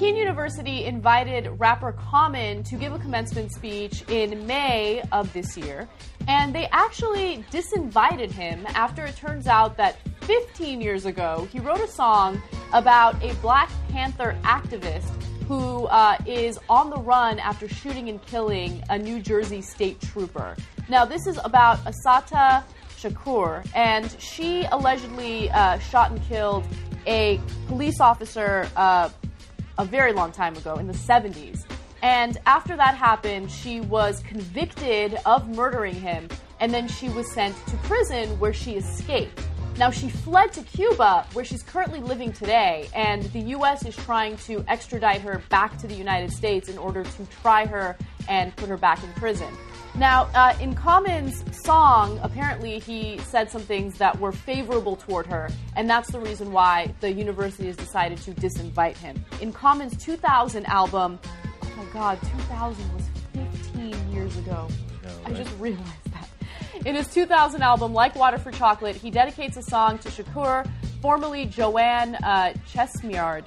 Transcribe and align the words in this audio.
Kean 0.00 0.16
University 0.16 0.86
invited 0.86 1.46
rapper 1.60 1.92
Common 1.92 2.62
to 2.62 2.76
give 2.76 2.94
a 2.94 2.98
commencement 2.98 3.52
speech 3.52 4.02
in 4.08 4.46
May 4.46 5.02
of 5.12 5.30
this 5.34 5.58
year, 5.58 5.86
and 6.26 6.54
they 6.54 6.68
actually 6.72 7.44
disinvited 7.50 8.30
him 8.30 8.66
after 8.68 9.04
it 9.04 9.14
turns 9.14 9.46
out 9.46 9.76
that 9.76 9.98
15 10.22 10.80
years 10.80 11.04
ago 11.04 11.46
he 11.52 11.60
wrote 11.60 11.80
a 11.80 11.86
song 11.86 12.40
about 12.72 13.22
a 13.22 13.34
Black 13.42 13.70
Panther 13.90 14.38
activist 14.42 15.10
who 15.46 15.84
uh, 15.88 16.16
is 16.24 16.58
on 16.70 16.88
the 16.88 16.96
run 16.96 17.38
after 17.38 17.68
shooting 17.68 18.08
and 18.08 18.22
killing 18.22 18.82
a 18.88 18.98
New 18.98 19.20
Jersey 19.20 19.60
state 19.60 20.00
trooper. 20.00 20.56
Now, 20.88 21.04
this 21.04 21.26
is 21.26 21.38
about 21.44 21.78
Assata 21.84 22.64
Shakur, 22.96 23.68
and 23.74 24.10
she 24.18 24.64
allegedly 24.72 25.50
uh, 25.50 25.78
shot 25.78 26.10
and 26.10 26.22
killed 26.22 26.64
a 27.06 27.38
police 27.66 28.00
officer 28.00 28.68
uh, 28.76 29.10
a 29.80 29.84
very 29.86 30.12
long 30.12 30.30
time 30.30 30.54
ago 30.56 30.74
in 30.74 30.86
the 30.86 30.92
70s. 30.92 31.64
And 32.02 32.36
after 32.44 32.76
that 32.76 32.94
happened, 32.96 33.50
she 33.50 33.80
was 33.80 34.22
convicted 34.26 35.16
of 35.24 35.48
murdering 35.48 35.94
him, 35.94 36.28
and 36.60 36.72
then 36.72 36.86
she 36.86 37.08
was 37.08 37.32
sent 37.32 37.56
to 37.66 37.76
prison 37.78 38.38
where 38.38 38.52
she 38.52 38.72
escaped. 38.72 39.40
Now, 39.78 39.90
she 39.90 40.10
fled 40.10 40.52
to 40.52 40.62
Cuba, 40.64 41.26
where 41.32 41.46
she's 41.46 41.62
currently 41.62 42.00
living 42.00 42.30
today, 42.30 42.90
and 42.94 43.22
the 43.32 43.40
U.S. 43.56 43.86
is 43.86 43.96
trying 43.96 44.36
to 44.38 44.62
extradite 44.68 45.22
her 45.22 45.40
back 45.48 45.78
to 45.78 45.86
the 45.86 45.94
United 45.94 46.30
States 46.30 46.68
in 46.68 46.76
order 46.76 47.02
to 47.02 47.26
try 47.40 47.64
her 47.64 47.96
and 48.28 48.54
put 48.56 48.68
her 48.68 48.76
back 48.76 49.02
in 49.02 49.10
prison. 49.14 49.48
Now, 50.00 50.30
uh, 50.34 50.56
in 50.62 50.74
Common's 50.74 51.44
song, 51.62 52.18
apparently 52.22 52.78
he 52.78 53.18
said 53.18 53.50
some 53.50 53.60
things 53.60 53.98
that 53.98 54.18
were 54.18 54.32
favorable 54.32 54.96
toward 54.96 55.26
her, 55.26 55.50
and 55.76 55.90
that's 55.90 56.10
the 56.10 56.18
reason 56.18 56.52
why 56.52 56.94
the 57.00 57.12
university 57.12 57.66
has 57.66 57.76
decided 57.76 58.16
to 58.22 58.30
disinvite 58.30 58.96
him. 58.96 59.22
In 59.42 59.52
Common's 59.52 60.02
2000 60.02 60.64
album, 60.64 61.18
oh 61.62 61.72
my 61.76 61.84
god, 61.92 62.18
2000 62.22 62.94
was 62.94 63.04
15 63.34 64.10
years 64.10 64.34
ago. 64.38 64.68
right. 65.04 65.14
I 65.26 65.32
just 65.34 65.54
realized 65.58 66.12
that. 66.12 66.28
in 66.86 66.94
his 66.94 67.12
2000 67.12 67.60
album, 67.60 67.92
Like 67.92 68.16
Water 68.16 68.38
for 68.38 68.52
Chocolate, 68.52 68.96
he 68.96 69.10
dedicates 69.10 69.58
a 69.58 69.62
song 69.62 69.98
to 69.98 70.08
Shakur, 70.08 70.66
formerly 71.02 71.44
Joanne 71.44 72.14
uh, 72.24 72.54
Chesimard, 72.72 73.44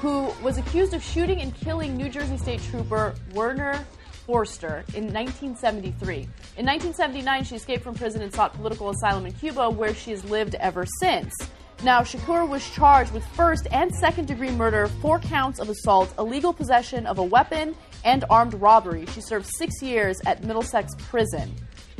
who 0.00 0.32
was 0.42 0.56
accused 0.56 0.94
of 0.94 1.04
shooting 1.04 1.42
and 1.42 1.54
killing 1.54 1.94
New 1.94 2.08
Jersey 2.08 2.38
State 2.38 2.62
Trooper 2.70 3.14
Werner 3.34 3.84
Foerster 4.30 4.84
in 4.94 5.12
1973. 5.12 6.14
In 6.14 6.64
1979, 6.64 7.42
she 7.42 7.56
escaped 7.56 7.82
from 7.82 7.96
prison 7.96 8.22
and 8.22 8.32
sought 8.32 8.54
political 8.54 8.90
asylum 8.90 9.26
in 9.26 9.32
Cuba, 9.32 9.68
where 9.68 9.92
she 9.92 10.12
has 10.12 10.24
lived 10.24 10.54
ever 10.60 10.86
since. 11.00 11.34
Now, 11.82 12.02
Shakur 12.02 12.48
was 12.48 12.64
charged 12.70 13.12
with 13.12 13.26
first 13.34 13.66
and 13.72 13.92
second 13.92 14.28
degree 14.28 14.52
murder, 14.52 14.86
four 14.86 15.18
counts 15.18 15.58
of 15.58 15.68
assault, 15.68 16.14
illegal 16.16 16.52
possession 16.52 17.06
of 17.06 17.18
a 17.18 17.24
weapon, 17.24 17.74
and 18.04 18.24
armed 18.30 18.54
robbery. 18.54 19.04
She 19.06 19.20
served 19.20 19.46
six 19.58 19.82
years 19.82 20.20
at 20.26 20.44
Middlesex 20.44 20.94
Prison. 20.98 21.52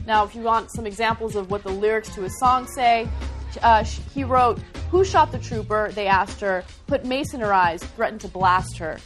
Now, 0.06 0.24
if 0.24 0.36
you 0.36 0.42
want 0.42 0.70
some 0.70 0.86
examples 0.86 1.34
of 1.34 1.50
what 1.50 1.64
the 1.64 1.72
lyrics 1.72 2.14
to 2.14 2.22
his 2.22 2.38
song 2.38 2.68
say, 2.68 3.08
uh, 3.60 3.82
he 3.82 4.22
wrote, 4.22 4.60
Who 4.92 5.04
shot 5.04 5.32
the 5.32 5.38
trooper? 5.40 5.90
They 5.94 6.06
asked 6.06 6.40
her. 6.42 6.62
Put 6.86 7.04
mace 7.04 7.34
in 7.34 7.40
her 7.40 7.52
eyes, 7.52 7.82
threatened 7.82 8.20
to 8.20 8.28
blast 8.28 8.78
her. 8.78 8.98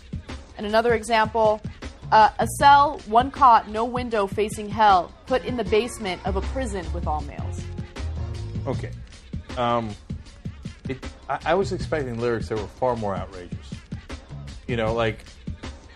And 0.59 0.67
another 0.67 0.93
example, 0.93 1.63
uh, 2.13 2.31
a 2.39 2.47
cell, 2.59 3.01
one 3.07 3.31
cot, 3.31 3.69
no 3.69 3.85
window 3.85 4.27
facing 4.27 4.69
hell, 4.69 5.13
put 5.27 5.45
in 5.45 5.57
the 5.57 5.65
basement 5.65 6.21
of 6.27 6.37
a 6.37 6.41
prison 6.41 6.87
with 6.93 7.07
all 7.07 7.21
males. 7.23 7.63
Okay. 8.67 8.91
Um, 9.57 9.91
it, 10.89 11.05
I, 11.29 11.39
I 11.47 11.55
was 11.55 11.73
expecting 11.73 12.19
lyrics 12.19 12.49
that 12.49 12.59
were 12.59 12.67
far 12.67 12.97
more 12.97 13.17
outrageous. 13.17 13.71
You 14.67 14.77
know, 14.77 14.95
like, 14.95 15.25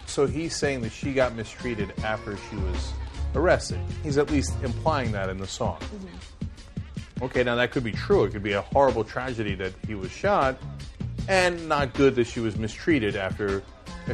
so 0.07 0.27
he's 0.27 0.57
saying 0.57 0.83
that 0.83 0.93
she 0.93 1.13
got 1.15 1.35
mistreated 1.35 1.93
after 2.03 2.37
she 2.51 2.57
was 2.57 2.93
arrested. 3.35 3.79
He's 4.03 4.19
at 4.19 4.31
least 4.31 4.53
implying 4.63 5.13
that 5.13 5.29
in 5.29 5.39
the 5.39 5.47
song. 5.47 5.79
Mm-hmm. 5.81 7.25
Okay, 7.25 7.43
now 7.43 7.57
that 7.57 7.73
could 7.73 7.85
be 7.85 7.93
true. 7.93 8.25
It 8.25 8.33
could 8.33 8.43
be 8.43 8.53
a 8.53 8.63
horrible 8.63 9.05
tragedy 9.05 9.55
that 9.57 9.73
he 9.87 9.95
was 9.95 10.11
shot, 10.11 10.57
and 11.27 11.69
not 11.69 11.93
good 11.95 12.15
that 12.15 12.27
she 12.27 12.41
was 12.41 12.57
mistreated 12.57 13.17
after 13.17 13.63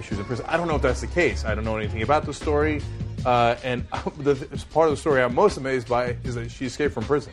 she 0.02 0.10
was 0.10 0.18
in 0.20 0.24
prison. 0.24 0.46
I 0.48 0.56
don't 0.56 0.68
know 0.68 0.76
if 0.76 0.82
that's 0.82 1.00
the 1.00 1.06
case. 1.06 1.44
I 1.44 1.54
don't 1.54 1.64
know 1.64 1.76
anything 1.76 2.02
about 2.02 2.24
the 2.24 2.34
story. 2.34 2.80
Uh, 3.24 3.56
and 3.62 3.86
the 4.18 4.34
part 4.72 4.88
of 4.88 4.94
the 4.94 5.00
story 5.00 5.22
I'm 5.22 5.34
most 5.34 5.56
amazed 5.56 5.88
by 5.88 6.16
is 6.24 6.34
that 6.34 6.50
she 6.50 6.66
escaped 6.66 6.94
from 6.94 7.04
prison. 7.04 7.32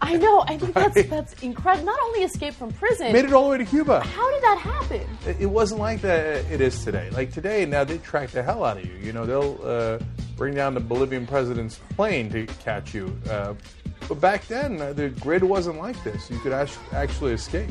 I 0.00 0.16
know. 0.16 0.42
I 0.46 0.58
think 0.58 0.74
that's 0.74 1.06
that's 1.06 1.42
incredible. 1.42 1.86
Not 1.86 2.00
only 2.02 2.20
escaped 2.20 2.56
from 2.56 2.72
prison, 2.72 3.12
made 3.12 3.24
it 3.24 3.32
all 3.32 3.44
the 3.44 3.50
way 3.50 3.58
to 3.58 3.64
Cuba. 3.64 4.00
How 4.00 4.30
did 4.32 4.42
that 4.42 4.58
happen? 4.58 5.06
It, 5.38 5.46
wasn't 5.46 5.80
like 5.80 6.00
that. 6.02 6.44
It 6.50 6.60
is 6.60 6.84
today. 6.84 7.08
Like 7.10 7.32
today, 7.32 7.64
now 7.66 7.84
they 7.84 7.98
track 7.98 8.30
the 8.30 8.42
hell 8.42 8.64
out 8.64 8.78
of 8.78 8.84
you. 8.84 8.94
You 9.00 9.12
know, 9.12 9.26
they'll 9.26 9.60
uh, 9.62 9.98
bring 10.36 10.54
down 10.54 10.74
the 10.74 10.80
Bolivian 10.80 11.26
president's 11.26 11.78
plane 11.94 12.30
to 12.30 12.46
catch 12.46 12.94
you. 12.94 13.16
Uh, 13.30 13.54
but 14.10 14.20
back 14.20 14.48
then, 14.48 14.82
uh, 14.82 14.92
the 14.92 15.08
grid 15.08 15.44
wasn't 15.44 15.78
like 15.78 16.02
this. 16.02 16.28
You 16.28 16.40
could 16.40 16.52
actually 16.52 17.32
escape. 17.32 17.70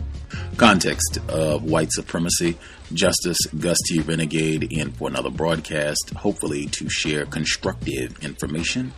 Context 0.56 1.18
of 1.28 1.66
white 1.66 1.92
supremacy. 1.92 2.58
Justice 2.94 3.46
Gusty. 3.60 4.00
Renegade 4.00 4.72
in 4.72 4.94
for 4.94 5.10
another 5.10 5.30
broadcast, 5.30 6.12
hopefully 6.16 6.68
to 6.68 6.90
share 6.90 7.26
constructive 7.26 8.24
information 8.24 8.94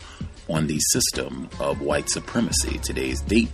on 0.47 0.67
the 0.67 0.77
system 0.91 1.49
of 1.59 1.81
white 1.81 2.11
supremacy. 2.11 2.77
Today's 2.77 3.21
date, 3.21 3.49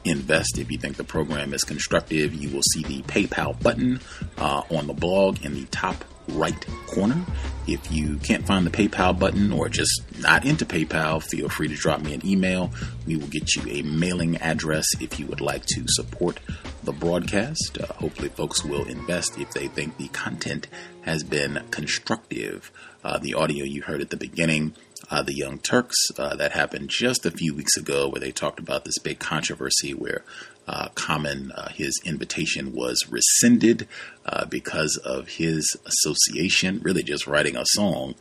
invest. 0.04 0.58
If 0.58 0.70
you 0.70 0.78
think 0.78 0.96
the 0.96 1.04
program 1.04 1.52
is 1.52 1.64
constructive, 1.64 2.34
you 2.34 2.50
will 2.50 2.62
see 2.72 2.82
the 2.82 3.02
PayPal 3.02 3.60
button 3.62 4.00
uh, 4.38 4.62
on 4.70 4.86
the 4.86 4.94
blog 4.94 5.44
in 5.44 5.54
the 5.54 5.64
top 5.66 6.04
right 6.28 6.66
corner. 6.86 7.24
If 7.66 7.90
you 7.90 8.16
can't 8.18 8.46
find 8.46 8.64
the 8.64 8.70
PayPal 8.70 9.18
button 9.18 9.52
or 9.52 9.68
just 9.68 10.02
not 10.20 10.44
into 10.44 10.64
PayPal, 10.64 11.22
feel 11.22 11.48
free 11.48 11.68
to 11.68 11.74
drop 11.74 12.00
me 12.00 12.14
an 12.14 12.24
email. 12.24 12.70
We 13.06 13.16
will 13.16 13.26
get 13.26 13.54
you 13.56 13.62
a 13.70 13.82
mailing 13.82 14.36
address 14.36 14.86
if 15.00 15.18
you 15.18 15.26
would 15.26 15.40
like 15.40 15.66
to 15.66 15.84
support 15.88 16.38
the 16.84 16.92
broadcast. 16.92 17.78
Uh, 17.80 17.92
hopefully, 17.94 18.28
folks 18.28 18.64
will 18.64 18.84
invest 18.86 19.38
if 19.38 19.50
they 19.52 19.66
think 19.66 19.96
the 19.96 20.08
content 20.08 20.68
has 21.02 21.24
been 21.24 21.62
constructive. 21.70 22.70
Uh, 23.02 23.18
the 23.18 23.34
audio 23.34 23.64
you 23.64 23.82
heard 23.82 24.00
at 24.00 24.10
the 24.10 24.16
beginning 24.16 24.74
uh, 25.10 25.22
the 25.22 25.34
Young 25.34 25.58
Turks. 25.58 25.96
Uh, 26.16 26.36
that 26.36 26.52
happened 26.52 26.88
just 26.88 27.26
a 27.26 27.30
few 27.30 27.54
weeks 27.54 27.76
ago, 27.76 28.08
where 28.08 28.20
they 28.20 28.32
talked 28.32 28.58
about 28.58 28.84
this 28.84 28.98
big 28.98 29.18
controversy 29.18 29.92
where 29.92 30.24
uh, 30.66 30.88
Common, 30.94 31.52
uh, 31.52 31.68
his 31.70 32.00
invitation 32.04 32.72
was 32.72 33.06
rescinded 33.08 33.86
uh, 34.24 34.44
because 34.46 34.96
of 35.04 35.28
his 35.28 35.76
association, 35.86 36.80
really 36.82 37.02
just 37.02 37.26
writing 37.26 37.56
a 37.56 37.64
song 37.66 38.14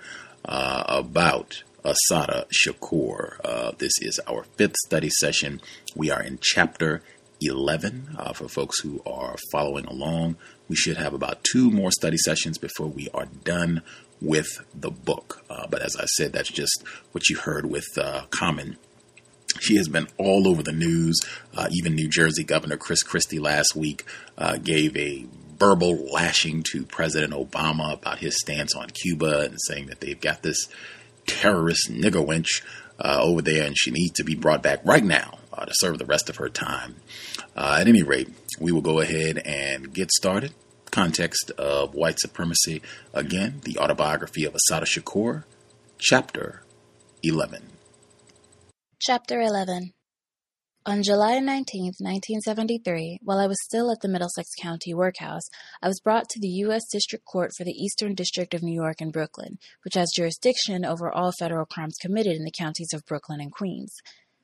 uh, 0.45 0.83
about 0.88 1.63
Assata 1.83 2.47
Shakur. 2.53 3.77
this 3.77 3.94
is 4.01 4.19
our 4.27 4.44
fifth 4.57 4.75
study 4.86 5.09
session. 5.09 5.62
We 5.95 6.12
are 6.12 6.21
in 6.21 6.39
chapter 6.42 7.01
11 7.42 8.18
for 8.33 8.47
folks 8.47 8.80
who 8.80 9.01
are 9.06 9.36
following 9.51 9.86
along. 9.86 10.38
We 10.68 10.75
should 10.75 10.97
have 10.97 11.13
about 11.13 11.44
two 11.44 11.69
more 11.69 11.92
study 11.92 12.18
sessions 12.18 12.57
before 12.57 12.88
we 12.88 13.09
are 13.13 13.27
done 13.44 13.83
with 14.21 14.47
the 14.74 14.92
book. 14.92 15.44
Uh, 15.50 15.68
but 15.69 15.81
as 15.81 15.95
I 15.95 16.06
said, 16.06 16.33
that's 16.33 16.51
just 16.51 16.83
what 17.12 17.30
you 17.30 17.38
heard 17.38 17.65
with 17.65 17.86
uh, 17.97 18.25
Common. 18.30 18.77
She 19.60 19.78
has 19.78 19.88
been 19.88 20.07
all 20.18 20.48
over 20.48 20.63
the 20.63 20.72
news. 20.72 21.19
Uh, 21.56 21.68
even 21.72 21.96
New 21.96 22.10
Jersey 22.10 22.44
Governor 22.44 22.78
Chris 22.78 23.04
Christie 23.04 23.40
last 23.40 23.75
week 23.75 24.06
uh, 24.38 24.57
gave 24.57 24.96
a 24.98 25.25
verbal 25.57 25.96
lashing 26.12 26.63
to 26.72 26.86
President 26.86 27.34
Obama 27.34 27.94
about 27.94 28.19
his 28.19 28.38
stance 28.40 28.75
on 28.75 28.90
Cuba 28.90 29.42
and 29.42 29.57
saying 29.68 29.88
that 29.88 30.02
they've 30.02 30.19
got 30.19 30.44
this 30.44 30.68
terrorist 31.28 31.90
nigger 31.90 32.25
wench 32.25 32.62
uh, 33.00 33.19
over 33.22 33.42
there 33.42 33.66
and 33.66 33.78
she 33.78 33.92
needs 33.92 34.13
to 34.13 34.24
be 34.24 34.36
brought 34.36 34.62
back 34.62 34.80
right 34.84 35.04
now 35.04 35.40
uh, 35.54 35.66
to 35.66 35.72
serve 35.75 35.98
the 35.98 36.06
rest 36.06 36.30
of 36.30 36.38
her 36.38 36.50
time. 36.50 36.96
at 37.56 37.88
any 37.88 38.04
rate, 38.04 38.30
we 38.60 38.72
will 38.72 38.81
go 38.81 39.00
ahead 39.00 39.38
and 39.40 39.94
get 39.94 40.12
started 40.12 40.54
context 40.96 41.52
of 41.57 41.94
white 41.94 42.18
supremacy. 42.19 42.81
Again, 43.13 43.60
the 43.66 43.78
autobiography 43.78 44.46
of 44.46 44.56
Assata 44.56 44.86
Shakur, 44.86 45.44
Chapter 45.98 46.63
11. 47.22 47.75
Chapter 49.01 49.42
11 49.42 49.92
On 50.86 51.03
July 51.03 51.38
19, 51.39 51.95
1973, 52.00 53.19
while 53.24 53.39
I 53.39 53.45
was 53.45 53.62
still 53.62 53.92
at 53.92 54.00
the 54.01 54.07
Middlesex 54.07 54.51
County 54.59 54.94
Workhouse, 54.94 55.44
I 55.81 55.89
was 55.89 56.00
brought 56.00 56.30
to 56.30 56.39
the 56.39 56.47
U.S. 56.47 56.83
District 56.89 57.25
Court 57.25 57.51
for 57.57 57.65
the 57.65 57.74
Eastern 57.74 58.15
District 58.15 58.53
of 58.53 58.63
New 58.63 58.74
York 58.74 59.01
and 59.01 59.12
Brooklyn, 59.12 59.57
which 59.83 59.95
has 59.95 60.13
jurisdiction 60.15 60.86
over 60.86 61.12
all 61.12 61.33
federal 61.38 61.65
crimes 61.65 61.97
committed 62.00 62.38
in 62.38 62.45
the 62.45 62.53
counties 62.57 62.94
of 62.94 63.06
Brooklyn 63.06 63.42
and 63.42 63.51
Queens. 63.51 63.94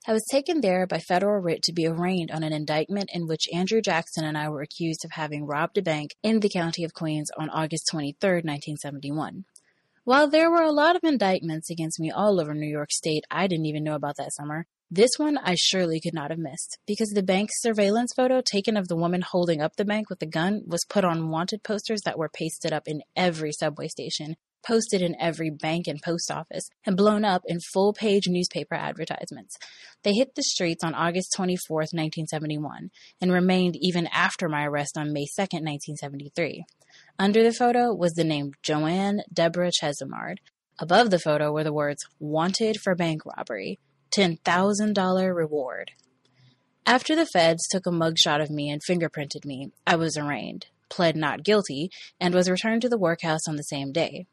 I 0.05 0.11
was 0.11 0.25
taken 0.29 0.59
there 0.59 0.85
by 0.85 0.99
federal 0.99 1.41
writ 1.41 1.63
to 1.63 1.73
be 1.73 1.87
arraigned 1.87 2.31
on 2.31 2.43
an 2.43 2.51
indictment 2.51 3.09
in 3.13 3.27
which 3.27 3.47
Andrew 3.53 3.81
Jackson 3.81 4.25
and 4.25 4.37
I 4.37 4.49
were 4.49 4.61
accused 4.61 5.05
of 5.05 5.11
having 5.11 5.45
robbed 5.45 5.77
a 5.77 5.81
bank 5.81 6.11
in 6.23 6.41
the 6.41 6.49
county 6.49 6.83
of 6.83 6.93
Queens 6.93 7.31
on 7.37 7.49
August 7.49 7.87
23, 7.89 8.41
1971. 8.41 9.45
While 10.03 10.29
there 10.29 10.49
were 10.49 10.63
a 10.63 10.71
lot 10.71 10.95
of 10.95 11.03
indictments 11.03 11.69
against 11.69 11.99
me 11.99 12.09
all 12.09 12.41
over 12.41 12.55
New 12.55 12.67
York 12.67 12.91
State 12.91 13.23
I 13.29 13.45
didn't 13.45 13.67
even 13.67 13.83
know 13.83 13.93
about 13.93 14.17
that 14.17 14.33
summer, 14.33 14.65
this 14.89 15.11
one 15.17 15.37
I 15.37 15.53
surely 15.55 15.99
could 16.01 16.15
not 16.15 16.31
have 16.31 16.39
missed, 16.39 16.79
because 16.87 17.09
the 17.09 17.21
bank 17.21 17.51
surveillance 17.53 18.11
photo 18.15 18.41
taken 18.41 18.77
of 18.77 18.87
the 18.87 18.95
woman 18.95 19.21
holding 19.21 19.61
up 19.61 19.75
the 19.75 19.85
bank 19.85 20.09
with 20.09 20.17
the 20.17 20.25
gun 20.25 20.63
was 20.65 20.83
put 20.89 21.05
on 21.05 21.29
wanted 21.29 21.61
posters 21.61 22.01
that 22.03 22.17
were 22.17 22.29
pasted 22.29 22.73
up 22.73 22.87
in 22.87 23.03
every 23.15 23.51
subway 23.51 23.87
station 23.87 24.37
posted 24.65 25.01
in 25.01 25.15
every 25.19 25.49
bank 25.49 25.87
and 25.87 26.01
post 26.01 26.31
office, 26.31 26.69
and 26.85 26.97
blown 26.97 27.25
up 27.25 27.41
in 27.45 27.59
full 27.73 27.93
page 27.93 28.27
newspaper 28.27 28.75
advertisements. 28.75 29.57
They 30.03 30.13
hit 30.13 30.35
the 30.35 30.43
streets 30.43 30.83
on 30.83 30.93
August 30.93 31.33
24, 31.35 31.77
1971, 31.77 32.89
and 33.19 33.31
remained 33.31 33.75
even 33.79 34.07
after 34.07 34.47
my 34.49 34.65
arrest 34.65 34.97
on 34.97 35.13
May 35.13 35.25
2, 35.25 35.41
1973. 35.41 36.65
Under 37.19 37.43
the 37.43 37.53
photo 37.53 37.93
was 37.93 38.13
the 38.13 38.23
name 38.23 38.53
Joanne 38.63 39.21
Deborah 39.31 39.71
Chesimard. 39.71 40.37
Above 40.79 41.11
the 41.11 41.19
photo 41.19 41.51
were 41.51 41.63
the 41.63 41.73
words 41.73 42.07
Wanted 42.19 42.81
for 42.81 42.95
Bank 42.95 43.21
Robbery, 43.25 43.79
$10,000 44.15 45.35
reward. 45.35 45.91
After 46.85 47.15
the 47.15 47.27
feds 47.27 47.67
took 47.67 47.85
a 47.85 47.91
mugshot 47.91 48.41
of 48.41 48.49
me 48.49 48.69
and 48.69 48.81
fingerprinted 48.83 49.45
me, 49.45 49.71
I 49.85 49.95
was 49.95 50.17
arraigned, 50.17 50.65
pled 50.89 51.15
not 51.15 51.43
guilty, 51.43 51.91
and 52.19 52.33
was 52.33 52.49
returned 52.49 52.81
to 52.81 52.89
the 52.89 52.97
workhouse 52.97 53.47
on 53.47 53.55
the 53.55 53.63
same 53.63 53.91
day. 53.91 54.25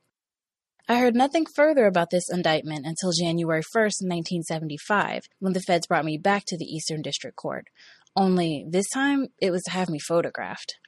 I 0.88 0.98
heard 0.98 1.14
nothing 1.14 1.44
further 1.44 1.86
about 1.86 2.08
this 2.08 2.30
indictment 2.30 2.86
until 2.86 3.12
January 3.12 3.60
1st, 3.60 4.00
1975, 4.00 5.24
when 5.38 5.52
the 5.52 5.60
feds 5.60 5.86
brought 5.86 6.06
me 6.06 6.16
back 6.16 6.44
to 6.46 6.56
the 6.56 6.64
Eastern 6.64 7.02
District 7.02 7.36
Court. 7.36 7.66
Only 8.16 8.64
this 8.66 8.88
time 8.88 9.28
it 9.38 9.50
was 9.50 9.62
to 9.64 9.72
have 9.72 9.90
me 9.90 9.98
photographed. 9.98 10.78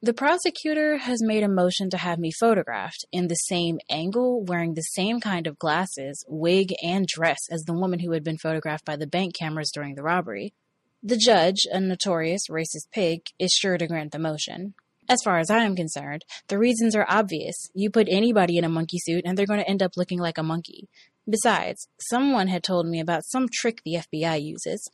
The 0.00 0.14
prosecutor 0.14 0.98
has 0.98 1.20
made 1.20 1.42
a 1.42 1.48
motion 1.48 1.90
to 1.90 1.96
have 1.96 2.20
me 2.20 2.30
photographed 2.30 3.04
in 3.10 3.26
the 3.26 3.34
same 3.34 3.80
angle, 3.90 4.44
wearing 4.44 4.74
the 4.74 4.82
same 4.82 5.18
kind 5.18 5.48
of 5.48 5.58
glasses, 5.58 6.24
wig, 6.28 6.72
and 6.84 7.04
dress 7.04 7.40
as 7.50 7.62
the 7.62 7.72
woman 7.72 7.98
who 7.98 8.12
had 8.12 8.22
been 8.22 8.38
photographed 8.38 8.84
by 8.84 8.94
the 8.94 9.08
bank 9.08 9.34
cameras 9.36 9.72
during 9.74 9.96
the 9.96 10.04
robbery. 10.04 10.54
The 11.02 11.16
judge, 11.16 11.66
a 11.72 11.80
notorious 11.80 12.42
racist 12.48 12.92
pig, 12.92 13.22
is 13.40 13.50
sure 13.50 13.76
to 13.76 13.88
grant 13.88 14.12
the 14.12 14.20
motion. 14.20 14.74
As 15.08 15.18
far 15.24 15.40
as 15.40 15.50
I 15.50 15.64
am 15.64 15.74
concerned, 15.74 16.24
the 16.46 16.58
reasons 16.58 16.94
are 16.94 17.06
obvious. 17.08 17.68
You 17.74 17.90
put 17.90 18.06
anybody 18.08 18.56
in 18.56 18.62
a 18.62 18.68
monkey 18.68 18.98
suit 19.00 19.24
and 19.24 19.36
they're 19.36 19.46
going 19.46 19.58
to 19.60 19.68
end 19.68 19.82
up 19.82 19.96
looking 19.96 20.20
like 20.20 20.38
a 20.38 20.44
monkey. 20.44 20.88
Besides, 21.28 21.88
someone 21.98 22.46
had 22.46 22.62
told 22.62 22.86
me 22.86 23.00
about 23.00 23.24
some 23.24 23.48
trick 23.52 23.82
the 23.84 23.94
FBI 23.94 24.40
uses. 24.40 24.88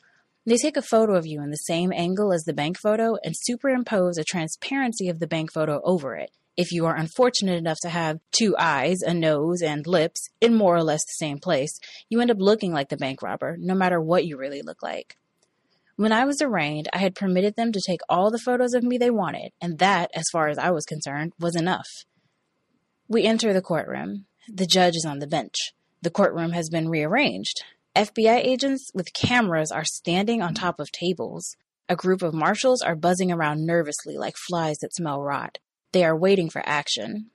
They 0.46 0.56
take 0.56 0.76
a 0.76 0.82
photo 0.82 1.14
of 1.14 1.26
you 1.26 1.42
in 1.42 1.50
the 1.50 1.56
same 1.56 1.92
angle 1.92 2.32
as 2.32 2.44
the 2.44 2.52
bank 2.52 2.78
photo 2.78 3.16
and 3.24 3.34
superimpose 3.34 4.18
a 4.18 4.24
transparency 4.24 5.08
of 5.08 5.18
the 5.18 5.26
bank 5.26 5.50
photo 5.52 5.80
over 5.84 6.16
it. 6.16 6.30
If 6.56 6.70
you 6.70 6.86
are 6.86 6.94
unfortunate 6.94 7.56
enough 7.56 7.78
to 7.82 7.88
have 7.88 8.20
two 8.30 8.54
eyes, 8.58 9.00
a 9.00 9.12
nose, 9.14 9.62
and 9.62 9.86
lips 9.86 10.28
in 10.40 10.54
more 10.54 10.76
or 10.76 10.84
less 10.84 11.04
the 11.04 11.16
same 11.16 11.38
place, 11.38 11.80
you 12.08 12.20
end 12.20 12.30
up 12.30 12.36
looking 12.38 12.72
like 12.72 12.90
the 12.90 12.96
bank 12.96 13.22
robber, 13.22 13.56
no 13.58 13.74
matter 13.74 14.00
what 14.00 14.26
you 14.26 14.36
really 14.36 14.62
look 14.62 14.82
like. 14.82 15.16
When 15.96 16.12
I 16.12 16.24
was 16.24 16.42
arraigned, 16.42 16.88
I 16.92 16.98
had 16.98 17.14
permitted 17.14 17.56
them 17.56 17.72
to 17.72 17.80
take 17.84 18.00
all 18.08 18.30
the 18.30 18.38
photos 18.38 18.74
of 18.74 18.84
me 18.84 18.98
they 18.98 19.10
wanted, 19.10 19.52
and 19.60 19.78
that, 19.78 20.10
as 20.14 20.24
far 20.30 20.48
as 20.48 20.58
I 20.58 20.70
was 20.70 20.84
concerned, 20.84 21.32
was 21.40 21.56
enough. 21.56 21.88
We 23.08 23.24
enter 23.24 23.52
the 23.52 23.62
courtroom. 23.62 24.26
The 24.48 24.66
judge 24.66 24.96
is 24.96 25.06
on 25.08 25.20
the 25.20 25.26
bench. 25.26 25.54
The 26.02 26.10
courtroom 26.10 26.52
has 26.52 26.68
been 26.68 26.88
rearranged. 26.88 27.64
FBI 27.96 28.44
agents 28.44 28.90
with 28.92 29.12
cameras 29.12 29.70
are 29.70 29.84
standing 29.84 30.42
on 30.42 30.52
top 30.52 30.80
of 30.80 30.90
tables. 30.90 31.56
A 31.88 31.94
group 31.94 32.22
of 32.22 32.34
marshals 32.34 32.82
are 32.82 32.96
buzzing 32.96 33.30
around 33.30 33.64
nervously 33.64 34.16
like 34.16 34.36
flies 34.36 34.78
that 34.78 34.92
smell 34.92 35.22
rot. 35.22 35.58
They 35.92 36.04
are 36.04 36.16
waiting 36.16 36.50
for 36.50 36.60
action. 36.66 37.30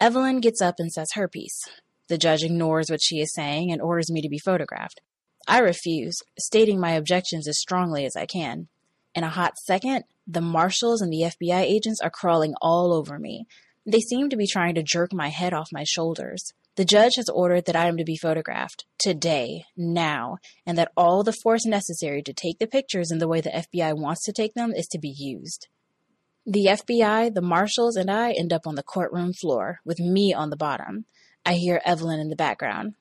Evelyn 0.00 0.38
gets 0.38 0.62
up 0.62 0.76
and 0.78 0.92
says 0.92 1.08
her 1.14 1.26
piece. 1.26 1.60
The 2.06 2.18
judge 2.18 2.44
ignores 2.44 2.88
what 2.88 3.02
she 3.02 3.20
is 3.20 3.34
saying 3.34 3.72
and 3.72 3.82
orders 3.82 4.08
me 4.08 4.22
to 4.22 4.28
be 4.28 4.38
photographed. 4.38 5.00
I 5.48 5.58
refuse, 5.58 6.22
stating 6.38 6.78
my 6.78 6.92
objections 6.92 7.48
as 7.48 7.58
strongly 7.58 8.04
as 8.04 8.14
I 8.14 8.26
can. 8.26 8.68
In 9.12 9.24
a 9.24 9.30
hot 9.30 9.58
second, 9.58 10.04
the 10.24 10.40
marshals 10.40 11.00
and 11.00 11.12
the 11.12 11.22
FBI 11.22 11.62
agents 11.62 12.00
are 12.00 12.10
crawling 12.10 12.54
all 12.62 12.92
over 12.92 13.18
me. 13.18 13.46
They 13.84 14.00
seem 14.00 14.28
to 14.28 14.36
be 14.36 14.46
trying 14.46 14.76
to 14.76 14.84
jerk 14.84 15.12
my 15.12 15.30
head 15.30 15.52
off 15.52 15.72
my 15.72 15.82
shoulders. 15.84 16.52
The 16.76 16.84
judge 16.84 17.16
has 17.16 17.30
ordered 17.30 17.64
that 17.64 17.76
I 17.76 17.88
am 17.88 17.96
to 17.96 18.04
be 18.04 18.18
photographed 18.18 18.84
today, 18.98 19.64
now, 19.78 20.36
and 20.66 20.76
that 20.76 20.92
all 20.94 21.22
the 21.22 21.32
force 21.32 21.64
necessary 21.64 22.22
to 22.22 22.34
take 22.34 22.58
the 22.58 22.66
pictures 22.66 23.10
in 23.10 23.18
the 23.18 23.26
way 23.28 23.40
the 23.40 23.48
FBI 23.50 23.96
wants 23.96 24.24
to 24.24 24.32
take 24.32 24.52
them 24.52 24.74
is 24.74 24.86
to 24.88 24.98
be 24.98 25.08
used. 25.08 25.68
The 26.44 26.66
FBI, 26.66 27.32
the 27.32 27.40
marshals, 27.40 27.96
and 27.96 28.10
I 28.10 28.32
end 28.32 28.52
up 28.52 28.66
on 28.66 28.74
the 28.74 28.82
courtroom 28.82 29.32
floor, 29.32 29.80
with 29.86 29.98
me 29.98 30.34
on 30.34 30.50
the 30.50 30.56
bottom. 30.56 31.06
I 31.46 31.54
hear 31.54 31.80
Evelyn 31.82 32.20
in 32.20 32.28
the 32.28 32.36
background. 32.36 32.94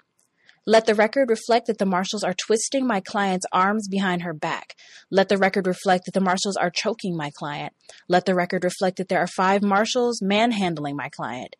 Let 0.65 0.86
the 0.86 0.96
record 0.96 1.29
reflect 1.29 1.67
that 1.67 1.77
the 1.77 1.86
marshals 1.86 2.24
are 2.24 2.34
twisting 2.34 2.88
my 2.88 3.01
client's 3.01 3.46
arms 3.51 3.89
behind 3.89 4.22
her 4.22 4.34
back. 4.34 4.75
Let 5.12 5.27
the 5.27 5.38
record 5.38 5.67
reflect 5.67 6.05
that 6.05 6.13
the 6.13 6.22
marshals 6.22 6.55
are 6.55 6.72
choking 6.72 7.17
my 7.17 7.29
client. 7.29 7.74
Let 8.08 8.25
the 8.25 8.36
record 8.36 8.63
reflect 8.63 8.98
that 8.98 9.10
there 9.10 9.20
are 9.20 9.27
five 9.27 9.62
marshals 9.62 10.22
manhandling 10.22 10.96
my 10.96 11.10
client. 11.10 11.58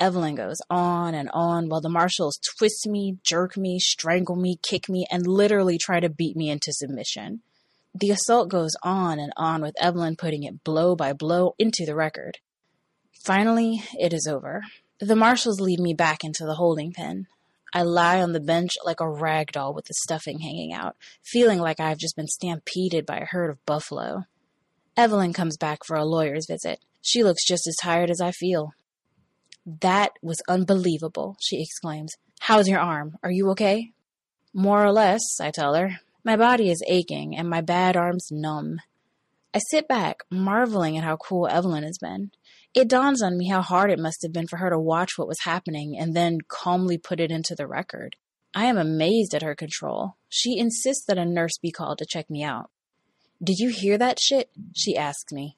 Evelyn 0.00 0.34
goes 0.34 0.56
on 0.70 1.14
and 1.14 1.30
on 1.34 1.68
while 1.68 1.82
the 1.82 1.90
marshals 1.90 2.40
twist 2.58 2.88
me, 2.88 3.18
jerk 3.22 3.58
me, 3.58 3.78
strangle 3.78 4.34
me, 4.34 4.56
kick 4.62 4.88
me, 4.88 5.06
and 5.10 5.26
literally 5.26 5.76
try 5.76 6.00
to 6.00 6.08
beat 6.08 6.36
me 6.36 6.48
into 6.48 6.72
submission. 6.72 7.42
The 7.94 8.10
assault 8.10 8.48
goes 8.48 8.72
on 8.82 9.18
and 9.18 9.32
on 9.36 9.60
with 9.60 9.74
Evelyn 9.78 10.16
putting 10.16 10.44
it 10.44 10.64
blow 10.64 10.96
by 10.96 11.12
blow 11.12 11.54
into 11.58 11.84
the 11.84 11.94
record. 11.94 12.38
Finally, 13.12 13.82
it 13.98 14.14
is 14.14 14.26
over. 14.26 14.62
The 15.00 15.16
marshals 15.16 15.60
lead 15.60 15.80
me 15.80 15.92
back 15.92 16.24
into 16.24 16.46
the 16.46 16.54
holding 16.54 16.92
pen. 16.92 17.26
I 17.74 17.82
lie 17.82 18.22
on 18.22 18.32
the 18.32 18.40
bench 18.40 18.72
like 18.84 19.00
a 19.00 19.08
rag 19.08 19.52
doll 19.52 19.74
with 19.74 19.84
the 19.84 19.94
stuffing 19.94 20.40
hanging 20.40 20.72
out, 20.72 20.96
feeling 21.22 21.58
like 21.58 21.78
I've 21.78 21.98
just 21.98 22.16
been 22.16 22.26
stampeded 22.26 23.04
by 23.04 23.18
a 23.18 23.26
herd 23.26 23.50
of 23.50 23.64
buffalo. 23.66 24.24
Evelyn 24.96 25.32
comes 25.32 25.56
back 25.56 25.80
for 25.84 25.96
a 25.96 26.04
lawyer's 26.04 26.46
visit. 26.48 26.80
She 27.02 27.22
looks 27.22 27.46
just 27.46 27.66
as 27.66 27.76
tired 27.80 28.10
as 28.10 28.20
I 28.20 28.32
feel. 28.32 28.72
That 29.66 30.12
was 30.22 30.42
unbelievable, 30.48 31.36
she 31.40 31.62
exclaims. 31.62 32.14
How's 32.40 32.68
your 32.68 32.80
arm? 32.80 33.16
Are 33.22 33.30
you 33.30 33.50
okay? 33.50 33.92
More 34.54 34.84
or 34.84 34.92
less, 34.92 35.40
I 35.40 35.50
tell 35.50 35.74
her. 35.74 36.00
My 36.24 36.36
body 36.36 36.70
is 36.70 36.82
aching 36.86 37.36
and 37.36 37.48
my 37.48 37.60
bad 37.60 37.96
arm's 37.96 38.28
numb. 38.30 38.80
I 39.54 39.58
sit 39.70 39.88
back, 39.88 40.22
marveling 40.30 40.96
at 40.96 41.04
how 41.04 41.16
cool 41.16 41.48
Evelyn 41.48 41.82
has 41.82 41.98
been. 41.98 42.30
It 42.74 42.88
dawns 42.88 43.22
on 43.22 43.36
me 43.36 43.48
how 43.48 43.62
hard 43.62 43.90
it 43.90 43.98
must 43.98 44.22
have 44.22 44.32
been 44.32 44.46
for 44.46 44.58
her 44.58 44.70
to 44.70 44.78
watch 44.78 45.16
what 45.16 45.26
was 45.26 45.40
happening 45.42 45.98
and 45.98 46.14
then 46.14 46.38
calmly 46.46 46.98
put 46.98 47.20
it 47.20 47.30
into 47.30 47.54
the 47.54 47.66
record. 47.66 48.16
I 48.54 48.66
am 48.66 48.78
amazed 48.78 49.34
at 49.34 49.42
her 49.42 49.54
control. 49.54 50.16
She 50.28 50.58
insists 50.58 51.04
that 51.06 51.18
a 51.18 51.24
nurse 51.24 51.58
be 51.58 51.70
called 51.70 51.98
to 51.98 52.06
check 52.06 52.30
me 52.30 52.42
out. 52.42 52.70
Did 53.42 53.58
you 53.58 53.70
hear 53.70 53.98
that 53.98 54.20
shit? 54.20 54.50
She 54.74 54.96
asks 54.96 55.32
me. 55.32 55.56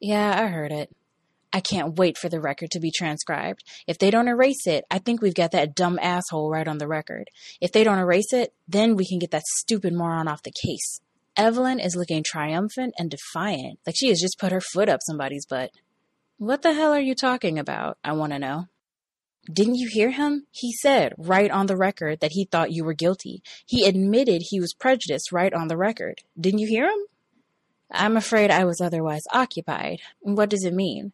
Yeah, 0.00 0.34
I 0.38 0.46
heard 0.46 0.72
it. 0.72 0.94
I 1.52 1.60
can't 1.60 1.96
wait 1.96 2.18
for 2.18 2.28
the 2.28 2.40
record 2.40 2.70
to 2.72 2.80
be 2.80 2.90
transcribed. 2.90 3.64
If 3.86 3.98
they 3.98 4.10
don't 4.10 4.28
erase 4.28 4.66
it, 4.66 4.84
I 4.90 4.98
think 4.98 5.22
we've 5.22 5.34
got 5.34 5.52
that 5.52 5.74
dumb 5.74 5.98
asshole 6.00 6.50
right 6.50 6.68
on 6.68 6.78
the 6.78 6.88
record. 6.88 7.30
If 7.60 7.72
they 7.72 7.84
don't 7.84 7.98
erase 7.98 8.32
it, 8.32 8.52
then 8.68 8.96
we 8.96 9.06
can 9.06 9.18
get 9.18 9.30
that 9.30 9.46
stupid 9.46 9.94
moron 9.94 10.28
off 10.28 10.42
the 10.42 10.52
case. 10.52 11.00
Evelyn 11.36 11.80
is 11.80 11.96
looking 11.96 12.22
triumphant 12.24 12.94
and 12.98 13.10
defiant, 13.10 13.78
like 13.86 13.96
she 13.96 14.08
has 14.08 14.20
just 14.20 14.38
put 14.38 14.52
her 14.52 14.60
foot 14.60 14.88
up 14.88 15.00
somebody's 15.06 15.46
butt. 15.46 15.70
What 16.38 16.62
the 16.62 16.74
hell 16.74 16.92
are 16.92 17.00
you 17.00 17.14
talking 17.14 17.58
about? 17.58 17.98
I 18.02 18.12
want 18.12 18.32
to 18.32 18.38
know. 18.38 18.66
Didn't 19.52 19.76
you 19.76 19.88
hear 19.88 20.10
him? 20.10 20.46
He 20.50 20.72
said 20.72 21.14
right 21.16 21.50
on 21.50 21.66
the 21.66 21.76
record 21.76 22.20
that 22.20 22.32
he 22.32 22.44
thought 22.44 22.72
you 22.72 22.84
were 22.84 22.94
guilty. 22.94 23.42
He 23.64 23.86
admitted 23.86 24.42
he 24.42 24.60
was 24.60 24.74
prejudiced 24.74 25.30
right 25.30 25.54
on 25.54 25.68
the 25.68 25.76
record. 25.76 26.22
Didn't 26.38 26.58
you 26.58 26.66
hear 26.66 26.86
him? 26.86 26.98
I'm 27.90 28.16
afraid 28.16 28.50
I 28.50 28.64
was 28.64 28.80
otherwise 28.80 29.22
occupied. 29.32 30.00
What 30.20 30.50
does 30.50 30.64
it 30.64 30.74
mean? 30.74 31.12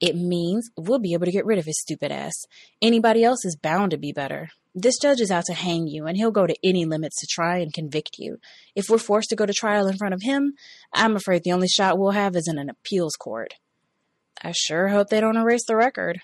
It 0.00 0.16
means 0.16 0.70
we'll 0.76 1.00
be 1.00 1.12
able 1.12 1.26
to 1.26 1.32
get 1.32 1.46
rid 1.46 1.58
of 1.58 1.64
his 1.64 1.80
stupid 1.80 2.12
ass. 2.12 2.44
Anybody 2.80 3.24
else 3.24 3.44
is 3.44 3.56
bound 3.56 3.90
to 3.90 3.96
be 3.96 4.12
better. 4.12 4.50
This 4.74 4.98
judge 4.98 5.20
is 5.20 5.30
out 5.30 5.46
to 5.46 5.54
hang 5.54 5.88
you, 5.88 6.06
and 6.06 6.16
he'll 6.16 6.30
go 6.30 6.46
to 6.46 6.54
any 6.62 6.84
limits 6.84 7.18
to 7.20 7.26
try 7.26 7.58
and 7.58 7.72
convict 7.72 8.16
you. 8.18 8.38
If 8.76 8.88
we're 8.88 8.98
forced 8.98 9.30
to 9.30 9.36
go 9.36 9.44
to 9.44 9.52
trial 9.52 9.88
in 9.88 9.96
front 9.96 10.14
of 10.14 10.22
him, 10.22 10.52
I'm 10.92 11.16
afraid 11.16 11.42
the 11.42 11.52
only 11.52 11.66
shot 11.66 11.98
we'll 11.98 12.12
have 12.12 12.36
is 12.36 12.46
in 12.46 12.58
an 12.58 12.70
appeals 12.70 13.16
court. 13.16 13.54
I 14.40 14.52
sure 14.52 14.88
hope 14.88 15.08
they 15.08 15.20
don't 15.20 15.36
erase 15.36 15.66
the 15.66 15.74
record. 15.74 16.20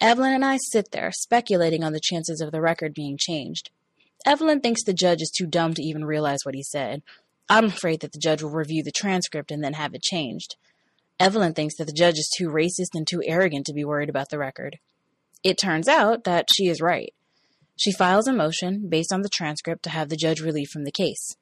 Evelyn 0.00 0.32
and 0.32 0.44
I 0.44 0.58
sit 0.70 0.92
there, 0.92 1.10
speculating 1.12 1.82
on 1.82 1.92
the 1.92 2.00
chances 2.00 2.40
of 2.40 2.52
the 2.52 2.60
record 2.60 2.94
being 2.94 3.16
changed. 3.18 3.70
Evelyn 4.24 4.60
thinks 4.60 4.84
the 4.84 4.94
judge 4.94 5.20
is 5.20 5.32
too 5.36 5.46
dumb 5.46 5.74
to 5.74 5.82
even 5.82 6.04
realize 6.04 6.40
what 6.44 6.54
he 6.54 6.62
said. 6.62 7.02
I'm 7.48 7.64
afraid 7.64 8.00
that 8.00 8.12
the 8.12 8.20
judge 8.20 8.42
will 8.42 8.50
review 8.50 8.84
the 8.84 8.92
transcript 8.92 9.50
and 9.50 9.64
then 9.64 9.72
have 9.72 9.94
it 9.94 10.02
changed. 10.02 10.54
Evelyn 11.20 11.52
thinks 11.52 11.76
that 11.76 11.84
the 11.86 11.92
judge 11.92 12.18
is 12.18 12.32
too 12.34 12.48
racist 12.48 12.94
and 12.94 13.06
too 13.06 13.22
arrogant 13.26 13.66
to 13.66 13.74
be 13.74 13.84
worried 13.84 14.08
about 14.08 14.30
the 14.30 14.38
record. 14.38 14.78
It 15.44 15.58
turns 15.58 15.86
out 15.86 16.24
that 16.24 16.48
she 16.54 16.68
is 16.68 16.80
right. 16.80 17.12
She 17.76 17.92
files 17.92 18.26
a 18.26 18.32
motion 18.32 18.88
based 18.88 19.12
on 19.12 19.20
the 19.20 19.28
transcript 19.28 19.82
to 19.82 19.90
have 19.90 20.08
the 20.08 20.16
judge 20.16 20.40
relieved 20.40 20.70
from 20.70 20.84
the 20.84 20.90
case. 20.90 21.36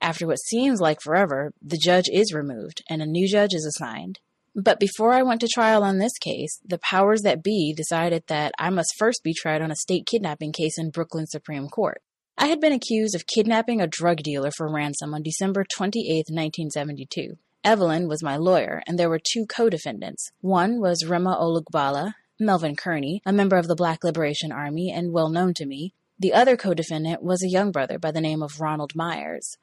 After 0.00 0.28
what 0.28 0.38
seems 0.38 0.80
like 0.80 1.00
forever, 1.00 1.52
the 1.60 1.76
judge 1.76 2.08
is 2.12 2.32
removed 2.32 2.82
and 2.88 3.02
a 3.02 3.06
new 3.06 3.26
judge 3.26 3.52
is 3.52 3.66
assigned. 3.66 4.20
But 4.54 4.78
before 4.78 5.12
I 5.12 5.22
went 5.22 5.40
to 5.40 5.48
trial 5.48 5.82
on 5.82 5.98
this 5.98 6.16
case, 6.18 6.60
the 6.64 6.78
powers 6.78 7.22
that 7.22 7.42
be 7.42 7.74
decided 7.76 8.22
that 8.28 8.52
I 8.58 8.70
must 8.70 8.94
first 8.96 9.24
be 9.24 9.34
tried 9.34 9.60
on 9.60 9.72
a 9.72 9.76
state 9.76 10.06
kidnapping 10.06 10.52
case 10.52 10.78
in 10.78 10.90
Brooklyn 10.90 11.26
Supreme 11.26 11.68
Court. 11.68 12.00
I 12.38 12.46
had 12.46 12.60
been 12.60 12.72
accused 12.72 13.16
of 13.16 13.26
kidnapping 13.26 13.80
a 13.80 13.88
drug 13.88 14.18
dealer 14.18 14.50
for 14.50 14.72
ransom 14.72 15.14
on 15.14 15.22
December 15.22 15.64
28, 15.74 16.26
1972. 16.30 17.38
Evelyn 17.66 18.06
was 18.06 18.22
my 18.22 18.36
lawyer, 18.36 18.80
and 18.86 18.96
there 18.96 19.10
were 19.10 19.18
two 19.18 19.44
co 19.44 19.68
defendants. 19.68 20.30
One 20.40 20.80
was 20.80 21.04
Rema 21.04 21.36
Olugbala, 21.36 22.14
Melvin 22.38 22.76
Kearney, 22.76 23.20
a 23.26 23.32
member 23.32 23.56
of 23.56 23.66
the 23.66 23.74
Black 23.74 24.04
Liberation 24.04 24.52
Army 24.52 24.92
and 24.92 25.12
well 25.12 25.28
known 25.28 25.52
to 25.54 25.66
me. 25.66 25.92
The 26.16 26.32
other 26.32 26.56
co 26.56 26.74
defendant 26.74 27.24
was 27.24 27.42
a 27.42 27.48
young 27.48 27.72
brother 27.72 27.98
by 27.98 28.12
the 28.12 28.20
name 28.20 28.40
of 28.40 28.60
Ronald 28.60 28.94
Myers. 28.94 29.58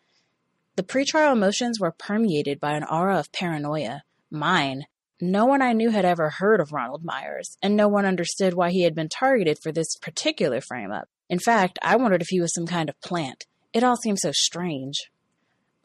The 0.75 0.83
pretrial 0.83 1.39
motions 1.39 1.79
were 1.79 1.93
permeated 1.93 2.60
by 2.60 2.74
an 2.74 2.83
aura 2.83 3.19
of 3.19 3.31
paranoia 3.31 4.03
mine. 4.29 4.83
No 5.22 5.45
one 5.45 5.62
I 5.62 5.72
knew 5.72 5.91
had 5.91 6.03
ever 6.03 6.29
heard 6.29 6.60
of 6.60 6.74
Ronald 6.74 7.05
Myers, 7.05 7.57
and 7.62 7.77
no 7.77 7.88
one 7.88 8.05
understood 8.05 8.53
why 8.53 8.72
he 8.72 8.81
had 8.81 8.95
been 8.95 9.07
targeted 9.07 9.60
for 9.63 9.72
this 9.72 9.95
particular 9.95 10.60
frame 10.60 10.91
up. 10.91 11.07
In 11.29 11.39
fact, 11.39 11.79
I 11.81 11.95
wondered 11.95 12.22
if 12.22 12.27
he 12.27 12.41
was 12.41 12.53
some 12.53 12.67
kind 12.67 12.89
of 12.89 13.00
plant. 13.00 13.45
It 13.72 13.81
all 13.81 13.95
seemed 13.95 14.19
so 14.19 14.33
strange. 14.33 15.10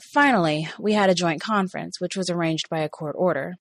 Finally, 0.00 0.68
we 0.78 0.92
had 0.92 1.10
a 1.10 1.14
joint 1.14 1.40
conference, 1.40 2.00
which 2.00 2.16
was 2.16 2.30
arranged 2.30 2.68
by 2.68 2.80
a 2.80 2.88
court 2.88 3.16
order. 3.18 3.54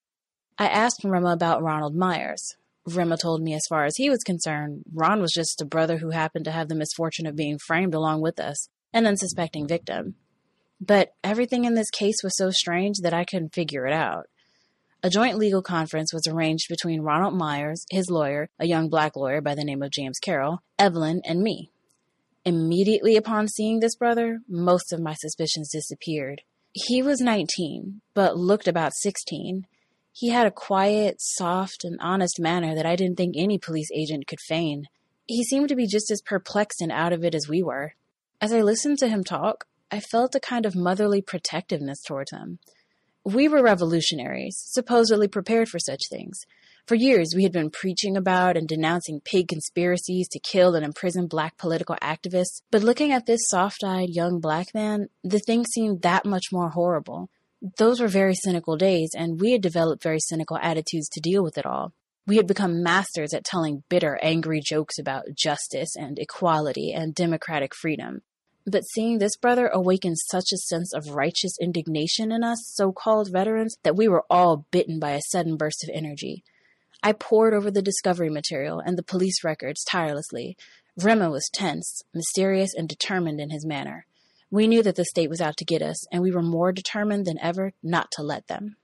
I 0.58 0.68
asked 0.68 1.04
Rema 1.04 1.34
about 1.34 1.64
Ronald 1.64 1.96
Myers. 1.96 2.56
Rema 2.86 3.18
told 3.18 3.42
me, 3.42 3.54
as 3.54 3.66
far 3.68 3.86
as 3.86 3.98
he 3.98 4.10
was 4.10 4.24
concerned, 4.24 4.84
Ron 4.94 5.20
was 5.20 5.34
just 5.34 5.62
a 5.62 5.66
brother 5.66 5.98
who 5.98 6.12
happened 6.12 6.46
to 6.46 6.52
have 6.52 6.70
the 6.70 6.76
misfortune 6.76 7.26
of 7.26 7.36
being 7.36 7.58
framed 7.60 7.94
along 7.94 8.22
with 8.22 8.40
us, 8.40 8.70
an 8.94 9.06
unsuspecting 9.06 9.68
victim. 9.68 10.16
But 10.80 11.14
everything 11.24 11.66
in 11.66 11.74
this 11.74 11.90
case 11.90 12.18
was 12.24 12.38
so 12.38 12.52
strange 12.52 13.00
that 13.00 13.14
I 13.14 13.26
couldn't 13.26 13.56
figure 13.56 13.88
it 13.88 13.94
out. 13.94 14.28
A 15.04 15.10
joint 15.10 15.38
legal 15.38 15.62
conference 15.62 16.14
was 16.14 16.28
arranged 16.28 16.68
between 16.70 17.02
Ronald 17.02 17.36
Myers, 17.36 17.86
his 17.92 18.10
lawyer, 18.10 18.50
a 18.60 18.68
young 18.68 18.90
black 18.90 19.16
lawyer 19.16 19.42
by 19.42 19.54
the 19.54 19.64
name 19.64 19.82
of 19.82 19.92
James 19.92 20.20
Carroll, 20.20 20.60
Evelyn, 20.80 21.22
and 21.26 21.42
me. 21.42 21.72
Immediately 22.48 23.18
upon 23.18 23.50
seeing 23.50 23.82
this 23.82 23.98
brother, 23.98 24.40
most 24.48 24.94
of 24.94 25.02
my 25.02 25.14
suspicions 25.16 25.70
disappeared. 25.70 26.44
He 26.72 27.02
was 27.02 27.20
19, 27.20 28.00
but 28.14 28.38
looked 28.38 28.70
about 28.70 28.94
16. 28.96 29.68
He 30.14 30.30
had 30.30 30.48
a 30.48 30.52
quiet, 30.52 31.18
soft, 31.20 31.84
and 31.84 32.00
honest 32.00 32.40
manner 32.40 32.74
that 32.74 32.86
I 32.86 32.96
didn't 32.96 33.18
think 33.18 33.36
any 33.36 33.58
police 33.58 33.90
agent 33.94 34.28
could 34.28 34.40
feign. 34.40 34.86
He 35.26 35.44
seemed 35.44 35.68
to 35.68 35.76
be 35.76 35.88
just 35.88 36.10
as 36.10 36.22
perplexed 36.22 36.80
and 36.82 36.90
out 36.90 37.12
of 37.12 37.26
it 37.26 37.36
as 37.36 37.50
we 37.50 37.62
were. 37.62 37.96
As 38.40 38.54
I 38.54 38.62
listened 38.62 39.00
to 39.00 39.10
him 39.10 39.26
talk, 39.26 39.66
I 39.92 40.00
felt 40.00 40.34
a 40.34 40.40
kind 40.40 40.66
of 40.66 40.74
motherly 40.74 41.22
protectiveness 41.22 42.02
towards 42.02 42.32
him. 42.32 42.60
We 43.26 43.50
were 43.50 43.62
revolutionaries, 43.62 44.56
supposedly 44.58 45.28
prepared 45.28 45.68
for 45.68 45.80
such 45.80 46.04
things. 46.10 46.46
For 46.88 46.96
years, 46.96 47.34
we 47.36 47.44
had 47.44 47.52
been 47.52 47.70
preaching 47.70 48.16
about 48.16 48.56
and 48.56 48.66
denouncing 48.66 49.20
pig 49.20 49.50
conspiracies 49.50 50.30
to 50.30 50.40
kill 50.40 50.74
and 50.74 50.86
imprison 50.86 51.28
black 51.28 51.58
political 51.58 51.98
activists. 52.02 52.62
But 52.72 52.82
looking 52.82 53.12
at 53.12 53.26
this 53.26 53.50
soft 53.50 53.84
eyed 53.84 54.08
young 54.10 54.40
black 54.40 54.74
man, 54.74 55.10
the 55.22 55.40
thing 55.40 55.66
seemed 55.66 56.04
that 56.04 56.26
much 56.26 56.46
more 56.50 56.70
horrible. 56.70 57.30
Those 57.78 58.00
were 58.00 58.08
very 58.08 58.36
cynical 58.36 58.78
days, 58.78 59.10
and 59.14 59.42
we 59.42 59.52
had 59.52 59.62
developed 59.62 60.02
very 60.02 60.22
cynical 60.22 60.58
attitudes 60.62 61.10
to 61.10 61.20
deal 61.20 61.44
with 61.44 61.58
it 61.58 61.66
all. 61.66 61.92
We 62.26 62.38
had 62.38 62.48
become 62.48 62.82
masters 62.84 63.34
at 63.34 63.44
telling 63.44 63.84
bitter, 63.90 64.18
angry 64.22 64.62
jokes 64.64 64.98
about 64.98 65.36
justice 65.36 65.94
and 65.98 66.18
equality 66.18 66.94
and 66.94 67.14
democratic 67.14 67.76
freedom. 67.76 68.22
But 68.66 68.88
seeing 68.88 69.18
this 69.18 69.36
brother 69.36 69.68
awakened 69.68 70.20
such 70.20 70.54
a 70.54 70.58
sense 70.58 70.94
of 70.94 71.10
righteous 71.10 71.58
indignation 71.60 72.32
in 72.32 72.46
us, 72.46 72.60
so 72.64 72.94
called 72.94 73.30
veterans, 73.30 73.76
that 73.84 73.98
we 73.98 74.08
were 74.08 74.24
all 74.30 74.66
bitten 74.72 75.00
by 75.00 75.12
a 75.12 75.22
sudden 75.28 75.58
burst 75.58 75.84
of 75.84 75.90
energy. 75.94 76.46
I 77.08 77.14
pored 77.14 77.54
over 77.54 77.72
the 77.72 77.82
discovery 77.82 78.30
material 78.30 78.82
and 78.86 78.98
the 78.98 79.02
police 79.02 79.42
records 79.42 79.82
tirelessly. 79.86 80.58
Rema 80.98 81.30
was 81.30 81.50
tense, 81.54 82.02
mysterious, 82.14 82.74
and 82.78 82.90
determined 82.90 83.40
in 83.40 83.50
his 83.50 83.66
manner. 83.66 84.06
We 84.52 84.68
knew 84.68 84.84
that 84.84 84.98
the 84.98 85.06
state 85.06 85.30
was 85.30 85.40
out 85.40 85.56
to 85.56 85.64
get 85.64 85.82
us, 85.82 86.06
and 86.12 86.22
we 86.22 86.32
were 86.32 86.42
more 86.42 86.74
determined 86.74 87.26
than 87.26 87.40
ever 87.40 87.72
not 87.82 88.12
to 88.18 88.24
let 88.24 88.48
them. 88.48 88.76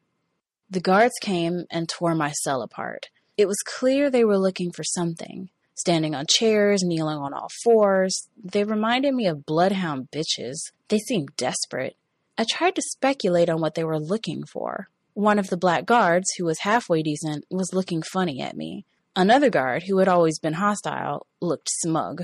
The 0.70 0.80
guards 0.80 1.16
came 1.22 1.66
and 1.70 1.90
tore 1.90 2.16
my 2.16 2.32
cell 2.32 2.62
apart. 2.62 3.10
It 3.36 3.46
was 3.46 3.58
clear 3.66 4.10
they 4.10 4.24
were 4.24 4.40
looking 4.40 4.72
for 4.72 4.86
something 4.86 5.50
standing 5.76 6.16
on 6.16 6.26
chairs, 6.30 6.82
kneeling 6.82 7.18
on 7.18 7.34
all 7.34 7.50
fours. 7.62 8.30
They 8.42 8.64
reminded 8.64 9.14
me 9.14 9.28
of 9.28 9.46
bloodhound 9.46 10.12
bitches. 10.12 10.72
They 10.88 11.00
seemed 11.00 11.36
desperate. 11.36 11.98
I 12.38 12.46
tried 12.50 12.76
to 12.76 12.82
speculate 12.82 13.50
on 13.50 13.60
what 13.60 13.76
they 13.76 13.84
were 13.84 14.00
looking 14.00 14.46
for. 14.46 14.88
One 15.14 15.38
of 15.38 15.50
the 15.50 15.58
black 15.58 15.86
guards, 15.86 16.34
who 16.38 16.46
was 16.46 16.60
halfway 16.60 17.04
decent, 17.04 17.46
was 17.50 17.74
looking 17.74 18.02
funny 18.02 18.42
at 18.42 18.58
me. 18.58 18.86
Another 19.16 19.50
guard, 19.50 19.84
who 19.84 20.00
had 20.00 20.08
always 20.08 20.40
been 20.40 20.54
hostile, 20.54 21.28
looked 21.40 21.70
smug. 21.70 22.24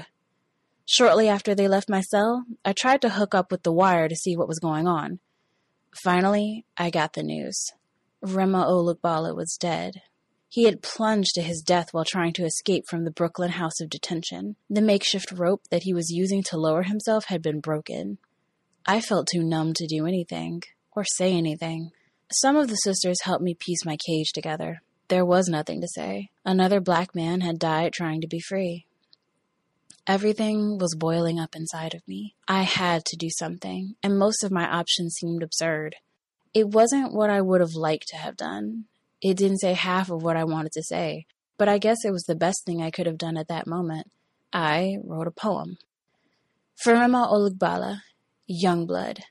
Shortly 0.86 1.29
after 1.29 1.53
they 1.53 1.67
left 1.67 1.88
my 1.88 2.01
cell, 2.01 2.46
I 2.65 2.74
tried 2.74 3.01
to 3.03 3.10
hook 3.10 3.36
up 3.36 3.51
with 3.51 3.62
the 3.62 3.72
wire 3.72 4.10
to 4.10 4.15
see 4.15 4.36
what 4.36 4.48
was 4.48 4.58
going 4.58 4.88
on. 4.88 5.19
Finally, 6.03 6.65
I 6.77 6.89
got 6.89 7.13
the 7.13 7.22
news. 7.22 7.72
Rema 8.22 8.65
Olugbala 8.65 9.36
was 9.36 9.55
dead. 9.60 10.01
He 10.50 10.63
had 10.63 10.81
plunged 10.81 11.36
to 11.36 11.43
his 11.43 11.62
death 11.62 11.89
while 11.91 12.05
trying 12.05 12.34
to 12.34 12.43
escape 12.43 12.86
from 12.88 13.03
the 13.03 13.12
Brooklyn 13.12 13.51
house 13.51 13.79
of 13.79 13.89
detention. 13.91 14.55
The 14.67 14.81
makeshift 14.81 15.31
rope 15.31 15.62
that 15.69 15.84
he 15.84 15.93
was 15.93 16.10
using 16.10 16.41
to 16.43 16.58
lower 16.58 16.81
himself 16.81 17.25
had 17.25 17.43
been 17.43 17.60
broken. 17.60 18.17
I 18.84 19.00
felt 19.00 19.27
too 19.31 19.43
numb 19.43 19.74
to 19.75 19.86
do 19.86 20.08
anything 20.08 20.63
or 20.96 21.05
say 21.05 21.34
anything. 21.34 21.91
Some 22.31 22.55
of 22.55 22.67
the 22.67 22.75
sisters 22.75 23.24
helped 23.24 23.43
me 23.43 23.55
piece 23.55 23.83
my 23.83 23.98
cage 23.98 24.31
together. 24.33 24.81
There 25.07 25.25
was 25.25 25.48
nothing 25.48 25.81
to 25.81 25.88
say. 25.88 26.29
Another 26.45 26.79
black 26.79 27.15
man 27.15 27.41
had 27.41 27.57
died 27.57 27.91
trying 27.91 28.21
to 28.21 28.27
be 28.27 28.39
free. 28.39 28.86
Everything 30.05 30.77
was 30.77 30.95
boiling 30.95 31.39
up 31.39 31.55
inside 31.55 31.95
of 31.95 32.07
me. 32.07 32.36
I 32.48 32.63
had 32.63 33.03
to 33.05 33.17
do 33.17 33.29
something, 33.31 33.95
and 34.03 34.19
most 34.19 34.43
of 34.43 34.51
my 34.51 34.67
options 34.67 35.15
seemed 35.15 35.41
absurd. 35.41 35.95
It 36.53 36.67
wasn't 36.67 37.13
what 37.13 37.31
I 37.31 37.41
would 37.41 37.62
have 37.62 37.74
liked 37.74 38.07
to 38.09 38.17
have 38.17 38.38
done. 38.38 38.86
It 39.21 39.36
didn't 39.36 39.59
say 39.59 39.74
half 39.74 40.12
of 40.12 40.21
what 40.21 40.38
I 40.38 40.43
wanted 40.43 40.71
to 40.74 40.83
say, 40.83 41.25
but 41.57 41.67
I 41.67 41.79
guess 41.79 41.98
it 42.05 42.12
was 42.12 42.24
the 42.24 42.36
best 42.36 42.63
thing 42.65 42.81
I 42.81 42.91
could 42.91 43.07
have 43.07 43.17
done 43.17 43.38
at 43.38 43.48
that 43.48 43.67
moment. 43.67 44.07
I 44.53 44.98
wrote 45.03 45.27
a 45.27 45.31
poem. 45.31 45.77
For 46.75 46.93
Rema 46.93 47.27
Olugbala, 47.27 48.01
Youngblood. 48.50 49.21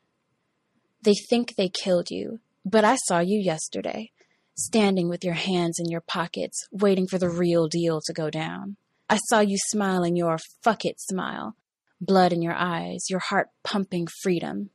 They 1.02 1.14
think 1.14 1.54
they 1.54 1.68
killed 1.68 2.10
you, 2.10 2.40
but 2.70 2.84
I 2.84 2.96
saw 2.96 3.20
you 3.20 3.38
yesterday, 3.38 4.10
standing 4.54 5.08
with 5.08 5.24
your 5.24 5.34
hands 5.34 5.78
in 5.78 5.90
your 5.90 6.00
pockets, 6.02 6.66
waiting 6.70 7.06
for 7.06 7.18
the 7.18 7.30
real 7.30 7.66
deal 7.66 8.00
to 8.04 8.12
go 8.12 8.28
down. 8.28 8.76
I 9.08 9.16
saw 9.28 9.40
you 9.40 9.56
smiling 9.58 10.16
your 10.16 10.38
fuck 10.62 10.84
it 10.84 11.00
smile, 11.00 11.56
blood 12.00 12.32
in 12.32 12.42
your 12.42 12.54
eyes, 12.54 13.06
your 13.08 13.20
heart 13.20 13.48
pumping 13.64 14.06
freedom. 14.22 14.70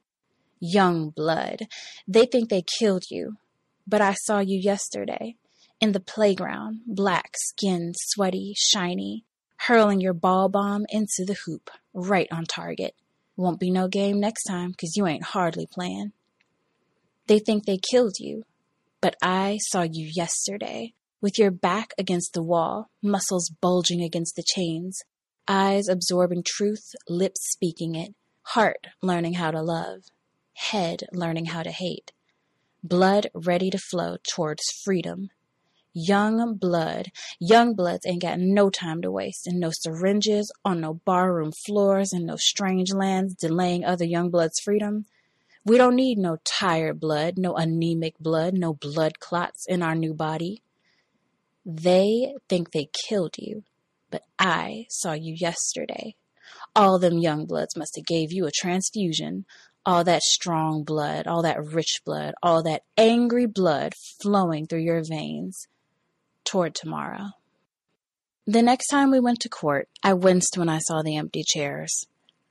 Young 0.59 1.09
blood. 1.09 1.67
They 2.07 2.25
think 2.25 2.49
they 2.49 2.63
killed 2.79 3.03
you, 3.11 3.35
but 3.85 4.01
I 4.01 4.13
saw 4.13 4.39
you 4.39 4.57
yesterday 4.57 5.35
in 5.81 5.91
the 5.91 5.99
playground, 5.99 6.81
black, 6.87 7.35
skinned, 7.35 7.95
sweaty, 7.97 8.53
shiny, 8.55 9.25
hurling 9.57 9.99
your 9.99 10.13
ball 10.13 10.47
bomb 10.47 10.85
into 10.89 11.25
the 11.25 11.37
hoop, 11.45 11.69
right 11.93 12.29
on 12.31 12.45
target. 12.45 12.95
Won't 13.35 13.59
be 13.59 13.69
no 13.69 13.87
game 13.89 14.19
next 14.19 14.43
time, 14.43 14.73
'cause 14.73 14.95
you 14.95 15.05
ain't 15.05 15.23
hardly 15.23 15.67
playing. 15.67 16.13
They 17.27 17.39
think 17.39 17.65
they 17.65 17.77
killed 17.77 18.15
you, 18.19 18.43
but 19.01 19.15
I 19.21 19.59
saw 19.61 19.83
you 19.83 20.09
yesterday, 20.13 20.93
with 21.21 21.37
your 21.39 21.51
back 21.51 21.93
against 21.97 22.33
the 22.33 22.43
wall, 22.43 22.89
muscles 23.01 23.49
bulging 23.61 24.01
against 24.01 24.35
the 24.35 24.43
chains, 24.43 25.01
eyes 25.47 25.87
absorbing 25.87 26.43
truth, 26.45 26.91
lips 27.07 27.49
speaking 27.51 27.95
it, 27.95 28.13
heart 28.47 28.87
learning 29.01 29.35
how 29.35 29.51
to 29.51 29.61
love, 29.61 30.01
head 30.53 31.03
learning 31.13 31.45
how 31.45 31.63
to 31.63 31.71
hate, 31.71 32.11
blood 32.83 33.27
ready 33.33 33.69
to 33.69 33.77
flow 33.77 34.17
towards 34.29 34.63
freedom. 34.83 35.29
Young 35.95 36.55
blood. 36.55 37.09
Young 37.39 37.75
bloods 37.75 38.05
ain't 38.07 38.23
got 38.23 38.39
no 38.39 38.71
time 38.71 39.01
to 39.03 39.11
waste, 39.11 39.45
and 39.45 39.59
no 39.59 39.69
syringes 39.71 40.51
on 40.65 40.81
no 40.81 40.95
barroom 41.05 41.51
floors 41.67 42.11
and 42.11 42.25
no 42.25 42.35
strange 42.35 42.91
lands 42.91 43.35
delaying 43.35 43.85
other 43.85 44.03
young 44.03 44.31
blood's 44.31 44.59
freedom. 44.59 45.05
We 45.65 45.77
don't 45.77 45.95
need 45.95 46.17
no 46.17 46.37
tired 46.43 46.99
blood, 46.99 47.37
no 47.37 47.55
anemic 47.55 48.19
blood, 48.19 48.53
no 48.53 48.73
blood 48.73 49.19
clots 49.19 49.65
in 49.65 49.81
our 49.81 49.95
new 49.95 50.13
body. 50.13 50.61
They 51.65 52.35
think 52.49 52.71
they 52.71 52.89
killed 53.07 53.35
you, 53.37 53.63
but 54.11 54.23
I 54.37 54.87
saw 54.89 55.13
you 55.13 55.33
yesterday. 55.33 56.15
All 56.75 56.99
them 56.99 57.17
young 57.17 57.45
bloods 57.45 57.77
must 57.77 57.95
have 57.95 58.05
gave 58.05 58.33
you 58.33 58.45
a 58.45 58.51
transfusion. 58.51 59.45
All 59.85 60.03
that 60.03 60.21
strong 60.23 60.83
blood, 60.83 61.27
all 61.27 61.41
that 61.43 61.63
rich 61.63 62.01
blood, 62.05 62.33
all 62.43 62.61
that 62.63 62.83
angry 62.97 63.45
blood 63.45 63.93
flowing 64.21 64.67
through 64.67 64.81
your 64.81 65.03
veins 65.03 65.67
toward 66.43 66.75
tomorrow. 66.75 67.31
The 68.45 68.61
next 68.61 68.87
time 68.87 69.11
we 69.11 69.21
went 69.21 69.39
to 69.41 69.49
court, 69.49 69.87
I 70.03 70.13
winced 70.13 70.57
when 70.57 70.67
I 70.67 70.79
saw 70.79 71.01
the 71.01 71.15
empty 71.15 71.43
chairs. 71.45 72.05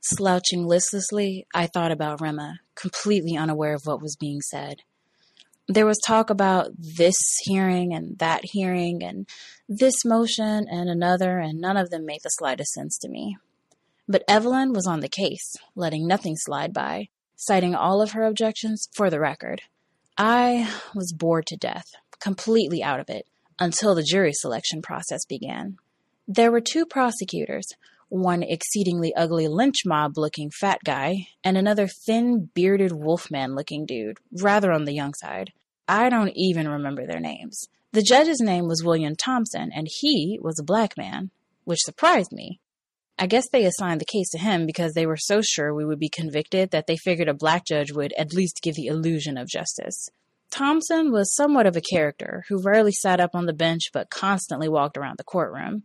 Slouching 0.05 0.65
listlessly, 0.67 1.47
I 1.55 1.65
thought 1.65 1.93
about 1.93 2.19
Rema, 2.19 2.59
completely 2.75 3.37
unaware 3.37 3.73
of 3.73 3.85
what 3.85 4.01
was 4.01 4.17
being 4.17 4.41
said. 4.41 4.81
There 5.69 5.85
was 5.85 5.97
talk 6.05 6.29
about 6.29 6.71
this 6.77 7.15
hearing 7.43 7.93
and 7.93 8.19
that 8.19 8.41
hearing 8.43 9.01
and 9.01 9.25
this 9.69 10.03
motion 10.03 10.65
and 10.69 10.89
another, 10.89 11.39
and 11.39 11.61
none 11.61 11.77
of 11.77 11.89
them 11.89 12.05
made 12.05 12.19
the 12.21 12.29
slightest 12.31 12.73
sense 12.73 12.97
to 12.97 13.07
me. 13.07 13.37
But 14.05 14.25
Evelyn 14.27 14.73
was 14.73 14.85
on 14.85 14.99
the 14.99 15.07
case, 15.07 15.55
letting 15.73 16.05
nothing 16.05 16.35
slide 16.35 16.73
by, 16.73 17.07
citing 17.37 17.73
all 17.73 18.01
of 18.01 18.11
her 18.11 18.23
objections 18.23 18.89
for 18.93 19.09
the 19.09 19.21
record. 19.21 19.61
I 20.17 20.69
was 20.93 21.13
bored 21.13 21.45
to 21.47 21.55
death, 21.55 21.85
completely 22.19 22.83
out 22.83 22.99
of 22.99 23.09
it, 23.09 23.25
until 23.57 23.95
the 23.95 24.03
jury 24.03 24.33
selection 24.33 24.81
process 24.81 25.23
began. 25.23 25.77
There 26.27 26.51
were 26.51 26.59
two 26.59 26.85
prosecutors, 26.85 27.67
one 28.13 28.43
exceedingly 28.43 29.11
ugly 29.15 29.47
lynch 29.47 29.85
mob 29.85 30.17
looking 30.17 30.51
fat 30.51 30.79
guy, 30.85 31.25
and 31.43 31.57
another 31.57 31.87
thin, 31.87 32.49
bearded 32.53 32.91
wolfman 32.91 33.55
looking 33.55 33.87
dude, 33.87 34.19
rather 34.39 34.71
on 34.71 34.85
the 34.85 34.93
young 34.93 35.15
side. 35.15 35.51
I 35.87 36.09
don't 36.09 36.31
even 36.35 36.67
remember 36.67 37.07
their 37.07 37.19
names. 37.19 37.67
The 37.91 38.03
judge's 38.03 38.39
name 38.39 38.67
was 38.67 38.83
William 38.83 39.15
Thompson, 39.15 39.71
and 39.73 39.87
he 39.89 40.39
was 40.41 40.59
a 40.59 40.63
black 40.63 40.95
man, 40.95 41.31
which 41.63 41.81
surprised 41.81 42.31
me. 42.31 42.59
I 43.17 43.25
guess 43.25 43.49
they 43.49 43.65
assigned 43.65 43.99
the 43.99 44.05
case 44.05 44.29
to 44.31 44.37
him 44.37 44.67
because 44.67 44.93
they 44.93 45.07
were 45.07 45.17
so 45.17 45.41
sure 45.41 45.73
we 45.73 45.85
would 45.85 45.99
be 45.99 46.09
convicted 46.09 46.69
that 46.69 46.85
they 46.85 46.97
figured 46.97 47.29
a 47.29 47.33
black 47.33 47.65
judge 47.65 47.91
would 47.91 48.13
at 48.17 48.33
least 48.33 48.61
give 48.61 48.75
the 48.75 48.87
illusion 48.87 49.37
of 49.37 49.47
justice. 49.47 50.09
Thompson 50.51 51.11
was 51.11 51.35
somewhat 51.35 51.65
of 51.65 51.75
a 51.75 51.81
character 51.81 52.43
who 52.47 52.61
rarely 52.61 52.91
sat 52.91 53.19
up 53.19 53.31
on 53.33 53.47
the 53.47 53.53
bench 53.53 53.89
but 53.91 54.11
constantly 54.11 54.69
walked 54.69 54.97
around 54.97 55.17
the 55.17 55.23
courtroom. 55.23 55.83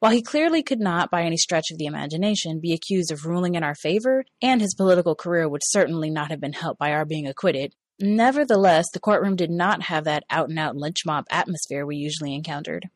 While 0.00 0.12
he 0.12 0.22
clearly 0.22 0.62
could 0.62 0.80
not, 0.80 1.10
by 1.10 1.22
any 1.22 1.36
stretch 1.36 1.70
of 1.70 1.78
the 1.78 1.86
imagination, 1.86 2.60
be 2.60 2.72
accused 2.72 3.12
of 3.12 3.24
ruling 3.24 3.54
in 3.54 3.62
our 3.62 3.74
favor, 3.74 4.24
and 4.42 4.60
his 4.60 4.74
political 4.74 5.14
career 5.14 5.48
would 5.48 5.60
certainly 5.62 6.10
not 6.10 6.30
have 6.30 6.40
been 6.40 6.54
helped 6.54 6.78
by 6.78 6.90
our 6.92 7.04
being 7.04 7.26
acquitted, 7.26 7.74
nevertheless, 8.00 8.86
the 8.92 9.00
courtroom 9.00 9.36
did 9.36 9.50
not 9.50 9.82
have 9.82 10.04
that 10.04 10.24
out 10.30 10.48
and 10.48 10.58
out 10.58 10.74
lynch 10.74 11.04
mob 11.06 11.26
atmosphere 11.30 11.86
we 11.86 11.96
usually 11.96 12.34
encountered. 12.34 12.88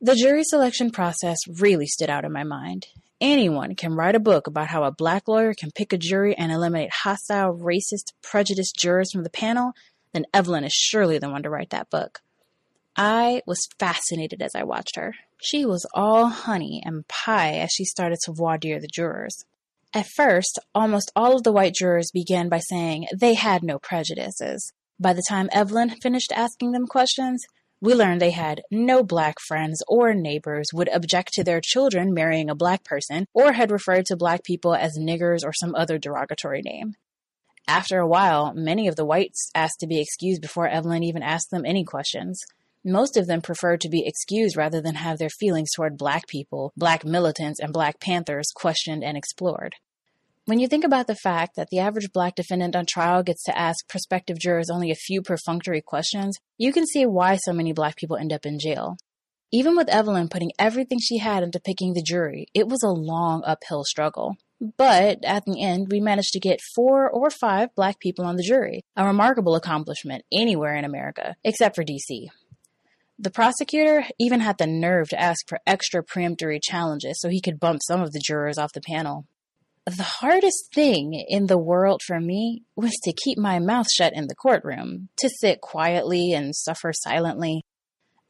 The 0.00 0.14
jury 0.14 0.44
selection 0.44 0.90
process 0.90 1.38
really 1.48 1.86
stood 1.86 2.10
out 2.10 2.24
in 2.24 2.32
my 2.32 2.44
mind. 2.44 2.86
Anyone 3.20 3.76
can 3.76 3.94
write 3.94 4.16
a 4.16 4.20
book 4.20 4.46
about 4.46 4.68
how 4.68 4.84
a 4.84 4.90
black 4.92 5.28
lawyer 5.28 5.54
can 5.54 5.70
pick 5.70 5.92
a 5.92 5.98
jury 5.98 6.34
and 6.36 6.50
eliminate 6.50 6.90
hostile, 6.92 7.56
racist, 7.56 8.12
prejudiced 8.22 8.76
jurors 8.76 9.12
from 9.12 9.22
the 9.22 9.30
panel 9.30 9.72
then 10.12 10.26
Evelyn 10.34 10.64
is 10.64 10.72
surely 10.72 11.18
the 11.18 11.30
one 11.30 11.42
to 11.42 11.50
write 11.50 11.70
that 11.70 11.90
book. 11.90 12.20
I 12.96 13.42
was 13.46 13.68
fascinated 13.78 14.42
as 14.42 14.54
I 14.54 14.64
watched 14.64 14.96
her. 14.96 15.14
She 15.40 15.64
was 15.64 15.86
all 15.94 16.26
honey 16.26 16.82
and 16.84 17.08
pie 17.08 17.54
as 17.54 17.70
she 17.72 17.84
started 17.84 18.18
to 18.24 18.32
voir 18.32 18.58
dire 18.58 18.80
the 18.80 18.88
jurors. 18.92 19.44
At 19.94 20.06
first, 20.06 20.58
almost 20.74 21.10
all 21.16 21.36
of 21.36 21.42
the 21.42 21.52
white 21.52 21.74
jurors 21.74 22.10
began 22.12 22.48
by 22.48 22.58
saying 22.60 23.08
they 23.14 23.34
had 23.34 23.62
no 23.62 23.78
prejudices. 23.78 24.72
By 25.00 25.12
the 25.12 25.24
time 25.28 25.48
Evelyn 25.52 25.90
finished 25.90 26.32
asking 26.32 26.72
them 26.72 26.86
questions, 26.86 27.44
we 27.80 27.94
learned 27.94 28.20
they 28.20 28.30
had 28.30 28.62
no 28.70 29.02
black 29.02 29.40
friends 29.40 29.82
or 29.88 30.14
neighbors, 30.14 30.68
would 30.72 30.88
object 30.92 31.32
to 31.32 31.42
their 31.42 31.60
children 31.60 32.14
marrying 32.14 32.48
a 32.48 32.54
black 32.54 32.84
person, 32.84 33.26
or 33.34 33.52
had 33.52 33.72
referred 33.72 34.06
to 34.06 34.16
black 34.16 34.44
people 34.44 34.74
as 34.74 34.96
niggers 34.96 35.40
or 35.44 35.52
some 35.52 35.74
other 35.74 35.98
derogatory 35.98 36.62
name. 36.62 36.94
After 37.66 37.98
a 37.98 38.06
while, 38.06 38.52
many 38.54 38.86
of 38.86 38.96
the 38.96 39.04
whites 39.04 39.50
asked 39.54 39.80
to 39.80 39.86
be 39.86 40.00
excused 40.00 40.40
before 40.40 40.68
Evelyn 40.68 41.02
even 41.02 41.22
asked 41.22 41.50
them 41.50 41.66
any 41.66 41.84
questions. 41.84 42.40
Most 42.84 43.16
of 43.16 43.26
them 43.26 43.40
preferred 43.40 43.80
to 43.82 43.88
be 43.88 44.04
excused 44.04 44.56
rather 44.56 44.80
than 44.80 44.96
have 44.96 45.18
their 45.18 45.30
feelings 45.30 45.70
toward 45.74 45.96
black 45.96 46.26
people, 46.26 46.72
black 46.76 47.04
militants, 47.04 47.60
and 47.60 47.72
black 47.72 48.00
panthers 48.00 48.50
questioned 48.54 49.04
and 49.04 49.16
explored. 49.16 49.76
When 50.46 50.58
you 50.58 50.66
think 50.66 50.82
about 50.84 51.06
the 51.06 51.14
fact 51.14 51.54
that 51.54 51.68
the 51.70 51.78
average 51.78 52.10
black 52.12 52.34
defendant 52.34 52.74
on 52.74 52.84
trial 52.84 53.22
gets 53.22 53.44
to 53.44 53.56
ask 53.56 53.88
prospective 53.88 54.40
jurors 54.40 54.70
only 54.70 54.90
a 54.90 54.96
few 54.96 55.22
perfunctory 55.22 55.80
questions, 55.80 56.36
you 56.58 56.72
can 56.72 56.84
see 56.84 57.06
why 57.06 57.36
so 57.36 57.52
many 57.52 57.72
black 57.72 57.94
people 57.94 58.16
end 58.16 58.32
up 58.32 58.44
in 58.44 58.58
jail. 58.58 58.96
Even 59.52 59.76
with 59.76 59.88
Evelyn 59.88 60.28
putting 60.28 60.50
everything 60.58 60.98
she 60.98 61.18
had 61.18 61.44
into 61.44 61.60
picking 61.60 61.92
the 61.92 62.02
jury, 62.02 62.46
it 62.54 62.66
was 62.66 62.82
a 62.82 62.88
long 62.88 63.44
uphill 63.44 63.84
struggle. 63.84 64.34
But 64.76 65.24
at 65.24 65.44
the 65.44 65.62
end, 65.62 65.88
we 65.92 66.00
managed 66.00 66.32
to 66.32 66.40
get 66.40 66.60
four 66.74 67.08
or 67.08 67.30
five 67.30 67.74
black 67.76 68.00
people 68.00 68.24
on 68.24 68.34
the 68.34 68.42
jury, 68.42 68.82
a 68.96 69.06
remarkable 69.06 69.54
accomplishment 69.54 70.24
anywhere 70.32 70.74
in 70.74 70.84
America, 70.84 71.36
except 71.44 71.76
for 71.76 71.84
DC. 71.84 72.28
The 73.18 73.30
prosecutor 73.30 74.04
even 74.18 74.40
had 74.40 74.58
the 74.58 74.66
nerve 74.66 75.08
to 75.10 75.20
ask 75.20 75.48
for 75.48 75.60
extra 75.66 76.02
preemptory 76.02 76.60
challenges 76.62 77.20
so 77.20 77.28
he 77.28 77.40
could 77.40 77.60
bump 77.60 77.80
some 77.82 78.00
of 78.00 78.12
the 78.12 78.22
jurors 78.24 78.58
off 78.58 78.72
the 78.72 78.80
panel. 78.80 79.26
The 79.84 80.02
hardest 80.02 80.72
thing 80.72 81.14
in 81.14 81.46
the 81.46 81.58
world 81.58 82.02
for 82.06 82.20
me 82.20 82.62
was 82.76 82.92
to 83.02 83.12
keep 83.12 83.36
my 83.36 83.58
mouth 83.58 83.88
shut 83.90 84.12
in 84.14 84.28
the 84.28 84.34
courtroom, 84.34 85.08
to 85.16 85.28
sit 85.28 85.60
quietly 85.60 86.32
and 86.32 86.54
suffer 86.54 86.92
silently. 86.92 87.62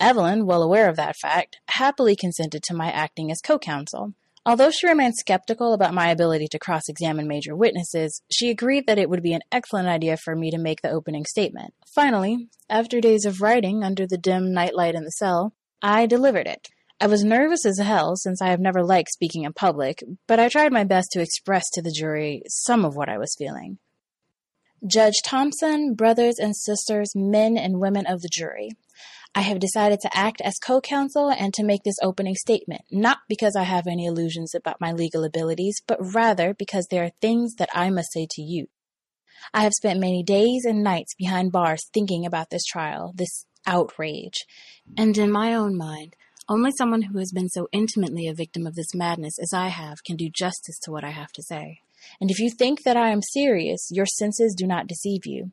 Evelyn, 0.01 0.47
well 0.47 0.63
aware 0.63 0.89
of 0.89 0.97
that 0.97 1.17
fact, 1.17 1.59
happily 1.69 2.17
consented 2.17 2.63
to 2.65 2.75
my 2.75 2.91
acting 2.91 3.31
as 3.31 3.41
co 3.41 3.59
counsel. 3.59 4.15
Although 4.45 4.73
she 4.73 4.89
remained 4.89 5.15
skeptical 5.17 5.73
about 5.73 5.95
my 5.95 6.11
ability 6.11 6.49
to 6.49 6.59
cross 6.59 6.89
examine 6.89 7.29
major 7.29 7.55
witnesses, 7.55 8.23
she 8.29 8.51
agreed 8.51 8.89
that 8.89 8.99
it 8.99 9.09
would 9.09 9.23
be 9.23 9.35
an 9.35 9.43
excellent 9.53 9.89
idea 9.89 10.17
for 10.17 10.35
me 10.35 10.51
to 10.51 10.59
make 10.59 10.83
the 10.83 10.91
opening 10.91 11.25
statement. 11.25 11.75
Finally, 11.95 12.49
after 12.69 13.01
days 13.01 13.25
of 13.25 13.41
writing 13.41 13.85
under 13.85 14.05
the 14.05 14.19
dim 14.19 14.53
nightlight 14.53 14.97
in 14.97 15.05
the 15.05 15.11
cell, 15.13 15.55
I 15.81 16.07
delivered 16.07 16.49
it. 16.49 16.69
I 17.01 17.07
was 17.07 17.23
nervous 17.23 17.65
as 17.65 17.79
hell 17.79 18.17
since 18.17 18.43
I 18.43 18.49
have 18.49 18.61
never 18.61 18.83
liked 18.83 19.11
speaking 19.11 19.45
in 19.45 19.53
public, 19.53 20.03
but 20.27 20.41
I 20.41 20.49
tried 20.49 20.73
my 20.73 20.85
best 20.85 21.11
to 21.13 21.21
express 21.21 21.69
to 21.71 21.83
the 21.83 21.93
jury 21.93 22.43
some 22.49 22.85
of 22.85 22.97
what 22.97 23.09
I 23.09 23.19
was 23.19 23.37
feeling. 23.39 23.79
Judge 24.85 25.23
Thompson, 25.25 25.95
brothers 25.95 26.41
and 26.41 26.57
sisters, 26.57 27.13
men 27.15 27.57
and 27.57 27.79
women 27.79 28.07
of 28.07 28.23
the 28.23 28.29
jury. 28.29 28.71
I 29.35 29.41
have 29.41 29.61
decided 29.61 30.01
to 30.01 30.17
act 30.17 30.43
as 30.43 30.59
co 30.59 30.81
counsel 30.81 31.31
and 31.31 31.55
to 31.55 31.65
make 31.65 31.85
this 31.85 31.99
opening 32.03 32.35
statement, 32.35 32.83
not 32.91 33.19
because 33.29 33.57
I 33.57 33.63
have 33.63 33.87
any 33.87 34.05
illusions 34.05 34.55
about 34.55 34.81
my 34.81 34.93
legal 34.93 35.25
abilities, 35.25 35.81
but 35.87 35.99
rather 36.15 36.53
because 36.53 36.87
there 36.91 37.05
are 37.05 37.13
things 37.21 37.55
that 37.55 37.71
I 37.73 37.89
must 37.89 38.13
say 38.13 38.27
to 38.31 38.43
you. 38.43 38.67
I 39.55 39.63
have 39.63 39.73
spent 39.73 40.01
many 40.01 40.23
days 40.23 40.65
and 40.65 40.83
nights 40.83 41.15
behind 41.15 41.51
bars 41.51 41.89
thinking 41.93 42.27
about 42.27 42.51
this 42.51 42.65
trial, 42.65 43.13
this 43.15 43.47
outrage. 43.67 44.45
And 44.97 45.17
in 45.17 45.33
my 45.33 45.55
own 45.55 45.77
mind, 45.77 46.15
only 46.49 46.71
someone 46.77 47.03
who 47.03 47.19
has 47.19 47.33
been 47.33 47.49
so 47.49 47.69
intimately 47.73 48.29
a 48.29 48.35
victim 48.35 48.67
of 48.67 48.75
this 48.75 48.95
madness 48.95 49.39
as 49.41 49.53
I 49.55 49.69
have 49.69 50.05
can 50.05 50.17
do 50.17 50.29
justice 50.29 50.79
to 50.83 50.91
what 50.91 51.05
I 51.05 51.11
have 51.11 51.33
to 51.33 51.43
say. 51.43 51.79
And 52.21 52.31
if 52.31 52.39
you 52.39 52.51
think 52.51 52.83
that 52.83 52.97
I 52.97 53.11
am 53.11 53.23
serious, 53.23 53.89
your 53.91 54.07
senses 54.07 54.55
do 54.57 54.67
not 54.67 54.87
deceive 54.87 55.23
you. 55.25 55.53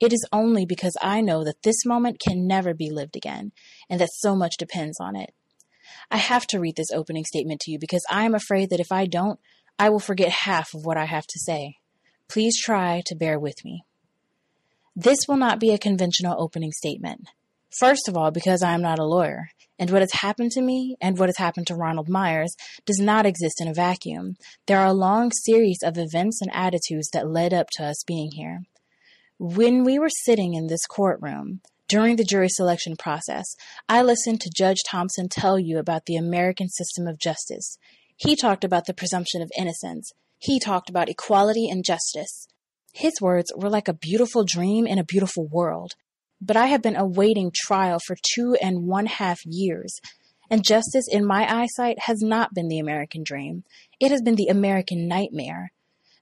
It 0.00 0.12
is 0.12 0.24
only 0.32 0.64
because 0.64 0.96
I 1.02 1.20
know 1.20 1.44
that 1.44 1.62
this 1.62 1.84
moment 1.84 2.20
can 2.20 2.46
never 2.46 2.72
be 2.72 2.90
lived 2.90 3.16
again, 3.16 3.52
and 3.90 4.00
that 4.00 4.10
so 4.12 4.36
much 4.36 4.56
depends 4.56 4.98
on 5.00 5.16
it. 5.16 5.34
I 6.10 6.18
have 6.18 6.46
to 6.48 6.60
read 6.60 6.76
this 6.76 6.92
opening 6.92 7.24
statement 7.24 7.60
to 7.62 7.70
you 7.70 7.78
because 7.78 8.04
I 8.08 8.24
am 8.24 8.34
afraid 8.34 8.70
that 8.70 8.80
if 8.80 8.92
I 8.92 9.06
don't, 9.06 9.40
I 9.78 9.90
will 9.90 10.00
forget 10.00 10.30
half 10.30 10.74
of 10.74 10.84
what 10.84 10.96
I 10.96 11.04
have 11.04 11.26
to 11.26 11.38
say. 11.38 11.76
Please 12.28 12.60
try 12.60 13.02
to 13.06 13.16
bear 13.16 13.38
with 13.38 13.64
me. 13.64 13.84
This 14.94 15.18
will 15.26 15.36
not 15.36 15.60
be 15.60 15.72
a 15.72 15.78
conventional 15.78 16.40
opening 16.40 16.72
statement. 16.72 17.28
First 17.78 18.08
of 18.08 18.16
all, 18.16 18.30
because 18.30 18.62
I 18.62 18.72
am 18.72 18.82
not 18.82 18.98
a 18.98 19.04
lawyer, 19.04 19.50
and 19.78 19.90
what 19.90 20.02
has 20.02 20.12
happened 20.12 20.50
to 20.52 20.62
me 20.62 20.96
and 21.00 21.18
what 21.18 21.28
has 21.28 21.36
happened 21.36 21.66
to 21.68 21.74
Ronald 21.74 22.08
Myers 22.08 22.54
does 22.84 22.98
not 22.98 23.26
exist 23.26 23.60
in 23.60 23.68
a 23.68 23.74
vacuum. 23.74 24.36
There 24.66 24.78
are 24.78 24.86
a 24.86 24.92
long 24.92 25.30
series 25.44 25.78
of 25.84 25.98
events 25.98 26.40
and 26.42 26.50
attitudes 26.52 27.10
that 27.12 27.30
led 27.30 27.54
up 27.54 27.68
to 27.72 27.84
us 27.84 28.02
being 28.06 28.32
here. 28.32 28.62
When 29.40 29.84
we 29.84 30.00
were 30.00 30.10
sitting 30.24 30.54
in 30.54 30.66
this 30.66 30.84
courtroom, 30.86 31.60
during 31.88 32.16
the 32.16 32.24
jury 32.24 32.48
selection 32.48 32.96
process, 32.96 33.46
I 33.88 34.02
listened 34.02 34.40
to 34.40 34.50
Judge 34.52 34.78
Thompson 34.84 35.28
tell 35.28 35.60
you 35.60 35.78
about 35.78 36.06
the 36.06 36.16
American 36.16 36.68
system 36.68 37.06
of 37.06 37.20
justice. 37.20 37.78
He 38.16 38.34
talked 38.34 38.64
about 38.64 38.86
the 38.86 38.94
presumption 38.94 39.40
of 39.40 39.52
innocence. 39.56 40.10
He 40.38 40.58
talked 40.58 40.90
about 40.90 41.08
equality 41.08 41.68
and 41.68 41.84
justice. 41.84 42.48
His 42.92 43.20
words 43.20 43.52
were 43.56 43.70
like 43.70 43.86
a 43.86 43.94
beautiful 43.94 44.44
dream 44.44 44.88
in 44.88 44.98
a 44.98 45.04
beautiful 45.04 45.46
world. 45.46 45.92
But 46.40 46.56
I 46.56 46.66
have 46.66 46.82
been 46.82 46.96
awaiting 46.96 47.52
trial 47.54 48.00
for 48.04 48.16
two 48.34 48.56
and 48.60 48.88
one 48.88 49.06
half 49.06 49.38
years, 49.46 50.00
and 50.50 50.66
justice 50.66 51.06
in 51.08 51.24
my 51.24 51.46
eyesight 51.62 52.00
has 52.00 52.22
not 52.22 52.54
been 52.54 52.66
the 52.66 52.80
American 52.80 53.22
dream. 53.22 53.62
It 54.00 54.10
has 54.10 54.20
been 54.20 54.34
the 54.34 54.48
American 54.48 55.06
nightmare. 55.06 55.70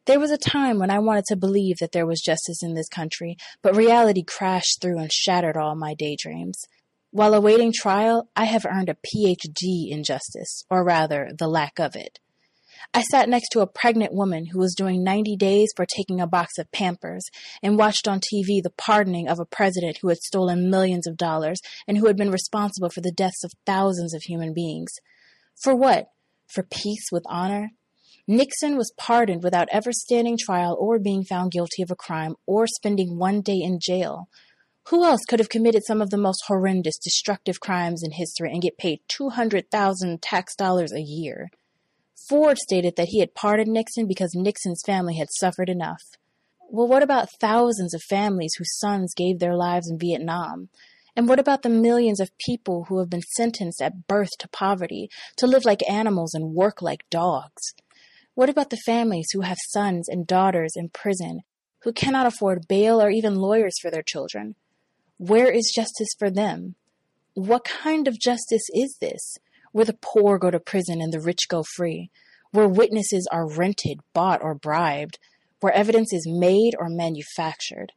There 0.06 0.20
was 0.20 0.30
a 0.30 0.38
time 0.38 0.78
when 0.78 0.90
I 0.90 1.00
wanted 1.00 1.24
to 1.26 1.36
believe 1.36 1.78
that 1.80 1.90
there 1.90 2.06
was 2.06 2.22
justice 2.24 2.62
in 2.62 2.74
this 2.74 2.88
country, 2.88 3.36
but 3.60 3.74
reality 3.74 4.22
crashed 4.22 4.80
through 4.80 4.98
and 5.00 5.12
shattered 5.12 5.56
all 5.56 5.74
my 5.74 5.94
daydreams. 5.94 6.62
While 7.10 7.34
awaiting 7.34 7.72
trial, 7.72 8.28
I 8.36 8.44
have 8.44 8.64
earned 8.64 8.88
a 8.88 8.94
PhD 8.94 9.90
in 9.90 10.04
justice, 10.04 10.62
or 10.70 10.84
rather, 10.84 11.30
the 11.36 11.48
lack 11.48 11.80
of 11.80 11.96
it. 11.96 12.20
I 12.94 13.02
sat 13.02 13.28
next 13.28 13.48
to 13.50 13.60
a 13.60 13.66
pregnant 13.66 14.12
woman 14.14 14.46
who 14.46 14.60
was 14.60 14.76
doing 14.76 15.02
90 15.02 15.36
days 15.36 15.70
for 15.74 15.84
taking 15.84 16.20
a 16.20 16.26
box 16.28 16.56
of 16.56 16.70
Pampers 16.70 17.24
and 17.60 17.76
watched 17.76 18.06
on 18.06 18.20
TV 18.20 18.62
the 18.62 18.72
pardoning 18.78 19.26
of 19.26 19.40
a 19.40 19.44
president 19.44 19.98
who 20.00 20.08
had 20.08 20.18
stolen 20.18 20.70
millions 20.70 21.08
of 21.08 21.16
dollars 21.16 21.58
and 21.88 21.98
who 21.98 22.06
had 22.06 22.16
been 22.16 22.30
responsible 22.30 22.90
for 22.90 23.00
the 23.00 23.10
deaths 23.10 23.42
of 23.42 23.50
thousands 23.64 24.14
of 24.14 24.22
human 24.22 24.54
beings. 24.54 24.92
For 25.64 25.74
what? 25.74 26.10
For 26.46 26.62
peace 26.62 27.08
with 27.10 27.24
honor? 27.26 27.70
Nixon 28.28 28.76
was 28.76 28.92
pardoned 28.96 29.44
without 29.44 29.68
ever 29.70 29.92
standing 29.92 30.36
trial 30.36 30.76
or 30.80 30.98
being 30.98 31.22
found 31.22 31.52
guilty 31.52 31.80
of 31.82 31.92
a 31.92 31.96
crime 31.96 32.34
or 32.44 32.66
spending 32.66 33.18
one 33.18 33.40
day 33.40 33.60
in 33.60 33.78
jail. 33.80 34.28
Who 34.88 35.04
else 35.04 35.24
could 35.28 35.38
have 35.38 35.48
committed 35.48 35.84
some 35.84 36.02
of 36.02 36.10
the 36.10 36.16
most 36.16 36.42
horrendous, 36.48 36.98
destructive 36.98 37.60
crimes 37.60 38.02
in 38.02 38.12
history 38.12 38.50
and 38.50 38.62
get 38.62 38.78
paid 38.78 39.00
200,000 39.08 40.20
tax 40.22 40.56
dollars 40.56 40.92
a 40.92 41.00
year? 41.00 41.50
Ford 42.28 42.58
stated 42.58 42.96
that 42.96 43.08
he 43.08 43.20
had 43.20 43.34
pardoned 43.34 43.72
Nixon 43.72 44.08
because 44.08 44.34
Nixon's 44.34 44.82
family 44.84 45.16
had 45.16 45.28
suffered 45.30 45.68
enough. 45.68 46.02
Well, 46.68 46.88
what 46.88 47.04
about 47.04 47.30
thousands 47.40 47.94
of 47.94 48.02
families 48.02 48.54
whose 48.58 48.76
sons 48.76 49.14
gave 49.14 49.38
their 49.38 49.54
lives 49.54 49.88
in 49.88 50.00
Vietnam? 50.00 50.68
And 51.14 51.28
what 51.28 51.38
about 51.38 51.62
the 51.62 51.68
millions 51.68 52.18
of 52.18 52.36
people 52.38 52.86
who 52.88 52.98
have 52.98 53.08
been 53.08 53.22
sentenced 53.22 53.80
at 53.80 54.08
birth 54.08 54.36
to 54.40 54.48
poverty, 54.48 55.08
to 55.36 55.46
live 55.46 55.64
like 55.64 55.88
animals 55.88 56.34
and 56.34 56.54
work 56.54 56.82
like 56.82 57.08
dogs? 57.08 57.74
What 58.36 58.50
about 58.50 58.68
the 58.68 58.76
families 58.76 59.28
who 59.32 59.40
have 59.40 59.56
sons 59.70 60.10
and 60.10 60.26
daughters 60.26 60.74
in 60.76 60.90
prison, 60.90 61.40
who 61.84 61.92
cannot 61.94 62.26
afford 62.26 62.68
bail 62.68 63.00
or 63.00 63.08
even 63.08 63.34
lawyers 63.34 63.78
for 63.80 63.90
their 63.90 64.02
children? 64.02 64.56
Where 65.16 65.50
is 65.50 65.72
justice 65.74 66.10
for 66.18 66.30
them? 66.30 66.74
What 67.32 67.64
kind 67.64 68.06
of 68.06 68.20
justice 68.20 68.66
is 68.74 68.98
this? 69.00 69.38
Where 69.72 69.86
the 69.86 69.96
poor 70.02 70.38
go 70.38 70.50
to 70.50 70.60
prison 70.60 71.00
and 71.00 71.14
the 71.14 71.20
rich 71.20 71.48
go 71.48 71.62
free? 71.76 72.10
Where 72.50 72.68
witnesses 72.68 73.26
are 73.32 73.48
rented, 73.48 74.00
bought, 74.12 74.42
or 74.42 74.54
bribed? 74.54 75.18
Where 75.60 75.72
evidence 75.72 76.12
is 76.12 76.28
made 76.28 76.74
or 76.78 76.90
manufactured? 76.90 77.92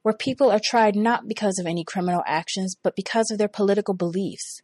Where 0.00 0.14
people 0.14 0.50
are 0.50 0.60
tried 0.64 0.96
not 0.96 1.28
because 1.28 1.58
of 1.58 1.66
any 1.66 1.84
criminal 1.84 2.22
actions, 2.26 2.76
but 2.82 2.96
because 2.96 3.30
of 3.30 3.36
their 3.36 3.46
political 3.46 3.92
beliefs? 3.92 4.62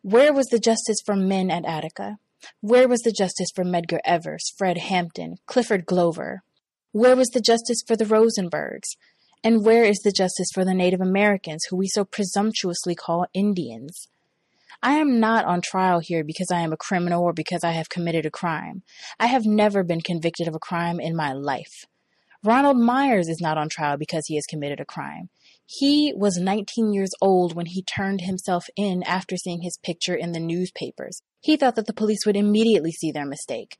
Where 0.00 0.32
was 0.32 0.46
the 0.46 0.58
justice 0.58 1.02
for 1.04 1.14
men 1.14 1.50
at 1.50 1.66
Attica? 1.66 2.16
Where 2.60 2.88
was 2.88 3.00
the 3.00 3.12
justice 3.12 3.48
for 3.54 3.64
Medgar 3.64 4.00
Evers, 4.04 4.52
Fred 4.56 4.78
Hampton, 4.78 5.36
Clifford 5.46 5.86
Glover? 5.86 6.42
Where 6.92 7.16
was 7.16 7.28
the 7.28 7.40
justice 7.40 7.82
for 7.86 7.96
the 7.96 8.04
Rosenbergs? 8.04 8.96
And 9.44 9.64
where 9.64 9.84
is 9.84 9.98
the 9.98 10.12
justice 10.12 10.48
for 10.52 10.64
the 10.64 10.74
Native 10.74 11.00
Americans 11.00 11.64
who 11.68 11.76
we 11.76 11.88
so 11.88 12.04
presumptuously 12.04 12.94
call 12.94 13.26
Indians? 13.34 14.08
I 14.82 14.94
am 14.94 15.20
not 15.20 15.44
on 15.44 15.60
trial 15.62 16.00
here 16.00 16.24
because 16.24 16.50
I 16.50 16.60
am 16.60 16.72
a 16.72 16.76
criminal 16.76 17.22
or 17.22 17.32
because 17.32 17.64
I 17.64 17.72
have 17.72 17.88
committed 17.88 18.26
a 18.26 18.30
crime. 18.30 18.82
I 19.18 19.26
have 19.26 19.44
never 19.44 19.82
been 19.82 20.00
convicted 20.00 20.48
of 20.48 20.54
a 20.54 20.60
crime 20.60 21.00
in 21.00 21.16
my 21.16 21.32
life. 21.32 21.84
Ronald 22.44 22.78
Myers 22.78 23.28
is 23.28 23.40
not 23.40 23.58
on 23.58 23.68
trial 23.68 23.96
because 23.96 24.24
he 24.26 24.36
has 24.36 24.44
committed 24.46 24.80
a 24.80 24.84
crime. 24.84 25.28
He 25.66 26.12
was 26.14 26.36
19 26.36 26.92
years 26.92 27.10
old 27.20 27.54
when 27.54 27.66
he 27.66 27.82
turned 27.82 28.20
himself 28.20 28.66
in 28.76 29.02
after 29.02 29.36
seeing 29.36 29.62
his 29.62 29.78
picture 29.82 30.14
in 30.14 30.32
the 30.32 30.40
newspapers. 30.40 31.22
He 31.40 31.56
thought 31.56 31.74
that 31.74 31.86
the 31.86 31.92
police 31.92 32.24
would 32.24 32.36
immediately 32.36 32.92
see 32.92 33.10
their 33.10 33.26
mistake. 33.26 33.76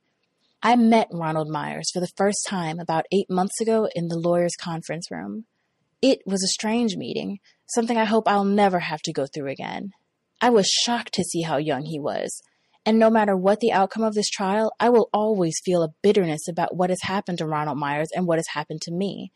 I 0.61 0.75
met 0.75 1.07
Ronald 1.11 1.47
Myers 1.49 1.89
for 1.93 1.99
the 1.99 2.11
first 2.17 2.45
time 2.45 2.79
about 2.79 3.05
eight 3.13 3.29
months 3.29 3.61
ago 3.61 3.87
in 3.95 4.09
the 4.09 4.19
lawyer's 4.19 4.55
conference 4.59 5.09
room. 5.09 5.45
It 6.01 6.19
was 6.25 6.43
a 6.43 6.47
strange 6.47 6.97
meeting, 6.97 7.39
something 7.67 7.97
I 7.97 8.05
hope 8.05 8.27
I'll 8.27 8.43
never 8.43 8.79
have 8.79 9.01
to 9.03 9.13
go 9.13 9.25
through 9.25 9.49
again. 9.49 9.91
I 10.41 10.49
was 10.49 10.67
shocked 10.67 11.13
to 11.13 11.23
see 11.23 11.43
how 11.43 11.57
young 11.57 11.85
he 11.85 11.99
was. 11.99 12.41
And 12.85 12.99
no 12.99 13.09
matter 13.09 13.35
what 13.35 13.59
the 13.59 13.71
outcome 13.71 14.03
of 14.03 14.13
this 14.13 14.29
trial, 14.29 14.73
I 14.79 14.89
will 14.89 15.09
always 15.13 15.59
feel 15.63 15.83
a 15.83 15.93
bitterness 16.01 16.47
about 16.47 16.75
what 16.75 16.89
has 16.89 17.01
happened 17.01 17.37
to 17.39 17.45
Ronald 17.45 17.77
Myers 17.77 18.09
and 18.15 18.27
what 18.27 18.39
has 18.39 18.47
happened 18.53 18.81
to 18.83 18.91
me. 18.91 19.31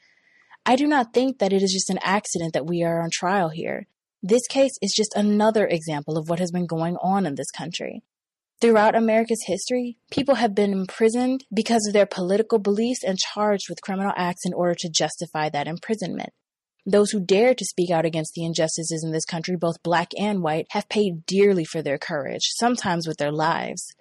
I 0.65 0.75
do 0.75 0.85
not 0.85 1.13
think 1.13 1.39
that 1.39 1.53
it 1.53 1.63
is 1.63 1.73
just 1.73 1.89
an 1.89 1.99
accident 2.03 2.53
that 2.53 2.67
we 2.67 2.83
are 2.83 3.01
on 3.01 3.09
trial 3.11 3.49
here. 3.49 3.87
This 4.21 4.45
case 4.47 4.73
is 4.81 4.93
just 4.95 5.15
another 5.15 5.65
example 5.65 6.17
of 6.17 6.29
what 6.29 6.39
has 6.39 6.51
been 6.51 6.67
going 6.67 6.97
on 6.97 7.25
in 7.25 7.35
this 7.35 7.49
country. 7.49 8.03
Throughout 8.61 8.95
America's 8.95 9.43
history, 9.47 9.97
people 10.11 10.35
have 10.35 10.53
been 10.53 10.71
imprisoned 10.71 11.45
because 11.51 11.87
of 11.87 11.93
their 11.93 12.05
political 12.05 12.59
beliefs 12.59 13.03
and 13.03 13.17
charged 13.17 13.65
with 13.69 13.81
criminal 13.81 14.13
acts 14.15 14.45
in 14.45 14.53
order 14.53 14.75
to 14.75 14.89
justify 14.89 15.49
that 15.49 15.67
imprisonment. 15.67 16.29
Those 16.85 17.09
who 17.09 17.19
dare 17.19 17.55
to 17.55 17.65
speak 17.65 17.89
out 17.89 18.05
against 18.05 18.33
the 18.35 18.45
injustices 18.45 19.03
in 19.03 19.11
this 19.11 19.25
country, 19.25 19.55
both 19.55 19.81
black 19.81 20.09
and 20.19 20.43
white, 20.43 20.67
have 20.69 20.89
paid 20.89 21.25
dearly 21.25 21.65
for 21.65 21.81
their 21.81 21.97
courage, 21.97 22.51
sometimes 22.59 23.07
with 23.07 23.17
their 23.17 23.31
lives. 23.31 23.95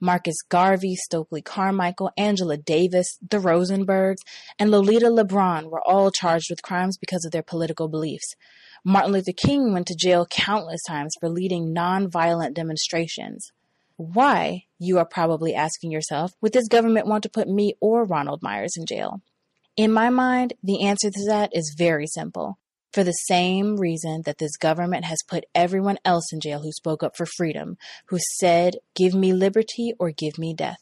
Marcus 0.00 0.36
Garvey, 0.48 0.96
Stokely 0.96 1.42
Carmichael, 1.42 2.10
Angela 2.16 2.56
Davis, 2.56 3.18
the 3.28 3.38
Rosenbergs, 3.38 4.18
and 4.58 4.70
Lolita 4.70 5.06
LeBron 5.06 5.70
were 5.70 5.86
all 5.86 6.10
charged 6.10 6.50
with 6.50 6.62
crimes 6.62 6.96
because 6.96 7.24
of 7.24 7.32
their 7.32 7.42
political 7.42 7.88
beliefs. 7.88 8.34
Martin 8.84 9.12
Luther 9.12 9.32
King 9.32 9.72
went 9.72 9.86
to 9.88 9.94
jail 9.94 10.26
countless 10.26 10.82
times 10.88 11.14
for 11.20 11.28
leading 11.28 11.74
nonviolent 11.74 12.54
demonstrations. 12.54 13.52
Why, 13.96 14.64
you 14.78 14.98
are 14.98 15.04
probably 15.04 15.54
asking 15.54 15.90
yourself, 15.90 16.32
would 16.40 16.54
this 16.54 16.68
government 16.68 17.06
want 17.06 17.22
to 17.24 17.28
put 17.28 17.48
me 17.48 17.74
or 17.80 18.04
Ronald 18.04 18.42
Myers 18.42 18.72
in 18.78 18.86
jail? 18.86 19.20
In 19.76 19.92
my 19.92 20.08
mind, 20.08 20.54
the 20.62 20.86
answer 20.86 21.10
to 21.10 21.26
that 21.26 21.54
is 21.54 21.74
very 21.76 22.06
simple. 22.06 22.58
For 22.92 23.04
the 23.04 23.12
same 23.12 23.76
reason 23.76 24.22
that 24.24 24.38
this 24.38 24.56
government 24.56 25.04
has 25.04 25.18
put 25.26 25.44
everyone 25.54 25.98
else 26.04 26.32
in 26.32 26.40
jail 26.40 26.62
who 26.62 26.72
spoke 26.72 27.02
up 27.02 27.16
for 27.16 27.26
freedom, 27.26 27.76
who 28.06 28.18
said, 28.38 28.76
give 28.96 29.14
me 29.14 29.32
liberty 29.32 29.92
or 29.98 30.10
give 30.10 30.38
me 30.38 30.54
death. 30.54 30.80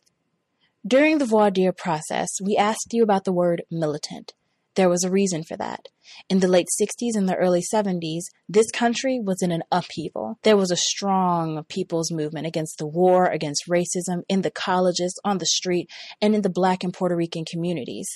During 0.87 1.19
the 1.19 1.27
voir 1.27 1.51
dire 1.51 1.73
process, 1.73 2.29
we 2.43 2.57
asked 2.57 2.93
you 2.93 3.03
about 3.03 3.25
the 3.25 3.33
word 3.33 3.63
militant. 3.71 4.33
There 4.75 4.89
was 4.89 5.03
a 5.03 5.11
reason 5.11 5.43
for 5.43 5.57
that. 5.57 5.89
In 6.31 6.39
the 6.39 6.49
late 6.49 6.69
60s 6.81 7.17
and 7.17 7.29
the 7.29 7.35
early 7.35 7.63
70s, 7.63 8.23
this 8.49 8.71
country 8.71 9.19
was 9.19 9.43
in 9.43 9.51
an 9.51 9.65
upheaval. 9.73 10.39
There 10.45 10.57
was 10.57 10.71
a 10.71 10.77
strong 10.77 11.65
people's 11.69 12.13
movement 12.13 12.47
against 12.47 12.79
the 12.79 12.87
war, 12.87 13.27
against 13.27 13.69
racism, 13.69 14.23
in 14.29 14.43
the 14.43 14.53
colleges, 14.53 15.19
on 15.25 15.39
the 15.39 15.47
street, 15.47 15.91
and 16.23 16.33
in 16.33 16.43
the 16.43 16.49
black 16.49 16.85
and 16.85 16.95
Puerto 16.95 17.17
Rican 17.17 17.45
communities. 17.45 18.09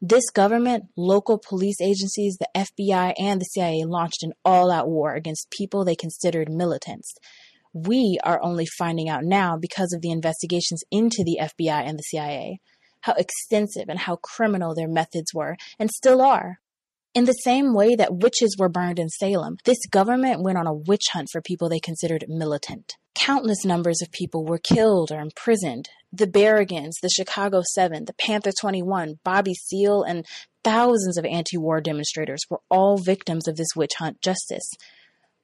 This 0.00 0.28
government, 0.30 0.84
local 0.96 1.38
police 1.38 1.80
agencies, 1.80 2.36
the 2.38 2.48
FBI, 2.54 3.14
and 3.18 3.40
the 3.40 3.46
CIA 3.46 3.84
launched 3.84 4.22
an 4.22 4.32
all 4.44 4.70
out 4.70 4.88
war 4.88 5.14
against 5.14 5.50
people 5.50 5.84
they 5.84 5.96
considered 5.96 6.50
militants. 6.50 7.14
We 7.72 8.18
are 8.22 8.42
only 8.42 8.66
finding 8.78 9.08
out 9.08 9.24
now 9.24 9.56
because 9.56 9.92
of 9.92 10.02
the 10.02 10.10
investigations 10.10 10.82
into 10.90 11.24
the 11.24 11.38
FBI 11.40 11.88
and 11.88 11.98
the 11.98 12.02
CIA 12.02 12.60
how 13.06 13.14
extensive 13.14 13.88
and 13.88 14.00
how 14.00 14.16
criminal 14.16 14.74
their 14.74 14.88
methods 14.88 15.32
were 15.32 15.56
and 15.78 15.90
still 15.90 16.20
are. 16.20 16.58
In 17.14 17.24
the 17.24 17.32
same 17.32 17.72
way 17.72 17.94
that 17.94 18.16
witches 18.16 18.56
were 18.58 18.68
burned 18.68 18.98
in 18.98 19.08
Salem, 19.08 19.56
this 19.64 19.78
government 19.90 20.42
went 20.42 20.58
on 20.58 20.66
a 20.66 20.74
witch 20.74 21.04
hunt 21.12 21.28
for 21.30 21.40
people 21.40 21.68
they 21.68 21.78
considered 21.78 22.26
militant. 22.28 22.94
Countless 23.14 23.64
numbers 23.64 24.02
of 24.02 24.12
people 24.12 24.44
were 24.44 24.58
killed 24.58 25.10
or 25.10 25.20
imprisoned. 25.20 25.88
The 26.16 26.26
Berrigans, 26.26 26.94
the 27.02 27.10
Chicago 27.10 27.62
Seven, 27.74 28.06
the 28.06 28.14
Panther 28.14 28.50
21, 28.58 29.16
Bobby 29.22 29.52
Seale, 29.52 30.02
and 30.02 30.24
thousands 30.64 31.18
of 31.18 31.26
anti 31.26 31.58
war 31.58 31.82
demonstrators 31.82 32.40
were 32.48 32.60
all 32.70 32.96
victims 32.96 33.46
of 33.46 33.56
this 33.56 33.76
witch 33.76 33.92
hunt 33.98 34.22
justice. 34.22 34.70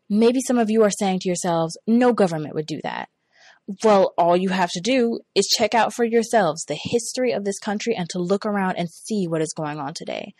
Maybe 0.08 0.40
some 0.40 0.58
of 0.58 0.70
you 0.70 0.82
are 0.82 0.90
saying 0.90 1.18
to 1.20 1.28
yourselves, 1.28 1.76
no 1.86 2.14
government 2.14 2.54
would 2.54 2.66
do 2.66 2.80
that. 2.84 3.10
Well, 3.84 4.14
all 4.16 4.34
you 4.34 4.48
have 4.48 4.70
to 4.70 4.80
do 4.80 5.20
is 5.34 5.46
check 5.46 5.74
out 5.74 5.92
for 5.92 6.04
yourselves 6.04 6.64
the 6.64 6.78
history 6.80 7.32
of 7.32 7.44
this 7.44 7.58
country 7.58 7.94
and 7.94 8.08
to 8.10 8.18
look 8.18 8.46
around 8.46 8.76
and 8.76 8.88
see 8.88 9.26
what 9.26 9.42
is 9.42 9.52
going 9.54 9.78
on 9.78 9.92
today. 9.92 10.32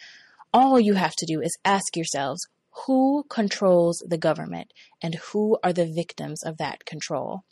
All 0.54 0.80
you 0.80 0.94
have 0.94 1.14
to 1.18 1.26
do 1.26 1.42
is 1.42 1.58
ask 1.62 1.94
yourselves 1.94 2.46
who 2.86 3.24
controls 3.28 4.02
the 4.08 4.18
government 4.18 4.72
and 5.02 5.16
who 5.16 5.58
are 5.62 5.74
the 5.74 5.86
victims 5.86 6.42
of 6.42 6.56
that 6.56 6.86
control. 6.86 7.42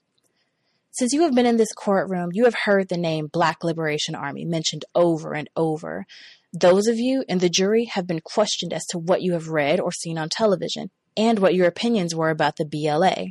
Since 0.92 1.12
you 1.12 1.22
have 1.22 1.34
been 1.34 1.46
in 1.46 1.56
this 1.56 1.72
courtroom, 1.72 2.30
you 2.32 2.44
have 2.44 2.54
heard 2.64 2.88
the 2.88 2.96
name 2.96 3.28
Black 3.32 3.62
Liberation 3.62 4.16
Army 4.16 4.44
mentioned 4.44 4.84
over 4.94 5.34
and 5.34 5.48
over. 5.56 6.04
Those 6.52 6.88
of 6.88 6.98
you 6.98 7.24
in 7.28 7.38
the 7.38 7.48
jury 7.48 7.84
have 7.84 8.08
been 8.08 8.20
questioned 8.20 8.72
as 8.72 8.84
to 8.90 8.98
what 8.98 9.22
you 9.22 9.34
have 9.34 9.48
read 9.48 9.78
or 9.78 9.92
seen 9.92 10.18
on 10.18 10.28
television 10.28 10.90
and 11.16 11.38
what 11.38 11.54
your 11.54 11.68
opinions 11.68 12.14
were 12.14 12.30
about 12.30 12.56
the 12.56 12.64
BLA. 12.64 13.28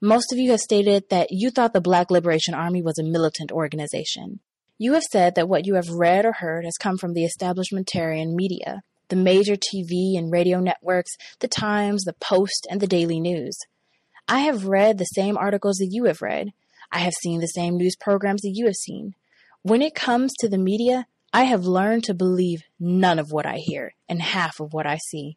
Most 0.00 0.32
of 0.32 0.38
you 0.38 0.50
have 0.50 0.60
stated 0.60 1.04
that 1.08 1.28
you 1.30 1.50
thought 1.50 1.72
the 1.72 1.80
Black 1.80 2.10
Liberation 2.10 2.52
Army 2.52 2.82
was 2.82 2.98
a 2.98 3.04
militant 3.04 3.52
organization. 3.52 4.40
You 4.76 4.94
have 4.94 5.04
said 5.04 5.36
that 5.36 5.48
what 5.48 5.66
you 5.66 5.74
have 5.74 5.88
read 5.88 6.24
or 6.24 6.32
heard 6.32 6.64
has 6.64 6.76
come 6.76 6.98
from 6.98 7.14
the 7.14 7.24
establishmentarian 7.24 8.34
media, 8.34 8.82
the 9.08 9.16
major 9.16 9.54
TV 9.54 10.18
and 10.18 10.32
radio 10.32 10.58
networks, 10.58 11.16
the 11.38 11.48
Times, 11.48 12.02
the 12.02 12.12
Post, 12.14 12.66
and 12.68 12.80
the 12.80 12.86
Daily 12.88 13.20
News. 13.20 13.56
I 14.28 14.40
have 14.40 14.66
read 14.66 14.98
the 14.98 15.04
same 15.04 15.38
articles 15.38 15.76
that 15.76 15.90
you 15.90 16.04
have 16.04 16.22
read. 16.22 16.50
I 16.90 17.00
have 17.00 17.14
seen 17.14 17.40
the 17.40 17.46
same 17.46 17.76
news 17.76 17.96
programs 17.96 18.42
that 18.42 18.52
you 18.54 18.66
have 18.66 18.74
seen. 18.74 19.14
When 19.62 19.82
it 19.82 19.94
comes 19.94 20.32
to 20.38 20.48
the 20.48 20.58
media, 20.58 21.06
I 21.32 21.44
have 21.44 21.64
learned 21.64 22.04
to 22.04 22.14
believe 22.14 22.62
none 22.80 23.18
of 23.18 23.32
what 23.32 23.46
I 23.46 23.56
hear 23.56 23.94
and 24.08 24.22
half 24.22 24.60
of 24.60 24.72
what 24.72 24.86
I 24.86 24.96
see. 24.96 25.36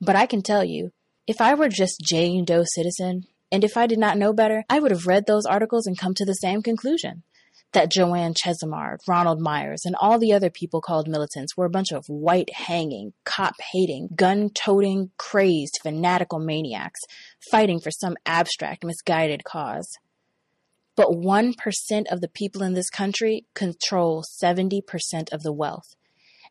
But 0.00 0.16
I 0.16 0.26
can 0.26 0.42
tell 0.42 0.64
you, 0.64 0.92
if 1.26 1.40
I 1.40 1.54
were 1.54 1.68
just 1.68 2.00
Jane 2.00 2.44
Doe 2.44 2.64
citizen, 2.64 3.26
and 3.52 3.64
if 3.64 3.76
I 3.76 3.86
did 3.86 3.98
not 3.98 4.18
know 4.18 4.32
better, 4.32 4.64
I 4.70 4.78
would 4.78 4.92
have 4.92 5.06
read 5.06 5.26
those 5.26 5.46
articles 5.46 5.86
and 5.86 5.98
come 5.98 6.14
to 6.14 6.24
the 6.24 6.34
same 6.34 6.62
conclusion 6.62 7.24
that 7.72 7.90
Joanne 7.90 8.34
Chesimard, 8.34 8.98
Ronald 9.06 9.40
Myers, 9.40 9.82
and 9.84 9.94
all 10.00 10.18
the 10.18 10.32
other 10.32 10.50
people 10.50 10.80
called 10.80 11.08
militants 11.08 11.56
were 11.56 11.66
a 11.66 11.70
bunch 11.70 11.92
of 11.92 12.04
white 12.08 12.50
hanging, 12.54 13.12
cop 13.24 13.54
hating, 13.72 14.10
gun 14.14 14.50
toting, 14.50 15.10
crazed, 15.18 15.78
fanatical 15.82 16.38
maniacs 16.38 17.00
fighting 17.50 17.80
for 17.80 17.90
some 17.90 18.16
abstract, 18.26 18.84
misguided 18.84 19.44
cause. 19.44 19.88
But 20.96 21.08
1% 21.08 21.54
of 22.10 22.20
the 22.20 22.28
people 22.28 22.62
in 22.62 22.74
this 22.74 22.90
country 22.90 23.46
control 23.54 24.22
70% 24.22 24.82
of 25.32 25.42
the 25.42 25.52
wealth. 25.52 25.94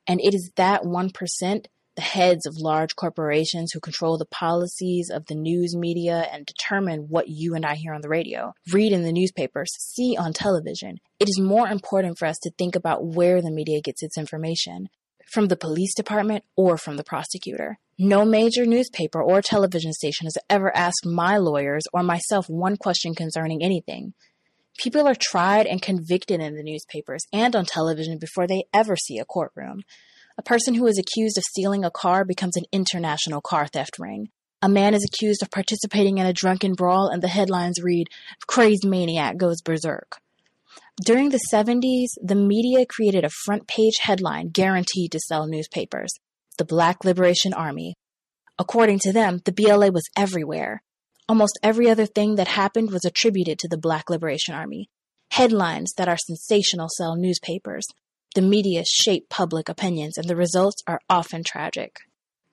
And 0.08 0.19
it 0.21 0.34
is 0.34 0.52
that 0.56 0.84
1% 0.84 1.65
the 1.99 2.04
heads 2.06 2.45
of 2.45 2.56
large 2.58 2.95
corporations 2.95 3.73
who 3.73 3.82
control 3.82 4.17
the 4.17 4.23
policies 4.23 5.10
of 5.10 5.25
the 5.25 5.36
news 5.36 5.75
media 5.75 6.25
and 6.32 6.45
determine 6.45 7.08
what 7.10 7.28
you 7.28 7.56
and 7.56 7.65
I 7.65 7.75
hear 7.75 7.93
on 7.93 7.99
the 7.99 8.08
radio, 8.08 8.54
read 8.71 8.93
in 8.93 9.04
the 9.04 9.12
newspapers, 9.12 9.75
see 9.78 10.15
on 10.15 10.32
television. 10.32 10.99
It 11.19 11.28
is 11.28 11.41
more 11.41 11.67
important 11.67 12.17
for 12.17 12.25
us 12.25 12.38
to 12.43 12.52
think 12.58 12.78
about 12.78 13.06
where 13.06 13.41
the 13.41 13.52
media 13.52 13.82
gets 13.82 14.02
its 14.02 14.17
information 14.17 14.88
from 15.30 15.49
the 15.49 15.58
police 15.58 15.93
department 15.93 16.45
or 16.56 16.78
from 16.78 16.95
the 16.95 17.04
prosecutor. 17.04 17.80
No 17.97 18.23
major 18.23 18.65
newspaper 18.65 19.21
or 19.21 19.41
television 19.41 19.91
station 19.91 20.25
has 20.25 20.38
ever 20.49 20.73
asked 20.73 21.06
my 21.06 21.38
lawyers 21.38 21.84
or 21.91 22.02
myself 22.02 22.49
one 22.49 22.78
question 22.78 23.13
concerning 23.13 23.62
anything. 23.62 24.13
People 24.81 25.09
are 25.09 25.15
tried 25.15 25.67
and 25.67 25.81
convicted 25.81 26.39
in 26.39 26.55
the 26.55 26.63
newspapers 26.63 27.25
and 27.33 27.53
on 27.53 27.65
television 27.65 28.17
before 28.17 28.47
they 28.47 28.63
ever 28.73 28.95
see 28.95 29.17
a 29.17 29.25
courtroom. 29.25 29.81
A 30.37 30.41
person 30.41 30.73
who 30.73 30.87
is 30.87 30.97
accused 30.97 31.37
of 31.37 31.43
stealing 31.43 31.83
a 31.83 31.91
car 31.91 32.23
becomes 32.23 32.55
an 32.55 32.63
international 32.71 33.41
car 33.41 33.67
theft 33.67 33.99
ring. 33.99 34.29
A 34.61 34.69
man 34.69 34.93
is 34.93 35.05
accused 35.05 35.43
of 35.43 35.51
participating 35.51 36.17
in 36.17 36.25
a 36.25 36.31
drunken 36.31 36.75
brawl, 36.75 37.09
and 37.09 37.21
the 37.21 37.27
headlines 37.27 37.83
read, 37.83 38.07
Crazed 38.47 38.87
Maniac 38.87 39.35
Goes 39.35 39.61
Berserk. 39.61 40.21
During 41.03 41.31
the 41.31 41.41
70s, 41.53 42.11
the 42.23 42.35
media 42.35 42.85
created 42.85 43.25
a 43.25 43.29
front 43.45 43.67
page 43.67 43.97
headline 43.99 44.47
guaranteed 44.47 45.11
to 45.11 45.19
sell 45.19 45.45
newspapers 45.45 46.11
The 46.57 46.63
Black 46.63 47.03
Liberation 47.03 47.53
Army. 47.53 47.95
According 48.57 48.99
to 48.99 49.11
them, 49.11 49.41
the 49.43 49.51
BLA 49.51 49.91
was 49.91 50.09
everywhere. 50.15 50.83
Almost 51.29 51.59
every 51.61 51.87
other 51.87 52.07
thing 52.07 52.35
that 52.35 52.47
happened 52.47 52.89
was 52.89 53.05
attributed 53.05 53.59
to 53.59 53.67
the 53.67 53.77
Black 53.77 54.09
Liberation 54.09 54.55
Army. 54.55 54.89
Headlines 55.29 55.93
that 55.95 56.09
are 56.09 56.17
sensational 56.17 56.87
sell 56.97 57.15
newspapers. 57.15 57.85
The 58.33 58.41
media 58.41 58.83
shape 58.83 59.29
public 59.29 59.69
opinions, 59.69 60.17
and 60.17 60.27
the 60.27 60.35
results 60.35 60.81
are 60.87 60.99
often 61.07 61.43
tragic. 61.45 61.97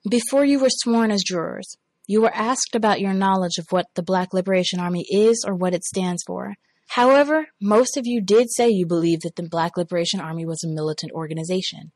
Before 0.07 0.45
you 0.45 0.59
were 0.59 0.69
sworn 0.69 1.09
as 1.09 1.23
jurors, 1.25 1.75
you 2.05 2.21
were 2.21 2.33
asked 2.35 2.75
about 2.75 3.01
your 3.01 3.15
knowledge 3.15 3.57
of 3.57 3.65
what 3.71 3.87
the 3.95 4.03
Black 4.03 4.31
Liberation 4.31 4.79
Army 4.79 5.05
is 5.09 5.43
or 5.45 5.55
what 5.55 5.73
it 5.73 5.83
stands 5.83 6.21
for. 6.27 6.53
However, 6.89 7.47
most 7.59 7.97
of 7.97 8.05
you 8.05 8.21
did 8.21 8.51
say 8.51 8.69
you 8.69 8.85
believed 8.85 9.23
that 9.23 9.37
the 9.37 9.49
Black 9.49 9.75
Liberation 9.75 10.19
Army 10.19 10.45
was 10.45 10.63
a 10.63 10.69
militant 10.69 11.13
organization. 11.13 11.91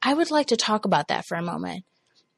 I 0.00 0.14
would 0.14 0.30
like 0.30 0.46
to 0.46 0.56
talk 0.56 0.86
about 0.86 1.08
that 1.08 1.26
for 1.26 1.36
a 1.36 1.42
moment. 1.42 1.84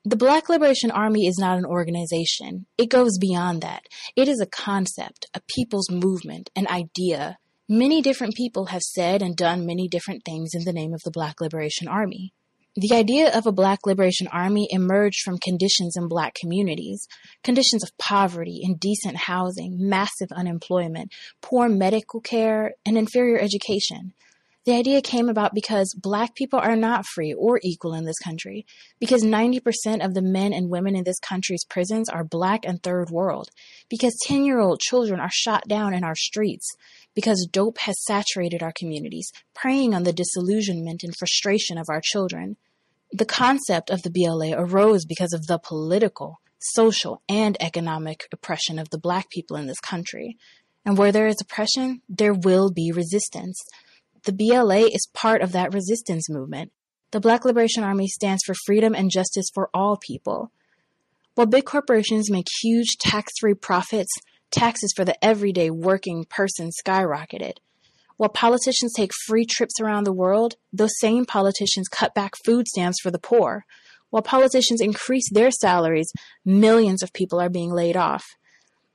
The 0.05 0.17
Black 0.17 0.49
Liberation 0.49 0.91
Army 0.91 1.27
is 1.27 1.39
not 1.39 1.59
an 1.59 1.67
organization. 1.67 2.67
It 2.79 2.89
goes 2.89 3.19
beyond 3.19 3.63
that. 3.63 3.83
It 4.17 4.29
is 4.29 4.41
a 4.41 4.47
concept, 4.47 5.27
a 5.35 5.41
people's 5.55 5.91
movement, 5.91 6.51
an 6.57 6.67
idea, 6.69 7.37
Many 7.73 8.03
different 8.03 8.35
people 8.35 8.67
have 8.67 8.83
said 8.83 9.23
and 9.23 9.37
done 9.37 9.65
many 9.65 9.87
different 9.87 10.25
things 10.25 10.55
in 10.55 10.65
the 10.65 10.73
name 10.73 10.93
of 10.93 11.03
the 11.05 11.13
Black 11.13 11.41
Liberation 11.41 11.87
Army. 11.87 12.33
The 12.75 12.93
idea 12.93 13.33
of 13.33 13.47
a 13.47 13.53
Black 13.53 13.87
Liberation 13.87 14.27
Army 14.27 14.67
emerged 14.73 15.21
from 15.25 15.39
conditions 15.39 15.95
in 15.97 16.09
Black 16.09 16.35
communities 16.35 17.07
conditions 17.45 17.85
of 17.85 17.97
poverty, 17.97 18.59
indecent 18.65 19.19
housing, 19.19 19.77
massive 19.89 20.33
unemployment, 20.33 21.13
poor 21.43 21.69
medical 21.69 22.21
care, 22.21 22.75
and 22.85 22.99
inferior 22.99 23.39
education. 23.39 24.15
The 24.71 24.77
idea 24.77 25.03
came 25.03 25.29
about 25.29 25.53
because 25.53 25.97
black 26.01 26.37
people 26.37 26.61
are 26.61 26.77
not 26.77 27.05
free 27.05 27.35
or 27.35 27.59
equal 27.65 27.93
in 27.93 28.05
this 28.05 28.21
country, 28.21 28.65
because 29.01 29.25
90% 29.25 29.59
of 30.05 30.15
the 30.15 30.23
men 30.23 30.53
and 30.53 30.71
women 30.71 30.95
in 30.95 31.03
this 31.03 31.19
country's 31.19 31.65
prisons 31.65 32.09
are 32.09 32.23
black 32.23 32.65
and 32.65 32.81
third 32.81 33.11
world, 33.11 33.49
because 33.89 34.17
10 34.23 34.45
year 34.45 34.61
old 34.61 34.79
children 34.79 35.19
are 35.19 35.29
shot 35.33 35.67
down 35.67 35.93
in 35.93 36.05
our 36.05 36.15
streets, 36.15 36.69
because 37.17 37.49
dope 37.51 37.79
has 37.79 38.05
saturated 38.05 38.63
our 38.63 38.73
communities, 38.79 39.33
preying 39.55 39.93
on 39.93 40.05
the 40.05 40.13
disillusionment 40.13 41.03
and 41.03 41.17
frustration 41.19 41.77
of 41.77 41.87
our 41.89 42.01
children. 42.01 42.57
The 43.11 43.27
concept 43.27 43.91
of 43.91 44.03
the 44.03 44.11
BLA 44.11 44.53
arose 44.57 45.05
because 45.05 45.33
of 45.33 45.49
the 45.49 45.59
political, 45.59 46.41
social, 46.61 47.23
and 47.29 47.57
economic 47.61 48.29
oppression 48.33 48.79
of 48.79 48.91
the 48.91 48.99
black 48.99 49.31
people 49.31 49.57
in 49.57 49.67
this 49.67 49.81
country. 49.81 50.37
And 50.85 50.97
where 50.97 51.11
there 51.11 51.27
is 51.27 51.41
oppression, 51.41 52.03
there 52.09 52.35
will 52.35 52.71
be 52.71 52.93
resistance. 52.93 53.61
The 54.25 54.33
BLA 54.33 54.87
is 54.87 55.09
part 55.15 55.41
of 55.41 55.53
that 55.53 55.73
resistance 55.73 56.29
movement. 56.29 56.73
The 57.11 57.21
Black 57.21 57.45
Liberation 57.45 57.83
Army 57.83 58.07
stands 58.07 58.43
for 58.45 58.55
freedom 58.67 58.95
and 58.95 59.11
justice 59.11 59.47
for 59.53 59.71
all 59.73 59.97
people. 59.97 60.53
While 61.35 61.47
big 61.47 61.65
corporations 61.65 62.31
make 62.31 62.47
huge 62.63 62.99
tax 62.99 63.33
free 63.41 63.55
profits, 63.55 64.13
taxes 64.51 64.93
for 64.95 65.05
the 65.05 65.23
everyday 65.25 65.71
working 65.71 66.25
person 66.25 66.71
skyrocketed. 66.71 67.55
While 68.19 68.29
politicians 68.29 68.93
take 68.95 69.13
free 69.27 69.47
trips 69.47 69.81
around 69.81 70.05
the 70.05 70.13
world, 70.13 70.57
those 70.73 70.99
same 70.99 71.25
politicians 71.25 71.89
cut 71.89 72.15
back 72.15 72.35
food 72.45 72.69
stamps 72.69 73.01
for 73.01 73.11
the 73.11 73.19
poor. 73.19 73.65
While 74.11 74.23
politicians 74.23 74.83
increase 74.83 75.31
their 75.31 75.51
salaries, 75.51 76.13
millions 76.45 77.03
of 77.03 77.15
people 77.15 77.41
are 77.41 77.49
being 77.49 77.73
laid 77.73 77.97
off. 77.97 78.27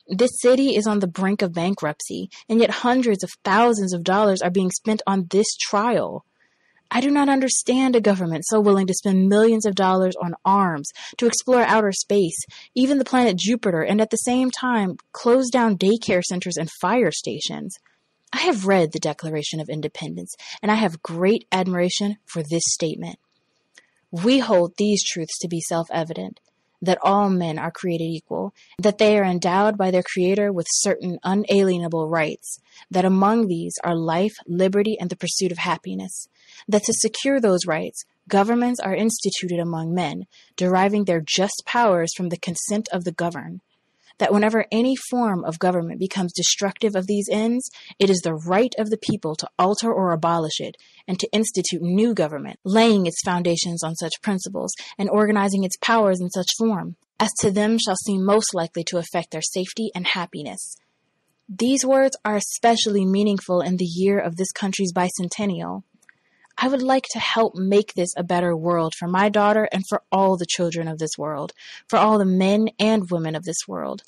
This 0.08 0.40
city 0.40 0.76
is 0.76 0.86
on 0.86 1.00
the 1.00 1.08
brink 1.08 1.42
of 1.42 1.54
bankruptcy, 1.54 2.30
and 2.48 2.60
yet 2.60 2.70
hundreds 2.70 3.24
of 3.24 3.32
thousands 3.44 3.92
of 3.92 4.04
dollars 4.04 4.42
are 4.42 4.52
being 4.52 4.70
spent 4.70 5.02
on 5.08 5.28
this 5.32 5.56
trial. 5.58 6.26
I 6.92 7.02
do 7.02 7.10
not 7.10 7.28
understand 7.28 7.96
a 7.96 8.02
government 8.02 8.46
so 8.46 8.62
willing 8.62 8.86
to 8.86 8.94
spend 8.94 9.28
millions 9.28 9.66
of 9.66 9.74
dollars 9.74 10.16
on 10.22 10.36
arms, 10.46 10.92
to 11.18 11.26
explore 11.26 11.62
outer 11.62 11.92
space, 11.92 12.38
even 12.76 13.00
the 13.00 13.06
planet 13.06 13.38
Jupiter, 13.38 13.82
and 13.82 14.00
at 14.00 14.12
the 14.12 14.18
same 14.18 14.52
time 14.52 14.98
close 15.12 15.50
down 15.50 15.78
daycare 15.78 16.24
centers 16.24 16.58
and 16.58 16.70
fire 16.80 17.12
stations. 17.12 17.76
I 18.32 18.42
have 18.42 18.68
read 18.68 18.92
the 18.92 19.00
Declaration 19.00 19.60
of 19.60 19.70
Independence, 19.70 20.36
and 20.62 20.72
I 20.72 20.76
have 20.76 21.02
great 21.02 21.48
admiration 21.52 22.18
for 22.26 22.44
this 22.44 22.64
statement. 22.68 23.18
We 24.12 24.38
hold 24.38 24.74
these 24.78 25.04
truths 25.04 25.40
to 25.40 25.48
be 25.48 25.62
self 25.62 25.88
evident 25.92 26.40
that 26.82 27.00
all 27.02 27.30
men 27.30 27.58
are 27.58 27.72
created 27.72 28.06
equal, 28.06 28.54
that 28.78 28.98
they 28.98 29.18
are 29.18 29.24
endowed 29.24 29.78
by 29.78 29.92
their 29.92 30.04
Creator 30.04 30.52
with 30.52 30.68
certain 30.70 31.20
unalienable 31.24 32.08
rights, 32.08 32.60
that 32.92 33.06
among 33.06 33.48
these 33.48 33.74
are 33.84 33.96
life, 33.96 34.36
liberty, 34.48 34.98
and 35.00 35.10
the 35.10 35.16
pursuit 35.16 35.52
of 35.52 35.58
happiness, 35.58 36.28
that 36.68 36.84
to 36.84 36.94
secure 36.94 37.40
those 37.40 37.66
rights, 37.66 38.06
governments 38.28 38.80
are 38.80 38.96
instituted 38.96 39.60
among 39.60 39.94
men, 39.94 40.26
deriving 40.56 41.06
their 41.06 41.22
just 41.22 41.64
powers 41.66 42.14
from 42.16 42.30
the 42.30 42.38
consent 42.38 42.88
of 42.92 43.04
the 43.04 43.12
governed, 43.12 43.62
that 44.18 44.34
whenever 44.34 44.66
any 44.72 44.96
form 45.10 45.44
of 45.44 45.60
government 45.60 46.00
becomes 46.00 46.34
destructive 46.34 46.96
of 46.96 47.08
these 47.08 47.28
ends, 47.32 47.70
it 48.00 48.10
is 48.10 48.20
the 48.20 48.34
right 48.34 48.74
of 48.78 48.90
the 48.90 48.98
people 48.98 49.36
to 49.36 49.50
alter 49.60 49.92
or 49.92 50.12
abolish 50.12 50.60
it, 50.60 50.76
and 51.08 51.20
to 51.20 51.30
institute 51.32 51.82
new 51.82 52.14
government, 52.14 52.60
laying 52.64 53.06
its 53.06 53.22
foundations 53.24 53.84
on 53.84 53.96
such 53.96 54.22
principles, 54.22 54.74
and 54.98 55.10
organizing 55.10 55.64
its 55.64 55.78
powers 55.78 56.20
in 56.22 56.30
such 56.30 56.48
form, 56.58 56.96
as 57.20 57.32
to 57.40 57.52
them 57.52 57.78
shall 57.78 57.96
seem 58.06 58.26
most 58.26 58.54
likely 58.54 58.84
to 58.84 58.98
affect 58.98 59.32
their 59.32 59.42
safety 59.42 59.90
and 59.94 60.08
happiness. 60.08 60.78
These 61.48 61.86
words 61.86 62.18
are 62.26 62.38
especially 62.38 63.06
meaningful 63.06 63.62
in 63.62 63.78
the 63.78 63.86
year 63.86 64.20
of 64.20 64.36
this 64.36 64.52
country's 64.52 64.92
bicentennial. 64.92 65.84
I 66.58 66.70
would 66.70 66.82
like 66.82 67.06
to 67.12 67.20
help 67.20 67.56
make 67.56 67.94
this 67.94 68.14
a 68.16 68.24
better 68.24 68.56
world 68.56 68.94
for 68.98 69.08
my 69.08 69.30
daughter 69.30 69.68
and 69.72 69.84
for 69.88 70.02
all 70.12 70.38
the 70.38 70.46
children 70.46 70.88
of 70.88 71.00
this 71.00 71.18
world, 71.18 71.52
for 71.90 71.98
all 71.98 72.18
the 72.18 72.26
men 72.26 72.70
and 72.80 73.10
women 73.12 73.36
of 73.36 73.44
this 73.44 73.68
world. 73.68 74.04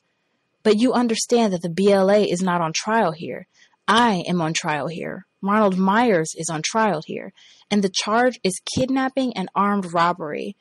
But 0.64 0.78
you 0.78 0.94
understand 0.94 1.54
that 1.54 1.62
the 1.62 1.70
BLA 1.70 2.20
is 2.20 2.42
not 2.42 2.62
on 2.62 2.72
trial 2.74 3.12
here. 3.12 3.48
I 3.88 4.24
am 4.28 4.42
on 4.42 4.54
trial 4.54 4.88
here. 4.88 5.26
Ronald 5.42 5.78
Myers 5.78 6.34
is 6.36 6.50
on 6.50 6.62
trial 6.62 7.02
here. 7.06 7.34
And 7.70 7.84
the 7.84 7.92
charge 7.94 8.40
is 8.44 8.62
kidnapping 8.76 9.36
and 9.36 9.50
armed 9.54 9.94
robbery, 9.94 10.56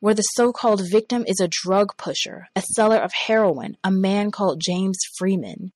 where 0.00 0.14
the 0.14 0.22
so 0.22 0.52
called 0.52 0.82
victim 0.90 1.24
is 1.26 1.40
a 1.40 1.48
drug 1.48 1.96
pusher, 1.96 2.48
a 2.56 2.62
seller 2.62 2.98
of 2.98 3.12
heroin, 3.12 3.76
a 3.84 3.90
man 3.90 4.30
called 4.30 4.60
James 4.64 4.98
Freeman. 5.16 5.72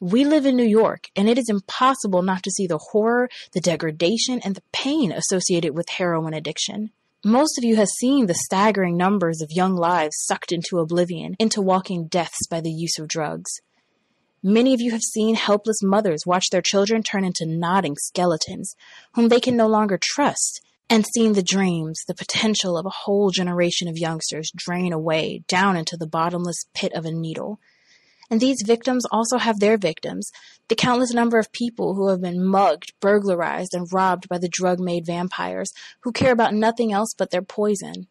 We 0.00 0.24
live 0.24 0.46
in 0.46 0.54
New 0.54 0.62
York, 0.62 1.08
and 1.16 1.28
it 1.28 1.38
is 1.38 1.48
impossible 1.48 2.22
not 2.22 2.44
to 2.44 2.52
see 2.52 2.68
the 2.68 2.78
horror, 2.78 3.28
the 3.52 3.60
degradation, 3.60 4.40
and 4.44 4.54
the 4.54 4.62
pain 4.72 5.10
associated 5.10 5.74
with 5.74 5.88
heroin 5.88 6.34
addiction. 6.34 6.90
Most 7.24 7.58
of 7.58 7.64
you 7.64 7.74
have 7.74 7.88
seen 7.88 8.26
the 8.26 8.34
staggering 8.34 8.96
numbers 8.96 9.42
of 9.42 9.50
young 9.50 9.74
lives 9.74 10.14
sucked 10.20 10.52
into 10.52 10.78
oblivion, 10.78 11.34
into 11.40 11.60
walking 11.60 12.06
deaths 12.06 12.46
by 12.48 12.60
the 12.60 12.70
use 12.70 12.96
of 13.00 13.08
drugs. 13.08 13.50
Many 14.40 14.72
of 14.72 14.80
you 14.80 14.92
have 14.92 15.02
seen 15.02 15.34
helpless 15.34 15.82
mothers 15.82 16.24
watch 16.24 16.50
their 16.52 16.62
children 16.62 17.02
turn 17.02 17.24
into 17.24 17.44
nodding 17.44 17.96
skeletons, 17.96 18.76
whom 19.14 19.30
they 19.30 19.40
can 19.40 19.56
no 19.56 19.66
longer 19.66 19.98
trust, 20.00 20.60
and 20.88 21.04
seen 21.04 21.32
the 21.32 21.42
dreams, 21.42 22.00
the 22.06 22.14
potential 22.14 22.78
of 22.78 22.86
a 22.86 23.00
whole 23.04 23.30
generation 23.30 23.88
of 23.88 23.98
youngsters 23.98 24.52
drain 24.54 24.92
away 24.92 25.42
down 25.48 25.76
into 25.76 25.96
the 25.96 26.06
bottomless 26.06 26.66
pit 26.72 26.92
of 26.92 27.04
a 27.04 27.10
needle. 27.10 27.58
And 28.30 28.40
these 28.40 28.62
victims 28.64 29.04
also 29.10 29.38
have 29.38 29.58
their 29.58 29.78
victims, 29.78 30.30
the 30.68 30.74
countless 30.74 31.14
number 31.14 31.38
of 31.38 31.50
people 31.52 31.94
who 31.94 32.08
have 32.08 32.20
been 32.20 32.44
mugged, 32.44 32.92
burglarized, 33.00 33.72
and 33.72 33.90
robbed 33.92 34.28
by 34.28 34.38
the 34.38 34.48
drug 34.48 34.78
made 34.78 35.06
vampires 35.06 35.72
who 36.00 36.12
care 36.12 36.32
about 36.32 36.54
nothing 36.54 36.92
else 36.92 37.14
but 37.16 37.30
their 37.30 37.42
poison. 37.42 38.06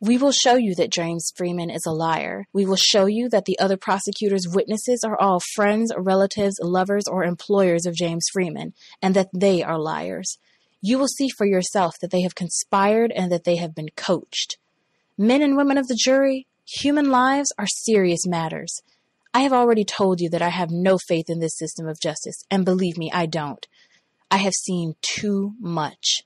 We 0.00 0.18
will 0.18 0.32
show 0.32 0.56
you 0.56 0.74
that 0.74 0.90
James 0.90 1.32
Freeman 1.36 1.70
is 1.70 1.86
a 1.86 1.92
liar. 1.92 2.46
We 2.52 2.66
will 2.66 2.76
show 2.76 3.06
you 3.06 3.30
that 3.30 3.46
the 3.46 3.58
other 3.58 3.78
prosecutors' 3.78 4.46
witnesses 4.46 5.02
are 5.06 5.18
all 5.18 5.40
friends, 5.54 5.90
relatives, 5.96 6.56
lovers, 6.60 7.04
or 7.08 7.24
employers 7.24 7.86
of 7.86 7.94
James 7.94 8.26
Freeman, 8.30 8.74
and 9.00 9.14
that 9.14 9.30
they 9.32 9.62
are 9.62 9.78
liars. 9.78 10.38
You 10.82 10.98
will 10.98 11.08
see 11.08 11.30
for 11.30 11.46
yourself 11.46 11.94
that 12.02 12.10
they 12.10 12.20
have 12.20 12.34
conspired 12.34 13.10
and 13.10 13.32
that 13.32 13.44
they 13.44 13.56
have 13.56 13.74
been 13.74 13.88
coached. 13.96 14.58
Men 15.16 15.40
and 15.40 15.56
women 15.56 15.78
of 15.78 15.88
the 15.88 15.98
jury, 15.98 16.46
human 16.66 17.10
lives 17.10 17.50
are 17.58 17.66
serious 17.66 18.26
matters. 18.26 18.82
I 19.36 19.40
have 19.40 19.52
already 19.52 19.84
told 19.84 20.22
you 20.22 20.30
that 20.30 20.40
I 20.40 20.48
have 20.48 20.70
no 20.70 20.96
faith 20.96 21.26
in 21.28 21.40
this 21.40 21.58
system 21.58 21.86
of 21.86 22.00
justice, 22.00 22.42
and 22.50 22.64
believe 22.64 22.96
me, 22.96 23.10
I 23.12 23.26
don't. 23.26 23.66
I 24.30 24.38
have 24.38 24.54
seen 24.54 24.94
too 25.02 25.52
much. 25.60 26.22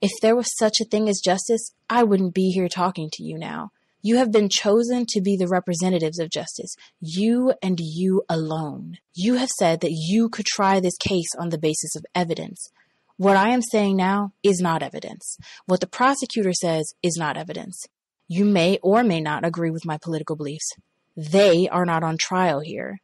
If 0.00 0.12
there 0.22 0.36
was 0.36 0.56
such 0.56 0.74
a 0.80 0.84
thing 0.84 1.08
as 1.08 1.18
justice, 1.18 1.72
I 1.90 2.04
wouldn't 2.04 2.34
be 2.34 2.50
here 2.50 2.68
talking 2.68 3.10
to 3.14 3.24
you 3.24 3.36
now. 3.36 3.72
You 4.00 4.18
have 4.18 4.30
been 4.30 4.48
chosen 4.48 5.06
to 5.08 5.20
be 5.20 5.36
the 5.36 5.48
representatives 5.48 6.20
of 6.20 6.30
justice. 6.30 6.76
You 7.00 7.52
and 7.60 7.80
you 7.80 8.22
alone. 8.28 8.98
You 9.12 9.34
have 9.34 9.50
said 9.58 9.80
that 9.80 9.90
you 9.90 10.28
could 10.28 10.46
try 10.46 10.78
this 10.78 10.96
case 10.98 11.34
on 11.36 11.48
the 11.48 11.58
basis 11.58 11.96
of 11.96 12.06
evidence. 12.14 12.70
What 13.16 13.36
I 13.36 13.48
am 13.48 13.62
saying 13.62 13.96
now 13.96 14.34
is 14.44 14.60
not 14.60 14.84
evidence. 14.84 15.36
What 15.66 15.80
the 15.80 15.88
prosecutor 15.88 16.52
says 16.52 16.94
is 17.02 17.16
not 17.18 17.36
evidence. 17.36 17.86
You 18.28 18.44
may 18.44 18.78
or 18.84 19.02
may 19.02 19.20
not 19.20 19.44
agree 19.44 19.70
with 19.72 19.84
my 19.84 19.98
political 19.98 20.36
beliefs. 20.36 20.70
They 21.16 21.68
are 21.68 21.84
not 21.84 22.02
on 22.02 22.16
trial 22.18 22.60
here. 22.60 23.00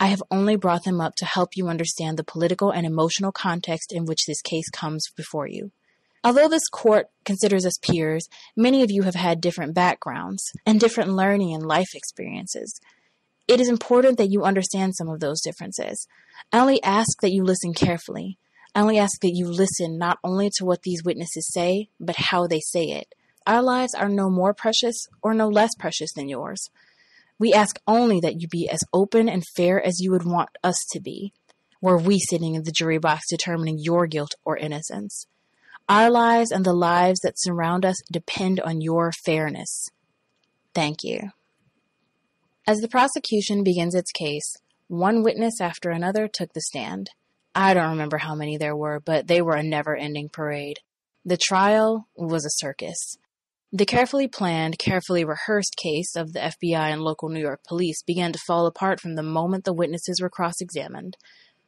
I 0.00 0.08
have 0.08 0.22
only 0.30 0.56
brought 0.56 0.84
them 0.84 1.00
up 1.00 1.16
to 1.16 1.24
help 1.24 1.56
you 1.56 1.68
understand 1.68 2.16
the 2.16 2.24
political 2.24 2.70
and 2.70 2.86
emotional 2.86 3.32
context 3.32 3.92
in 3.92 4.04
which 4.04 4.26
this 4.26 4.42
case 4.42 4.68
comes 4.70 5.08
before 5.16 5.48
you. 5.48 5.72
Although 6.22 6.48
this 6.48 6.68
court 6.68 7.06
considers 7.24 7.64
us 7.64 7.78
peers, 7.78 8.28
many 8.56 8.82
of 8.82 8.90
you 8.90 9.02
have 9.02 9.14
had 9.14 9.40
different 9.40 9.74
backgrounds 9.74 10.52
and 10.66 10.78
different 10.78 11.10
learning 11.14 11.54
and 11.54 11.66
life 11.66 11.94
experiences. 11.94 12.80
It 13.48 13.60
is 13.60 13.68
important 13.68 14.18
that 14.18 14.30
you 14.30 14.44
understand 14.44 14.94
some 14.94 15.08
of 15.08 15.20
those 15.20 15.40
differences. 15.40 16.06
I 16.52 16.58
only 16.58 16.82
ask 16.82 17.20
that 17.22 17.32
you 17.32 17.42
listen 17.42 17.72
carefully. 17.72 18.36
I 18.74 18.82
only 18.82 18.98
ask 18.98 19.20
that 19.22 19.32
you 19.34 19.48
listen 19.48 19.96
not 19.96 20.18
only 20.22 20.50
to 20.56 20.64
what 20.64 20.82
these 20.82 21.02
witnesses 21.02 21.50
say, 21.52 21.88
but 21.98 22.16
how 22.16 22.46
they 22.46 22.60
say 22.60 22.84
it. 22.84 23.14
Our 23.46 23.62
lives 23.62 23.94
are 23.94 24.08
no 24.08 24.28
more 24.28 24.52
precious 24.52 25.06
or 25.22 25.32
no 25.34 25.48
less 25.48 25.70
precious 25.78 26.12
than 26.12 26.28
yours. 26.28 26.68
We 27.38 27.52
ask 27.52 27.80
only 27.86 28.20
that 28.20 28.40
you 28.40 28.48
be 28.48 28.68
as 28.68 28.80
open 28.92 29.28
and 29.28 29.44
fair 29.56 29.80
as 29.84 30.00
you 30.00 30.10
would 30.10 30.24
want 30.24 30.50
us 30.64 30.76
to 30.90 31.00
be, 31.00 31.32
were 31.80 31.96
we 31.96 32.18
sitting 32.18 32.54
in 32.54 32.64
the 32.64 32.72
jury 32.72 32.98
box 32.98 33.28
determining 33.30 33.78
your 33.78 34.06
guilt 34.06 34.34
or 34.44 34.56
innocence. 34.56 35.26
Our 35.88 36.10
lives 36.10 36.50
and 36.50 36.64
the 36.64 36.74
lives 36.74 37.20
that 37.20 37.38
surround 37.38 37.84
us 37.84 37.96
depend 38.12 38.60
on 38.60 38.80
your 38.80 39.12
fairness. 39.24 39.88
Thank 40.74 40.98
you. 41.02 41.30
As 42.66 42.78
the 42.78 42.88
prosecution 42.88 43.64
begins 43.64 43.94
its 43.94 44.10
case, 44.10 44.56
one 44.88 45.22
witness 45.22 45.60
after 45.60 45.90
another 45.90 46.28
took 46.28 46.52
the 46.52 46.60
stand. 46.60 47.10
I 47.54 47.72
don't 47.72 47.90
remember 47.90 48.18
how 48.18 48.34
many 48.34 48.56
there 48.56 48.76
were, 48.76 49.00
but 49.00 49.26
they 49.26 49.40
were 49.40 49.54
a 49.54 49.62
never 49.62 49.96
ending 49.96 50.28
parade. 50.28 50.80
The 51.24 51.38
trial 51.38 52.08
was 52.16 52.44
a 52.44 52.50
circus. 52.50 53.16
The 53.70 53.84
carefully 53.84 54.28
planned, 54.28 54.78
carefully 54.78 55.26
rehearsed 55.26 55.76
case 55.76 56.16
of 56.16 56.32
the 56.32 56.38
FBI 56.38 56.90
and 56.90 57.02
local 57.02 57.28
New 57.28 57.40
York 57.40 57.60
police 57.68 58.02
began 58.02 58.32
to 58.32 58.38
fall 58.46 58.66
apart 58.66 58.98
from 58.98 59.14
the 59.14 59.22
moment 59.22 59.64
the 59.64 59.74
witnesses 59.74 60.22
were 60.22 60.30
cross 60.30 60.62
examined. 60.62 61.18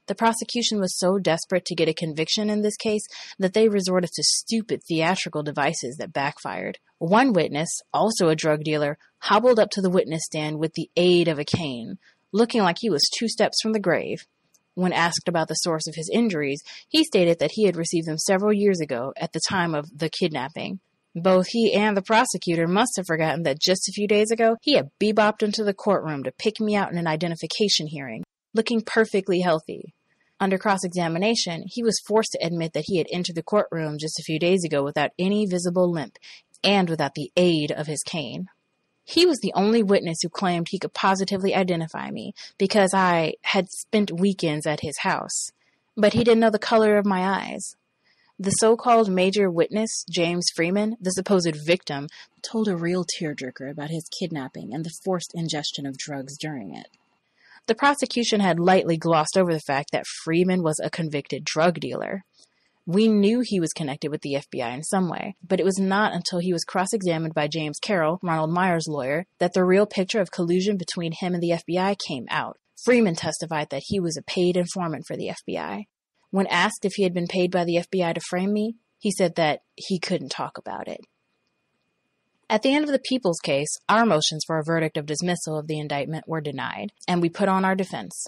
The 0.07 0.15
prosecution 0.15 0.81
was 0.81 0.99
so 0.99 1.19
desperate 1.19 1.67
to 1.67 1.75
get 1.75 1.91
a 1.91 1.95
conviction 1.95 2.49
in 2.49 2.63
this 2.63 2.79
case 2.79 3.07
that 3.39 3.53
they 3.53 3.69
resorted 3.69 4.13
to 4.15 4.23
stupid 4.23 4.81
theatrical 4.83 5.43
devices 5.43 5.97
that 5.99 6.15
backfired. 6.15 6.79
One 6.97 7.35
witness, 7.35 7.69
also 7.93 8.31
a 8.31 8.35
drug 8.35 8.65
dealer, 8.65 8.97
hobbled 9.19 9.61
up 9.61 9.69
to 9.73 9.83
the 9.83 9.91
witness 9.91 10.23
stand 10.25 10.59
with 10.59 10.73
the 10.73 10.89
aid 10.97 11.29
of 11.29 11.39
a 11.39 11.45
cane, 11.45 11.99
looking 12.33 12.63
like 12.63 12.79
he 12.81 12.89
was 12.89 13.11
two 13.19 13.29
steps 13.29 13.61
from 13.61 13.73
the 13.73 13.79
grave. 13.79 14.27
When 14.73 14.95
asked 14.95 15.29
about 15.29 15.49
the 15.49 15.55
source 15.55 15.87
of 15.87 15.97
his 15.97 16.11
injuries, 16.11 16.63
he 16.89 17.05
stated 17.05 17.41
that 17.41 17.53
he 17.53 17.67
had 17.67 17.77
received 17.77 18.09
them 18.09 18.17
several 18.17 18.55
years 18.55 18.81
ago 18.81 19.13
at 19.19 19.35
the 19.35 19.41
time 19.47 19.75
of 19.75 19.91
the 19.95 20.09
kidnapping. 20.09 20.81
Both 21.15 21.49
he 21.49 21.73
and 21.73 21.97
the 21.97 22.03
prosecutor 22.03 22.69
must 22.69 22.93
have 22.97 23.07
forgotten 23.07 23.43
that 23.43 23.61
just 23.61 23.89
a 23.89 23.93
few 23.93 24.07
days 24.07 24.31
ago 24.31 24.57
he 24.63 24.75
had 24.75 24.91
bebopped 25.01 25.43
into 25.43 25.65
the 25.65 25.75
courtroom 25.75 26.23
to 26.23 26.33
pick 26.33 26.61
me 26.61 26.77
out 26.77 26.93
in 26.93 26.99
an 26.99 27.09
identification 27.09 27.89
hearing, 27.89 28.23
looking 28.55 28.81
perfectly 28.81 29.41
healthy. 29.41 29.95
Under 30.39 30.57
cross 30.57 30.85
examination, 30.85 31.65
he 31.67 31.83
was 31.83 32.01
forced 32.07 32.33
to 32.33 32.45
admit 32.45 32.73
that 32.73 32.85
he 32.87 32.99
had 32.99 33.09
entered 33.11 33.35
the 33.35 33.43
courtroom 33.43 33.99
just 33.99 34.19
a 34.19 34.23
few 34.23 34.39
days 34.39 34.65
ago 34.65 34.83
without 34.83 35.11
any 35.19 35.47
visible 35.47 35.91
limp 35.91 36.17
and 36.63 36.89
without 36.89 37.15
the 37.15 37.31
aid 37.37 37.73
of 37.73 37.87
his 37.87 38.03
cane. 38.03 38.49
He 39.05 39.27
was 39.27 39.41
the 39.41 39.53
only 39.55 39.83
witness 39.83 40.19
who 40.23 40.29
claimed 40.29 40.69
he 40.71 40.79
could 40.79 40.95
positively 40.95 41.55
identify 41.55 42.11
me 42.11 42.33
because 42.59 42.95
I 42.95 43.35
had 43.43 43.69
spent 43.71 44.13
weekends 44.13 44.67
at 44.67 44.81
his 44.81 44.99
house. 44.99 45.51
But 45.97 46.13
he 46.13 46.23
didn't 46.23 46.41
know 46.41 46.51
the 46.51 46.59
color 46.59 46.97
of 46.97 47.05
my 47.05 47.29
eyes. 47.29 47.75
The 48.43 48.53
so 48.53 48.75
called 48.75 49.11
major 49.11 49.51
witness, 49.51 50.03
James 50.11 50.47
Freeman, 50.57 50.97
the 50.99 51.11
supposed 51.11 51.55
victim, 51.67 52.09
told 52.41 52.69
a 52.69 52.77
real 52.77 53.05
tearjerker 53.05 53.71
about 53.71 53.91
his 53.91 54.09
kidnapping 54.19 54.73
and 54.73 54.83
the 54.83 54.95
forced 55.05 55.33
ingestion 55.35 55.85
of 55.85 55.99
drugs 55.99 56.39
during 56.39 56.75
it. 56.75 56.89
The 57.67 57.75
prosecution 57.75 58.41
had 58.41 58.59
lightly 58.59 58.97
glossed 58.97 59.37
over 59.37 59.53
the 59.53 59.61
fact 59.61 59.91
that 59.93 60.07
Freeman 60.25 60.63
was 60.63 60.81
a 60.83 60.89
convicted 60.89 61.45
drug 61.45 61.81
dealer. 61.81 62.25
We 62.87 63.09
knew 63.09 63.43
he 63.45 63.61
was 63.61 63.75
connected 63.75 64.11
with 64.11 64.23
the 64.23 64.37
FBI 64.37 64.73
in 64.73 64.85
some 64.85 65.11
way, 65.11 65.37
but 65.47 65.61
it 65.61 65.67
was 65.67 65.79
not 65.79 66.15
until 66.15 66.39
he 66.39 66.55
was 66.55 66.65
cross 66.65 66.95
examined 66.95 67.35
by 67.35 67.47
James 67.47 67.79
Carroll, 67.79 68.21
Ronald 68.23 68.53
Myers' 68.53 68.89
lawyer, 68.89 69.27
that 69.39 69.53
the 69.53 69.67
real 69.67 69.85
picture 69.85 70.23
of 70.23 70.31
collusion 70.31 70.79
between 70.79 71.13
him 71.13 71.35
and 71.35 71.43
the 71.43 71.61
FBI 71.69 71.95
came 72.09 72.25
out. 72.31 72.57
Freeman 72.87 73.17
testified 73.17 73.69
that 73.69 73.83
he 73.89 74.01
was 74.01 74.17
a 74.17 74.23
paid 74.23 74.57
informant 74.57 75.05
for 75.07 75.15
the 75.15 75.31
FBI. 75.47 75.85
When 76.31 76.47
asked 76.47 76.85
if 76.85 76.93
he 76.95 77.03
had 77.03 77.15
been 77.15 77.27
paid 77.27 77.51
by 77.51 77.65
the 77.65 77.77
FBI 77.77 78.15
to 78.15 78.21
frame 78.29 78.53
me, 78.53 78.77
he 78.99 79.11
said 79.11 79.35
that 79.37 79.63
he 79.75 79.99
couldn't 79.99 80.31
talk 80.31 80.59
about 80.59 80.89
it. 80.89 81.01
At 82.49 82.63
the 82.63 82.75
end 82.75 82.85
of 82.85 82.91
the 82.91 82.99
people's 82.99 83.39
case, 83.39 83.79
our 83.89 84.05
motions 84.05 84.43
for 84.47 84.59
a 84.59 84.65
verdict 84.65 84.97
of 84.97 85.07
dismissal 85.07 85.59
of 85.59 85.69
the 85.69 85.79
indictment 85.79 86.29
were 86.29 86.41
denied, 86.41 86.93
and 87.07 87.23
we 87.23 87.29
put 87.29 87.49
on 87.49 87.65
our 87.65 87.77
defense. 87.77 88.27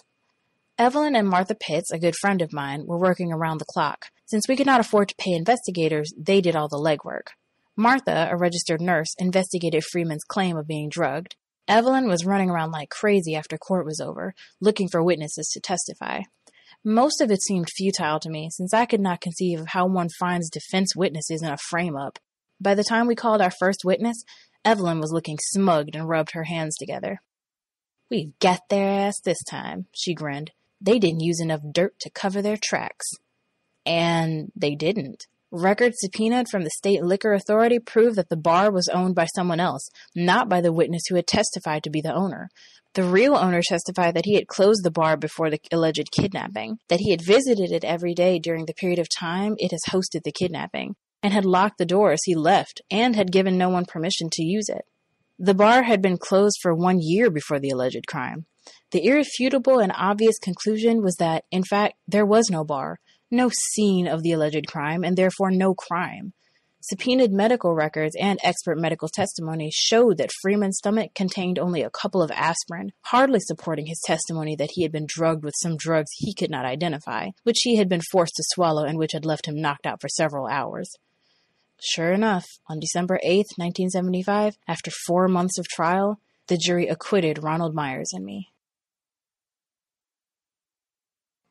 Evelyn 0.79 1.15
and 1.15 1.29
Martha 1.29 1.55
Pitts, 1.55 1.91
a 1.91 1.99
good 1.99 2.15
friend 2.21 2.41
of 2.41 2.53
mine, 2.53 2.87
were 2.87 2.99
working 2.99 3.33
around 3.33 3.59
the 3.59 3.67
clock. 3.67 4.07
Since 4.27 4.49
we 4.49 4.57
could 4.57 4.67
not 4.67 4.81
afford 4.81 5.09
to 5.09 5.15
pay 5.17 5.33
investigators, 5.33 6.13
they 6.17 6.41
did 6.41 6.57
all 6.57 6.69
the 6.69 6.77
legwork. 6.77 7.33
Martha, 7.77 8.29
a 8.31 8.37
registered 8.37 8.81
nurse, 8.81 9.15
investigated 9.19 9.85
Freeman's 9.85 10.25
claim 10.25 10.57
of 10.57 10.67
being 10.67 10.89
drugged. 10.89 11.37
Evelyn 11.69 12.09
was 12.09 12.25
running 12.25 12.51
around 12.51 12.71
like 12.71 12.91
crazy 12.91 13.35
after 13.35 13.59
court 13.59 13.85
was 13.85 14.01
over, 14.01 14.35
looking 14.61 14.89
for 14.89 15.03
witnesses 15.03 15.49
to 15.53 15.61
testify. 15.61 16.23
Most 16.85 17.21
of 17.21 17.31
it 17.31 17.43
seemed 17.43 17.71
futile 17.71 18.19
to 18.21 18.31
me, 18.31 18.49
since 18.51 18.75
I 18.75 18.87
could 18.87 19.01
not 19.01 19.21
conceive 19.21 19.61
of 19.61 19.69
how 19.69 19.87
one 19.87 20.09
finds 20.19 20.51
defense 20.51 20.97
witnesses 20.97 21.43
in 21.43 21.49
a 21.49 21.57
frame 21.57 21.97
up. 21.97 22.19
By 22.61 22.75
the 22.75 22.85
time 22.85 23.07
we 23.07 23.15
called 23.15 23.41
our 23.41 23.53
first 23.53 23.85
witness, 23.85 24.25
Evelyn 24.65 25.01
was 25.01 25.13
looking 25.13 25.39
smugged 25.41 25.95
and 25.95 26.09
rubbed 26.09 26.33
her 26.33 26.45
hands 26.45 26.77
together. 26.77 27.21
We've 28.11 28.39
got 28.41 28.69
their 28.69 28.89
ass 28.89 29.21
this 29.21 29.43
time, 29.45 29.87
she 29.93 30.15
grinned. 30.15 30.51
They 30.81 30.99
didn't 30.99 31.21
use 31.21 31.41
enough 31.41 31.61
dirt 31.73 31.99
to 32.01 32.11
cover 32.11 32.43
their 32.43 32.59
tracks. 32.61 33.07
And 33.87 34.51
they 34.57 34.75
didn't. 34.75 35.27
Records 35.51 35.97
subpoenaed 36.01 36.49
from 36.49 36.65
the 36.65 36.71
state 36.71 37.03
liquor 37.03 37.33
authority 37.33 37.79
proved 37.79 38.17
that 38.17 38.29
the 38.29 38.37
bar 38.37 38.71
was 38.73 38.89
owned 38.89 39.15
by 39.15 39.27
someone 39.27 39.61
else, 39.61 39.91
not 40.15 40.49
by 40.49 40.61
the 40.61 40.73
witness 40.73 41.03
who 41.09 41.15
had 41.15 41.27
testified 41.27 41.85
to 41.85 41.91
be 41.91 42.01
the 42.01 42.15
owner. 42.15 42.49
The 42.95 43.05
real 43.05 43.35
owner 43.35 43.63
testified 43.63 44.15
that 44.15 44.27
he 44.27 44.35
had 44.35 44.49
closed 44.49 44.85
the 44.85 44.91
bar 44.91 45.17
before 45.17 45.49
the 45.49 45.59
alleged 45.73 46.11
kidnapping, 46.13 46.77
that 46.89 47.01
he 47.01 47.11
had 47.11 47.25
visited 47.25 47.73
it 47.73 47.85
every 47.85 48.13
day 48.13 48.39
during 48.39 48.67
the 48.67 48.75
period 48.75 48.99
of 48.99 49.09
time 49.09 49.55
it 49.57 49.71
has 49.71 49.85
hosted 49.89 50.25
the 50.25 50.33
kidnapping, 50.33 50.97
and 51.23 51.33
had 51.33 51.47
locked 51.47 51.79
the 51.79 51.87
door 51.87 52.13
as 52.13 52.21
he 52.25 52.35
left 52.35 52.83
and 52.91 53.17
had 53.17 53.33
given 53.33 53.57
no 53.57 53.71
one 53.71 53.87
permission 53.87 54.29
to 54.33 54.43
use 54.43 54.69
it. 54.69 54.85
The 55.39 55.55
bar 55.55 55.85
had 55.85 56.03
been 56.03 56.19
closed 56.19 56.59
for 56.61 56.75
one 56.75 56.99
year 57.01 57.31
before 57.31 57.59
the 57.59 57.71
alleged 57.71 58.07
crime. 58.07 58.45
The 58.91 59.07
irrefutable 59.07 59.79
and 59.79 59.93
obvious 59.97 60.39
conclusion 60.39 61.03
was 61.03 61.17
that, 61.17 61.45
in 61.51 61.65
fact, 61.65 61.95
there 62.07 62.27
was 62.27 62.51
no 62.51 62.63
bar, 62.63 63.01
no 63.31 63.51
scene 63.71 64.07
of 64.07 64.23
the 64.23 64.33
alleged 64.33 64.67
crime, 64.67 65.03
and 65.03 65.17
therefore 65.17 65.51
no 65.51 65.75
crime. 65.75 66.35
Subpoenaed 66.85 67.31
medical 67.31 67.77
records 67.77 68.17
and 68.19 68.41
expert 68.43 68.77
medical 68.77 69.09
testimony 69.09 69.71
showed 69.73 70.19
that 70.19 70.33
Freeman's 70.43 70.79
stomach 70.79 71.15
contained 71.15 71.57
only 71.57 71.81
a 71.81 71.91
couple 71.91 72.21
of 72.21 72.33
aspirin, 72.33 72.91
hardly 73.03 73.39
supporting 73.39 73.87
his 73.87 74.03
testimony 74.05 74.57
that 74.57 74.73
he 74.73 74.83
had 74.83 74.91
been 74.91 75.07
drugged 75.07 75.45
with 75.45 75.55
some 75.57 75.77
drugs 75.77 76.11
he 76.17 76.35
could 76.35 76.51
not 76.51 76.65
identify, 76.65 77.29
which 77.45 77.61
he 77.63 77.77
had 77.77 77.89
been 77.89 78.01
forced 78.11 78.35
to 78.35 78.43
swallow 78.49 78.83
and 78.83 78.99
which 78.99 79.13
had 79.13 79.25
left 79.25 79.47
him 79.47 79.61
knocked 79.61 79.87
out 79.87 80.01
for 80.01 80.09
several 80.09 80.49
hours. 80.49 80.91
Sure 81.81 82.13
enough, 82.13 82.47
on 82.69 82.81
December 82.81 83.21
8, 83.23 83.47
1975, 83.57 84.57
after 84.67 84.91
four 85.07 85.29
months 85.29 85.59
of 85.59 85.69
trial, 85.69 86.19
the 86.49 86.57
jury 86.57 86.89
acquitted 86.89 87.45
Ronald 87.45 87.77
Myers 87.77 88.11
and 88.13 88.25
me. 88.25 88.49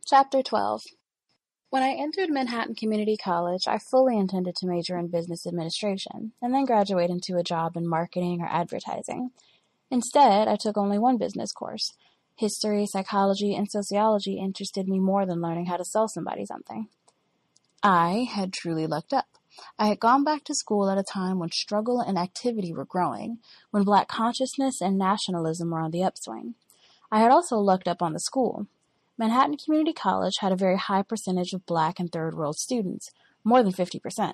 Chapter 0.06 0.44
12 0.44 0.82
When 1.72 1.84
I 1.84 1.92
entered 1.92 2.30
Manhattan 2.30 2.76
Community 2.76 3.16
College, 3.16 3.66
I 3.66 3.78
fully 3.78 4.18
intended 4.18 4.58
to 4.58 4.68
major 4.68 4.98
in 4.98 5.08
business 5.08 5.48
administration 5.48 6.34
and 6.42 6.54
then 6.54 6.66
graduate 6.66 7.10
into 7.10 7.38
a 7.38 7.44
job 7.44 7.78
in 7.78 7.88
marketing 7.88 8.42
or 8.42 8.48
advertising. 8.48 9.32
Instead, 9.90 10.50
I 10.50 10.58
took 10.58 10.76
only 10.76 11.00
one 11.00 11.18
business 11.18 11.54
course. 11.54 11.94
History, 12.36 12.86
psychology, 12.86 13.56
and 13.56 13.72
sociology 13.72 14.38
interested 14.38 14.90
me 14.90 15.00
more 15.00 15.26
than 15.26 15.40
learning 15.40 15.68
how 15.68 15.78
to 15.78 15.86
sell 15.86 16.10
somebody 16.10 16.46
something. 16.46 16.90
I 17.82 18.28
had 18.30 18.52
truly 18.52 18.86
lucked 18.86 19.14
up. 19.14 19.38
I 19.80 19.88
had 19.88 20.02
gone 20.02 20.26
back 20.26 20.44
to 20.46 20.54
school 20.54 20.90
at 20.90 20.98
a 20.98 21.04
time 21.04 21.40
when 21.40 21.52
struggle 21.52 22.02
and 22.02 22.18
activity 22.18 22.74
were 22.74 22.84
growing, 22.84 23.38
when 23.70 23.84
black 23.84 24.10
consciousness 24.10 24.82
and 24.82 24.98
nationalism 24.98 25.72
were 25.72 25.80
on 25.80 25.92
the 25.92 26.04
upswing. 26.04 26.56
I 27.10 27.22
had 27.22 27.32
also 27.32 27.60
lucked 27.60 27.88
up 27.88 28.02
on 28.02 28.12
the 28.12 28.20
school. 28.20 28.68
Manhattan 29.18 29.58
Community 29.58 29.94
College 29.94 30.36
had 30.40 30.52
a 30.52 30.58
very 30.58 30.78
high 30.78 31.04
percentage 31.04 31.54
of 31.54 31.66
black 31.66 32.00
and 32.00 32.12
third 32.12 32.34
world 32.34 32.58
students, 32.58 33.10
more 33.44 33.62
than 33.62 33.74
50%. 33.74 34.34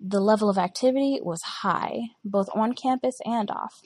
The 0.00 0.20
level 0.20 0.50
of 0.50 0.58
activity 0.58 1.20
was 1.22 1.42
high, 1.62 2.00
both 2.24 2.48
on 2.54 2.72
campus 2.74 3.18
and 3.24 3.50
off. 3.50 3.82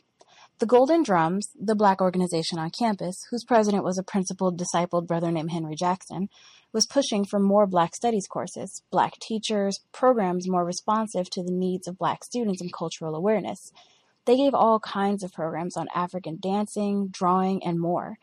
The 0.58 0.66
Golden 0.66 1.02
Drums, 1.02 1.50
the 1.54 1.74
black 1.74 2.00
organization 2.00 2.58
on 2.58 2.70
campus, 2.70 3.26
whose 3.30 3.44
president 3.44 3.84
was 3.84 3.98
a 3.98 4.02
principled, 4.02 4.58
discipled 4.58 5.06
brother 5.06 5.30
named 5.30 5.50
Henry 5.50 5.74
Jackson, 5.74 6.30
was 6.72 6.86
pushing 6.86 7.26
for 7.26 7.38
more 7.38 7.66
black 7.66 7.94
studies 7.94 8.26
courses, 8.26 8.82
black 8.90 9.18
teachers, 9.20 9.80
programs 9.92 10.48
more 10.48 10.64
responsive 10.64 11.28
to 11.30 11.42
the 11.42 11.52
needs 11.52 11.86
of 11.86 11.98
black 11.98 12.24
students 12.24 12.62
and 12.62 12.72
cultural 12.72 13.14
awareness. 13.14 13.70
They 14.24 14.38
gave 14.38 14.54
all 14.54 14.80
kinds 14.80 15.22
of 15.22 15.32
programs 15.32 15.76
on 15.76 15.88
African 15.94 16.38
dancing, 16.40 17.08
drawing, 17.08 17.62
and 17.62 17.78
more. 17.78 18.16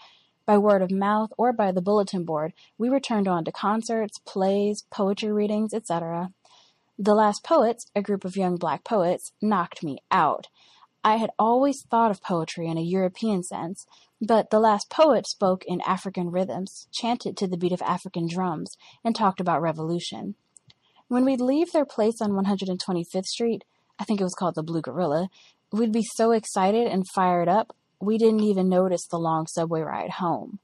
By 0.46 0.58
word 0.58 0.82
of 0.82 0.92
mouth 0.92 1.32
or 1.38 1.54
by 1.54 1.72
the 1.72 1.82
bulletin 1.82 2.26
board, 2.26 2.54
we 2.78 2.90
were 2.90 3.00
turned 3.00 3.28
on 3.28 3.46
to 3.46 3.52
concerts, 3.52 4.20
plays, 4.26 4.84
poetry 4.92 5.32
readings, 5.32 5.74
etc. 5.74 6.32
The 7.00 7.16
Last 7.16 7.44
Poets, 7.44 7.90
a 7.96 8.02
group 8.02 8.26
of 8.26 8.36
young 8.36 8.58
black 8.58 8.84
poets, 8.84 9.32
knocked 9.42 9.84
me 9.84 10.00
out. 10.12 10.48
I 11.04 11.18
had 11.18 11.32
always 11.40 11.84
thought 11.90 12.12
of 12.12 12.22
poetry 12.22 12.68
in 12.68 12.78
a 12.78 12.82
European 12.82 13.44
sense, 13.44 13.86
but 14.22 14.50
the 14.50 14.60
last 14.60 14.90
poet 14.90 15.28
spoke 15.28 15.64
in 15.66 15.82
African 15.82 16.30
rhythms, 16.30 16.88
chanted 16.92 17.36
to 17.38 17.48
the 17.48 17.58
beat 17.58 17.74
of 17.74 17.82
African 17.82 18.28
drums, 18.28 18.78
and 19.04 19.16
talked 19.16 19.42
about 19.42 19.62
revolution. 19.62 20.36
When 21.08 21.26
we'd 21.26 21.42
leave 21.42 21.72
their 21.72 21.86
place 21.86 22.22
on 22.22 22.32
125th 22.32 23.26
Street, 23.26 23.64
I 24.00 24.06
think 24.06 24.22
it 24.22 24.26
was 24.26 24.36
called 24.36 24.56
the 24.56 24.64
Blue 24.64 24.82
Gorilla, 24.82 25.30
we'd 25.72 25.92
be 25.92 26.06
so 26.16 26.32
excited 26.32 26.88
and 26.88 27.08
fired 27.14 27.50
up, 27.50 27.76
we 28.04 28.18
didn't 28.18 28.42
even 28.42 28.70
notice 28.70 29.08
the 29.08 29.18
long 29.18 29.48
subway 29.48 29.82
ride 29.82 30.12
home. 30.12 30.60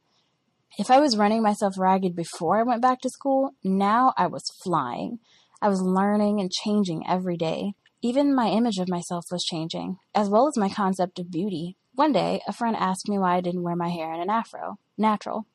If 0.78 0.92
I 0.92 1.00
was 1.00 1.18
running 1.18 1.42
myself 1.42 1.78
ragged 1.78 2.16
before 2.16 2.60
I 2.60 2.64
went 2.64 2.82
back 2.82 3.02
to 3.02 3.10
school, 3.10 3.52
now 3.64 4.14
I 4.18 4.28
was 4.28 4.52
flying. 4.64 5.20
I 5.62 5.68
was 5.68 5.82
learning 5.82 6.40
and 6.40 6.52
changing 6.52 7.08
every 7.08 7.38
day. 7.38 7.74
Even 8.02 8.34
my 8.34 8.48
image 8.48 8.78
of 8.78 8.88
myself 8.88 9.26
was 9.32 9.44
changing, 9.44 9.98
as 10.16 10.30
well 10.30 10.48
as 10.48 10.56
my 10.56 10.70
concept 10.70 11.20
of 11.20 11.32
beauty. 11.32 11.76
One 11.96 12.14
day, 12.14 12.42
a 12.48 12.54
friend 12.54 12.76
asked 12.78 13.10
me 13.10 13.20
why 13.20 13.36
I 13.36 13.42
didn't 13.42 13.64
wear 13.64 13.76
my 13.76 13.90
hair 13.90 14.14
in 14.14 14.22
an 14.22 14.30
afro, 14.30 14.80
natural. 14.98 15.48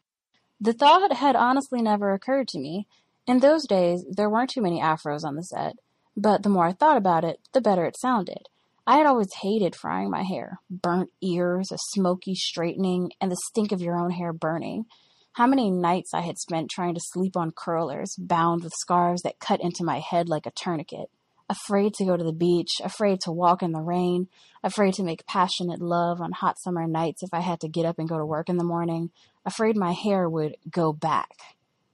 The 0.61 0.75
thought 0.75 1.11
had 1.11 1.37
honestly 1.37 1.81
never 1.81 2.13
occurred 2.13 2.49
to 2.49 2.59
me. 2.59 2.87
In 3.27 3.41
those 3.41 3.67
days, 3.67 4.05
there 4.11 4.29
weren't 4.29 4.51
too 4.51 4.61
many 4.61 4.81
afros 4.81 5.25
on 5.25 5.37
the 5.37 5.43
set, 5.43 5.77
but 6.17 6.43
the 6.43 6.51
more 6.51 6.67
I 6.67 6.73
thought 6.73 6.99
about 6.99 7.25
it, 7.25 7.41
the 7.53 7.63
better 7.63 7.87
it 7.87 7.99
sounded. 7.99 8.49
I 8.87 8.99
had 8.99 9.07
always 9.07 9.33
hated 9.43 9.75
frying 9.75 10.11
my 10.11 10.23
hair. 10.23 10.61
Burnt 10.69 11.11
ears, 11.23 11.73
a 11.73 11.79
smoky 11.95 12.35
straightening, 12.35 13.13
and 13.21 13.31
the 13.31 13.41
stink 13.49 13.73
of 13.73 13.81
your 13.81 13.97
own 13.97 14.11
hair 14.11 14.33
burning. 14.33 14.85
How 15.33 15.47
many 15.47 15.71
nights 15.71 16.13
I 16.15 16.21
had 16.21 16.39
spent 16.39 16.71
trying 16.71 16.95
to 16.95 17.01
sleep 17.03 17.37
on 17.37 17.51
curlers, 17.51 18.15
bound 18.19 18.63
with 18.63 18.73
scarves 18.77 19.23
that 19.23 19.41
cut 19.41 19.61
into 19.61 19.85
my 19.85 20.01
head 20.01 20.29
like 20.29 20.47
a 20.47 20.53
tourniquet 20.53 21.09
afraid 21.49 21.95
to 21.95 22.05
go 22.05 22.17
to 22.17 22.25
the 22.25 22.33
beach, 22.33 22.81
afraid 22.83 23.21
to 23.21 23.33
walk 23.33 23.63
in 23.63 23.73
the 23.73 23.81
rain, 23.81 24.29
afraid 24.63 24.95
to 24.95 25.03
make 25.03 25.27
passionate 25.27 25.81
love 25.81 26.21
on 26.21 26.33
hot 26.33 26.59
summer 26.59 26.87
nights 26.87 27.23
if 27.23 27.31
I 27.33 27.41
had 27.41 27.61
to 27.61 27.69
get 27.69 27.87
up 27.87 27.99
and 27.99 28.09
go 28.09 28.19
to 28.19 28.27
work 28.27 28.49
in 28.49 28.57
the 28.57 28.65
morning, 28.65 29.11
afraid 29.45 29.77
my 29.77 29.93
hair 29.93 30.29
would 30.29 30.57
go 30.71 30.93
back. 30.93 31.31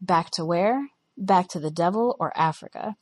Back 0.00 0.30
to 0.32 0.44
where? 0.44 0.88
Back 1.16 1.48
to 1.48 1.60
the 1.60 1.70
devil 1.70 2.16
or 2.18 2.36
Africa. 2.36 2.96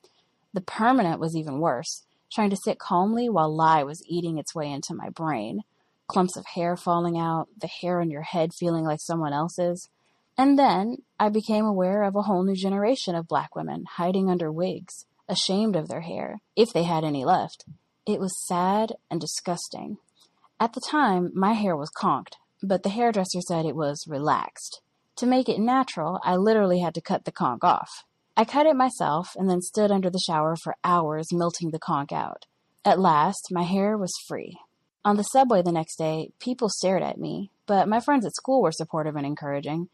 The 0.54 0.60
permanent 0.60 1.20
was 1.20 1.36
even 1.36 1.60
worse, 1.60 2.04
trying 2.32 2.50
to 2.50 2.56
sit 2.56 2.78
calmly 2.78 3.28
while 3.28 3.54
lye 3.54 3.82
was 3.82 4.02
eating 4.06 4.38
its 4.38 4.54
way 4.54 4.70
into 4.70 4.94
my 4.94 5.08
brain. 5.08 5.62
Clumps 6.06 6.36
of 6.36 6.46
hair 6.54 6.76
falling 6.76 7.18
out, 7.18 7.48
the 7.60 7.68
hair 7.68 8.00
on 8.00 8.10
your 8.10 8.22
head 8.22 8.54
feeling 8.54 8.84
like 8.84 9.00
someone 9.00 9.32
else's. 9.32 9.88
And 10.36 10.58
then 10.58 10.98
I 11.18 11.28
became 11.28 11.64
aware 11.64 12.02
of 12.02 12.14
a 12.14 12.22
whole 12.22 12.44
new 12.44 12.54
generation 12.54 13.14
of 13.14 13.28
black 13.28 13.56
women 13.56 13.84
hiding 13.96 14.30
under 14.30 14.52
wigs 14.52 15.06
ashamed 15.28 15.76
of 15.76 15.88
their 15.88 16.00
hair, 16.00 16.40
if 16.56 16.72
they 16.72 16.84
had 16.84 17.04
any 17.04 17.24
left. 17.24 17.64
It 18.06 18.20
was 18.20 18.46
sad 18.46 18.94
and 19.10 19.20
disgusting. 19.20 19.98
At 20.58 20.72
the 20.72 20.80
time, 20.80 21.30
my 21.34 21.52
hair 21.52 21.76
was 21.76 21.90
conked, 21.90 22.36
but 22.62 22.82
the 22.82 22.88
hairdresser 22.88 23.40
said 23.40 23.66
it 23.66 23.76
was 23.76 24.06
relaxed. 24.08 24.80
To 25.16 25.26
make 25.26 25.48
it 25.48 25.60
natural, 25.60 26.20
I 26.24 26.36
literally 26.36 26.80
had 26.80 26.94
to 26.94 27.00
cut 27.00 27.24
the 27.24 27.32
conk 27.32 27.62
off. 27.62 28.04
I 28.38 28.44
cut 28.44 28.66
it 28.66 28.76
myself 28.76 29.34
and 29.34 29.50
then 29.50 29.60
stood 29.60 29.90
under 29.90 30.10
the 30.10 30.22
shower 30.24 30.54
for 30.54 30.76
hours 30.84 31.32
melting 31.32 31.72
the 31.72 31.80
conk 31.80 32.12
out. 32.12 32.46
At 32.84 33.00
last, 33.00 33.48
my 33.50 33.64
hair 33.64 33.98
was 33.98 34.14
free. 34.28 34.56
On 35.04 35.16
the 35.16 35.24
subway 35.24 35.60
the 35.60 35.72
next 35.72 35.96
day, 35.96 36.30
people 36.38 36.68
stared 36.68 37.02
at 37.02 37.18
me, 37.18 37.50
but 37.66 37.88
my 37.88 37.98
friends 37.98 38.24
at 38.24 38.36
school 38.36 38.62
were 38.62 38.70
supportive 38.70 39.16
and 39.16 39.26
encouraging. 39.26 39.88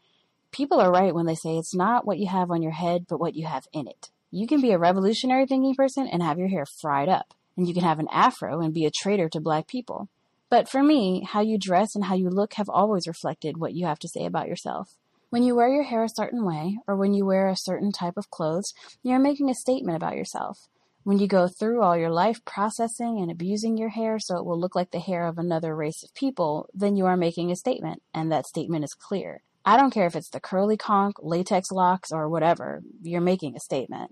People 0.51 0.79
are 0.79 0.91
right 0.91 1.15
when 1.15 1.25
they 1.25 1.33
say 1.33 1.57
it's 1.57 1.73
not 1.73 2.05
what 2.05 2.19
you 2.19 2.27
have 2.27 2.51
on 2.51 2.61
your 2.61 2.73
head, 2.73 3.07
but 3.09 3.19
what 3.19 3.33
you 3.33 3.47
have 3.47 3.63
in 3.73 3.87
it. 3.87 4.11
You 4.29 4.45
can 4.45 4.61
be 4.61 4.73
a 4.73 4.77
revolutionary 4.77 5.47
thinking 5.47 5.73
person 5.73 6.07
and 6.07 6.21
have 6.21 6.37
your 6.37 6.49
hair 6.49 6.65
fried 6.83 7.09
up, 7.09 7.33
and 7.57 7.67
you 7.67 7.73
can 7.73 7.83
have 7.83 7.97
an 7.97 8.09
afro 8.11 8.61
and 8.61 8.75
be 8.75 8.85
a 8.85 8.91
traitor 8.91 9.27
to 9.29 9.41
black 9.41 9.65
people. 9.65 10.07
But 10.51 10.69
for 10.69 10.83
me, 10.83 11.27
how 11.27 11.41
you 11.41 11.57
dress 11.57 11.95
and 11.95 12.05
how 12.05 12.13
you 12.13 12.29
look 12.29 12.53
have 12.53 12.69
always 12.69 13.07
reflected 13.07 13.57
what 13.57 13.73
you 13.73 13.87
have 13.87 13.97
to 13.99 14.07
say 14.07 14.23
about 14.23 14.47
yourself. 14.47 14.89
When 15.35 15.43
you 15.43 15.53
wear 15.53 15.67
your 15.67 15.83
hair 15.83 16.01
a 16.01 16.07
certain 16.07 16.45
way, 16.45 16.77
or 16.87 16.95
when 16.95 17.13
you 17.13 17.25
wear 17.25 17.49
a 17.49 17.57
certain 17.57 17.91
type 17.91 18.15
of 18.15 18.31
clothes, 18.31 18.73
you're 19.03 19.19
making 19.19 19.49
a 19.49 19.53
statement 19.53 19.97
about 19.97 20.15
yourself. 20.15 20.69
When 21.03 21.19
you 21.19 21.27
go 21.27 21.49
through 21.49 21.81
all 21.81 21.97
your 21.97 22.09
life 22.09 22.45
processing 22.45 23.19
and 23.19 23.29
abusing 23.29 23.77
your 23.77 23.89
hair 23.89 24.17
so 24.17 24.37
it 24.37 24.45
will 24.45 24.57
look 24.57 24.75
like 24.75 24.91
the 24.91 24.99
hair 25.01 25.27
of 25.27 25.37
another 25.37 25.75
race 25.75 26.03
of 26.03 26.13
people, 26.13 26.69
then 26.73 26.95
you 26.95 27.05
are 27.05 27.17
making 27.17 27.51
a 27.51 27.57
statement, 27.57 28.01
and 28.13 28.31
that 28.31 28.47
statement 28.47 28.85
is 28.85 28.93
clear. 28.93 29.41
I 29.65 29.75
don't 29.75 29.91
care 29.91 30.07
if 30.07 30.15
it's 30.15 30.29
the 30.29 30.39
curly 30.39 30.77
conk, 30.77 31.17
latex 31.21 31.69
locks, 31.69 32.13
or 32.13 32.29
whatever, 32.29 32.81
you're 33.01 33.19
making 33.19 33.57
a 33.57 33.59
statement. 33.59 34.11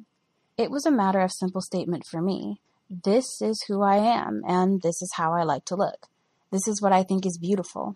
It 0.58 0.72
was 0.72 0.86
a 0.86 0.92
matter 0.92 1.22
of 1.22 1.32
simple 1.32 1.62
statement 1.62 2.06
for 2.06 2.22
me. 2.22 2.60
This 2.90 3.42
is 3.42 3.64
who 3.70 3.82
I 3.82 3.96
am, 3.96 4.42
and 4.46 4.82
this 4.82 5.02
is 5.02 5.14
how 5.14 5.32
I 5.32 5.44
like 5.44 5.64
to 5.68 5.78
look. 5.78 6.08
This 6.52 6.68
is 6.68 6.82
what 6.82 6.92
I 6.92 7.04
think 7.04 7.26
is 7.26 7.38
beautiful. 7.38 7.96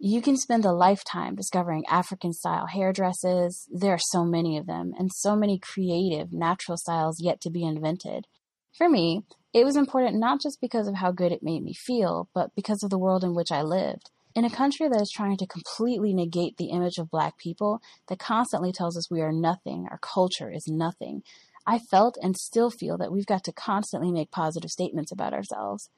You 0.00 0.22
can 0.22 0.36
spend 0.36 0.64
a 0.64 0.72
lifetime 0.72 1.34
discovering 1.34 1.84
African 1.88 2.32
style 2.32 2.66
hairdresses. 2.66 3.66
There 3.68 3.94
are 3.94 3.98
so 3.98 4.24
many 4.24 4.56
of 4.56 4.66
them, 4.66 4.92
and 4.96 5.10
so 5.12 5.34
many 5.34 5.58
creative, 5.58 6.32
natural 6.32 6.76
styles 6.76 7.20
yet 7.20 7.40
to 7.40 7.50
be 7.50 7.64
invented. 7.64 8.28
For 8.76 8.88
me, 8.88 9.24
it 9.52 9.64
was 9.64 9.74
important 9.74 10.20
not 10.20 10.40
just 10.40 10.60
because 10.60 10.86
of 10.86 10.94
how 10.94 11.10
good 11.10 11.32
it 11.32 11.42
made 11.42 11.64
me 11.64 11.74
feel, 11.74 12.28
but 12.32 12.54
because 12.54 12.84
of 12.84 12.90
the 12.90 12.98
world 12.98 13.24
in 13.24 13.34
which 13.34 13.50
I 13.50 13.62
lived. 13.62 14.10
In 14.36 14.44
a 14.44 14.50
country 14.50 14.88
that 14.88 15.00
is 15.00 15.10
trying 15.10 15.36
to 15.38 15.48
completely 15.48 16.14
negate 16.14 16.58
the 16.58 16.70
image 16.70 16.98
of 16.98 17.10
black 17.10 17.36
people, 17.36 17.80
that 18.06 18.20
constantly 18.20 18.70
tells 18.70 18.96
us 18.96 19.10
we 19.10 19.20
are 19.20 19.32
nothing, 19.32 19.88
our 19.90 19.98
culture 19.98 20.48
is 20.48 20.68
nothing, 20.68 21.24
I 21.66 21.80
felt 21.80 22.16
and 22.22 22.36
still 22.36 22.70
feel 22.70 22.96
that 22.98 23.10
we've 23.10 23.26
got 23.26 23.42
to 23.44 23.52
constantly 23.52 24.12
make 24.12 24.30
positive 24.30 24.70
statements 24.70 25.10
about 25.10 25.34
ourselves. 25.34 25.90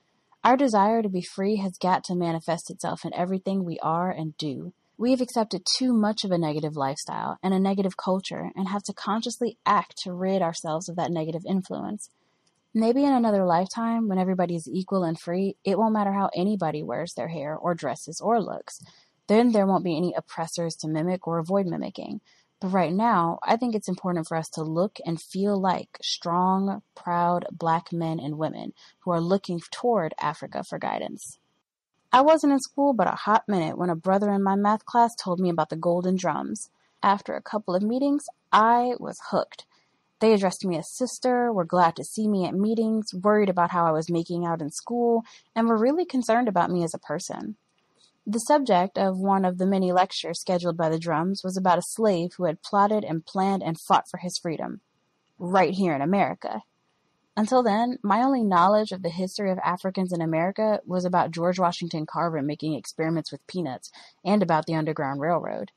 Our 0.43 0.57
desire 0.57 1.03
to 1.03 1.09
be 1.11 1.21
free 1.21 1.57
has 1.57 1.77
got 1.77 2.03
to 2.05 2.15
manifest 2.15 2.71
itself 2.71 3.05
in 3.05 3.13
everything 3.13 3.63
we 3.63 3.79
are 3.81 4.11
and 4.11 4.35
do. 4.39 4.73
We 4.97 5.11
have 5.11 5.21
accepted 5.21 5.67
too 5.79 5.93
much 5.93 6.25
of 6.25 6.31
a 6.31 6.39
negative 6.39 6.77
lifestyle 6.77 7.37
and 7.43 7.53
a 7.53 7.61
negative 7.61 7.99
culture 7.99 8.51
and 8.57 8.69
have 8.69 8.83
to 8.85 8.95
consciously 8.95 9.59
act 9.67 9.99
to 10.05 10.15
rid 10.15 10.41
ourselves 10.41 10.89
of 10.89 10.97
that 10.97 11.11
negative 11.11 11.43
influence. 11.47 12.09
Maybe 12.73 13.05
in 13.05 13.13
another 13.13 13.45
lifetime, 13.45 14.09
when 14.09 14.19
everybody 14.19 14.55
is 14.57 14.67
equal 14.67 15.05
and 15.05 15.21
free, 15.21 15.57
it 15.63 15.79
won't 15.79 15.93
matter 15.93 16.13
how 16.13 16.31
anybody 16.35 16.83
wears 16.83 17.13
their 17.13 17.29
hair 17.29 17.55
or 17.55 17.75
dresses 17.75 18.19
or 18.19 18.41
looks. 18.41 18.81
Then 19.27 19.53
there 19.53 19.67
won't 19.67 19.85
be 19.85 19.97
any 19.97 20.15
oppressors 20.17 20.75
to 20.77 20.89
mimic 20.89 21.27
or 21.27 21.39
avoid 21.39 21.67
mimicking. 21.67 22.23
But 22.61 22.69
right 22.69 22.93
now, 22.93 23.39
I 23.43 23.57
think 23.57 23.75
it's 23.75 23.89
important 23.89 24.29
for 24.29 24.37
us 24.37 24.51
to 24.51 24.63
look 24.63 24.99
and 25.07 25.21
feel 25.21 25.59
like 25.59 25.99
strong, 26.03 26.83
proud 26.95 27.47
black 27.51 27.91
men 27.91 28.21
and 28.21 28.37
women 28.37 28.75
who 29.01 29.13
are 29.13 29.21
looking 29.21 29.61
toward 29.71 30.13
Africa 30.21 30.63
for 30.63 30.79
guidance. 30.79 31.39
I 32.13 32.21
wasn't 32.21 32.53
in 32.53 32.61
school 32.61 32.93
but 32.93 33.07
a 33.07 33.17
hot 33.17 33.49
minute 33.49 33.79
when 33.79 33.89
a 33.89 33.97
brother 33.97 34.31
in 34.33 34.43
my 34.43 34.57
math 34.57 34.85
class 34.85 35.15
told 35.15 35.41
me 35.41 35.49
about 35.49 35.71
the 35.71 35.77
golden 35.77 36.17
drums. 36.17 36.69
After 37.03 37.35
a 37.35 37.43
couple 37.43 37.75
of 37.75 37.83
meetings, 37.83 38.27
I 38.53 38.95
was 38.99 39.21
hooked. 39.31 39.65
They 40.19 40.35
addressed 40.35 40.67
me 40.67 40.77
as 40.77 40.91
sister, 40.91 41.51
were 41.51 41.65
glad 41.65 41.97
to 41.97 42.05
see 42.05 42.29
me 42.29 42.45
at 42.45 42.55
meetings, 42.55 43.15
worried 43.15 43.49
about 43.49 43.71
how 43.71 43.87
I 43.87 43.93
was 43.93 44.11
making 44.11 44.45
out 44.45 44.61
in 44.61 44.71
school, 44.71 45.25
and 45.57 45.67
were 45.67 45.79
really 45.79 46.05
concerned 46.05 46.47
about 46.47 46.71
me 46.71 46.85
as 46.85 46.93
a 46.93 46.99
person. 46.99 47.57
The 48.31 48.39
subject 48.39 48.97
of 48.97 49.19
one 49.19 49.45
of 49.45 49.59
the 49.59 49.67
many 49.67 49.91
lectures 49.91 50.41
scheduled 50.41 50.77
by 50.77 50.89
the 50.89 51.01
drums 51.01 51.43
was 51.43 51.57
about 51.57 51.79
a 51.79 51.83
slave 51.83 52.35
who 52.37 52.45
had 52.45 52.63
plotted 52.63 53.03
and 53.03 53.27
planned 53.27 53.61
and 53.61 53.77
fought 53.77 54.09
for 54.09 54.19
his 54.19 54.39
freedom, 54.39 54.83
right 55.37 55.75
here 55.75 55.97
in 55.97 56.01
America. 56.01 56.63
Until 57.37 57.65
then, 57.65 57.99
my 58.05 58.23
only 58.23 58.45
knowledge 58.45 58.93
of 58.93 59.03
the 59.03 59.09
history 59.09 59.51
of 59.51 59.59
Africans 59.65 60.13
in 60.13 60.21
America 60.23 60.79
was 60.87 61.05
about 61.05 61.33
George 61.33 61.59
Washington 61.59 62.07
Carver 62.07 62.41
making 62.41 62.75
experiments 62.75 63.33
with 63.33 63.45
peanuts 63.49 63.91
and 64.25 64.45
about 64.45 64.67
the 64.67 64.77
Underground 64.77 65.21
Railroad. 65.21 65.73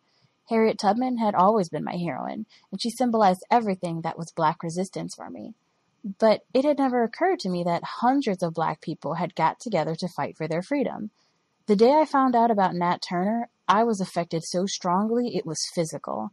Harriet 0.50 0.78
Tubman 0.78 1.18
had 1.18 1.34
always 1.34 1.70
been 1.70 1.84
my 1.84 1.98
heroine, 1.98 2.46
and 2.72 2.80
she 2.80 2.92
symbolized 2.92 3.44
everything 3.50 4.02
that 4.02 4.20
was 4.20 4.32
black 4.32 4.62
resistance 4.62 5.16
for 5.16 5.32
me. 5.32 5.56
But 6.20 6.46
it 6.54 6.66
had 6.66 6.78
never 6.78 7.02
occurred 7.02 7.40
to 7.40 7.50
me 7.50 7.64
that 7.64 7.84
hundreds 7.84 8.44
of 8.44 8.54
black 8.54 8.80
people 8.80 9.16
had 9.16 9.34
got 9.34 9.60
together 9.60 9.96
to 9.96 10.08
fight 10.08 10.38
for 10.38 10.48
their 10.48 10.62
freedom. 10.62 11.10
The 11.66 11.78
day 11.78 11.94
I 11.94 12.04
found 12.04 12.36
out 12.36 12.52
about 12.52 12.76
Nat 12.76 13.02
Turner, 13.02 13.50
I 13.70 13.86
was 13.86 14.02
affected 14.02 14.44
so 14.44 14.66
strongly 14.66 15.38
it 15.38 15.46
was 15.46 15.70
physical. 15.74 16.32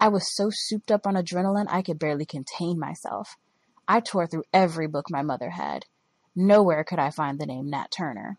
I 0.00 0.08
was 0.08 0.34
so 0.34 0.48
souped 0.50 0.90
up 0.90 1.06
on 1.06 1.16
adrenaline 1.16 1.66
I 1.68 1.82
could 1.82 1.98
barely 1.98 2.24
contain 2.24 2.78
myself. 2.78 3.36
I 3.86 4.00
tore 4.00 4.26
through 4.26 4.44
every 4.54 4.86
book 4.86 5.10
my 5.10 5.20
mother 5.20 5.50
had. 5.50 5.84
Nowhere 6.34 6.82
could 6.82 6.98
I 6.98 7.10
find 7.10 7.38
the 7.38 7.44
name 7.44 7.68
Nat 7.68 7.90
Turner. 7.90 8.38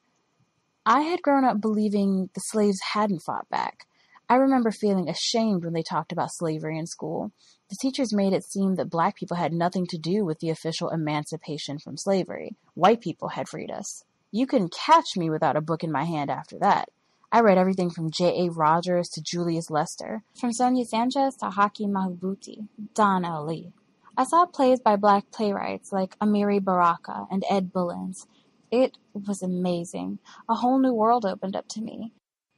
I 0.83 1.01
had 1.01 1.21
grown 1.21 1.45
up 1.45 1.61
believing 1.61 2.31
the 2.33 2.39
slaves 2.39 2.79
hadn't 2.93 3.21
fought 3.21 3.47
back. 3.49 3.85
I 4.27 4.37
remember 4.37 4.71
feeling 4.71 5.09
ashamed 5.09 5.63
when 5.63 5.73
they 5.73 5.83
talked 5.83 6.11
about 6.11 6.33
slavery 6.33 6.79
in 6.79 6.87
school. 6.87 7.31
The 7.69 7.77
teachers 7.79 8.15
made 8.15 8.33
it 8.33 8.45
seem 8.45 8.77
that 8.77 8.89
black 8.89 9.15
people 9.15 9.37
had 9.37 9.53
nothing 9.53 9.85
to 9.87 9.97
do 9.99 10.25
with 10.25 10.39
the 10.39 10.49
official 10.49 10.89
emancipation 10.89 11.77
from 11.77 11.97
slavery. 11.97 12.55
White 12.73 13.01
people 13.01 13.27
had 13.29 13.47
freed 13.47 13.69
us. 13.69 14.05
You 14.33 14.47
couldn't 14.47 14.73
catch 14.73 15.17
me 15.17 15.29
without 15.29 15.57
a 15.57 15.61
book 15.61 15.83
in 15.83 15.91
my 15.91 16.05
hand 16.05 16.29
after 16.31 16.57
that. 16.59 16.89
I 17.33 17.41
read 17.41 17.57
everything 17.57 17.89
from 17.89 18.11
J.A. 18.11 18.49
Rogers 18.49 19.09
to 19.09 19.21
Julius 19.21 19.69
Lester, 19.69 20.23
from 20.39 20.53
Sonia 20.53 20.85
Sanchez 20.85 21.35
to 21.37 21.47
Haki 21.47 21.85
Madhubuti, 21.87 22.69
Don 22.93 23.25
L. 23.25 23.45
Lee. 23.45 23.73
I 24.15 24.23
saw 24.23 24.45
plays 24.45 24.79
by 24.79 24.95
black 24.95 25.31
playwrights 25.31 25.91
like 25.91 26.17
Amiri 26.19 26.63
Baraka 26.63 27.27
and 27.29 27.43
Ed 27.49 27.73
Bullins. 27.73 28.25
It 28.71 28.97
was 29.13 29.41
amazing. 29.41 30.19
A 30.47 30.55
whole 30.55 30.79
new 30.79 30.93
world 30.93 31.25
opened 31.25 31.57
up 31.57 31.67
to 31.69 31.81
me. 31.81 32.13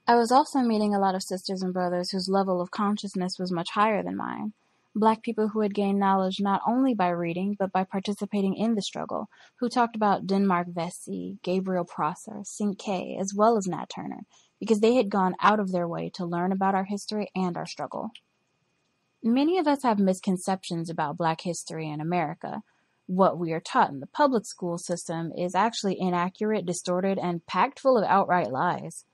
I 0.07 0.15
was 0.15 0.31
also 0.31 0.59
meeting 0.59 0.93
a 0.93 0.99
lot 0.99 1.15
of 1.15 1.23
sisters 1.23 1.63
and 1.63 1.73
brothers 1.73 2.11
whose 2.11 2.29
level 2.29 2.61
of 2.61 2.69
consciousness 2.69 3.39
was 3.39 3.51
much 3.51 3.71
higher 3.71 4.03
than 4.03 4.15
mine 4.15 4.53
black 4.95 5.23
people 5.23 5.49
who 5.49 5.61
had 5.61 5.73
gained 5.73 5.99
knowledge 5.99 6.39
not 6.39 6.61
only 6.67 6.93
by 6.93 7.09
reading 7.09 7.55
but 7.57 7.71
by 7.71 7.83
participating 7.83 8.55
in 8.55 8.75
the 8.75 8.81
struggle, 8.81 9.29
who 9.59 9.69
talked 9.69 9.95
about 9.95 10.27
Denmark 10.27 10.67
Vesey, 10.69 11.37
Gabriel 11.43 11.85
Prosser, 11.85 12.41
Cinque, 12.43 13.17
as 13.19 13.33
well 13.35 13.57
as 13.57 13.67
Nat 13.67 13.89
Turner, 13.89 14.21
because 14.59 14.79
they 14.79 14.95
had 14.95 15.09
gone 15.09 15.35
out 15.41 15.59
of 15.59 15.71
their 15.71 15.87
way 15.87 16.11
to 16.15 16.25
learn 16.25 16.51
about 16.51 16.75
our 16.75 16.85
history 16.85 17.29
and 17.35 17.57
our 17.57 17.65
struggle. 17.65 18.11
Many 19.23 19.57
of 19.57 19.67
us 19.67 19.83
have 19.83 19.99
misconceptions 19.99 20.89
about 20.89 21.17
black 21.17 21.41
history 21.41 21.89
in 21.89 22.01
America. 22.01 22.61
What 23.05 23.39
we 23.39 23.51
are 23.53 23.61
taught 23.61 23.89
in 23.89 23.99
the 23.99 24.07
public 24.07 24.45
school 24.45 24.77
system 24.77 25.31
is 25.37 25.55
actually 25.55 25.99
inaccurate, 25.99 26.65
distorted, 26.65 27.17
and 27.17 27.45
packed 27.45 27.79
full 27.79 27.97
of 27.97 28.03
outright 28.03 28.51
lies. 28.51 29.05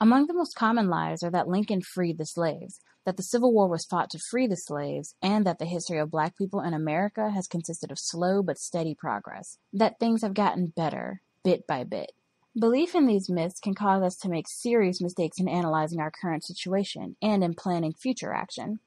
Among 0.00 0.26
the 0.26 0.34
most 0.34 0.54
common 0.54 0.88
lies 0.88 1.22
are 1.22 1.30
that 1.30 1.48
Lincoln 1.48 1.80
freed 1.80 2.18
the 2.18 2.26
slaves, 2.26 2.80
that 3.04 3.16
the 3.16 3.22
Civil 3.22 3.52
War 3.52 3.68
was 3.68 3.84
fought 3.84 4.10
to 4.10 4.18
free 4.18 4.46
the 4.46 4.56
slaves, 4.56 5.14
and 5.22 5.46
that 5.46 5.58
the 5.58 5.66
history 5.66 5.98
of 5.98 6.10
black 6.10 6.36
people 6.36 6.60
in 6.60 6.74
America 6.74 7.30
has 7.30 7.46
consisted 7.46 7.90
of 7.90 7.98
slow 7.98 8.42
but 8.42 8.58
steady 8.58 8.94
progress, 8.94 9.58
that 9.72 9.98
things 9.98 10.22
have 10.22 10.34
gotten 10.34 10.68
better, 10.68 11.20
bit 11.42 11.66
by 11.66 11.84
bit. 11.84 12.12
Belief 12.58 12.94
in 12.94 13.06
these 13.06 13.28
myths 13.28 13.58
can 13.58 13.74
cause 13.74 14.02
us 14.02 14.16
to 14.16 14.28
make 14.28 14.46
serious 14.48 15.00
mistakes 15.00 15.40
in 15.40 15.48
analyzing 15.48 16.00
our 16.00 16.10
current 16.10 16.44
situation 16.44 17.16
and 17.20 17.42
in 17.42 17.54
planning 17.54 17.92
future 17.92 18.32
action. 18.32 18.78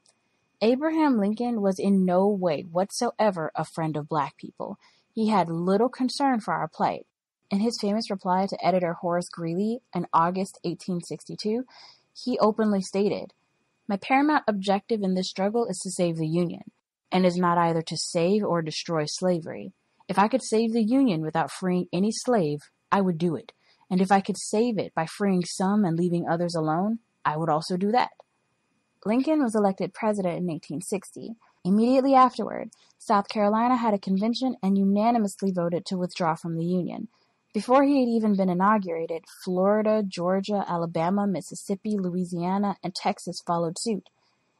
Abraham 0.61 1.19
Lincoln 1.19 1.61
was 1.61 1.77
in 1.77 2.05
no 2.05 2.27
way 2.27 2.61
whatsoever 2.61 3.51
a 3.55 3.65
friend 3.65 3.97
of 3.97 4.09
black 4.09 4.37
people. 4.37 4.79
He 5.13 5.27
had 5.27 5.49
little 5.49 5.89
concern 5.89 6.39
for 6.39 6.53
our 6.53 6.67
plight. 6.67 7.05
In 7.51 7.59
his 7.59 7.79
famous 7.79 8.09
reply 8.09 8.47
to 8.47 8.65
editor 8.65 8.93
Horace 8.93 9.29
Greeley 9.29 9.81
in 9.93 10.07
August 10.13 10.59
1862, 10.63 11.65
he 12.13 12.39
openly 12.39 12.81
stated, 12.81 13.33
my 13.87 13.97
paramount 13.97 14.43
objective 14.47 15.01
in 15.01 15.13
this 15.13 15.29
struggle 15.29 15.65
is 15.65 15.79
to 15.79 15.91
save 15.91 16.17
the 16.17 16.27
Union, 16.27 16.71
and 17.11 17.25
is 17.25 17.37
not 17.37 17.57
either 17.57 17.81
to 17.81 17.97
save 17.97 18.43
or 18.43 18.61
destroy 18.61 19.05
slavery. 19.05 19.73
If 20.07 20.19
I 20.19 20.27
could 20.27 20.43
save 20.43 20.73
the 20.73 20.83
Union 20.83 21.21
without 21.21 21.51
freeing 21.51 21.87
any 21.93 22.11
slave, 22.11 22.59
I 22.91 23.01
would 23.01 23.17
do 23.17 23.35
it. 23.35 23.51
And 23.89 24.01
if 24.01 24.11
I 24.11 24.21
could 24.21 24.37
save 24.37 24.77
it 24.77 24.93
by 24.93 25.05
freeing 25.05 25.43
some 25.45 25.85
and 25.85 25.97
leaving 25.97 26.27
others 26.27 26.55
alone, 26.55 26.99
I 27.23 27.37
would 27.37 27.49
also 27.49 27.77
do 27.77 27.91
that. 27.91 28.11
Lincoln 29.05 29.41
was 29.41 29.55
elected 29.55 29.93
president 29.93 30.37
in 30.37 30.47
1860. 30.47 31.35
Immediately 31.63 32.13
afterward, 32.13 32.69
South 32.97 33.29
Carolina 33.29 33.77
had 33.77 33.93
a 33.93 33.99
convention 33.99 34.55
and 34.61 34.77
unanimously 34.77 35.51
voted 35.51 35.85
to 35.85 35.97
withdraw 35.97 36.35
from 36.35 36.57
the 36.57 36.65
Union. 36.65 37.07
Before 37.57 37.83
he 37.83 38.01
had 38.01 38.07
even 38.07 38.35
been 38.35 38.51
inaugurated, 38.51 39.23
Florida, 39.43 40.03
Georgia, 40.07 40.63
Alabama, 40.67 41.25
Mississippi, 41.25 41.97
Louisiana, 41.97 42.77
and 42.83 42.93
Texas 42.93 43.41
followed 43.41 43.79
suit. 43.79 44.11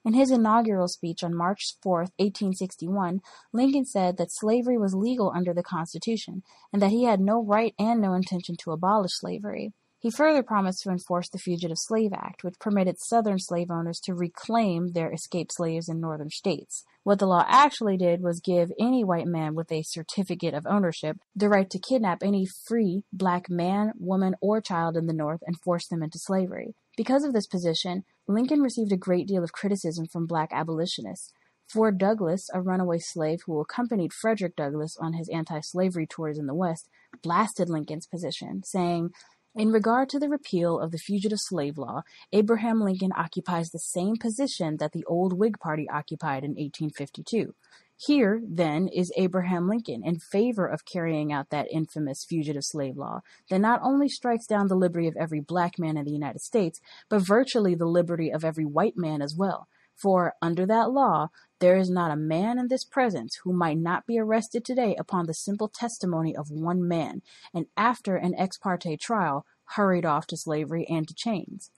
In 0.03 0.15
his 0.15 0.31
inaugural 0.31 0.87
speech 0.87 1.23
on 1.23 1.35
March 1.35 1.75
4, 1.83 1.99
1861, 2.17 3.21
Lincoln 3.53 3.85
said 3.85 4.17
that 4.17 4.31
slavery 4.31 4.79
was 4.79 4.95
legal 4.95 5.31
under 5.35 5.53
the 5.53 5.61
Constitution 5.61 6.41
and 6.73 6.81
that 6.81 6.89
he 6.89 7.03
had 7.03 7.19
no 7.19 7.39
right 7.39 7.75
and 7.77 8.01
no 8.01 8.15
intention 8.15 8.55
to 8.61 8.71
abolish 8.71 9.13
slavery. 9.13 9.73
He 10.07 10.11
further 10.11 10.41
promised 10.41 10.83
to 10.83 10.89
enforce 10.89 11.27
the 11.27 11.37
Fugitive 11.37 11.77
Slave 11.77 12.13
Act, 12.13 12.41
which 12.41 12.61
permitted 12.61 12.97
Southern 12.97 13.39
slave 13.39 13.69
owners 13.69 13.99
to 14.05 14.13
reclaim 14.13 14.93
their 14.93 15.11
escaped 15.11 15.51
slaves 15.53 15.89
in 15.89 15.99
Northern 15.99 16.29
states. 16.29 16.85
What 17.03 17.19
the 17.19 17.25
law 17.25 17.43
actually 17.45 17.97
did 17.97 18.21
was 18.23 18.39
give 18.39 18.71
any 18.79 19.03
white 19.03 19.27
man 19.27 19.53
with 19.53 19.69
a 19.69 19.83
certificate 19.83 20.53
of 20.53 20.65
ownership 20.65 21.17
the 21.35 21.49
right 21.49 21.69
to 21.69 21.77
kidnap 21.77 22.23
any 22.23 22.45
free 22.45 23.03
black 23.11 23.49
man, 23.49 23.91
woman, 23.99 24.35
or 24.39 24.61
child 24.61 24.95
in 24.95 25.07
the 25.07 25.13
North 25.13 25.41
and 25.45 25.59
force 25.59 25.89
them 25.89 26.01
into 26.01 26.19
slavery. 26.19 26.73
Because 26.95 27.25
of 27.25 27.33
this 27.33 27.45
position, 27.45 28.05
Lincoln 28.29 28.61
received 28.61 28.93
a 28.93 28.97
great 28.97 29.27
deal 29.27 29.43
of 29.43 29.51
criticism 29.51 30.05
from 30.07 30.25
black 30.25 30.51
abolitionists. 30.53 31.33
Ford 31.67 31.97
Douglass, 31.97 32.47
a 32.53 32.61
runaway 32.61 32.99
slave 32.99 33.39
who 33.45 33.59
accompanied 33.59 34.13
Frederick 34.13 34.55
Douglass 34.55 34.95
on 35.01 35.11
his 35.13 35.27
anti 35.27 35.59
slavery 35.59 36.07
tours 36.07 36.39
in 36.39 36.45
the 36.45 36.55
West, 36.55 36.87
blasted 37.21 37.69
Lincoln's 37.69 38.07
position, 38.07 38.63
saying, 38.63 39.11
in 39.57 39.71
regard 39.71 40.07
to 40.09 40.19
the 40.19 40.29
repeal 40.29 40.79
of 40.79 40.91
the 40.91 40.99
fugitive 40.99 41.39
slave 41.41 41.77
law, 41.79 42.03
Abraham 42.31 42.79
Lincoln 42.79 43.11
occupies 43.17 43.71
the 43.71 43.79
same 43.79 44.15
position 44.15 44.77
that 44.77 44.91
the 44.91 45.03
old 45.05 45.33
Whig 45.33 45.59
Party 45.59 45.89
occupied 45.89 46.43
in 46.43 46.51
1852. 46.51 47.55
Here, 47.99 48.39
then, 48.47 48.87
is 48.87 49.11
Abraham 49.17 49.67
Lincoln 49.67 50.03
in 50.05 50.19
favor 50.19 50.67
of 50.67 50.85
carrying 50.85 51.33
out 51.33 51.49
that 51.49 51.71
infamous 51.71 52.23
fugitive 52.23 52.63
slave 52.63 52.95
law 52.95 53.21
that 53.49 53.59
not 53.59 53.79
only 53.81 54.07
strikes 54.07 54.45
down 54.45 54.67
the 54.67 54.75
liberty 54.75 55.07
of 55.07 55.17
every 55.19 55.39
black 55.39 55.79
man 55.79 55.97
in 55.97 56.05
the 56.05 56.11
United 56.11 56.41
States, 56.41 56.79
but 57.09 57.25
virtually 57.25 57.73
the 57.73 57.87
liberty 57.87 58.29
of 58.29 58.45
every 58.45 58.65
white 58.65 58.95
man 58.95 59.23
as 59.23 59.35
well. 59.35 59.67
For 59.97 60.35
under 60.43 60.65
that 60.67 60.91
law, 60.91 61.29
there 61.59 61.75
is 61.75 61.89
not 61.89 62.11
a 62.11 62.15
man 62.15 62.59
in 62.59 62.67
this 62.67 62.83
presence 62.83 63.39
who 63.43 63.51
might 63.51 63.79
not 63.79 64.05
be 64.05 64.19
arrested 64.19 64.63
today 64.63 64.95
upon 64.95 65.25
the 65.25 65.33
simple 65.33 65.67
testimony 65.67 66.35
of 66.35 66.51
one 66.51 66.87
man, 66.87 67.23
and 67.53 67.65
after 67.75 68.15
an 68.15 68.35
ex 68.35 68.57
parte 68.57 68.95
trial, 68.97 69.45
hurried 69.75 70.05
off 70.05 70.27
to 70.27 70.37
slavery 70.37 70.85
and 70.87 71.07
to 71.07 71.15
chains. 71.15 71.71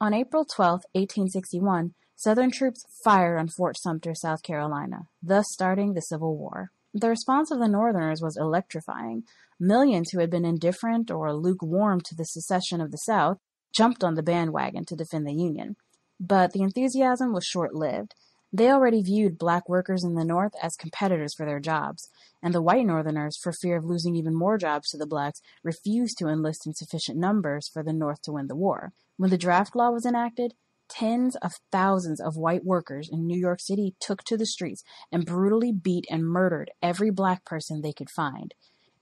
On 0.00 0.12
April 0.12 0.44
12, 0.44 0.84
1861, 0.92 1.94
Southern 2.16 2.50
troops 2.50 2.84
fired 3.04 3.38
on 3.38 3.48
Fort 3.48 3.78
Sumter, 3.78 4.14
South 4.14 4.42
Carolina, 4.42 5.06
thus 5.22 5.46
starting 5.52 5.94
the 5.94 6.02
Civil 6.02 6.36
War. 6.36 6.70
The 6.92 7.08
response 7.08 7.50
of 7.50 7.60
the 7.60 7.68
Northerners 7.68 8.20
was 8.20 8.36
electrifying. 8.36 9.22
Millions 9.60 10.10
who 10.10 10.18
had 10.18 10.30
been 10.30 10.44
indifferent 10.44 11.10
or 11.10 11.32
lukewarm 11.32 12.00
to 12.00 12.14
the 12.16 12.24
secession 12.24 12.80
of 12.80 12.90
the 12.90 12.98
South 12.98 13.38
jumped 13.72 14.02
on 14.02 14.16
the 14.16 14.22
bandwagon 14.22 14.84
to 14.86 14.96
defend 14.96 15.26
the 15.26 15.32
Union. 15.32 15.76
But 16.20 16.52
the 16.52 16.60
enthusiasm 16.60 17.32
was 17.32 17.46
short 17.46 17.74
lived. 17.74 18.14
They 18.52 18.70
already 18.70 19.00
viewed 19.00 19.38
black 19.38 19.68
workers 19.70 20.04
in 20.04 20.16
the 20.16 20.24
North 20.24 20.52
as 20.62 20.76
competitors 20.76 21.32
for 21.34 21.46
their 21.46 21.60
jobs, 21.60 22.10
and 22.42 22.52
the 22.52 22.60
white 22.60 22.84
Northerners, 22.84 23.38
for 23.38 23.52
fear 23.52 23.76
of 23.76 23.86
losing 23.86 24.16
even 24.16 24.34
more 24.34 24.58
jobs 24.58 24.90
to 24.90 24.98
the 24.98 25.06
blacks, 25.06 25.40
refused 25.62 26.18
to 26.18 26.28
enlist 26.28 26.66
in 26.66 26.74
sufficient 26.74 27.16
numbers 27.16 27.68
for 27.68 27.82
the 27.82 27.94
North 27.94 28.20
to 28.22 28.32
win 28.32 28.48
the 28.48 28.56
war. 28.56 28.92
When 29.16 29.30
the 29.30 29.38
draft 29.38 29.74
law 29.74 29.90
was 29.90 30.04
enacted, 30.04 30.54
tens 30.90 31.36
of 31.36 31.52
thousands 31.72 32.20
of 32.20 32.36
white 32.36 32.64
workers 32.64 33.08
in 33.10 33.26
New 33.26 33.38
York 33.38 33.60
City 33.60 33.94
took 33.98 34.22
to 34.24 34.36
the 34.36 34.44
streets 34.44 34.82
and 35.10 35.24
brutally 35.24 35.72
beat 35.72 36.04
and 36.10 36.26
murdered 36.26 36.70
every 36.82 37.10
black 37.10 37.44
person 37.46 37.80
they 37.80 37.92
could 37.92 38.10
find. 38.10 38.52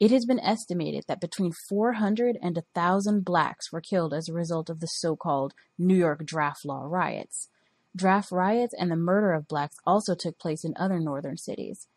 It 0.01 0.13
has 0.13 0.25
been 0.25 0.39
estimated 0.39 1.05
that 1.09 1.21
between 1.21 1.53
400 1.69 2.39
and 2.41 2.57
1,000 2.57 3.25
blacks 3.25 3.73
were 3.73 3.81
killed 3.81 4.15
as 4.15 4.29
a 4.29 4.33
result 4.33 4.71
of 4.71 4.79
the 4.79 4.87
so 4.87 5.17
called 5.17 5.55
New 5.77 5.97
York 5.97 6.25
draft 6.25 6.65
law 6.65 6.83
riots. 6.85 7.49
Draft 7.97 8.31
riots 8.31 8.75
and 8.79 8.93
the 8.93 8.97
murder 8.97 9.33
of 9.33 9.49
blacks 9.49 9.77
also 9.85 10.15
took 10.15 10.39
place 10.39 10.65
in 10.65 10.75
other 10.77 11.01
northern 11.01 11.37
cities. 11.37 11.89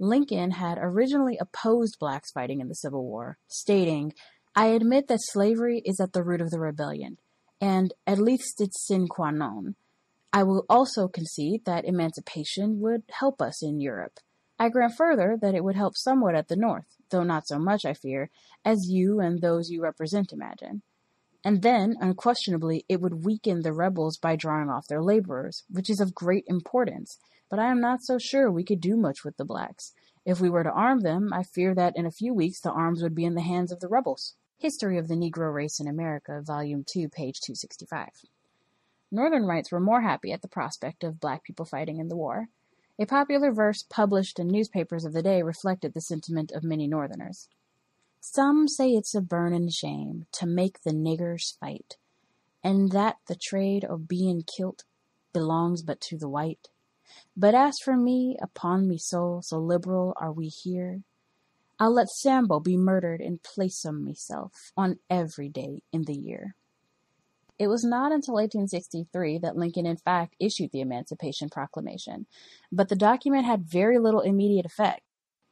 Lincoln 0.00 0.52
had 0.52 0.78
originally 0.80 1.38
opposed 1.40 1.98
blacks 2.00 2.32
fighting 2.32 2.60
in 2.60 2.68
the 2.68 2.74
Civil 2.74 3.04
War, 3.04 3.38
stating, 3.46 4.14
I 4.56 4.66
admit 4.66 5.06
that 5.06 5.20
slavery 5.22 5.80
is 5.84 6.00
at 6.00 6.12
the 6.12 6.24
root 6.24 6.40
of 6.40 6.50
the 6.50 6.58
rebellion, 6.58 7.18
and 7.60 7.94
at 8.04 8.18
least 8.18 8.60
it's 8.60 8.84
sine 8.84 9.06
qua 9.06 9.30
non. 9.30 9.76
I 10.32 10.42
will 10.42 10.66
also 10.68 11.06
concede 11.06 11.64
that 11.64 11.84
emancipation 11.84 12.80
would 12.80 13.04
help 13.20 13.40
us 13.40 13.62
in 13.62 13.80
Europe. 13.80 14.18
I 14.58 14.68
grant 14.68 14.94
further 14.96 15.36
that 15.40 15.54
it 15.54 15.62
would 15.62 15.76
help 15.76 15.96
somewhat 15.96 16.34
at 16.34 16.48
the 16.48 16.56
North, 16.56 16.96
though 17.14 17.22
not 17.22 17.46
so 17.46 17.60
much, 17.60 17.84
I 17.84 17.94
fear, 17.94 18.28
as 18.64 18.88
you 18.90 19.20
and 19.20 19.40
those 19.40 19.70
you 19.70 19.80
represent 19.80 20.32
imagine. 20.32 20.82
And 21.44 21.62
then, 21.62 21.94
unquestionably, 22.00 22.84
it 22.88 23.00
would 23.00 23.24
weaken 23.24 23.62
the 23.62 23.72
rebels 23.72 24.18
by 24.18 24.34
drawing 24.34 24.68
off 24.68 24.88
their 24.88 25.02
laborers, 25.02 25.62
which 25.70 25.88
is 25.88 26.00
of 26.00 26.14
great 26.14 26.44
importance. 26.48 27.18
But 27.48 27.60
I 27.60 27.70
am 27.70 27.80
not 27.80 28.02
so 28.02 28.18
sure 28.18 28.50
we 28.50 28.64
could 28.64 28.80
do 28.80 28.96
much 28.96 29.24
with 29.24 29.36
the 29.36 29.44
blacks. 29.44 29.92
If 30.26 30.40
we 30.40 30.50
were 30.50 30.64
to 30.64 30.72
arm 30.72 31.00
them, 31.00 31.32
I 31.32 31.44
fear 31.44 31.72
that 31.74 31.92
in 31.96 32.04
a 32.04 32.10
few 32.10 32.34
weeks 32.34 32.60
the 32.60 32.72
arms 32.72 33.02
would 33.02 33.14
be 33.14 33.24
in 33.24 33.34
the 33.34 33.42
hands 33.42 33.70
of 33.70 33.78
the 33.78 33.88
rebels. 33.88 34.34
History 34.58 34.98
of 34.98 35.06
the 35.06 35.14
Negro 35.14 35.54
Race 35.54 35.78
in 35.78 35.86
America, 35.86 36.42
Volume 36.44 36.82
2, 36.84 37.10
page 37.10 37.40
265. 37.40 38.08
Northern 39.12 39.46
whites 39.46 39.70
were 39.70 39.78
more 39.78 40.00
happy 40.00 40.32
at 40.32 40.42
the 40.42 40.48
prospect 40.48 41.04
of 41.04 41.20
black 41.20 41.44
people 41.44 41.64
fighting 41.64 42.00
in 42.00 42.08
the 42.08 42.16
war. 42.16 42.48
A 42.96 43.06
popular 43.06 43.50
verse 43.50 43.82
published 43.82 44.38
in 44.38 44.46
newspapers 44.46 45.04
of 45.04 45.12
the 45.12 45.22
day 45.22 45.42
reflected 45.42 45.94
the 45.94 46.00
sentiment 46.00 46.52
of 46.52 46.62
many 46.62 46.86
Northerners. 46.86 47.48
Some 48.20 48.68
say 48.68 48.92
it's 48.92 49.16
a 49.16 49.20
burnin' 49.20 49.68
shame 49.68 50.26
to 50.32 50.46
make 50.46 50.82
the 50.82 50.92
niggers 50.92 51.58
fight, 51.58 51.96
and 52.62 52.92
that 52.92 53.16
the 53.26 53.34
trade 53.34 53.84
of 53.84 54.06
bein' 54.06 54.42
kilt 54.42 54.84
belongs 55.32 55.82
but 55.82 56.00
to 56.02 56.16
the 56.16 56.28
white. 56.28 56.68
But 57.36 57.54
as 57.56 57.80
for 57.80 57.96
me, 57.96 58.38
upon 58.40 58.86
me 58.86 58.96
soul, 58.96 59.42
so 59.42 59.58
liberal 59.58 60.14
are 60.16 60.32
we 60.32 60.46
here, 60.46 61.02
I'll 61.80 61.92
let 61.92 62.08
Sambo 62.08 62.60
be 62.60 62.76
murdered 62.76 63.20
in 63.20 63.38
place 63.38 63.84
o' 63.84 63.90
meself 63.90 64.72
on 64.76 65.00
every 65.10 65.48
day 65.48 65.82
in 65.92 66.02
the 66.02 66.14
year. 66.14 66.54
It 67.58 67.68
was 67.68 67.84
not 67.84 68.12
until 68.12 68.34
1863 68.34 69.38
that 69.38 69.56
Lincoln 69.56 69.86
in 69.86 69.96
fact 69.96 70.34
issued 70.40 70.70
the 70.72 70.80
Emancipation 70.80 71.48
Proclamation, 71.48 72.26
but 72.72 72.88
the 72.88 72.96
document 72.96 73.46
had 73.46 73.70
very 73.70 73.98
little 73.98 74.20
immediate 74.20 74.66
effect. 74.66 75.02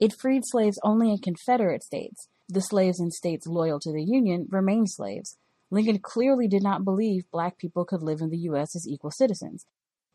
It 0.01 0.13
freed 0.13 0.43
slaves 0.45 0.81
only 0.83 1.11
in 1.11 1.19
Confederate 1.19 1.85
states. 1.85 2.29
The 2.49 2.61
slaves 2.61 2.99
in 2.99 3.13
states 3.13 3.47
loyal 3.47 3.79
to 3.81 3.93
the 3.93 4.03
Union 4.03 4.49
remained 4.51 4.91
slaves. 4.91 5.37
Lincoln 5.71 6.01
clearly 6.01 6.49
did 6.49 6.63
not 6.63 6.85
believe 6.85 7.31
black 7.31 7.57
people 7.57 7.85
could 7.85 8.03
live 8.03 8.21
in 8.21 8.31
the 8.31 8.45
U.S. 8.51 8.75
as 8.75 8.87
equal 8.87 9.13
citizens. 9.13 9.65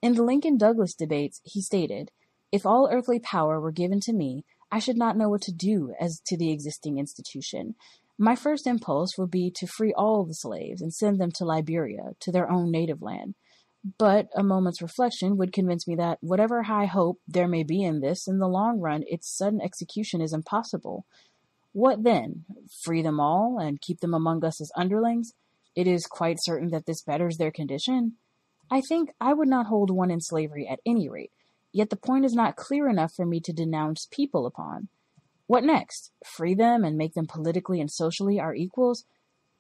In 0.01 0.13
the 0.13 0.23
Lincoln 0.23 0.57
Douglas 0.57 0.93
debates, 0.93 1.41
he 1.43 1.61
stated, 1.61 2.11
If 2.51 2.65
all 2.65 2.89
earthly 2.91 3.19
power 3.19 3.59
were 3.59 3.71
given 3.71 3.99
to 4.01 4.13
me, 4.13 4.43
I 4.71 4.79
should 4.79 4.97
not 4.97 5.17
know 5.17 5.29
what 5.29 5.41
to 5.43 5.53
do 5.53 5.93
as 5.99 6.21
to 6.27 6.37
the 6.37 6.51
existing 6.51 6.99
institution. 6.99 7.75
My 8.19 8.35
first 8.35 8.65
impulse 8.65 9.17
would 9.17 9.29
be 9.29 9.51
to 9.51 9.67
free 9.67 9.93
all 9.93 10.25
the 10.25 10.33
slaves 10.33 10.81
and 10.81 10.93
send 10.93 11.19
them 11.19 11.31
to 11.33 11.45
Liberia, 11.45 12.15
to 12.19 12.31
their 12.31 12.49
own 12.49 12.71
native 12.71 13.01
land. 13.01 13.35
But 13.97 14.27
a 14.35 14.43
moment's 14.43 14.81
reflection 14.81 15.37
would 15.37 15.53
convince 15.53 15.87
me 15.87 15.95
that 15.95 16.17
whatever 16.21 16.63
high 16.63 16.87
hope 16.87 17.19
there 17.27 17.47
may 17.47 17.63
be 17.63 17.83
in 17.83 18.01
this, 18.01 18.27
in 18.27 18.39
the 18.39 18.47
long 18.47 18.79
run, 18.79 19.03
its 19.07 19.29
sudden 19.29 19.61
execution 19.61 20.19
is 20.19 20.33
impossible. 20.33 21.05
What 21.73 22.03
then? 22.03 22.45
Free 22.83 23.03
them 23.03 23.19
all 23.19 23.59
and 23.59 23.79
keep 23.79 23.99
them 23.99 24.15
among 24.15 24.43
us 24.43 24.59
as 24.59 24.71
underlings? 24.75 25.33
It 25.75 25.85
is 25.85 26.07
quite 26.07 26.41
certain 26.41 26.71
that 26.71 26.87
this 26.87 27.03
betters 27.03 27.37
their 27.37 27.51
condition. 27.51 28.13
I 28.71 28.81
think 28.81 29.11
I 29.21 29.33
would 29.33 29.47
not 29.47 29.67
hold 29.67 29.91
one 29.91 30.09
in 30.09 30.21
slavery 30.21 30.67
at 30.67 30.79
any 30.85 31.07
rate, 31.07 31.31
yet 31.71 31.91
the 31.91 31.95
point 31.95 32.25
is 32.25 32.33
not 32.33 32.55
clear 32.55 32.89
enough 32.89 33.13
for 33.13 33.27
me 33.27 33.39
to 33.41 33.53
denounce 33.53 34.07
people 34.09 34.47
upon. 34.47 34.89
What 35.47 35.63
next? 35.63 36.11
Free 36.25 36.53
them 36.53 36.83
and 36.83 36.97
make 36.97 37.13
them 37.13 37.25
politically 37.25 37.79
and 37.79 37.89
socially 37.89 38.39
our 38.39 38.53
equals? 38.53 39.05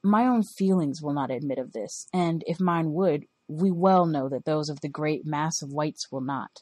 My 0.03 0.27
own 0.27 0.43
feelings 0.43 1.01
will 1.01 1.13
not 1.13 1.31
admit 1.31 1.57
of 1.57 1.71
this, 1.71 2.07
and 2.13 2.43
if 2.45 2.59
mine 2.59 2.91
would, 2.93 3.25
we 3.47 3.71
well 3.71 4.05
know 4.05 4.29
that 4.29 4.45
those 4.45 4.69
of 4.69 4.81
the 4.81 4.89
great 4.89 5.25
mass 5.25 5.61
of 5.61 5.71
whites 5.71 6.11
will 6.11 6.21
not. 6.21 6.61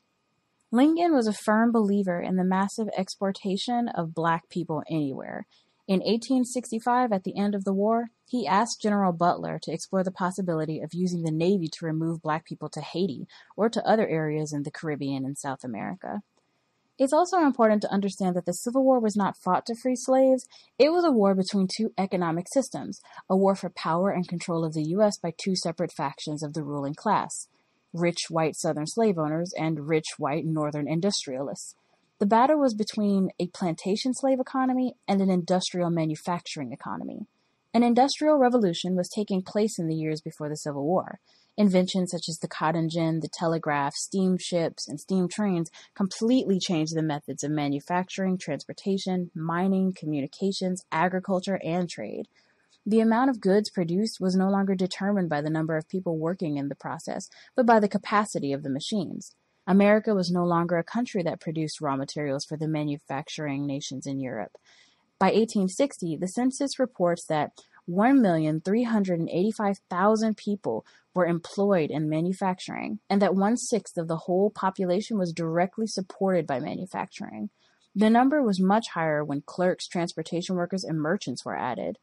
Lincoln 0.71 1.13
was 1.13 1.27
a 1.27 1.33
firm 1.33 1.71
believer 1.71 2.19
in 2.21 2.35
the 2.35 2.43
massive 2.43 2.87
exportation 2.95 3.87
of 3.89 4.13
black 4.13 4.49
people 4.49 4.83
anywhere. 4.89 5.47
In 5.87 5.99
1865, 5.99 7.11
at 7.11 7.23
the 7.23 7.37
end 7.37 7.55
of 7.55 7.63
the 7.63 7.73
war, 7.73 8.09
he 8.27 8.47
asked 8.47 8.81
General 8.81 9.11
Butler 9.11 9.59
to 9.61 9.71
explore 9.71 10.03
the 10.03 10.11
possibility 10.11 10.81
of 10.81 10.93
using 10.93 11.23
the 11.23 11.31
Navy 11.31 11.67
to 11.67 11.85
remove 11.85 12.21
black 12.21 12.45
people 12.45 12.69
to 12.69 12.81
Haiti 12.81 13.27
or 13.55 13.69
to 13.69 13.87
other 13.87 14.07
areas 14.07 14.51
in 14.51 14.63
the 14.63 14.71
Caribbean 14.71 15.25
and 15.25 15.37
South 15.37 15.63
America. 15.63 16.21
It's 16.97 17.13
also 17.13 17.39
important 17.39 17.81
to 17.81 17.91
understand 17.91 18.35
that 18.35 18.45
the 18.45 18.53
Civil 18.53 18.83
War 18.83 19.01
was 19.01 19.17
not 19.17 19.35
fought 19.37 19.65
to 19.65 19.75
free 19.75 19.97
slaves. 19.97 20.47
It 20.79 20.93
was 20.93 21.03
a 21.03 21.11
war 21.11 21.35
between 21.35 21.67
two 21.67 21.91
economic 21.97 22.47
systems, 22.53 23.01
a 23.29 23.35
war 23.35 23.53
for 23.53 23.69
power 23.69 24.11
and 24.11 24.27
control 24.27 24.63
of 24.63 24.73
the 24.73 24.83
U.S. 24.89 25.17
by 25.17 25.33
two 25.37 25.57
separate 25.57 25.91
factions 25.91 26.41
of 26.41 26.53
the 26.53 26.63
ruling 26.63 26.95
class 26.95 27.47
rich 27.95 28.25
white 28.29 28.55
Southern 28.55 28.85
slave 28.85 29.17
owners 29.17 29.53
and 29.57 29.87
rich 29.87 30.05
white 30.17 30.45
Northern 30.45 30.87
industrialists. 30.87 31.75
The 32.19 32.25
battle 32.25 32.59
was 32.59 32.73
between 32.73 33.29
a 33.39 33.47
plantation 33.47 34.13
slave 34.13 34.39
economy 34.39 34.95
and 35.07 35.21
an 35.21 35.29
industrial 35.29 35.89
manufacturing 35.89 36.71
economy. 36.71 37.27
An 37.73 37.83
industrial 37.83 38.37
revolution 38.37 38.95
was 38.95 39.09
taking 39.09 39.41
place 39.41 39.77
in 39.77 39.87
the 39.87 39.95
years 39.95 40.21
before 40.21 40.49
the 40.49 40.57
Civil 40.57 40.85
War. 40.85 41.19
Inventions 41.57 42.11
such 42.11 42.27
as 42.27 42.39
the 42.39 42.49
cotton 42.49 42.89
gin, 42.89 43.21
the 43.21 43.29
telegraph, 43.29 43.95
steamships, 43.95 44.87
and 44.87 44.99
steam 44.99 45.29
trains 45.29 45.71
completely 45.95 46.59
changed 46.59 46.95
the 46.95 47.01
methods 47.01 47.43
of 47.43 47.51
manufacturing, 47.51 48.37
transportation, 48.37 49.31
mining, 49.33 49.93
communications, 49.93 50.83
agriculture, 50.91 51.59
and 51.63 51.89
trade. 51.89 52.27
The 52.85 52.99
amount 52.99 53.29
of 53.29 53.39
goods 53.39 53.69
produced 53.69 54.19
was 54.19 54.35
no 54.35 54.49
longer 54.49 54.75
determined 54.75 55.29
by 55.29 55.41
the 55.41 55.49
number 55.49 55.77
of 55.77 55.87
people 55.87 56.17
working 56.17 56.57
in 56.57 56.67
the 56.67 56.75
process, 56.75 57.29
but 57.55 57.65
by 57.65 57.79
the 57.79 57.87
capacity 57.87 58.51
of 58.51 58.61
the 58.61 58.69
machines. 58.69 59.33
America 59.65 60.13
was 60.13 60.29
no 60.29 60.43
longer 60.43 60.77
a 60.77 60.83
country 60.83 61.23
that 61.23 61.39
produced 61.39 61.81
raw 61.81 61.95
materials 61.95 62.45
for 62.45 62.57
the 62.57 62.67
manufacturing 62.67 63.65
nations 63.65 64.05
in 64.05 64.19
Europe. 64.19 64.57
By 65.17 65.27
1860, 65.27 66.17
the 66.17 66.27
census 66.27 66.77
reports 66.77 67.25
that 67.27 67.51
1,385,000 67.89 70.37
people 70.37 70.85
were 71.13 71.25
employed 71.25 71.91
in 71.91 72.09
manufacturing, 72.09 72.99
and 73.09 73.21
that 73.21 73.35
one 73.35 73.57
sixth 73.57 73.97
of 73.97 74.07
the 74.07 74.17
whole 74.17 74.49
population 74.49 75.17
was 75.17 75.31
directly 75.31 75.87
supported 75.87 76.47
by 76.47 76.59
manufacturing. 76.59 77.49
The 77.95 78.09
number 78.09 78.43
was 78.43 78.59
much 78.59 78.89
higher 78.89 79.23
when 79.23 79.41
clerks, 79.41 79.87
transportation 79.87 80.55
workers, 80.55 80.83
and 80.83 80.99
merchants 80.99 81.45
were 81.45 81.55
added. 81.55 81.97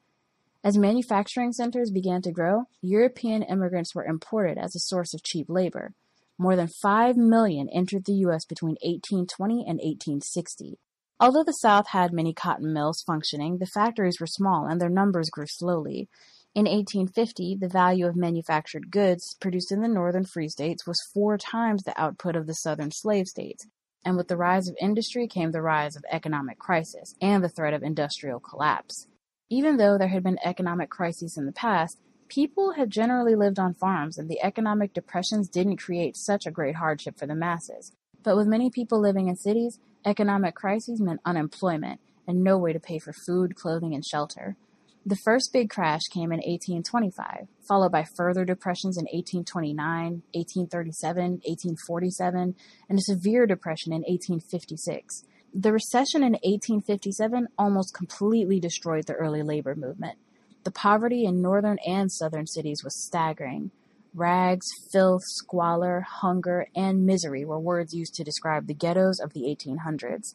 As 0.64 0.78
manufacturing 0.78 1.52
centers 1.52 1.90
began 1.90 2.22
to 2.22 2.30
grow, 2.30 2.66
European 2.80 3.42
immigrants 3.42 3.94
were 3.94 4.04
imported 4.04 4.58
as 4.58 4.74
a 4.74 4.80
source 4.80 5.12
of 5.12 5.22
cheap 5.22 5.50
labor. 5.50 5.92
More 6.38 6.56
than 6.56 6.68
5 6.68 7.16
million 7.16 7.68
entered 7.68 8.04
the 8.04 8.14
U.S. 8.26 8.44
between 8.44 8.76
1820 8.82 9.54
and 9.54 9.78
1860. 9.78 10.78
Although 11.22 11.44
the 11.44 11.52
South 11.52 11.90
had 11.90 12.12
many 12.12 12.34
cotton 12.34 12.72
mills 12.72 13.00
functioning, 13.00 13.58
the 13.58 13.66
factories 13.66 14.18
were 14.18 14.26
small 14.26 14.66
and 14.66 14.80
their 14.80 14.88
numbers 14.88 15.30
grew 15.30 15.46
slowly. 15.46 16.08
In 16.52 16.64
1850, 16.64 17.58
the 17.60 17.68
value 17.68 18.08
of 18.08 18.16
manufactured 18.16 18.90
goods 18.90 19.36
produced 19.40 19.70
in 19.70 19.82
the 19.82 19.88
northern 19.88 20.24
free 20.24 20.48
states 20.48 20.84
was 20.84 21.00
four 21.14 21.38
times 21.38 21.84
the 21.84 21.96
output 21.96 22.34
of 22.34 22.48
the 22.48 22.56
southern 22.56 22.90
slave 22.90 23.28
states. 23.28 23.68
And 24.04 24.16
with 24.16 24.26
the 24.26 24.36
rise 24.36 24.66
of 24.66 24.74
industry 24.80 25.28
came 25.28 25.52
the 25.52 25.62
rise 25.62 25.94
of 25.94 26.04
economic 26.10 26.58
crisis 26.58 27.14
and 27.22 27.44
the 27.44 27.48
threat 27.48 27.72
of 27.72 27.84
industrial 27.84 28.40
collapse. 28.40 29.06
Even 29.48 29.76
though 29.76 29.96
there 29.96 30.08
had 30.08 30.24
been 30.24 30.40
economic 30.42 30.90
crises 30.90 31.36
in 31.38 31.46
the 31.46 31.52
past, 31.52 32.00
people 32.26 32.72
had 32.72 32.90
generally 32.90 33.36
lived 33.36 33.60
on 33.60 33.74
farms 33.74 34.18
and 34.18 34.28
the 34.28 34.42
economic 34.42 34.92
depressions 34.92 35.48
didn't 35.48 35.76
create 35.76 36.16
such 36.16 36.46
a 36.46 36.50
great 36.50 36.74
hardship 36.74 37.16
for 37.16 37.28
the 37.28 37.36
masses. 37.36 37.92
But 38.22 38.36
with 38.36 38.46
many 38.46 38.70
people 38.70 39.00
living 39.00 39.28
in 39.28 39.36
cities, 39.36 39.78
economic 40.04 40.54
crises 40.54 41.00
meant 41.00 41.20
unemployment 41.24 42.00
and 42.26 42.42
no 42.42 42.56
way 42.56 42.72
to 42.72 42.80
pay 42.80 42.98
for 42.98 43.12
food, 43.12 43.56
clothing, 43.56 43.94
and 43.94 44.04
shelter. 44.04 44.56
The 45.04 45.16
first 45.16 45.52
big 45.52 45.68
crash 45.68 46.02
came 46.12 46.30
in 46.30 46.38
1825, 46.38 47.48
followed 47.66 47.90
by 47.90 48.04
further 48.16 48.44
depressions 48.44 48.96
in 48.96 49.06
1829, 49.06 50.22
1837, 50.32 51.24
1847, 51.42 52.54
and 52.88 52.98
a 52.98 53.02
severe 53.02 53.44
depression 53.46 53.92
in 53.92 54.02
1856. 54.02 55.24
The 55.52 55.72
recession 55.72 56.22
in 56.22 56.34
1857 56.44 57.48
almost 57.58 57.94
completely 57.94 58.60
destroyed 58.60 59.06
the 59.06 59.14
early 59.14 59.42
labor 59.42 59.74
movement. 59.74 60.18
The 60.62 60.70
poverty 60.70 61.24
in 61.24 61.42
northern 61.42 61.78
and 61.84 62.10
southern 62.10 62.46
cities 62.46 62.84
was 62.84 63.04
staggering. 63.04 63.72
Rags, 64.14 64.66
filth, 64.90 65.22
squalor, 65.24 66.02
hunger, 66.02 66.66
and 66.76 67.06
misery 67.06 67.46
were 67.46 67.58
words 67.58 67.94
used 67.94 68.14
to 68.16 68.24
describe 68.24 68.66
the 68.66 68.74
ghettos 68.74 69.18
of 69.18 69.32
the 69.32 69.44
1800s. 69.44 70.34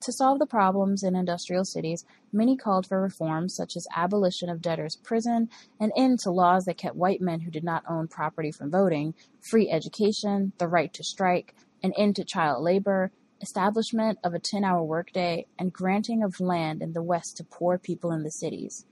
To 0.00 0.12
solve 0.12 0.38
the 0.38 0.46
problems 0.46 1.02
in 1.02 1.14
industrial 1.14 1.66
cities, 1.66 2.06
many 2.32 2.56
called 2.56 2.86
for 2.86 3.02
reforms 3.02 3.54
such 3.54 3.76
as 3.76 3.86
abolition 3.94 4.48
of 4.48 4.62
debtors' 4.62 4.96
prison, 4.96 5.50
an 5.78 5.92
end 5.94 6.20
to 6.20 6.30
laws 6.30 6.64
that 6.64 6.78
kept 6.78 6.96
white 6.96 7.20
men 7.20 7.40
who 7.40 7.50
did 7.50 7.62
not 7.62 7.84
own 7.86 8.08
property 8.08 8.50
from 8.50 8.70
voting, 8.70 9.14
free 9.40 9.70
education, 9.70 10.52
the 10.56 10.66
right 10.66 10.92
to 10.94 11.04
strike, 11.04 11.54
an 11.82 11.92
end 11.98 12.16
to 12.16 12.24
child 12.24 12.64
labor, 12.64 13.12
establishment 13.42 14.18
of 14.24 14.32
a 14.32 14.38
10 14.38 14.64
hour 14.64 14.82
workday, 14.82 15.44
and 15.58 15.72
granting 15.72 16.22
of 16.22 16.40
land 16.40 16.80
in 16.80 16.94
the 16.94 17.02
West 17.02 17.36
to 17.36 17.44
poor 17.44 17.76
people 17.76 18.10
in 18.10 18.22
the 18.22 18.30
cities. 18.30 18.86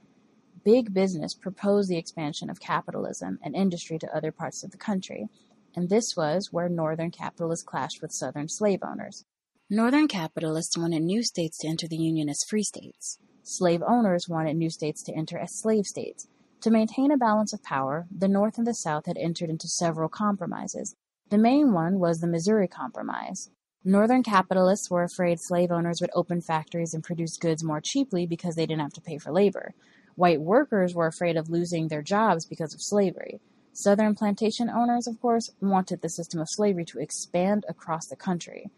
Big 0.63 0.93
business 0.93 1.33
proposed 1.33 1.89
the 1.89 1.97
expansion 1.97 2.49
of 2.49 2.59
capitalism 2.59 3.39
and 3.41 3.55
industry 3.55 3.97
to 3.97 4.15
other 4.15 4.31
parts 4.31 4.63
of 4.63 4.71
the 4.71 4.77
country, 4.77 5.27
and 5.75 5.89
this 5.89 6.15
was 6.15 6.49
where 6.51 6.69
Northern 6.69 7.09
capitalists 7.09 7.65
clashed 7.65 8.01
with 8.01 8.11
Southern 8.11 8.47
slave 8.47 8.79
owners. 8.83 9.25
Northern 9.69 10.07
capitalists 10.07 10.77
wanted 10.77 11.01
new 11.01 11.23
states 11.23 11.57
to 11.59 11.67
enter 11.67 11.87
the 11.87 11.97
Union 11.97 12.29
as 12.29 12.43
free 12.43 12.61
states. 12.63 13.17
Slave 13.41 13.81
owners 13.81 14.29
wanted 14.29 14.55
new 14.55 14.69
states 14.69 15.01
to 15.03 15.13
enter 15.13 15.39
as 15.39 15.57
slave 15.57 15.85
states. 15.85 16.27
To 16.61 16.69
maintain 16.69 17.09
a 17.09 17.17
balance 17.17 17.53
of 17.53 17.63
power, 17.63 18.05
the 18.15 18.27
North 18.27 18.59
and 18.59 18.67
the 18.67 18.75
South 18.75 19.07
had 19.07 19.17
entered 19.17 19.49
into 19.49 19.67
several 19.67 20.09
compromises. 20.09 20.95
The 21.29 21.39
main 21.39 21.73
one 21.73 21.97
was 21.97 22.19
the 22.19 22.27
Missouri 22.27 22.67
Compromise. 22.67 23.49
Northern 23.83 24.21
capitalists 24.21 24.91
were 24.91 25.01
afraid 25.01 25.39
slave 25.39 25.71
owners 25.71 26.01
would 26.01 26.11
open 26.13 26.39
factories 26.39 26.93
and 26.93 27.03
produce 27.03 27.37
goods 27.37 27.63
more 27.63 27.81
cheaply 27.81 28.27
because 28.27 28.53
they 28.53 28.67
didn't 28.67 28.83
have 28.83 28.93
to 28.93 29.01
pay 29.01 29.17
for 29.17 29.31
labor. 29.31 29.73
White 30.21 30.41
workers 30.41 30.93
were 30.93 31.07
afraid 31.07 31.35
of 31.35 31.49
losing 31.49 31.87
their 31.87 32.03
jobs 32.03 32.45
because 32.45 32.75
of 32.75 32.79
slavery. 32.83 33.41
Southern 33.73 34.13
plantation 34.13 34.69
owners, 34.69 35.07
of 35.07 35.19
course, 35.19 35.49
wanted 35.59 36.03
the 36.03 36.09
system 36.09 36.39
of 36.39 36.47
slavery 36.47 36.85
to 36.85 36.99
expand 36.99 37.65
across 37.67 38.05
the 38.05 38.15
country. 38.15 38.69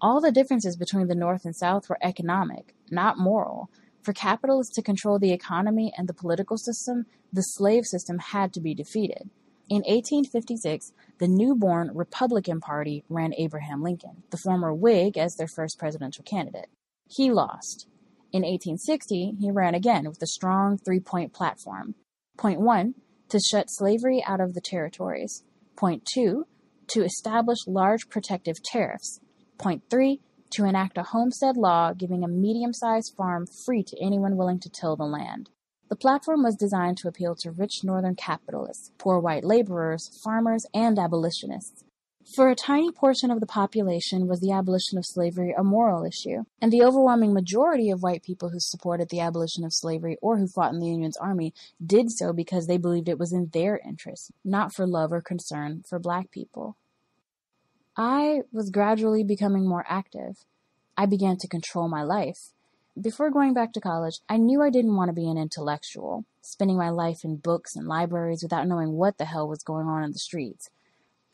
All 0.00 0.22
the 0.22 0.32
differences 0.32 0.78
between 0.78 1.08
the 1.08 1.14
North 1.14 1.44
and 1.44 1.54
South 1.54 1.90
were 1.90 1.98
economic, 2.00 2.74
not 2.90 3.18
moral. 3.18 3.68
For 4.00 4.14
capitalists 4.14 4.74
to 4.76 4.82
control 4.82 5.18
the 5.18 5.30
economy 5.30 5.92
and 5.94 6.08
the 6.08 6.14
political 6.14 6.56
system, 6.56 7.04
the 7.30 7.42
slave 7.42 7.84
system 7.84 8.18
had 8.18 8.54
to 8.54 8.60
be 8.62 8.74
defeated. 8.74 9.28
In 9.68 9.82
1856, 9.82 10.94
the 11.18 11.28
newborn 11.28 11.90
Republican 11.92 12.60
Party 12.60 13.04
ran 13.10 13.34
Abraham 13.36 13.82
Lincoln, 13.82 14.22
the 14.30 14.38
former 14.38 14.72
Whig, 14.72 15.18
as 15.18 15.36
their 15.36 15.48
first 15.54 15.78
presidential 15.78 16.24
candidate. 16.24 16.70
He 17.10 17.30
lost. 17.30 17.88
In 18.30 18.42
1860, 18.42 19.36
he 19.40 19.50
ran 19.50 19.74
again 19.74 20.04
with 20.06 20.20
a 20.22 20.26
strong 20.26 20.76
three 20.76 21.00
point 21.00 21.32
platform. 21.32 21.94
Point 22.36 22.60
one, 22.60 22.94
to 23.30 23.40
shut 23.40 23.70
slavery 23.70 24.22
out 24.26 24.40
of 24.40 24.54
the 24.54 24.60
territories. 24.60 25.44
Point 25.76 26.04
two, 26.04 26.46
to 26.88 27.04
establish 27.04 27.66
large 27.66 28.08
protective 28.08 28.62
tariffs. 28.62 29.20
Point 29.56 29.82
three, 29.90 30.20
to 30.50 30.64
enact 30.64 30.98
a 30.98 31.04
homestead 31.04 31.56
law 31.56 31.92
giving 31.92 32.22
a 32.22 32.28
medium 32.28 32.72
sized 32.72 33.14
farm 33.16 33.46
free 33.46 33.82
to 33.82 33.96
anyone 34.00 34.36
willing 34.36 34.60
to 34.60 34.70
till 34.70 34.96
the 34.96 35.04
land. 35.04 35.50
The 35.88 35.96
platform 35.96 36.42
was 36.42 36.54
designed 36.54 36.98
to 36.98 37.08
appeal 37.08 37.34
to 37.36 37.50
rich 37.50 37.80
northern 37.82 38.14
capitalists, 38.14 38.92
poor 38.98 39.18
white 39.20 39.44
laborers, 39.44 40.10
farmers, 40.22 40.66
and 40.74 40.98
abolitionists. 40.98 41.84
For 42.34 42.50
a 42.50 42.54
tiny 42.54 42.92
portion 42.92 43.30
of 43.30 43.40
the 43.40 43.46
population 43.46 44.26
was 44.26 44.40
the 44.40 44.52
abolition 44.52 44.98
of 44.98 45.06
slavery 45.06 45.54
a 45.56 45.64
moral 45.64 46.04
issue, 46.04 46.44
and 46.60 46.70
the 46.70 46.82
overwhelming 46.82 47.32
majority 47.32 47.88
of 47.88 48.02
white 48.02 48.22
people 48.22 48.50
who 48.50 48.60
supported 48.60 49.08
the 49.08 49.20
abolition 49.20 49.64
of 49.64 49.72
slavery 49.72 50.18
or 50.20 50.36
who 50.36 50.46
fought 50.46 50.74
in 50.74 50.78
the 50.78 50.88
Union's 50.88 51.16
army 51.16 51.54
did 51.84 52.10
so 52.10 52.34
because 52.34 52.66
they 52.66 52.76
believed 52.76 53.08
it 53.08 53.18
was 53.18 53.32
in 53.32 53.48
their 53.54 53.78
interest, 53.78 54.30
not 54.44 54.74
for 54.74 54.86
love 54.86 55.10
or 55.10 55.22
concern 55.22 55.82
for 55.88 55.98
black 55.98 56.30
people. 56.30 56.76
I 57.96 58.42
was 58.52 58.68
gradually 58.68 59.24
becoming 59.24 59.66
more 59.66 59.86
active. 59.88 60.44
I 60.98 61.06
began 61.06 61.38
to 61.38 61.48
control 61.48 61.88
my 61.88 62.02
life. 62.02 62.52
Before 63.00 63.30
going 63.30 63.54
back 63.54 63.72
to 63.72 63.80
college, 63.80 64.20
I 64.28 64.36
knew 64.36 64.60
I 64.60 64.70
didn't 64.70 64.96
want 64.96 65.08
to 65.08 65.14
be 65.14 65.30
an 65.30 65.38
intellectual, 65.38 66.26
spending 66.42 66.76
my 66.76 66.90
life 66.90 67.24
in 67.24 67.36
books 67.36 67.74
and 67.74 67.88
libraries 67.88 68.42
without 68.42 68.68
knowing 68.68 68.92
what 68.92 69.16
the 69.16 69.24
hell 69.24 69.48
was 69.48 69.62
going 69.62 69.86
on 69.86 70.04
in 70.04 70.12
the 70.12 70.18
streets. 70.18 70.68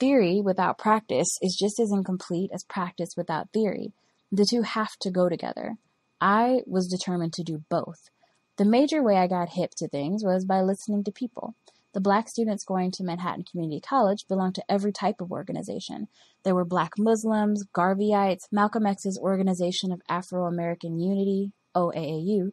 Theory 0.00 0.40
without 0.40 0.76
practice 0.76 1.38
is 1.40 1.56
just 1.56 1.78
as 1.78 1.92
incomplete 1.92 2.50
as 2.52 2.64
practice 2.64 3.10
without 3.16 3.50
theory. 3.52 3.92
The 4.32 4.46
two 4.48 4.62
have 4.62 4.96
to 5.02 5.10
go 5.10 5.28
together. 5.28 5.76
I 6.20 6.62
was 6.66 6.88
determined 6.88 7.32
to 7.34 7.44
do 7.44 7.62
both. 7.68 8.10
The 8.56 8.64
major 8.64 9.02
way 9.02 9.16
I 9.16 9.28
got 9.28 9.50
hip 9.50 9.70
to 9.76 9.88
things 9.88 10.24
was 10.24 10.44
by 10.44 10.62
listening 10.62 11.04
to 11.04 11.12
people. 11.12 11.54
The 11.92 12.00
black 12.00 12.28
students 12.28 12.64
going 12.64 12.90
to 12.92 13.04
Manhattan 13.04 13.44
Community 13.44 13.80
College 13.80 14.26
belonged 14.28 14.56
to 14.56 14.64
every 14.68 14.90
type 14.90 15.20
of 15.20 15.30
organization. 15.30 16.08
There 16.42 16.56
were 16.56 16.64
black 16.64 16.94
Muslims, 16.98 17.64
Garveyites, 17.72 18.48
Malcolm 18.50 18.86
X's 18.86 19.16
Organization 19.16 19.92
of 19.92 20.02
Afro 20.08 20.46
American 20.46 20.98
Unity, 20.98 21.52
OAAU, 21.76 22.50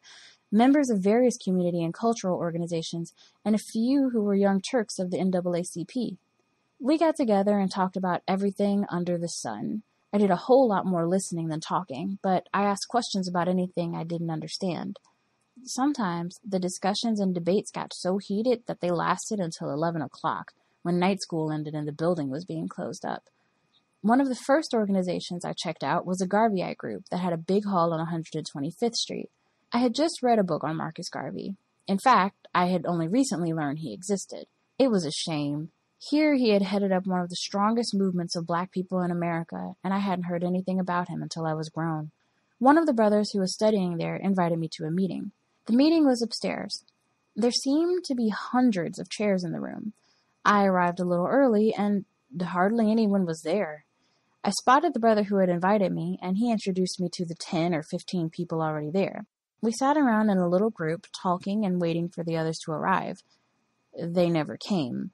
members 0.52 0.92
of 0.92 1.00
various 1.00 1.38
community 1.38 1.84
and 1.84 1.92
cultural 1.92 2.38
organizations, 2.38 3.14
and 3.44 3.56
a 3.56 3.60
few 3.72 4.12
who 4.12 4.22
were 4.22 4.36
young 4.36 4.62
Turks 4.62 5.00
of 5.00 5.10
the 5.10 5.18
NAACP. 5.18 6.18
We 6.84 6.98
got 6.98 7.16
together 7.16 7.60
and 7.60 7.72
talked 7.72 7.96
about 7.96 8.24
everything 8.28 8.86
under 8.90 9.16
the 9.16 9.28
sun. 9.28 9.84
I 10.12 10.18
did 10.18 10.32
a 10.32 10.36
whole 10.36 10.68
lot 10.68 10.84
more 10.84 11.08
listening 11.08 11.50
than 11.50 11.60
talking, 11.60 12.18
but 12.24 12.48
I 12.56 12.64
asked 12.64 12.88
questions 12.90 13.30
about 13.30 13.48
anything 13.48 13.96
I 13.96 14.04
didn't 14.04 14.32
understand. 14.32 14.98
Sometimes 15.64 16.40
the 16.44 16.58
discussions 16.58 17.20
and 17.20 17.36
debates 17.36 17.70
got 17.70 17.94
so 17.94 18.18
heated 18.18 18.64
that 18.66 18.82
they 18.82 18.90
lasted 18.90 19.40
until 19.40 19.70
11 19.70 20.02
o'clock, 20.02 20.54
when 20.82 20.98
night 20.98 21.22
school 21.22 21.52
ended 21.52 21.76
and 21.76 21.88
the 21.88 21.92
building 21.92 22.32
was 22.32 22.46
being 22.46 22.68
closed 22.68 23.06
up. 23.06 23.26
One 24.02 24.20
of 24.20 24.28
the 24.28 24.34
first 24.48 24.74
organizations 24.74 25.46
I 25.46 25.54
checked 25.56 25.84
out 25.84 26.08
was 26.08 26.20
a 26.20 26.28
Garveyite 26.28 26.78
group 26.78 27.04
that 27.12 27.20
had 27.20 27.32
a 27.32 27.38
big 27.38 27.66
hall 27.66 27.94
on 27.94 28.04
125th 28.08 28.96
Street. 28.96 29.30
I 29.72 29.78
had 29.78 29.94
just 29.94 30.24
read 30.24 30.40
a 30.40 30.44
book 30.44 30.64
on 30.64 30.78
Marcus 30.78 31.10
Garvey. 31.10 31.58
In 31.88 32.00
fact, 32.00 32.48
I 32.56 32.70
had 32.70 32.88
only 32.88 33.08
recently 33.08 33.54
learned 33.54 33.80
he 33.80 33.94
existed. 33.94 34.48
It 34.80 34.90
was 34.90 35.06
a 35.06 35.12
shame. 35.12 35.70
Here 36.10 36.34
he 36.34 36.50
had 36.50 36.64
headed 36.64 36.92
up 36.92 37.06
one 37.06 37.22
of 37.22 37.30
the 37.30 37.36
strongest 37.36 37.94
movements 37.94 38.36
of 38.36 38.48
black 38.48 38.72
people 38.72 39.02
in 39.02 39.12
America, 39.12 39.76
and 39.84 39.94
I 39.94 40.00
hadn't 40.00 40.26
heard 40.26 40.44
anything 40.44 40.80
about 40.80 41.10
him 41.10 41.22
until 41.22 41.46
I 41.46 41.54
was 41.54 41.70
grown. 41.70 42.10
One 42.58 42.80
of 42.80 42.88
the 42.88 42.94
brothers 42.94 43.32
who 43.32 43.40
was 43.40 43.54
studying 43.54 43.98
there 43.98 44.16
invited 44.16 44.58
me 44.58 44.68
to 44.74 44.86
a 44.86 44.92
meeting. 44.92 45.32
The 45.68 45.74
meeting 45.74 46.04
was 46.04 46.24
upstairs. 46.24 46.84
There 47.36 47.52
seemed 47.52 48.04
to 48.06 48.16
be 48.16 48.30
hundreds 48.30 48.98
of 48.98 49.12
chairs 49.12 49.44
in 49.44 49.52
the 49.52 49.62
room. 49.62 49.94
I 50.44 50.66
arrived 50.66 51.00
a 51.00 51.06
little 51.06 51.28
early, 51.28 51.72
and 51.78 52.06
hardly 52.42 52.90
anyone 52.90 53.28
was 53.28 53.44
there. 53.44 53.86
I 54.44 54.50
spotted 54.50 54.96
the 54.96 55.00
brother 55.00 55.22
who 55.22 55.38
had 55.38 55.50
invited 55.50 55.92
me, 55.92 56.18
and 56.20 56.36
he 56.36 56.52
introduced 56.52 57.00
me 57.00 57.10
to 57.14 57.26
the 57.26 57.36
ten 57.36 57.76
or 57.76 57.84
fifteen 57.84 58.32
people 58.32 58.64
already 58.64 58.90
there. 58.90 59.28
We 59.62 59.72
sat 59.72 59.98
around 59.98 60.32
in 60.32 60.40
a 60.40 60.50
little 60.50 60.72
group, 60.72 61.06
talking 61.14 61.64
and 61.64 61.80
waiting 61.80 62.10
for 62.10 62.24
the 62.24 62.38
others 62.38 62.58
to 62.66 62.72
arrive. 62.72 63.22
They 63.96 64.32
never 64.32 64.58
came. 64.58 65.12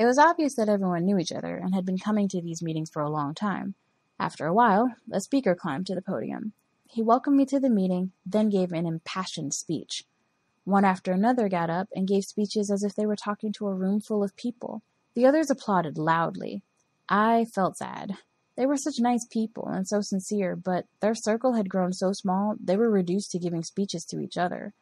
It 0.00 0.06
was 0.06 0.16
obvious 0.16 0.54
that 0.54 0.70
everyone 0.70 1.04
knew 1.04 1.18
each 1.18 1.30
other 1.30 1.56
and 1.56 1.74
had 1.74 1.84
been 1.84 1.98
coming 1.98 2.26
to 2.28 2.40
these 2.40 2.62
meetings 2.62 2.88
for 2.88 3.02
a 3.02 3.10
long 3.10 3.34
time. 3.34 3.74
After 4.18 4.46
a 4.46 4.54
while, 4.54 4.94
a 5.12 5.20
speaker 5.20 5.54
climbed 5.54 5.86
to 5.88 5.94
the 5.94 6.00
podium. 6.00 6.54
He 6.88 7.02
welcomed 7.02 7.36
me 7.36 7.44
to 7.44 7.60
the 7.60 7.68
meeting, 7.68 8.12
then 8.24 8.48
gave 8.48 8.72
an 8.72 8.86
impassioned 8.86 9.52
speech. 9.52 10.04
One 10.64 10.86
after 10.86 11.12
another 11.12 11.50
got 11.50 11.68
up 11.68 11.88
and 11.94 12.08
gave 12.08 12.24
speeches 12.24 12.70
as 12.70 12.82
if 12.82 12.94
they 12.94 13.04
were 13.04 13.14
talking 13.14 13.52
to 13.52 13.66
a 13.66 13.74
room 13.74 14.00
full 14.00 14.24
of 14.24 14.34
people. 14.36 14.80
The 15.12 15.26
others 15.26 15.50
applauded 15.50 15.98
loudly. 15.98 16.62
I 17.10 17.44
felt 17.44 17.76
sad. 17.76 18.16
They 18.56 18.64
were 18.64 18.78
such 18.78 19.00
nice 19.00 19.26
people 19.26 19.68
and 19.68 19.86
so 19.86 20.00
sincere, 20.00 20.56
but 20.56 20.86
their 21.00 21.14
circle 21.14 21.52
had 21.52 21.68
grown 21.68 21.92
so 21.92 22.14
small 22.14 22.54
they 22.58 22.78
were 22.78 22.90
reduced 22.90 23.32
to 23.32 23.38
giving 23.38 23.62
speeches 23.62 24.06
to 24.06 24.20
each 24.20 24.38
other. 24.38 24.72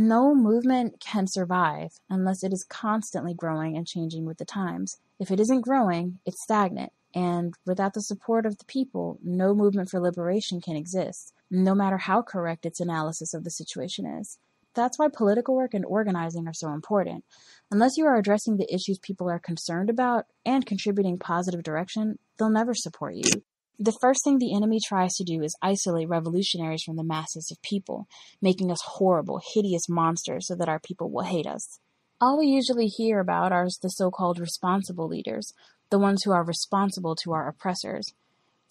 No 0.00 0.32
movement 0.32 1.00
can 1.00 1.26
survive 1.26 1.90
unless 2.08 2.44
it 2.44 2.52
is 2.52 2.64
constantly 2.68 3.34
growing 3.34 3.76
and 3.76 3.84
changing 3.84 4.26
with 4.26 4.38
the 4.38 4.44
times. 4.44 4.98
If 5.18 5.32
it 5.32 5.40
isn't 5.40 5.62
growing, 5.62 6.20
it's 6.24 6.40
stagnant, 6.44 6.92
and 7.16 7.52
without 7.66 7.94
the 7.94 8.02
support 8.02 8.46
of 8.46 8.58
the 8.58 8.64
people, 8.66 9.18
no 9.24 9.56
movement 9.56 9.90
for 9.90 9.98
liberation 9.98 10.60
can 10.60 10.76
exist, 10.76 11.32
no 11.50 11.74
matter 11.74 11.96
how 11.96 12.22
correct 12.22 12.64
its 12.64 12.78
analysis 12.78 13.34
of 13.34 13.42
the 13.42 13.50
situation 13.50 14.06
is. 14.06 14.38
That's 14.72 15.00
why 15.00 15.08
political 15.12 15.56
work 15.56 15.74
and 15.74 15.84
organizing 15.84 16.46
are 16.46 16.54
so 16.54 16.72
important. 16.72 17.24
Unless 17.72 17.96
you 17.96 18.06
are 18.06 18.16
addressing 18.16 18.56
the 18.56 18.72
issues 18.72 19.00
people 19.00 19.28
are 19.28 19.40
concerned 19.40 19.90
about 19.90 20.26
and 20.46 20.64
contributing 20.64 21.18
positive 21.18 21.64
direction, 21.64 22.20
they'll 22.38 22.50
never 22.50 22.72
support 22.72 23.16
you. 23.16 23.42
The 23.80 23.96
first 24.00 24.24
thing 24.24 24.38
the 24.38 24.56
enemy 24.56 24.80
tries 24.84 25.14
to 25.14 25.24
do 25.24 25.40
is 25.40 25.56
isolate 25.62 26.08
revolutionaries 26.08 26.82
from 26.82 26.96
the 26.96 27.04
masses 27.04 27.48
of 27.52 27.62
people, 27.62 28.08
making 28.42 28.72
us 28.72 28.80
horrible, 28.84 29.40
hideous 29.54 29.88
monsters 29.88 30.48
so 30.48 30.56
that 30.56 30.68
our 30.68 30.80
people 30.80 31.12
will 31.12 31.22
hate 31.22 31.46
us. 31.46 31.78
All 32.20 32.36
we 32.36 32.46
usually 32.46 32.88
hear 32.88 33.20
about 33.20 33.52
are 33.52 33.68
the 33.80 33.88
so 33.88 34.10
called 34.10 34.40
responsible 34.40 35.06
leaders, 35.06 35.52
the 35.90 35.98
ones 36.00 36.24
who 36.24 36.32
are 36.32 36.42
responsible 36.42 37.14
to 37.22 37.32
our 37.32 37.46
oppressors. 37.46 38.12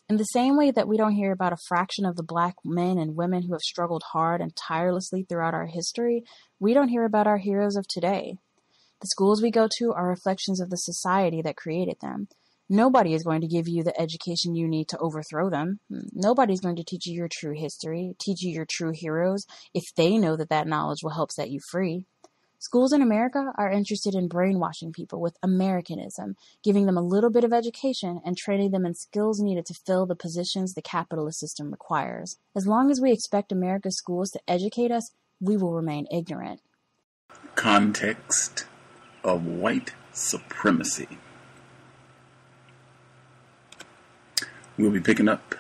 In 0.10 0.18
the 0.18 0.26
same 0.26 0.58
way 0.58 0.72
that 0.72 0.89
we 0.89 0.97
don't 0.97 1.16
hear 1.16 1.32
about 1.32 1.53
a 1.53 1.64
fraction 1.70 2.05
of 2.05 2.18
the 2.18 2.24
black 2.24 2.55
men 2.66 2.97
and 2.97 3.16
women 3.16 3.43
who 3.43 3.53
have 3.53 3.62
struggled 3.62 4.03
hard 4.12 4.41
and 4.41 4.53
tirelessly 4.58 5.24
throughout 5.24 5.53
our 5.53 5.68
history, 5.68 6.26
we 6.60 6.74
don't 6.74 6.89
hear 6.89 7.05
about 7.05 7.28
our 7.28 7.38
heroes 7.38 7.78
of 7.78 7.88
today. 7.88 8.39
The 8.99 9.08
schools 9.08 9.41
we 9.41 9.51
go 9.51 9.70
to 9.78 9.93
are 9.93 10.10
reflections 10.10 10.60
of 10.60 10.70
the 10.70 10.76
society 10.76 11.41
that 11.43 11.55
created 11.55 11.97
them. 12.01 12.28
Nobody 12.70 13.13
is 13.13 13.24
going 13.24 13.41
to 13.41 13.47
give 13.47 13.68
you 13.68 13.84
the 13.84 13.99
education 13.99 14.55
you 14.55 14.68
need 14.68 14.89
to 14.89 14.97
overthrow 14.97 15.49
them. 15.49 15.80
Nobody's 15.89 16.59
going 16.59 16.76
to 16.76 16.84
teach 16.84 17.07
you 17.07 17.13
your 17.13 17.30
true 17.30 17.53
history, 17.53 18.13
teach 18.20 18.41
you 18.41 18.51
your 18.51 18.65
true 18.65 18.91
heroes, 18.91 19.45
if 19.74 19.95
they 19.95 20.18
know 20.18 20.36
that 20.36 20.49
that 20.49 20.68
knowledge 20.68 21.01
will 21.01 21.11
help 21.11 21.32
set 21.32 21.49
you 21.49 21.61
free. 21.61 22.05
Schools 22.59 22.91
in 22.91 23.03
America 23.03 23.53
are 23.55 23.72
interested 23.72 24.15
in 24.15 24.28
brainwashing 24.28 24.91
people 24.91 25.22
with 25.22 25.38
Americanism, 25.43 26.36
giving 26.63 26.88
them 26.88 26.97
a 26.97 27.03
little 27.03 27.30
bit 27.30 27.43
of 27.43 27.53
education 27.53 28.20
and 28.26 28.36
training 28.36 28.72
them 28.72 28.86
in 28.86 28.95
skills 28.95 29.39
needed 29.39 29.65
to 29.68 29.74
fill 29.74 30.07
the 30.07 30.15
positions 30.15 30.74
the 30.74 30.82
capitalist 30.82 31.39
system 31.39 31.72
requires. 31.72 32.38
As 32.55 32.65
long 32.65 32.89
as 32.89 32.99
we 32.99 33.11
expect 33.11 33.51
America's 33.51 33.95
schools 33.95 34.32
to 34.32 34.41
educate 34.47 34.91
us, 34.91 35.11
we 35.39 35.55
will 35.55 35.72
remain 35.72 36.07
ignorant. 36.11 36.61
Context 37.55 38.65
of 39.24 39.45
white 39.45 39.93
supremacy. 40.11 41.20
We'll 44.78 44.91
be 44.91 44.99
picking 44.99 45.28
up 45.28 45.55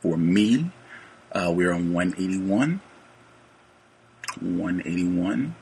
for 0.00 0.16
me. 0.16 0.70
Uh, 1.30 1.52
we're 1.54 1.72
on 1.72 1.92
181. 1.92 2.80
181. 4.40 5.54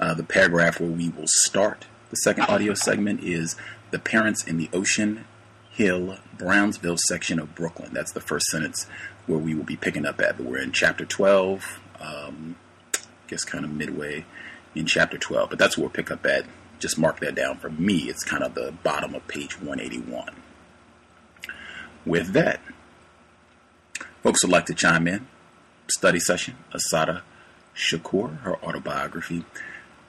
Uh, 0.00 0.14
the 0.14 0.24
paragraph 0.24 0.80
where 0.80 0.90
we 0.90 1.08
will 1.08 1.28
start 1.28 1.86
the 2.10 2.16
second 2.16 2.44
audio 2.44 2.74
segment 2.74 3.24
is 3.24 3.56
the 3.90 3.98
parents 3.98 4.44
in 4.44 4.58
the 4.58 4.68
Ocean 4.72 5.24
Hill, 5.70 6.18
Brownsville 6.36 6.98
section 7.08 7.38
of 7.38 7.54
Brooklyn. 7.54 7.90
That's 7.94 8.12
the 8.12 8.20
first 8.20 8.46
sentence 8.46 8.86
where 9.26 9.38
we 9.38 9.54
will 9.54 9.64
be 9.64 9.76
picking 9.76 10.04
up 10.04 10.20
at. 10.20 10.36
But 10.36 10.44
we're 10.44 10.60
in 10.60 10.72
chapter 10.72 11.06
12, 11.06 11.80
um, 12.00 12.56
I 12.94 12.98
guess 13.28 13.44
kind 13.44 13.64
of 13.64 13.70
midway 13.70 14.26
in 14.74 14.84
chapter 14.84 15.16
12, 15.16 15.48
but 15.48 15.58
that's 15.58 15.78
where 15.78 15.84
we'll 15.84 15.94
pick 15.94 16.10
up 16.10 16.26
at. 16.26 16.44
Just 16.80 16.98
mark 16.98 17.20
that 17.20 17.34
down 17.34 17.56
for 17.56 17.70
me. 17.70 18.10
It's 18.10 18.24
kind 18.24 18.42
of 18.42 18.54
the 18.54 18.74
bottom 18.82 19.14
of 19.14 19.26
page 19.28 19.58
181. 19.58 20.41
With 22.04 22.32
that, 22.32 22.60
folks 24.22 24.42
would 24.42 24.50
like 24.52 24.66
to 24.66 24.74
chime 24.74 25.06
in. 25.06 25.28
Study 25.88 26.18
session, 26.20 26.56
Assata 26.72 27.22
Shakur, 27.76 28.40
her 28.40 28.56
autobiography 28.64 29.44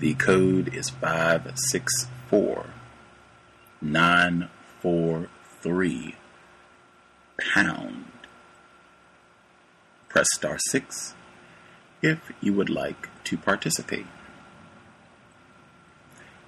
The 0.00 0.14
code 0.14 0.74
is 0.74 0.88
564 0.88 2.66
943 3.82 6.14
pound. 7.52 8.07
Press 10.08 10.26
star 10.34 10.58
6 10.58 11.14
if 12.02 12.32
you 12.40 12.52
would 12.54 12.70
like 12.70 13.08
to 13.24 13.36
participate. 13.36 14.06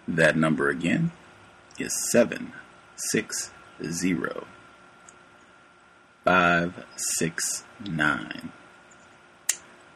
That 0.06 0.36
number 0.36 0.68
again 0.68 1.10
is 1.78 1.92
760 2.10 3.50
569 6.24 8.52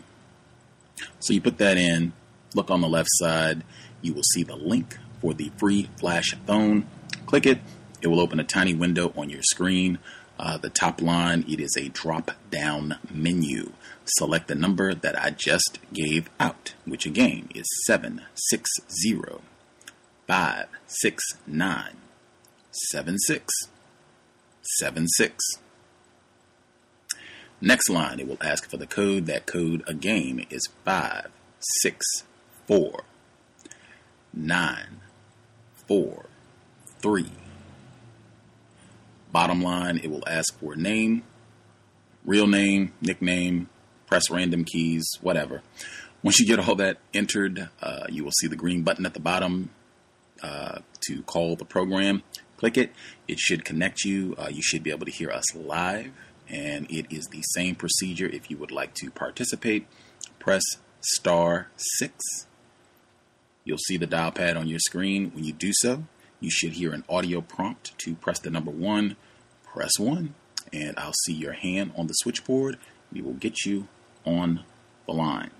So 1.20 1.32
you 1.32 1.40
put 1.40 1.58
that 1.58 1.76
in, 1.76 2.12
look 2.54 2.70
on 2.70 2.80
the 2.80 2.88
left 2.88 3.08
side, 3.12 3.64
you 4.02 4.12
will 4.12 4.22
see 4.34 4.42
the 4.42 4.56
link 4.56 4.98
for 5.20 5.34
the 5.34 5.50
free 5.56 5.88
flash 5.98 6.34
phone. 6.46 6.86
Click 7.26 7.46
it, 7.46 7.58
it 8.02 8.08
will 8.08 8.20
open 8.20 8.40
a 8.40 8.44
tiny 8.44 8.74
window 8.74 9.12
on 9.16 9.30
your 9.30 9.42
screen. 9.42 9.98
Uh, 10.38 10.56
the 10.56 10.70
top 10.70 11.02
line, 11.02 11.44
it 11.48 11.60
is 11.60 11.76
a 11.76 11.88
drop 11.88 12.30
down 12.50 12.96
menu 13.10 13.72
select 14.18 14.48
the 14.48 14.54
number 14.54 14.94
that 14.94 15.22
I 15.22 15.30
just 15.30 15.78
gave 15.92 16.30
out, 16.38 16.74
which 16.84 17.06
again 17.06 17.48
is 17.54 17.66
760 17.86 19.40
569 20.26 21.96
7676. 22.72 25.44
Next 27.62 27.90
line, 27.90 28.20
it 28.20 28.26
will 28.26 28.38
ask 28.40 28.70
for 28.70 28.78
the 28.78 28.86
code. 28.86 29.26
That 29.26 29.44
code 29.46 29.82
again 29.86 30.46
is 30.48 30.66
564 30.84 33.04
943 35.90 37.32
Bottom 39.32 39.62
line, 39.62 39.98
it 39.98 40.10
will 40.10 40.22
ask 40.26 40.58
for 40.58 40.76
name, 40.76 41.22
real 42.24 42.46
name, 42.46 42.92
nickname, 43.00 43.68
press 44.06 44.30
random 44.30 44.64
keys, 44.64 45.08
whatever. 45.20 45.62
Once 46.22 46.38
you 46.38 46.46
get 46.46 46.58
all 46.60 46.74
that 46.76 46.98
entered, 47.14 47.68
uh, 47.82 48.06
you 48.08 48.24
will 48.24 48.32
see 48.40 48.46
the 48.46 48.56
green 48.56 48.82
button 48.82 49.06
at 49.06 49.14
the 49.14 49.20
bottom 49.20 49.70
uh, 50.42 50.78
to 51.00 51.22
call 51.22 51.56
the 51.56 51.64
program. 51.64 52.22
Click 52.56 52.76
it. 52.76 52.92
It 53.26 53.38
should 53.38 53.64
connect 53.64 54.04
you. 54.04 54.34
Uh, 54.36 54.48
you 54.48 54.62
should 54.62 54.82
be 54.82 54.90
able 54.90 55.06
to 55.06 55.12
hear 55.12 55.30
us 55.30 55.54
live. 55.54 56.12
And 56.48 56.90
it 56.90 57.06
is 57.10 57.26
the 57.28 57.42
same 57.42 57.74
procedure 57.76 58.26
if 58.26 58.50
you 58.50 58.56
would 58.58 58.72
like 58.72 58.94
to 58.94 59.10
participate. 59.10 59.86
Press 60.40 60.62
star 61.00 61.68
six. 61.76 62.46
You'll 63.64 63.78
see 63.78 63.96
the 63.96 64.06
dial 64.06 64.32
pad 64.32 64.56
on 64.56 64.68
your 64.68 64.78
screen. 64.78 65.30
When 65.34 65.44
you 65.44 65.52
do 65.52 65.72
so, 65.74 66.04
you 66.40 66.50
should 66.50 66.72
hear 66.72 66.92
an 66.92 67.04
audio 67.08 67.40
prompt 67.40 67.98
to 67.98 68.14
press 68.14 68.38
the 68.38 68.50
number 68.50 68.70
one. 68.70 69.16
Press 69.64 69.98
one, 69.98 70.34
and 70.72 70.98
I'll 70.98 71.14
see 71.24 71.34
your 71.34 71.52
hand 71.52 71.92
on 71.96 72.06
the 72.06 72.14
switchboard. 72.14 72.78
We 73.12 73.22
will 73.22 73.34
get 73.34 73.64
you 73.64 73.88
on 74.24 74.64
the 75.06 75.12
line. 75.12 75.50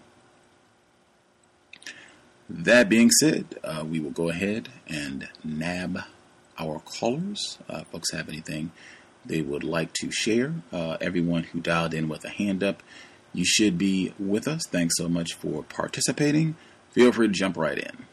That 2.49 2.89
being 2.89 3.11
said, 3.11 3.47
uh, 3.63 3.85
we 3.89 4.01
will 4.01 4.11
go 4.11 4.29
ahead 4.29 4.71
and 4.89 5.29
nab 5.45 6.01
our 6.59 6.81
callers. 6.81 7.59
Uh, 7.69 7.85
folks 7.85 8.13
have 8.13 8.29
anything 8.29 8.73
they 9.25 9.41
would 9.41 9.63
like 9.63 9.93
to 9.95 10.11
share? 10.11 10.55
Uh, 10.73 10.97
everyone 11.01 11.45
who 11.45 11.61
dialed 11.61 11.95
in 11.95 12.09
with 12.09 12.25
a 12.25 12.29
hand 12.29 12.65
up, 12.65 12.83
you 13.33 13.45
should 13.45 13.79
be 13.79 14.13
with 14.19 14.49
us. 14.49 14.63
Thanks 14.67 14.97
so 14.97 15.09
much 15.09 15.35
for 15.35 15.63
participating. 15.63 16.57
Feel 16.91 17.13
free 17.13 17.29
to 17.29 17.33
jump 17.33 17.57
right 17.57 17.79
in. 17.79 18.07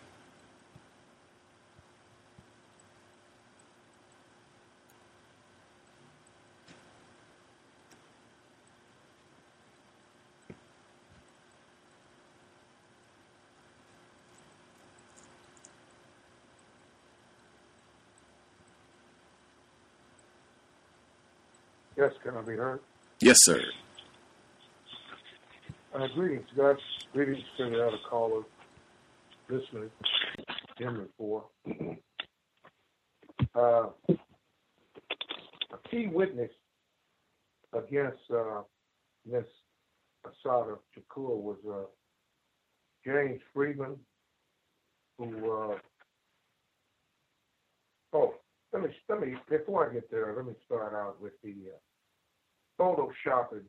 Yes, 21.97 22.13
can 22.23 22.37
I 22.37 22.41
be 22.41 22.55
heard? 22.55 22.79
Yes, 23.19 23.37
sir. 23.41 23.59
Uh, 25.95 26.07
greetings, 26.13 26.45
guys. 26.55 26.75
Greetings 27.11 27.43
to 27.57 27.71
the 27.71 27.87
other 27.87 27.97
caller 28.07 28.43
listening. 29.49 29.89
Henry 30.77 31.07
Four. 31.17 31.45
Uh, 33.55 33.87
a 34.09 35.89
key 35.89 36.07
witness 36.07 36.51
against 37.73 38.19
uh, 38.33 38.61
Miss 39.29 39.45
Assata 40.25 40.75
Shakur 40.95 41.37
was 41.37 41.57
uh, 41.67 41.85
James 43.05 43.41
Freeman, 43.53 43.95
who. 45.17 45.35
Uh, 45.51 45.77
oh, 48.13 48.33
let 48.73 48.83
me 48.83 48.89
let 49.09 49.21
me 49.21 49.35
before 49.49 49.89
I 49.89 49.93
get 49.93 50.11
there, 50.11 50.33
let 50.35 50.45
me 50.45 50.53
start 50.65 50.93
out 50.93 51.21
with 51.21 51.33
the 51.43 51.55
uh, 51.73 52.81
photoshopping 52.81 53.65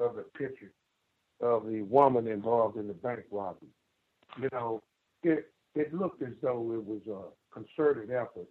of 0.00 0.16
the 0.16 0.24
picture 0.38 0.72
of 1.40 1.66
the 1.66 1.82
woman 1.82 2.28
involved 2.28 2.76
in 2.76 2.86
the 2.86 2.94
bank 2.94 3.20
robbery. 3.30 3.68
You 4.40 4.48
know, 4.52 4.80
it 5.22 5.52
it 5.74 5.94
looked 5.94 6.22
as 6.22 6.34
though 6.42 6.72
it 6.72 6.84
was 6.84 7.00
a 7.08 7.54
concerted 7.54 8.10
effort. 8.10 8.48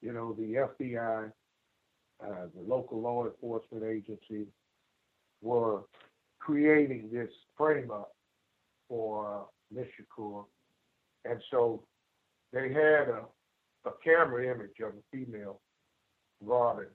You 0.00 0.12
know, 0.12 0.34
the 0.34 0.68
FBI, 0.82 1.32
uh, 2.22 2.46
the 2.54 2.60
local 2.66 3.00
law 3.00 3.26
enforcement 3.26 3.84
agency 3.84 4.46
were 5.42 5.82
creating 6.38 7.10
this 7.12 7.30
frame 7.56 7.90
up 7.90 8.12
for 8.88 9.48
uh, 9.74 9.82
Shakur. 9.82 10.44
And 11.24 11.40
so 11.50 11.82
they 12.52 12.68
had 12.72 13.08
a, 13.08 13.24
a 13.84 13.90
camera 14.04 14.44
image 14.54 14.78
of 14.80 14.90
a 14.90 15.02
female 15.16 15.60
robbing 16.40 16.86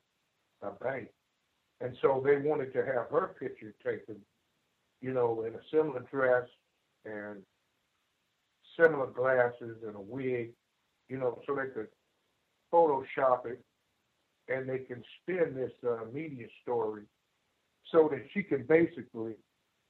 a 0.62 0.72
bank. 0.84 1.08
And 1.82 1.97
so 2.02 2.22
they 2.24 2.38
wanted 2.38 2.72
to 2.74 2.86
have 2.86 3.10
her 3.12 3.36
picture 3.39 3.74
taken, 3.84 4.16
you 5.02 5.14
know, 5.14 5.43
in 5.43 5.56
a 5.56 5.60
similar 5.72 6.06
dress 6.12 6.47
and 7.06 7.41
similar 8.78 9.08
glasses 9.08 9.78
and 9.86 9.96
a 9.96 10.00
wig, 10.00 10.52
you 11.10 11.18
know, 11.18 11.40
so 11.46 11.56
they 11.56 11.70
could 11.74 11.88
Photoshop 12.74 13.46
it 13.46 13.62
and 14.48 14.68
they 14.68 14.80
can 14.80 15.04
spin 15.22 15.54
this 15.56 15.72
uh, 15.88 16.06
media 16.14 16.48
story 16.62 17.04
so 17.92 18.10
that 18.12 18.24
she 18.34 18.44
can 18.44 18.64
basically 18.64 19.34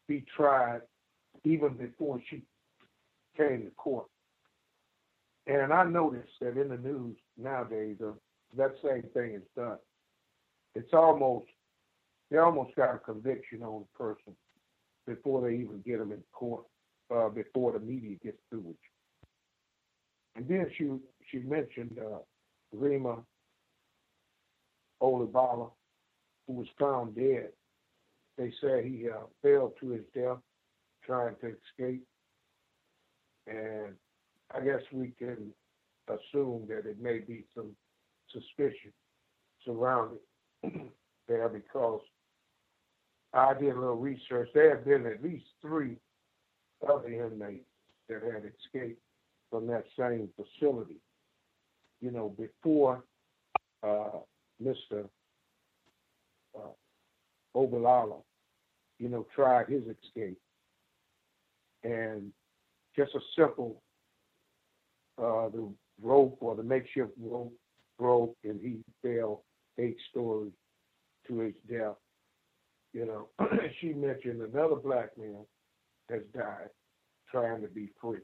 be 0.08 0.26
tried 0.36 0.82
even 1.44 1.74
before 1.76 2.20
she 2.30 2.42
came 3.38 3.64
to 3.64 3.72
court. 3.78 4.08
And 5.48 5.74
I 5.74 5.84
noticed 5.84 6.34
that 6.42 6.58
in 6.58 6.70
the 6.70 6.78
news 6.78 7.18
nowadays, 7.38 7.98
uh, 8.06 8.12
that 8.58 8.72
same 8.84 9.04
thing 9.14 9.36
is 9.36 9.42
done. 9.56 9.78
It's 10.76 10.94
almost, 10.94 11.48
they 12.30 12.38
almost 12.38 12.76
got 12.76 12.96
a 12.96 13.00
conviction 13.00 13.64
on 13.64 13.84
the 13.84 13.98
person 13.98 14.36
before 15.08 15.42
they 15.42 15.56
even 15.56 15.82
get 15.86 16.00
them 16.00 16.12
in 16.12 16.24
court, 16.32 16.64
uh, 17.14 17.30
before 17.30 17.74
the 17.74 17.80
media 17.80 18.16
gets 18.24 18.38
through 18.50 18.62
with 18.62 18.78
you. 18.78 19.28
And 20.36 20.48
then 20.48 20.68
she 20.78 20.90
she 21.30 21.40
mentioned 21.46 21.98
uh, 22.00 22.20
Rema 22.74 23.18
Olugbala, 25.02 25.70
who 26.48 26.54
was 26.54 26.68
found 26.80 27.16
dead. 27.16 27.50
They 28.38 28.52
said 28.62 28.86
he 28.86 29.08
uh, 29.10 29.26
fell 29.42 29.74
to 29.80 29.90
his 29.90 30.04
death 30.16 30.38
trying 31.06 31.36
to 31.42 31.48
escape. 31.48 32.04
And 33.48 33.96
I 34.56 34.62
guess 34.62 34.82
we 34.92 35.14
can 35.18 35.52
assume 36.08 36.66
that 36.70 36.90
it 36.90 37.02
may 37.02 37.20
be 37.20 37.46
some 37.56 37.72
suspicion 38.32 38.94
surrounding 39.66 40.20
there 41.28 41.50
because 41.50 42.02
I 43.34 43.54
did 43.54 43.76
a 43.76 43.80
little 43.80 43.96
research. 43.96 44.50
There 44.54 44.76
have 44.76 44.86
been 44.86 45.06
at 45.06 45.24
least 45.24 45.46
three 45.62 45.98
other 46.88 47.08
inmates 47.08 47.66
that 48.10 48.22
had 48.24 48.44
escaped 48.46 49.02
from 49.50 49.68
that 49.68 49.86
same 49.98 50.30
facility. 50.36 50.98
You 52.02 52.12
know, 52.12 52.30
before 52.38 53.04
uh, 53.84 54.20
Mr. 54.64 55.08
Uh, 56.56 56.72
Olugbala, 57.56 58.22
you 59.00 59.10
know, 59.10 59.26
tried 59.36 59.68
his 59.70 59.84
escape. 59.84 60.38
And 61.84 62.32
just 62.96 63.16
a 63.16 63.20
simple, 63.38 63.82
uh, 65.18 65.50
the 65.50 65.68
rope 66.02 66.38
or 66.40 66.56
the 66.56 66.64
makeshift 66.64 67.12
rope 67.20 67.54
broke 67.98 68.36
and 68.44 68.60
he 68.62 68.80
fell 69.02 69.44
eight 69.80 69.98
stories 70.10 70.52
to 71.28 71.40
his 71.40 71.54
death. 71.70 71.96
You 72.94 73.06
know, 73.06 73.30
she 73.80 73.94
mentioned 73.94 74.42
another 74.42 74.76
black 74.76 75.18
man 75.18 75.46
has 76.12 76.22
died 76.34 76.70
trying 77.30 77.62
to 77.62 77.68
be 77.68 77.90
free. 78.02 78.20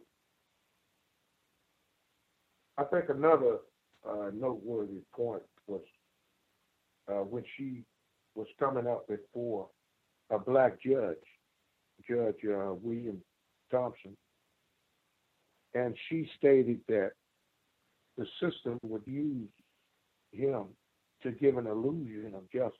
I 2.77 2.83
think 2.83 3.05
another 3.09 3.57
uh, 4.07 4.29
noteworthy 4.33 5.01
point 5.15 5.41
was 5.65 5.81
uh, 7.09 7.23
when 7.23 7.43
she 7.55 7.83
was 8.35 8.47
coming 8.59 8.87
up 8.87 9.07
before 9.07 9.67
a 10.29 10.37
black 10.37 10.81
judge, 10.81 11.15
Judge 12.07 12.35
uh, 12.45 12.73
William 12.73 13.21
Thompson, 13.71 14.15
and 15.73 15.95
she 16.09 16.29
stated 16.37 16.79
that 16.87 17.11
the 18.17 18.25
system 18.41 18.79
would 18.83 19.03
use 19.05 19.49
him 20.31 20.65
to 21.23 21.31
give 21.31 21.57
an 21.57 21.67
illusion 21.67 22.33
of 22.35 22.43
justice. 22.51 22.77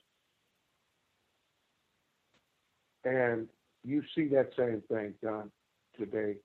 And 3.04 3.48
you 3.88 4.02
see 4.14 4.28
that 4.28 4.50
same 4.56 4.82
thing 4.90 5.14
done 5.22 5.50
today. 5.98 6.36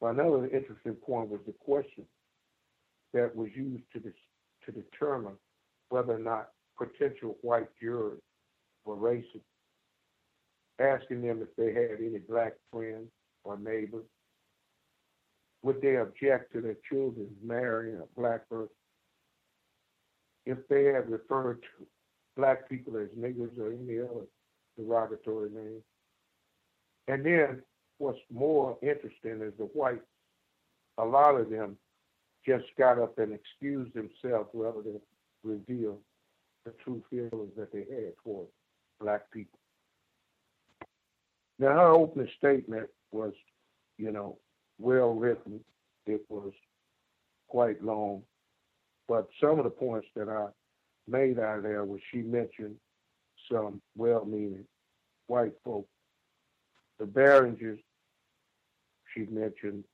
Another 0.00 0.44
interesting 0.44 0.94
point 0.94 1.30
was 1.30 1.40
the 1.46 1.54
question 1.64 2.04
that 3.14 3.34
was 3.34 3.48
used 3.54 3.84
to, 3.92 4.00
to 4.00 4.72
determine 4.72 5.34
whether 5.88 6.14
or 6.14 6.18
not 6.18 6.50
potential 6.76 7.36
white 7.42 7.68
jurors 7.80 8.20
were 8.84 8.96
racist, 8.96 9.42
asking 10.78 11.22
them 11.22 11.42
if 11.42 11.48
they 11.56 11.72
had 11.72 11.98
any 12.00 12.18
black 12.18 12.52
friends 12.70 13.08
or 13.44 13.58
neighbors. 13.58 14.06
Would 15.62 15.82
they 15.82 15.96
object 15.96 16.52
to 16.52 16.60
their 16.60 16.76
children 16.88 17.28
marrying 17.42 17.96
a 18.00 18.20
black 18.20 18.48
person? 18.48 18.68
If 20.46 20.58
they 20.68 20.84
had 20.84 21.10
referred 21.10 21.60
to 21.62 21.86
black 22.36 22.68
people 22.68 22.96
as 22.96 23.08
niggers 23.18 23.58
or 23.58 23.72
any 23.72 23.98
other 23.98 24.26
derogatory 24.78 25.50
name. 25.50 25.82
And 27.08 27.24
then 27.24 27.62
what's 27.96 28.18
more 28.30 28.76
interesting 28.82 29.40
is 29.42 29.54
the 29.58 29.64
whites, 29.64 30.04
a 30.98 31.04
lot 31.04 31.40
of 31.40 31.50
them 31.50 31.76
just 32.46 32.66
got 32.78 32.98
up 32.98 33.18
and 33.18 33.32
excused 33.32 33.94
themselves 33.94 34.50
rather 34.52 34.82
than 34.82 35.00
reveal 35.42 35.98
the 36.64 36.72
true 36.84 37.02
feelings 37.10 37.52
that 37.56 37.72
they 37.72 37.80
had 37.80 38.12
towards 38.22 38.50
black 39.00 39.30
people. 39.32 39.58
Now, 41.58 41.68
her 41.68 41.88
opening 41.88 42.28
statement 42.38 42.88
was, 43.10 43.32
you 43.96 44.12
know, 44.12 44.38
well 44.78 45.14
written. 45.14 45.60
It 46.06 46.22
was 46.28 46.52
quite 47.48 47.82
long. 47.82 48.22
But 49.08 49.28
some 49.40 49.58
of 49.58 49.64
the 49.64 49.70
points 49.70 50.06
that 50.14 50.28
I 50.28 50.46
made 51.08 51.38
out 51.38 51.58
of 51.58 51.62
there 51.64 51.84
was 51.84 52.00
she 52.12 52.18
mentioned 52.18 52.76
some 53.50 53.80
well 53.96 54.24
meaning 54.24 54.64
white 55.26 55.54
folk. 55.64 55.86
The 56.98 57.04
Berrigans 57.04 57.78
she 59.14 59.26
mentioned 59.30 59.84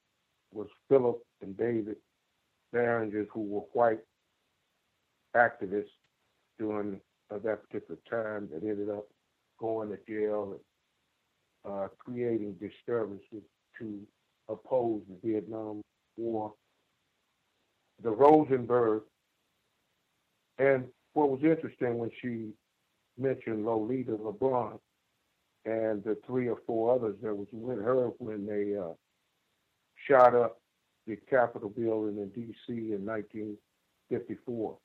was 0.52 0.68
Philip 0.88 1.20
and 1.42 1.56
David 1.56 1.96
Berrigans, 2.72 3.26
who 3.32 3.42
were 3.42 3.60
white 3.72 4.00
activists 5.36 5.90
during 6.58 7.00
uh, 7.30 7.38
that 7.44 7.68
particular 7.68 7.98
time 8.08 8.48
that 8.52 8.62
ended 8.62 8.88
up 8.88 9.04
going 9.58 9.90
to 9.90 9.98
jail 10.08 10.56
and 11.64 11.72
uh, 11.72 11.88
creating 11.98 12.54
disturbances 12.54 13.42
to 13.78 14.00
oppose 14.48 15.02
the 15.08 15.28
Vietnam 15.28 15.82
War. 16.16 16.52
The 18.02 18.10
Rosenberg, 18.10 19.02
and 20.58 20.84
what 21.12 21.30
was 21.30 21.40
interesting 21.42 21.96
when 21.98 22.10
she 22.20 22.50
mentioned 23.16 23.64
Lolita 23.64 24.12
LeBron 24.12 24.78
and 25.64 26.02
the 26.04 26.16
three 26.26 26.48
or 26.48 26.58
four 26.66 26.94
others 26.94 27.16
that 27.22 27.34
was 27.34 27.48
with 27.52 27.82
her 27.82 28.08
when 28.18 28.46
they 28.46 28.76
uh, 28.76 28.92
shot 30.08 30.34
up 30.34 30.60
the 31.06 31.16
Capitol 31.28 31.68
building 31.70 32.18
in 32.18 32.28
D.C. 32.30 32.72
in 32.72 33.04
1954 33.04 34.76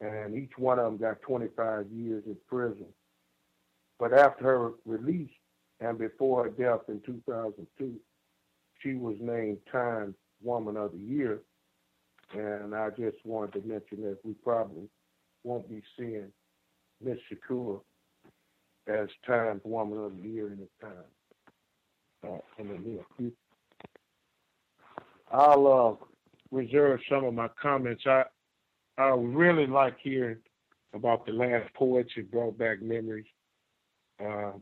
and 0.00 0.34
each 0.34 0.52
one 0.56 0.78
of 0.78 0.84
them 0.84 0.96
got 0.96 1.20
25 1.22 1.86
years 1.90 2.22
in 2.26 2.36
prison. 2.48 2.86
But 3.98 4.12
after 4.12 4.44
her 4.44 4.70
release 4.84 5.30
and 5.80 5.98
before 5.98 6.44
her 6.44 6.50
death 6.50 6.82
in 6.88 7.00
2002, 7.04 7.94
she 8.80 8.94
was 8.94 9.16
named 9.20 9.58
Time 9.70 10.14
Woman 10.40 10.76
of 10.76 10.92
the 10.92 10.98
Year. 10.98 11.40
And 12.32 12.74
I 12.74 12.90
just 12.90 13.16
wanted 13.24 13.60
to 13.60 13.68
mention 13.68 14.02
that 14.02 14.18
we 14.22 14.34
probably 14.34 14.88
won't 15.42 15.68
be 15.68 15.82
seeing 15.98 16.30
Miss 17.02 17.18
Shakur 17.30 17.80
as 18.88 19.08
Time 19.26 19.60
Woman 19.64 19.98
of 19.98 20.16
the 20.16 20.28
Year 20.28 20.52
in 20.52 20.58
the 20.58 20.86
time 20.86 22.32
uh, 22.32 22.38
in 22.58 22.68
the 22.68 22.78
near 22.78 23.00
future. 23.16 23.34
I'll 25.30 25.98
uh, 26.00 26.04
reserve 26.50 27.00
some 27.08 27.24
of 27.24 27.34
my 27.34 27.48
comments. 27.60 28.02
I 28.06 28.24
I 28.96 29.10
really 29.10 29.66
like 29.66 29.96
hearing 30.02 30.38
about 30.94 31.26
the 31.26 31.32
last 31.32 31.72
poets. 31.74 32.10
It 32.16 32.30
brought 32.30 32.58
back 32.58 32.82
memories 32.82 33.26
uh, 34.20 34.52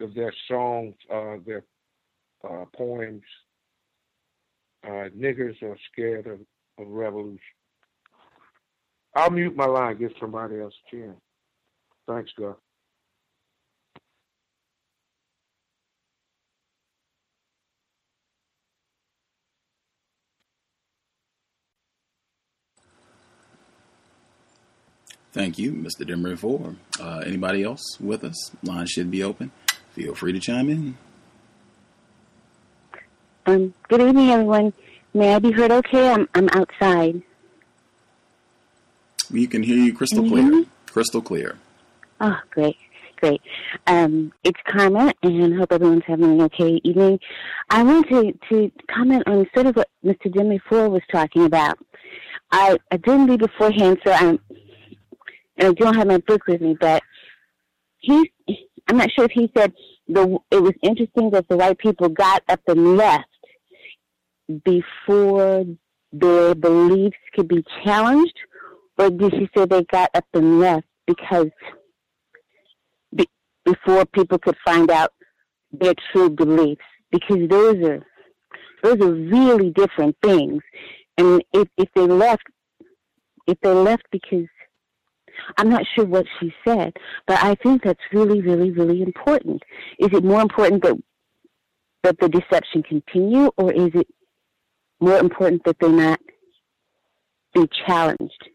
of 0.00 0.14
their 0.14 0.32
songs, 0.48 0.94
uh, 1.12 1.36
their 1.44 1.64
uh, 2.48 2.64
poems. 2.74 3.22
Uh, 4.84 5.08
niggers 5.16 5.60
are 5.62 5.76
scared 5.92 6.26
of, 6.26 6.40
of 6.78 6.90
revolution. 6.90 7.38
I'll 9.14 9.30
mute 9.30 9.54
my 9.54 9.66
line, 9.66 9.98
give 9.98 10.12
somebody 10.18 10.58
else 10.58 10.74
a 10.86 10.96
chance. 10.96 11.20
Thanks, 12.08 12.30
God. 12.38 12.56
Thank 25.32 25.58
you, 25.58 25.72
Mr. 25.72 26.06
Demery 26.06 26.38
Four. 26.38 26.76
Uh, 27.00 27.22
anybody 27.24 27.62
else 27.62 27.98
with 27.98 28.22
us? 28.22 28.50
Line 28.62 28.86
should 28.86 29.10
be 29.10 29.22
open. 29.22 29.50
Feel 29.92 30.14
free 30.14 30.32
to 30.32 30.38
chime 30.38 30.68
in. 30.68 30.96
Um, 33.46 33.72
good 33.88 34.02
evening, 34.02 34.30
everyone. 34.30 34.74
May 35.14 35.34
I 35.34 35.38
be 35.38 35.50
heard 35.50 35.72
okay? 35.72 36.10
I'm, 36.10 36.28
I'm 36.34 36.48
outside. 36.50 37.22
We 39.30 39.46
can 39.46 39.62
hear 39.62 39.76
you 39.76 39.94
crystal 39.94 40.28
clear. 40.28 40.64
Crystal 40.86 41.22
clear. 41.22 41.56
Oh, 42.20 42.38
great. 42.50 42.76
Great. 43.16 43.40
Um, 43.86 44.32
it's 44.44 44.60
Karma, 44.66 45.14
and 45.22 45.54
I 45.54 45.56
hope 45.56 45.72
everyone's 45.72 46.02
having 46.06 46.32
an 46.32 46.42
okay 46.42 46.80
evening. 46.84 47.18
I 47.70 47.82
want 47.82 48.08
to, 48.08 48.32
to 48.50 48.70
comment 48.88 49.22
on 49.26 49.46
sort 49.54 49.66
of 49.66 49.76
what 49.76 49.88
Mr. 50.04 50.26
Demery 50.26 50.60
Four 50.68 50.90
was 50.90 51.02
talking 51.10 51.44
about. 51.44 51.78
I, 52.50 52.76
I 52.90 52.96
didn't 52.98 53.28
read 53.28 53.40
beforehand, 53.40 53.98
so 54.04 54.12
I'm 54.12 54.38
and 55.62 55.70
I 55.70 55.74
don't 55.74 55.94
have 55.94 56.08
my 56.08 56.18
book 56.18 56.46
with 56.48 56.60
me, 56.60 56.76
but 56.80 57.02
he, 57.98 58.32
I'm 58.88 58.96
not 58.96 59.10
sure 59.12 59.26
if 59.26 59.30
he 59.30 59.50
said 59.56 59.72
the 60.08 60.38
it 60.50 60.60
was 60.60 60.72
interesting 60.82 61.30
that 61.30 61.46
the 61.48 61.56
white 61.56 61.78
people 61.78 62.08
got 62.08 62.42
up 62.48 62.60
and 62.66 62.96
left 62.96 63.28
before 64.64 65.64
their 66.12 66.54
beliefs 66.56 67.16
could 67.34 67.46
be 67.46 67.64
challenged, 67.84 68.36
or 68.98 69.10
did 69.10 69.32
he 69.34 69.48
say 69.56 69.64
they 69.66 69.84
got 69.84 70.10
up 70.14 70.24
and 70.34 70.58
left 70.58 70.86
because 71.06 71.50
be, 73.14 73.28
before 73.64 74.04
people 74.06 74.38
could 74.38 74.56
find 74.64 74.90
out 74.90 75.12
their 75.70 75.94
true 76.10 76.28
beliefs? 76.28 76.82
Because 77.12 77.48
those 77.48 77.76
are 77.84 78.04
those 78.82 79.00
are 79.00 79.12
really 79.12 79.70
different 79.70 80.16
things, 80.24 80.60
and 81.18 81.40
if 81.52 81.68
if 81.78 81.88
they 81.94 82.02
left, 82.02 82.42
if 83.46 83.60
they 83.60 83.70
left 83.70 84.02
because 84.10 84.48
I'm 85.56 85.68
not 85.68 85.82
sure 85.94 86.04
what 86.04 86.26
she 86.38 86.52
said, 86.66 86.94
but 87.26 87.42
I 87.42 87.54
think 87.56 87.82
that's 87.82 88.00
really, 88.12 88.40
really, 88.40 88.70
really 88.70 89.02
important. 89.02 89.62
Is 89.98 90.08
it 90.12 90.24
more 90.24 90.40
important 90.40 90.82
that 90.82 90.96
that 92.02 92.18
the 92.18 92.28
deception 92.28 92.82
continue, 92.82 93.50
or 93.56 93.72
is 93.72 93.90
it 93.94 94.08
more 95.00 95.18
important 95.18 95.62
that 95.64 95.78
they 95.78 95.88
not 95.88 96.20
be 97.54 97.68
challenged, 97.86 98.48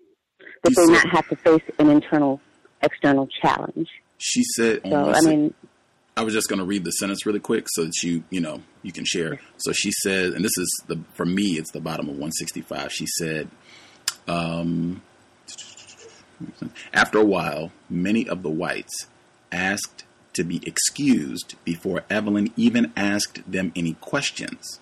that 0.63 0.73
they 0.75 0.93
not 0.93 1.07
have 1.09 1.28
to 1.30 1.36
face 1.38 1.61
an 1.80 1.89
internal, 1.89 2.41
external 2.82 3.28
challenge? 3.41 3.88
She 4.17 4.43
said. 4.55 4.82
So 4.86 5.11
I 5.13 5.21
mean. 5.21 5.53
I 6.15 6.23
was 6.23 6.34
just 6.34 6.49
going 6.49 6.57
to 6.57 6.65
read 6.65 6.84
the 6.84 6.89
sentence 6.89 7.28
really 7.28 7.39
quick 7.39 7.67
so 7.69 7.86
that 7.86 8.01
you, 8.01 8.23
you 8.32 8.41
know, 8.41 8.63
you 8.82 8.91
can 8.91 9.05
share. 9.05 9.39
So 9.57 9.71
she 9.71 9.91
said, 10.01 10.34
and 10.34 10.43
this 10.43 10.57
is 10.57 10.84
the 10.88 10.99
for 11.13 11.28
me, 11.28 11.59
it's 11.59 11.71
the 11.71 11.80
bottom 11.80 12.07
of 12.07 12.13
165. 12.13 12.91
She 12.91 13.05
said, 13.05 13.47
um, 14.28 15.03
after 16.94 17.18
a 17.18 17.26
while, 17.26 17.72
many 17.90 18.28
of 18.28 18.44
the 18.44 18.50
whites 18.50 19.08
asked 19.52 20.04
to 20.34 20.44
be 20.44 20.62
excused 20.68 21.56
before 21.64 22.04
Evelyn 22.10 22.52
even 22.56 22.94
asked 22.96 23.50
them 23.51 23.72
any 23.76 23.93
questions. 23.93 24.80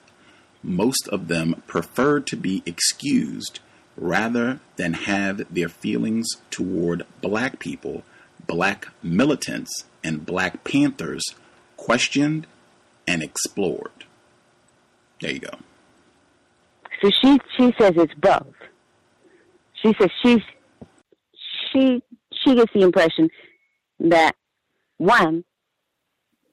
Most 0.62 1.08
of 1.10 1.28
them 1.28 1.64
preferred 1.68 2.28
to 2.28 2.36
be 2.36 2.62
excused 2.66 3.60
rather 3.96 4.60
than 4.76 4.94
have 4.94 5.54
their 5.54 5.70
feelings 5.70 6.28
toward 6.50 7.06
black 7.22 7.60
people, 7.60 8.04
black 8.48 8.90
militants, 9.02 9.86
and 10.04 10.26
black 10.26 10.64
panthers 10.64 11.24
questioned 11.78 12.48
and 13.08 13.24
explored. 13.24 14.06
There 15.22 15.32
you 15.32 15.40
go. 15.40 15.58
So 17.02 17.10
she 17.22 17.40
she 17.56 17.74
says 17.80 17.94
it's 17.96 18.14
both. 18.16 18.54
She 19.82 19.94
says 20.00 20.10
she's 20.22 20.42
she 21.76 22.02
she 22.44 22.56
gets 22.56 22.72
the 22.74 22.82
impression 22.82 23.30
that 24.00 24.36
one, 24.98 25.44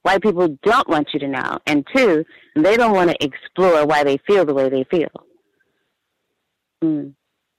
white 0.02 0.22
people 0.22 0.56
don't 0.62 0.88
want 0.88 1.08
you 1.12 1.20
to 1.20 1.28
know, 1.28 1.58
and 1.66 1.86
two, 1.94 2.24
they 2.56 2.76
don't 2.76 2.94
want 2.94 3.10
to 3.10 3.24
explore 3.24 3.86
why 3.86 4.04
they 4.04 4.18
feel 4.26 4.44
the 4.44 4.54
way 4.54 4.68
they 4.68 4.84
feel. 4.90 5.10
Mm, 6.82 7.14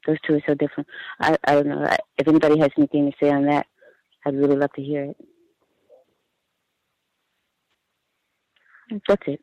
those 0.06 0.18
two 0.26 0.36
are 0.36 0.42
so 0.48 0.54
different. 0.54 0.88
I, 1.20 1.38
I 1.46 1.54
don't 1.56 1.68
know 1.68 1.88
if 2.18 2.28
anybody 2.28 2.60
has 2.60 2.70
anything 2.78 3.12
to 3.12 3.18
say 3.22 3.32
on 3.32 3.46
that. 3.46 3.66
I'd 4.26 4.36
really 4.36 4.58
love 4.58 4.72
to 4.76 4.82
hear 4.82 5.06
it. 5.06 5.18
That's 9.08 9.24
it. 9.28 9.42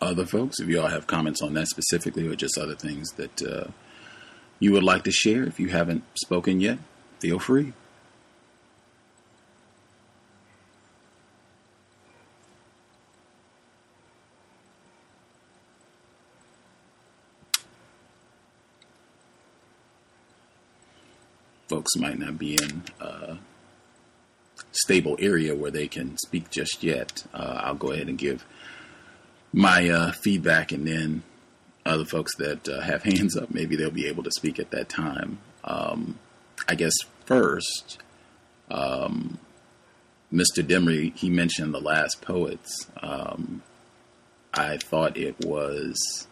Other 0.00 0.24
folks, 0.24 0.60
if 0.60 0.68
you 0.68 0.80
all 0.80 0.88
have 0.88 1.06
comments 1.06 1.42
on 1.42 1.54
that 1.54 1.68
specifically 1.68 2.26
or 2.26 2.34
just 2.34 2.56
other 2.56 2.74
things 2.74 3.12
that 3.12 3.42
uh, 3.42 3.68
you 4.58 4.72
would 4.72 4.82
like 4.82 5.04
to 5.04 5.10
share, 5.10 5.44
if 5.44 5.60
you 5.60 5.68
haven't 5.68 6.04
spoken 6.14 6.60
yet, 6.60 6.78
feel 7.18 7.38
free. 7.38 7.72
Folks 21.68 21.94
might 21.96 22.18
not 22.18 22.36
be 22.36 22.54
in 22.54 22.82
a 23.00 23.38
stable 24.72 25.16
area 25.20 25.54
where 25.54 25.70
they 25.70 25.86
can 25.86 26.16
speak 26.18 26.50
just 26.50 26.82
yet. 26.82 27.24
Uh, 27.32 27.60
I'll 27.62 27.74
go 27.76 27.92
ahead 27.92 28.08
and 28.08 28.18
give 28.18 28.44
my 29.52 29.88
uh, 29.88 30.12
feedback 30.12 30.72
and 30.72 30.86
then 30.86 31.22
other 31.84 32.04
folks 32.04 32.34
that 32.36 32.68
uh, 32.68 32.80
have 32.80 33.02
hands 33.02 33.36
up, 33.36 33.50
maybe 33.50 33.76
they'll 33.76 33.90
be 33.90 34.06
able 34.06 34.22
to 34.22 34.30
speak 34.30 34.58
at 34.58 34.70
that 34.70 34.88
time. 34.88 35.38
Um, 35.64 36.18
I 36.68 36.74
guess 36.74 36.94
first, 37.24 37.98
um, 38.70 39.38
Mr. 40.32 40.62
Demery, 40.62 41.14
he 41.16 41.28
mentioned 41.28 41.74
the 41.74 41.80
last 41.80 42.22
poets. 42.22 42.86
Um, 43.02 43.62
I 44.54 44.76
thought 44.76 45.16
it 45.16 45.44
was 45.44 46.26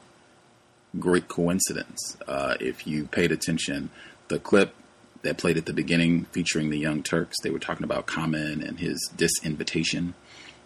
great 0.98 1.28
coincidence. 1.28 2.16
Uh, 2.26 2.56
if 2.60 2.86
you 2.86 3.06
paid 3.06 3.32
attention, 3.32 3.90
the 4.28 4.38
clip 4.38 4.74
that 5.22 5.36
played 5.36 5.56
at 5.56 5.66
the 5.66 5.72
beginning 5.72 6.24
featuring 6.26 6.70
the 6.70 6.78
Young 6.78 7.02
Turks, 7.02 7.36
they 7.42 7.50
were 7.50 7.58
talking 7.58 7.84
about 7.84 8.06
Common 8.06 8.62
and 8.62 8.78
his 8.78 9.10
disinvitation 9.16 10.14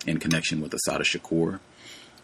in 0.07 0.19
connection 0.19 0.61
with 0.61 0.75
Assata 0.75 1.05
Shakur. 1.05 1.61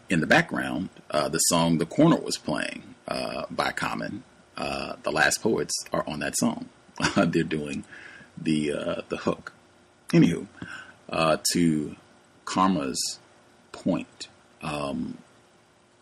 In 0.09 0.21
the 0.21 0.27
background, 0.27 0.89
uh, 1.11 1.29
the 1.29 1.37
song 1.37 1.77
The 1.77 1.85
Corner 1.85 2.17
was 2.17 2.37
playing 2.37 2.95
uh, 3.07 3.45
by 3.51 3.71
Common. 3.71 4.23
Uh, 4.57 4.95
the 5.03 5.11
Last 5.11 5.41
Poets 5.41 5.73
are 5.93 6.03
on 6.07 6.19
that 6.19 6.35
song. 6.35 6.67
They're 7.15 7.43
doing 7.43 7.85
the 8.35 8.73
uh, 8.73 9.01
the 9.09 9.17
hook. 9.17 9.53
Anywho, 10.09 10.47
uh, 11.09 11.37
to 11.53 11.95
Karma's 12.45 13.19
point, 13.71 14.27
um, 14.63 15.19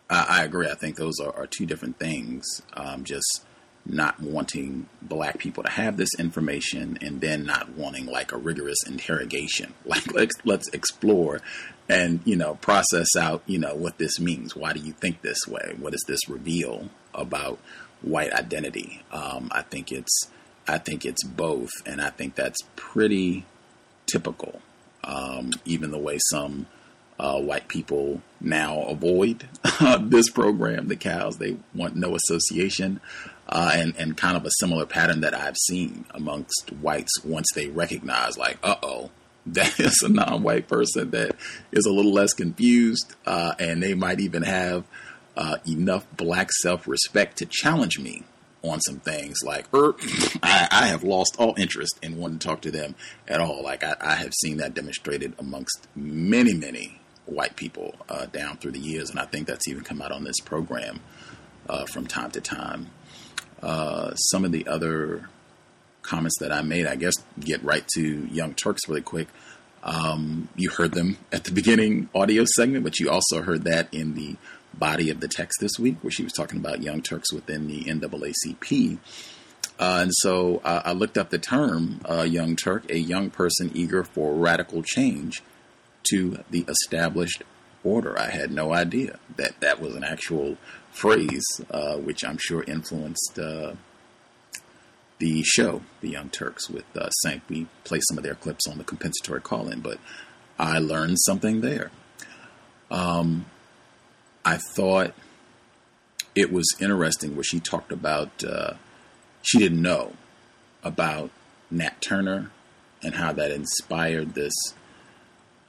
I, 0.10 0.40
I, 0.40 0.44
agree. 0.46 0.70
I 0.70 0.76
think 0.76 0.96
those 0.96 1.20
are, 1.20 1.36
are 1.36 1.46
two 1.46 1.66
different 1.66 2.00
things. 2.00 2.62
Um, 2.74 3.04
just 3.04 3.44
not 3.90 4.20
wanting 4.20 4.88
black 5.02 5.38
people 5.38 5.64
to 5.64 5.70
have 5.70 5.98
this 5.98 6.10
information 6.20 6.98
and 7.02 7.22
then 7.22 7.46
not 7.46 7.70
wanting 7.70 8.06
like 8.06 8.32
a 8.32 8.38
rigorous 8.38 8.80
interrogation. 8.86 9.74
Like 9.86 10.14
let's 10.14 10.36
let's 10.44 10.68
explore 10.74 11.40
and 11.88 12.20
you 12.26 12.36
know 12.36 12.56
process 12.56 13.16
out 13.18 13.42
you 13.46 13.58
know 13.58 13.74
what 13.74 13.98
this 13.98 14.20
means. 14.20 14.56
Why 14.56 14.74
do 14.74 14.82
you 14.82 14.92
think 14.92 15.22
this 15.22 15.48
way? 15.48 15.76
What 15.80 15.94
does 15.94 16.04
this 16.08 16.28
reveal 16.28 16.90
about 17.14 17.60
white 18.02 18.34
identity? 18.34 19.04
Um, 19.12 19.50
I 19.52 19.62
think 19.62 19.92
it's 19.92 20.30
I 20.68 20.78
think 20.78 21.06
it's 21.06 21.24
both, 21.24 21.70
and 21.86 22.02
I 22.02 22.10
think 22.10 22.36
that's 22.36 22.62
pretty 22.76 23.46
typical. 24.06 24.62
Um, 25.04 25.52
even 25.64 25.92
the 25.92 25.98
way 25.98 26.20
some 26.30 26.68
uh, 27.18 27.40
white 27.40 27.68
people 27.70 28.22
now 28.42 28.82
avoid 28.84 29.48
this 30.02 30.30
program, 30.30 30.90
the 30.90 30.98
cows, 30.98 31.38
they 31.38 31.58
want 31.74 31.96
no 31.96 32.16
association, 32.16 33.00
uh, 33.50 33.72
and 33.74 33.96
and 33.98 34.18
kind 34.18 34.38
of 34.38 34.46
a 34.46 34.52
similar 34.60 34.86
pattern 34.86 35.22
that 35.22 35.34
I've 35.34 35.58
seen 35.58 36.06
amongst 36.12 36.72
whites 36.82 37.24
once 37.24 37.48
they 37.56 37.68
recognize, 37.68 38.38
like, 38.38 38.58
uh 38.64 38.76
oh, 38.84 39.12
that 39.48 39.80
is 39.80 40.02
a 40.04 40.10
non-white 40.10 40.68
person 40.68 41.12
that 41.12 41.36
is 41.72 41.86
a 41.86 41.92
little 41.92 42.14
less 42.14 42.34
confused, 42.34 43.16
uh, 43.26 43.54
and 43.60 43.82
they 43.82 43.94
might 43.94 44.20
even 44.20 44.44
have 44.44 44.84
uh, 45.38 45.58
enough 45.68 46.06
black 46.18 46.52
self-respect 46.52 47.38
to 47.38 47.46
challenge 47.46 48.00
me 48.00 48.24
on 48.64 48.82
some 48.82 49.00
things. 49.00 49.38
Like, 49.44 49.66
er, 49.74 49.96
I, 50.44 50.68
I, 50.72 50.88
have 50.88 51.04
lost 51.04 51.36
all 51.40 51.54
interest 51.58 51.98
in 52.02 52.18
wanting 52.18 52.40
to 52.40 52.48
talk 52.48 52.62
to 52.62 52.72
them 52.72 52.96
at 53.28 53.40
all. 53.40 53.64
Like, 53.64 53.84
I, 53.84 53.96
I 54.02 54.16
have 54.16 54.34
seen 54.34 54.58
that 54.58 54.74
demonstrated 54.74 55.34
amongst 55.40 55.88
many, 55.96 56.54
many 56.54 57.00
white 57.26 57.56
people 57.56 57.96
uh, 58.10 58.26
down 58.26 58.58
through 58.58 58.72
the 58.72 58.80
years, 58.80 59.10
and 59.10 59.20
I 59.20 59.26
think 59.26 59.48
that's 59.48 59.68
even 59.68 59.84
come 59.84 60.02
out 60.02 60.12
on 60.12 60.24
this 60.24 60.40
program 60.40 61.00
uh, 61.70 61.86
from 61.86 62.08
time 62.08 62.32
to 62.32 62.42
time. 62.42 62.88
Uh, 63.62 64.14
some 64.16 64.46
of 64.46 64.52
the 64.52 64.68
other 64.68 65.30
comments 66.02 66.38
that 66.40 66.52
I 66.52 66.62
made, 66.62 66.86
I 66.86 66.96
guess, 66.96 67.16
get 67.40 67.64
right 67.64 67.86
to 67.96 68.28
Young 68.32 68.54
Turks 68.54 68.88
really 68.88 69.02
quick. 69.02 69.28
Um, 69.84 70.50
you 70.56 70.70
heard 70.70 70.94
them 70.94 71.18
at 71.32 71.44
the 71.44 71.52
beginning 71.52 72.10
audio 72.14 72.46
segment, 72.56 72.84
but 72.84 73.00
you 73.00 73.10
also 73.10 73.42
heard 73.42 73.64
that 73.64 73.94
in 73.94 74.16
the 74.16 74.36
body 74.74 75.10
of 75.10 75.20
the 75.20 75.28
text 75.28 75.60
this 75.60 75.80
week, 75.80 75.98
where 76.02 76.12
she 76.12 76.24
was 76.24 76.34
talking 76.34 76.60
about 76.60 76.82
Young 76.82 77.02
Turks 77.02 77.34
within 77.34 77.68
the 77.68 77.84
NAACP. 77.84 78.98
Uh, 79.80 80.00
and 80.02 80.12
so 80.16 80.62
I 80.64 80.94
looked 80.94 81.18
up 81.18 81.30
the 81.30 81.38
term 81.38 82.02
uh, 82.10 82.24
Young 82.24 82.56
Turk, 82.56 82.90
a 82.90 82.98
young 82.98 83.30
person 83.30 83.72
eager 83.74 84.04
for 84.04 84.34
radical 84.34 84.82
change 84.82 85.44
to 86.10 86.44
the 86.50 86.66
established 86.68 87.44
order. 87.84 88.18
I 88.18 88.30
had 88.30 88.52
no 88.52 88.74
idea 88.74 89.20
that 89.36 89.60
that 89.60 89.80
was 89.80 89.96
an 89.96 90.04
actual 90.04 90.58
phrase, 90.98 91.46
uh, 91.70 91.98
which 91.98 92.24
I'm 92.26 92.38
sure 92.38 92.64
influenced 92.64 93.38
uh, 93.38 93.74
the 95.20 95.44
show, 95.44 95.82
The 96.02 96.10
Young 96.10 96.30
Turks, 96.30 96.70
with 96.70 96.86
uh, 96.96 97.10
Cenk. 97.24 97.42
We 97.50 97.68
play 97.84 98.00
some 98.08 98.18
of 98.18 98.24
their 98.24 98.36
clips 98.36 98.68
on 98.68 98.78
the 98.78 98.84
compensatory 98.84 99.42
call 99.42 99.68
in, 99.70 99.82
but 99.82 100.00
I 100.60 100.80
learned 100.80 101.18
something 101.20 101.62
there. 101.62 101.92
Um, 102.90 103.46
I 104.44 104.58
thought 104.58 105.14
it 106.36 106.52
was 106.52 106.66
interesting 106.80 107.36
where 107.36 107.44
she 107.44 107.60
talked 107.60 107.92
about 107.92 108.44
uh, 108.44 108.74
she 109.42 109.60
didn't 109.60 109.82
know 109.82 110.14
about 110.84 111.32
Nat 111.70 112.02
Turner 112.02 112.52
and 113.04 113.16
how 113.16 113.34
that 113.34 113.52
inspired 113.52 114.34
this 114.34 114.54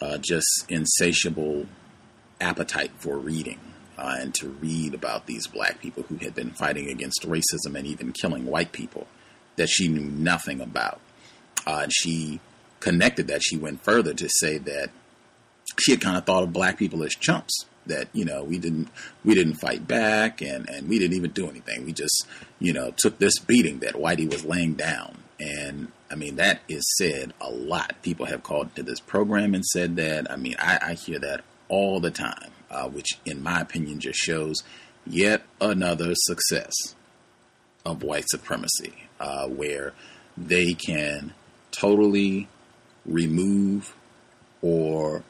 uh, 0.00 0.18
just 0.18 0.64
insatiable 0.68 1.66
appetite 2.40 2.92
for 2.98 3.18
reading 3.18 3.58
uh, 3.98 4.16
and 4.20 4.34
to 4.36 4.48
read 4.48 4.94
about 4.94 5.26
these 5.26 5.46
black 5.46 5.80
people 5.80 6.04
who 6.04 6.16
had 6.16 6.34
been 6.34 6.50
fighting 6.50 6.88
against 6.88 7.28
racism 7.28 7.76
and 7.76 7.86
even 7.86 8.12
killing 8.12 8.46
white 8.46 8.72
people 8.72 9.06
that 9.56 9.68
she 9.68 9.88
knew 9.88 10.04
nothing 10.04 10.60
about. 10.60 11.00
Uh, 11.66 11.80
and 11.82 11.92
she 11.92 12.40
connected 12.80 13.26
that. 13.28 13.42
She 13.42 13.56
went 13.56 13.82
further 13.82 14.14
to 14.14 14.28
say 14.28 14.58
that 14.58 14.90
she 15.78 15.92
had 15.92 16.00
kind 16.00 16.16
of 16.16 16.24
thought 16.24 16.42
of 16.42 16.52
black 16.52 16.78
people 16.78 17.02
as 17.02 17.14
chumps. 17.14 17.66
That 17.86 18.08
you 18.12 18.26
know 18.26 18.44
we 18.44 18.58
didn't 18.58 18.88
we 19.24 19.34
didn't 19.34 19.54
fight 19.54 19.88
back 19.88 20.42
and 20.42 20.68
and 20.68 20.90
we 20.90 20.98
didn't 20.98 21.16
even 21.16 21.30
do 21.30 21.48
anything. 21.48 21.86
We 21.86 21.94
just 21.94 22.26
you 22.58 22.74
know 22.74 22.92
took 22.94 23.18
this 23.18 23.38
beating 23.38 23.78
that 23.78 23.94
Whitey 23.94 24.30
was 24.30 24.44
laying 24.44 24.74
down. 24.74 25.16
And 25.40 25.90
I 26.10 26.14
mean 26.14 26.36
that 26.36 26.60
is 26.68 26.84
said 26.98 27.32
a 27.40 27.50
lot. 27.50 27.94
People 28.02 28.26
have 28.26 28.42
called 28.42 28.74
to 28.76 28.82
this 28.82 29.00
program 29.00 29.54
and 29.54 29.64
said 29.64 29.96
that. 29.96 30.30
I 30.30 30.36
mean 30.36 30.56
I, 30.58 30.78
I 30.82 30.92
hear 30.94 31.18
that 31.20 31.40
all 31.70 31.98
the 31.98 32.10
time, 32.10 32.50
uh, 32.70 32.88
which 32.88 33.18
in 33.24 33.42
my 33.42 33.60
opinion 33.60 34.00
just 34.00 34.18
shows 34.18 34.62
yet 35.06 35.42
another 35.60 36.12
success 36.14 36.74
of 37.84 38.02
white 38.02 38.28
supremacy, 38.28 38.92
uh, 39.20 39.46
where 39.46 39.94
they 40.36 40.74
can 40.74 41.32
totally 41.70 42.48
remove 43.06 43.94
or 44.62 45.22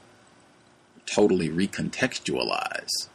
totally 1.07 1.49
recontextualize 1.49 3.09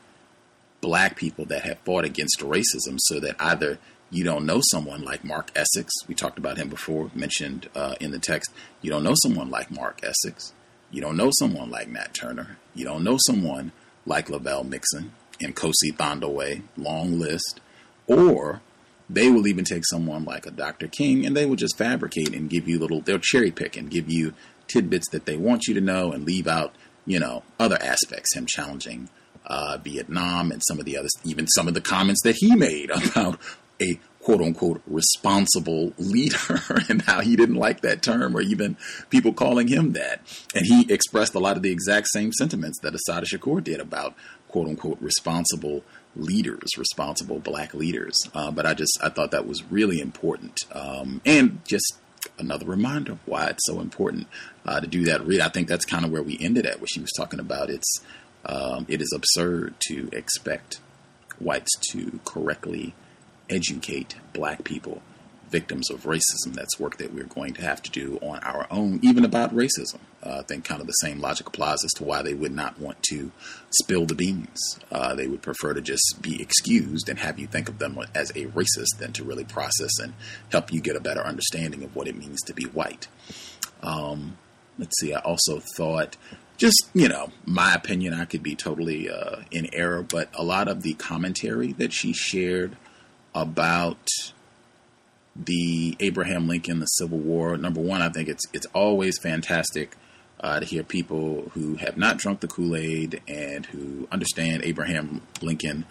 black 0.82 1.16
people 1.16 1.46
that 1.46 1.64
have 1.64 1.80
fought 1.80 2.04
against 2.04 2.40
racism 2.40 2.98
so 2.98 3.20
that 3.20 3.36
either 3.40 3.78
you 4.10 4.24
don't 4.24 4.46
know 4.46 4.62
someone 4.72 5.04
like 5.04 5.24
Mark 5.24 5.52
Essex, 5.56 5.92
we 6.08 6.14
talked 6.14 6.38
about 6.38 6.58
him 6.58 6.70
before, 6.70 7.10
mentioned 7.16 7.70
uh, 7.74 7.96
in 8.00 8.12
the 8.12 8.20
text, 8.20 8.52
you 8.82 8.92
don't 8.92 9.04
know 9.04 9.16
someone 9.24 9.50
like 9.50 9.72
Mark 9.72 10.02
Essex, 10.04 10.54
you 10.92 11.02
don't 11.02 11.18
know 11.18 11.32
someone 11.40 11.72
like 11.72 11.88
Nat 11.88 12.14
Turner, 12.14 12.58
you 12.76 12.86
don't 12.86 13.04
know 13.04 13.18
someone 13.26 13.72
like 14.06 14.28
Lovelle 14.28 14.64
Mixon 14.64 15.12
and 15.42 15.56
Kosi 15.56 15.92
Thandowe, 15.94 16.62
long 16.78 17.20
list, 17.20 17.60
or 18.08 18.62
they 19.10 19.30
will 19.30 19.48
even 19.48 19.66
take 19.66 19.86
someone 19.86 20.24
like 20.24 20.46
a 20.46 20.52
Dr. 20.52 20.88
King 20.88 21.26
and 21.26 21.36
they 21.36 21.46
will 21.46 21.56
just 21.56 21.78
fabricate 21.78 22.34
and 22.34 22.50
give 22.50 22.68
you 22.68 22.80
little, 22.80 23.02
they'll 23.02 23.20
cherry 23.20 23.52
pick 23.52 23.78
and 23.78 23.90
give 23.90 24.10
you 24.10 24.34
tidbits 24.68 25.10
that 25.10 25.26
they 25.26 25.38
want 25.38 25.68
you 25.68 25.74
to 25.74 25.82
know 25.82 26.12
and 26.12 26.26
leave 26.26 26.48
out, 26.48 26.74
you 27.06 27.20
know, 27.20 27.44
other 27.60 27.78
aspects, 27.82 28.36
him 28.36 28.46
challenging 28.46 29.10
uh, 29.46 29.78
Vietnam 29.84 30.52
and 30.52 30.62
some 30.68 30.80
of 30.80 30.86
the 30.86 30.98
others, 30.98 31.12
even 31.24 31.48
some 31.48 31.68
of 31.68 31.74
the 31.74 31.82
comments 31.82 32.22
that 32.24 32.36
he 32.38 32.56
made 32.56 32.90
about 33.12 33.40
a 33.82 34.00
quote 34.24 34.42
unquote 34.42 34.82
responsible 34.88 35.94
leader 35.98 36.60
and 36.90 37.04
how 37.04 37.22
he 37.22 37.36
didn't 37.36 37.56
like 37.56 37.82
that 37.82 38.02
term 38.02 38.36
or 38.36 38.42
even 38.42 38.78
people 39.10 39.34
calling 39.34 39.68
him 39.68 39.94
that. 39.94 40.22
And 40.56 40.66
he 40.66 40.92
expressed 40.92 41.36
a 41.36 41.40
lot 41.40 41.58
of 41.58 41.64
the 41.64 41.72
exact 41.72 42.08
same 42.08 42.32
sentiments 42.32 42.80
that 42.80 42.96
Assata 42.96 43.26
Shakur 43.26 43.64
did 43.64 43.80
about 43.80 44.16
quote 44.48 44.68
unquote 44.68 45.02
responsible 45.02 45.84
leaders, 46.16 46.78
responsible 46.78 47.40
black 47.40 47.74
leaders. 47.74 48.16
Uh, 48.34 48.52
but 48.52 48.66
I 48.66 48.74
just 48.74 48.98
I 49.04 49.10
thought 49.10 49.32
that 49.32 49.48
was 49.48 49.64
really 49.70 50.00
important, 50.00 50.62
um, 50.72 51.22
and 51.26 51.60
just 51.66 51.98
another 52.40 52.66
reminder 52.66 53.18
why 53.26 53.48
it's 53.48 53.66
so 53.66 53.82
important 53.82 54.28
uh, 54.66 54.80
to 54.80 54.88
do 54.88 55.04
that 55.06 55.26
read. 55.26 55.42
I 55.42 55.50
think 55.50 55.68
that's 55.68 55.86
kind 55.86 56.06
of 56.06 56.12
where 56.12 56.24
we 56.24 56.38
ended 56.40 56.66
at, 56.66 56.80
what 56.80 56.90
she 56.90 57.02
was 57.02 57.12
talking 57.18 57.40
about. 57.40 57.70
It's 57.70 58.02
um, 58.46 58.86
it 58.88 59.02
is 59.02 59.12
absurd 59.14 59.76
to 59.88 60.10
expect 60.14 60.80
whites 61.40 61.72
to 61.92 62.20
correctly 62.24 62.94
educate 63.54 64.16
black 64.34 64.64
people 64.64 65.02
victims 65.54 65.92
of 65.92 66.06
racism. 66.06 66.54
That's 66.54 66.80
work 66.80 66.98
that 66.98 67.14
we're 67.14 67.26
going 67.26 67.54
to 67.54 67.62
have 67.62 67.82
to 67.84 67.92
do 67.92 68.18
on 68.24 68.40
our 68.40 68.66
own, 68.72 69.00
even 69.04 69.24
about 69.24 69.56
racism. 69.56 70.00
Uh, 70.24 70.40
I 70.40 70.42
think 70.42 70.66
kind 70.66 70.82
of 70.82 70.88
the 70.88 70.94
same 70.94 71.20
logic 71.22 71.48
applies 71.48 71.86
as 71.86 71.92
to 71.98 72.04
why 72.04 72.24
they 72.24 72.34
would 72.34 72.52
not 72.52 72.80
want 72.80 73.04
to 73.12 73.32
spill 73.70 74.08
the 74.08 74.16
beans. 74.16 74.80
Uh, 74.92 75.14
they 75.14 75.28
would 75.28 75.44
prefer 75.44 75.76
to 75.76 75.82
just 75.82 76.22
be 76.24 76.42
excused 76.42 77.08
and 77.08 77.20
have 77.20 77.38
you 77.38 77.46
think 77.46 77.70
of 77.70 77.78
them 77.78 78.00
as 78.16 78.32
a 78.32 78.48
racist 78.48 78.98
than 78.98 79.14
to 79.14 79.24
really 79.24 79.44
process 79.44 80.00
and 80.02 80.16
help 80.52 80.74
you 80.74 80.82
get 80.82 80.96
a 80.96 81.00
better 81.00 81.22
understanding 81.22 81.84
of 81.84 81.96
what 81.96 82.08
it 82.08 82.18
means 82.18 82.42
to 82.42 82.54
be 82.54 82.64
white. 82.64 83.08
Um, 83.84 84.38
let's 84.80 85.00
see, 85.00 85.14
I 85.14 85.20
also 85.20 85.62
thought 85.78 86.18
just 86.58 86.90
you 86.94 87.10
know 87.10 87.30
my 87.46 87.74
opinion. 87.74 88.14
I 88.14 88.26
could 88.26 88.42
be 88.42 88.56
totally 88.56 89.10
uh, 89.10 89.42
in 89.52 89.70
error, 89.74 90.02
but 90.02 90.30
a 90.34 90.44
lot 90.44 90.68
of 90.68 90.82
the 90.82 90.94
commentary 90.96 91.74
that 91.74 91.94
she 91.94 92.14
shared 92.14 92.78
about 93.36 94.08
the 95.36 95.96
Abraham 96.00 96.48
Lincoln, 96.48 96.80
the 96.80 96.86
Civil 96.86 97.18
War. 97.18 97.58
Number 97.58 97.82
one, 97.82 98.02
I 98.02 98.10
think 98.10 98.30
it's 98.30 98.44
it's 98.54 98.68
always 98.68 99.18
fantastic 99.20 99.96
uh, 100.40 100.60
to 100.60 100.66
hear 100.66 100.84
people 100.84 101.50
who 101.54 101.76
have 101.76 101.98
not 101.98 102.18
drunk 102.18 102.42
the 102.42 102.48
Kool 102.48 102.76
Aid 102.76 103.22
and 103.28 103.66
who 103.68 104.08
understand 104.12 104.64
Abraham 104.64 105.22
Lincoln 105.42 105.86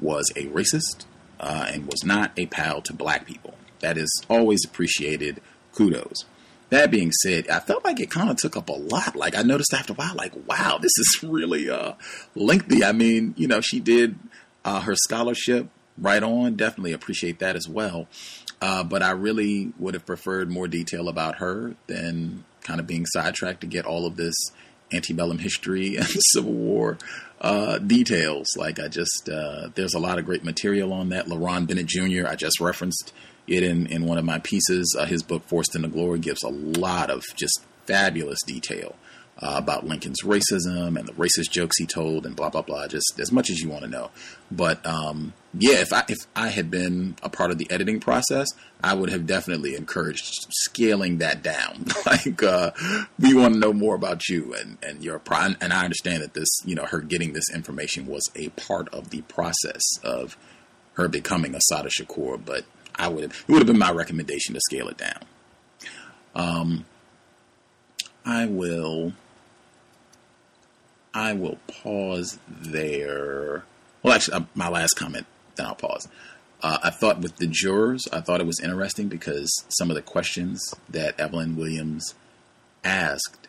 was 0.00 0.30
a 0.36 0.46
racist 0.46 1.04
uh, 1.40 1.66
and 1.68 1.86
was 1.86 2.04
not 2.04 2.32
a 2.36 2.46
pal 2.46 2.80
to 2.82 2.92
black 2.92 3.26
people. 3.26 3.54
That 3.80 3.96
is 3.96 4.10
always 4.28 4.64
appreciated. 4.64 5.40
Kudos. 5.74 6.24
That 6.70 6.90
being 6.90 7.12
said, 7.12 7.48
I 7.48 7.60
felt 7.60 7.84
like 7.84 8.00
it 8.00 8.10
kind 8.10 8.28
of 8.28 8.36
took 8.36 8.56
up 8.56 8.68
a 8.68 8.72
lot. 8.72 9.16
Like 9.16 9.36
I 9.36 9.42
noticed 9.42 9.72
after 9.72 9.92
a 9.92 9.96
while, 9.96 10.14
like 10.14 10.32
wow, 10.48 10.78
this 10.80 10.92
is 10.98 11.20
really 11.22 11.70
uh, 11.70 11.92
lengthy. 12.34 12.82
I 12.82 12.92
mean, 12.92 13.34
you 13.36 13.46
know, 13.46 13.60
she 13.60 13.78
did 13.78 14.18
uh, 14.64 14.80
her 14.80 14.96
scholarship 14.96 15.68
right 16.00 16.22
on. 16.22 16.56
Definitely 16.56 16.92
appreciate 16.92 17.38
that 17.38 17.56
as 17.56 17.68
well. 17.68 18.08
Uh, 18.60 18.82
but 18.82 19.02
I 19.02 19.10
really 19.12 19.72
would 19.78 19.94
have 19.94 20.04
preferred 20.04 20.50
more 20.50 20.66
detail 20.66 21.08
about 21.08 21.36
her 21.36 21.74
than 21.86 22.44
kind 22.62 22.80
of 22.80 22.86
being 22.86 23.06
sidetracked 23.06 23.60
to 23.60 23.66
get 23.66 23.86
all 23.86 24.06
of 24.06 24.16
this 24.16 24.34
antebellum 24.92 25.38
history 25.38 25.96
and 25.98 26.06
Civil 26.32 26.52
War 26.52 26.98
uh, 27.40 27.78
details. 27.78 28.48
Like 28.56 28.80
I 28.80 28.88
just, 28.88 29.28
uh, 29.28 29.68
there's 29.74 29.94
a 29.94 29.98
lot 29.98 30.18
of 30.18 30.24
great 30.24 30.44
material 30.44 30.92
on 30.92 31.10
that. 31.10 31.26
Lerone 31.26 31.66
Bennett 31.66 31.86
Jr. 31.86 32.26
I 32.26 32.34
just 32.34 32.60
referenced 32.60 33.12
it 33.46 33.62
in, 33.62 33.86
in 33.86 34.06
one 34.06 34.18
of 34.18 34.24
my 34.24 34.38
pieces. 34.38 34.96
Uh, 34.98 35.06
his 35.06 35.22
book 35.22 35.46
Forced 35.46 35.74
into 35.76 35.88
Glory 35.88 36.18
gives 36.18 36.42
a 36.42 36.50
lot 36.50 37.10
of 37.10 37.22
just 37.36 37.62
fabulous 37.86 38.40
detail 38.46 38.96
uh, 39.40 39.54
about 39.56 39.86
Lincoln's 39.86 40.22
racism 40.22 40.98
and 40.98 41.06
the 41.06 41.12
racist 41.12 41.50
jokes 41.50 41.78
he 41.78 41.86
told 41.86 42.26
and 42.26 42.34
blah 42.36 42.50
blah 42.50 42.62
blah. 42.62 42.86
Just 42.88 43.18
as 43.18 43.32
much 43.32 43.50
as 43.50 43.60
you 43.60 43.68
want 43.68 43.84
to 43.84 43.90
know. 43.90 44.10
But 44.50 44.84
um, 44.84 45.32
yeah, 45.54 45.80
if 45.80 45.92
I 45.92 46.04
if 46.08 46.18
I 46.36 46.48
had 46.48 46.70
been 46.70 47.16
a 47.22 47.28
part 47.28 47.50
of 47.50 47.58
the 47.58 47.70
editing 47.70 48.00
process, 48.00 48.48
I 48.82 48.94
would 48.94 49.10
have 49.10 49.26
definitely 49.26 49.74
encouraged 49.76 50.46
scaling 50.50 51.18
that 51.18 51.42
down. 51.42 51.86
like 52.06 52.42
uh, 52.42 52.72
we 53.18 53.34
want 53.34 53.54
to 53.54 53.60
know 53.60 53.72
more 53.72 53.94
about 53.94 54.28
you 54.28 54.54
and 54.54 54.76
and 54.82 55.02
your 55.02 55.18
pro- 55.18 55.54
and 55.60 55.72
I 55.72 55.84
understand 55.84 56.22
that 56.22 56.34
this 56.34 56.48
you 56.64 56.74
know 56.74 56.84
her 56.84 57.00
getting 57.00 57.32
this 57.32 57.48
information 57.54 58.06
was 58.06 58.28
a 58.36 58.50
part 58.50 58.88
of 58.90 59.10
the 59.10 59.22
process 59.22 59.82
of 60.04 60.36
her 60.94 61.08
becoming 61.08 61.54
Assata 61.54 61.88
Shakur, 61.88 62.40
but 62.44 62.64
I 62.96 63.08
would 63.08 63.22
have 63.22 63.44
it 63.48 63.52
would 63.52 63.60
have 63.60 63.66
been 63.66 63.78
my 63.78 63.92
recommendation 63.92 64.54
to 64.54 64.60
scale 64.60 64.88
it 64.88 64.98
down. 64.98 65.24
Um, 66.34 66.84
I 68.26 68.44
will 68.44 69.14
I 71.14 71.32
will 71.32 71.58
pause 71.66 72.38
there. 72.48 73.64
Well, 74.02 74.14
actually, 74.14 74.36
uh, 74.36 74.44
my 74.54 74.68
last 74.68 74.92
comment, 74.94 75.26
then 75.58 75.66
I'll 75.66 75.74
pause. 75.74 76.08
Uh, 76.62 76.78
I 76.82 76.90
thought 76.90 77.20
with 77.20 77.36
the 77.36 77.46
jurors, 77.46 78.08
I 78.12 78.20
thought 78.20 78.40
it 78.40 78.46
was 78.46 78.60
interesting 78.60 79.08
because 79.08 79.64
some 79.68 79.90
of 79.90 79.94
the 79.96 80.02
questions 80.02 80.74
that 80.88 81.18
Evelyn 81.20 81.56
Williams 81.56 82.14
asked, 82.82 83.46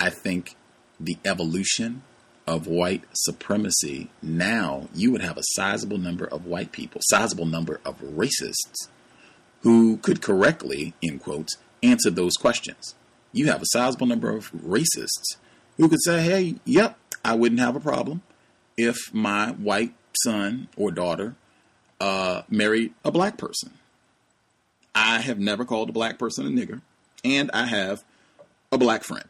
I 0.00 0.08
think 0.08 0.56
the 0.98 1.18
evolution 1.24 2.02
of 2.46 2.66
white 2.66 3.02
supremacy, 3.12 4.08
now 4.22 4.88
you 4.94 5.10
would 5.12 5.20
have 5.20 5.36
a 5.36 5.42
sizable 5.54 5.98
number 5.98 6.24
of 6.24 6.46
white 6.46 6.72
people, 6.72 7.00
sizable 7.04 7.44
number 7.44 7.80
of 7.84 8.00
racists 8.00 8.88
who 9.62 9.96
could 9.98 10.22
correctly, 10.22 10.94
in 11.02 11.18
quotes, 11.18 11.56
answer 11.82 12.10
those 12.10 12.36
questions. 12.36 12.94
You 13.32 13.50
have 13.50 13.60
a 13.60 13.66
sizable 13.66 14.06
number 14.06 14.30
of 14.30 14.52
racists 14.52 15.36
who 15.76 15.88
could 15.88 16.02
say, 16.02 16.22
hey, 16.22 16.54
yep, 16.64 16.98
I 17.24 17.34
wouldn't 17.34 17.60
have 17.60 17.76
a 17.76 17.80
problem 17.80 18.22
if 18.76 19.12
my 19.12 19.50
white 19.52 19.94
son 20.22 20.68
or 20.76 20.90
daughter 20.90 21.34
uh, 22.00 22.42
married 22.48 22.92
a 23.04 23.10
black 23.10 23.36
person. 23.36 23.72
I 24.94 25.20
have 25.20 25.38
never 25.38 25.64
called 25.64 25.90
a 25.90 25.92
black 25.92 26.18
person 26.18 26.46
a 26.46 26.50
nigger, 26.50 26.80
and 27.24 27.50
I 27.52 27.66
have 27.66 28.02
a 28.72 28.78
black 28.78 29.02
friend. 29.02 29.28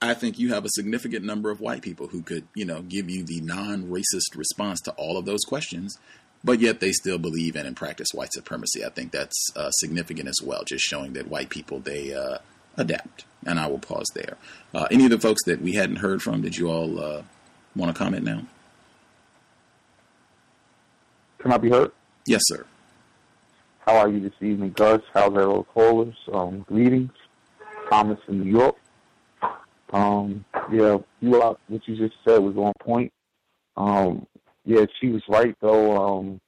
I 0.00 0.14
think 0.14 0.38
you 0.38 0.52
have 0.52 0.64
a 0.64 0.70
significant 0.70 1.24
number 1.24 1.50
of 1.52 1.60
white 1.60 1.82
people 1.82 2.08
who 2.08 2.22
could, 2.22 2.48
you 2.56 2.64
know, 2.64 2.82
give 2.82 3.08
you 3.08 3.22
the 3.22 3.40
non-racist 3.40 4.36
response 4.36 4.80
to 4.82 4.90
all 4.92 5.16
of 5.16 5.24
those 5.24 5.44
questions, 5.44 5.96
but 6.42 6.58
yet 6.58 6.80
they 6.80 6.90
still 6.90 7.18
believe 7.18 7.54
in 7.54 7.66
and 7.66 7.76
practice 7.76 8.08
white 8.12 8.32
supremacy. 8.32 8.84
I 8.84 8.88
think 8.88 9.12
that's 9.12 9.52
uh, 9.54 9.70
significant 9.70 10.28
as 10.28 10.40
well, 10.42 10.64
just 10.64 10.84
showing 10.84 11.12
that 11.12 11.28
white 11.28 11.50
people 11.50 11.78
they 11.78 12.12
uh, 12.12 12.38
adapt. 12.76 13.24
And 13.46 13.60
I 13.60 13.68
will 13.68 13.78
pause 13.78 14.10
there. 14.14 14.36
Uh, 14.74 14.88
any 14.90 15.04
of 15.04 15.10
the 15.10 15.20
folks 15.20 15.44
that 15.44 15.62
we 15.62 15.74
hadn't 15.74 15.96
heard 15.96 16.20
from, 16.20 16.42
did 16.42 16.56
you 16.56 16.68
all 16.68 16.98
uh, 16.98 17.22
want 17.76 17.94
to 17.94 17.98
comment 17.98 18.24
now? 18.24 18.42
Can 21.42 21.52
I 21.52 21.58
be 21.58 21.70
heard? 21.70 21.90
Yes, 22.24 22.42
sir. 22.44 22.64
How 23.80 23.96
are 23.96 24.08
you 24.08 24.20
this 24.20 24.32
evening, 24.40 24.70
Gus? 24.76 25.00
How's 25.12 25.32
our 25.32 25.40
little 25.40 25.64
callers? 25.64 26.14
Um, 26.32 26.64
greetings. 26.68 27.10
Thomas 27.90 28.20
in 28.28 28.44
New 28.44 28.50
York. 28.58 28.76
Um, 29.92 30.44
yeah, 30.72 30.98
you 31.20 31.42
uh, 31.42 31.54
what 31.66 31.88
you 31.88 31.96
just 31.96 32.14
said 32.24 32.38
was 32.38 32.56
on 32.56 32.72
point. 32.80 33.12
Um, 33.76 34.24
yeah, 34.64 34.86
she 35.00 35.08
was 35.08 35.22
right 35.28 35.56
though. 35.60 35.96
Um, 35.96 36.40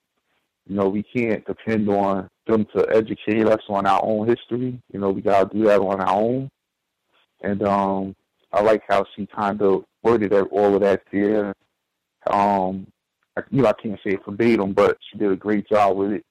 you 0.69 0.77
know, 0.77 0.89
we 0.89 1.03
can't 1.03 1.45
depend 1.45 1.89
on 1.89 2.29
them 2.47 2.65
to 2.77 2.87
educate 2.89 3.49
us 3.49 3.63
on 3.69 3.87
our 3.87 4.01
own 4.03 4.29
history. 4.29 4.81
You 4.93 5.01
know, 5.01 5.11
we 5.11 5.23
gotta 5.23 5.53
do 5.53 5.65
that 5.65 5.81
on 5.81 6.01
our 6.01 6.15
own. 6.15 6.49
And 7.43 7.65
um, 7.65 8.15
I 8.53 8.63
like 8.63 8.85
how 8.89 9.05
she 9.17 9.27
kind 9.27 9.61
of 9.61 9.85
worded 10.05 10.33
all 10.33 10.77
of 10.77 10.83
that 10.83 11.03
there. 11.11 11.53
Um, 12.31 12.87
you 13.51 13.63
know, 13.63 13.69
I 13.69 13.73
can't 13.73 13.99
say 14.05 14.15
it 14.15 14.25
verbatim, 14.25 14.73
but 14.73 14.99
she 15.11 15.19
did 15.19 15.33
a 15.33 15.37
great 15.37 15.69
job 15.69 15.97
with 15.97 16.13
it. 16.13 16.25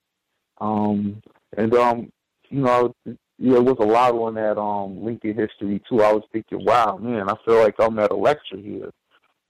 Um, 0.60 1.22
and 1.58 1.74
um, 1.76 2.12
you 2.50 2.62
know, 2.62 2.94
yeah, 3.06 3.56
it 3.56 3.64
was 3.64 3.78
a 3.80 3.86
lot 3.86 4.14
on 4.14 4.36
that 4.36 4.58
um 4.60 5.04
Lincoln 5.04 5.36
history 5.36 5.82
too. 5.90 6.02
I 6.02 6.14
was 6.14 6.24
thinking, 6.32 6.64
wow, 6.64 6.98
man, 6.98 7.30
I 7.30 7.36
feel 7.46 7.62
like 7.62 7.76
I'm 7.80 8.00
at 8.00 8.12
a 8.12 8.16
lecture 8.16 8.58
here 8.58 8.92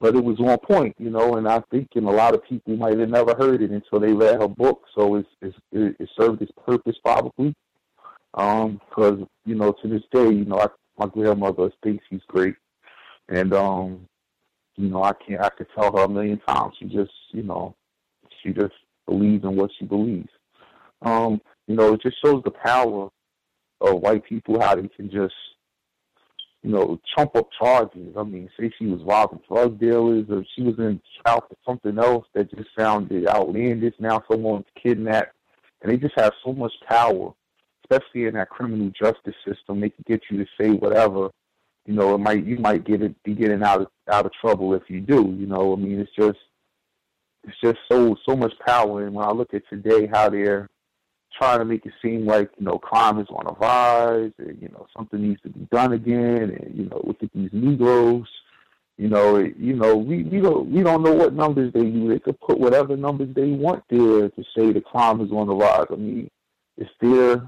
but 0.04 0.14
it 0.14 0.22
was 0.22 0.38
on 0.38 0.58
point, 0.58 0.94
you 0.98 1.08
know. 1.08 1.36
And 1.36 1.48
I 1.48 1.62
think 1.70 1.88
and 1.94 2.06
a 2.06 2.10
lot 2.10 2.34
of 2.34 2.44
people 2.44 2.76
might 2.76 2.98
have 2.98 3.08
never 3.08 3.34
heard 3.34 3.62
it 3.62 3.70
until 3.70 4.00
they 4.00 4.12
read 4.12 4.38
her 4.38 4.48
book. 4.48 4.82
So 4.94 5.14
it's, 5.14 5.28
it's 5.40 5.56
it, 5.72 6.08
served 6.20 6.42
its 6.42 6.52
purpose 6.66 6.96
probably. 7.02 7.54
Um, 8.34 8.80
because 8.88 9.20
you 9.46 9.54
know 9.54 9.72
to 9.72 9.88
this 9.88 10.02
day, 10.12 10.28
you 10.28 10.44
know, 10.44 10.58
I, 10.58 10.66
my 10.98 11.06
grandmother 11.06 11.70
thinks 11.82 12.04
she's 12.10 12.20
great, 12.28 12.54
and 13.30 13.54
um, 13.54 14.06
you 14.76 14.88
know, 14.88 15.02
I 15.02 15.12
can't 15.12 15.40
I 15.40 15.50
could 15.50 15.68
tell 15.74 15.96
her 15.96 16.04
a 16.04 16.08
million 16.08 16.40
times. 16.46 16.74
She 16.78 16.86
just, 16.86 17.12
you 17.30 17.42
know, 17.42 17.74
she 18.42 18.52
just 18.52 18.74
believes 19.06 19.44
in 19.44 19.56
what 19.56 19.70
she 19.78 19.84
believes. 19.84 20.30
Um, 21.02 21.40
you 21.66 21.76
know, 21.76 21.94
it 21.94 22.02
just 22.02 22.16
shows 22.24 22.42
the 22.44 22.50
power 22.50 23.08
of 23.80 24.00
white 24.00 24.24
people 24.24 24.60
how 24.60 24.74
they 24.74 24.88
can 24.88 25.10
just 25.10 25.34
you 26.64 26.70
know, 26.70 26.98
trump 27.14 27.36
up 27.36 27.48
charges. 27.58 28.14
I 28.16 28.22
mean, 28.22 28.48
say 28.58 28.72
she 28.78 28.86
was 28.86 29.02
robbing 29.02 29.40
drug 29.46 29.78
dealers 29.78 30.24
or 30.30 30.42
she 30.56 30.62
was 30.62 30.78
in 30.78 31.00
trial 31.22 31.44
for 31.46 31.56
something 31.64 31.98
else 31.98 32.26
that 32.34 32.50
just 32.50 32.70
sounded 32.76 33.28
outlandish. 33.28 33.94
Now 33.98 34.24
someone's 34.30 34.64
kidnapped. 34.82 35.34
And 35.82 35.92
they 35.92 35.98
just 35.98 36.18
have 36.18 36.32
so 36.42 36.54
much 36.54 36.72
power, 36.88 37.34
especially 37.84 38.24
in 38.24 38.34
that 38.34 38.48
criminal 38.48 38.90
justice 38.98 39.34
system. 39.46 39.80
They 39.80 39.90
can 39.90 40.04
get 40.06 40.22
you 40.30 40.38
to 40.38 40.46
say 40.58 40.70
whatever. 40.70 41.28
You 41.86 41.94
know, 41.94 42.14
it 42.14 42.18
might 42.18 42.44
you 42.44 42.58
might 42.58 42.84
get 42.84 43.02
it 43.02 43.14
be 43.24 43.34
getting 43.34 43.62
out 43.62 43.82
of 43.82 43.88
out 44.10 44.26
of 44.26 44.32
trouble 44.40 44.74
if 44.74 44.82
you 44.88 45.00
do. 45.00 45.34
You 45.38 45.46
know, 45.46 45.72
I 45.72 45.76
mean, 45.76 46.00
it's 46.00 46.14
just 46.18 46.38
it's 47.44 47.56
just 47.62 47.78
so 47.90 48.16
so 48.26 48.34
much 48.34 48.52
power. 48.66 49.06
And 49.06 49.14
when 49.14 49.26
I 49.26 49.32
look 49.32 49.52
at 49.52 49.68
today, 49.68 50.08
how 50.10 50.30
they're 50.30 50.68
trying 51.36 51.58
to 51.58 51.64
make 51.64 51.84
it 51.84 51.92
seem 52.00 52.24
like 52.24 52.50
you 52.58 52.64
know 52.64 52.78
crime 52.78 53.18
is 53.18 53.26
on 53.30 53.46
a 53.46 53.52
rise, 53.52 54.32
and 54.38 54.60
you 54.60 54.68
know 54.68 54.86
something 54.96 55.20
needs 55.20 55.40
to 55.42 55.50
be 55.50 55.68
done 55.70 55.92
again, 55.92 56.56
and 56.58 56.76
you 56.76 56.84
know 56.88 57.02
look 57.04 57.22
at 57.22 57.32
these 57.34 57.50
Negroes. 57.52 58.28
You 58.96 59.08
know, 59.08 59.36
it, 59.36 59.56
you 59.58 59.74
know, 59.74 59.96
we 59.96 60.22
we 60.22 60.40
don't 60.40 60.70
we 60.70 60.82
don't 60.82 61.02
know 61.02 61.12
what 61.12 61.34
numbers 61.34 61.72
they 61.72 61.80
use. 61.80 62.10
They 62.10 62.20
could 62.20 62.40
put 62.40 62.60
whatever 62.60 62.96
numbers 62.96 63.34
they 63.34 63.50
want 63.50 63.82
there 63.90 64.28
to 64.28 64.44
say 64.56 64.72
the 64.72 64.80
crime 64.80 65.20
is 65.20 65.32
on 65.32 65.48
the 65.48 65.54
rise. 65.54 65.86
I 65.90 65.96
mean, 65.96 66.30
it's 66.76 66.90
their 67.00 67.46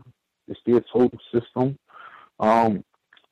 it's 0.48 0.60
their 0.66 0.80
total 0.92 1.18
system. 1.32 1.78
Um, 2.40 2.84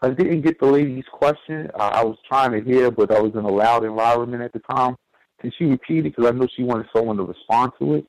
I 0.05 0.11
didn't 0.11 0.43
get 0.43 0.61
the 0.61 0.67
lady's 0.67 1.05
question. 1.11 1.71
I, 1.79 1.89
I 1.89 2.05
was 2.05 2.19
trying 2.29 2.53
to 2.53 2.61
hear, 2.61 2.91
but 2.91 3.11
I 3.11 3.21
was 3.21 3.33
in 3.33 3.45
a 3.45 3.49
loud 3.49 3.85
environment 3.85 4.43
at 4.43 4.53
the 4.53 4.61
time. 4.71 4.97
Can 5.41 5.51
she 5.57 5.65
repeat 5.65 6.01
it? 6.01 6.15
Because 6.15 6.27
I 6.27 6.31
know 6.33 6.47
she 6.55 6.63
wanted 6.63 6.87
someone 6.95 7.17
to 7.17 7.23
respond 7.23 7.73
to 7.79 7.95
it. 7.95 8.07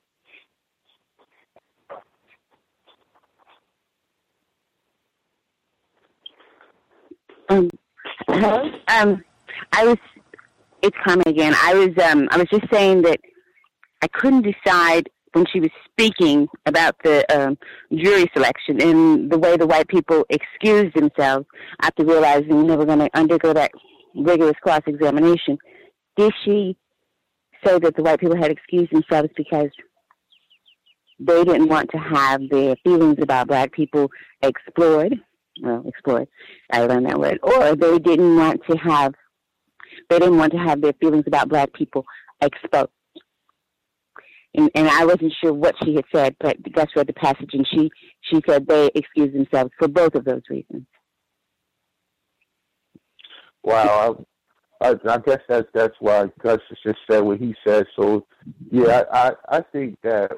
Um, 7.48 7.70
hello. 8.28 8.72
Um, 8.90 9.24
I 9.72 9.86
was. 9.86 9.98
It's 10.82 10.98
Carmen 11.06 11.28
again. 11.28 11.56
I 11.62 11.76
was. 11.76 11.90
Um, 12.04 12.28
I 12.32 12.38
was 12.38 12.48
just 12.50 12.70
saying 12.72 13.04
that 13.04 13.22
I 14.02 14.08
couldn't 14.10 14.42
decide 14.42 15.10
when 15.36 15.46
she 15.52 15.60
was 15.60 15.70
speaking 15.92 16.48
about 16.66 16.96
the 17.04 17.26
um, 17.36 17.58
jury 17.94 18.26
selection 18.34 18.82
and 18.82 19.30
the 19.30 19.38
way 19.38 19.58
the 19.58 19.68
white 19.68 19.88
people 19.90 20.26
excused 20.30 20.96
themselves 20.96 21.46
after 21.82 22.06
realizing 22.06 22.66
they 22.66 22.76
were 22.76 22.86
going 22.86 23.00
to 23.00 23.10
undergo 23.14 23.52
that 23.52 23.72
rigorous 24.16 24.56
cross 24.64 24.82
examination. 24.88 25.58
Did 26.16 26.32
she 26.46 26.78
say 27.66 27.78
that 27.80 27.98
the 27.98 28.02
white 28.02 28.22
people 28.22 28.38
had 28.38 28.50
excused 28.50 28.94
themselves 28.94 29.30
because 29.36 29.70
they 31.20 31.44
didn't 31.44 31.68
want 31.68 31.92
to 31.92 31.98
have 31.98 32.42
their 32.50 32.76
feelings 32.86 33.18
about 33.22 33.48
black 33.48 33.74
people 33.74 34.10
explored? 34.42 35.16
Well, 35.62 35.84
explored. 35.86 36.30
I 36.72 36.86
learned 36.86 37.08
that 37.08 37.20
word. 37.20 37.40
Or 37.44 37.76
they 37.76 38.00
didn't 38.00 38.38
want 38.38 38.62
to 38.70 38.78
have 38.78 39.14
they 40.10 40.20
didn't 40.20 40.38
want 40.38 40.54
to 40.54 40.60
have 40.60 40.82
their 40.82 40.94
feelings 40.94 41.24
about 41.28 41.50
black 41.50 41.74
people 41.74 42.06
exposed. 42.42 42.90
And, 44.56 44.70
and 44.74 44.88
I 44.88 45.06
wasn't 45.06 45.34
sure 45.44 45.54
what 45.54 45.76
she 45.84 45.96
had 45.96 46.06
said, 46.14 46.36
but 46.40 46.58
Gus 46.72 46.88
read 46.96 47.08
the 47.08 47.14
passage, 47.14 47.50
and 47.54 47.68
she 47.68 47.92
she 48.22 48.42
said 48.48 48.68
they 48.68 48.90
excused 48.96 49.34
themselves 49.34 49.72
for 49.78 49.88
both 49.88 50.16
of 50.16 50.26
those 50.26 50.42
reasons. 50.50 50.86
Wow, 53.64 54.26
I, 54.82 54.90
I, 54.90 54.96
I 55.10 55.18
guess 55.18 55.40
that's 55.50 55.68
that's 55.74 55.96
why 56.00 56.30
Gus 56.42 56.60
just 56.84 57.00
said 57.10 57.22
what 57.22 57.40
he 57.40 57.56
said. 57.66 57.86
So, 58.00 58.26
yeah, 58.72 59.04
I 59.12 59.34
I 59.50 59.62
think 59.62 59.98
that 60.04 60.32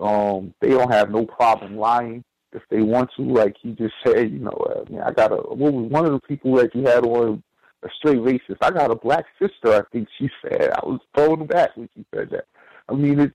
um 0.00 0.54
they 0.60 0.70
don't 0.70 0.92
have 0.92 1.10
no 1.10 1.26
problem 1.26 1.76
lying 1.76 2.24
if 2.52 2.62
they 2.70 2.80
want 2.80 3.10
to. 3.16 3.22
Like 3.22 3.56
he 3.60 3.72
just 3.72 3.94
said, 4.06 4.30
you 4.30 4.38
know, 4.38 4.84
I, 4.86 4.90
mean, 4.90 5.02
I 5.02 5.12
got 5.12 5.32
a 5.32 5.36
what 5.36 5.72
was 5.72 5.90
one 5.90 6.06
of 6.06 6.12
the 6.12 6.20
people 6.20 6.54
that 6.56 6.74
you 6.74 6.82
had 6.82 7.04
on 7.04 7.42
a 7.82 7.88
straight 7.98 8.18
racist. 8.18 8.58
I 8.62 8.70
got 8.70 8.90
a 8.90 8.96
black 8.96 9.26
sister. 9.40 9.74
I 9.74 9.82
think 9.92 10.08
she 10.18 10.30
said. 10.42 10.70
I 10.70 10.80
was 10.84 11.00
thrown 11.14 11.46
back 11.46 11.76
when 11.76 11.88
she 11.94 12.04
said 12.14 12.30
that. 12.30 12.46
I 12.88 12.94
mean, 12.94 13.20
it, 13.20 13.32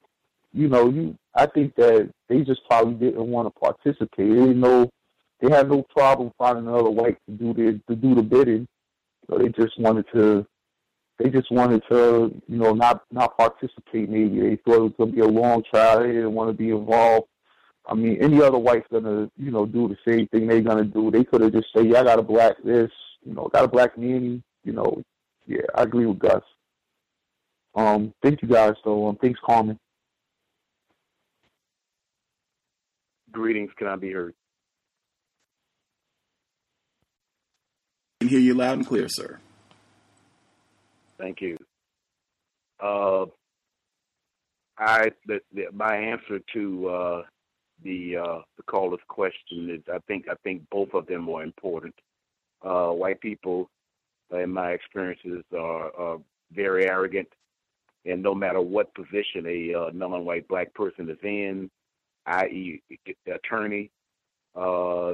you 0.54 0.68
know, 0.68 0.90
you. 0.90 1.18
I 1.36 1.48
think 1.48 1.76
that 1.76 2.12
they 2.30 2.42
just 2.42 2.62
probably 2.70 2.94
didn't 2.94 3.28
want 3.28 3.48
to 3.48 3.60
participate. 3.60 4.30
They 4.30 4.54
know. 4.54 4.90
They 5.42 5.50
had 5.54 5.68
no 5.68 5.84
problem 5.96 6.32
finding 6.38 6.68
another 6.68 6.90
white 6.90 7.18
to 7.28 7.32
do 7.32 7.54
the 7.54 7.82
to 7.90 7.96
do 7.96 8.16
the 8.16 8.22
bidding. 8.22 8.68
So 9.30 9.38
they 9.38 9.50
just 9.50 9.80
wanted 9.80 10.06
to. 10.14 10.46
They 11.20 11.30
just 11.30 11.52
wanted 11.52 11.84
to, 11.92 12.42
you 12.48 12.58
know, 12.58 12.74
not 12.74 13.04
not 13.12 13.38
participate. 13.38 14.10
Maybe 14.10 14.40
they 14.42 14.56
thought 14.58 14.76
it 14.76 14.82
was 14.82 14.94
to 15.00 15.06
be 15.08 15.20
a 15.22 15.28
long 15.28 15.64
trial. 15.64 16.00
They 16.00 16.08
didn't 16.14 16.34
want 16.34 16.50
to 16.50 16.54
be 16.54 16.70
involved. 16.70 17.28
I 17.86 17.96
mean, 17.96 18.18
any 18.22 18.42
other 18.42 18.58
white's 18.58 18.88
gonna, 18.92 19.30
you 19.38 19.52
know, 19.52 19.66
do 19.66 19.90
the 19.90 19.98
same 20.08 20.28
thing 20.28 20.48
they're 20.48 20.62
gonna 20.62 20.86
do. 20.86 21.12
They 21.12 21.24
could 21.24 21.42
have 21.42 21.52
just 21.52 21.68
said, 21.76 21.88
"Yeah, 21.88 22.02
I 22.02 22.04
got 22.04 22.20
a 22.20 22.24
black 22.24 22.56
this," 22.64 22.92
you 23.24 23.34
know, 23.34 23.50
got 23.54 23.66
a 23.66 23.68
black 23.68 23.98
nanny. 23.98 24.42
You 24.64 24.74
know, 24.74 25.04
yeah, 25.46 25.66
I 25.76 25.84
agree 25.84 26.06
with 26.06 26.20
Gus. 26.20 26.42
Um, 27.76 28.14
thank 28.22 28.42
you 28.42 28.48
guys. 28.48 28.74
So, 28.84 29.08
um, 29.08 29.18
thanks, 29.18 29.40
Carmen. 29.46 29.80
Greetings. 33.34 33.72
Can 33.78 33.88
I 33.88 33.96
be 33.96 34.12
heard? 34.12 34.36
I 38.22 38.26
can 38.26 38.30
hear 38.30 38.40
you 38.40 38.54
loud 38.54 38.78
and 38.78 38.88
clear, 38.88 39.08
sir. 39.10 39.40
Thank 41.18 41.42
you. 41.42 41.58
Uh, 42.80 43.26
I 44.78 45.12
the, 45.26 45.40
the, 45.54 45.66
my 45.74 45.96
answer 45.96 46.40
to 46.54 46.88
uh, 46.90 47.22
the 47.84 48.18
uh, 48.18 48.42
the 48.58 48.64
caller's 48.68 49.00
question 49.08 49.70
is 49.70 49.82
I 49.92 49.98
think 50.08 50.26
I 50.30 50.36
think 50.44 50.62
both 50.70 50.94
of 50.94 51.08
them 51.08 51.28
are 51.30 51.44
important. 51.44 51.96
Uh, 52.64 52.90
white 52.90 53.20
people, 53.20 53.70
in 54.32 54.52
my 54.52 54.72
experiences, 54.72 55.44
are, 55.54 55.92
are 55.98 56.18
very 56.54 56.88
arrogant, 56.88 57.28
and 58.06 58.22
no 58.22 58.34
matter 58.34 58.62
what 58.62 58.94
position 58.96 59.46
a 59.48 59.74
uh, 59.74 59.90
non-white 59.94 60.48
black 60.48 60.74
person 60.74 61.10
is 61.10 61.18
in, 61.24 61.70
i.e., 62.26 62.82
the 63.26 63.36
attorney, 63.36 63.92
uh, 64.56 65.14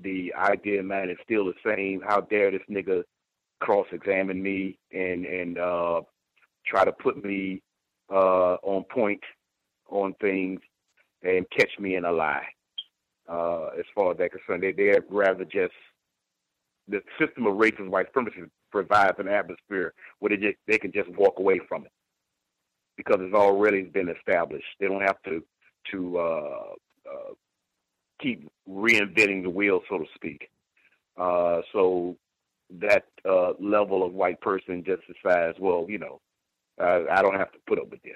the 0.00 0.32
idea, 0.34 0.82
man, 0.82 1.10
is 1.10 1.16
still 1.24 1.44
the 1.44 1.54
same. 1.64 2.00
How 2.06 2.20
dare 2.20 2.50
this 2.50 2.62
nigga 2.70 3.02
cross-examine 3.60 4.40
me 4.40 4.78
and 4.92 5.26
and 5.26 5.58
uh, 5.58 6.00
try 6.66 6.84
to 6.84 6.92
put 6.92 7.24
me 7.24 7.62
uh, 8.10 8.54
on 8.62 8.84
point 8.84 9.20
on 9.90 10.14
things 10.20 10.60
and 11.22 11.46
catch 11.56 11.70
me 11.78 11.96
in 11.96 12.04
a 12.04 12.12
lie. 12.12 12.46
Uh, 13.28 13.66
as 13.78 13.84
far 13.94 14.12
as 14.12 14.18
they're 14.18 14.28
concerned, 14.28 14.62
they 14.62 14.72
they'd 14.72 15.02
rather 15.10 15.44
just 15.44 15.74
the 16.88 17.00
system 17.18 17.46
of 17.46 17.54
racist 17.54 17.88
white 17.88 18.06
supremacy 18.06 18.42
provides 18.70 19.18
an 19.18 19.28
atmosphere 19.28 19.92
where 20.18 20.30
they 20.30 20.36
just 20.36 20.56
they 20.66 20.78
can 20.78 20.92
just 20.92 21.08
walk 21.10 21.38
away 21.38 21.60
from 21.68 21.84
it 21.84 21.92
because 22.96 23.18
it's 23.20 23.34
already 23.34 23.82
been 23.82 24.08
established. 24.08 24.66
They 24.80 24.86
don't 24.86 25.02
have 25.02 25.22
to 25.24 25.42
to 25.92 26.18
uh, 26.18 26.72
uh, 27.06 27.32
keep 28.20 28.48
reinventing 28.68 29.42
the 29.42 29.50
wheel, 29.50 29.80
so 29.88 29.98
to 29.98 30.04
speak. 30.14 30.48
Uh, 31.16 31.60
so 31.72 32.16
that 32.70 33.04
uh, 33.28 33.52
level 33.60 34.04
of 34.04 34.12
white 34.12 34.40
person 34.40 34.84
just 34.84 35.02
well, 35.58 35.86
you 35.88 35.98
know, 35.98 36.20
I 36.80 37.22
don't 37.22 37.34
have 37.34 37.52
to 37.52 37.58
put 37.66 37.78
up 37.78 37.90
with 37.90 38.02
this 38.02 38.12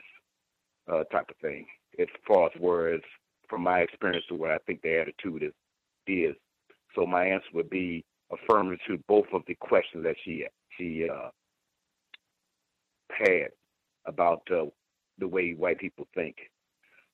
uh, 0.88 1.04
type 1.04 1.30
of 1.30 1.36
thing. 1.40 1.66
As 1.98 2.06
far 2.26 2.46
as 2.46 2.52
whereas 2.58 3.00
from 3.48 3.62
my 3.62 3.80
experience 3.80 4.24
to 4.28 4.34
where 4.34 4.54
I 4.54 4.58
think 4.58 4.82
the 4.82 4.98
attitude 4.98 5.42
is 5.42 5.52
is. 6.06 6.34
So 6.94 7.06
my 7.06 7.26
answer 7.26 7.46
would 7.54 7.70
be 7.70 8.04
affirmative 8.32 8.80
to 8.88 8.98
both 9.08 9.26
of 9.32 9.42
the 9.46 9.54
questions 9.56 10.04
that 10.04 10.16
she 10.24 10.46
she 10.78 11.08
uh, 11.08 11.28
had 13.10 13.48
about 14.06 14.42
uh, 14.50 14.64
the 15.18 15.28
way 15.28 15.52
white 15.52 15.78
people 15.78 16.06
think. 16.14 16.36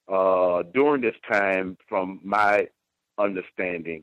Uh, 0.09 0.63
during 0.75 1.03
this 1.03 1.17
time, 1.31 1.77
from 1.89 2.21
my 2.25 2.67
understanding, 3.19 4.03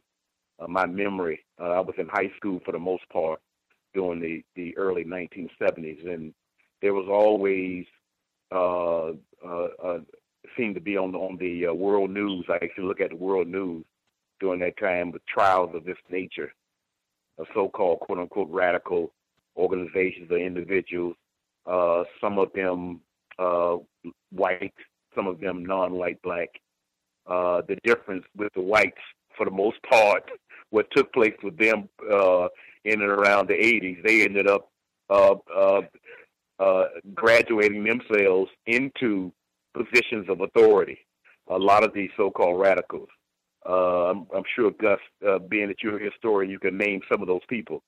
uh, 0.60 0.68
my 0.68 0.86
memory, 0.86 1.44
uh, 1.60 1.72
I 1.72 1.80
was 1.80 1.95
in 1.98 2.07
high 2.07 2.32
school 2.38 2.60
for 2.64 2.72
the 2.72 2.80
most 2.80 3.07
part 3.10 3.40
during 3.94 4.19
the, 4.19 4.44
the 4.56 4.77
early 4.77 5.03
1970s, 5.03 6.07
and 6.07 6.34
there 6.82 6.94
was 6.94 7.07
always 7.10 7.86
uh, 8.52 9.14
uh, 9.44 9.68
uh, 9.84 9.99
seemed 10.56 10.76
to 10.76 10.82
be 10.82 10.98
on 10.98 11.11
the, 11.11 11.18
on 11.18 11.38
the 11.38 11.68
uh, 11.68 11.73
world 11.73 12.11
news. 12.11 12.45
I 12.49 12.56
actually 12.56 12.86
look 12.86 13.02
at 13.02 13.10
the 13.10 13.15
world 13.15 13.48
news 13.48 13.84
during 14.40 14.60
that 14.60 14.77
time 14.77 15.11
with 15.11 15.26
trials 15.26 15.73
of 15.73 15.86
this 15.86 15.98
nature, 16.10 16.53
of 17.40 17.48
so-called 17.53 18.02
quote 18.02 18.19
unquote 18.19 18.49
radical 18.52 19.11
organizations 19.57 20.30
or 20.30 20.38
individuals. 20.38 21.15
Some 22.22 22.38
of 22.38 22.53
them 22.53 23.02
white, 24.32 24.73
some 25.15 25.27
of 25.27 25.39
them 25.39 25.65
non-white 25.65 26.21
black. 26.21 26.49
Uh, 27.27 27.61
the 27.67 27.77
difference 27.83 28.23
with 28.37 28.53
the 28.53 28.61
whites, 28.61 29.01
for 29.35 29.45
the 29.45 29.51
most 29.51 29.77
part, 29.89 30.29
what 30.69 30.87
took 30.95 31.11
place 31.13 31.35
with 31.43 31.57
them 31.57 31.89
uh, 32.11 32.47
in 32.83 33.01
and 33.01 33.09
around 33.09 33.47
the 33.47 33.53
80s, 33.53 34.03
they 34.05 34.23
ended 34.23 34.47
up 34.47 34.69
uh, 35.09 35.35
uh, 35.55 35.81
uh, 36.59 36.85
graduating 37.13 37.83
themselves 37.83 38.49
into 38.67 39.31
positions 39.73 40.27
of 40.29 40.41
authority. 40.41 40.99
A 41.49 41.57
lot 41.57 41.83
of 41.83 41.93
these 41.93 42.09
so-called 42.17 42.59
radicals. 42.59 43.09
Uh, 43.67 44.11
I'm, 44.11 44.27
I'm, 44.35 44.43
sure 44.55 44.71
Gus, 44.71 44.99
uh, 45.27 45.39
being 45.39 45.67
that 45.67 45.81
you're 45.81 45.99
a 45.99 46.11
historian, 46.11 46.51
you 46.51 46.59
can 46.59 46.77
name 46.77 47.01
some 47.11 47.21
of 47.21 47.27
those 47.27 47.41
people 47.49 47.81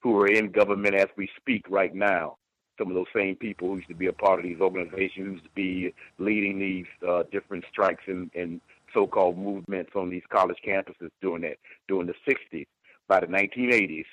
who 0.00 0.16
are 0.20 0.28
in 0.28 0.52
government 0.52 0.94
as 0.94 1.08
we 1.16 1.28
speak 1.36 1.64
right 1.68 1.94
now. 1.94 2.36
Some 2.78 2.88
of 2.88 2.94
those 2.94 3.06
same 3.14 3.36
people 3.36 3.68
who 3.68 3.76
used 3.76 3.88
to 3.88 3.94
be 3.94 4.06
a 4.06 4.12
part 4.12 4.40
of 4.40 4.44
these 4.44 4.60
organizations, 4.60 5.26
who 5.26 5.32
used 5.32 5.44
to 5.44 5.50
be 5.54 5.94
leading 6.18 6.58
these 6.58 6.86
uh, 7.08 7.22
different 7.30 7.64
strikes 7.70 8.02
and, 8.06 8.30
and 8.34 8.60
so-called 8.92 9.38
movements 9.38 9.92
on 9.94 10.10
these 10.10 10.22
college 10.30 10.58
campuses 10.66 11.10
during 11.20 11.42
that 11.42 11.56
during 11.88 12.06
the 12.06 12.14
60s. 12.28 12.66
By 13.08 13.20
the 13.20 13.26
1980s, 13.26 14.06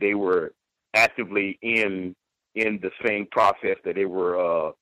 they 0.00 0.14
were 0.14 0.52
actively 0.94 1.58
in 1.62 2.14
in 2.54 2.80
the 2.82 2.90
same 3.04 3.26
process 3.30 3.76
that 3.84 3.94
they 3.94 4.06
were 4.06 4.38
uh, 4.38 4.72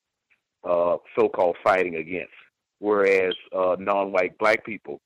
uh, 0.63 0.97
so-called 1.17 1.57
fighting 1.63 1.95
against. 1.95 2.33
Whereas 2.79 3.33
uh, 3.55 3.75
non-white 3.77 4.37
black 4.37 4.65
people 4.65 4.99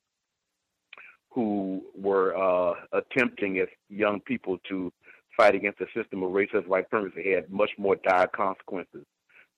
who 1.30 1.82
were 1.96 2.36
uh, 2.36 2.74
attempting 2.92 3.58
as 3.58 3.68
young 3.88 4.20
people 4.20 4.58
to 4.68 4.92
fight 5.36 5.54
against 5.54 5.78
the 5.78 5.86
system 5.94 6.22
of 6.22 6.30
racist 6.30 6.66
white 6.66 6.84
supremacy 6.86 7.32
had 7.32 7.50
much 7.50 7.70
more 7.78 7.96
dire 7.96 8.26
consequences. 8.28 9.04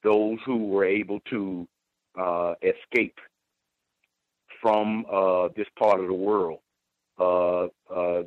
Those 0.03 0.39
who 0.45 0.67
were 0.67 0.85
able 0.85 1.21
to 1.31 1.67
uh, 2.19 2.55
escape 2.63 3.19
from 4.61 5.05
uh, 5.13 5.49
this 5.57 5.67
part 5.79 6.01
of 6.01 6.07
the 6.07 6.15
world 6.15 6.61
uh, 7.19 7.67
uh, 7.93 8.23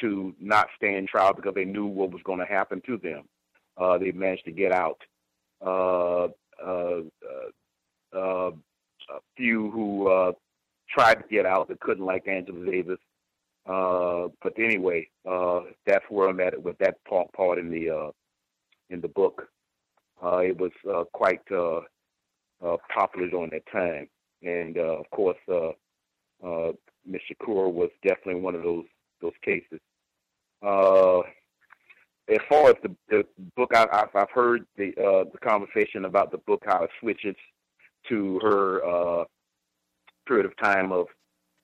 to 0.00 0.34
not 0.40 0.68
stand 0.76 1.08
trial 1.08 1.32
because 1.34 1.54
they 1.54 1.64
knew 1.64 1.86
what 1.86 2.10
was 2.10 2.22
going 2.24 2.38
to 2.38 2.46
happen 2.46 2.82
to 2.86 2.96
them. 2.98 3.24
Uh, 3.76 3.98
they 3.98 4.12
managed 4.12 4.44
to 4.44 4.52
get 4.52 4.72
out. 4.72 5.00
Uh, 5.64 6.28
a 9.10 9.20
few 9.36 9.70
who 9.70 10.32
tried 10.88 11.14
to 11.14 11.24
get 11.30 11.46
out 11.46 11.68
that 11.68 11.80
couldn't, 11.80 12.04
like 12.04 12.26
Angela 12.26 12.64
Davis. 12.64 12.98
Uh, 13.66 14.28
but 14.42 14.52
anyway, 14.58 15.08
uh, 15.28 15.60
that's 15.86 16.04
where 16.10 16.28
I'm 16.28 16.40
at 16.40 16.60
with 16.62 16.76
that 16.78 17.02
part, 17.08 17.32
part 17.32 17.58
in 17.58 17.70
the 17.70 17.90
uh, 17.90 18.10
in 18.90 19.00
the 19.00 19.08
book. 19.08 19.48
Uh, 20.22 20.38
it 20.38 20.58
was 20.58 20.72
uh, 20.90 21.04
quite 21.12 21.40
popular 21.48 23.28
during 23.30 23.50
that 23.50 23.66
time. 23.72 24.08
and 24.42 24.76
of 24.78 25.08
course, 25.10 25.38
Ms. 25.48 27.20
Shakur 27.30 27.72
was 27.72 27.90
definitely 28.02 28.40
one 28.40 28.54
of 28.54 28.62
those 28.62 28.84
those 29.20 29.32
cases. 29.42 29.80
As 32.26 32.40
far 32.48 32.70
as 32.70 32.76
the, 32.82 32.94
the 33.10 33.26
book, 33.54 33.70
I, 33.74 33.86
I've, 33.92 34.14
I've 34.14 34.30
heard 34.30 34.66
the 34.76 34.92
the 34.96 35.38
conversation 35.42 36.04
about 36.04 36.30
the 36.32 36.38
book, 36.38 36.62
how 36.66 36.84
it 36.84 36.90
switches 37.00 37.36
to 38.08 38.38
her 38.40 39.26
period 40.26 40.46
of 40.46 40.56
time 40.56 40.92
of 40.92 41.06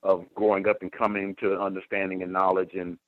of 0.02 0.24
growing 0.34 0.66
up 0.68 0.78
and 0.82 0.92
coming 0.92 1.34
to 1.40 1.58
understanding 1.60 2.22
and 2.22 2.32
knowledge, 2.32 2.72
and 2.74 2.98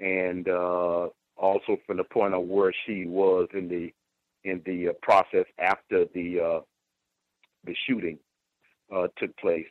and 0.00 0.48
uh, 0.48 1.08
also 1.36 1.78
from 1.86 1.98
the 1.98 2.04
point 2.04 2.34
of 2.34 2.42
where 2.42 2.72
she 2.86 3.06
was 3.06 3.48
in 3.54 3.68
the 3.68 3.92
in 4.44 4.62
the 4.64 4.88
uh, 4.88 4.92
process 5.02 5.46
after 5.58 6.06
the 6.14 6.40
uh, 6.40 6.60
the 7.64 7.74
shooting 7.86 8.18
uh, 8.94 9.08
took 9.18 9.36
place. 9.36 9.66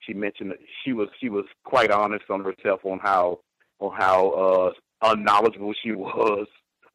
She 0.00 0.12
mentioned 0.12 0.50
that 0.50 0.58
she 0.84 0.92
was 0.92 1.08
she 1.20 1.30
was 1.30 1.46
quite 1.64 1.90
honest 1.90 2.24
on 2.28 2.44
herself 2.44 2.80
on 2.84 2.98
how 2.98 3.40
on 3.80 3.92
how 3.96 4.72
unknowledgeable 5.02 5.74
she 5.82 5.92
was 5.92 6.46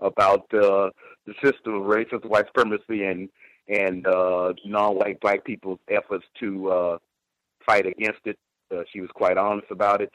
about 0.01 0.41
uh, 0.53 0.89
the 1.25 1.33
system 1.43 1.75
of 1.75 1.83
racist 1.83 2.25
white 2.25 2.45
supremacy 2.47 3.03
and 3.03 3.29
and 3.67 4.07
uh, 4.07 4.53
non-white 4.65 5.19
black 5.21 5.43
people's 5.43 5.79
efforts 5.89 6.25
to 6.39 6.69
uh, 6.69 6.97
fight 7.65 7.85
against 7.85 8.21
it. 8.25 8.37
Uh, 8.71 8.83
she 8.91 9.01
was 9.01 9.09
quite 9.13 9.37
honest 9.37 9.67
about 9.71 10.01
it, 10.01 10.11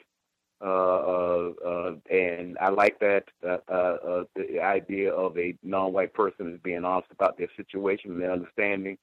uh, 0.61 0.67
uh, 0.67 1.51
uh, 1.65 1.91
and 2.09 2.57
I 2.61 2.69
like 2.69 2.97
that 2.99 3.25
uh, 3.45 3.57
uh, 3.67 4.23
the 4.35 4.61
idea 4.61 5.11
of 5.13 5.37
a 5.37 5.53
non-white 5.61 6.13
person 6.13 6.53
is 6.53 6.59
being 6.63 6.85
honest 6.85 7.11
about 7.11 7.37
their 7.37 7.49
situation 7.57 8.11
and 8.11 8.21
their 8.21 8.31
understanding. 8.31 8.97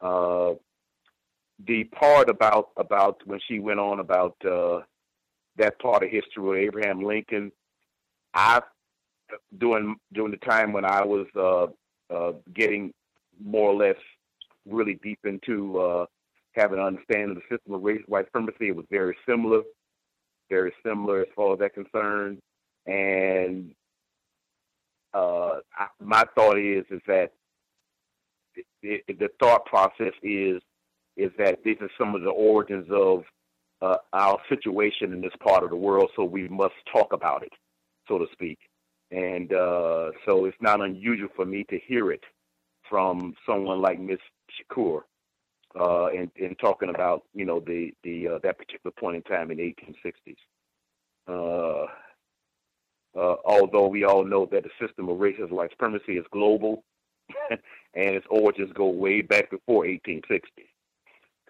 The 0.00 1.84
part 1.84 2.28
about 2.28 2.70
about 2.76 3.22
when 3.24 3.40
she 3.48 3.60
went 3.60 3.80
on 3.80 4.00
about 4.00 4.36
that 4.42 5.78
part 5.78 6.02
of 6.02 6.10
history 6.10 6.42
with 6.42 6.58
Abraham 6.58 7.02
Lincoln, 7.02 7.50
I 8.34 8.60
during 9.56 9.96
during 10.12 10.32
the 10.32 10.38
time 10.38 10.72
when 10.72 10.84
I 10.84 11.02
was 11.04 11.26
getting 12.52 12.92
more 13.42 13.70
or 13.70 13.76
less 13.76 13.96
really 14.66 14.98
deep 15.02 15.20
into 15.24 16.06
having 16.56 16.78
an 16.78 16.84
understanding 16.84 17.30
of 17.30 17.36
the 17.36 17.56
system 17.56 17.74
of 17.74 17.82
race 17.82 18.02
white 18.06 18.26
supremacy, 18.26 18.68
it 18.68 18.76
was 18.76 18.86
very 18.90 19.16
similar, 19.28 19.62
very 20.50 20.72
similar 20.84 21.20
as 21.20 21.28
far 21.34 21.52
as 21.52 21.58
that 21.60 21.74
concerned. 21.74 22.38
And 22.86 23.72
uh, 25.14 25.60
I, 25.76 25.86
my 26.00 26.24
thought 26.34 26.58
is 26.58 26.84
is 26.90 27.00
that 27.06 27.32
it, 28.82 29.04
it, 29.06 29.18
the 29.18 29.28
thought 29.40 29.64
process 29.66 30.12
is 30.22 30.60
is 31.16 31.30
that 31.38 31.58
these 31.64 31.78
are 31.80 31.90
some 31.98 32.14
of 32.14 32.22
the 32.22 32.30
origins 32.30 32.86
of 32.90 33.24
uh, 33.82 33.96
our 34.12 34.38
situation 34.48 35.12
in 35.12 35.20
this 35.20 35.32
part 35.40 35.62
of 35.62 35.70
the 35.70 35.76
world, 35.76 36.10
so 36.16 36.24
we 36.24 36.48
must 36.48 36.74
talk 36.92 37.12
about 37.12 37.42
it, 37.42 37.52
so 38.08 38.18
to 38.18 38.26
speak. 38.32 38.58
And 39.10 39.52
uh, 39.52 40.10
so 40.24 40.44
it's 40.46 40.56
not 40.60 40.80
unusual 40.80 41.28
for 41.34 41.44
me 41.44 41.64
to 41.70 41.78
hear 41.86 42.10
it 42.10 42.24
from 42.88 43.34
someone 43.46 43.80
like 43.80 44.00
Miss 44.00 44.18
Shakur, 44.50 45.02
uh, 45.78 46.06
in, 46.08 46.30
in 46.36 46.54
talking 46.56 46.88
about 46.88 47.24
you 47.34 47.44
know 47.44 47.60
the 47.60 47.92
the 48.02 48.28
uh, 48.28 48.38
that 48.42 48.58
particular 48.58 48.92
point 48.98 49.16
in 49.16 49.22
time 49.22 49.50
in 49.50 49.58
the 49.58 49.74
1860s. 49.74 50.36
Uh, 51.28 51.86
uh, 53.18 53.36
although 53.44 53.88
we 53.88 54.04
all 54.04 54.24
know 54.24 54.46
that 54.52 54.62
the 54.62 54.86
system 54.86 55.08
of 55.08 55.18
white 55.18 55.70
supremacy 55.70 56.18
is 56.18 56.24
global, 56.30 56.84
and 57.50 57.60
its 57.94 58.26
origins 58.30 58.72
go 58.74 58.88
way 58.88 59.22
back 59.22 59.50
before 59.50 59.86
1860 59.86 60.66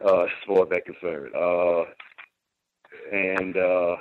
uh, 0.04 0.22
as 0.24 0.30
far 0.46 0.62
as 0.62 0.68
that 0.70 0.84
concerned. 0.84 1.34
Uh, 1.34 1.84
and 3.12 3.56
uh, 3.56 3.96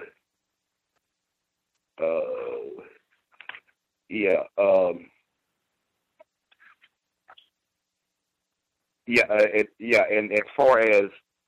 uh, 2.02 2.84
yeah, 4.10 4.44
um, 4.58 5.06
yeah, 9.08 9.24
uh, 9.30 9.48
it, 9.54 9.68
yeah, 9.80 10.04
and 10.12 10.32
as 10.32 10.40
far 10.56 10.80
as 10.80 11.06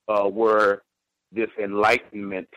uh, 0.08 0.26
where 0.26 0.84
this 1.32 1.50
enlightenment, 1.62 2.48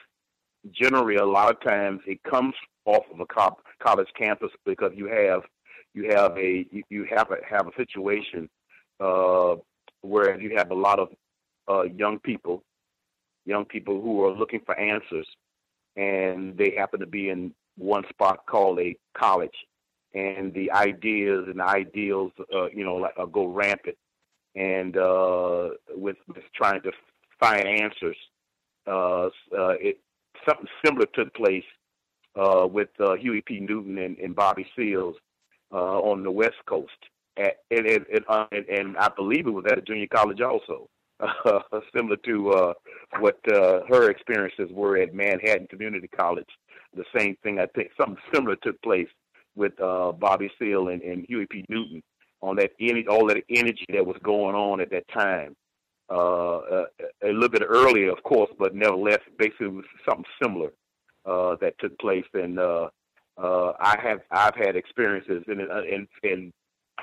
generally, 0.73 1.17
a 1.17 1.25
lot 1.25 1.51
of 1.51 1.61
times 1.63 2.01
it 2.07 2.23
comes 2.23 2.55
off 2.85 3.05
of 3.13 3.21
a 3.21 3.27
co- 3.27 3.59
college 3.83 4.09
campus 4.17 4.51
because 4.65 4.93
you 4.95 5.07
have 5.07 5.43
you 5.95 6.11
have 6.11 6.37
a 6.37 6.67
you 6.89 7.07
have 7.11 7.31
a 7.31 7.37
have 7.49 7.67
a 7.67 7.75
situation 7.77 8.49
uh, 9.01 9.57
where 10.03 10.41
you 10.41 10.57
have 10.57 10.71
a 10.71 10.75
lot 10.75 10.99
of 10.99 11.09
uh, 11.69 11.83
young 11.83 12.19
people, 12.19 12.63
young 13.47 13.65
people 13.65 14.01
who 14.01 14.23
are 14.25 14.33
looking 14.33 14.61
for 14.67 14.79
answers, 14.79 15.27
and 15.97 16.57
they 16.57 16.75
happen 16.77 17.01
to 17.01 17.07
be 17.07 17.31
in 17.31 17.53
one 17.77 18.05
spot 18.11 18.45
called 18.47 18.79
a 18.81 18.95
college, 19.17 19.57
and 20.15 20.53
the 20.53 20.71
ideas 20.73 21.45
and 21.47 21.59
the 21.59 21.65
ideals, 21.65 22.33
uh, 22.55 22.69
you 22.69 22.85
know, 22.85 22.97
like, 22.97 23.15
uh, 23.19 23.25
go 23.25 23.47
rampant, 23.47 23.97
and 24.55 24.97
uh, 24.97 25.71
with, 25.95 26.17
with 26.29 26.45
trying 26.55 26.83
to 26.83 26.93
find 27.39 27.67
answers. 27.67 28.17
Uh, 28.87 29.27
uh, 29.57 29.77
it 29.81 30.01
something 30.49 30.69
similar 30.85 31.07
took 31.15 31.33
place 31.35 31.65
uh, 32.37 32.67
with 32.67 32.89
uh, 32.99 33.15
Huey 33.15 33.43
P. 33.43 33.61
Newton 33.61 33.99
and, 33.99 34.19
and 34.19 34.35
Bobby 34.35 34.67
Seals 34.77 35.17
uh, 35.73 36.01
on 36.01 36.23
the 36.23 36.31
West 36.31 36.57
Coast, 36.67 36.91
at, 37.37 37.59
and, 37.71 37.87
and, 37.87 38.07
and, 38.13 38.25
uh, 38.29 38.47
and, 38.53 38.67
and 38.69 38.97
I 38.97 39.09
believe 39.15 39.47
it 39.47 39.51
was 39.51 39.65
at 39.71 39.79
a 39.79 39.83
junior 39.83 40.07
college 40.07 40.41
also 40.41 40.89
uh, 41.21 41.61
similar 41.95 42.17
to 42.17 42.51
uh, 42.51 42.73
what 43.19 43.39
uh, 43.53 43.81
her 43.89 44.11
experiences 44.11 44.71
were 44.73 44.97
at 44.99 45.15
Manhattan 45.15 45.67
Community 45.69 46.09
College. 46.09 46.49
The 46.97 47.05
same 47.17 47.37
thing, 47.43 47.59
I 47.59 47.67
think, 47.67 47.91
something 47.99 48.23
similar 48.33 48.57
took 48.57 48.81
place 48.83 49.09
with 49.55 49.81
uh, 49.81 50.13
Bobby 50.13 50.51
Seale 50.59 50.89
and, 50.89 51.03
and 51.03 51.25
Huey 51.29 51.47
P. 51.47 51.65
Newton 51.69 52.03
on 52.43 52.57
that 52.57 52.71
all 53.09 53.27
that 53.27 53.43
energy 53.51 53.87
that 53.93 54.07
was 54.07 54.17
going 54.23 54.55
on 54.55 54.81
at 54.81 54.91
that 54.91 55.07
time. 55.09 55.57
Uh, 56.11 56.57
uh, 56.59 56.85
a 57.23 57.29
little 57.29 57.49
bit 57.49 57.63
earlier, 57.65 58.11
of 58.11 58.21
course, 58.25 58.51
but 58.59 58.75
nevertheless, 58.75 59.21
basically, 59.39 59.67
it 59.67 59.73
was 59.73 59.85
something 60.09 60.25
similar 60.43 60.73
uh, 61.25 61.55
that 61.61 61.79
took 61.79 61.97
place. 62.01 62.25
And 62.35 62.59
uh, 62.59 62.89
uh, 63.39 63.73
I 63.79 63.97
have 64.03 64.21
I've 64.31 64.57
had 64.57 64.75
experiences, 64.75 65.45
and, 65.47 65.61
and 65.61 66.09
and 66.25 66.53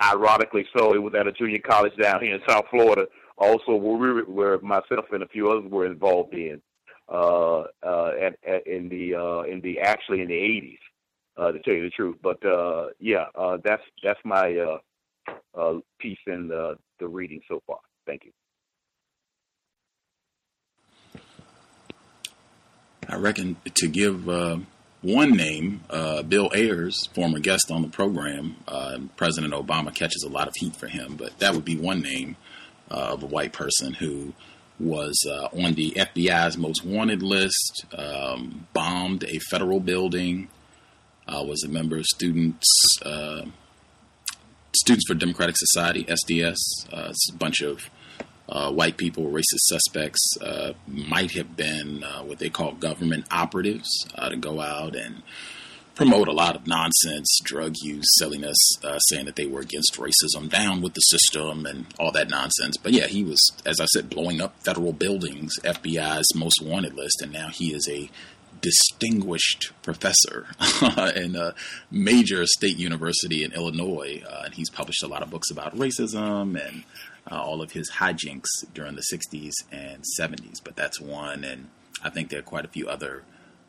ironically, 0.02 0.68
so 0.76 0.94
it 0.94 1.02
was 1.02 1.14
at 1.18 1.26
a 1.26 1.32
junior 1.32 1.60
college 1.60 1.94
down 2.02 2.22
here 2.22 2.36
in 2.36 2.42
South 2.48 2.66
Florida 2.70 3.06
also 3.38 3.76
where, 3.76 4.16
we, 4.16 4.22
where 4.24 4.60
myself 4.60 5.06
and 5.12 5.24
a 5.24 5.28
few 5.28 5.50
others 5.50 5.70
were 5.72 5.86
involved 5.86 6.34
in 6.34 6.62
uh, 7.08 7.62
at, 7.82 8.36
at, 8.46 8.68
in 8.68 8.90
the 8.90 9.46
in 9.50 9.62
the 9.62 9.80
actually 9.80 10.22
in 10.22 10.28
the 10.28 10.34
80s, 10.34 10.78
uh, 11.38 11.52
to 11.52 11.60
tell 11.60 11.74
you 11.76 11.84
the 11.84 11.90
truth. 11.92 12.18
But 12.22 12.40
yeah, 13.00 13.26
that's 13.64 13.84
that's 14.04 14.20
my 14.26 14.80
uh, 15.58 15.74
piece 16.00 16.18
in 16.28 16.48
the, 16.48 16.76
the 17.00 17.08
reading 17.08 17.42
so 17.48 17.62
far. 17.66 17.80
Thank 18.06 18.26
you. 18.26 18.32
I 23.10 23.16
reckon 23.16 23.56
to 23.76 23.88
give 23.88 24.28
uh, 24.28 24.58
one 25.02 25.32
name, 25.32 25.82
uh, 25.90 26.24
Bill 26.24 26.50
Ayers, 26.54 27.08
former 27.14 27.40
guest 27.40 27.72
on 27.72 27.82
the 27.82 27.88
program, 27.88 28.58
uh, 28.68 28.98
President 29.16 29.54
Obama 29.54 29.94
catches 29.94 30.24
a 30.24 30.30
lot 30.30 30.48
of 30.48 30.54
heat 30.56 30.76
for 30.76 30.88
him, 30.88 31.16
but 31.16 31.38
that 31.40 31.54
would 31.54 31.64
be 31.64 31.78
one 31.78 32.02
name 32.02 32.36
uh, 32.92 33.14
of 33.14 33.24
a 33.24 33.26
white 33.26 33.54
person 33.54 33.94
who 33.94 34.34
was 34.80 35.26
uh, 35.30 35.48
on 35.58 35.74
the 35.74 35.92
FBI's 35.92 36.58
most 36.58 36.86
wanted 36.86 37.24
list, 37.24 37.86
um, 37.98 38.68
bombed 38.74 39.24
a 39.24 39.40
federal 39.40 39.80
building, 39.80 40.50
uh, 41.28 41.44
was 41.44 41.64
a 41.64 41.70
member 41.70 41.98
of 41.98 42.06
students 42.06 42.68
Students 44.82 45.06
for 45.08 45.16
Democratic 45.16 45.56
Society 45.58 46.04
(SDS). 46.04 46.58
Uh, 46.94 47.08
it's 47.10 47.32
a 47.32 47.36
bunch 47.36 47.62
of 47.62 47.90
uh, 48.48 48.72
white 48.72 48.96
people, 48.98 49.26
racist 49.26 49.66
suspects, 49.66 50.38
might 50.88 51.32
have 51.32 51.58
been 51.58 52.04
what 52.24 52.38
they 52.38 52.50
call 52.50 52.74
government 52.74 53.26
operatives 53.32 53.90
to 54.16 54.38
go 54.38 54.62
out 54.62 54.96
and 54.96 55.24
promote 55.96 56.28
a 56.28 56.32
lot 56.32 56.56
of 56.56 56.68
nonsense, 56.68 57.40
drug 57.44 57.74
use, 57.82 58.06
silliness, 58.20 58.56
uh, 58.84 59.00
saying 59.00 59.26
that 59.26 59.36
they 59.36 59.48
were 59.48 59.62
against 59.62 59.98
racism, 59.98 60.48
down 60.48 60.80
with 60.80 60.94
the 60.94 61.02
system, 61.02 61.66
and 61.66 61.88
all 62.00 62.12
that 62.12 62.30
nonsense. 62.30 62.78
But 62.78 62.92
yeah, 62.94 63.08
he 63.08 63.24
was, 63.24 63.52
as 63.66 63.82
I 63.82 63.86
said, 63.86 64.12
blowing 64.12 64.40
up 64.40 64.54
federal 64.64 64.94
buildings, 64.94 65.54
FBI's 65.64 66.36
most 66.36 66.62
wanted 66.62 66.94
list, 66.94 67.20
and 67.24 67.34
now 67.34 67.50
he 67.50 67.74
is 67.74 67.90
a 67.90 68.12
distinguished 68.62 69.72
professor 69.82 70.48
in 71.16 71.36
a 71.36 71.54
major 71.92 72.46
state 72.46 72.78
university 72.78 73.44
in 73.44 73.54
Illinois. 73.54 74.24
Uh, 74.28 74.44
and 74.46 74.54
he's 74.54 74.70
published 74.70 75.04
a 75.04 75.08
lot 75.08 75.24
of 75.24 75.30
books 75.30 75.52
about 75.52 75.76
racism 75.76 76.60
and 76.68 76.84
uh, 77.32 77.42
all 77.42 77.62
of 77.62 77.72
his 77.72 77.92
hijinks 77.92 78.48
during 78.74 78.96
the 78.96 79.04
60s 79.14 79.54
and 79.72 80.04
70s. 80.20 80.64
But 80.64 80.76
that's 80.76 81.00
one, 81.00 81.44
and 81.44 81.70
I 82.04 82.10
think 82.10 82.30
there 82.30 82.40
are 82.40 82.44
quite 82.44 82.66
a 82.66 82.70
few 82.70 82.88
other 82.88 83.24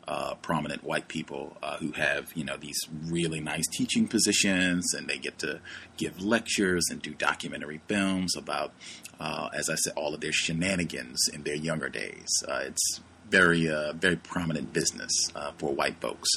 uh, 0.07 0.33
prominent 0.41 0.83
white 0.83 1.07
people 1.07 1.55
uh, 1.61 1.77
who 1.77 1.91
have 1.91 2.31
you 2.33 2.43
know 2.43 2.57
these 2.57 2.79
really 3.05 3.39
nice 3.39 3.67
teaching 3.67 4.07
positions, 4.07 4.93
and 4.93 5.07
they 5.07 5.17
get 5.17 5.37
to 5.39 5.59
give 5.97 6.21
lectures 6.21 6.85
and 6.89 7.01
do 7.01 7.13
documentary 7.13 7.79
films 7.87 8.35
about, 8.35 8.73
uh, 9.19 9.49
as 9.53 9.69
I 9.69 9.75
said, 9.75 9.93
all 9.95 10.15
of 10.15 10.21
their 10.21 10.31
shenanigans 10.31 11.27
in 11.31 11.43
their 11.43 11.55
younger 11.55 11.89
days. 11.89 12.27
Uh, 12.47 12.61
it's 12.63 13.01
very 13.29 13.69
uh, 13.69 13.93
very 13.93 14.15
prominent 14.15 14.73
business 14.73 15.11
uh, 15.35 15.51
for 15.57 15.73
white 15.73 15.99
folks. 16.01 16.29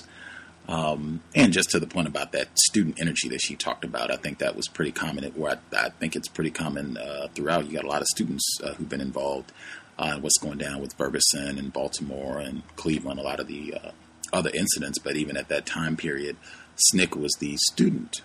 Um, 0.68 1.22
and 1.34 1.52
just 1.52 1.70
to 1.70 1.80
the 1.80 1.88
point 1.88 2.06
about 2.06 2.30
that 2.32 2.48
student 2.56 3.00
energy 3.00 3.28
that 3.30 3.40
she 3.40 3.56
talked 3.56 3.84
about, 3.84 4.12
I 4.12 4.16
think 4.16 4.38
that 4.38 4.54
was 4.54 4.68
pretty 4.68 4.92
common. 4.92 5.24
Where 5.32 5.58
I, 5.72 5.86
I 5.86 5.88
think 5.90 6.14
it's 6.14 6.28
pretty 6.28 6.50
common 6.50 6.96
throughout. 7.34 7.66
You 7.66 7.72
got 7.72 7.84
a 7.84 7.88
lot 7.88 8.00
of 8.00 8.06
students 8.06 8.58
who've 8.76 8.88
been 8.88 9.00
involved 9.00 9.52
uh, 9.98 10.18
what's 10.18 10.38
going 10.38 10.58
down 10.58 10.80
with 10.80 10.94
Ferguson 10.94 11.58
and 11.58 11.72
Baltimore 11.72 12.38
and 12.38 12.62
Cleveland, 12.76 13.20
a 13.20 13.22
lot 13.22 13.40
of 13.40 13.46
the 13.46 13.74
uh, 13.74 13.90
other 14.32 14.50
incidents. 14.52 14.98
But 14.98 15.16
even 15.16 15.36
at 15.36 15.48
that 15.48 15.66
time 15.66 15.96
period, 15.96 16.36
SNCC 16.94 17.16
was 17.16 17.32
the 17.38 17.56
Student 17.70 18.22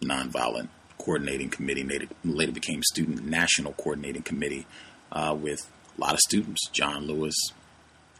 Nonviolent 0.00 0.68
Coordinating 0.98 1.50
Committee, 1.50 1.84
later, 1.84 2.06
later 2.24 2.52
became 2.52 2.82
Student 2.82 3.24
National 3.26 3.72
Coordinating 3.72 4.22
Committee 4.22 4.66
uh, 5.12 5.36
with 5.38 5.70
a 5.96 6.00
lot 6.00 6.14
of 6.14 6.20
students. 6.20 6.68
John 6.72 7.06
Lewis, 7.06 7.34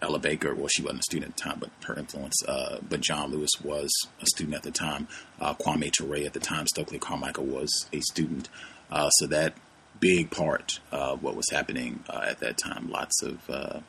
Ella 0.02 0.18
Baker, 0.18 0.54
well, 0.54 0.68
she 0.68 0.82
wasn't 0.82 1.00
a 1.00 1.04
student 1.04 1.30
at 1.30 1.36
the 1.36 1.42
time, 1.42 1.58
but 1.58 1.70
her 1.86 1.98
influence. 1.98 2.36
Uh, 2.46 2.78
but 2.86 3.00
John 3.00 3.30
Lewis 3.30 3.50
was 3.62 3.90
a 4.20 4.26
student 4.26 4.54
at 4.54 4.62
the 4.62 4.70
time. 4.70 5.08
Uh, 5.40 5.54
Kwame 5.54 5.90
Ture 5.90 6.26
at 6.26 6.34
the 6.34 6.40
time, 6.40 6.66
Stokely 6.66 6.98
Carmichael 6.98 7.44
was 7.46 7.88
a 7.92 8.00
student. 8.00 8.48
Uh, 8.90 9.08
so 9.10 9.26
that 9.26 9.54
big 9.98 10.30
part 10.30 10.80
of 10.92 11.22
what 11.22 11.34
was 11.34 11.48
happening 11.50 12.04
uh, 12.10 12.24
at 12.26 12.40
that 12.40 12.58
time. 12.58 12.90
Lots 12.90 13.22
of 13.22 13.48
uh, 13.48 13.80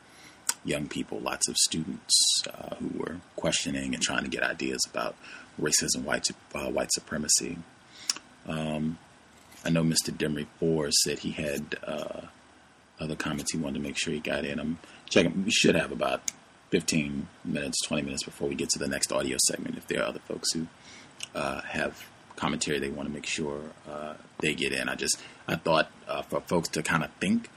young 0.64 0.88
people, 0.88 1.20
lots 1.20 1.50
of 1.50 1.58
students 1.58 2.16
uh, 2.48 2.76
who 2.76 2.90
were 2.98 3.18
questioning 3.36 3.94
and 3.94 4.02
trying 4.02 4.24
to 4.24 4.30
get 4.30 4.44
ideas 4.44 4.80
about 4.90 5.16
racism, 5.60 6.04
white 6.04 6.28
white 6.54 6.92
supremacy. 6.94 7.58
Um, 8.48 8.98
I 9.66 9.70
know 9.70 9.84
Mr. 9.84 10.12
Demery 10.12 10.48
Ford 10.60 10.94
said 10.94 11.20
he 11.20 11.32
had 11.32 11.76
other 13.00 13.16
comments 13.16 13.52
he 13.52 13.58
wanted 13.58 13.76
to 13.76 13.84
make 13.84 13.98
sure 13.98 14.14
he 14.14 14.20
got 14.20 14.46
in. 14.46 14.60
I'm 14.60 14.80
checking. 15.10 15.46
We 15.46 15.52
should 15.52 15.76
have 15.76 15.92
about 15.92 16.32
15 16.70 17.28
minutes, 17.46 17.78
20 17.86 18.04
minutes 18.04 18.24
before 18.24 18.50
we 18.50 18.56
get 18.56 18.70
to 18.70 18.80
the 18.80 18.88
next 18.88 19.12
audio 19.12 19.38
segment. 19.48 19.78
If 19.78 19.88
there 19.88 20.02
are 20.02 20.08
other 20.08 20.20
folks 20.20 20.52
who 20.54 20.68
uh, 21.34 21.62
have 21.62 22.06
commentary 22.38 22.80
they 22.80 22.90
want 22.90 23.10
to 23.10 23.14
make 23.14 23.26
sure 23.26 23.60
uh, 23.90 24.14
they 24.40 24.54
get 24.54 24.72
in. 24.72 24.88
I 24.88 24.96
just 24.96 25.20
I 25.48 25.56
thought 25.56 25.92
uh, 26.08 26.22
for 26.22 26.40
folks 26.42 26.70
to 26.70 26.82
kind 26.82 27.04
of 27.04 27.12
think 27.20 27.50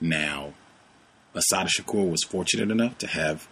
now. 0.00 0.54
Assata 1.34 1.68
Shakur 1.68 2.10
was 2.10 2.24
fortunate 2.24 2.70
enough 2.70 2.96
to 2.98 3.06
have 3.06 3.46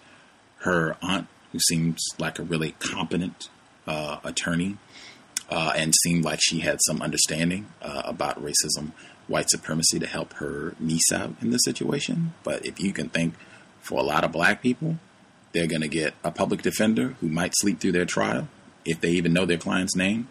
her 0.61 0.97
aunt, 1.03 1.29
who 1.53 1.59
seems 1.61 2.03
like 2.19 2.39
a 2.39 2.43
really 2.43 2.73
competent 2.79 3.49
uh, 3.87 4.19
attorney, 4.25 4.79
uh, 5.51 5.73
and 5.77 5.95
seemed 6.03 6.25
like 6.25 6.41
she 6.43 6.61
had 6.61 6.79
some 6.87 7.03
understanding 7.03 7.67
uh, 7.83 8.03
about 8.05 8.43
racism, 8.43 8.93
white 9.29 9.51
supremacy, 9.51 9.99
to 9.99 10.07
help 10.07 10.35
her 10.35 10.75
niece 10.79 11.13
out 11.13 11.35
in 11.41 11.51
this 11.51 11.65
situation. 11.65 12.35
But 12.43 12.65
if 12.65 12.81
you 12.81 12.93
can 12.93 13.09
think, 13.09 13.35
for 13.81 14.01
a 14.01 14.03
lot 14.03 14.25
of 14.25 14.33
black 14.33 14.63
people, 14.63 14.99
they're 15.53 15.69
going 15.69 15.83
to 15.83 15.89
get 15.89 16.15
a 16.25 16.33
public 16.33 16.63
defender 16.63 17.17
who 17.21 17.29
might 17.29 17.53
sleep 17.57 17.79
through 17.81 17.93
their 17.93 18.05
trial 18.05 18.49
if 18.85 19.01
they 19.01 19.11
even 19.11 19.33
know 19.33 19.47
their 19.47 19.59
client's 19.59 19.95
name 19.95 20.27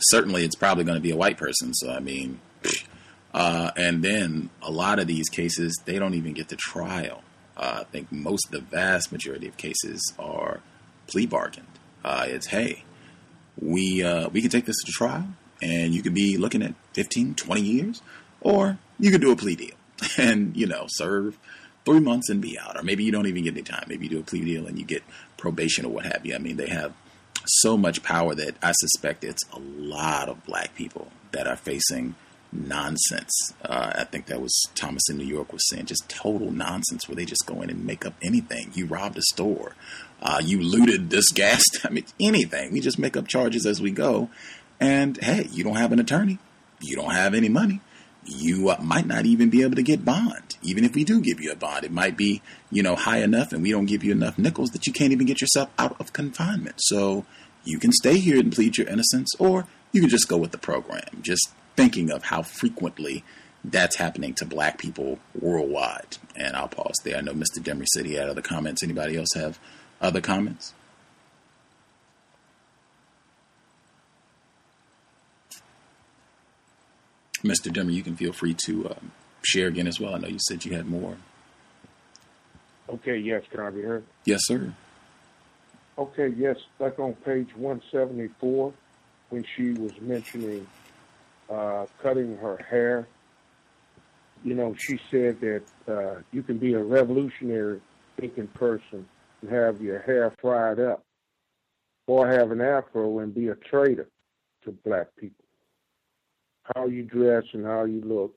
certainly 0.00 0.44
it's 0.44 0.54
probably 0.54 0.84
going 0.84 0.96
to 0.96 1.02
be 1.02 1.10
a 1.10 1.16
white 1.16 1.36
person. 1.36 1.74
So 1.74 1.90
I 1.90 2.00
mean, 2.00 2.40
uh, 3.34 3.70
and 3.76 4.02
then 4.02 4.50
a 4.62 4.70
lot 4.70 4.98
of 4.98 5.06
these 5.06 5.28
cases 5.28 5.80
they 5.84 5.98
don't 5.98 6.14
even 6.14 6.32
get 6.32 6.48
to 6.48 6.56
trial. 6.56 7.22
Uh, 7.56 7.78
I 7.80 7.84
think 7.84 8.12
most, 8.12 8.50
the 8.50 8.60
vast 8.60 9.10
majority 9.10 9.48
of 9.48 9.56
cases 9.56 10.12
are 10.18 10.60
plea 11.06 11.26
bargained. 11.26 11.66
Uh, 12.04 12.26
it's 12.28 12.48
hey, 12.48 12.84
we 13.60 14.02
uh, 14.02 14.28
we 14.28 14.40
can 14.40 14.50
take 14.50 14.66
this 14.66 14.76
to 14.84 14.92
trial, 14.92 15.28
and 15.62 15.94
you 15.94 16.02
could 16.02 16.14
be 16.14 16.36
looking 16.36 16.62
at 16.62 16.74
15, 16.94 17.34
20 17.34 17.60
years, 17.60 18.02
or 18.40 18.78
you 18.98 19.10
could 19.10 19.20
do 19.20 19.32
a 19.32 19.36
plea 19.36 19.56
deal 19.56 19.74
and 20.18 20.56
you 20.56 20.66
know 20.66 20.86
serve 20.88 21.38
three 21.84 22.00
months 22.00 22.28
and 22.28 22.40
be 22.40 22.58
out, 22.58 22.76
or 22.76 22.82
maybe 22.82 23.04
you 23.04 23.12
don't 23.12 23.26
even 23.26 23.44
get 23.44 23.54
any 23.54 23.62
time. 23.62 23.84
Maybe 23.88 24.06
you 24.06 24.10
do 24.10 24.20
a 24.20 24.24
plea 24.24 24.44
deal 24.44 24.66
and 24.66 24.78
you 24.78 24.84
get 24.84 25.02
probation 25.36 25.84
or 25.84 25.92
what 25.92 26.06
have 26.06 26.26
you. 26.26 26.34
I 26.34 26.38
mean, 26.38 26.56
they 26.56 26.68
have 26.68 26.92
so 27.46 27.76
much 27.76 28.02
power 28.02 28.34
that 28.34 28.56
I 28.62 28.72
suspect 28.72 29.22
it's 29.22 29.44
a 29.52 29.58
lot 29.58 30.28
of 30.28 30.44
black 30.44 30.74
people 30.74 31.08
that 31.30 31.46
are 31.46 31.56
facing 31.56 32.16
nonsense. 32.52 33.54
Uh, 33.62 33.92
I 33.94 34.04
think 34.04 34.26
that 34.26 34.40
was 34.40 34.54
Thomas 34.74 35.02
in 35.10 35.16
New 35.16 35.26
York 35.26 35.52
was 35.52 35.68
saying 35.68 35.86
just 35.86 36.08
total 36.08 36.50
nonsense 36.50 37.08
where 37.08 37.16
they 37.16 37.24
just 37.24 37.46
go 37.46 37.62
in 37.62 37.70
and 37.70 37.84
make 37.84 38.06
up 38.06 38.14
anything. 38.22 38.70
You 38.74 38.86
robbed 38.86 39.18
a 39.18 39.22
store, 39.22 39.74
uh, 40.22 40.40
you 40.42 40.60
looted 40.60 41.10
this 41.10 41.30
gas. 41.30 41.62
I 41.84 41.90
mean, 41.90 42.06
anything. 42.20 42.72
We 42.72 42.80
just 42.80 42.98
make 42.98 43.16
up 43.16 43.28
charges 43.28 43.66
as 43.66 43.80
we 43.80 43.90
go. 43.90 44.30
And 44.80 45.16
hey, 45.18 45.48
you 45.50 45.64
don't 45.64 45.76
have 45.76 45.92
an 45.92 46.00
attorney, 46.00 46.38
you 46.80 46.96
don't 46.96 47.12
have 47.12 47.34
any 47.34 47.48
money. 47.48 47.80
You 48.28 48.70
uh, 48.70 48.78
might 48.82 49.06
not 49.06 49.24
even 49.24 49.50
be 49.50 49.62
able 49.62 49.76
to 49.76 49.84
get 49.84 50.04
bond. 50.04 50.56
Even 50.60 50.84
if 50.84 50.96
we 50.96 51.04
do 51.04 51.20
give 51.20 51.40
you 51.40 51.52
a 51.52 51.56
bond, 51.56 51.84
it 51.84 51.92
might 51.92 52.16
be, 52.16 52.42
you 52.72 52.82
know, 52.82 52.96
high 52.96 53.18
enough 53.18 53.52
and 53.52 53.62
we 53.62 53.70
don't 53.70 53.86
give 53.86 54.02
you 54.02 54.10
enough 54.10 54.36
nickels 54.36 54.70
that 54.70 54.84
you 54.84 54.92
can't 54.92 55.12
even 55.12 55.26
get 55.28 55.40
yourself 55.40 55.70
out 55.78 55.98
of 56.00 56.12
confinement. 56.12 56.74
So 56.78 57.24
you 57.66 57.78
can 57.78 57.92
stay 57.92 58.18
here 58.18 58.38
and 58.38 58.52
plead 58.52 58.78
your 58.78 58.86
innocence, 58.86 59.28
or 59.38 59.66
you 59.92 60.00
can 60.00 60.08
just 60.08 60.28
go 60.28 60.36
with 60.36 60.52
the 60.52 60.58
program. 60.58 61.20
Just 61.20 61.50
thinking 61.76 62.10
of 62.10 62.24
how 62.24 62.42
frequently 62.42 63.24
that's 63.64 63.96
happening 63.96 64.34
to 64.34 64.46
black 64.46 64.78
people 64.78 65.18
worldwide. 65.38 66.16
And 66.36 66.56
I'll 66.56 66.68
pause 66.68 66.94
there. 67.04 67.16
I 67.16 67.20
know 67.20 67.32
Mr. 67.32 67.58
Demery 67.58 67.86
said 67.86 68.06
he 68.06 68.14
had 68.14 68.28
other 68.28 68.42
comments. 68.42 68.82
Anybody 68.82 69.16
else 69.16 69.34
have 69.34 69.58
other 70.00 70.20
comments? 70.20 70.74
Mr. 77.46 77.72
Demery, 77.72 77.94
you 77.94 78.02
can 78.02 78.16
feel 78.16 78.32
free 78.32 78.54
to 78.54 78.90
um, 78.90 79.12
share 79.42 79.68
again 79.68 79.86
as 79.86 80.00
well. 80.00 80.14
I 80.14 80.18
know 80.18 80.28
you 80.28 80.38
said 80.40 80.64
you 80.64 80.74
had 80.74 80.86
more. 80.86 81.16
Okay, 82.88 83.16
yes, 83.16 83.42
can 83.50 83.60
I 83.60 83.70
be 83.70 83.82
heard? 83.82 84.04
Yes, 84.24 84.40
sir. 84.44 84.72
Okay, 85.98 86.28
yes, 86.36 86.56
Back 86.78 86.98
on 86.98 87.14
page 87.14 87.54
174, 87.56 88.72
when 89.30 89.44
she 89.56 89.70
was 89.72 89.92
mentioning 90.00 90.66
uh, 91.48 91.86
cutting 92.02 92.36
her 92.36 92.58
hair, 92.58 93.08
you 94.44 94.54
know, 94.54 94.74
she 94.78 95.00
said 95.10 95.40
that 95.40 95.62
uh, 95.88 96.20
you 96.32 96.42
can 96.42 96.58
be 96.58 96.74
a 96.74 96.82
revolutionary 96.82 97.80
thinking 98.20 98.46
person 98.48 99.08
and 99.40 99.50
have 99.50 99.80
your 99.80 100.00
hair 100.00 100.32
fried 100.38 100.78
up, 100.78 101.02
or 102.06 102.28
have 102.28 102.50
an 102.50 102.60
afro 102.60 103.18
and 103.20 103.34
be 103.34 103.48
a 103.48 103.54
traitor 103.54 104.08
to 104.64 104.72
black 104.84 105.08
people. 105.16 105.45
How 106.74 106.86
you 106.86 107.02
dress 107.04 107.44
and 107.52 107.64
how 107.64 107.84
you 107.84 108.00
look 108.00 108.34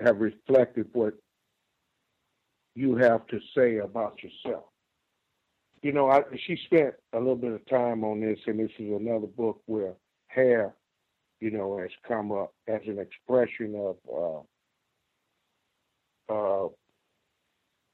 have 0.00 0.18
reflected 0.18 0.88
what 0.92 1.14
you 2.74 2.96
have 2.96 3.26
to 3.28 3.38
say 3.54 3.78
about 3.78 4.18
yourself 4.22 4.64
you 5.82 5.92
know, 5.92 6.08
I, 6.08 6.22
she 6.46 6.56
spent 6.64 6.94
a 7.12 7.18
little 7.18 7.36
bit 7.36 7.52
of 7.52 7.66
time 7.66 8.04
on 8.04 8.20
this, 8.20 8.38
and 8.46 8.58
this 8.58 8.70
is 8.78 8.88
another 8.88 9.26
book 9.26 9.60
where 9.66 9.94
hair, 10.28 10.74
you 11.40 11.50
know, 11.50 11.78
has 11.78 11.90
come 12.06 12.30
up 12.30 12.54
as 12.68 12.80
an 12.86 12.98
expression 13.00 13.74
of, 13.76 14.46
uh, 16.30 16.32
uh, 16.32 16.68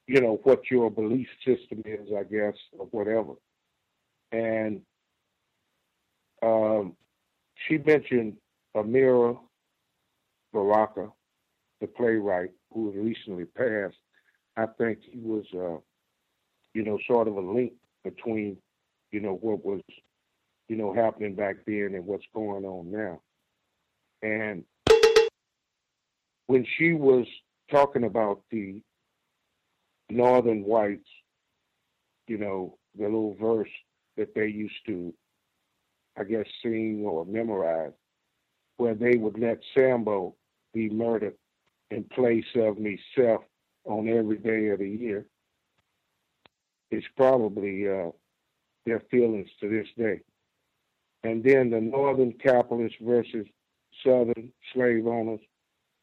you 0.05 0.21
know, 0.21 0.39
what 0.43 0.61
your 0.69 0.91
belief 0.91 1.27
system 1.43 1.81
is, 1.83 2.09
I 2.15 2.23
guess, 2.23 2.53
or 2.77 2.85
whatever. 2.91 3.33
And 4.31 4.81
um, 6.43 6.95
she 7.67 7.79
mentioned 7.79 8.35
Amiri 8.75 9.37
Baraka, 10.53 11.09
the 11.81 11.87
playwright 11.87 12.51
who 12.71 12.91
recently 12.91 13.45
passed. 13.45 13.97
I 14.57 14.65
think 14.77 14.99
he 15.01 15.19
was. 15.19 15.45
Uh, 15.53 15.79
you 16.73 16.83
know, 16.83 16.99
sort 17.07 17.27
of 17.27 17.35
a 17.35 17.41
link 17.41 17.73
between, 18.03 18.57
you 19.11 19.19
know, 19.19 19.37
what 19.41 19.65
was, 19.65 19.81
you 20.67 20.75
know, 20.75 20.93
happening 20.93 21.35
back 21.35 21.57
then 21.65 21.91
and 21.93 22.05
what's 22.05 22.25
going 22.33 22.63
on 22.65 22.91
now. 22.91 23.19
And 24.21 24.63
when 26.47 26.65
she 26.77 26.93
was 26.93 27.25
talking 27.71 28.03
about 28.03 28.41
the 28.51 28.81
northern 30.09 30.63
whites, 30.63 31.09
you 32.27 32.37
know, 32.37 32.77
the 32.97 33.05
little 33.05 33.35
verse 33.39 33.69
that 34.17 34.35
they 34.35 34.47
used 34.47 34.85
to, 34.85 35.13
I 36.17 36.23
guess, 36.23 36.45
sing 36.61 37.03
or 37.05 37.25
memorize, 37.25 37.93
where 38.79 38.95
they 38.95 39.17
would 39.17 39.37
let 39.37 39.59
Sambo 39.75 40.33
be 40.73 40.89
murdered 40.89 41.35
in 41.91 42.05
place 42.05 42.45
of 42.55 42.77
myself 42.79 43.41
on 43.83 44.07
every 44.07 44.37
day 44.37 44.69
of 44.69 44.79
the 44.79 44.87
year 44.87 45.25
is 46.89 47.03
probably 47.17 47.89
uh, 47.89 48.09
their 48.85 49.01
feelings 49.11 49.49
to 49.59 49.69
this 49.69 49.87
day. 49.97 50.21
And 51.25 51.43
then 51.43 51.69
the 51.69 51.81
northern 51.81 52.31
capitalists 52.41 52.97
versus 53.01 53.45
southern 54.01 54.53
slave 54.73 55.05
owners, 55.05 55.41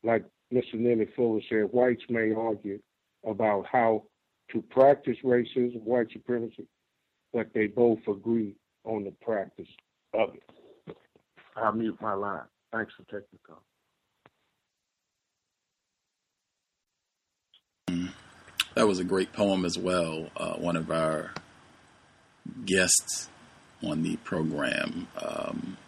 like 0.04 0.26
Mr. 0.52 0.74
Neely 0.74 1.08
Fuller 1.16 1.40
said, 1.48 1.72
whites 1.72 2.02
may 2.10 2.32
argue 2.34 2.78
about 3.26 3.64
how 3.72 4.04
to 4.52 4.60
practice 4.60 5.16
racism, 5.24 5.82
white 5.82 6.08
supremacy, 6.12 6.66
but 7.32 7.48
they 7.54 7.68
both 7.68 8.00
agree 8.06 8.54
on 8.84 9.04
the 9.04 9.12
practice 9.22 9.66
of 10.12 10.34
it. 10.34 10.96
I'll 11.56 11.72
mute 11.72 11.96
my 12.02 12.12
line. 12.12 12.42
Thanks 12.72 12.94
for 12.94 13.04
taking 13.04 13.28
the 13.32 13.38
call. 13.46 13.62
That 18.74 18.86
was 18.86 18.98
a 18.98 19.04
great 19.04 19.32
poem 19.32 19.64
as 19.64 19.78
well. 19.78 20.30
Uh, 20.36 20.54
one 20.54 20.76
of 20.76 20.90
our 20.90 21.32
guests 22.66 23.30
on 23.82 24.02
the 24.02 24.16
program, 24.16 25.08
um, 25.20 25.78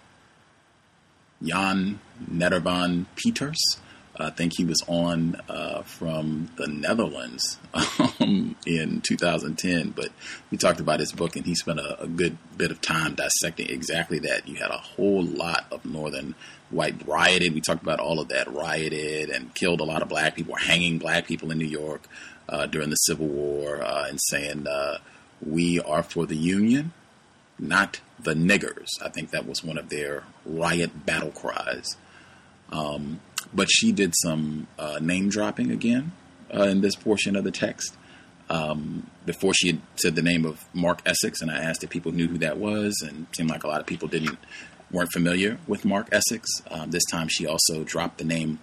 Jan 1.43 2.01
Nederveen 2.31 3.07
Pieterse. 3.15 3.77
I 4.21 4.31
think 4.31 4.55
he 4.57 4.65
was 4.65 4.83
on 4.89 5.41
uh, 5.49 5.83
from 5.83 6.51
the 6.57 6.67
Netherlands 6.67 7.59
um, 8.21 8.57
in 8.67 9.01
2010, 9.01 9.91
but 9.91 10.09
we 10.51 10.59
talked 10.59 10.81
about 10.81 11.01
his 11.01 11.13
book 11.13 11.37
and 11.37 11.47
he 11.47 11.55
spent 11.55 11.79
a, 11.79 12.03
a, 12.03 12.09
good 12.09 12.37
bit 12.57 12.71
of 12.73 12.81
time 12.81 13.15
dissecting 13.15 13.71
exactly 13.71 14.19
that. 14.21 14.49
You 14.49 14.57
had 14.57 14.71
a 14.71 14.79
whole 14.79 15.23
lot 15.23 15.67
of 15.71 15.85
Northern 15.85 16.35
white 16.71 17.07
rioted. 17.07 17.55
We 17.55 17.61
talked 17.61 17.83
about 17.83 18.01
all 18.01 18.19
of 18.19 18.29
that 18.29 18.53
rioted 18.53 19.31
and 19.31 19.55
killed 19.55 19.81
a 19.81 19.85
lot 19.85 20.03
of 20.03 20.09
black 20.09 20.35
people, 20.35 20.57
hanging 20.57 20.99
black 20.99 21.27
people 21.27 21.51
in 21.53 21.59
New 21.59 21.67
York 21.67 22.03
uh, 22.49 22.67
during 22.67 22.91
the 22.91 22.97
Civil 22.97 23.27
War, 23.29 23.83
uh, 23.83 24.07
and 24.09 24.19
saying 24.21 24.67
uh, 24.67 24.99
we 25.45 25.81
are 25.81 26.03
for 26.03 26.27
the 26.27 26.37
Union, 26.37 26.93
not 27.59 28.01
the 28.19 28.35
niggers. 28.35 28.89
I 29.01 29.11
think 29.11 29.31
that 29.31 29.47
was 29.47 29.63
one 29.63 29.79
of 29.79 29.91
their 29.91 30.25
riot 30.45 31.07
battle 31.07 31.31
cries. 31.31 31.97
Um, 32.71 33.21
but 33.53 33.69
she 33.71 33.93
did 33.93 34.15
some 34.23 34.67
uh, 34.79 34.99
name 35.01 35.29
dropping 35.29 35.71
again 35.71 36.13
uh, 36.55 36.65
in 36.65 36.81
this 36.81 36.95
portion 36.95 37.37
of 37.37 37.45
the 37.45 37.51
text. 37.51 37.97
Um, 38.51 39.11
before 39.27 39.53
she 39.53 39.67
had 39.69 39.81
said 39.97 40.15
the 40.15 40.23
name 40.23 40.47
of 40.47 40.65
Mark 40.73 41.03
Essex, 41.05 41.43
and 41.43 41.51
I 41.51 41.59
asked 41.59 41.85
if 41.85 41.91
people 41.91 42.13
knew 42.13 42.29
who 42.29 42.39
that 42.39 42.57
was, 42.57 43.05
and 43.07 43.27
seemed 43.37 43.51
like 43.51 43.63
a 43.63 43.69
lot 43.69 43.81
of 43.81 43.87
people 43.87 44.09
didn't 44.09 44.39
weren't 44.91 45.13
familiar 45.13 45.59
with 45.67 45.85
Mark 45.85 46.09
Essex. 46.13 46.49
Um, 46.71 46.91
this 46.91 47.05
time, 47.05 47.29
she 47.29 47.47
also 47.47 47.85
dropped 47.85 48.17
the 48.17 48.25
name 48.25 48.59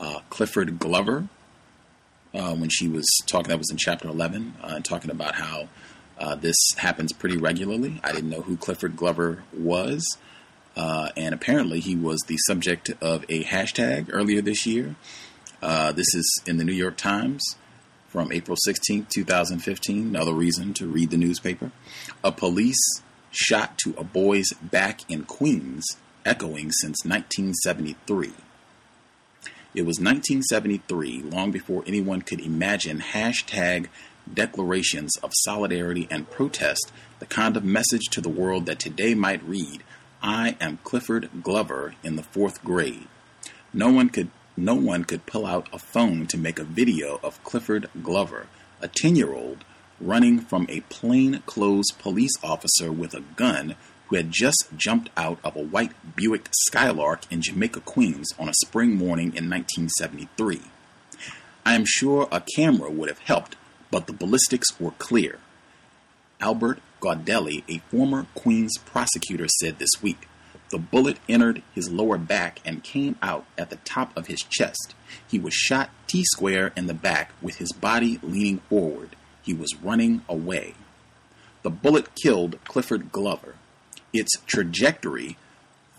uh, 0.00 0.20
Clifford 0.28 0.80
Glover 0.80 1.28
uh, 2.34 2.54
when 2.56 2.68
she 2.68 2.88
was 2.88 3.06
talking. 3.26 3.50
That 3.50 3.58
was 3.58 3.70
in 3.70 3.76
chapter 3.76 4.08
eleven, 4.08 4.54
uh, 4.60 4.80
talking 4.80 5.12
about 5.12 5.36
how 5.36 5.68
uh, 6.18 6.34
this 6.34 6.56
happens 6.76 7.12
pretty 7.12 7.36
regularly. 7.36 8.00
I 8.02 8.10
didn't 8.10 8.30
know 8.30 8.42
who 8.42 8.56
Clifford 8.56 8.96
Glover 8.96 9.44
was. 9.56 10.04
Uh, 10.78 11.10
and 11.16 11.34
apparently, 11.34 11.80
he 11.80 11.96
was 11.96 12.20
the 12.28 12.38
subject 12.46 12.92
of 13.00 13.24
a 13.28 13.42
hashtag 13.42 14.08
earlier 14.12 14.40
this 14.40 14.64
year. 14.64 14.94
Uh, 15.60 15.90
this 15.90 16.14
is 16.14 16.40
in 16.46 16.56
the 16.56 16.64
New 16.64 16.72
York 16.72 16.96
Times 16.96 17.56
from 18.06 18.30
April 18.30 18.56
16, 18.56 19.08
2015. 19.12 20.06
Another 20.06 20.32
reason 20.32 20.72
to 20.74 20.86
read 20.86 21.10
the 21.10 21.16
newspaper. 21.16 21.72
A 22.22 22.30
police 22.30 22.78
shot 23.32 23.76
to 23.78 23.92
a 23.98 24.04
boy's 24.04 24.52
back 24.62 25.00
in 25.10 25.24
Queens, 25.24 25.84
echoing 26.24 26.70
since 26.70 27.04
1973. 27.04 28.28
It 29.74 29.82
was 29.82 29.98
1973, 29.98 31.22
long 31.22 31.50
before 31.50 31.82
anyone 31.88 32.22
could 32.22 32.40
imagine 32.40 33.00
hashtag 33.00 33.88
declarations 34.32 35.16
of 35.24 35.32
solidarity 35.34 36.06
and 36.08 36.30
protest, 36.30 36.92
the 37.18 37.26
kind 37.26 37.56
of 37.56 37.64
message 37.64 38.06
to 38.12 38.20
the 38.20 38.28
world 38.28 38.66
that 38.66 38.78
today 38.78 39.14
might 39.14 39.42
read 39.42 39.82
I 40.22 40.56
am 40.60 40.78
Clifford 40.82 41.30
Glover 41.42 41.94
in 42.02 42.16
the 42.16 42.22
fourth 42.22 42.64
grade. 42.64 43.06
No 43.72 43.90
one 43.90 44.08
could 44.08 44.30
no 44.56 44.74
one 44.74 45.04
could 45.04 45.24
pull 45.24 45.46
out 45.46 45.68
a 45.72 45.78
phone 45.78 46.26
to 46.26 46.36
make 46.36 46.58
a 46.58 46.64
video 46.64 47.20
of 47.22 47.42
Clifford 47.44 47.88
Glover, 48.02 48.48
a 48.80 48.88
10 48.88 49.14
year 49.14 49.32
old, 49.32 49.64
running 50.00 50.40
from 50.40 50.66
a 50.68 50.80
plain-clothes 50.88 51.92
police 51.98 52.32
officer 52.42 52.90
with 52.90 53.14
a 53.14 53.22
gun 53.36 53.76
who 54.08 54.16
had 54.16 54.32
just 54.32 54.68
jumped 54.76 55.10
out 55.16 55.38
of 55.44 55.54
a 55.54 55.62
white 55.62 55.92
Buick 56.16 56.48
Skylark 56.66 57.30
in 57.30 57.40
Jamaica, 57.40 57.80
Queens 57.82 58.32
on 58.36 58.48
a 58.48 58.54
spring 58.64 58.96
morning 58.96 59.26
in 59.26 59.48
1973. 59.48 60.62
I 61.64 61.74
am 61.74 61.84
sure 61.86 62.26
a 62.32 62.42
camera 62.56 62.90
would 62.90 63.08
have 63.08 63.20
helped, 63.20 63.54
but 63.92 64.08
the 64.08 64.12
ballistics 64.12 64.80
were 64.80 64.92
clear. 64.92 65.38
Albert 66.40 66.80
Gaudelli, 67.00 67.62
a 67.68 67.78
former 67.90 68.26
Queens 68.34 68.76
prosecutor, 68.78 69.46
said 69.48 69.78
this 69.78 70.02
week. 70.02 70.28
The 70.70 70.78
bullet 70.78 71.18
entered 71.28 71.62
his 71.74 71.90
lower 71.90 72.18
back 72.18 72.60
and 72.64 72.84
came 72.84 73.16
out 73.22 73.46
at 73.56 73.70
the 73.70 73.76
top 73.76 74.14
of 74.16 74.26
his 74.26 74.42
chest. 74.42 74.94
He 75.26 75.38
was 75.38 75.54
shot 75.54 75.90
T 76.06 76.24
square 76.24 76.72
in 76.76 76.86
the 76.86 76.94
back 76.94 77.32
with 77.40 77.56
his 77.56 77.72
body 77.72 78.18
leaning 78.22 78.58
forward. 78.68 79.16
He 79.42 79.54
was 79.54 79.76
running 79.82 80.22
away. 80.28 80.74
The 81.62 81.70
bullet 81.70 82.14
killed 82.14 82.62
Clifford 82.64 83.12
Glover. 83.12 83.54
Its 84.12 84.32
trajectory 84.46 85.38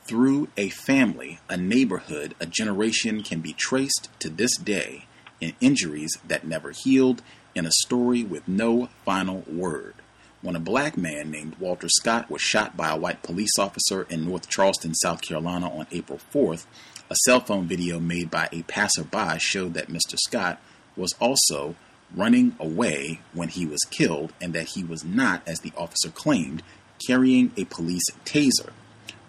through 0.06 0.50
a 0.58 0.70
family, 0.70 1.40
a 1.50 1.58
neighborhood, 1.58 2.36
a 2.40 2.46
generation 2.46 3.24
can 3.24 3.42
be 3.42 3.54
traced 3.54 4.10
to 4.20 4.30
this 4.30 4.56
day 4.58 5.06
in 5.42 5.54
injuries 5.62 6.18
that 6.28 6.46
never 6.46 6.72
healed, 6.72 7.22
in 7.56 7.66
a 7.66 7.72
story 7.72 8.24
with 8.24 8.48
no 8.48 8.90
final 9.04 9.44
word 9.48 9.96
when 10.42 10.56
a 10.56 10.60
black 10.60 10.98
man 10.98 11.30
named 11.30 11.56
Walter 11.60 11.90
Scott 11.90 12.30
was 12.30 12.42
shot 12.42 12.78
by 12.78 12.90
a 12.90 12.98
white 12.98 13.24
police 13.24 13.58
officer 13.60 14.04
in 14.04 14.26
North 14.26 14.48
Charleston, 14.48 14.94
South 14.96 15.22
Carolina 15.22 15.70
on 15.70 15.88
April 15.92 16.20
4th, 16.34 16.66
a 17.10 17.16
cell 17.26 17.42
phone 17.42 17.68
video 17.68 18.00
made 18.00 18.32
by 18.32 18.48
a 18.52 18.64
passerby 18.64 19.38
showed 19.40 19.74
that 19.74 19.90
Mr. 19.90 20.18
Scott 20.18 20.62
was 20.96 21.14
also 21.20 21.76
running 22.16 22.56
away 22.60 23.20
when 23.34 23.50
he 23.50 23.66
was 23.66 23.80
killed 23.90 24.34
and 24.42 24.54
that 24.54 24.70
he 24.70 24.84
was 24.84 25.04
not, 25.04 25.42
as 25.48 25.60
the 25.60 25.74
officer 25.76 26.10
claimed, 26.10 26.64
carrying 27.06 27.52
a 27.58 27.66
police 27.66 28.10
taser. 28.26 28.72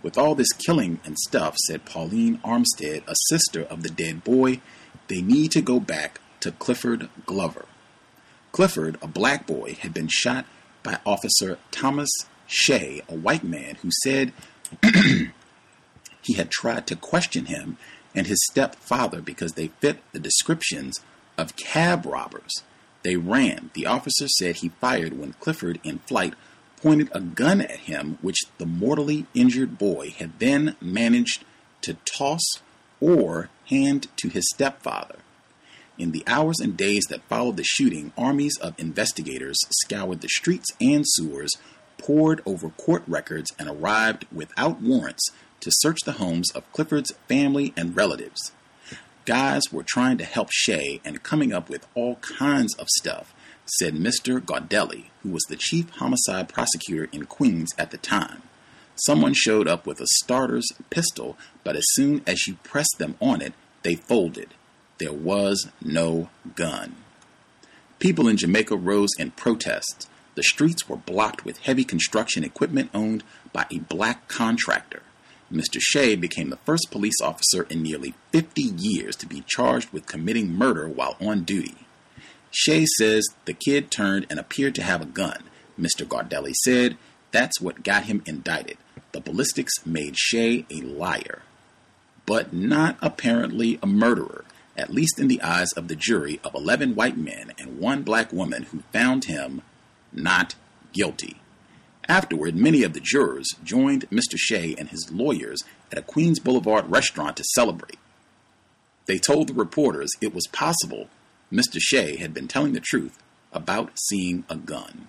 With 0.03 0.17
all 0.17 0.35
this 0.35 0.53
killing 0.53 1.01
and 1.05 1.19
stuff, 1.19 1.57
said 1.59 1.85
Pauline 1.85 2.39
Armstead, 2.39 3.03
a 3.07 3.15
sister 3.29 3.63
of 3.65 3.83
the 3.83 3.91
dead 3.91 4.25
boy, 4.25 4.61
they 5.09 5.21
need 5.21 5.51
to 5.53 5.61
go 5.61 5.81
back 5.81 6.21
to 6.41 6.53
Clifford 6.53 7.09
Glover. 7.27 7.67
Clifford, 8.53 8.97
a 9.03 9.07
black 9.07 9.47
boy, 9.47 9.77
had 9.81 9.93
been 9.93 10.09
shot 10.09 10.47
by 10.83 10.99
Officer 11.05 11.59
Thomas 11.71 12.11
Shea, 12.47 13.03
a 13.09 13.15
white 13.15 13.45
man 13.45 13.77
who 13.77 13.91
said 14.03 14.33
he 16.23 16.35
had 16.35 16.51
tried 16.51 16.87
to 16.89 16.97
question 16.97 17.47
him 17.47 17.79
and 18.15 18.27
his 18.27 18.45
stepfather 18.51 19.21
because 19.21 19.53
they 19.53 19.69
fit 19.81 19.99
the 20.13 20.19
descriptions 20.19 21.01
of 21.39 21.57
cab 21.57 22.05
robbers. 22.05 22.63
They 23.03 23.17
ran. 23.17 23.71
The 23.75 23.87
officer 23.87 24.29
said 24.29 24.57
he 24.57 24.71
fired 24.81 25.19
when 25.19 25.35
Clifford, 25.35 25.81
in 25.83 26.01
flight, 26.01 26.35
pointed 26.77 27.11
a 27.13 27.21
gun 27.21 27.61
at 27.61 27.81
him, 27.81 28.19
which 28.21 28.45
the 28.59 28.67
mortally 28.67 29.27
injured 29.35 29.79
boy 29.79 30.15
had 30.19 30.39
then 30.39 30.77
managed 30.81 31.45
to 31.83 31.95
toss 32.17 32.43
or 33.01 33.49
hand 33.67 34.09
to 34.17 34.29
his 34.29 34.49
stepfather. 34.51 35.17
In 36.01 36.13
the 36.13 36.25
hours 36.27 36.61
and 36.61 36.79
days 36.79 37.05
that 37.11 37.29
followed 37.29 37.59
the 37.59 37.63
shooting, 37.63 38.15
armies 38.17 38.57
of 38.57 38.73
investigators 38.79 39.59
scoured 39.83 40.23
the 40.23 40.31
streets 40.31 40.71
and 40.81 41.05
sewers, 41.07 41.51
pored 41.99 42.41
over 42.47 42.71
court 42.71 43.03
records, 43.07 43.53
and 43.59 43.69
arrived 43.69 44.25
without 44.33 44.81
warrants 44.81 45.29
to 45.61 45.71
search 45.71 45.99
the 46.07 46.13
homes 46.13 46.51
of 46.53 46.73
Clifford's 46.73 47.13
family 47.29 47.75
and 47.77 47.95
relatives. 47.95 48.53
Guys 49.27 49.71
were 49.71 49.83
trying 49.83 50.17
to 50.17 50.25
help 50.25 50.49
Shea 50.51 51.03
and 51.05 51.23
coming 51.23 51.53
up 51.53 51.69
with 51.69 51.87
all 51.95 52.15
kinds 52.17 52.75
of 52.77 52.89
stuff, 52.97 53.35
said 53.79 53.93
Mr. 53.93 54.41
Gaudelli, 54.41 55.11
who 55.23 55.29
was 55.29 55.45
the 55.51 55.57
chief 55.57 55.91
homicide 55.91 56.49
prosecutor 56.49 57.11
in 57.13 57.27
Queens 57.27 57.75
at 57.77 57.91
the 57.91 57.99
time. 57.99 58.41
Someone 58.95 59.35
showed 59.35 59.69
up 59.69 59.87
with 59.87 60.01
a 60.01 60.07
starter's 60.23 60.69
pistol, 60.89 61.37
but 61.63 61.77
as 61.77 61.85
soon 61.91 62.23
as 62.27 62.47
you 62.47 62.55
pressed 62.63 62.97
them 62.97 63.19
on 63.21 63.43
it, 63.43 63.53
they 63.83 63.97
folded. 63.97 64.55
There 65.01 65.13
was 65.15 65.69
no 65.83 66.29
gun. 66.57 66.95
People 67.99 68.29
in 68.29 68.37
Jamaica 68.37 68.77
rose 68.77 69.09
in 69.19 69.31
protest. 69.31 70.11
The 70.35 70.43
streets 70.43 70.91
were 70.91 70.97
blocked 70.99 71.43
with 71.43 71.61
heavy 71.61 71.85
construction 71.85 72.45
equipment 72.45 72.91
owned 72.93 73.25
by 73.51 73.67
a 73.71 73.79
black 73.79 74.29
contractor. 74.29 75.03
Mr. 75.51 75.79
Shea 75.81 76.17
became 76.17 76.51
the 76.51 76.59
first 76.59 76.91
police 76.91 77.19
officer 77.23 77.63
in 77.71 77.83
nearly 77.83 78.13
50 78.31 78.61
years 78.61 79.17
to 79.17 79.27
be 79.27 79.43
charged 79.47 79.91
with 79.91 80.07
committing 80.07 80.53
murder 80.53 80.87
while 80.87 81.17
on 81.19 81.45
duty. 81.45 81.87
Shea 82.51 82.85
says 82.99 83.27
the 83.47 83.55
kid 83.55 83.91
turned 83.91 84.27
and 84.29 84.39
appeared 84.39 84.75
to 84.75 84.83
have 84.83 85.01
a 85.01 85.07
gun. 85.07 85.45
Mr. 85.81 86.07
Gaudelli 86.07 86.53
said 86.63 86.99
that's 87.33 87.59
what 87.59 87.85
got 87.85 88.05
him 88.05 88.23
indicted. 88.27 88.77
The 89.13 89.21
ballistics 89.23 89.87
made 89.87 90.19
Shea 90.19 90.67
a 90.71 90.83
liar, 90.83 91.43
but 92.27 92.53
not 92.53 92.99
apparently 93.01 93.79
a 93.83 93.87
murderer 93.87 94.45
at 94.81 94.91
least 94.91 95.21
in 95.21 95.29
the 95.29 95.43
eyes 95.43 95.73
of 95.73 95.89
the 95.89 95.95
jury 95.95 96.41
of 96.43 96.55
11 96.55 96.95
white 96.95 97.17
men 97.17 97.53
and 97.59 97.79
one 97.79 98.03
black 98.03 98.33
woman 98.33 98.65
who 98.65 98.83
found 98.93 99.27
him 99.27 99.63
not 100.13 100.55
guilty. 100.93 101.41
Afterward, 102.09 102.57
many 102.57 102.83
of 102.83 102.95
the 102.95 103.01
jurors 103.01 103.49
joined 103.63 104.09
Mr. 104.11 104.37
Shea 104.37 104.75
and 104.77 104.89
his 104.89 105.13
lawyers 105.13 105.63
at 105.93 105.99
a 105.99 106.03
Queens 106.03 106.41
Boulevard 106.41 106.91
restaurant 106.91 107.37
to 107.37 107.45
celebrate. 107.55 107.99
They 109.07 109.19
told 109.19 109.49
the 109.49 109.55
reporters 109.55 110.11
it 110.21 110.35
was 110.35 110.47
possible 110.49 111.09
Mr. 111.53 111.79
Shea 111.79 112.17
had 112.17 112.33
been 112.33 112.49
telling 112.49 112.73
the 112.73 112.81
truth 112.81 113.23
about 113.53 113.99
seeing 114.09 114.45
a 114.49 114.57
gun. 114.57 115.09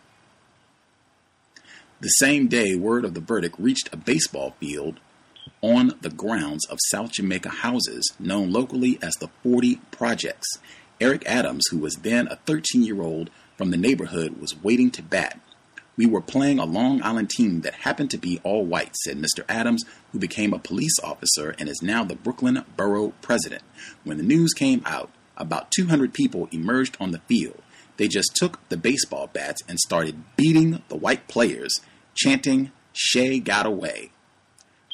The 2.01 2.09
same 2.09 2.47
day 2.47 2.75
word 2.75 3.05
of 3.05 3.13
the 3.13 3.19
verdict 3.19 3.55
reached 3.59 3.89
a 3.93 3.97
baseball 3.97 4.55
field 4.59 4.99
on 5.61 5.93
the 6.01 6.09
grounds 6.09 6.65
of 6.67 6.77
South 6.89 7.11
Jamaica 7.13 7.49
houses 7.49 8.11
known 8.19 8.51
locally 8.51 8.97
as 9.01 9.15
the 9.15 9.29
40 9.43 9.79
Projects. 9.91 10.59
Eric 10.99 11.23
Adams, 11.25 11.65
who 11.69 11.79
was 11.79 11.95
then 11.95 12.27
a 12.27 12.37
13 12.37 12.83
year 12.83 13.01
old 13.01 13.29
from 13.57 13.71
the 13.71 13.77
neighborhood, 13.77 14.39
was 14.39 14.61
waiting 14.63 14.91
to 14.91 15.03
bat. 15.03 15.39
We 15.97 16.05
were 16.05 16.21
playing 16.21 16.57
a 16.57 16.65
Long 16.65 17.03
Island 17.03 17.29
team 17.29 17.61
that 17.61 17.73
happened 17.73 18.09
to 18.11 18.17
be 18.17 18.39
all 18.43 18.65
white, 18.65 18.95
said 18.95 19.17
Mr. 19.17 19.43
Adams, 19.49 19.83
who 20.11 20.19
became 20.19 20.53
a 20.53 20.59
police 20.59 20.97
officer 21.03 21.53
and 21.59 21.67
is 21.67 21.81
now 21.81 22.03
the 22.03 22.15
Brooklyn 22.15 22.63
Borough 22.77 23.13
president. 23.21 23.61
When 24.03 24.17
the 24.17 24.23
news 24.23 24.53
came 24.53 24.81
out, 24.85 25.11
about 25.37 25.71
200 25.71 26.13
people 26.13 26.47
emerged 26.51 26.97
on 26.99 27.11
the 27.11 27.19
field. 27.27 27.61
They 27.97 28.07
just 28.07 28.35
took 28.35 28.67
the 28.69 28.77
baseball 28.77 29.27
bats 29.27 29.61
and 29.67 29.79
started 29.79 30.23
beating 30.35 30.81
the 30.87 30.95
white 30.95 31.27
players, 31.27 31.73
chanting, 32.15 32.71
Shea 32.93 33.39
got 33.39 33.65
away. 33.65 34.11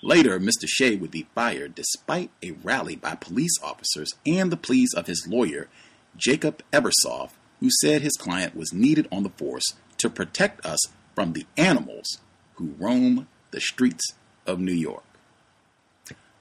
Later, 0.07 0.39
Mr. 0.39 0.67
Shea 0.67 0.95
would 0.95 1.11
be 1.11 1.27
fired 1.35 1.75
despite 1.75 2.31
a 2.41 2.51
rally 2.51 2.95
by 2.95 3.15
police 3.15 3.61
officers 3.61 4.13
and 4.25 4.49
the 4.49 4.55
pleas 4.55 4.93
of 4.93 5.05
his 5.05 5.27
lawyer, 5.27 5.67
Jacob 6.15 6.63
Evseroff, 6.71 7.31
who 7.59 7.69
said 7.81 8.01
his 8.01 8.15
client 8.15 8.55
was 8.55 8.71
needed 8.71 9.09
on 9.11 9.23
the 9.23 9.29
force 9.31 9.73
to 9.97 10.09
protect 10.09 10.65
us 10.65 10.79
from 11.13 11.34
the 11.34 11.45
animals 11.57 12.19
who 12.53 12.73
roam 12.79 13.27
the 13.51 13.59
streets 13.59 14.13
of 14.45 14.61
New 14.61 14.71
York. 14.71 15.03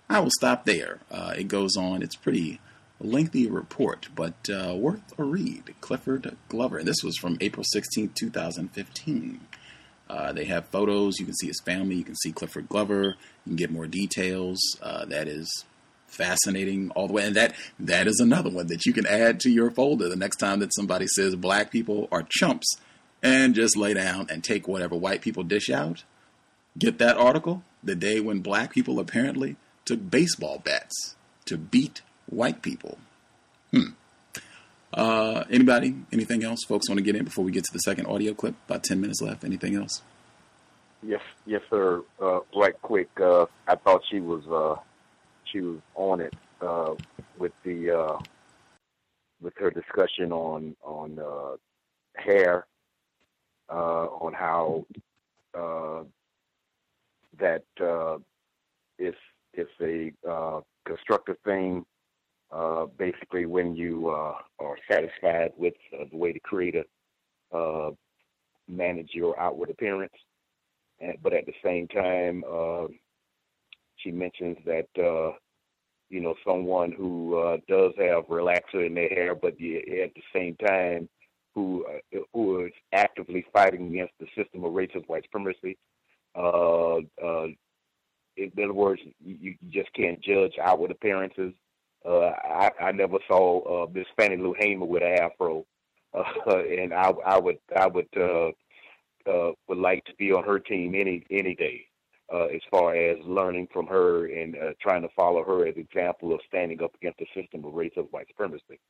I 0.08 0.20
will 0.20 0.30
stop 0.38 0.64
there. 0.64 1.00
Uh, 1.10 1.34
it 1.36 1.48
goes 1.48 1.76
on. 1.76 2.04
It's 2.04 2.14
pretty 2.14 2.60
lengthy 3.00 3.50
report, 3.50 4.10
but 4.14 4.48
uh, 4.48 4.76
worth 4.76 5.12
a 5.18 5.24
read. 5.24 5.74
Clifford 5.80 6.36
Glover. 6.48 6.78
And 6.78 6.86
this 6.86 7.02
was 7.02 7.16
from 7.16 7.36
April 7.40 7.64
16, 7.72 8.12
2015. 8.14 9.40
Uh, 10.08 10.32
they 10.32 10.44
have 10.44 10.66
photos. 10.68 11.18
You 11.18 11.26
can 11.26 11.34
see 11.34 11.48
his 11.48 11.60
family. 11.60 11.96
You 11.96 12.04
can 12.04 12.16
see 12.16 12.32
Clifford 12.32 12.68
Glover. 12.68 13.16
You 13.44 13.50
can 13.50 13.56
get 13.56 13.70
more 13.70 13.86
details. 13.86 14.58
Uh, 14.80 15.04
that 15.06 15.28
is 15.28 15.64
fascinating 16.06 16.90
all 16.90 17.06
the 17.06 17.12
way. 17.12 17.26
And 17.26 17.36
that 17.36 17.54
that 17.78 18.06
is 18.06 18.20
another 18.20 18.50
one 18.50 18.68
that 18.68 18.86
you 18.86 18.92
can 18.92 19.06
add 19.06 19.40
to 19.40 19.50
your 19.50 19.70
folder 19.70 20.08
the 20.08 20.16
next 20.16 20.36
time 20.36 20.60
that 20.60 20.74
somebody 20.74 21.06
says 21.06 21.34
black 21.34 21.70
people 21.70 22.08
are 22.12 22.26
chumps 22.28 22.76
and 23.22 23.54
just 23.54 23.76
lay 23.76 23.94
down 23.94 24.26
and 24.30 24.42
take 24.42 24.68
whatever 24.68 24.94
white 24.94 25.22
people 25.22 25.42
dish 25.42 25.70
out. 25.70 26.04
Get 26.78 26.98
that 26.98 27.16
article 27.16 27.62
the 27.82 27.94
day 27.94 28.20
when 28.20 28.40
black 28.40 28.72
people 28.72 29.00
apparently 29.00 29.56
took 29.84 30.10
baseball 30.10 30.60
bats 30.62 31.16
to 31.46 31.56
beat 31.56 32.02
white 32.26 32.62
people. 32.62 32.98
Hmm. 33.72 33.90
Uh, 34.96 35.44
anybody? 35.50 35.94
Anything 36.10 36.42
else? 36.42 36.64
Folks 36.64 36.88
want 36.88 36.98
to 36.98 37.04
get 37.04 37.14
in 37.14 37.24
before 37.24 37.44
we 37.44 37.52
get 37.52 37.64
to 37.64 37.72
the 37.72 37.80
second 37.80 38.06
audio 38.06 38.32
clip? 38.32 38.54
About 38.66 38.82
10 38.82 39.00
minutes 39.00 39.20
left. 39.20 39.44
Anything 39.44 39.76
else? 39.76 40.02
Yes, 41.02 41.20
yes, 41.44 41.60
sir. 41.68 42.02
Uh, 42.20 42.40
right 42.56 42.80
quick. 42.80 43.10
Uh, 43.20 43.46
I 43.68 43.76
thought 43.76 44.02
she 44.10 44.20
was 44.20 44.46
uh, 44.48 44.80
she 45.44 45.60
was 45.60 45.78
on 45.94 46.20
it 46.20 46.34
uh, 46.62 46.94
with 47.38 47.52
the 47.62 47.90
uh, 47.90 48.18
with 49.42 49.52
her 49.58 49.70
discussion 49.70 50.32
on 50.32 50.74
on 50.82 51.20
hair, 52.16 52.66
on 53.68 54.32
how 54.32 54.86
that 57.38 57.64
uh, 57.80 58.16
it's 58.98 59.70
a 59.82 60.12
constructive 60.86 61.36
thing 61.44 61.84
uh, 62.52 62.86
basically 62.98 63.46
when 63.46 63.74
you 63.74 64.08
uh, 64.08 64.34
are 64.60 64.76
satisfied 64.90 65.52
with 65.56 65.74
uh, 65.92 66.04
the 66.10 66.16
way 66.16 66.32
the 66.32 66.40
creator 66.40 66.84
uh, 67.52 67.90
manage 68.68 69.10
your 69.12 69.38
outward 69.38 69.70
appearance. 69.70 70.12
And, 71.00 71.16
but 71.22 71.32
at 71.32 71.46
the 71.46 71.54
same 71.64 71.88
time, 71.88 72.44
uh, 72.50 72.86
she 73.96 74.10
mentions 74.10 74.56
that 74.64 74.88
uh, 74.98 75.36
you 76.08 76.20
know 76.20 76.34
someone 76.46 76.92
who 76.92 77.38
uh, 77.38 77.56
does 77.68 77.92
have 77.98 78.26
relaxer 78.26 78.86
in 78.86 78.94
their 78.94 79.08
hair, 79.08 79.34
but 79.34 79.52
at 79.52 80.14
the 80.14 80.22
same 80.34 80.56
time 80.56 81.08
who 81.54 81.84
uh, 81.86 82.18
who 82.32 82.66
is 82.66 82.72
actively 82.92 83.44
fighting 83.52 83.88
against 83.88 84.12
the 84.20 84.26
system 84.36 84.64
of 84.64 84.72
racist 84.72 85.08
white 85.08 85.24
supremacy. 85.24 85.76
Uh, 86.34 86.96
uh, 87.24 87.46
in 88.36 88.52
other 88.58 88.74
words, 88.74 89.00
you, 89.24 89.36
you 89.40 89.54
just 89.70 89.92
can't 89.94 90.20
judge 90.22 90.52
outward 90.62 90.90
appearances 90.90 91.54
uh, 92.06 92.32
I, 92.44 92.70
I 92.80 92.92
never 92.92 93.18
saw 93.26 93.84
uh, 93.84 93.86
Miss 93.92 94.06
Fannie 94.16 94.36
Lou 94.36 94.54
Hamer 94.58 94.86
with 94.86 95.02
an 95.02 95.18
afro, 95.18 95.64
uh, 96.14 96.22
and 96.46 96.94
I, 96.94 97.10
I 97.24 97.38
would 97.38 97.58
I 97.76 97.86
would 97.86 98.08
uh, 98.16 98.48
uh, 99.28 99.52
would 99.68 99.78
like 99.78 100.04
to 100.04 100.14
be 100.18 100.32
on 100.32 100.44
her 100.44 100.58
team 100.58 100.94
any 100.94 101.24
any 101.30 101.54
day. 101.54 101.86
Uh, 102.32 102.46
as 102.46 102.60
far 102.72 102.92
as 102.92 103.16
learning 103.24 103.68
from 103.72 103.86
her 103.86 104.26
and 104.26 104.56
uh, 104.56 104.72
trying 104.80 105.00
to 105.00 105.08
follow 105.14 105.44
her 105.44 105.64
as 105.64 105.76
example 105.76 106.34
of 106.34 106.40
standing 106.48 106.82
up 106.82 106.92
against 106.96 107.20
the 107.20 107.26
system 107.40 107.64
of 107.64 107.72
racist 107.72 108.10
white 108.10 108.26
supremacy, 108.26 108.80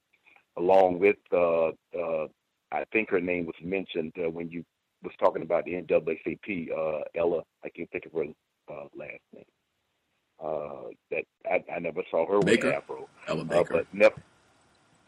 along 0.56 0.98
with 0.98 1.16
uh, 1.32 1.66
uh, 1.66 2.26
I 2.72 2.84
think 2.94 3.10
her 3.10 3.20
name 3.20 3.44
was 3.44 3.54
mentioned 3.62 4.14
uh, 4.18 4.30
when 4.30 4.48
you 4.48 4.64
was 5.02 5.12
talking 5.18 5.42
about 5.42 5.66
the 5.66 5.72
NAACP. 5.72 6.70
Uh, 6.72 7.02
Ella, 7.14 7.42
I 7.62 7.68
can't 7.68 7.90
think 7.90 8.06
of 8.06 8.12
her 8.12 8.24
uh, 8.70 8.84
last 8.96 9.20
name 9.34 9.44
uh, 10.42 10.88
that 11.10 11.24
I, 11.50 11.64
I 11.74 11.78
never 11.78 12.02
saw 12.10 12.26
her 12.26 12.40
Baker? 12.40 12.68
with 12.68 12.76
afro. 12.76 13.08
Ella 13.28 13.42
Uh, 13.50 13.64
but 13.70 13.86
never. 13.92 14.14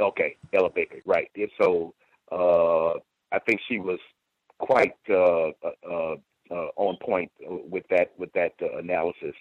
Okay, 0.00 0.36
Ella 0.52 0.70
Baker, 0.70 0.98
right? 1.04 1.28
And 1.34 1.50
so 1.60 1.92
uh, 2.30 2.98
I 3.32 3.38
think 3.40 3.60
she 3.68 3.78
was 3.78 3.98
quite 4.58 4.94
uh, 5.10 5.48
uh, 5.88 6.14
uh, 6.50 6.68
on 6.76 6.96
point 7.02 7.30
with 7.40 7.84
that 7.90 8.12
with 8.18 8.32
that 8.32 8.52
uh, 8.62 8.78
analysis. 8.78 9.34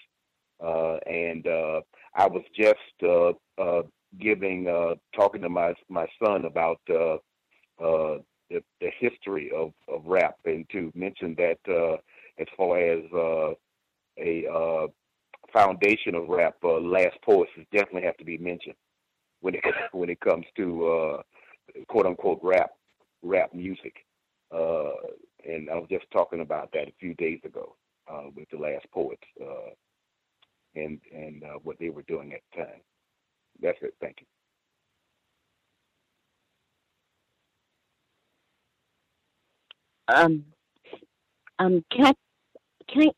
Uh, 0.64 0.96
and 1.06 1.46
uh, 1.48 1.82
I 2.16 2.26
was 2.28 2.44
just 2.56 2.78
uh, 3.04 3.34
uh, 3.62 3.84
giving 4.20 4.68
uh, 4.68 4.96
talking 5.16 5.42
to 5.42 5.50
my 5.50 5.74
my 5.90 6.08
son 6.24 6.46
about 6.46 6.80
uh, 6.90 7.18
uh, 7.84 8.18
the, 8.50 8.64
the 8.82 8.90
history 9.00 9.52
of, 9.56 9.74
of 9.88 10.06
rap, 10.06 10.38
and 10.46 10.66
to 10.72 10.92
mention 10.96 11.36
that 11.38 11.60
uh, 11.70 11.98
as 12.40 12.48
far 12.56 12.80
as 12.80 13.04
uh, 13.14 13.54
a 14.18 14.48
uh, 14.48 14.88
foundation 15.54 16.16
of 16.16 16.28
rap, 16.28 16.56
uh, 16.64 16.80
Last 16.80 17.18
Poets 17.24 17.52
definitely 17.72 18.04
have 18.04 18.18
to 18.18 18.26
be 18.26 18.38
mentioned 18.38 18.76
when 19.42 19.56
it 19.56 19.64
when 19.92 20.10
it 20.10 20.20
comes 20.20 20.46
to 20.56 20.88
uh, 20.88 21.22
quote 21.88 22.06
unquote 22.06 22.40
rap 22.42 22.72
rap 23.24 23.54
music. 23.54 24.06
Uh, 24.52 24.92
and 25.46 25.70
I 25.70 25.76
was 25.76 25.88
just 25.90 26.06
talking 26.12 26.42
about 26.42 26.72
that 26.74 26.88
a 26.88 26.94
few 27.00 27.14
days 27.16 27.40
ago 27.44 27.76
uh, 28.12 28.30
with 28.36 28.50
the 28.50 28.58
Last 28.58 28.86
Poets 28.94 29.24
uh, 29.42 29.72
and 30.76 31.00
and 31.14 31.44
uh, 31.44 31.60
what 31.64 31.78
they 31.80 31.90
were 31.90 32.04
doing 32.04 32.34
at 32.34 32.42
the 32.56 32.64
time. 32.64 32.82
That's 33.62 33.78
it. 33.82 33.94
Thank 34.00 34.18
you. 34.22 34.28
Um, 40.10 40.46
um, 41.60 41.84
can 41.92 42.06
I, 42.06 42.14
can 42.90 43.10
I, 43.10 43.12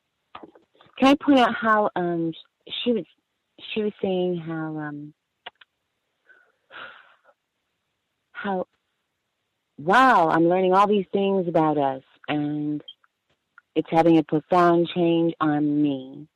can 1.00 1.10
I 1.10 1.16
point 1.16 1.40
out 1.40 1.56
how 1.56 1.90
um 1.96 2.34
she 2.84 2.92
was 2.92 3.06
she 3.74 3.84
was 3.84 3.94
saying 4.02 4.38
how 4.38 4.78
um 4.78 5.14
how 8.32 8.68
wow 9.78 10.30
I'm 10.30 10.48
learning 10.48 10.74
all 10.74 10.88
these 10.88 11.06
things 11.12 11.48
about 11.48 11.78
us 11.78 12.04
and 12.28 12.84
it's 13.76 13.90
having 13.92 14.18
a 14.18 14.24
profound 14.24 14.90
change 14.94 15.34
on 15.40 15.82
me. 15.82 16.28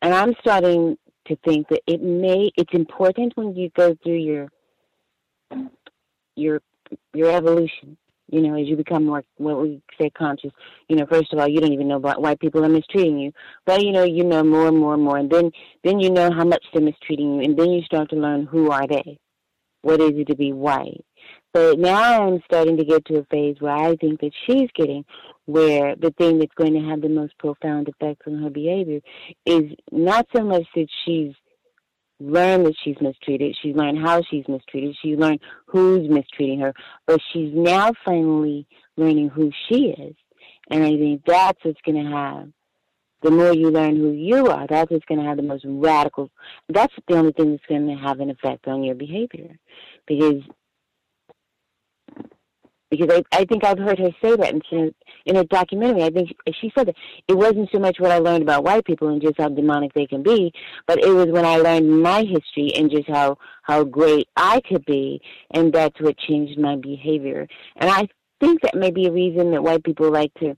And 0.00 0.14
I'm 0.14 0.34
starting 0.40 0.96
to 1.26 1.36
think 1.44 1.68
that 1.68 1.82
it 1.86 2.02
may 2.02 2.50
it's 2.56 2.72
important 2.72 3.36
when 3.36 3.54
you 3.54 3.70
go 3.76 3.96
through 4.02 4.18
your 4.18 4.48
your 6.34 6.60
your 7.12 7.30
evolution 7.30 7.96
you 8.28 8.40
know, 8.40 8.54
as 8.54 8.66
you 8.66 8.76
become 8.76 9.04
more, 9.04 9.22
what 9.36 9.60
we 9.60 9.80
say, 10.00 10.10
conscious, 10.10 10.50
you 10.88 10.96
know, 10.96 11.06
first 11.06 11.32
of 11.32 11.38
all, 11.38 11.48
you 11.48 11.60
don't 11.60 11.72
even 11.72 11.88
know 11.88 11.96
about 11.96 12.20
white 12.20 12.40
people 12.40 12.64
are 12.64 12.68
mistreating 12.68 13.18
you, 13.18 13.32
but 13.64 13.82
you 13.82 13.92
know, 13.92 14.04
you 14.04 14.24
know 14.24 14.42
more 14.42 14.68
and 14.68 14.78
more 14.78 14.94
and 14.94 15.02
more, 15.02 15.16
and 15.16 15.30
then, 15.30 15.50
then 15.84 16.00
you 16.00 16.10
know 16.10 16.30
how 16.32 16.44
much 16.44 16.64
they're 16.72 16.82
mistreating 16.82 17.36
you, 17.36 17.40
and 17.42 17.58
then 17.58 17.70
you 17.70 17.82
start 17.82 18.10
to 18.10 18.16
learn 18.16 18.46
who 18.46 18.70
are 18.70 18.86
they, 18.86 19.18
what 19.82 20.00
is 20.00 20.12
it 20.14 20.26
to 20.28 20.36
be 20.36 20.52
white. 20.52 21.04
But 21.52 21.78
now 21.78 22.26
I'm 22.26 22.42
starting 22.44 22.76
to 22.76 22.84
get 22.84 23.04
to 23.06 23.18
a 23.18 23.24
phase 23.30 23.56
where 23.60 23.74
I 23.74 23.96
think 23.96 24.20
that 24.20 24.32
she's 24.46 24.68
getting, 24.74 25.04
where 25.46 25.96
the 25.96 26.10
thing 26.18 26.38
that's 26.38 26.54
going 26.54 26.74
to 26.74 26.88
have 26.88 27.00
the 27.00 27.08
most 27.08 27.38
profound 27.38 27.88
effects 27.88 28.26
on 28.26 28.42
her 28.42 28.50
behavior 28.50 29.00
is 29.46 29.72
not 29.90 30.26
so 30.34 30.42
much 30.42 30.64
that 30.74 30.88
she's 31.04 31.32
learned 32.20 32.66
that 32.66 32.74
she's 32.82 32.96
mistreated. 33.00 33.56
She's 33.62 33.76
learned 33.76 33.98
how 33.98 34.22
she's 34.22 34.46
mistreated. 34.48 34.96
She's 35.02 35.18
learned 35.18 35.40
who's 35.66 36.08
mistreating 36.08 36.60
her. 36.60 36.74
But 37.06 37.20
she's 37.32 37.52
now 37.54 37.92
finally 38.04 38.66
learning 38.96 39.28
who 39.28 39.52
she 39.68 39.88
is. 39.88 40.14
And 40.70 40.84
I 40.84 40.96
think 40.96 41.22
that's 41.26 41.58
what's 41.64 41.80
going 41.82 42.04
to 42.04 42.10
have, 42.10 42.48
the 43.22 43.30
more 43.30 43.52
you 43.52 43.70
learn 43.70 43.96
who 43.96 44.10
you 44.10 44.48
are, 44.48 44.66
that's 44.66 44.90
what's 44.90 45.04
going 45.06 45.20
to 45.20 45.26
have 45.26 45.36
the 45.36 45.42
most 45.42 45.64
radical, 45.66 46.30
that's 46.68 46.94
the 47.06 47.16
only 47.16 47.32
thing 47.32 47.52
that's 47.52 47.66
going 47.68 47.86
to 47.86 47.94
have 47.94 48.20
an 48.20 48.30
effect 48.30 48.66
on 48.66 48.82
your 48.82 48.94
behavior. 48.94 49.58
Because 50.06 50.42
because 52.90 53.08
I, 53.10 53.40
I 53.40 53.44
think 53.44 53.64
I've 53.64 53.78
heard 53.78 53.98
her 53.98 54.10
say 54.22 54.36
that 54.36 54.52
in 54.52 54.60
in, 54.70 54.94
in 55.26 55.36
a 55.36 55.44
documentary. 55.44 56.04
I 56.04 56.10
think 56.10 56.30
she, 56.60 56.72
said 56.76 56.88
that 56.88 56.96
it 57.28 57.36
wasn't 57.36 57.68
so 57.72 57.78
much 57.78 57.98
what 57.98 58.10
I 58.10 58.18
learned 58.18 58.42
about 58.42 58.64
white 58.64 58.84
people 58.84 59.08
and 59.08 59.20
just 59.20 59.38
how 59.38 59.48
demonic 59.48 59.92
they 59.94 60.06
can 60.06 60.22
be, 60.22 60.52
but 60.86 61.02
it 61.02 61.10
was 61.10 61.26
when 61.28 61.44
I 61.44 61.56
learned 61.56 62.02
my 62.02 62.20
history 62.22 62.72
and 62.76 62.90
just 62.90 63.08
how 63.08 63.38
how 63.62 63.84
great 63.84 64.28
I 64.36 64.60
could 64.60 64.84
be, 64.84 65.20
and 65.52 65.72
that's 65.72 66.00
what 66.00 66.16
changed 66.18 66.58
my 66.58 66.76
behavior. 66.76 67.46
And 67.76 67.90
I 67.90 68.08
think 68.40 68.62
that 68.62 68.74
may 68.76 68.90
be 68.90 69.06
a 69.06 69.12
reason 69.12 69.50
that 69.52 69.62
white 69.62 69.84
people 69.84 70.10
like 70.10 70.32
to 70.34 70.56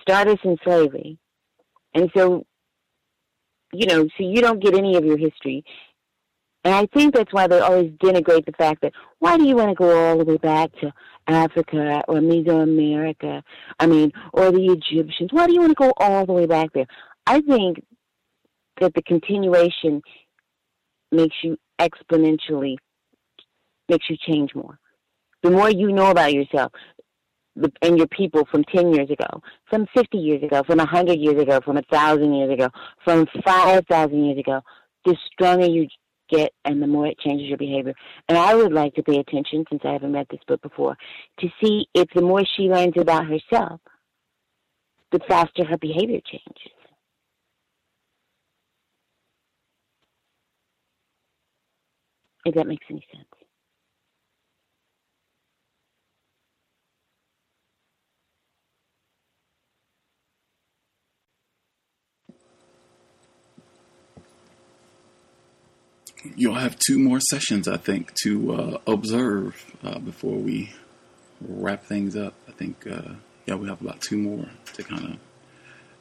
start 0.00 0.28
us 0.28 0.38
in 0.44 0.56
slavery, 0.64 1.18
and 1.94 2.10
so 2.16 2.44
you 3.72 3.86
know, 3.86 4.04
so 4.16 4.24
you 4.24 4.40
don't 4.40 4.62
get 4.62 4.74
any 4.74 4.96
of 4.96 5.04
your 5.04 5.18
history. 5.18 5.64
And 6.66 6.74
I 6.74 6.84
think 6.86 7.14
that's 7.14 7.32
why 7.32 7.46
they 7.46 7.60
always 7.60 7.92
denigrate 7.92 8.44
the 8.44 8.52
fact 8.58 8.82
that 8.82 8.92
why 9.20 9.36
do 9.36 9.46
you 9.46 9.54
want 9.54 9.68
to 9.68 9.74
go 9.76 10.08
all 10.08 10.18
the 10.18 10.24
way 10.24 10.36
back 10.36 10.72
to 10.80 10.92
Africa 11.28 12.02
or 12.08 12.16
Mesoamerica? 12.16 13.40
I 13.78 13.86
mean, 13.86 14.10
or 14.32 14.50
the 14.50 14.72
Egyptians. 14.72 15.30
Why 15.30 15.46
do 15.46 15.52
you 15.52 15.60
want 15.60 15.78
to 15.78 15.80
go 15.80 15.92
all 15.98 16.26
the 16.26 16.32
way 16.32 16.46
back 16.46 16.72
there? 16.74 16.88
I 17.24 17.40
think 17.40 17.84
that 18.80 18.94
the 18.94 19.02
continuation 19.02 20.02
makes 21.12 21.36
you 21.44 21.56
exponentially 21.80 22.78
makes 23.88 24.10
you 24.10 24.16
change 24.26 24.52
more. 24.56 24.76
The 25.44 25.52
more 25.52 25.70
you 25.70 25.92
know 25.92 26.10
about 26.10 26.32
yourself 26.32 26.72
and 27.80 27.96
your 27.96 28.08
people 28.08 28.44
from 28.50 28.64
10 28.64 28.92
years 28.92 29.08
ago, 29.08 29.40
from 29.70 29.86
50 29.94 30.18
years 30.18 30.42
ago, 30.42 30.64
from 30.66 30.78
100 30.78 31.16
years 31.16 31.40
ago, 31.40 31.60
from 31.64 31.76
1,000 31.76 32.34
years 32.34 32.52
ago, 32.52 32.70
from 33.04 33.24
5,000 33.44 34.24
years 34.24 34.38
ago, 34.40 34.62
the 35.04 35.16
stronger 35.32 35.66
you 35.66 35.86
get 36.28 36.52
and 36.64 36.82
the 36.82 36.86
more 36.86 37.06
it 37.06 37.18
changes 37.18 37.48
your 37.48 37.58
behavior. 37.58 37.94
And 38.28 38.36
I 38.36 38.54
would 38.54 38.72
like 38.72 38.94
to 38.94 39.02
pay 39.02 39.18
attention, 39.18 39.64
since 39.70 39.82
I 39.84 39.92
haven't 39.92 40.12
read 40.12 40.26
this 40.30 40.40
book 40.46 40.62
before, 40.62 40.96
to 41.40 41.48
see 41.62 41.86
if 41.94 42.08
the 42.14 42.22
more 42.22 42.42
she 42.56 42.64
learns 42.64 42.94
about 42.96 43.26
herself, 43.26 43.80
the 45.12 45.20
faster 45.28 45.64
her 45.64 45.78
behavior 45.78 46.20
changes. 46.24 46.72
If 52.44 52.54
that 52.54 52.66
makes 52.66 52.86
any 52.88 53.04
sense. 53.12 53.35
You'll 66.36 66.54
have 66.54 66.78
two 66.78 66.98
more 66.98 67.20
sessions, 67.20 67.68
I 67.68 67.76
think, 67.76 68.14
to 68.22 68.54
uh, 68.54 68.78
observe 68.86 69.76
uh, 69.82 69.98
before 69.98 70.36
we 70.36 70.72
wrap 71.40 71.84
things 71.84 72.16
up. 72.16 72.34
I 72.48 72.52
think, 72.52 72.86
uh, 72.86 73.14
yeah, 73.46 73.54
we 73.54 73.68
have 73.68 73.80
about 73.80 74.00
two 74.00 74.16
more 74.16 74.46
to 74.74 74.82
kind 74.82 75.04
of 75.04 75.16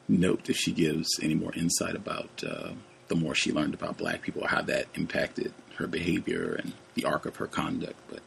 note 0.07 0.49
if 0.49 0.56
she 0.56 0.72
gives 0.72 1.07
any 1.22 1.35
more 1.35 1.53
insight 1.53 1.95
about 1.95 2.43
uh, 2.47 2.72
the 3.07 3.15
more 3.15 3.35
she 3.35 3.52
learned 3.52 3.73
about 3.73 3.97
black 3.97 4.22
people, 4.22 4.47
how 4.47 4.61
that 4.61 4.88
impacted 4.95 5.53
her 5.76 5.88
behavior 5.88 6.56
and 6.56 6.73
the 6.93 7.06
arc 7.06 7.26
of 7.26 7.35
her 7.38 7.47
conduct. 7.47 7.99
But 8.10 8.22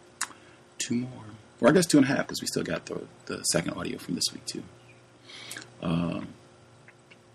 two 0.79 0.95
more, 0.95 1.25
or 1.61 1.69
I 1.69 1.73
guess 1.73 1.87
two 1.87 1.99
and 1.99 2.07
a 2.07 2.09
half, 2.09 2.27
because 2.27 2.41
we 2.41 2.47
still 2.47 2.63
got 2.63 2.87
the, 2.87 3.03
the 3.27 3.43
second 3.45 3.75
audio 3.75 3.99
from 3.99 4.15
this 4.15 4.25
week 4.33 4.45
too. 4.47 4.63
Um, 5.83 6.29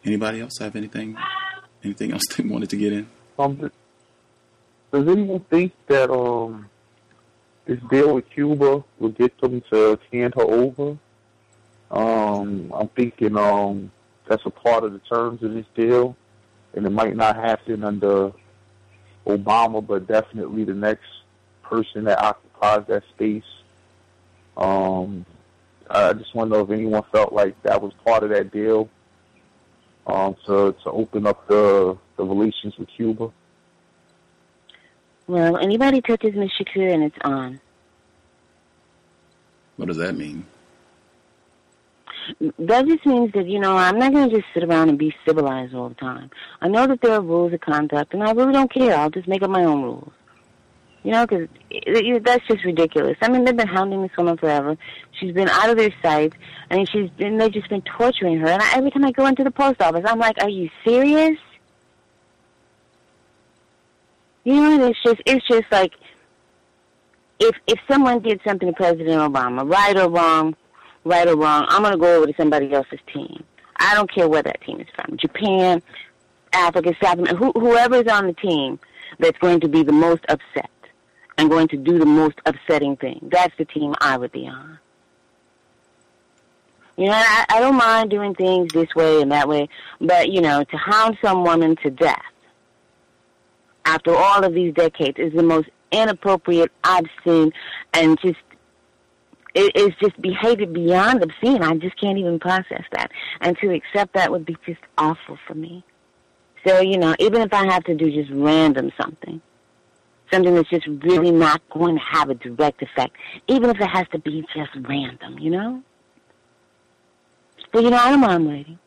anybody 0.06 0.42
else 0.42 0.54
have 0.60 0.76
anything? 0.76 1.18
Anything 1.84 2.12
else 2.14 2.24
they 2.36 2.44
wanted 2.44 2.70
to 2.70 2.78
get 2.78 2.94
in? 2.94 3.08
Um, 3.38 3.72
does 4.94 5.08
anyone 5.08 5.40
think 5.50 5.74
that 5.88 6.12
um 6.12 6.70
this 7.66 7.80
deal 7.90 8.14
with 8.14 8.30
Cuba 8.30 8.84
will 9.00 9.10
get 9.10 9.36
them 9.42 9.62
to 9.72 10.00
hand 10.12 10.36
her 10.36 10.44
over? 10.44 10.98
Um, 11.90 12.72
I'm 12.74 12.88
thinking 12.90 13.36
um 13.36 13.92
that's 14.28 14.46
a 14.46 14.52
part 14.52 14.84
of 14.84 14.94
the 14.94 15.00
terms 15.00 15.42
of 15.42 15.54
this 15.56 15.66
deal, 15.76 16.16
and 16.76 16.86
it 16.86 16.92
might 16.92 17.16
not 17.16 17.36
happen 17.36 17.84
under 17.84 18.32
Obama, 19.26 19.86
but 19.86 20.08
definitely 20.08 20.64
the 20.64 20.76
next 20.76 21.08
person 21.64 22.04
that 22.04 22.22
occupies 22.22 22.86
that 22.88 23.04
space. 23.16 23.44
Um, 24.56 25.26
I 25.90 26.14
just 26.14 26.36
want 26.36 26.52
to 26.52 26.58
know 26.58 26.64
if 26.64 26.70
anyone 26.70 27.04
felt 27.12 27.34
like 27.34 27.62
that 27.64 27.82
was 27.82 27.94
part 28.06 28.24
of 28.24 28.30
that 28.30 28.52
deal 28.52 28.90
um, 30.06 30.36
to 30.46 30.76
to 30.84 30.92
open 30.92 31.26
up 31.26 31.48
the 31.48 31.98
the 32.16 32.24
relations 32.24 32.78
with 32.78 32.90
Cuba. 32.96 33.32
Well, 35.28 35.58
anybody 35.58 36.02
touches 36.02 36.36
Miss 36.36 36.52
Shakur 36.52 36.94
and 36.94 37.04
it's 37.04 37.18
on. 37.24 37.62
What 39.78 39.88
does 39.88 39.98
that 39.98 40.16
mean? 40.16 40.46
Mm, 42.42 42.54
that 42.60 42.86
just 42.86 43.06
means 43.06 43.32
that, 43.34 43.48
you 43.48 43.60
know, 43.60 43.76
I'm 43.76 43.98
not 43.98 44.14
going 44.14 44.30
to 44.30 44.36
just 44.36 44.48
sit 44.54 44.64
around 44.64 44.90
and 44.90 44.98
be 44.98 45.16
civilized 45.26 45.74
all 45.74 45.90
the 45.90 45.96
time. 45.96 46.30
I 46.62 46.68
know 46.68 46.88
that 46.88 47.02
there 47.02 47.14
are 47.14 47.22
rules 47.22 47.54
of 47.54 47.62
conduct, 47.62 48.14
and 48.14 48.24
I 48.24 48.32
really 48.32 48.54
don't 48.54 48.72
care. 48.72 48.96
I'll 48.96 49.10
just 49.10 49.28
make 49.28 49.42
up 49.42 49.50
my 49.50 49.64
own 49.64 49.82
rules. 49.82 50.12
You 51.04 51.12
know, 51.12 51.28
because 51.28 51.50
that's 52.24 52.48
just 52.48 52.64
ridiculous. 52.64 53.18
I 53.22 53.28
mean, 53.28 53.44
they've 53.44 53.58
been 53.58 53.68
hounding 53.68 54.04
this 54.04 54.16
woman 54.18 54.38
forever. 54.38 54.78
She's 55.20 55.34
been 55.34 55.50
out 55.50 55.70
of 55.70 55.76
their 55.76 55.94
sight, 56.02 56.34
and 56.70 56.88
she's 56.90 57.10
been, 57.10 57.38
they've 57.38 57.52
just 57.52 57.70
been 57.70 57.82
torturing 57.82 58.38
her. 58.38 58.48
And 58.48 58.62
I, 58.62 58.78
every 58.78 58.90
time 58.90 59.04
I 59.04 59.12
go 59.12 59.26
into 59.26 59.44
the 59.44 59.52
post 59.52 59.82
office, 59.82 60.06
I'm 60.08 60.20
like, 60.20 60.38
are 60.42 60.50
you 60.50 60.70
serious? 60.86 61.38
You 64.44 64.56
know, 64.56 64.88
it's 64.88 65.02
just 65.04 65.22
it's 65.26 65.48
just 65.48 65.72
like 65.72 65.94
if 67.40 67.56
if 67.68 67.80
someone 67.90 68.20
did 68.20 68.42
something 68.46 68.68
to 68.68 68.74
President 68.74 69.10
Obama, 69.10 69.70
right 69.70 69.98
or 69.98 70.10
wrong, 70.10 70.56
right 71.04 71.28
or 71.28 71.36
wrong, 71.36 71.66
I'm 71.70 71.82
gonna 71.82 71.98
go 71.98 72.18
over 72.18 72.28
to 72.28 72.34
somebody 72.38 72.74
else's 72.74 73.00
team. 73.14 73.44
I 73.78 73.96
don't 73.96 74.12
care 74.14 74.28
where 74.28 74.44
that 74.44 74.62
team 74.62 74.80
is 74.80 74.88
from, 74.96 75.18
Japan, 75.18 75.82
Africa, 76.54 76.94
South 77.02 77.20
America, 77.20 77.36
who, 77.36 77.52
whoever 77.54 77.96
is 77.98 78.08
on 78.08 78.28
the 78.28 78.34
team 78.34 78.80
that's 79.20 79.38
going 79.40 79.60
to 79.62 79.68
be 79.68 79.84
the 79.84 79.92
most 79.92 80.24
upset 80.30 80.70
and 81.38 81.50
going 81.50 81.68
to 81.70 81.78
do 81.78 81.98
the 82.00 82.06
most 82.06 82.36
upsetting 82.46 82.96
thing. 82.98 83.30
That's 83.32 83.54
the 83.58 83.66
team 83.66 83.96
I 84.00 84.18
would 84.18 84.32
be 84.32 84.48
on. 84.48 84.80
You 86.98 87.08
know, 87.08 87.14
I, 87.14 87.46
I 87.50 87.60
don't 87.60 87.76
mind 87.76 88.12
doing 88.12 88.36
things 88.36 88.72
this 88.72 88.94
way 88.96 89.22
and 89.22 89.32
that 89.32 89.50
way, 89.50 89.68
but 90.00 90.30
you 90.32 90.42
know, 90.42 90.64
to 90.64 90.78
hound 90.78 91.18
some 91.24 91.44
woman 91.44 91.76
to 91.78 91.90
death 91.90 92.22
after 93.86 94.16
all 94.16 94.44
of 94.44 94.54
these 94.54 94.74
decades 94.74 95.18
is 95.20 95.34
the 95.34 95.44
most 95.44 95.70
inappropriate 95.92 96.72
I've 96.84 97.06
seen 97.24 97.52
and 97.94 98.20
just 98.20 98.40
it 99.54 99.76
is 99.76 99.92
just 100.02 100.20
behavior 100.20 100.66
beyond 100.66 101.22
obscene. 101.22 101.62
I 101.62 101.76
just 101.76 102.00
can't 102.00 102.18
even 102.18 102.40
process 102.40 102.84
that. 102.92 103.12
And 103.40 103.56
to 103.60 103.72
accept 103.72 104.14
that 104.14 104.32
would 104.32 104.46
be 104.46 104.58
just 104.66 104.80
awful 104.98 105.38
for 105.46 105.54
me. 105.54 105.84
So, 106.66 106.80
you 106.82 106.98
know, 106.98 107.16
even 107.20 107.42
if 107.42 107.54
I 107.54 107.72
have 107.72 107.84
to 107.84 107.94
do 107.94 108.10
just 108.12 108.32
random 108.32 108.92
something, 109.00 109.42
something 110.32 110.56
that's 110.56 110.70
just 110.70 110.88
really 110.88 111.32
not 111.32 111.62
going 111.70 111.96
to 111.96 112.04
have 112.04 112.30
a 112.30 112.36
direct 112.36 112.82
effect, 112.82 113.16
even 113.48 113.70
if 113.70 113.80
it 113.80 113.90
has 113.90 114.08
to 114.14 114.20
be 114.20 114.44
just 114.56 114.72
random, 114.76 115.38
you 115.38 115.52
know? 115.52 115.84
But, 117.72 117.84
you 117.84 117.90
know, 117.90 117.98
I 117.98 118.10
don't 118.10 118.22
mind 118.22 118.48
waiting. 118.48 118.80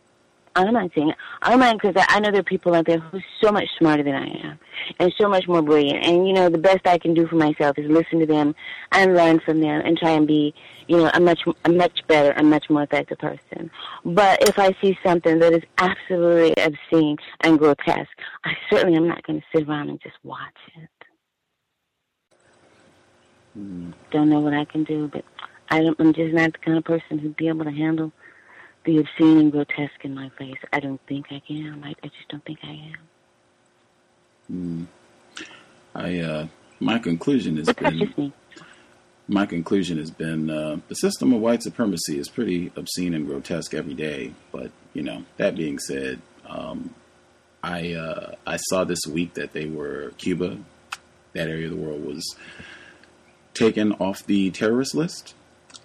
I 0.57 0.65
don't 0.65 0.73
mind 0.73 0.91
saying 0.95 1.11
it. 1.11 1.16
I 1.43 1.51
don't 1.51 1.61
mind 1.61 1.81
because 1.83 2.03
I 2.09 2.19
know 2.19 2.31
there 2.31 2.41
are 2.41 2.45
people 2.45 2.74
out 2.74 2.87
there 2.87 2.99
who 2.99 3.19
are 3.19 3.24
so 3.45 3.53
much 3.53 3.69
smarter 3.78 4.03
than 4.03 4.15
I 4.15 4.27
am 4.27 4.59
and 4.99 5.12
so 5.20 5.28
much 5.28 5.47
more 5.47 5.61
brilliant. 5.61 6.07
And, 6.07 6.27
you 6.27 6.33
know, 6.33 6.49
the 6.49 6.57
best 6.57 6.87
I 6.87 6.97
can 6.97 7.12
do 7.12 7.27
for 7.27 7.37
myself 7.37 7.78
is 7.78 7.91
listen 7.91 8.20
to 8.20 8.27
them 8.27 8.55
and 8.93 9.15
learn 9.15 9.39
from 9.41 9.61
them 9.61 9.83
and 9.85 9.99
try 9.99 10.12
and 10.12 10.27
be, 10.27 10.55
you 10.89 10.97
know, 10.97 11.11
a 11.12 11.20
much, 11.20 11.43
a 11.66 11.69
much 11.69 12.01
better 12.09 12.31
and 12.31 12.49
much 12.49 12.70
more 12.70 12.83
effective 12.83 13.19
person. 13.19 13.70
But 14.07 14.49
if 14.49 14.59
I 14.59 14.74
see 14.81 14.99
something 15.05 15.39
that 15.41 15.53
is 15.53 15.62
absolutely 15.77 16.55
obscene 16.57 17.19
and 17.43 17.59
grotesque, 17.59 18.09
I 18.45 18.55
certainly 18.70 18.97
am 18.97 19.07
not 19.07 19.23
going 19.24 19.41
to 19.41 19.47
sit 19.55 19.69
around 19.69 19.91
and 19.91 20.01
just 20.01 20.16
watch 20.24 20.41
it. 20.74 20.89
Mm. 23.59 23.93
Don't 24.11 24.31
know 24.31 24.41
what 24.41 24.55
I 24.55 24.65
can 24.65 24.85
do, 24.85 25.11
but 25.12 25.24
I 25.69 25.83
don't, 25.83 26.01
I'm 26.01 26.15
just 26.15 26.33
not 26.33 26.55
the 26.55 26.59
kind 26.61 26.78
of 26.78 26.85
person 26.85 27.19
who'd 27.19 27.37
be 27.37 27.49
able 27.49 27.65
to 27.65 27.70
handle 27.70 28.11
the 28.87 28.99
obscene 28.99 29.39
and 29.39 29.53
grotesque 29.53 30.05
in 30.05 30.15
my 30.15 30.31
face. 30.39 30.57
I 30.73 30.81
don't 30.81 31.01
think 31.07 31.27
I 31.31 31.43
can. 31.47 31.83
I, 31.85 31.91
I 31.91 32.07
just 32.07 32.29
don't 32.31 32.45
think 32.45 32.61
I 32.63 32.93
am. 32.93 32.97
Mm. 34.51 34.87
I 35.95 36.21
uh, 36.21 36.47
my 36.81 36.99
conclusion 36.99 37.57
has 37.57 37.69
been 37.73 38.33
my 39.29 39.45
conclusion 39.45 39.99
has 39.99 40.11
been 40.11 40.49
uh, 40.51 40.79
the 40.89 40.95
system 40.95 41.33
of 41.33 41.41
white 41.41 41.63
supremacy 41.63 42.19
is 42.19 42.29
pretty 42.29 42.71
obscene 42.77 43.13
and 43.13 43.27
grotesque 43.27 43.75
every 43.75 43.95
day. 43.95 44.33
But 44.53 44.71
you 44.95 45.03
know, 45.03 45.25
that 45.37 45.57
being 45.57 45.79
said, 45.79 46.21
um, 46.49 46.95
I 47.63 47.93
uh, 47.93 48.37
I 48.47 48.57
saw 48.57 48.85
this 48.85 49.05
week 49.07 49.35
that 49.35 49.53
they 49.53 49.67
were 49.67 50.13
Cuba, 50.19 50.59
that 51.33 51.49
area 51.49 51.67
of 51.67 51.73
the 51.73 51.77
world 51.77 52.05
was 52.05 52.37
taken 53.53 53.93
off 53.95 54.25
the 54.25 54.51
terrorist 54.53 54.95
list. 54.95 55.35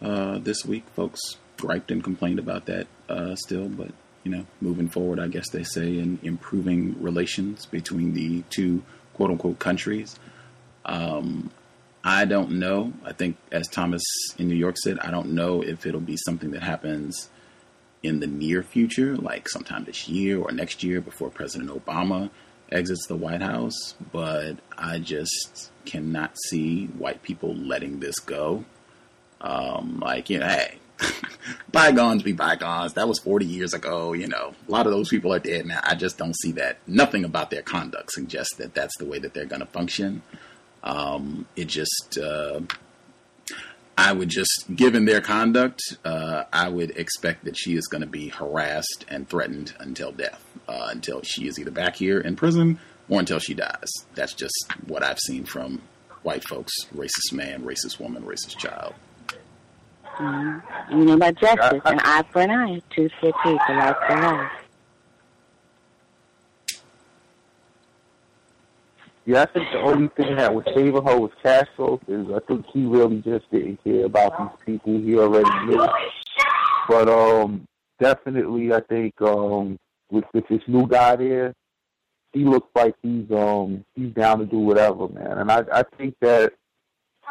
Uh, 0.02 0.40
this 0.40 0.65
week, 0.65 0.84
folks 0.95 1.38
griped 1.61 1.91
and 1.91 2.03
complained 2.03 2.39
about 2.39 2.65
that 2.65 2.88
uh, 3.07 3.35
still, 3.35 3.69
but 3.69 3.91
you 4.23 4.31
know, 4.31 4.45
moving 4.59 4.88
forward, 4.88 5.19
I 5.19 5.27
guess 5.27 5.49
they 5.49 5.63
say, 5.63 5.97
in 5.97 6.19
improving 6.21 7.01
relations 7.01 7.65
between 7.65 8.13
the 8.13 8.43
two 8.49 8.83
quote 9.13 9.31
unquote 9.31 9.59
countries. 9.59 10.19
Um, 10.85 11.51
I 12.03 12.25
don't 12.25 12.51
know. 12.53 12.93
I 13.05 13.13
think, 13.13 13.38
as 13.51 13.67
Thomas 13.67 14.03
in 14.38 14.47
New 14.47 14.55
York 14.55 14.77
said, 14.77 14.99
I 14.99 15.11
don't 15.11 15.33
know 15.33 15.61
if 15.61 15.85
it'll 15.85 16.01
be 16.01 16.17
something 16.17 16.51
that 16.51 16.63
happens 16.63 17.29
in 18.03 18.19
the 18.19 18.27
near 18.27 18.63
future, 18.63 19.15
like 19.15 19.47
sometime 19.47 19.85
this 19.85 20.07
year 20.07 20.39
or 20.39 20.51
next 20.51 20.83
year 20.83 21.01
before 21.01 21.29
President 21.29 21.69
Obama 21.69 22.31
exits 22.71 23.05
the 23.07 23.15
White 23.15 23.41
House. 23.41 23.95
But 24.11 24.57
I 24.75 24.97
just 24.99 25.71
cannot 25.85 26.38
see 26.47 26.88
white 26.88 27.21
people 27.21 27.55
letting 27.55 27.99
this 27.99 28.17
go. 28.19 28.65
Um, 29.39 29.99
like, 29.99 30.29
you 30.29 30.39
know, 30.39 30.47
hey, 30.47 30.79
bygones 31.72 32.23
be 32.23 32.34
bygones. 32.34 32.94
That 32.94 33.07
was 33.07 33.19
40 33.19 33.45
years 33.45 33.73
ago. 33.73 34.14
You 34.14 34.28
know, 34.28 34.53
a 34.68 34.72
lot 34.72 34.86
of 34.86 34.91
those 34.91 35.10
people 35.10 35.34
are 35.34 35.40
dead 35.40 35.65
now. 35.65 35.80
I 35.84 35.95
just 35.95 36.18
don't 36.18 36.36
see 36.38 36.52
that. 36.53 36.78
Nothing 36.88 37.26
about 37.26 37.49
their 37.49 37.61
conduct 37.61 38.11
suggests 38.11 38.56
that 38.57 38.73
that's 38.73 38.98
the 38.98 39.06
way 39.06 39.19
that 39.19 39.34
they're 39.34 39.45
going 39.45 39.61
to 39.61 39.68
function. 39.68 40.22
Um, 40.84 41.45
it 41.56 41.65
just, 41.65 42.18
uh, 42.22 42.61
I 43.98 44.14
would 44.14 44.30
just, 44.30 44.65
given 44.76 45.06
their 45.06 45.22
conduct, 45.22 45.82
uh, 46.03 46.45
I 46.52 46.69
would 46.69 46.91
expect 46.91 47.45
that 47.45 47.57
she 47.57 47.76
is 47.76 47.88
going 47.88 48.02
to 48.02 48.07
be 48.07 48.30
harassed 48.30 49.06
and 49.07 49.30
threatened 49.30 49.73
until 49.80 50.11
death, 50.11 50.44
uh, 50.68 50.88
until 50.90 51.22
she 51.22 51.48
is 51.48 51.60
either 51.60 51.72
back 51.72 51.95
here 51.95 52.19
in 52.19 52.36
prison 52.36 52.80
or 53.10 53.19
until 53.19 53.40
she 53.40 53.53
dies. 53.53 53.90
That's 54.15 54.34
just 54.34 54.56
what 54.88 55.03
I've 55.03 55.19
seen 55.19 55.45
from 55.45 55.82
white 56.23 56.48
folks 56.48 56.73
racist 56.95 57.34
man, 57.34 57.64
racist 57.64 57.99
woman, 57.99 58.23
racist 58.23 58.57
child. 58.57 58.94
Mm-hmm. 60.22 60.99
You 60.99 61.06
know 61.06 61.14
about 61.14 61.35
justice, 61.35 61.81
an 61.85 61.99
eye 61.99 62.23
for 62.31 62.41
an 62.43 62.52
eye, 62.52 62.81
tooth 62.95 63.11
for 63.19 63.30
a 63.30 63.34
tooth, 63.43 63.60
a 63.69 63.73
life 63.73 63.95
for 64.07 64.22
life. 64.22 64.52
Yeah, 69.26 69.41
I 69.43 69.45
think 69.48 69.72
the 69.72 69.80
only 69.80 70.10
thing 70.10 70.35
that 70.35 70.53
was 70.53 70.65
saving 70.76 70.93
her 70.93 71.19
was 71.19 71.31
Castro 71.41 71.99
is 72.07 72.27
I 72.30 72.39
think 72.48 72.65
he 72.72 72.85
really 72.85 73.22
just 73.22 73.49
didn't 73.49 73.84
care 73.84 74.06
about 74.06 74.60
these 74.68 74.77
people 74.77 74.99
he 74.99 75.18
already 75.18 75.49
knew. 75.65 75.88
But 76.88 77.10
um, 77.10 77.68
definitely, 77.99 78.73
I 78.73 78.81
think 78.81 79.19
um, 79.22 79.80
with 80.11 80.26
with 80.35 80.48
this 80.49 80.61
new 80.68 80.85
guy 80.85 81.15
there, 81.15 81.53
he 82.34 82.45
looks 82.45 82.69
like 82.76 82.93
he's 83.02 83.31
um 83.31 83.84
he's 83.95 84.14
down 84.14 84.39
to 84.39 84.45
do 84.45 84.60
whatever, 84.60 85.07
man. 85.07 85.39
And 85.39 85.52
I 85.52 85.64
I 85.73 85.84
think 85.98 86.15
that 86.22 86.53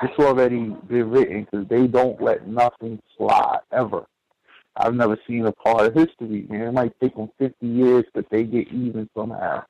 it's 0.02 0.18
already 0.18 0.74
been 0.89 1.10
written 1.10 1.44
because 1.51 1.68
they 1.68 1.86
don't 1.86 2.20
let 2.22 2.47
nothing 2.47 3.01
slide 3.16 3.60
ever. 3.72 4.05
I've 4.77 4.94
never 4.94 5.18
seen 5.27 5.47
a 5.47 5.52
part 5.52 5.86
of 5.86 5.94
history, 5.94 6.47
man. 6.48 6.68
It 6.68 6.72
might 6.72 6.98
take 7.01 7.16
them 7.16 7.31
50 7.39 7.66
years, 7.66 8.05
but 8.14 8.24
they 8.31 8.44
get 8.44 8.68
even 8.68 9.09
somehow. 9.16 9.64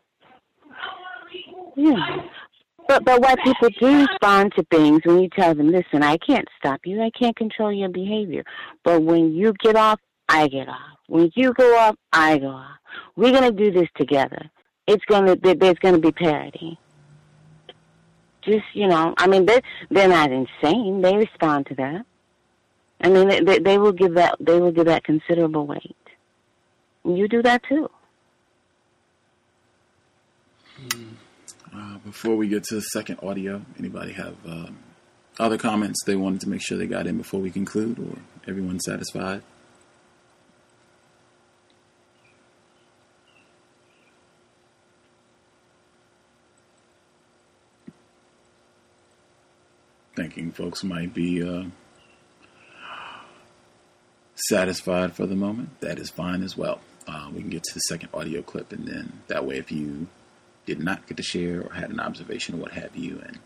Yeah. 1.77 2.23
But 2.87 3.05
but 3.05 3.21
white 3.21 3.39
people 3.45 3.69
do 3.79 4.07
respond 4.07 4.53
to 4.57 4.65
things 4.71 5.01
when 5.05 5.21
you 5.21 5.29
tell 5.29 5.55
them, 5.55 5.71
listen, 5.71 6.03
I 6.03 6.17
can't 6.17 6.47
stop 6.59 6.81
you, 6.85 7.01
I 7.03 7.11
can't 7.11 7.37
control 7.37 7.73
your 7.73 7.89
behavior. 7.89 8.45
But 8.85 9.03
when 9.03 9.33
you 9.33 9.53
get 9.63 9.77
off, 9.77 10.01
I 10.29 10.49
get 10.49 10.69
off. 10.69 10.99
When 11.07 11.31
you 11.35 11.53
go 11.53 11.77
off, 11.79 11.97
I 12.13 12.39
go 12.39 12.49
off. 12.49 12.79
We're 13.17 13.33
gonna 13.33 13.53
do 13.53 13.71
this 13.71 13.89
together. 13.97 14.51
It's 14.87 15.05
gonna 15.07 15.37
there's 15.37 15.79
gonna 15.79 15.99
be 15.99 16.13
parity. 16.13 16.79
Just 18.43 18.65
you 18.73 18.87
know, 18.87 19.15
I 19.17 19.27
mean 19.27 19.47
they 19.47 19.61
they're 19.91 20.09
not 20.09 20.31
insane. 20.33 21.03
They 21.03 21.17
respond 21.17 21.67
to 21.67 21.75
that. 21.77 22.07
I 23.01 23.09
mean 23.09 23.45
they 23.45 23.59
they, 23.59 23.79
will 23.79 23.93
give 23.93 24.15
that 24.15 24.37
they 24.41 24.59
will 24.61 24.73
give 24.73 24.87
that 24.87 25.05
considerable 25.05 25.67
weight. 25.67 25.97
You 27.05 27.29
do 27.29 27.43
that 27.43 27.63
too. 27.65 27.91
Uh, 31.75 31.99
before 32.05 32.37
we 32.37 32.49
get 32.49 32.65
to 32.65 32.77
the 32.77 32.81
second 32.81 33.19
audio, 33.23 33.63
anybody 33.79 34.13
have 34.13 34.35
uh, 34.47 34.67
other 35.39 35.59
comments 35.59 36.03
they 36.05 36.17
wanted 36.17 36.41
to 36.41 36.49
make 36.49 36.61
sure 36.61 36.77
they 36.77 36.87
got 36.87 37.07
in 37.07 37.17
before 37.17 37.41
we 37.41 37.51
conclude, 37.51 37.99
or 37.99 38.19
everyone 38.49 38.81
satisfied? 38.81 39.43
Thinking 50.21 50.53
folks 50.53 50.85
might 50.85 51.15
be 51.15 51.43
uh, 51.43 51.63
satisfied 54.35 55.15
for 55.15 55.25
the 55.25 55.35
moment. 55.35 55.81
That 55.81 55.99
is 55.99 56.11
fine 56.11 56.43
as 56.43 56.59
well. 56.59 56.83
Uh, 57.09 57.31
we 57.33 57.41
can 57.41 57.49
get 57.49 57.63
to 57.63 57.73
the 57.73 57.81
second 57.81 58.11
audio 58.13 58.43
clip, 58.43 58.71
and 58.71 58.87
then 58.87 59.23
that 59.29 59.47
way, 59.47 59.57
if 59.57 59.73
you 59.73 60.09
did 60.67 60.79
not 60.79 61.07
get 61.07 61.17
to 61.17 61.23
share 61.23 61.63
or 61.63 61.73
had 61.73 61.89
an 61.89 62.01
observation 62.01 62.57
or 62.57 62.59
what 62.59 62.73
have 62.73 62.95
you, 62.95 63.23
and 63.25 63.39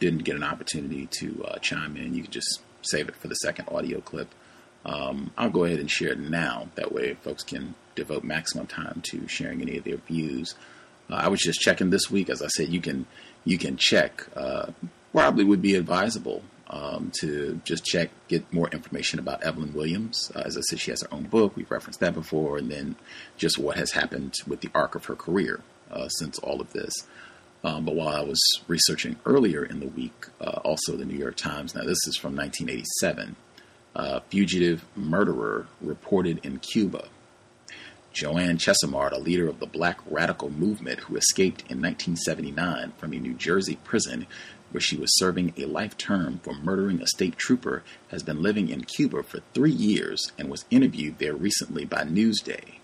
didn't 0.00 0.24
get 0.24 0.34
an 0.34 0.42
opportunity 0.42 1.06
to 1.20 1.44
uh, 1.44 1.58
chime 1.60 1.96
in, 1.96 2.14
you 2.14 2.24
can 2.24 2.32
just 2.32 2.62
save 2.82 3.08
it 3.08 3.14
for 3.14 3.28
the 3.28 3.36
second 3.36 3.68
audio 3.68 4.00
clip. 4.00 4.34
Um, 4.84 5.30
I'll 5.38 5.50
go 5.50 5.62
ahead 5.62 5.78
and 5.78 5.88
share 5.88 6.14
it 6.14 6.18
now. 6.18 6.66
That 6.74 6.90
way, 6.90 7.14
folks 7.14 7.44
can 7.44 7.76
devote 7.94 8.24
maximum 8.24 8.66
time 8.66 9.02
to 9.10 9.28
sharing 9.28 9.62
any 9.62 9.78
of 9.78 9.84
their 9.84 9.98
views. 9.98 10.56
Uh, 11.08 11.14
I 11.14 11.28
was 11.28 11.38
just 11.38 11.60
checking 11.60 11.90
this 11.90 12.10
week. 12.10 12.28
As 12.28 12.42
I 12.42 12.48
said, 12.48 12.70
you 12.70 12.80
can 12.80 13.06
you 13.44 13.56
can 13.56 13.76
check. 13.76 14.26
Uh, 14.34 14.72
probably 15.12 15.44
would 15.44 15.62
be 15.62 15.74
advisable 15.74 16.42
um, 16.70 17.10
to 17.20 17.60
just 17.64 17.84
check, 17.84 18.10
get 18.28 18.52
more 18.52 18.68
information 18.68 19.18
about 19.18 19.42
Evelyn 19.42 19.72
Williams. 19.72 20.30
Uh, 20.34 20.40
as 20.40 20.56
I 20.56 20.60
said, 20.62 20.80
she 20.80 20.90
has 20.90 21.02
her 21.02 21.12
own 21.12 21.24
book. 21.24 21.56
We've 21.56 21.70
referenced 21.70 22.00
that 22.00 22.14
before, 22.14 22.58
and 22.58 22.70
then 22.70 22.96
just 23.36 23.58
what 23.58 23.76
has 23.76 23.92
happened 23.92 24.34
with 24.46 24.60
the 24.60 24.70
arc 24.74 24.94
of 24.94 25.06
her 25.06 25.16
career 25.16 25.60
uh, 25.90 26.08
since 26.08 26.38
all 26.38 26.60
of 26.60 26.72
this. 26.72 26.94
Um, 27.64 27.84
but 27.84 27.94
while 27.94 28.14
I 28.14 28.20
was 28.20 28.40
researching 28.68 29.16
earlier 29.26 29.64
in 29.64 29.80
the 29.80 29.88
week, 29.88 30.26
uh, 30.40 30.60
also 30.64 30.96
the 30.96 31.04
New 31.04 31.18
York 31.18 31.36
Times, 31.36 31.74
now 31.74 31.82
this 31.82 32.06
is 32.06 32.16
from 32.16 32.36
1987, 32.36 33.34
uh, 33.96 34.20
fugitive 34.28 34.84
murderer 34.94 35.66
reported 35.80 36.44
in 36.44 36.58
Cuba. 36.58 37.08
Joanne 38.12 38.58
Chesimard, 38.58 39.12
a 39.12 39.18
leader 39.18 39.48
of 39.48 39.60
the 39.60 39.66
black 39.66 39.98
radical 40.08 40.50
movement 40.50 41.00
who 41.00 41.16
escaped 41.16 41.60
in 41.62 41.80
1979 41.80 42.92
from 42.96 43.12
a 43.12 43.16
New 43.16 43.34
Jersey 43.34 43.78
prison 43.84 44.26
where 44.70 44.80
she 44.80 44.96
was 44.96 45.16
serving 45.18 45.54
a 45.56 45.64
life 45.64 45.96
term 45.96 46.40
for 46.42 46.54
murdering 46.54 47.00
a 47.00 47.06
state 47.06 47.36
trooper, 47.36 47.82
has 48.08 48.22
been 48.22 48.42
living 48.42 48.68
in 48.68 48.84
Cuba 48.84 49.22
for 49.22 49.40
three 49.54 49.72
years 49.72 50.32
and 50.38 50.50
was 50.50 50.64
interviewed 50.70 51.18
there 51.18 51.34
recently 51.34 51.84
by 51.84 52.02
Newsday. 52.02 52.78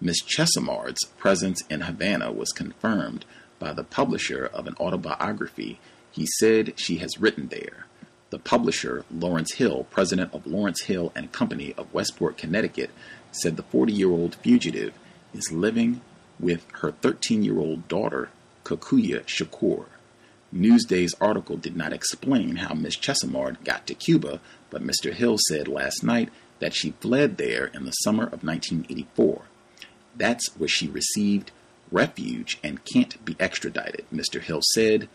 Miss 0.00 0.22
Chesimard's 0.22 1.04
presence 1.18 1.62
in 1.68 1.82
Havana 1.82 2.32
was 2.32 2.52
confirmed 2.52 3.24
by 3.58 3.72
the 3.72 3.84
publisher 3.84 4.46
of 4.46 4.66
an 4.66 4.74
autobiography 4.80 5.78
he 6.10 6.26
said 6.38 6.72
she 6.76 6.96
has 6.98 7.20
written 7.20 7.48
there. 7.48 7.86
The 8.30 8.38
publisher, 8.38 9.04
Lawrence 9.10 9.54
Hill, 9.54 9.86
president 9.90 10.34
of 10.34 10.46
Lawrence 10.46 10.82
Hill 10.82 11.12
and 11.14 11.32
Company 11.32 11.74
of 11.76 11.92
Westport, 11.92 12.36
Connecticut, 12.36 12.90
said 13.32 13.56
the 13.56 13.62
40 13.64 13.92
year 13.92 14.10
old 14.10 14.36
fugitive 14.36 14.94
is 15.34 15.52
living 15.52 16.00
with 16.38 16.64
her 16.80 16.92
13 16.92 17.42
year 17.42 17.58
old 17.58 17.88
daughter, 17.88 18.30
Kakuya 18.64 19.24
Shakur. 19.24 19.86
Newsday's 20.52 21.14
article 21.20 21.56
did 21.56 21.76
not 21.76 21.92
explain 21.92 22.56
how 22.56 22.74
Miss 22.74 22.96
Chesimard 22.96 23.62
got 23.64 23.86
to 23.86 23.94
Cuba, 23.94 24.40
but 24.68 24.82
Mr. 24.82 25.12
Hill 25.12 25.36
said 25.48 25.68
last 25.68 26.02
night 26.02 26.30
that 26.58 26.74
she 26.74 26.94
fled 27.00 27.36
there 27.36 27.66
in 27.66 27.84
the 27.84 27.92
summer 27.92 28.24
of 28.24 28.44
1984. 28.44 29.42
That's 30.16 30.48
where 30.56 30.68
she 30.68 30.88
received 30.88 31.52
refuge 31.90 32.58
and 32.62 32.84
can't 32.84 33.24
be 33.24 33.36
extradited, 33.38 34.04
Mr. 34.12 34.40
Hill 34.40 34.60
said. 34.74 35.08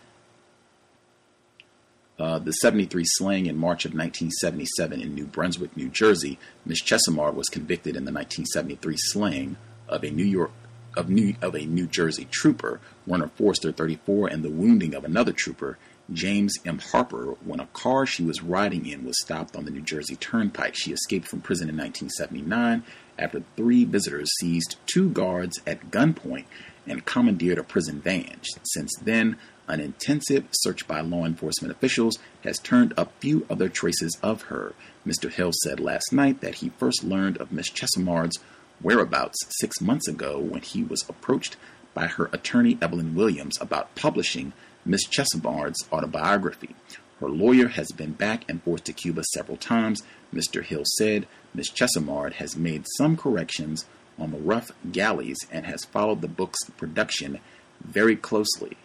Uh, 2.17 2.39
the 2.39 2.53
73 2.53 3.03
slaying 3.05 3.45
in 3.45 3.57
March 3.57 3.83
of 3.83 3.91
1977 3.91 5.01
in 5.01 5.13
New 5.13 5.25
Brunswick, 5.25 5.75
New 5.75 5.89
Jersey, 5.89 6.39
Miss 6.65 6.81
Chesimard 6.81 7.33
was 7.33 7.49
convicted 7.49 7.97
in 7.97 8.05
the 8.05 8.11
1973 8.11 8.95
slaying 8.97 9.57
of 9.89 10.03
a 10.03 10.09
New 10.09 10.23
York 10.25 10.51
of 10.95 11.09
New 11.09 11.35
of 11.41 11.55
a 11.55 11.65
New 11.65 11.87
Jersey 11.87 12.27
trooper, 12.31 12.79
Werner 13.05 13.29
Foerster, 13.35 13.71
34, 13.71 14.27
and 14.27 14.43
the 14.43 14.49
wounding 14.49 14.93
of 14.93 15.03
another 15.03 15.31
trooper, 15.31 15.77
James 16.11 16.57
M. 16.65 16.79
Harper, 16.79 17.35
when 17.43 17.59
a 17.59 17.67
car 17.67 18.05
she 18.05 18.23
was 18.23 18.43
riding 18.43 18.85
in 18.85 19.05
was 19.05 19.19
stopped 19.21 19.55
on 19.55 19.65
the 19.65 19.71
New 19.71 19.81
Jersey 19.81 20.15
Turnpike. 20.15 20.75
She 20.75 20.91
escaped 20.91 21.27
from 21.27 21.41
prison 21.41 21.69
in 21.69 21.77
1979 21.77 22.83
after 23.17 23.43
three 23.55 23.85
visitors 23.85 24.29
seized 24.39 24.75
two 24.85 25.09
guards 25.09 25.59
at 25.65 25.89
gunpoint 25.91 26.45
and 26.87 27.05
commandeered 27.05 27.57
a 27.57 27.63
prison 27.63 27.99
van. 28.01 28.39
Since 28.63 28.95
then, 29.01 29.37
an 29.67 29.79
intensive 29.79 30.45
search 30.51 30.87
by 30.87 31.01
law 31.01 31.25
enforcement 31.25 31.71
officials 31.71 32.19
has 32.43 32.59
turned 32.59 32.93
up 32.97 33.11
few 33.19 33.45
other 33.49 33.67
traces 33.67 34.17
of 34.21 34.43
her. 34.43 34.73
Mr. 35.07 35.31
Hill 35.31 35.51
said 35.63 35.79
last 35.79 36.13
night 36.13 36.41
that 36.41 36.55
he 36.55 36.69
first 36.69 37.03
learned 37.03 37.37
of 37.37 37.51
Miss 37.51 37.69
Chesimard's 37.69 38.39
whereabouts 38.81 39.37
six 39.59 39.81
months 39.81 40.07
ago 40.07 40.39
when 40.39 40.61
he 40.61 40.83
was 40.83 41.03
approached 41.09 41.57
by 41.93 42.07
her 42.07 42.29
attorney 42.33 42.77
Evelyn 42.81 43.15
Williams 43.15 43.57
about 43.61 43.95
publishing 43.95 44.53
Miss 44.85 45.07
Chesimard's 45.07 45.87
autobiography. 45.91 46.75
Her 47.19 47.29
lawyer 47.29 47.69
has 47.69 47.91
been 47.91 48.11
back 48.11 48.43
and 48.49 48.61
forth 48.61 48.83
to 48.85 48.93
Cuba 48.93 49.23
several 49.33 49.57
times, 49.57 50.03
Mr. 50.33 50.63
Hill 50.63 50.83
said. 50.97 51.27
Miss 51.53 51.71
Chesimard 51.71 52.33
has 52.33 52.57
made 52.57 52.85
some 52.97 53.15
corrections 53.15 53.85
on 54.19 54.31
the 54.31 54.37
rough 54.37 54.71
galleys 54.91 55.37
and 55.49 55.65
has 55.65 55.85
followed 55.85 56.21
the 56.21 56.27
book's 56.27 56.69
production 56.71 57.39
very 57.81 58.15
closely. 58.15 58.77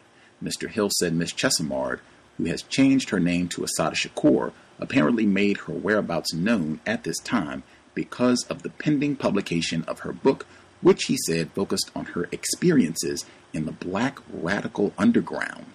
Mr. 0.43 0.69
Hill 0.69 0.91
said 0.91 1.13
Miss 1.13 1.33
Chesimard 1.33 2.01
who 2.41 2.47
has 2.47 2.63
changed 2.63 3.11
her 3.11 3.21
name 3.21 3.49
to 3.49 3.65
Assata 3.65 3.95
Shakur, 3.95 4.53
apparently 4.79 5.27
made 5.27 5.59
her 5.59 5.75
whereabouts 5.75 6.33
known 6.33 6.81
at 6.87 7.05
this 7.05 7.19
time 7.19 7.63
because 7.95 8.45
of 8.49 8.63
the 8.63 8.71
pending 8.71 9.17
publication 9.17 9.85
of 9.85 10.01
her 10.01 10.13
book, 10.13 10.47
which 10.81 11.05
he 11.05 11.17
said 11.27 11.53
focused 11.53 11.91
on 11.95 12.07
her 12.07 12.29
experiences 12.33 13.25
in 13.53 13.67
the 13.67 13.73
black 13.73 14.19
radical 14.33 14.93
underground. 14.97 15.67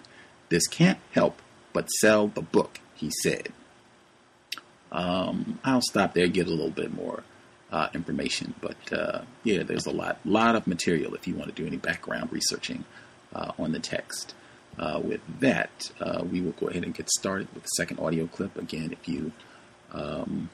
This 0.49 0.67
can't 0.67 0.99
help 1.11 1.41
but 1.73 1.89
sell 1.89 2.27
the 2.27 2.41
book, 2.41 2.79
he 2.93 3.11
said. 3.21 3.49
Um, 4.91 5.59
I'll 5.63 5.81
stop 5.81 6.13
there, 6.13 6.27
get 6.27 6.47
a 6.47 6.51
little 6.51 6.69
bit 6.69 6.93
more 6.93 7.23
uh, 7.71 7.89
information, 7.93 8.53
but 8.61 8.93
uh, 8.93 9.21
yeah, 9.43 9.63
there's 9.63 9.85
a 9.85 9.91
lot, 9.91 10.19
lot 10.23 10.55
of 10.55 10.67
material 10.67 11.13
if 11.15 11.27
you 11.27 11.35
want 11.35 11.53
to 11.53 11.61
do 11.61 11.67
any 11.67 11.77
background 11.77 12.31
researching 12.31 12.85
uh, 13.33 13.51
on 13.59 13.73
the 13.73 13.79
text. 13.79 14.33
Uh, 14.77 14.99
with 15.03 15.21
that, 15.39 15.91
uh, 16.01 16.23
we 16.29 16.41
will 16.41 16.51
go 16.53 16.67
ahead 16.67 16.83
and 16.83 16.93
get 16.93 17.09
started 17.09 17.47
with 17.53 17.63
the 17.63 17.69
second 17.77 17.99
audio 17.99 18.27
clip. 18.27 18.57
Again, 18.57 18.91
if 18.91 19.07
you 19.07 19.31
um, 19.91 20.49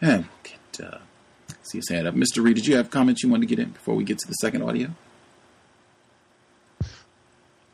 yeah, 0.00 0.22
get, 0.42 0.86
uh, 0.86 0.98
see 1.62 1.78
his 1.78 1.88
hand 1.88 2.06
up. 2.06 2.14
Mr. 2.14 2.42
Reed, 2.42 2.56
did 2.56 2.66
you 2.66 2.76
have 2.76 2.90
comments 2.90 3.22
you 3.22 3.28
wanted 3.28 3.48
to 3.48 3.54
get 3.54 3.62
in 3.62 3.70
before 3.70 3.94
we 3.94 4.04
get 4.04 4.18
to 4.18 4.28
the 4.28 4.34
second 4.34 4.62
audio? 4.62 4.90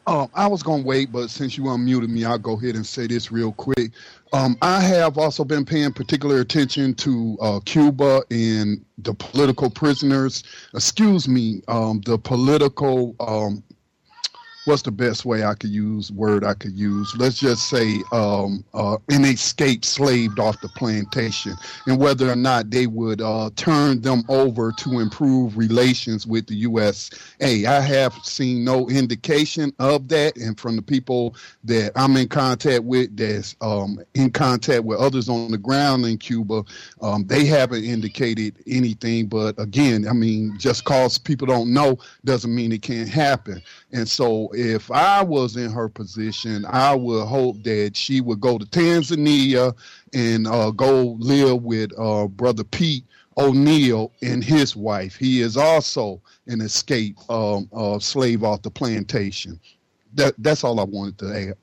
Um, 0.06 0.28
I 0.34 0.48
was 0.48 0.64
going 0.64 0.82
to 0.82 0.88
wait, 0.88 1.12
but 1.12 1.30
since 1.30 1.56
you 1.56 1.64
unmuted 1.64 2.08
me, 2.08 2.24
I'll 2.24 2.38
go 2.38 2.58
ahead 2.58 2.74
and 2.74 2.84
say 2.84 3.06
this 3.06 3.30
real 3.30 3.52
quick. 3.52 3.92
Um, 4.32 4.56
I 4.60 4.80
have 4.80 5.16
also 5.16 5.44
been 5.44 5.64
paying 5.64 5.92
particular 5.92 6.40
attention 6.40 6.94
to 6.94 7.38
uh, 7.40 7.60
Cuba 7.60 8.22
and 8.30 8.84
the 8.98 9.14
political 9.14 9.70
prisoners. 9.70 10.42
Excuse 10.74 11.28
me, 11.28 11.62
um, 11.68 12.00
the 12.04 12.18
political 12.18 13.14
um, 13.20 13.62
what's 14.64 14.82
the 14.82 14.92
best 14.92 15.24
way 15.24 15.44
I 15.44 15.54
could 15.54 15.70
use 15.70 16.12
word 16.12 16.44
I 16.44 16.54
could 16.54 16.72
use? 16.72 17.12
Let's 17.16 17.38
just 17.38 17.68
say 17.68 18.02
um, 18.12 18.64
uh, 18.74 18.98
an 19.08 19.24
escaped 19.24 19.84
slaved 19.84 20.38
off 20.38 20.60
the 20.60 20.68
plantation, 20.68 21.54
and 21.86 21.98
whether 21.98 22.30
or 22.30 22.36
not 22.36 22.70
they 22.70 22.86
would 22.86 23.20
uh, 23.20 23.50
turn 23.56 24.00
them 24.00 24.22
over 24.28 24.72
to 24.72 25.00
improve 25.00 25.56
relations 25.56 26.26
with 26.26 26.46
the 26.46 26.54
USA. 26.54 27.66
I 27.66 27.80
have 27.80 28.14
seen 28.22 28.64
no 28.64 28.88
indication 28.88 29.72
of 29.78 30.08
that, 30.08 30.36
and 30.36 30.58
from 30.58 30.76
the 30.76 30.82
people 30.82 31.34
that 31.64 31.92
I'm 31.96 32.16
in 32.16 32.28
contact 32.28 32.84
with, 32.84 33.16
that's 33.16 33.56
um, 33.60 34.00
in 34.14 34.30
contact 34.30 34.84
with 34.84 34.98
others 34.98 35.28
on 35.28 35.50
the 35.50 35.58
ground 35.58 36.06
in 36.06 36.18
Cuba, 36.18 36.64
um, 37.00 37.26
they 37.26 37.44
haven't 37.44 37.84
indicated 37.84 38.56
anything. 38.66 39.26
But 39.26 39.58
again, 39.58 40.06
I 40.08 40.12
mean, 40.12 40.56
just 40.58 40.84
cause 40.84 41.18
people 41.18 41.46
don't 41.46 41.72
know 41.72 41.98
doesn't 42.24 42.54
mean 42.54 42.72
it 42.72 42.82
can't 42.82 43.08
happen. 43.08 43.62
And 43.92 44.08
so 44.08 44.51
if 44.54 44.90
I 44.90 45.22
was 45.22 45.56
in 45.56 45.70
her 45.70 45.88
position, 45.88 46.64
I 46.66 46.94
would 46.94 47.26
hope 47.26 47.62
that 47.64 47.96
she 47.96 48.20
would 48.20 48.40
go 48.40 48.58
to 48.58 48.66
Tanzania 48.66 49.74
and 50.12 50.46
uh, 50.46 50.70
go 50.70 51.16
live 51.18 51.62
with 51.62 51.92
uh, 51.98 52.28
Brother 52.28 52.64
Pete 52.64 53.04
O'Neal 53.36 54.12
and 54.22 54.44
his 54.44 54.76
wife. 54.76 55.16
He 55.16 55.40
is 55.40 55.56
also 55.56 56.20
an 56.46 56.60
escaped 56.60 57.20
um, 57.30 57.68
uh, 57.72 57.98
slave 57.98 58.44
off 58.44 58.62
the 58.62 58.70
plantation. 58.70 59.58
That, 60.14 60.34
that's 60.38 60.64
all 60.64 60.80
I 60.80 60.84
wanted 60.84 61.18
to 61.18 61.50
add. 61.50 61.56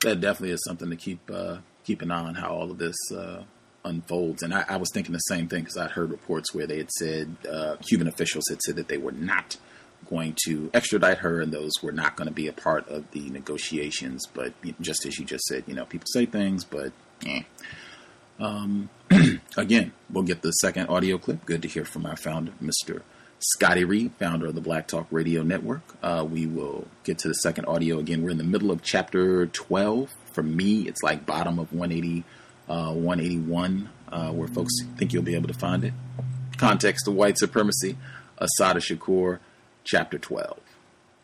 That 0.00 0.20
definitely 0.20 0.54
is 0.54 0.64
something 0.64 0.90
to 0.90 0.96
keep 0.96 1.20
uh, 1.32 1.58
keep 1.84 2.02
an 2.02 2.10
eye 2.10 2.22
on 2.22 2.34
how 2.34 2.48
all 2.48 2.70
of 2.72 2.78
this 2.78 2.96
uh, 3.14 3.44
unfolds. 3.84 4.42
And 4.42 4.54
I, 4.54 4.64
I 4.68 4.76
was 4.76 4.90
thinking 4.92 5.12
the 5.12 5.18
same 5.18 5.48
thing 5.48 5.60
because 5.60 5.76
I'd 5.76 5.92
heard 5.92 6.10
reports 6.10 6.54
where 6.54 6.66
they 6.66 6.78
had 6.78 6.90
said 6.90 7.36
uh, 7.50 7.76
Cuban 7.88 8.08
officials 8.08 8.44
had 8.48 8.60
said 8.62 8.76
that 8.76 8.88
they 8.88 8.98
were 8.98 9.12
not 9.12 9.56
going 10.08 10.36
to 10.44 10.70
extradite 10.74 11.18
her 11.18 11.40
and 11.40 11.52
those 11.52 11.72
were 11.82 11.92
not 11.92 12.16
going 12.16 12.28
to 12.28 12.34
be 12.34 12.46
a 12.46 12.52
part 12.52 12.88
of 12.88 13.10
the 13.12 13.30
negotiations. 13.30 14.26
But 14.32 14.52
just 14.80 15.06
as 15.06 15.18
you 15.18 15.24
just 15.24 15.44
said, 15.44 15.64
you 15.66 15.74
know, 15.74 15.84
people 15.84 16.06
say 16.06 16.26
things, 16.26 16.64
but 16.64 16.92
eh. 17.26 17.42
Um, 18.38 18.88
again, 19.56 19.92
we'll 20.10 20.24
get 20.24 20.42
the 20.42 20.50
second 20.52 20.88
audio 20.88 21.18
clip. 21.18 21.44
Good 21.46 21.62
to 21.62 21.68
hear 21.68 21.84
from 21.84 22.06
our 22.06 22.16
founder, 22.16 22.52
Mr. 22.62 23.02
Scotty 23.38 23.84
Reed, 23.84 24.12
founder 24.18 24.46
of 24.46 24.54
the 24.54 24.60
Black 24.60 24.86
Talk 24.86 25.06
Radio 25.10 25.42
Network. 25.42 25.82
Uh, 26.02 26.26
we 26.28 26.46
will 26.46 26.86
get 27.04 27.18
to 27.18 27.28
the 27.28 27.34
second 27.34 27.66
audio 27.66 27.98
again. 27.98 28.22
We're 28.22 28.30
in 28.30 28.38
the 28.38 28.44
middle 28.44 28.70
of 28.70 28.82
chapter 28.82 29.46
12. 29.46 30.10
For 30.32 30.42
me, 30.42 30.82
it's 30.88 31.02
like 31.02 31.26
bottom 31.26 31.58
of 31.58 31.72
180 31.72 32.24
uh, 32.68 32.92
181, 32.92 33.88
uh, 34.10 34.30
where 34.30 34.48
folks 34.48 34.72
think 34.96 35.12
you'll 35.12 35.22
be 35.22 35.34
able 35.34 35.48
to 35.48 35.54
find 35.54 35.84
it. 35.84 35.92
Context 36.56 37.08
of 37.08 37.14
White 37.14 37.38
Supremacy, 37.38 37.96
Assata 38.38 38.80
Shakur, 38.80 39.38
Chapter 39.84 40.18
12. 40.18 40.58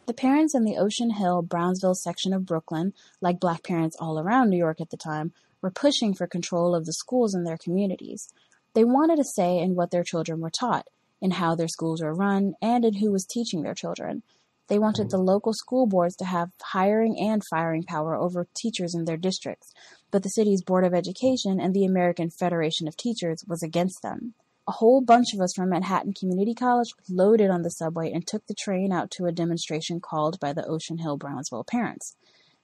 The 0.06 0.14
parents 0.14 0.54
in 0.54 0.64
the 0.64 0.78
Ocean 0.78 1.10
Hill, 1.10 1.42
Brownsville 1.42 1.94
section 1.94 2.32
of 2.32 2.46
Brooklyn, 2.46 2.94
like 3.20 3.38
black 3.38 3.62
parents 3.62 3.96
all 4.00 4.18
around 4.18 4.48
New 4.48 4.56
York 4.56 4.80
at 4.80 4.90
the 4.90 4.96
time, 4.96 5.32
were 5.60 5.70
pushing 5.70 6.14
for 6.14 6.26
control 6.26 6.74
of 6.74 6.86
the 6.86 6.92
schools 6.92 7.34
in 7.34 7.44
their 7.44 7.58
communities. 7.58 8.32
They 8.74 8.84
wanted 8.84 9.18
a 9.18 9.24
say 9.24 9.58
in 9.58 9.74
what 9.74 9.90
their 9.90 10.04
children 10.04 10.40
were 10.40 10.50
taught, 10.50 10.86
in 11.20 11.32
how 11.32 11.54
their 11.54 11.68
schools 11.68 12.02
were 12.02 12.14
run, 12.14 12.54
and 12.62 12.84
in 12.84 12.94
who 12.94 13.12
was 13.12 13.26
teaching 13.26 13.62
their 13.62 13.74
children. 13.74 14.22
They 14.68 14.78
wanted 14.78 15.10
the 15.10 15.18
local 15.18 15.52
school 15.54 15.86
boards 15.86 16.14
to 16.16 16.26
have 16.26 16.50
hiring 16.62 17.18
and 17.18 17.42
firing 17.50 17.82
power 17.82 18.14
over 18.14 18.46
teachers 18.54 18.94
in 18.94 19.06
their 19.06 19.16
districts, 19.16 19.72
but 20.10 20.22
the 20.22 20.30
city's 20.30 20.62
Board 20.62 20.84
of 20.84 20.94
Education 20.94 21.60
and 21.60 21.74
the 21.74 21.84
American 21.84 22.30
Federation 22.30 22.88
of 22.88 22.96
Teachers 22.96 23.44
was 23.46 23.62
against 23.62 24.02
them. 24.02 24.34
A 24.66 24.72
whole 24.72 25.00
bunch 25.00 25.32
of 25.34 25.40
us 25.40 25.52
from 25.54 25.70
Manhattan 25.70 26.12
Community 26.12 26.54
College 26.54 26.88
loaded 27.08 27.50
on 27.50 27.62
the 27.62 27.70
subway 27.70 28.12
and 28.12 28.26
took 28.26 28.46
the 28.46 28.54
train 28.54 28.92
out 28.92 29.10
to 29.12 29.24
a 29.24 29.32
demonstration 29.32 30.00
called 30.00 30.38
by 30.40 30.52
the 30.52 30.66
Ocean 30.66 30.98
Hill 30.98 31.16
Brownsville 31.16 31.64
parents. 31.64 32.16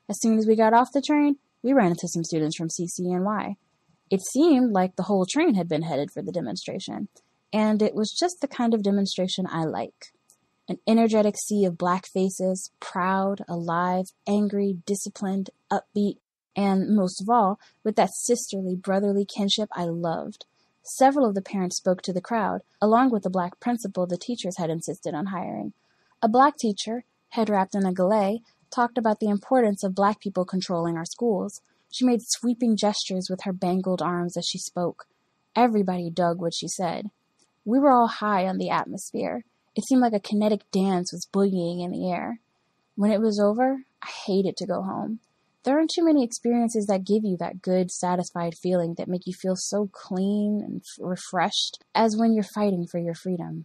As 0.08 0.20
soon 0.20 0.38
as 0.38 0.46
we 0.46 0.54
got 0.54 0.74
off 0.74 0.92
the 0.92 1.00
train, 1.00 1.36
we 1.62 1.72
ran 1.72 1.92
into 1.92 2.08
some 2.08 2.24
students 2.24 2.56
from 2.56 2.68
CCNY. 2.68 3.56
It 4.10 4.20
seemed 4.32 4.72
like 4.72 4.96
the 4.96 5.04
whole 5.04 5.24
train 5.24 5.54
had 5.54 5.68
been 5.68 5.82
headed 5.82 6.10
for 6.10 6.20
the 6.20 6.32
demonstration, 6.32 7.08
and 7.52 7.80
it 7.80 7.94
was 7.94 8.14
just 8.18 8.36
the 8.40 8.48
kind 8.48 8.74
of 8.74 8.82
demonstration 8.82 9.46
I 9.50 9.64
like. 9.64 10.12
An 10.68 10.78
energetic 10.86 11.36
sea 11.36 11.64
of 11.64 11.78
black 11.78 12.06
faces, 12.06 12.70
proud, 12.80 13.42
alive, 13.48 14.06
angry, 14.26 14.76
disciplined, 14.86 15.50
upbeat, 15.70 16.18
and 16.56 16.94
most 16.94 17.20
of 17.20 17.28
all, 17.28 17.58
with 17.82 17.96
that 17.96 18.14
sisterly, 18.14 18.76
brotherly 18.76 19.24
kinship 19.24 19.68
I 19.72 19.84
loved. 19.84 20.46
Several 20.82 21.26
of 21.26 21.34
the 21.34 21.42
parents 21.42 21.76
spoke 21.76 22.02
to 22.02 22.12
the 22.12 22.20
crowd, 22.20 22.60
along 22.80 23.10
with 23.10 23.22
the 23.22 23.30
black 23.30 23.58
principal 23.58 24.06
the 24.06 24.18
teachers 24.18 24.58
had 24.58 24.70
insisted 24.70 25.14
on 25.14 25.26
hiring. 25.26 25.72
A 26.22 26.28
black 26.28 26.56
teacher, 26.56 27.04
head 27.30 27.48
wrapped 27.48 27.74
in 27.74 27.86
a 27.86 27.92
galet, 27.92 28.40
talked 28.70 28.98
about 28.98 29.20
the 29.20 29.28
importance 29.28 29.82
of 29.82 29.94
black 29.94 30.20
people 30.20 30.44
controlling 30.44 30.96
our 30.96 31.04
schools. 31.04 31.60
She 31.90 32.04
made 32.04 32.20
sweeping 32.22 32.76
gestures 32.76 33.28
with 33.30 33.42
her 33.44 33.52
bangled 33.52 34.02
arms 34.02 34.36
as 34.36 34.46
she 34.46 34.58
spoke. 34.58 35.06
Everybody 35.56 36.10
dug 36.10 36.40
what 36.40 36.54
she 36.54 36.68
said. 36.68 37.10
We 37.64 37.78
were 37.78 37.92
all 37.92 38.08
high 38.08 38.46
on 38.46 38.58
the 38.58 38.70
atmosphere. 38.70 39.44
It 39.74 39.84
seemed 39.84 40.02
like 40.02 40.12
a 40.12 40.20
kinetic 40.20 40.70
dance 40.70 41.12
was 41.12 41.28
boogieing 41.32 41.82
in 41.82 41.92
the 41.92 42.10
air. 42.10 42.40
When 42.96 43.10
it 43.10 43.20
was 43.20 43.40
over, 43.40 43.84
I 44.02 44.08
hated 44.26 44.56
to 44.58 44.66
go 44.66 44.82
home. 44.82 45.20
There 45.64 45.78
aren't 45.78 45.92
too 45.94 46.04
many 46.04 46.22
experiences 46.22 46.84
that 46.86 47.06
give 47.06 47.24
you 47.24 47.38
that 47.38 47.62
good, 47.62 47.90
satisfied 47.90 48.54
feeling 48.54 48.96
that 48.98 49.08
make 49.08 49.26
you 49.26 49.32
feel 49.32 49.56
so 49.56 49.88
clean 49.90 50.60
and 50.62 50.82
refreshed 50.98 51.82
as 51.94 52.18
when 52.18 52.34
you're 52.34 52.44
fighting 52.44 52.86
for 52.86 52.98
your 52.98 53.14
freedom. 53.14 53.64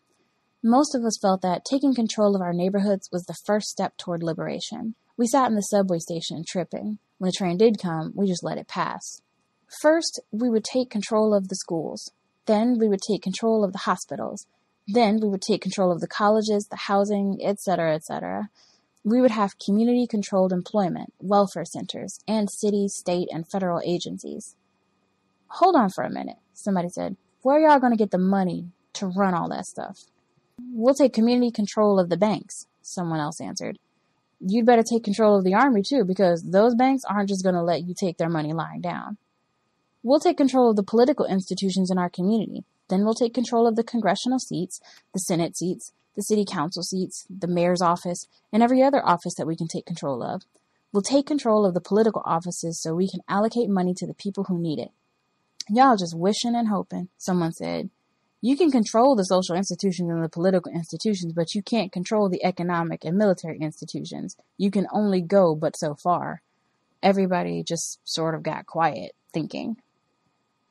Most 0.63 0.95
of 0.95 1.03
us 1.03 1.19
felt 1.21 1.41
that 1.41 1.65
taking 1.65 1.93
control 1.93 2.37
of 2.37 2.41
our 2.41 2.53
neighborhoods 2.53 3.09
was 3.11 3.25
the 3.25 3.37
first 3.45 3.67
step 3.67 3.97
toward 3.97 4.23
liberation. 4.23 4.95
We 5.17 5.27
sat 5.27 5.49
in 5.49 5.55
the 5.55 5.61
subway 5.61 5.99
station 5.99 6.45
tripping. 6.47 6.99
When 7.17 7.27
the 7.27 7.37
train 7.37 7.57
did 7.57 7.81
come, 7.81 8.13
we 8.15 8.27
just 8.27 8.45
let 8.45 8.57
it 8.57 8.69
pass. 8.69 9.21
First, 9.81 10.21
we 10.31 10.49
would 10.49 10.63
take 10.63 10.89
control 10.89 11.33
of 11.33 11.49
the 11.49 11.55
schools. 11.55 12.13
Then 12.45 12.77
we 12.79 12.87
would 12.87 13.01
take 13.01 13.21
control 13.21 13.61
of 13.65 13.73
the 13.73 13.79
hospitals. 13.79 14.47
Then 14.87 15.19
we 15.21 15.27
would 15.27 15.41
take 15.41 15.61
control 15.61 15.91
of 15.91 15.99
the 15.99 16.07
colleges, 16.07 16.67
the 16.71 16.77
housing, 16.87 17.39
etc., 17.43 17.93
etc 17.93 18.49
we 19.03 19.21
would 19.21 19.31
have 19.31 19.59
community 19.59 20.05
controlled 20.07 20.51
employment, 20.51 21.13
welfare 21.19 21.65
centers, 21.65 22.19
and 22.27 22.49
city, 22.49 22.87
state, 22.87 23.29
and 23.31 23.47
federal 23.47 23.81
agencies. 23.85 24.55
Hold 25.47 25.75
on 25.75 25.89
for 25.89 26.03
a 26.03 26.09
minute, 26.09 26.37
somebody 26.53 26.89
said. 26.89 27.15
Where 27.41 27.57
are 27.57 27.69
y'all 27.69 27.79
going 27.79 27.93
to 27.93 27.97
get 27.97 28.11
the 28.11 28.17
money 28.17 28.67
to 28.93 29.07
run 29.07 29.33
all 29.33 29.49
that 29.49 29.65
stuff? 29.65 30.05
We'll 30.71 30.93
take 30.93 31.13
community 31.13 31.51
control 31.51 31.99
of 31.99 32.09
the 32.09 32.17
banks, 32.17 32.67
someone 32.81 33.19
else 33.19 33.39
answered. 33.39 33.79
You'd 34.41 34.65
better 34.65 34.83
take 34.83 35.03
control 35.03 35.37
of 35.37 35.43
the 35.43 35.53
army 35.53 35.81
too, 35.81 36.03
because 36.03 36.43
those 36.43 36.75
banks 36.75 37.03
aren't 37.09 37.29
just 37.29 37.43
going 37.43 37.55
to 37.55 37.63
let 37.63 37.83
you 37.83 37.93
take 37.93 38.17
their 38.17 38.29
money 38.29 38.53
lying 38.53 38.81
down. 38.81 39.17
We'll 40.03 40.19
take 40.19 40.37
control 40.37 40.69
of 40.69 40.75
the 40.75 40.83
political 40.83 41.25
institutions 41.25 41.89
in 41.89 41.97
our 41.97 42.09
community. 42.09 42.63
Then 42.89 43.03
we'll 43.03 43.13
take 43.13 43.33
control 43.33 43.67
of 43.67 43.75
the 43.75 43.83
congressional 43.83 44.39
seats, 44.39 44.79
the 45.13 45.19
Senate 45.19 45.57
seats, 45.57 45.93
the 46.15 46.23
city 46.23 46.45
council 46.49 46.83
seats, 46.83 47.25
the 47.29 47.47
mayor's 47.47 47.81
office, 47.81 48.27
and 48.51 48.61
every 48.61 48.81
other 48.81 49.05
office 49.05 49.35
that 49.37 49.47
we 49.47 49.55
can 49.55 49.67
take 49.67 49.85
control 49.85 50.23
of. 50.23 50.43
We'll 50.91 51.03
take 51.03 51.27
control 51.27 51.65
of 51.65 51.73
the 51.73 51.81
political 51.81 52.23
offices 52.25 52.81
so 52.81 52.95
we 52.95 53.09
can 53.09 53.21
allocate 53.27 53.69
money 53.69 53.93
to 53.95 54.07
the 54.07 54.13
people 54.13 54.45
who 54.45 54.59
need 54.59 54.79
it. 54.79 54.89
Y'all 55.69 55.97
just 55.97 56.17
wishing 56.17 56.55
and 56.55 56.67
hoping, 56.67 57.09
someone 57.17 57.51
said. 57.51 57.89
You 58.41 58.57
can 58.57 58.71
control 58.71 59.15
the 59.15 59.23
social 59.23 59.55
institutions 59.55 60.09
and 60.09 60.23
the 60.23 60.29
political 60.29 60.71
institutions, 60.71 61.33
but 61.33 61.53
you 61.53 61.61
can't 61.61 61.91
control 61.91 62.29
the 62.29 62.43
economic 62.43 63.03
and 63.03 63.17
military 63.17 63.59
institutions. 63.59 64.35
You 64.57 64.71
can 64.71 64.87
only 64.93 65.21
go 65.21 65.55
but 65.55 65.77
so 65.77 65.93
far. 65.93 66.41
Everybody 67.03 67.63
just 67.63 67.99
sort 68.03 68.35
of 68.35 68.43
got 68.43 68.65
quiet, 68.65 69.11
thinking, 69.33 69.77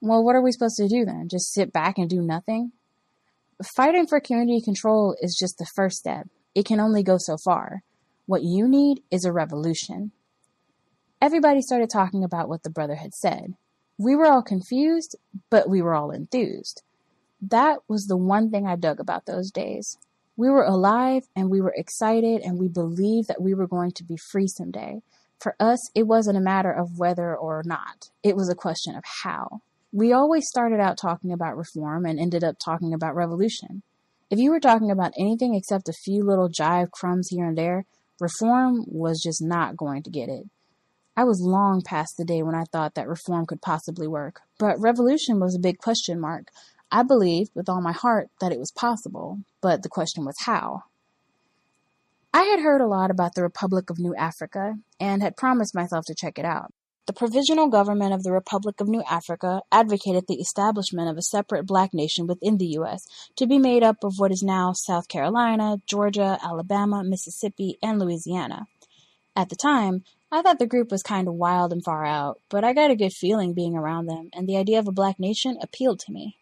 well, 0.00 0.24
what 0.24 0.34
are 0.34 0.42
we 0.42 0.52
supposed 0.52 0.76
to 0.76 0.88
do 0.88 1.04
then? 1.04 1.28
Just 1.28 1.52
sit 1.52 1.72
back 1.72 1.98
and 1.98 2.08
do 2.08 2.22
nothing? 2.22 2.72
Fighting 3.64 4.06
for 4.06 4.20
community 4.20 4.60
control 4.60 5.16
is 5.20 5.36
just 5.36 5.58
the 5.58 5.66
first 5.74 5.96
step. 5.96 6.28
It 6.54 6.64
can 6.64 6.78
only 6.78 7.02
go 7.02 7.16
so 7.18 7.36
far. 7.44 7.82
What 8.24 8.44
you 8.44 8.68
need 8.68 9.02
is 9.10 9.24
a 9.24 9.32
revolution. 9.32 10.12
Everybody 11.20 11.60
started 11.62 11.90
talking 11.90 12.22
about 12.22 12.48
what 12.48 12.62
the 12.62 12.70
brother 12.70 12.94
had 12.94 13.14
said. 13.14 13.54
We 13.98 14.14
were 14.14 14.26
all 14.26 14.42
confused, 14.42 15.16
but 15.50 15.68
we 15.68 15.82
were 15.82 15.96
all 15.96 16.12
enthused. 16.12 16.82
That 17.42 17.78
was 17.88 18.06
the 18.06 18.16
one 18.16 18.52
thing 18.52 18.64
I 18.64 18.76
dug 18.76 19.00
about 19.00 19.26
those 19.26 19.50
days. 19.50 19.98
We 20.36 20.48
were 20.48 20.62
alive 20.62 21.24
and 21.34 21.50
we 21.50 21.60
were 21.60 21.74
excited 21.76 22.42
and 22.42 22.60
we 22.60 22.68
believed 22.68 23.26
that 23.26 23.42
we 23.42 23.54
were 23.54 23.66
going 23.66 23.90
to 23.92 24.04
be 24.04 24.16
free 24.16 24.46
someday. 24.46 25.00
For 25.40 25.56
us, 25.58 25.90
it 25.96 26.06
wasn't 26.06 26.38
a 26.38 26.40
matter 26.40 26.70
of 26.70 26.96
whether 26.96 27.36
or 27.36 27.64
not, 27.64 28.10
it 28.22 28.36
was 28.36 28.48
a 28.48 28.54
question 28.54 28.94
of 28.94 29.02
how. 29.24 29.62
We 29.92 30.12
always 30.12 30.46
started 30.46 30.80
out 30.80 30.98
talking 31.00 31.32
about 31.32 31.56
reform 31.56 32.04
and 32.04 32.20
ended 32.20 32.44
up 32.44 32.56
talking 32.62 32.92
about 32.92 33.14
revolution. 33.14 33.82
If 34.30 34.38
you 34.38 34.50
were 34.50 34.60
talking 34.60 34.90
about 34.90 35.14
anything 35.18 35.54
except 35.54 35.88
a 35.88 35.94
few 36.04 36.22
little 36.22 36.50
jive 36.50 36.90
crumbs 36.90 37.28
here 37.30 37.46
and 37.46 37.56
there, 37.56 37.86
reform 38.20 38.84
was 38.86 39.22
just 39.22 39.42
not 39.42 39.78
going 39.78 40.02
to 40.02 40.10
get 40.10 40.28
it. 40.28 40.44
I 41.16 41.24
was 41.24 41.40
long 41.40 41.82
past 41.82 42.16
the 42.18 42.24
day 42.24 42.42
when 42.42 42.54
I 42.54 42.64
thought 42.64 42.94
that 42.94 43.08
reform 43.08 43.46
could 43.46 43.62
possibly 43.62 44.06
work, 44.06 44.42
but 44.58 44.78
revolution 44.78 45.40
was 45.40 45.56
a 45.56 45.58
big 45.58 45.78
question 45.78 46.20
mark. 46.20 46.48
I 46.92 47.02
believed 47.02 47.52
with 47.54 47.68
all 47.68 47.80
my 47.80 47.92
heart 47.92 48.28
that 48.40 48.52
it 48.52 48.58
was 48.58 48.70
possible, 48.70 49.38
but 49.62 49.82
the 49.82 49.88
question 49.88 50.24
was 50.24 50.36
how. 50.44 50.82
I 52.32 52.42
had 52.42 52.60
heard 52.60 52.82
a 52.82 52.86
lot 52.86 53.10
about 53.10 53.34
the 53.34 53.42
Republic 53.42 53.88
of 53.88 53.98
New 53.98 54.14
Africa 54.14 54.74
and 55.00 55.22
had 55.22 55.36
promised 55.36 55.74
myself 55.74 56.04
to 56.06 56.14
check 56.14 56.38
it 56.38 56.44
out. 56.44 56.72
The 57.08 57.14
Provisional 57.14 57.68
Government 57.68 58.12
of 58.12 58.22
the 58.22 58.32
Republic 58.32 58.82
of 58.82 58.86
New 58.86 59.02
Africa 59.10 59.62
advocated 59.72 60.26
the 60.28 60.40
establishment 60.42 61.08
of 61.08 61.16
a 61.16 61.22
separate 61.22 61.64
black 61.64 61.94
nation 61.94 62.26
within 62.26 62.58
the 62.58 62.66
U.S. 62.80 63.00
to 63.36 63.46
be 63.46 63.58
made 63.58 63.82
up 63.82 64.04
of 64.04 64.18
what 64.18 64.30
is 64.30 64.42
now 64.42 64.74
South 64.74 65.08
Carolina, 65.08 65.78
Georgia, 65.86 66.38
Alabama, 66.44 67.02
Mississippi, 67.02 67.78
and 67.82 67.98
Louisiana. 67.98 68.66
At 69.34 69.48
the 69.48 69.56
time, 69.56 70.04
I 70.30 70.42
thought 70.42 70.58
the 70.58 70.66
group 70.66 70.90
was 70.90 71.02
kind 71.02 71.28
of 71.28 71.32
wild 71.32 71.72
and 71.72 71.82
far 71.82 72.04
out, 72.04 72.42
but 72.50 72.62
I 72.62 72.74
got 72.74 72.90
a 72.90 72.94
good 72.94 73.14
feeling 73.14 73.54
being 73.54 73.74
around 73.74 74.04
them, 74.04 74.28
and 74.34 74.46
the 74.46 74.58
idea 74.58 74.78
of 74.78 74.86
a 74.86 74.92
black 74.92 75.18
nation 75.18 75.56
appealed 75.62 76.00
to 76.00 76.12
me. 76.12 76.36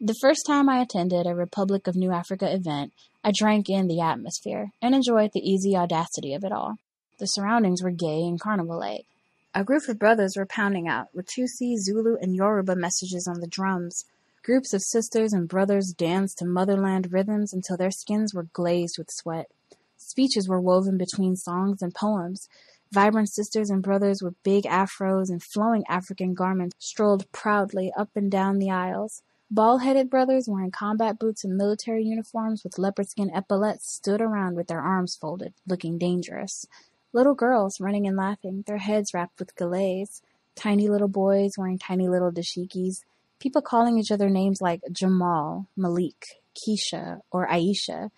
The 0.00 0.14
first 0.20 0.46
time 0.46 0.68
I 0.68 0.80
attended 0.80 1.26
a 1.26 1.34
Republic 1.34 1.88
of 1.88 1.96
New 1.96 2.12
Africa 2.12 2.54
event, 2.54 2.92
I 3.24 3.32
drank 3.36 3.68
in 3.68 3.88
the 3.88 4.00
atmosphere 4.00 4.70
and 4.80 4.94
enjoyed 4.94 5.32
the 5.34 5.40
easy 5.40 5.76
audacity 5.76 6.34
of 6.34 6.44
it 6.44 6.52
all. 6.52 6.76
The 7.18 7.26
surroundings 7.26 7.82
were 7.82 7.90
gay 7.90 8.20
and 8.22 8.40
carnival 8.40 8.78
like. 8.78 9.06
A 9.54 9.64
group 9.64 9.86
of 9.86 9.98
brothers 9.98 10.34
were 10.34 10.46
pounding 10.46 10.88
out, 10.88 11.08
with 11.12 11.26
Tutsi, 11.26 11.76
Zulu, 11.76 12.16
and 12.22 12.34
Yoruba 12.34 12.74
messages 12.74 13.28
on 13.28 13.40
the 13.40 13.46
drums. 13.46 14.06
Groups 14.42 14.72
of 14.72 14.80
sisters 14.80 15.34
and 15.34 15.46
brothers 15.46 15.92
danced 15.92 16.38
to 16.38 16.46
motherland 16.46 17.12
rhythms 17.12 17.52
until 17.52 17.76
their 17.76 17.90
skins 17.90 18.32
were 18.32 18.48
glazed 18.54 18.96
with 18.96 19.10
sweat. 19.10 19.50
Speeches 19.98 20.48
were 20.48 20.58
woven 20.58 20.96
between 20.96 21.36
songs 21.36 21.82
and 21.82 21.94
poems. 21.94 22.48
Vibrant 22.92 23.28
sisters 23.28 23.68
and 23.68 23.82
brothers 23.82 24.22
with 24.22 24.42
big 24.42 24.64
afros 24.64 25.28
and 25.28 25.42
flowing 25.42 25.84
African 25.86 26.32
garments 26.32 26.76
strolled 26.78 27.30
proudly 27.30 27.92
up 27.94 28.08
and 28.14 28.30
down 28.30 28.58
the 28.58 28.70
aisles. 28.70 29.22
Bald 29.50 29.82
headed 29.82 30.08
brothers 30.08 30.48
wearing 30.48 30.70
combat 30.70 31.18
boots 31.18 31.44
and 31.44 31.58
military 31.58 32.04
uniforms 32.04 32.64
with 32.64 32.78
leopard 32.78 33.10
skin 33.10 33.30
epaulets 33.34 33.92
stood 33.92 34.22
around 34.22 34.56
with 34.56 34.68
their 34.68 34.80
arms 34.80 35.14
folded, 35.14 35.52
looking 35.68 35.98
dangerous. 35.98 36.64
Little 37.14 37.34
girls 37.34 37.78
running 37.78 38.06
and 38.06 38.16
laughing, 38.16 38.64
their 38.66 38.78
heads 38.78 39.12
wrapped 39.12 39.38
with 39.38 39.54
geles. 39.56 40.22
Tiny 40.56 40.88
little 40.88 41.08
boys 41.08 41.58
wearing 41.58 41.78
tiny 41.78 42.08
little 42.08 42.32
dashikis. 42.32 43.02
People 43.38 43.60
calling 43.60 43.98
each 43.98 44.10
other 44.10 44.30
names 44.30 44.62
like 44.62 44.80
Jamal, 44.90 45.68
Malik, 45.76 46.40
Keisha, 46.56 47.20
or 47.30 47.46
Aisha. 47.48 48.10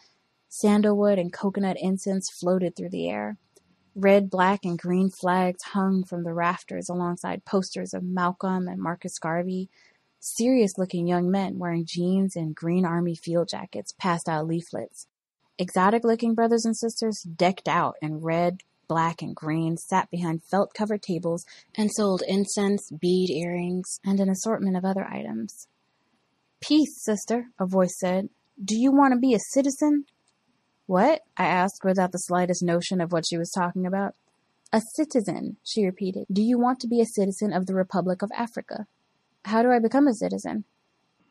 Sandalwood 0.49 1.19
and 1.19 1.33
coconut 1.33 1.77
incense 1.81 2.31
floated 2.31 2.77
through 2.77 2.91
the 2.91 3.09
air. 3.09 3.37
Red, 3.97 4.31
black, 4.31 4.65
and 4.65 4.79
green 4.79 5.11
flags 5.11 5.65
hung 5.65 6.05
from 6.05 6.23
the 6.23 6.33
rafters 6.33 6.89
alongside 6.89 7.45
posters 7.45 7.95
of 7.95 8.05
Malcolm 8.05 8.69
and 8.69 8.81
Marcus 8.81 9.19
Garvey. 9.19 9.71
Serious 10.21 10.79
looking 10.79 11.09
young 11.09 11.31
men 11.31 11.59
wearing 11.59 11.85
jeans 11.85 12.37
and 12.37 12.55
green 12.55 12.85
army 12.85 13.17
field 13.17 13.49
jackets 13.49 13.93
passed 13.93 14.29
out 14.29 14.47
leaflets. 14.47 15.09
Exotic 15.59 16.05
looking 16.05 16.35
brothers 16.35 16.65
and 16.65 16.77
sisters 16.77 17.23
decked 17.23 17.69
out 17.69 17.97
in 18.01 18.21
red, 18.21 18.63
black 18.89 19.23
and 19.23 19.35
green, 19.35 19.77
sat 19.77 20.11
behind 20.11 20.43
felt 20.51 20.75
covered 20.75 21.03
tables 21.03 21.45
and 21.75 21.91
sold 21.93 22.23
incense, 22.27 22.91
bead 23.01 23.31
earrings, 23.31 23.99
and 24.05 24.21
an 24.21 24.29
assortment 24.29 24.77
of 24.77 24.85
other 24.85 25.05
items. 25.05 25.69
Peace, 26.61 27.03
sister, 27.03 27.47
a 27.59 27.67
voice 27.67 27.95
said. 27.99 28.29
Do 28.63 28.77
you 28.79 28.93
want 28.93 29.13
to 29.13 29.19
be 29.19 29.35
a 29.35 29.39
citizen? 29.53 30.05
What? 30.87 31.23
I 31.37 31.47
asked 31.47 31.83
without 31.85 32.13
the 32.13 32.19
slightest 32.19 32.63
notion 32.63 33.01
of 33.01 33.13
what 33.13 33.25
she 33.29 33.37
was 33.37 33.51
talking 33.51 33.87
about. 33.87 34.15
A 34.73 34.81
citizen, 34.97 35.57
she 35.63 35.85
repeated. 35.85 36.27
Do 36.33 36.43
you 36.43 36.59
want 36.59 36.81
to 36.81 36.89
be 36.89 37.01
a 37.01 37.07
citizen 37.07 37.53
of 37.53 37.67
the 37.67 37.75
Republic 37.75 38.23
of 38.23 38.31
Africa? 38.35 38.87
How 39.45 39.63
do 39.63 39.71
I 39.71 39.79
become 39.79 40.07
a 40.07 40.15
citizen? 40.15 40.65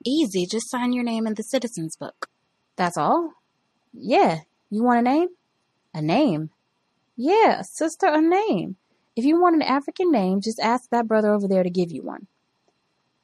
Easy, 0.05 0.45
just 0.45 0.69
sign 0.69 0.93
your 0.93 1.03
name 1.03 1.27
in 1.27 1.33
the 1.33 1.43
citizen's 1.43 1.95
book. 1.95 2.29
That's 2.75 2.97
all? 2.97 3.33
Yeah. 3.93 4.39
You 4.69 4.83
want 4.83 4.99
a 4.99 5.03
name? 5.03 5.29
A 5.93 6.01
name? 6.01 6.49
Yeah, 7.15 7.61
sister, 7.61 8.07
a 8.07 8.19
name. 8.19 8.77
If 9.15 9.23
you 9.23 9.39
want 9.39 9.55
an 9.55 9.61
African 9.61 10.11
name, 10.11 10.41
just 10.41 10.59
ask 10.59 10.89
that 10.89 11.07
brother 11.07 11.31
over 11.31 11.47
there 11.47 11.61
to 11.61 11.69
give 11.69 11.91
you 11.91 12.01
one. 12.01 12.25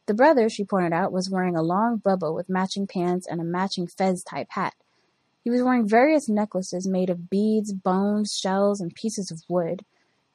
The 0.06 0.14
brother, 0.14 0.48
she 0.50 0.64
pointed 0.64 0.94
out, 0.94 1.12
was 1.12 1.30
wearing 1.30 1.56
a 1.56 1.64
long 1.64 2.00
buba 2.00 2.34
with 2.34 2.50
matching 2.50 2.86
pants 2.86 3.26
and 3.28 3.42
a 3.42 3.44
matching 3.44 3.88
fez 3.88 4.24
type 4.24 4.50
hat. 4.52 4.76
He 5.44 5.50
was 5.50 5.64
wearing 5.64 5.88
various 5.88 6.30
necklaces 6.30 6.88
made 6.88 7.10
of 7.10 7.30
beads, 7.30 7.74
bones, 7.74 8.36
shells, 8.36 8.80
and 8.80 8.94
pieces 8.94 9.32
of 9.32 9.42
wood. 9.48 9.84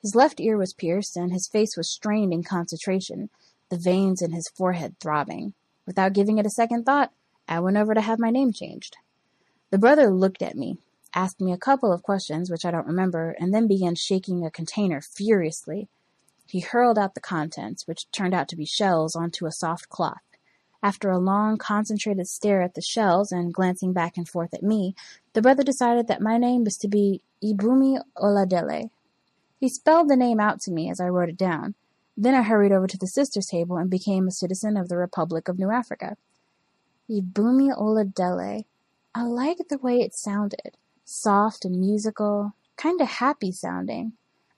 His 0.02 0.16
left 0.16 0.40
ear 0.40 0.56
was 0.56 0.72
pierced, 0.72 1.16
and 1.16 1.32
his 1.32 1.47
face 1.47 1.76
was 1.76 1.89
strained 1.89 2.32
in 2.32 2.43
concentration, 2.43 3.31
the 3.68 3.76
veins 3.78 4.20
in 4.20 4.32
his 4.32 4.48
forehead 4.48 4.97
throbbing. 4.98 5.55
Without 5.86 6.12
giving 6.12 6.39
it 6.39 6.47
a 6.47 6.51
second 6.51 6.85
thought, 6.85 7.12
I 7.47 7.60
went 7.60 7.76
over 7.76 7.94
to 7.94 8.01
have 8.01 8.18
my 8.18 8.31
name 8.31 8.52
changed. 8.52 8.97
The 9.70 9.78
brother 9.78 10.10
looked 10.10 10.43
at 10.43 10.56
me, 10.56 10.78
asked 11.15 11.41
me 11.41 11.53
a 11.53 11.59
couple 11.59 11.93
of 11.93 12.03
questions, 12.03 12.51
which 12.51 12.65
I 12.65 12.70
don't 12.70 12.86
remember, 12.86 13.36
and 13.39 13.55
then 13.55 13.69
began 13.69 13.95
shaking 13.95 14.45
a 14.45 14.51
container 14.51 15.01
furiously. 15.01 15.89
He 16.47 16.61
hurled 16.61 16.99
out 16.99 17.15
the 17.15 17.20
contents, 17.20 17.86
which 17.86 18.11
turned 18.11 18.35
out 18.35 18.49
to 18.49 18.57
be 18.57 18.66
shells, 18.66 19.15
onto 19.15 19.47
a 19.47 19.53
soft 19.53 19.89
cloth. 19.89 20.23
After 20.82 21.11
a 21.11 21.19
long, 21.19 21.57
concentrated 21.57 22.27
stare 22.27 22.61
at 22.61 22.74
the 22.74 22.82
shells 22.82 23.32
and 23.32 23.55
glancing 23.55 23.93
back 23.93 24.16
and 24.16 24.28
forth 24.28 24.53
at 24.53 24.62
me, 24.62 24.95
the 25.32 25.41
brother 25.41 25.62
decided 25.62 26.09
that 26.09 26.20
my 26.20 26.36
name 26.36 26.65
was 26.65 26.77
to 26.78 26.89
be 26.89 27.23
Ibumi 27.43 28.01
Oladele. 28.19 28.91
He 29.59 29.69
spelled 29.69 30.11
the 30.11 30.16
name 30.16 30.41
out 30.41 30.61
to 30.62 30.70
me 30.70 30.91
as 30.91 31.01
I 31.01 31.09
wrote 31.09 31.31
it 31.31 31.39
down. 31.39 31.74
Then 32.16 32.35
I 32.35 32.43
hurried 32.43 32.73
over 32.73 32.86
to 32.86 32.99
the 32.99 33.07
sisters' 33.07 33.47
table 33.47 33.78
and 33.78 33.89
became 33.89 34.28
a 34.28 34.32
citizen 34.32 34.77
of 34.77 34.89
the 34.89 34.99
Republic 34.99 35.49
of 35.49 35.59
New 35.59 35.70
Africa. 35.70 36.16
Ibumi 37.09 37.74
Oladele. 37.77 38.65
I 39.15 39.23
liked 39.23 39.69
the 39.70 39.78
way 39.78 40.01
it 40.01 40.15
sounded 40.15 40.77
soft 41.05 41.64
and 41.64 41.78
musical, 41.78 42.52
kind 42.76 43.01
of 43.01 43.09
happy 43.09 43.52
sounding. 43.52 44.12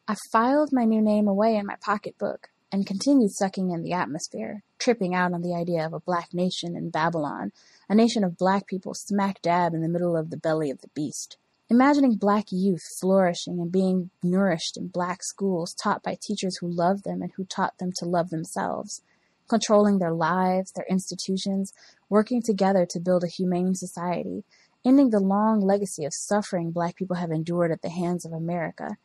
I 0.08 0.14
filed 0.32 0.70
my 0.72 0.84
new 0.84 1.02
name 1.02 1.26
away 1.26 1.56
in 1.56 1.66
my 1.66 1.76
pocketbook 1.80 2.48
and 2.70 2.86
continued 2.86 3.32
sucking 3.32 3.70
in 3.70 3.82
the 3.82 3.92
atmosphere, 3.92 4.62
tripping 4.78 5.14
out 5.14 5.32
on 5.32 5.42
the 5.42 5.54
idea 5.54 5.84
of 5.84 5.92
a 5.92 6.00
black 6.00 6.32
nation 6.32 6.76
in 6.76 6.90
Babylon, 6.90 7.52
a 7.88 7.94
nation 7.94 8.22
of 8.22 8.38
black 8.38 8.66
people 8.66 8.94
smack 8.94 9.42
dab 9.42 9.74
in 9.74 9.82
the 9.82 9.88
middle 9.88 10.16
of 10.16 10.30
the 10.30 10.36
belly 10.36 10.70
of 10.70 10.80
the 10.80 10.90
beast. 10.94 11.36
Imagining 11.68 12.14
black 12.14 12.46
youth 12.50 12.82
flourishing 13.00 13.58
and 13.58 13.72
being 13.72 14.10
nourished 14.22 14.76
in 14.76 14.86
black 14.86 15.24
schools 15.24 15.74
taught 15.74 16.02
by 16.02 16.16
teachers 16.20 16.58
who 16.58 16.68
loved 16.68 17.02
them 17.02 17.22
and 17.22 17.32
who 17.36 17.44
taught 17.44 17.78
them 17.78 17.90
to 17.96 18.04
love 18.04 18.30
themselves, 18.30 19.02
controlling 19.48 19.98
their 19.98 20.14
lives, 20.14 20.70
their 20.72 20.86
institutions, 20.88 21.72
working 22.08 22.40
together 22.40 22.86
to 22.88 23.00
build 23.00 23.24
a 23.24 23.28
humane 23.28 23.74
society, 23.74 24.44
ending 24.86 25.10
the 25.10 25.20
long 25.20 25.60
legacy 25.60 26.04
of 26.04 26.14
suffering 26.14 26.70
black 26.70 26.94
people 26.94 27.16
have 27.16 27.32
endured 27.32 27.72
at 27.72 27.82
the 27.82 27.90
hands 27.90 28.24
of 28.24 28.32
America. 28.32 28.96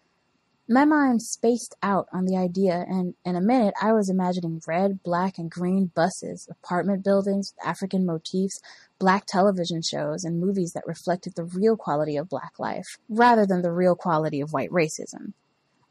My 0.70 0.86
mind 0.86 1.22
spaced 1.24 1.76
out 1.82 2.08
on 2.14 2.26
the 2.26 2.38
idea, 2.38 2.86
and 2.88 3.16
in 3.26 3.36
a 3.36 3.42
minute 3.42 3.74
I 3.82 3.92
was 3.92 4.10
imagining 4.10 4.62
red, 4.68 5.02
black, 5.04 5.38
and 5.38 5.50
green 5.50 5.92
buses, 5.94 6.48
apartment 6.50 7.04
buildings 7.04 7.52
with 7.52 7.68
African 7.68 8.06
motifs, 8.06 8.62
black 9.00 9.26
television 9.26 9.82
shows, 9.82 10.24
and 10.24 10.40
movies 10.40 10.72
that 10.74 10.86
reflected 10.86 11.34
the 11.36 11.44
real 11.44 11.76
quality 11.76 12.16
of 12.16 12.30
black 12.30 12.60
life, 12.60 12.98
rather 13.10 13.46
than 13.46 13.64
the 13.64 13.72
real 13.72 13.96
quality 13.96 14.40
of 14.40 14.54
white 14.54 14.70
racism. 14.70 15.34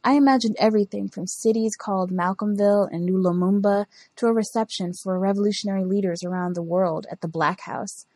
I 0.03 0.15
imagined 0.15 0.57
everything 0.59 1.11
from 1.11 1.27
cities 1.27 1.77
called 1.77 2.11
Malcolmville 2.11 2.89
and 2.91 3.05
New 3.05 3.19
Lumumba 3.19 3.85
to 4.17 4.29
a 4.29 4.33
reception 4.33 4.95
for 4.95 5.19
revolutionary 5.19 5.85
leaders 5.85 6.25
around 6.25 6.55
the 6.55 6.63
world 6.63 7.07
at 7.11 7.21
the 7.21 7.29
Black 7.29 7.61
House. 7.63 8.07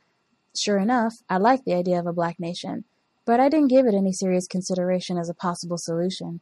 Sure 0.56 0.78
enough, 0.78 1.14
I 1.28 1.38
liked 1.38 1.64
the 1.64 1.74
idea 1.74 1.98
of 1.98 2.06
a 2.06 2.12
black 2.12 2.38
nation, 2.38 2.84
but 3.24 3.40
I 3.40 3.48
didn't 3.48 3.68
give 3.68 3.86
it 3.86 3.94
any 3.94 4.12
serious 4.12 4.46
consideration 4.46 5.18
as 5.18 5.28
a 5.28 5.34
possible 5.34 5.78
solution. 5.78 6.40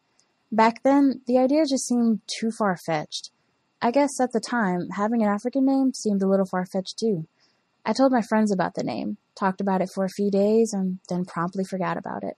Back 0.51 0.82
then, 0.82 1.22
the 1.26 1.39
idea 1.39 1.64
just 1.64 1.86
seemed 1.86 2.20
too 2.26 2.51
far 2.51 2.76
fetched. 2.76 3.30
I 3.80 3.90
guess 3.90 4.20
at 4.20 4.32
the 4.32 4.40
time, 4.40 4.90
having 4.90 5.22
an 5.22 5.28
African 5.28 5.64
name 5.64 5.94
seemed 5.94 6.22
a 6.22 6.28
little 6.28 6.47
far 6.47 6.66
fetched 6.66 6.98
too. 6.98 7.26
I 7.84 7.93
told 7.93 8.12
my 8.12 8.22
friends 8.22 8.52
about 8.52 8.74
the 8.74 8.84
name, 8.84 9.16
talked 9.34 9.60
about 9.60 9.80
it 9.80 9.90
for 9.93 10.05
a 10.05 10.10
few 10.10 10.30
days, 10.30 10.72
and 10.72 10.98
then 11.09 11.24
promptly 11.24 11.64
forgot 11.64 11.97
about 11.97 12.22
it. 12.22 12.36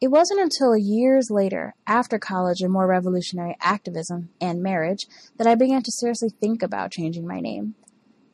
It 0.00 0.08
wasn't 0.08 0.40
until 0.40 0.76
years 0.76 1.28
later, 1.30 1.74
after 1.86 2.18
college 2.18 2.60
and 2.60 2.72
more 2.72 2.86
revolutionary 2.86 3.56
activism 3.60 4.30
and 4.40 4.62
marriage, 4.62 5.06
that 5.38 5.46
I 5.46 5.54
began 5.54 5.82
to 5.82 5.92
seriously 5.92 6.28
think 6.28 6.62
about 6.62 6.92
changing 6.92 7.26
my 7.26 7.40
name. 7.40 7.74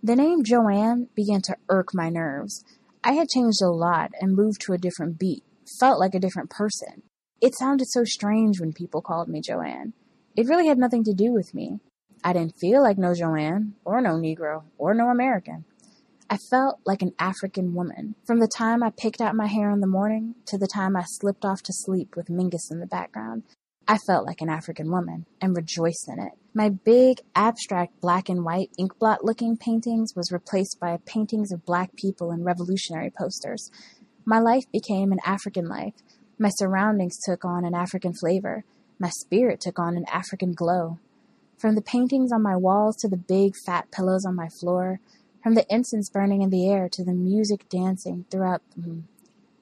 The 0.04 0.16
name 0.16 0.42
Joanne 0.42 1.06
began 1.14 1.42
to 1.42 1.56
irk 1.68 1.90
my 1.94 2.08
nerves. 2.08 2.64
I 3.04 3.12
had 3.12 3.28
changed 3.28 3.62
a 3.62 3.70
lot 3.70 4.10
and 4.20 4.34
moved 4.34 4.60
to 4.62 4.72
a 4.72 4.78
different 4.78 5.16
beat, 5.16 5.44
felt 5.78 6.00
like 6.00 6.12
a 6.12 6.18
different 6.18 6.50
person. 6.50 7.02
It 7.40 7.54
sounded 7.54 7.86
so 7.88 8.02
strange 8.02 8.58
when 8.58 8.72
people 8.72 9.00
called 9.00 9.28
me 9.28 9.40
Joanne. 9.40 9.92
It 10.36 10.48
really 10.48 10.66
had 10.66 10.78
nothing 10.78 11.04
to 11.04 11.14
do 11.14 11.32
with 11.32 11.54
me. 11.54 11.78
I 12.24 12.32
didn't 12.32 12.58
feel 12.58 12.82
like 12.82 12.98
no 12.98 13.14
Joanne, 13.14 13.74
or 13.84 14.00
no 14.00 14.14
Negro, 14.14 14.64
or 14.76 14.92
no 14.92 15.08
American. 15.08 15.66
I 16.28 16.36
felt 16.50 16.80
like 16.84 17.02
an 17.02 17.12
African 17.20 17.72
woman. 17.72 18.16
From 18.26 18.40
the 18.40 18.48
time 18.48 18.82
I 18.82 18.90
picked 18.90 19.20
out 19.20 19.36
my 19.36 19.46
hair 19.46 19.70
in 19.70 19.80
the 19.80 19.86
morning 19.86 20.34
to 20.46 20.58
the 20.58 20.66
time 20.66 20.96
I 20.96 21.04
slipped 21.06 21.44
off 21.44 21.62
to 21.62 21.72
sleep 21.72 22.16
with 22.16 22.28
Mingus 22.28 22.72
in 22.72 22.80
the 22.80 22.86
background, 22.86 23.44
I 23.88 23.98
felt 23.98 24.26
like 24.26 24.40
an 24.40 24.48
African 24.48 24.90
woman 24.90 25.26
and 25.40 25.56
rejoiced 25.56 26.08
in 26.08 26.18
it. 26.18 26.32
My 26.54 26.68
big, 26.68 27.20
abstract 27.34 28.00
black 28.00 28.28
and 28.28 28.44
white 28.44 28.70
inkblot 28.78 29.18
looking 29.22 29.56
paintings 29.56 30.14
was 30.14 30.30
replaced 30.30 30.78
by 30.78 30.98
paintings 31.04 31.50
of 31.50 31.64
black 31.64 31.96
people 31.96 32.30
and 32.30 32.44
revolutionary 32.44 33.10
posters. 33.10 33.70
My 34.24 34.38
life 34.38 34.64
became 34.72 35.12
an 35.12 35.20
African 35.24 35.68
life. 35.68 35.94
My 36.38 36.50
surroundings 36.50 37.18
took 37.24 37.44
on 37.44 37.64
an 37.64 37.74
African 37.74 38.12
flavor. 38.12 38.64
My 38.98 39.10
spirit 39.10 39.60
took 39.60 39.78
on 39.78 39.96
an 39.96 40.04
African 40.12 40.52
glow. 40.52 40.98
From 41.58 41.74
the 41.74 41.82
paintings 41.82 42.32
on 42.32 42.42
my 42.42 42.56
walls 42.56 42.96
to 42.96 43.08
the 43.08 43.16
big, 43.16 43.54
fat 43.66 43.90
pillows 43.90 44.24
on 44.24 44.34
my 44.34 44.48
floor, 44.48 45.00
from 45.42 45.54
the 45.54 45.66
incense 45.68 46.08
burning 46.08 46.42
in 46.42 46.50
the 46.50 46.68
air 46.68 46.88
to 46.88 47.04
the 47.04 47.12
music 47.14 47.68
dancing 47.68 48.26
throughout, 48.30 48.62
mm, 48.78 49.02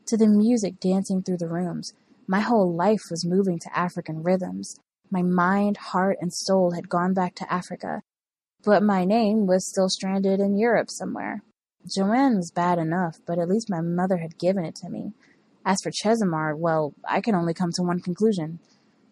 to 0.07 0.17
the 0.17 0.27
music 0.27 0.79
dancing 0.81 1.23
through 1.23 1.39
the 1.39 1.49
rooms, 1.49 1.95
my 2.31 2.39
whole 2.39 2.73
life 2.73 3.11
was 3.11 3.27
moving 3.27 3.59
to 3.59 3.77
African 3.77 4.23
rhythms. 4.23 4.79
My 5.11 5.21
mind, 5.21 5.77
heart, 5.77 6.17
and 6.21 6.33
soul 6.33 6.71
had 6.71 6.89
gone 6.89 7.13
back 7.13 7.35
to 7.35 7.53
Africa, 7.53 8.03
but 8.63 8.85
my 8.85 9.05
name 9.05 9.49
was 9.49 9.69
still 9.69 9.89
stranded 9.89 10.39
in 10.39 10.57
Europe 10.57 10.91
somewhere. 10.91 11.43
Joanne 11.93 12.37
was 12.37 12.53
bad 12.53 12.79
enough, 12.79 13.19
but 13.27 13.41
at 13.41 13.49
least 13.49 13.69
my 13.69 13.81
mother 13.81 14.19
had 14.19 14.39
given 14.39 14.65
it 14.65 14.77
to 14.77 14.89
me. 14.89 15.13
As 15.67 15.83
for 15.83 15.91
Chesimard, 15.91 16.57
well, 16.57 16.95
I 17.05 17.21
can 17.21 17.35
only 17.35 17.53
come 17.53 17.73
to 17.73 17.83
one 17.83 17.99
conclusion. 17.99 18.61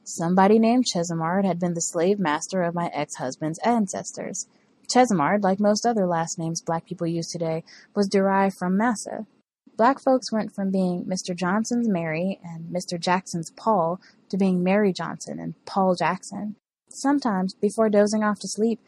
Somebody 0.05 0.61
named 0.61 0.87
Chesimard 0.87 1.45
had 1.45 1.59
been 1.59 1.75
the 1.75 1.81
slave 1.81 2.21
master 2.21 2.63
of 2.63 2.77
my 2.77 2.89
ex-husband's 2.95 3.59
ancestors. 3.65 4.47
Chesimard, 4.95 5.43
like 5.43 5.59
most 5.59 5.85
other 5.85 6.07
last 6.07 6.39
names 6.39 6.63
black 6.63 6.87
people 6.87 7.09
use 7.09 7.27
today, 7.27 7.65
was 7.97 8.09
derived 8.09 8.57
from 8.57 8.77
Massa. 8.77 9.27
Black 9.79 10.01
folks 10.01 10.33
went 10.33 10.53
from 10.53 10.73
being 10.73 11.05
Mr. 11.05 11.37
Johnson's 11.37 11.89
Mary 11.89 12.41
and 12.43 12.65
Mr. 12.65 12.99
Jackson's 12.99 13.53
Paul 13.53 14.01
to 14.29 14.37
being 14.37 14.65
Mary 14.65 14.93
Johnson 14.93 15.39
and 15.39 15.55
Paul 15.67 15.95
Jackson. 15.95 16.57
Sometimes, 16.91 17.55
before 17.55 17.89
dozing 17.89 18.25
off 18.25 18.41
to 18.41 18.49
sleep, 18.49 18.81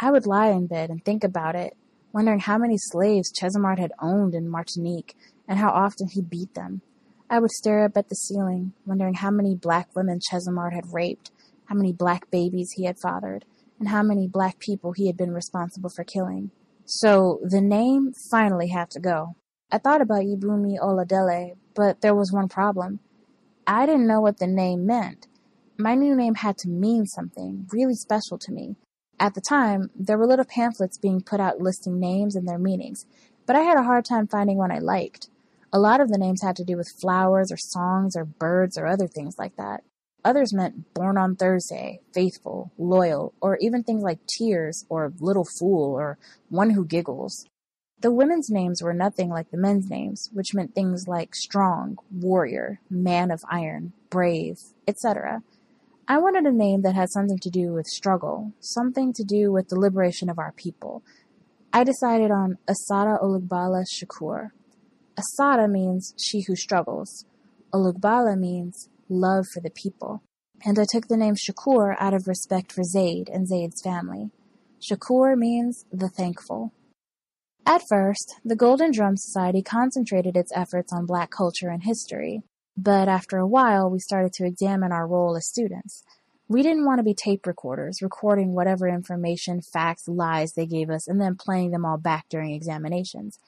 I 0.00 0.10
would 0.10 0.26
lie 0.26 0.48
in 0.48 0.66
bed 0.66 0.88
and 0.88 1.04
think 1.04 1.22
about 1.22 1.54
it, 1.54 1.76
wondering 2.14 2.38
how 2.38 2.56
many 2.56 2.78
slaves 2.78 3.30
Chesimard 3.30 3.78
had 3.78 3.92
owned 4.00 4.34
in 4.34 4.48
Martinique 4.48 5.14
and 5.46 5.58
how 5.58 5.68
often 5.68 6.08
he 6.08 6.22
beat 6.22 6.54
them. 6.54 6.80
I 7.28 7.40
would 7.40 7.50
stare 7.50 7.84
up 7.84 7.98
at 7.98 8.08
the 8.08 8.14
ceiling, 8.14 8.72
wondering 8.86 9.14
how 9.14 9.30
many 9.30 9.54
black 9.54 9.94
women 9.94 10.18
Chesimard 10.18 10.72
had 10.72 10.94
raped, 10.94 11.30
how 11.66 11.74
many 11.74 11.92
black 11.92 12.30
babies 12.30 12.72
he 12.72 12.84
had 12.84 12.98
fathered, 12.98 13.44
and 13.78 13.88
how 13.88 14.02
many 14.02 14.26
black 14.26 14.60
people 14.60 14.92
he 14.92 15.08
had 15.08 15.16
been 15.18 15.34
responsible 15.34 15.90
for 15.90 16.04
killing. 16.04 16.52
So 16.86 17.38
the 17.42 17.60
name 17.60 18.14
finally 18.30 18.68
had 18.68 18.88
to 18.92 18.98
go. 18.98 19.36
I 19.70 19.76
thought 19.76 20.00
about 20.00 20.22
Ibumi 20.22 20.78
Oladele, 20.80 21.56
but 21.74 22.00
there 22.00 22.14
was 22.14 22.32
one 22.32 22.48
problem. 22.48 23.00
I 23.66 23.84
didn't 23.84 24.06
know 24.06 24.22
what 24.22 24.38
the 24.38 24.46
name 24.46 24.86
meant. 24.86 25.26
My 25.76 25.94
new 25.94 26.16
name 26.16 26.36
had 26.36 26.56
to 26.58 26.70
mean 26.70 27.04
something 27.04 27.66
really 27.70 27.94
special 27.94 28.38
to 28.38 28.50
me. 28.50 28.76
At 29.20 29.34
the 29.34 29.42
time, 29.42 29.90
there 29.94 30.16
were 30.16 30.26
little 30.26 30.46
pamphlets 30.46 30.96
being 30.96 31.20
put 31.20 31.38
out 31.38 31.60
listing 31.60 32.00
names 32.00 32.34
and 32.34 32.48
their 32.48 32.58
meanings, 32.58 33.04
but 33.44 33.56
I 33.56 33.60
had 33.60 33.76
a 33.76 33.82
hard 33.82 34.06
time 34.06 34.26
finding 34.26 34.56
one 34.56 34.72
I 34.72 34.78
liked. 34.78 35.28
A 35.70 35.78
lot 35.78 36.00
of 36.00 36.08
the 36.08 36.18
names 36.18 36.40
had 36.40 36.56
to 36.56 36.64
do 36.64 36.78
with 36.78 36.88
flowers 36.88 37.52
or 37.52 37.58
songs 37.58 38.16
or 38.16 38.24
birds 38.24 38.78
or 38.78 38.86
other 38.86 39.06
things 39.06 39.38
like 39.38 39.56
that. 39.56 39.82
Others 40.24 40.54
meant 40.54 40.94
born 40.94 41.18
on 41.18 41.36
Thursday, 41.36 42.00
faithful, 42.14 42.72
loyal, 42.78 43.34
or 43.42 43.58
even 43.58 43.82
things 43.82 44.02
like 44.02 44.26
tears 44.26 44.86
or 44.88 45.12
little 45.20 45.44
fool 45.44 45.94
or 45.94 46.16
one 46.48 46.70
who 46.70 46.86
giggles. 46.86 47.44
The 48.00 48.12
women's 48.12 48.48
names 48.48 48.80
were 48.80 48.94
nothing 48.94 49.28
like 49.28 49.50
the 49.50 49.58
men's 49.58 49.90
names, 49.90 50.30
which 50.32 50.54
meant 50.54 50.74
things 50.74 51.06
like 51.08 51.34
strong, 51.34 51.98
warrior, 52.12 52.80
man 52.88 53.32
of 53.32 53.42
iron, 53.50 53.92
brave, 54.08 54.56
etc. 54.86 55.42
I 56.06 56.18
wanted 56.18 56.44
a 56.44 56.52
name 56.52 56.82
that 56.82 56.94
had 56.94 57.10
something 57.10 57.38
to 57.40 57.50
do 57.50 57.72
with 57.72 57.86
struggle, 57.86 58.52
something 58.60 59.12
to 59.14 59.24
do 59.24 59.50
with 59.50 59.68
the 59.68 59.78
liberation 59.78 60.30
of 60.30 60.38
our 60.38 60.52
people. 60.52 61.02
I 61.72 61.82
decided 61.82 62.30
on 62.30 62.58
Assata 62.68 63.18
Olugbala 63.20 63.84
Shakur. 63.92 64.50
Assata 65.18 65.66
means 65.66 66.14
she 66.16 66.44
who 66.46 66.54
struggles. 66.54 67.26
Olugbala 67.74 68.38
means 68.38 68.88
love 69.08 69.44
for 69.52 69.60
the 69.60 69.70
people, 69.70 70.22
and 70.64 70.78
I 70.78 70.86
took 70.90 71.08
the 71.08 71.16
name 71.16 71.34
Shakur 71.34 71.96
out 71.98 72.14
of 72.14 72.28
respect 72.28 72.70
for 72.70 72.84
Zayd 72.84 73.28
and 73.28 73.48
Zayd's 73.48 73.82
family. 73.82 74.30
Shakur 74.80 75.36
means 75.36 75.84
the 75.92 76.08
thankful. 76.08 76.72
At 77.68 77.86
first, 77.86 78.36
the 78.42 78.56
Golden 78.56 78.92
Drum 78.92 79.18
Society 79.18 79.60
concentrated 79.60 80.38
its 80.38 80.50
efforts 80.54 80.90
on 80.90 81.04
black 81.04 81.30
culture 81.30 81.68
and 81.68 81.82
history, 81.82 82.42
but 82.78 83.08
after 83.08 83.36
a 83.36 83.46
while 83.46 83.90
we 83.90 83.98
started 83.98 84.32
to 84.32 84.46
examine 84.46 84.90
our 84.90 85.06
role 85.06 85.36
as 85.36 85.46
students. 85.46 86.02
We 86.48 86.62
didn't 86.62 86.86
want 86.86 86.98
to 86.98 87.02
be 87.02 87.12
tape 87.12 87.46
recorders, 87.46 88.00
recording 88.00 88.54
whatever 88.54 88.88
information, 88.88 89.60
facts, 89.60 90.08
lies 90.08 90.54
they 90.54 90.64
gave 90.64 90.88
us, 90.88 91.06
and 91.06 91.20
then 91.20 91.36
playing 91.36 91.72
them 91.72 91.84
all 91.84 91.98
back 91.98 92.30
during 92.30 92.54
examinations. 92.54 93.38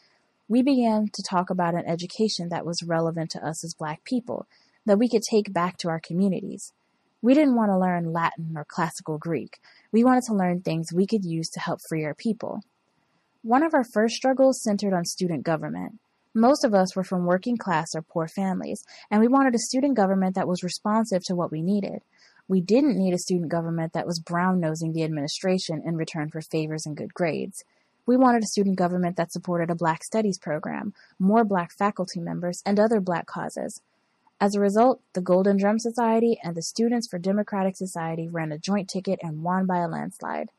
We 0.48 0.60
began 0.60 1.08
to 1.14 1.22
talk 1.22 1.48
about 1.48 1.74
an 1.74 1.86
education 1.86 2.50
that 2.50 2.66
was 2.66 2.82
relevant 2.82 3.30
to 3.30 3.42
us 3.42 3.64
as 3.64 3.72
black 3.72 4.04
people, 4.04 4.46
that 4.84 4.98
we 4.98 5.08
could 5.08 5.22
take 5.22 5.50
back 5.54 5.78
to 5.78 5.88
our 5.88 5.98
communities. 5.98 6.74
We 7.22 7.32
didn't 7.32 7.56
want 7.56 7.70
to 7.70 7.78
learn 7.78 8.12
Latin 8.12 8.52
or 8.54 8.66
classical 8.66 9.16
Greek. 9.16 9.60
We 9.90 10.04
wanted 10.04 10.24
to 10.24 10.34
learn 10.34 10.60
things 10.60 10.92
we 10.92 11.06
could 11.06 11.24
use 11.24 11.48
to 11.52 11.60
help 11.60 11.80
free 11.80 12.04
our 12.04 12.12
people. 12.12 12.60
One 13.42 13.62
of 13.62 13.72
our 13.72 13.84
first 13.84 14.16
struggles 14.16 14.62
centered 14.62 14.92
on 14.92 15.06
student 15.06 15.44
government. 15.44 15.98
Most 16.34 16.62
of 16.62 16.74
us 16.74 16.94
were 16.94 17.02
from 17.02 17.24
working 17.24 17.56
class 17.56 17.94
or 17.94 18.02
poor 18.02 18.28
families, 18.28 18.84
and 19.10 19.18
we 19.18 19.28
wanted 19.28 19.54
a 19.54 19.58
student 19.58 19.96
government 19.96 20.34
that 20.34 20.46
was 20.46 20.62
responsive 20.62 21.22
to 21.24 21.34
what 21.34 21.50
we 21.50 21.62
needed. 21.62 22.02
We 22.48 22.60
didn't 22.60 22.98
need 22.98 23.14
a 23.14 23.18
student 23.18 23.50
government 23.50 23.94
that 23.94 24.06
was 24.06 24.20
brown 24.20 24.60
nosing 24.60 24.92
the 24.92 25.04
administration 25.04 25.80
in 25.86 25.96
return 25.96 26.28
for 26.28 26.42
favors 26.42 26.84
and 26.84 26.94
good 26.94 27.14
grades. 27.14 27.64
We 28.04 28.14
wanted 28.14 28.42
a 28.42 28.46
student 28.46 28.76
government 28.76 29.16
that 29.16 29.32
supported 29.32 29.70
a 29.70 29.74
black 29.74 30.04
studies 30.04 30.38
program, 30.38 30.92
more 31.18 31.42
black 31.42 31.72
faculty 31.72 32.20
members, 32.20 32.62
and 32.66 32.78
other 32.78 33.00
black 33.00 33.24
causes. 33.24 33.80
As 34.38 34.54
a 34.54 34.60
result, 34.60 35.00
the 35.14 35.22
Golden 35.22 35.56
Drum 35.56 35.78
Society 35.78 36.38
and 36.42 36.54
the 36.54 36.62
Students 36.62 37.08
for 37.08 37.18
Democratic 37.18 37.74
Society 37.74 38.28
ran 38.28 38.52
a 38.52 38.58
joint 38.58 38.90
ticket 38.90 39.18
and 39.22 39.42
won 39.42 39.64
by 39.64 39.78
a 39.78 39.88
landslide. 39.88 40.50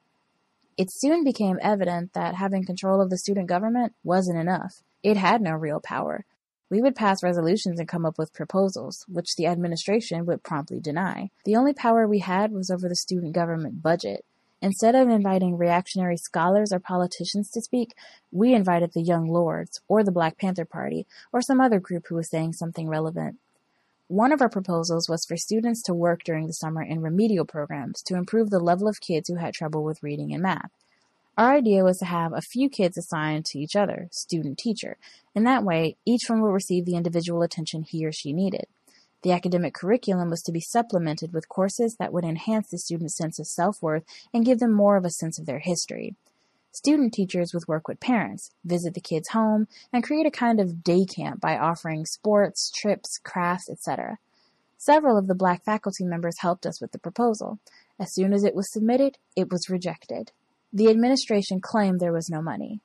It 0.77 0.91
soon 0.91 1.23
became 1.23 1.59
evident 1.61 2.13
that 2.13 2.35
having 2.35 2.65
control 2.65 3.01
of 3.01 3.09
the 3.09 3.17
student 3.17 3.47
government 3.47 3.93
wasn't 4.03 4.39
enough. 4.39 4.81
It 5.03 5.17
had 5.17 5.41
no 5.41 5.51
real 5.51 5.79
power. 5.79 6.25
We 6.69 6.81
would 6.81 6.95
pass 6.95 7.21
resolutions 7.21 7.79
and 7.79 7.89
come 7.89 8.05
up 8.05 8.17
with 8.17 8.33
proposals, 8.33 9.05
which 9.09 9.35
the 9.35 9.45
administration 9.47 10.25
would 10.25 10.43
promptly 10.43 10.79
deny. 10.79 11.29
The 11.43 11.57
only 11.57 11.73
power 11.73 12.07
we 12.07 12.19
had 12.19 12.53
was 12.53 12.69
over 12.69 12.87
the 12.87 12.95
student 12.95 13.33
government 13.33 13.81
budget. 13.83 14.23
Instead 14.61 14.95
of 14.95 15.09
inviting 15.09 15.57
reactionary 15.57 16.17
scholars 16.17 16.71
or 16.71 16.79
politicians 16.79 17.49
to 17.51 17.61
speak, 17.61 17.93
we 18.31 18.53
invited 18.53 18.93
the 18.93 19.01
Young 19.01 19.27
Lords, 19.27 19.81
or 19.87 20.03
the 20.03 20.11
Black 20.11 20.37
Panther 20.37 20.65
Party, 20.65 21.07
or 21.33 21.41
some 21.41 21.59
other 21.59 21.79
group 21.79 22.05
who 22.07 22.15
was 22.15 22.29
saying 22.29 22.53
something 22.53 22.87
relevant. 22.87 23.37
One 24.11 24.33
of 24.33 24.41
our 24.41 24.49
proposals 24.49 25.07
was 25.07 25.23
for 25.25 25.37
students 25.37 25.81
to 25.83 25.93
work 25.93 26.25
during 26.25 26.45
the 26.45 26.53
summer 26.53 26.81
in 26.81 26.99
remedial 26.99 27.45
programs 27.45 28.01
to 28.01 28.15
improve 28.15 28.49
the 28.49 28.59
level 28.59 28.89
of 28.89 28.99
kids 28.99 29.29
who 29.29 29.37
had 29.37 29.53
trouble 29.53 29.85
with 29.85 30.03
reading 30.03 30.33
and 30.33 30.43
math. 30.43 30.69
Our 31.37 31.53
idea 31.53 31.85
was 31.85 31.99
to 31.99 32.05
have 32.05 32.33
a 32.33 32.41
few 32.41 32.67
kids 32.67 32.97
assigned 32.97 33.45
to 33.45 33.59
each 33.59 33.73
other, 33.73 34.09
student 34.11 34.57
teacher. 34.57 34.97
In 35.33 35.45
that 35.45 35.63
way, 35.63 35.95
each 36.05 36.23
one 36.27 36.41
will 36.41 36.51
receive 36.51 36.83
the 36.83 36.97
individual 36.97 37.41
attention 37.41 37.83
he 37.83 38.05
or 38.05 38.11
she 38.11 38.33
needed. 38.33 38.65
The 39.21 39.31
academic 39.31 39.75
curriculum 39.75 40.29
was 40.29 40.41
to 40.41 40.51
be 40.51 40.59
supplemented 40.59 41.31
with 41.31 41.47
courses 41.47 41.95
that 41.97 42.11
would 42.11 42.25
enhance 42.25 42.67
the 42.67 42.79
student's 42.79 43.15
sense 43.15 43.39
of 43.39 43.47
self 43.47 43.81
worth 43.81 44.03
and 44.33 44.43
give 44.43 44.59
them 44.59 44.73
more 44.73 44.97
of 44.97 45.05
a 45.05 45.09
sense 45.09 45.39
of 45.39 45.45
their 45.45 45.59
history. 45.59 46.17
Student 46.73 47.13
teachers 47.13 47.53
would 47.53 47.67
work 47.67 47.87
with 47.87 47.99
parents, 47.99 48.51
visit 48.63 48.93
the 48.93 49.01
kids' 49.01 49.29
home, 49.29 49.67
and 49.91 50.03
create 50.03 50.25
a 50.25 50.31
kind 50.31 50.59
of 50.59 50.83
day 50.83 51.05
camp 51.05 51.41
by 51.41 51.57
offering 51.57 52.05
sports, 52.05 52.71
trips, 52.71 53.17
crafts, 53.17 53.69
etc. 53.69 54.19
Several 54.77 55.17
of 55.17 55.27
the 55.27 55.35
black 55.35 55.63
faculty 55.63 56.05
members 56.05 56.39
helped 56.39 56.65
us 56.65 56.79
with 56.79 56.91
the 56.91 56.97
proposal. 56.97 57.59
As 57.99 58.13
soon 58.13 58.33
as 58.33 58.43
it 58.43 58.55
was 58.55 58.71
submitted, 58.71 59.17
it 59.35 59.51
was 59.51 59.69
rejected. 59.69 60.31
The 60.71 60.89
administration 60.89 61.59
claimed 61.59 61.99
there 61.99 62.13
was 62.13 62.29
no 62.29 62.41
money. 62.41 62.79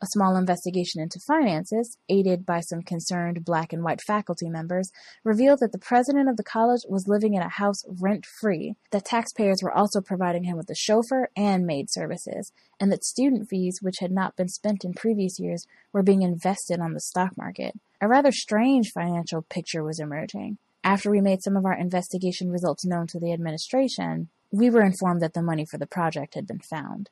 A 0.00 0.06
small 0.06 0.36
investigation 0.36 1.02
into 1.02 1.18
finances, 1.26 1.98
aided 2.08 2.46
by 2.46 2.60
some 2.60 2.82
concerned 2.82 3.44
black 3.44 3.72
and 3.72 3.82
white 3.82 4.00
faculty 4.00 4.48
members, 4.48 4.92
revealed 5.24 5.58
that 5.58 5.72
the 5.72 5.78
president 5.78 6.28
of 6.28 6.36
the 6.36 6.44
college 6.44 6.82
was 6.88 7.08
living 7.08 7.34
in 7.34 7.42
a 7.42 7.48
house 7.48 7.82
rent 8.00 8.24
free, 8.40 8.76
that 8.92 9.04
taxpayers 9.04 9.58
were 9.60 9.76
also 9.76 10.00
providing 10.00 10.44
him 10.44 10.56
with 10.56 10.70
a 10.70 10.74
chauffeur 10.76 11.30
and 11.36 11.66
maid 11.66 11.90
services, 11.90 12.52
and 12.78 12.92
that 12.92 13.02
student 13.02 13.48
fees, 13.48 13.80
which 13.82 13.98
had 13.98 14.12
not 14.12 14.36
been 14.36 14.48
spent 14.48 14.84
in 14.84 14.94
previous 14.94 15.40
years, 15.40 15.66
were 15.92 16.04
being 16.04 16.22
invested 16.22 16.78
on 16.78 16.92
the 16.92 17.00
stock 17.00 17.36
market. 17.36 17.74
A 18.00 18.06
rather 18.06 18.30
strange 18.30 18.92
financial 18.94 19.42
picture 19.42 19.82
was 19.82 19.98
emerging. 19.98 20.58
After 20.84 21.10
we 21.10 21.20
made 21.20 21.42
some 21.42 21.56
of 21.56 21.64
our 21.64 21.76
investigation 21.76 22.52
results 22.52 22.86
known 22.86 23.08
to 23.08 23.18
the 23.18 23.32
administration, 23.32 24.28
we 24.52 24.70
were 24.70 24.82
informed 24.82 25.22
that 25.22 25.34
the 25.34 25.42
money 25.42 25.66
for 25.68 25.76
the 25.76 25.88
project 25.88 26.34
had 26.34 26.46
been 26.46 26.60
found. 26.60 27.10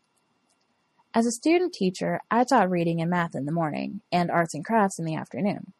As 1.16 1.24
a 1.24 1.32
student 1.32 1.72
teacher, 1.72 2.20
I 2.30 2.44
taught 2.44 2.68
reading 2.68 3.00
and 3.00 3.08
math 3.08 3.34
in 3.34 3.46
the 3.46 3.50
morning 3.50 4.02
and 4.12 4.30
arts 4.30 4.52
and 4.52 4.62
crafts 4.62 4.98
in 4.98 5.06
the 5.06 5.14
afternoon. 5.14 5.72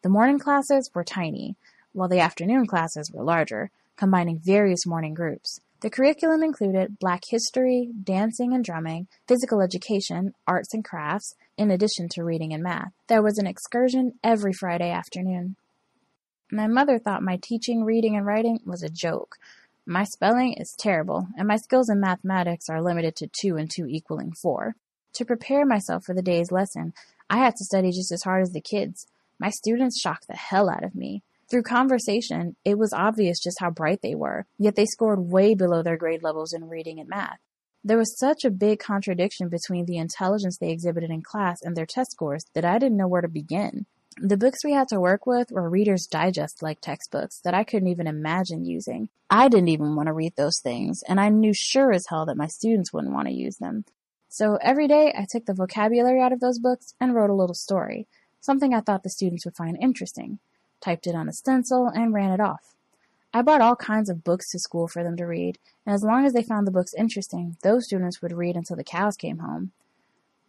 The 0.00 0.08
morning 0.08 0.38
classes 0.38 0.90
were 0.94 1.04
tiny, 1.04 1.56
while 1.92 2.08
the 2.08 2.20
afternoon 2.20 2.66
classes 2.66 3.12
were 3.12 3.22
larger, 3.22 3.70
combining 3.98 4.38
various 4.38 4.86
morning 4.86 5.12
groups. 5.12 5.60
The 5.80 5.90
curriculum 5.90 6.42
included 6.42 6.98
black 6.98 7.24
history, 7.28 7.90
dancing 8.02 8.54
and 8.54 8.64
drumming, 8.64 9.08
physical 9.26 9.60
education, 9.60 10.32
arts 10.46 10.72
and 10.72 10.82
crafts, 10.82 11.34
in 11.58 11.70
addition 11.70 12.08
to 12.12 12.24
reading 12.24 12.54
and 12.54 12.62
math. 12.62 12.92
There 13.08 13.22
was 13.22 13.36
an 13.36 13.46
excursion 13.46 14.14
every 14.24 14.54
Friday 14.54 14.90
afternoon. 14.90 15.56
My 16.50 16.66
mother 16.66 16.98
thought 16.98 17.22
my 17.22 17.38
teaching 17.42 17.84
reading 17.84 18.16
and 18.16 18.24
writing 18.24 18.60
was 18.64 18.82
a 18.82 18.88
joke. 18.88 19.36
My 19.90 20.04
spelling 20.04 20.52
is 20.52 20.76
terrible, 20.78 21.28
and 21.38 21.48
my 21.48 21.56
skills 21.56 21.88
in 21.88 21.98
mathematics 21.98 22.68
are 22.68 22.82
limited 22.82 23.16
to 23.16 23.30
2 23.40 23.56
and 23.56 23.70
2 23.74 23.86
equaling 23.86 24.32
4. 24.32 24.74
To 25.14 25.24
prepare 25.24 25.64
myself 25.64 26.04
for 26.04 26.14
the 26.14 26.20
day's 26.20 26.52
lesson, 26.52 26.92
I 27.30 27.38
had 27.38 27.56
to 27.56 27.64
study 27.64 27.90
just 27.90 28.12
as 28.12 28.22
hard 28.22 28.42
as 28.42 28.50
the 28.50 28.60
kids. 28.60 29.06
My 29.38 29.48
students 29.48 29.98
shocked 29.98 30.26
the 30.28 30.36
hell 30.36 30.68
out 30.68 30.84
of 30.84 30.94
me. 30.94 31.22
Through 31.50 31.62
conversation, 31.62 32.54
it 32.66 32.76
was 32.76 32.92
obvious 32.92 33.40
just 33.40 33.60
how 33.60 33.70
bright 33.70 34.00
they 34.02 34.14
were, 34.14 34.44
yet 34.58 34.76
they 34.76 34.84
scored 34.84 35.30
way 35.30 35.54
below 35.54 35.82
their 35.82 35.96
grade 35.96 36.22
levels 36.22 36.52
in 36.52 36.68
reading 36.68 37.00
and 37.00 37.08
math. 37.08 37.38
There 37.82 37.96
was 37.96 38.18
such 38.18 38.44
a 38.44 38.50
big 38.50 38.80
contradiction 38.80 39.48
between 39.48 39.86
the 39.86 39.96
intelligence 39.96 40.58
they 40.58 40.70
exhibited 40.70 41.08
in 41.08 41.22
class 41.22 41.62
and 41.62 41.74
their 41.74 41.86
test 41.86 42.10
scores 42.10 42.44
that 42.52 42.66
I 42.66 42.78
didn't 42.78 42.98
know 42.98 43.08
where 43.08 43.22
to 43.22 43.28
begin. 43.28 43.86
The 44.20 44.36
books 44.36 44.64
we 44.64 44.72
had 44.72 44.88
to 44.88 44.98
work 44.98 45.26
with 45.26 45.52
were 45.52 45.70
Reader's 45.70 46.06
Digest 46.06 46.60
like 46.60 46.80
textbooks 46.80 47.40
that 47.44 47.54
I 47.54 47.62
couldn't 47.62 47.86
even 47.88 48.08
imagine 48.08 48.64
using. 48.64 49.10
I 49.30 49.46
didn't 49.46 49.68
even 49.68 49.94
want 49.94 50.08
to 50.08 50.12
read 50.12 50.34
those 50.34 50.58
things, 50.60 51.04
and 51.06 51.20
I 51.20 51.28
knew 51.28 51.52
sure 51.54 51.92
as 51.92 52.06
hell 52.08 52.26
that 52.26 52.36
my 52.36 52.48
students 52.48 52.92
wouldn't 52.92 53.14
want 53.14 53.28
to 53.28 53.34
use 53.34 53.58
them. 53.58 53.84
So 54.28 54.58
every 54.60 54.88
day 54.88 55.14
I 55.16 55.24
took 55.30 55.46
the 55.46 55.54
vocabulary 55.54 56.20
out 56.20 56.32
of 56.32 56.40
those 56.40 56.58
books 56.58 56.94
and 57.00 57.14
wrote 57.14 57.30
a 57.30 57.34
little 57.34 57.54
story, 57.54 58.08
something 58.40 58.74
I 58.74 58.80
thought 58.80 59.04
the 59.04 59.10
students 59.10 59.44
would 59.44 59.54
find 59.54 59.78
interesting, 59.80 60.40
typed 60.80 61.06
it 61.06 61.14
on 61.14 61.28
a 61.28 61.32
stencil, 61.32 61.86
and 61.86 62.12
ran 62.12 62.32
it 62.32 62.40
off. 62.40 62.74
I 63.32 63.42
brought 63.42 63.60
all 63.60 63.76
kinds 63.76 64.10
of 64.10 64.24
books 64.24 64.50
to 64.50 64.58
school 64.58 64.88
for 64.88 65.04
them 65.04 65.16
to 65.18 65.26
read, 65.26 65.58
and 65.86 65.94
as 65.94 66.02
long 66.02 66.26
as 66.26 66.32
they 66.32 66.42
found 66.42 66.66
the 66.66 66.72
books 66.72 66.92
interesting, 66.94 67.56
those 67.62 67.84
students 67.84 68.20
would 68.20 68.32
read 68.32 68.56
until 68.56 68.76
the 68.76 68.82
cows 68.82 69.16
came 69.16 69.38
home. 69.38 69.70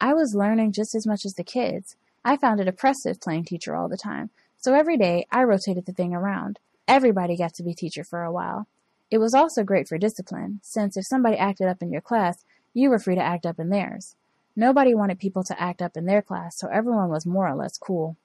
I 0.02 0.16
was 0.16 0.34
learning 0.34 0.72
just 0.72 0.96
as 0.96 1.06
much 1.06 1.24
as 1.24 1.36
the 1.36 1.44
kids, 1.44 1.96
I 2.30 2.38
found 2.38 2.60
it 2.60 2.68
oppressive 2.68 3.20
playing 3.20 3.46
teacher 3.46 3.76
all 3.76 3.90
the 3.90 3.98
time, 3.98 4.30
so 4.56 4.76
every 4.76 4.98
day 4.98 5.26
I 5.32 5.42
rotated 5.42 5.88
the 5.88 5.94
thing 5.94 6.14
around. 6.14 6.60
Everybody 6.88 7.36
got 7.36 7.56
to 7.56 7.64
be 7.64 7.74
teacher 7.74 8.04
for 8.04 8.22
a 8.22 8.32
while. 8.32 8.68
It 9.10 9.18
was 9.18 9.34
also 9.34 9.64
great 9.64 9.88
for 9.88 9.98
discipline, 9.98 10.60
since 10.62 10.96
if 10.96 11.08
somebody 11.08 11.38
acted 11.38 11.68
up 11.68 11.82
in 11.82 11.92
your 11.92 12.04
class, 12.04 12.46
you 12.72 12.92
were 12.92 13.00
free 13.00 13.16
to 13.16 13.24
act 13.24 13.48
up 13.48 13.60
in 13.60 13.70
theirs. 13.70 14.16
Nobody 14.56 14.94
wanted 14.94 15.18
people 15.18 15.44
to 15.46 15.60
act 15.60 15.82
up 15.82 15.98
in 15.98 16.06
their 16.06 16.22
class, 16.22 16.56
so 16.60 16.68
everyone 16.68 17.10
was 17.10 17.26
more 17.26 17.48
or 17.48 17.56
less 17.56 17.80
cool. 17.80 18.16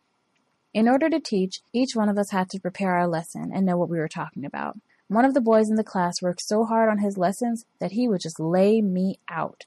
In 0.75 0.87
order 0.87 1.09
to 1.09 1.19
teach, 1.19 1.63
each 1.73 1.97
one 1.97 2.11
of 2.11 2.19
us 2.19 2.31
had 2.31 2.51
to 2.51 2.61
prepare 2.61 2.97
our 2.97 3.09
lesson 3.09 3.53
and 3.55 3.65
know 3.65 3.79
what 3.79 3.89
we 3.89 3.97
were 3.97 4.07
talking 4.07 4.45
about. 4.45 4.77
One 5.09 5.25
of 5.25 5.33
the 5.33 5.41
boys 5.41 5.71
in 5.71 5.77
the 5.77 5.83
class 5.83 6.21
worked 6.21 6.43
so 6.43 6.67
hard 6.67 6.91
on 6.91 6.99
his 6.99 7.17
lessons 7.17 7.65
that 7.81 7.93
he 7.93 8.07
would 8.07 8.21
just 8.21 8.39
lay 8.39 8.83
me 8.83 9.19
out. 9.31 9.65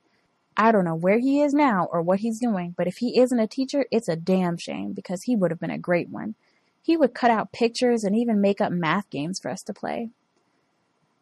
I 0.59 0.71
don't 0.71 0.85
know 0.85 0.95
where 0.95 1.19
he 1.19 1.41
is 1.41 1.53
now 1.53 1.87
or 1.91 2.01
what 2.01 2.21
he's 2.21 2.39
doing, 2.39 2.73
but 2.75 2.87
if 2.87 2.97
he 2.97 3.19
isn't 3.19 3.39
a 3.39 3.45
teacher, 3.45 3.85
it's 3.91 4.09
a 4.09 4.15
damn 4.15 4.57
shame 4.57 4.93
because 4.93 5.23
he 5.23 5.35
would 5.35 5.51
have 5.51 5.59
been 5.59 5.69
a 5.69 5.77
great 5.77 6.09
one. 6.09 6.33
He 6.81 6.97
would 6.97 7.13
cut 7.13 7.29
out 7.29 7.51
pictures 7.51 8.03
and 8.03 8.15
even 8.15 8.41
make 8.41 8.59
up 8.59 8.71
math 8.71 9.07
games 9.11 9.39
for 9.39 9.51
us 9.51 9.61
to 9.63 9.73
play. 9.73 10.09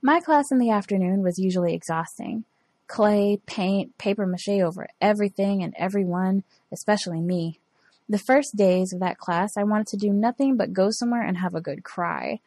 My 0.02 0.22
class 0.22 0.52
in 0.52 0.60
the 0.60 0.70
afternoon 0.70 1.22
was 1.22 1.38
usually 1.38 1.74
exhausting. 1.74 2.46
Clay, 2.88 3.42
paint, 3.46 3.98
paper 3.98 4.26
mache 4.26 4.48
over 4.48 4.88
everything 5.02 5.62
and 5.62 5.74
everyone, 5.78 6.44
especially 6.72 7.20
me. 7.20 7.60
The 8.08 8.20
first 8.20 8.56
days 8.56 8.94
of 8.94 9.00
that 9.00 9.18
class, 9.18 9.58
I 9.58 9.64
wanted 9.64 9.88
to 9.88 9.98
do 9.98 10.14
nothing 10.14 10.56
but 10.56 10.72
go 10.72 10.92
somewhere 10.92 11.24
and 11.24 11.38
have 11.38 11.56
a 11.56 11.62
good 11.62 11.84
cry. 11.84 12.40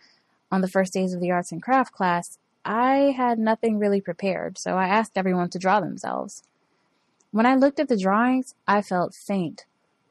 On 0.51 0.62
the 0.62 0.69
first 0.69 0.94
days 0.94 1.12
of 1.12 1.20
the 1.20 1.32
arts 1.32 1.52
and 1.52 1.62
craft 1.62 1.93
class, 1.93 2.39
I 2.65 3.12
had 3.16 3.39
nothing 3.39 3.78
really 3.78 4.01
prepared, 4.01 4.56
so 4.56 4.77
I 4.77 4.89
asked 4.89 5.19
everyone 5.19 5.51
to 5.51 5.59
draw 5.59 5.81
themselves. 5.81 6.44
When 7.30 7.44
I 7.44 7.56
looked 7.56 7.78
at 7.78 7.88
the 7.88 7.96
drawings, 7.96 8.55
I 8.66 8.80
felt 8.80 9.14
faint. 9.14 9.66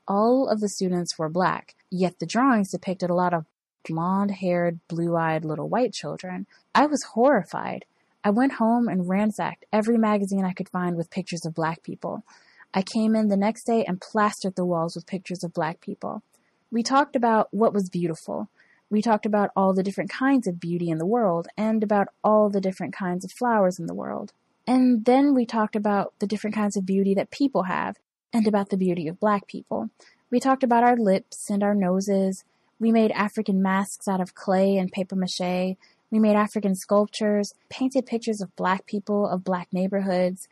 All 0.07 0.47
of 0.47 0.59
the 0.59 0.69
students 0.69 1.17
were 1.17 1.29
black, 1.29 1.73
yet 1.89 2.19
the 2.19 2.27
drawings 2.27 2.69
depicted 2.69 3.09
a 3.09 3.15
lot 3.15 3.33
of 3.33 3.45
blonde 3.83 4.31
haired, 4.31 4.79
blue 4.87 5.15
eyed 5.15 5.43
little 5.43 5.67
white 5.67 5.93
children. 5.93 6.45
I 6.75 6.85
was 6.85 7.03
horrified. 7.15 7.85
I 8.23 8.29
went 8.29 8.53
home 8.53 8.87
and 8.87 9.09
ransacked 9.09 9.65
every 9.73 9.97
magazine 9.97 10.45
I 10.45 10.53
could 10.53 10.69
find 10.69 10.95
with 10.95 11.09
pictures 11.09 11.43
of 11.43 11.55
black 11.55 11.81
people. 11.81 12.23
I 12.71 12.83
came 12.83 13.15
in 13.15 13.29
the 13.29 13.37
next 13.37 13.63
day 13.63 13.83
and 13.83 13.99
plastered 13.99 14.55
the 14.55 14.65
walls 14.65 14.95
with 14.95 15.07
pictures 15.07 15.43
of 15.43 15.53
black 15.53 15.81
people. 15.81 16.21
We 16.69 16.83
talked 16.83 17.15
about 17.15 17.47
what 17.51 17.73
was 17.73 17.89
beautiful. 17.89 18.49
We 18.91 19.01
talked 19.01 19.25
about 19.25 19.49
all 19.55 19.73
the 19.73 19.83
different 19.83 20.11
kinds 20.11 20.45
of 20.45 20.59
beauty 20.59 20.89
in 20.89 20.99
the 20.99 21.05
world 21.05 21.47
and 21.57 21.81
about 21.81 22.09
all 22.23 22.51
the 22.51 22.61
different 22.61 22.93
kinds 22.93 23.25
of 23.25 23.31
flowers 23.31 23.79
in 23.79 23.87
the 23.87 23.95
world. 23.95 24.33
And 24.67 25.05
then 25.05 25.33
we 25.33 25.45
talked 25.45 25.77
about 25.77 26.13
the 26.19 26.27
different 26.27 26.55
kinds 26.55 26.75
of 26.75 26.85
beauty 26.85 27.13
that 27.15 27.31
people 27.31 27.63
have 27.63 27.95
and 28.33 28.45
about 28.45 28.69
the 28.69 28.77
beauty 28.77 29.07
of 29.07 29.19
black 29.19 29.47
people. 29.47 29.89
We 30.29 30.41
talked 30.41 30.63
about 30.63 30.83
our 30.83 30.97
lips 30.97 31.49
and 31.49 31.63
our 31.63 31.73
noses. 31.73 32.43
We 32.79 32.91
made 32.91 33.11
African 33.11 33.61
masks 33.61 34.07
out 34.09 34.19
of 34.19 34.35
clay 34.35 34.75
and 34.75 34.91
paper 34.91 35.15
mache. 35.15 35.77
We 36.11 36.19
made 36.19 36.35
African 36.35 36.75
sculptures, 36.75 37.53
painted 37.69 38.05
pictures 38.05 38.41
of 38.41 38.55
black 38.57 38.85
people, 38.85 39.27
of 39.27 39.45
black 39.45 39.69
neighborhoods. 39.71 40.47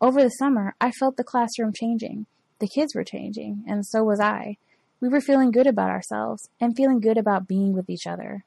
Over 0.00 0.22
the 0.22 0.28
summer, 0.28 0.74
I 0.80 0.90
felt 0.90 1.16
the 1.16 1.24
classroom 1.24 1.72
changing. 1.74 2.26
The 2.58 2.68
kids 2.68 2.94
were 2.94 3.04
changing, 3.04 3.64
and 3.66 3.86
so 3.86 4.04
was 4.04 4.20
I. 4.20 4.58
We 5.00 5.08
were 5.08 5.20
feeling 5.20 5.50
good 5.50 5.66
about 5.66 5.90
ourselves 5.90 6.48
and 6.60 6.76
feeling 6.76 7.00
good 7.00 7.18
about 7.18 7.48
being 7.48 7.72
with 7.72 7.88
each 7.90 8.06
other. 8.06 8.44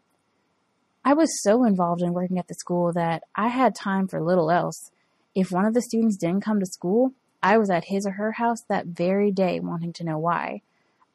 I 1.04 1.14
was 1.14 1.42
so 1.44 1.64
involved 1.64 2.02
in 2.02 2.14
working 2.14 2.40
at 2.40 2.48
the 2.48 2.56
school 2.56 2.92
that 2.94 3.24
I 3.36 3.48
had 3.48 3.76
time 3.76 4.08
for 4.08 4.22
little 4.22 4.52
else. 4.52 4.92
If 5.36 5.52
one 5.52 5.66
of 5.66 5.74
the 5.74 5.82
students 5.82 6.18
didn't 6.18 6.44
come 6.44 6.60
to 6.60 6.66
school, 6.66 7.14
I 7.42 7.58
was 7.58 7.70
at 7.70 7.86
his 7.86 8.06
or 8.06 8.12
her 8.12 8.34
house 8.34 8.62
that 8.62 8.88
very 8.88 9.32
day 9.32 9.60
wanting 9.60 9.94
to 9.94 10.04
know 10.04 10.18
why. 10.18 10.62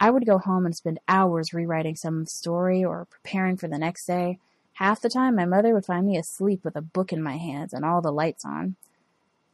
I 0.01 0.11
would 0.11 0.27
go 0.27 0.39
home 0.39 0.67
and 0.67 0.75
spend 0.75 1.01
hours 1.09 1.53
rewriting 1.53 1.97
some 1.97 2.27
story 2.27 2.85
or 2.85 3.07
preparing 3.07 3.57
for 3.57 3.69
the 3.69 3.79
next 3.79 4.07
day. 4.07 4.39
Half 4.75 5.01
the 5.01 5.09
time, 5.09 5.37
my 5.37 5.45
mother 5.45 5.73
would 5.75 5.87
find 5.87 6.07
me 6.07 6.17
asleep 6.17 6.65
with 6.65 6.77
a 6.77 6.83
book 6.83 7.13
in 7.13 7.23
my 7.23 7.37
hands 7.37 7.73
and 7.73 7.85
all 7.85 8.01
the 8.01 8.13
lights 8.13 8.45
on. 8.45 8.77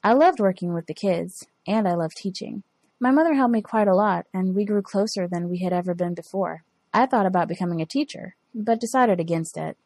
I 0.03 0.13
loved 0.13 0.41
working 0.41 0.73
with 0.73 0.87
the 0.87 0.95
kids, 0.95 1.47
and 1.67 1.87
I 1.87 1.95
loved 1.95 2.17
teaching. 2.17 2.63
My 2.99 3.11
mother 3.11 3.35
helped 3.35 3.53
me 3.53 3.63
quite 3.63 3.89
a 3.89 3.95
lot, 3.95 4.27
and 4.33 4.55
we 4.55 4.65
grew 4.65 4.83
closer 4.83 5.29
than 5.29 5.51
we 5.51 5.59
had 5.59 5.73
ever 5.73 5.95
been 5.95 6.15
before. 6.15 6.65
I 6.93 7.07
thought 7.07 7.27
about 7.27 7.49
becoming 7.49 7.81
a 7.81 7.87
teacher, 7.87 8.35
but 8.55 8.81
decided 8.81 9.21
against 9.21 9.57
it. 9.57 9.77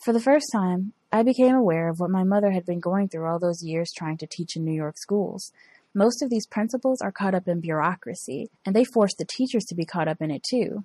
For 0.00 0.14
the 0.14 0.20
first 0.20 0.50
time, 0.50 0.94
I 1.12 1.22
became 1.22 1.54
aware 1.54 1.90
of 1.90 2.00
what 2.00 2.08
my 2.08 2.24
mother 2.24 2.52
had 2.52 2.64
been 2.64 2.80
going 2.80 3.08
through 3.08 3.26
all 3.26 3.38
those 3.38 3.62
years 3.62 3.92
trying 3.92 4.16
to 4.18 4.26
teach 4.26 4.56
in 4.56 4.64
New 4.64 4.72
York 4.72 4.96
schools. 4.96 5.52
Most 5.92 6.22
of 6.22 6.30
these 6.30 6.46
principals 6.46 7.02
are 7.02 7.12
caught 7.12 7.34
up 7.34 7.46
in 7.46 7.60
bureaucracy, 7.60 8.48
and 8.64 8.74
they 8.74 8.84
force 8.84 9.14
the 9.14 9.26
teachers 9.26 9.64
to 9.66 9.74
be 9.74 9.84
caught 9.84 10.08
up 10.08 10.22
in 10.22 10.30
it 10.30 10.42
too. 10.42 10.84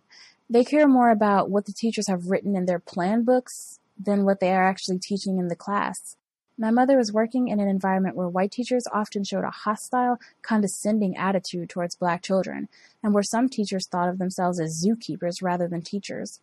They 0.50 0.66
care 0.66 0.86
more 0.86 1.12
about 1.12 1.50
what 1.50 1.66
the 1.66 1.72
teachers 1.72 2.10
have 2.10 2.28
written 2.28 2.58
in 2.58 2.66
their 2.66 2.80
plan 2.80 3.24
books 3.24 3.80
than 3.98 4.26
what 4.26 4.42
they 4.42 4.52
are 4.52 4.68
actually 4.68 5.00
teaching 5.00 5.38
in 5.38 5.48
the 5.48 5.56
class. 5.56 6.18
My 6.58 6.72
mother 6.72 6.98
was 6.98 7.14
working 7.14 7.48
in 7.48 7.62
an 7.62 7.70
environment 7.70 8.18
where 8.18 8.28
white 8.28 8.52
teachers 8.52 8.84
often 8.92 9.24
showed 9.24 9.46
a 9.46 9.50
hostile, 9.50 10.18
condescending 10.42 11.16
attitude 11.16 11.70
towards 11.70 11.96
black 11.96 12.22
children, 12.22 12.68
and 13.02 13.14
where 13.14 13.24
some 13.24 13.48
teachers 13.48 13.88
thought 13.88 14.10
of 14.10 14.18
themselves 14.18 14.60
as 14.60 14.86
zookeepers 14.86 15.42
rather 15.42 15.70
than 15.70 15.84
teachers. 15.84 16.42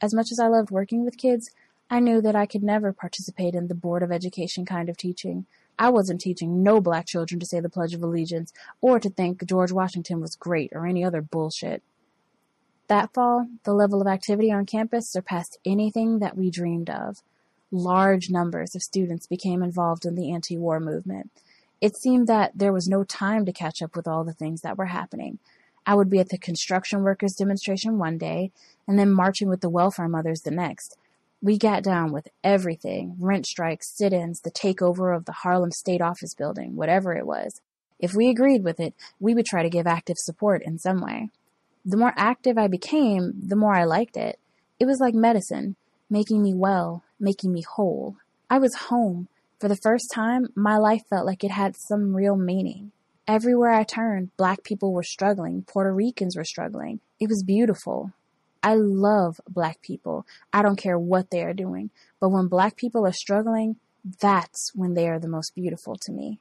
As 0.00 0.14
much 0.14 0.32
as 0.32 0.40
I 0.40 0.48
loved 0.48 0.70
working 0.70 1.04
with 1.04 1.18
kids, 1.18 1.50
I 1.90 2.00
knew 2.00 2.20
that 2.22 2.34
I 2.36 2.46
could 2.46 2.62
never 2.62 2.92
participate 2.92 3.54
in 3.54 3.68
the 3.68 3.74
Board 3.74 4.02
of 4.02 4.10
Education 4.10 4.64
kind 4.64 4.88
of 4.88 4.96
teaching. 4.96 5.46
I 5.78 5.90
wasn't 5.90 6.20
teaching 6.20 6.62
no 6.62 6.80
black 6.80 7.06
children 7.06 7.40
to 7.40 7.46
say 7.46 7.60
the 7.60 7.68
Pledge 7.68 7.94
of 7.94 8.02
Allegiance 8.02 8.52
or 8.80 8.98
to 9.00 9.10
think 9.10 9.44
George 9.44 9.72
Washington 9.72 10.20
was 10.20 10.36
great 10.36 10.70
or 10.72 10.86
any 10.86 11.04
other 11.04 11.20
bullshit. 11.20 11.82
That 12.88 13.12
fall, 13.12 13.48
the 13.64 13.72
level 13.72 14.00
of 14.00 14.06
activity 14.06 14.52
on 14.52 14.66
campus 14.66 15.08
surpassed 15.08 15.58
anything 15.64 16.18
that 16.18 16.36
we 16.36 16.50
dreamed 16.50 16.90
of. 16.90 17.22
Large 17.70 18.30
numbers 18.30 18.74
of 18.74 18.82
students 18.82 19.26
became 19.26 19.62
involved 19.62 20.04
in 20.04 20.14
the 20.14 20.32
anti 20.32 20.56
war 20.56 20.80
movement. 20.80 21.30
It 21.80 21.96
seemed 21.96 22.28
that 22.28 22.52
there 22.54 22.72
was 22.72 22.88
no 22.88 23.04
time 23.04 23.44
to 23.46 23.52
catch 23.52 23.82
up 23.82 23.96
with 23.96 24.06
all 24.06 24.22
the 24.22 24.32
things 24.32 24.60
that 24.60 24.78
were 24.78 24.86
happening. 24.86 25.38
I 25.86 25.94
would 25.94 26.08
be 26.08 26.20
at 26.20 26.28
the 26.28 26.38
construction 26.38 27.02
workers 27.02 27.34
demonstration 27.34 27.98
one 27.98 28.16
day 28.16 28.52
and 28.86 28.98
then 28.98 29.12
marching 29.12 29.48
with 29.48 29.60
the 29.60 29.68
welfare 29.68 30.08
mothers 30.08 30.42
the 30.42 30.50
next. 30.50 30.96
We 31.44 31.58
got 31.58 31.82
down 31.82 32.10
with 32.10 32.28
everything 32.42 33.16
rent 33.18 33.44
strikes, 33.44 33.94
sit 33.94 34.14
ins, 34.14 34.40
the 34.40 34.50
takeover 34.50 35.14
of 35.14 35.26
the 35.26 35.32
Harlem 35.32 35.72
State 35.72 36.00
Office 36.00 36.32
building, 36.32 36.74
whatever 36.74 37.12
it 37.12 37.26
was. 37.26 37.60
If 37.98 38.14
we 38.14 38.30
agreed 38.30 38.64
with 38.64 38.80
it, 38.80 38.94
we 39.20 39.34
would 39.34 39.44
try 39.44 39.62
to 39.62 39.68
give 39.68 39.86
active 39.86 40.16
support 40.16 40.62
in 40.62 40.78
some 40.78 41.02
way. 41.02 41.28
The 41.84 41.98
more 41.98 42.14
active 42.16 42.56
I 42.56 42.66
became, 42.66 43.34
the 43.46 43.56
more 43.56 43.74
I 43.74 43.84
liked 43.84 44.16
it. 44.16 44.38
It 44.80 44.86
was 44.86 45.00
like 45.00 45.12
medicine, 45.12 45.76
making 46.08 46.42
me 46.42 46.54
well, 46.54 47.02
making 47.20 47.52
me 47.52 47.60
whole. 47.60 48.16
I 48.48 48.56
was 48.56 48.86
home. 48.88 49.28
For 49.60 49.68
the 49.68 49.76
first 49.76 50.10
time, 50.10 50.48
my 50.54 50.78
life 50.78 51.02
felt 51.10 51.26
like 51.26 51.44
it 51.44 51.50
had 51.50 51.76
some 51.76 52.16
real 52.16 52.36
meaning. 52.36 52.90
Everywhere 53.28 53.72
I 53.72 53.82
turned, 53.82 54.34
black 54.38 54.64
people 54.64 54.94
were 54.94 55.02
struggling, 55.02 55.64
Puerto 55.64 55.92
Ricans 55.92 56.38
were 56.38 56.44
struggling. 56.44 57.00
It 57.20 57.28
was 57.28 57.42
beautiful. 57.42 58.14
I 58.64 58.76
love 58.76 59.42
black 59.46 59.82
people. 59.82 60.26
I 60.50 60.62
don't 60.62 60.78
care 60.78 60.98
what 60.98 61.30
they 61.30 61.42
are 61.42 61.52
doing. 61.52 61.90
But 62.18 62.30
when 62.30 62.48
black 62.48 62.76
people 62.76 63.06
are 63.06 63.12
struggling, 63.12 63.76
that's 64.20 64.72
when 64.74 64.94
they 64.94 65.06
are 65.06 65.18
the 65.18 65.28
most 65.28 65.54
beautiful 65.54 65.96
to 65.96 66.10
me. 66.10 66.40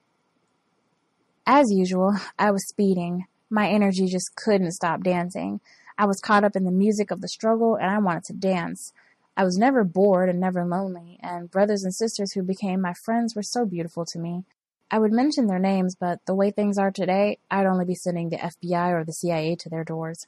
As 1.46 1.70
usual, 1.70 2.16
I 2.40 2.52
was 2.52 2.66
speeding. 2.70 3.26
My 3.50 3.68
energy 3.68 4.08
just 4.08 4.38
couldn't 4.38 4.72
stop 4.72 5.04
dancing. 5.04 5.60
I 5.98 6.06
was 6.06 6.22
caught 6.22 6.46
up 6.46 6.56
in 6.56 6.64
the 6.64 6.72
music 6.72 7.12
of 7.12 7.20
the 7.20 7.28
struggle 7.28 7.76
and 7.76 7.92
I 7.92 8.00
wanted 8.00 8.24
to 8.26 8.34
dance. 8.34 8.94
I 9.36 9.44
was 9.44 9.58
never 9.58 9.84
bored 9.84 10.30
and 10.30 10.40
never 10.40 10.64
lonely, 10.64 11.20
and 11.22 11.52
brothers 11.52 11.84
and 11.84 11.94
sisters 11.94 12.34
who 12.34 12.44
became 12.44 12.80
my 12.80 12.94
friends 13.04 13.36
were 13.36 13.44
so 13.44 13.66
beautiful 13.66 14.06
to 14.06 14.20
me. 14.20 14.46
I 14.92 15.00
would 15.00 15.12
mention 15.12 15.48
their 15.48 15.60
names, 15.60 15.96
but 16.00 16.20
the 16.26 16.36
way 16.36 16.52
things 16.52 16.78
are 16.78 16.92
today, 16.92 17.40
I'd 17.50 17.66
only 17.66 17.84
be 17.84 17.96
sending 17.96 18.30
the 18.30 18.38
FBI 18.38 18.92
or 18.92 19.04
the 19.04 19.12
CIA 19.12 19.56
to 19.56 19.70
their 19.70 19.84
doors. 19.84 20.28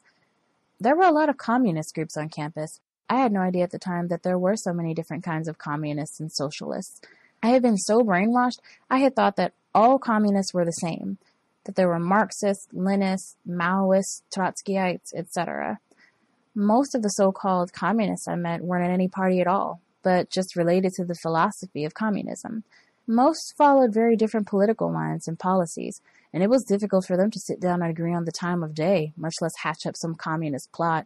There 0.80 0.96
were 0.96 1.04
a 1.04 1.12
lot 1.12 1.30
of 1.30 1.38
communist 1.38 1.96
groups 1.96 2.18
on 2.18 2.30
campus. 2.30 2.80
I 3.10 3.18
had 3.18 3.32
no 3.32 3.42
idea 3.42 3.64
at 3.64 3.72
the 3.72 3.80
time 3.80 4.08
that 4.08 4.24
there 4.24 4.38
were 4.38 4.56
so 4.56 4.74
many 4.74 4.94
different 4.94 5.24
kinds 5.24 5.48
of 5.48 5.58
communists 5.58 6.20
and 6.20 6.32
socialists. 6.32 7.02
I 7.42 7.50
had 7.50 7.62
been 7.62 7.78
so 7.78 8.02
brainwashed, 8.02 8.60
I 8.90 8.98
had 8.98 9.16
thought 9.16 9.36
that 9.36 9.54
all 9.74 10.00
communists 10.00 10.54
were 10.54 10.66
the 10.66 10.72
same, 10.72 11.18
that 11.66 11.76
there 11.76 11.88
were 11.88 12.00
Marxists, 12.00 12.68
Leninists, 12.74 13.36
Maoists, 13.48 14.22
Trotskyites, 14.36 15.14
etc. 15.14 15.80
Most 16.56 16.96
of 16.96 17.04
the 17.04 17.10
so 17.10 17.32
called 17.32 17.74
communists 17.74 18.28
I 18.28 18.36
met 18.36 18.62
weren't 18.62 18.86
in 18.86 18.92
any 18.92 19.08
party 19.08 19.42
at 19.42 19.48
all, 19.48 19.82
but 20.02 20.30
just 20.30 20.56
related 20.56 20.94
to 20.94 21.06
the 21.06 21.16
philosophy 21.16 21.86
of 21.86 21.94
communism. 21.94 22.64
Most 23.08 23.54
followed 23.56 23.94
very 23.94 24.16
different 24.16 24.48
political 24.48 24.92
lines 24.92 25.28
and 25.28 25.38
policies, 25.38 26.02
and 26.34 26.42
it 26.42 26.50
was 26.50 26.64
difficult 26.64 27.06
for 27.06 27.16
them 27.16 27.30
to 27.30 27.40
sit 27.40 27.60
down 27.60 27.84
and 27.84 27.92
agree 27.92 28.12
on 28.12 28.26
the 28.26 28.32
time 28.32 28.64
of 28.64 28.74
day, 28.74 29.14
much 29.16 29.36
less 29.42 29.58
hatch 29.58 29.86
up 29.86 29.96
some 29.96 30.16
communist 30.16 30.72
plot. 30.72 31.06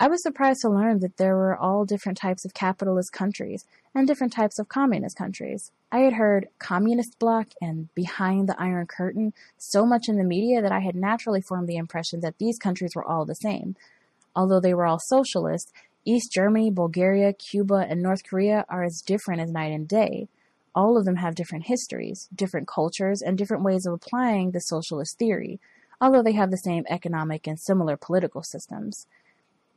I 0.00 0.08
was 0.08 0.20
surprised 0.20 0.62
to 0.62 0.68
learn 0.68 0.98
that 0.98 1.16
there 1.16 1.36
were 1.36 1.56
all 1.56 1.84
different 1.84 2.18
types 2.18 2.44
of 2.44 2.54
capitalist 2.54 3.12
countries 3.12 3.64
and 3.94 4.04
different 4.04 4.32
types 4.32 4.58
of 4.58 4.68
communist 4.68 5.16
countries. 5.16 5.70
I 5.92 6.00
had 6.00 6.14
heard 6.14 6.48
communist 6.58 7.20
bloc 7.20 7.48
and 7.60 7.94
behind 7.94 8.48
the 8.48 8.60
Iron 8.60 8.88
Curtain 8.88 9.32
so 9.56 9.86
much 9.86 10.08
in 10.08 10.16
the 10.16 10.24
media 10.24 10.60
that 10.60 10.72
I 10.72 10.80
had 10.80 10.96
naturally 10.96 11.40
formed 11.40 11.68
the 11.68 11.76
impression 11.76 12.18
that 12.20 12.38
these 12.38 12.58
countries 12.58 12.96
were 12.96 13.04
all 13.04 13.24
the 13.24 13.34
same. 13.34 13.76
Although 14.34 14.60
they 14.60 14.74
were 14.74 14.86
all 14.86 14.98
socialist, 14.98 15.70
East 16.04 16.32
Germany, 16.32 16.72
Bulgaria, 16.72 17.32
Cuba, 17.32 17.86
and 17.88 18.02
North 18.02 18.24
Korea 18.28 18.64
are 18.68 18.82
as 18.82 19.02
different 19.06 19.40
as 19.40 19.52
night 19.52 19.70
and 19.70 19.86
day 19.86 20.26
all 20.78 20.96
of 20.96 21.04
them 21.04 21.16
have 21.16 21.34
different 21.34 21.66
histories, 21.66 22.28
different 22.32 22.68
cultures, 22.68 23.20
and 23.20 23.36
different 23.36 23.64
ways 23.64 23.84
of 23.84 23.92
applying 23.92 24.52
the 24.52 24.60
socialist 24.60 25.18
theory, 25.18 25.58
although 26.00 26.22
they 26.22 26.34
have 26.34 26.52
the 26.52 26.56
same 26.56 26.84
economic 26.88 27.48
and 27.48 27.58
similar 27.58 27.96
political 27.96 28.44
systems. 28.44 29.08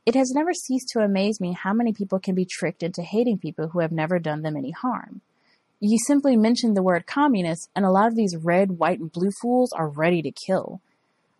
It 0.06 0.14
has 0.14 0.30
never 0.30 0.54
ceased 0.54 0.90
to 0.90 1.00
amaze 1.00 1.40
me 1.40 1.54
how 1.60 1.72
many 1.72 1.92
people 1.92 2.20
can 2.20 2.36
be 2.36 2.46
tricked 2.48 2.84
into 2.84 3.02
hating 3.02 3.38
people 3.38 3.70
who 3.70 3.80
have 3.80 3.90
never 3.90 4.20
done 4.20 4.42
them 4.42 4.56
any 4.56 4.70
harm. 4.70 5.22
You 5.80 5.98
simply 6.06 6.36
mention 6.36 6.74
the 6.74 6.84
word 6.84 7.04
communist, 7.04 7.68
and 7.74 7.84
a 7.84 7.90
lot 7.90 8.06
of 8.06 8.14
these 8.14 8.36
red, 8.36 8.78
white, 8.78 9.00
and 9.00 9.10
blue 9.10 9.32
fools 9.40 9.72
are 9.72 9.88
ready 9.88 10.22
to 10.22 10.30
kill. 10.30 10.80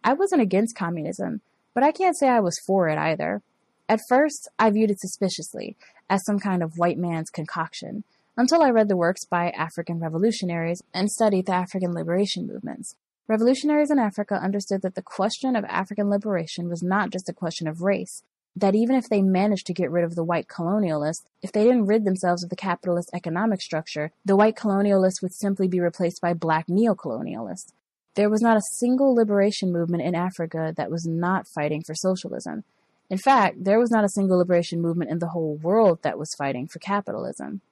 I 0.03 0.15
wasn't 0.15 0.43
against 0.43 0.75
communism, 0.75 1.41
but 1.73 1.85
I 1.85 1.93
can't 1.93 2.19
say 2.19 2.29
I 2.29 2.41
was 2.41 2.59
for 2.67 2.89
it 2.89 2.99
either. 2.99 3.43
At 3.89 4.01
first, 4.09 4.49
I 4.59 4.71
viewed 4.71 4.91
it 4.91 4.99
suspiciously, 4.99 5.77
as 6.11 6.25
some 6.25 6.41
kind 6.41 6.65
of 6.65 6.79
white 6.79 6.99
man's 6.99 7.31
concoction, 7.31 8.03
until 8.37 8.63
I 8.63 8.71
read 8.71 8.89
the 8.89 8.97
works 8.97 9.25
by 9.25 9.51
African 9.51 10.01
revolutionaries 10.01 10.83
and 10.95 11.11
studied 11.11 11.47
the 11.47 11.55
African 11.55 11.93
liberation 11.93 12.47
movements. 12.47 12.95
Revolutionaries 13.29 13.91
in 13.91 13.99
Africa 13.99 14.35
understood 14.35 14.83
that 14.83 14.95
the 14.95 15.03
question 15.03 15.55
of 15.55 15.65
African 15.65 16.11
liberation 16.11 16.69
was 16.69 16.83
not 16.83 17.11
just 17.11 17.29
a 17.29 17.35
question 17.35 17.69
of 17.69 17.83
race, 17.83 18.23
that 18.57 18.75
even 18.75 18.97
if 18.97 19.09
they 19.09 19.23
managed 19.23 19.67
to 19.67 19.75
get 19.75 19.91
rid 19.91 20.05
of 20.05 20.15
the 20.15 20.25
white 20.25 20.49
colonialists, 20.49 21.25
if 21.41 21.53
they 21.53 21.65
didn't 21.65 21.87
rid 21.87 22.05
themselves 22.05 22.43
of 22.43 22.51
the 22.51 22.57
capitalist 22.57 23.11
economic 23.15 23.61
structure, 23.63 24.13
the 24.25 24.37
white 24.37 24.57
colonialists 24.57 25.23
would 25.23 25.35
simply 25.35 25.69
be 25.69 25.81
replaced 25.81 26.21
by 26.21 26.35
black 26.35 26.67
neocolonialists. 26.67 27.73
There 28.15 28.29
was 28.29 28.43
not 28.43 28.59
a 28.59 28.77
single 28.79 29.15
liberation 29.15 29.73
movement 29.73 30.03
in 30.03 30.15
Africa 30.15 30.75
that 30.77 30.91
was 30.91 31.07
not 31.07 31.47
fighting 31.55 31.83
for 31.87 31.95
socialism. 31.95 32.65
In 33.09 33.19
fact, 33.19 33.65
there 33.65 33.79
was 33.79 33.91
not 33.91 34.05
a 34.05 34.11
single 34.11 34.39
liberation 34.39 34.83
movement 34.83 35.11
in 35.11 35.19
the 35.19 35.29
whole 35.29 35.57
world 35.57 36.03
that 36.03 36.19
was 36.19 36.35
fighting 36.37 36.67
for 36.67 36.79
capitalism. 36.79 37.63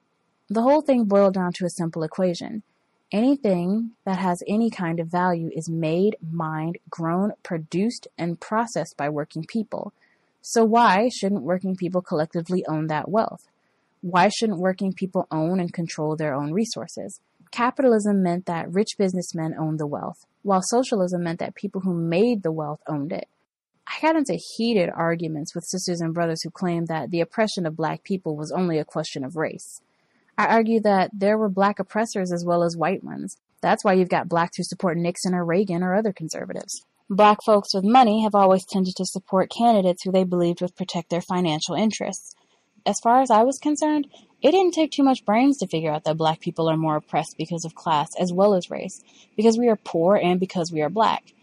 The 0.51 0.63
whole 0.63 0.81
thing 0.81 1.05
boiled 1.05 1.35
down 1.35 1.53
to 1.53 1.65
a 1.65 1.69
simple 1.69 2.03
equation. 2.03 2.63
Anything 3.09 3.91
that 4.03 4.17
has 4.17 4.43
any 4.49 4.69
kind 4.69 4.99
of 4.99 5.07
value 5.07 5.49
is 5.55 5.69
made, 5.69 6.17
mined, 6.21 6.77
grown, 6.89 7.31
produced, 7.41 8.09
and 8.17 8.37
processed 8.37 8.97
by 8.97 9.07
working 9.07 9.45
people. 9.45 9.93
So 10.41 10.65
why 10.65 11.07
shouldn't 11.07 11.43
working 11.43 11.77
people 11.77 12.01
collectively 12.01 12.65
own 12.67 12.87
that 12.87 13.07
wealth? 13.07 13.47
Why 14.01 14.27
shouldn't 14.27 14.59
working 14.59 14.91
people 14.91 15.25
own 15.31 15.61
and 15.61 15.71
control 15.71 16.17
their 16.17 16.33
own 16.33 16.51
resources? 16.51 17.21
Capitalism 17.51 18.21
meant 18.21 18.45
that 18.47 18.69
rich 18.73 18.97
businessmen 18.97 19.55
owned 19.57 19.79
the 19.79 19.87
wealth, 19.87 20.25
while 20.43 20.61
socialism 20.61 21.23
meant 21.23 21.39
that 21.39 21.55
people 21.55 21.79
who 21.79 21.93
made 21.93 22.43
the 22.43 22.51
wealth 22.51 22.81
owned 22.87 23.13
it. 23.13 23.29
I 23.87 24.01
got 24.01 24.17
into 24.17 24.37
heated 24.57 24.89
arguments 24.93 25.55
with 25.55 25.63
sisters 25.63 26.01
and 26.01 26.13
brothers 26.13 26.43
who 26.43 26.49
claimed 26.49 26.89
that 26.89 27.09
the 27.09 27.21
oppression 27.21 27.65
of 27.65 27.77
black 27.77 28.03
people 28.03 28.35
was 28.35 28.51
only 28.51 28.79
a 28.79 28.83
question 28.83 29.23
of 29.23 29.37
race. 29.37 29.79
I 30.41 30.47
argue 30.47 30.79
that 30.79 31.11
there 31.13 31.37
were 31.37 31.49
black 31.49 31.77
oppressors 31.77 32.31
as 32.31 32.43
well 32.43 32.63
as 32.63 32.75
white 32.75 33.03
ones. 33.03 33.37
That's 33.61 33.83
why 33.83 33.93
you've 33.93 34.09
got 34.09 34.27
blacks 34.27 34.57
who 34.57 34.63
support 34.63 34.97
Nixon 34.97 35.35
or 35.35 35.45
Reagan 35.45 35.83
or 35.83 35.93
other 35.93 36.11
conservatives. 36.11 36.83
Black 37.11 37.43
folks 37.45 37.75
with 37.75 37.83
money 37.83 38.23
have 38.23 38.33
always 38.33 38.65
tended 38.65 38.95
to 38.95 39.05
support 39.05 39.51
candidates 39.55 40.01
who 40.01 40.11
they 40.11 40.23
believed 40.23 40.61
would 40.61 40.75
protect 40.75 41.11
their 41.11 41.21
financial 41.21 41.75
interests. 41.75 42.33
As 42.87 42.99
far 42.99 43.21
as 43.21 43.29
I 43.29 43.43
was 43.43 43.59
concerned, 43.59 44.07
it 44.41 44.49
didn't 44.49 44.73
take 44.73 44.89
too 44.89 45.03
much 45.03 45.25
brains 45.25 45.59
to 45.59 45.67
figure 45.67 45.91
out 45.91 46.05
that 46.05 46.17
black 46.17 46.39
people 46.39 46.67
are 46.67 46.75
more 46.77 46.95
oppressed 46.95 47.37
because 47.37 47.63
of 47.63 47.75
class 47.75 48.09
as 48.19 48.33
well 48.33 48.55
as 48.55 48.71
race, 48.71 49.03
because 49.37 49.59
we 49.59 49.67
are 49.67 49.75
poor 49.75 50.15
and 50.15 50.39
because 50.39 50.71
we 50.71 50.81
are 50.81 50.89
black. 50.89 51.33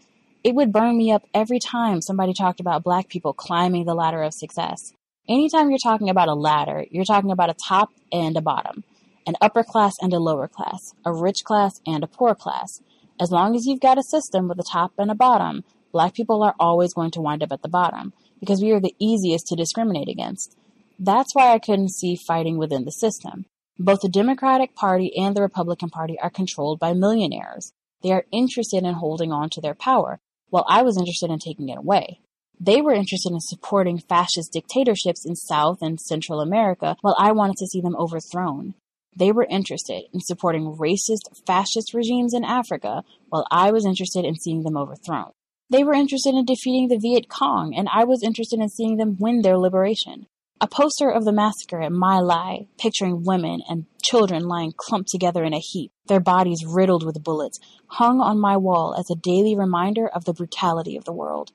It 0.43 0.55
would 0.55 0.73
burn 0.73 0.97
me 0.97 1.09
up 1.13 1.23
every 1.33 1.59
time 1.59 2.01
somebody 2.01 2.33
talked 2.33 2.59
about 2.59 2.83
black 2.83 3.07
people 3.07 3.31
climbing 3.31 3.85
the 3.85 3.95
ladder 3.95 4.23
of 4.23 4.33
success. 4.33 4.91
Anytime 5.29 5.69
you're 5.69 5.77
talking 5.77 6.09
about 6.09 6.27
a 6.27 6.33
ladder, 6.33 6.85
you're 6.89 7.05
talking 7.05 7.29
about 7.29 7.51
a 7.51 7.55
top 7.67 7.91
and 8.11 8.35
a 8.35 8.41
bottom, 8.41 8.83
an 9.27 9.35
upper 9.39 9.63
class 9.63 9.95
and 10.01 10.11
a 10.11 10.17
lower 10.17 10.47
class, 10.47 10.95
a 11.05 11.13
rich 11.13 11.43
class 11.43 11.79
and 11.85 12.03
a 12.03 12.07
poor 12.07 12.33
class. 12.33 12.81
As 13.21 13.29
long 13.29 13.55
as 13.55 13.67
you've 13.67 13.79
got 13.79 13.99
a 13.99 14.03
system 14.03 14.47
with 14.47 14.57
a 14.57 14.63
top 14.63 14.93
and 14.97 15.11
a 15.11 15.15
bottom, 15.15 15.63
black 15.91 16.15
people 16.15 16.41
are 16.41 16.55
always 16.59 16.95
going 16.95 17.11
to 17.11 17.21
wind 17.21 17.43
up 17.43 17.51
at 17.51 17.61
the 17.61 17.69
bottom 17.69 18.11
because 18.39 18.59
we 18.59 18.71
are 18.71 18.79
the 18.79 18.95
easiest 18.97 19.45
to 19.47 19.55
discriminate 19.55 20.09
against. 20.09 20.57
That's 20.97 21.35
why 21.35 21.53
I 21.53 21.59
couldn't 21.59 21.91
see 21.91 22.15
fighting 22.15 22.57
within 22.57 22.85
the 22.85 22.91
system. 22.91 23.45
Both 23.77 24.01
the 24.01 24.09
Democratic 24.09 24.73
Party 24.73 25.15
and 25.15 25.37
the 25.37 25.43
Republican 25.43 25.91
Party 25.91 26.17
are 26.19 26.31
controlled 26.31 26.79
by 26.79 26.93
millionaires. 26.93 27.71
They 28.01 28.13
are 28.13 28.25
interested 28.31 28.83
in 28.83 28.95
holding 28.95 29.31
on 29.31 29.51
to 29.51 29.61
their 29.61 29.75
power, 29.75 30.21
while 30.49 30.65
I 30.67 30.81
was 30.81 30.97
interested 30.97 31.29
in 31.29 31.37
taking 31.37 31.69
it 31.69 31.77
away. 31.77 32.21
They 32.61 32.81
were 32.81 32.93
interested 32.93 33.31
in 33.31 33.39
supporting 33.39 33.99
fascist 33.99 34.51
dictatorships 34.51 35.25
in 35.25 35.35
South 35.35 35.77
and 35.81 35.99
Central 35.99 36.41
America, 36.41 36.97
while 36.99 37.15
I 37.17 37.31
wanted 37.31 37.55
to 37.57 37.67
see 37.67 37.79
them 37.79 37.95
overthrown. 37.95 38.73
They 39.15 39.31
were 39.31 39.47
interested 39.49 40.03
in 40.13 40.19
supporting 40.19 40.75
racist, 40.75 41.45
fascist 41.47 41.93
regimes 41.93 42.33
in 42.33 42.43
Africa, 42.43 43.03
while 43.29 43.45
I 43.49 43.71
was 43.71 43.85
interested 43.85 44.25
in 44.25 44.35
seeing 44.35 44.63
them 44.63 44.75
overthrown. 44.75 45.31
They 45.69 45.85
were 45.85 45.93
interested 45.93 46.35
in 46.35 46.45
defeating 46.45 46.89
the 46.89 46.97
Viet 46.97 47.29
Cong, 47.29 47.73
and 47.75 47.87
I 47.93 48.03
was 48.03 48.23
interested 48.23 48.59
in 48.59 48.69
seeing 48.69 48.97
them 48.97 49.15
win 49.19 49.41
their 49.41 49.57
liberation. 49.57 50.27
A 50.59 50.67
poster 50.67 51.09
of 51.09 51.23
the 51.23 51.31
massacre 51.31 51.81
at 51.81 51.93
My 51.93 52.19
Lai, 52.19 52.67
picturing 52.77 53.23
women 53.23 53.61
and 53.69 53.85
children 54.03 54.49
lying 54.49 54.73
clumped 54.75 55.09
together 55.09 55.45
in 55.45 55.53
a 55.53 55.59
heap, 55.59 55.91
their 56.07 56.19
bodies 56.19 56.65
riddled 56.67 57.05
with 57.05 57.23
bullets, 57.23 57.59
hung 57.87 58.19
on 58.19 58.37
my 58.37 58.57
wall 58.57 58.93
as 58.99 59.09
a 59.09 59.15
daily 59.15 59.55
reminder 59.55 60.09
of 60.09 60.25
the 60.25 60.33
brutality 60.33 60.97
of 60.97 61.05
the 61.05 61.13
world. 61.13 61.53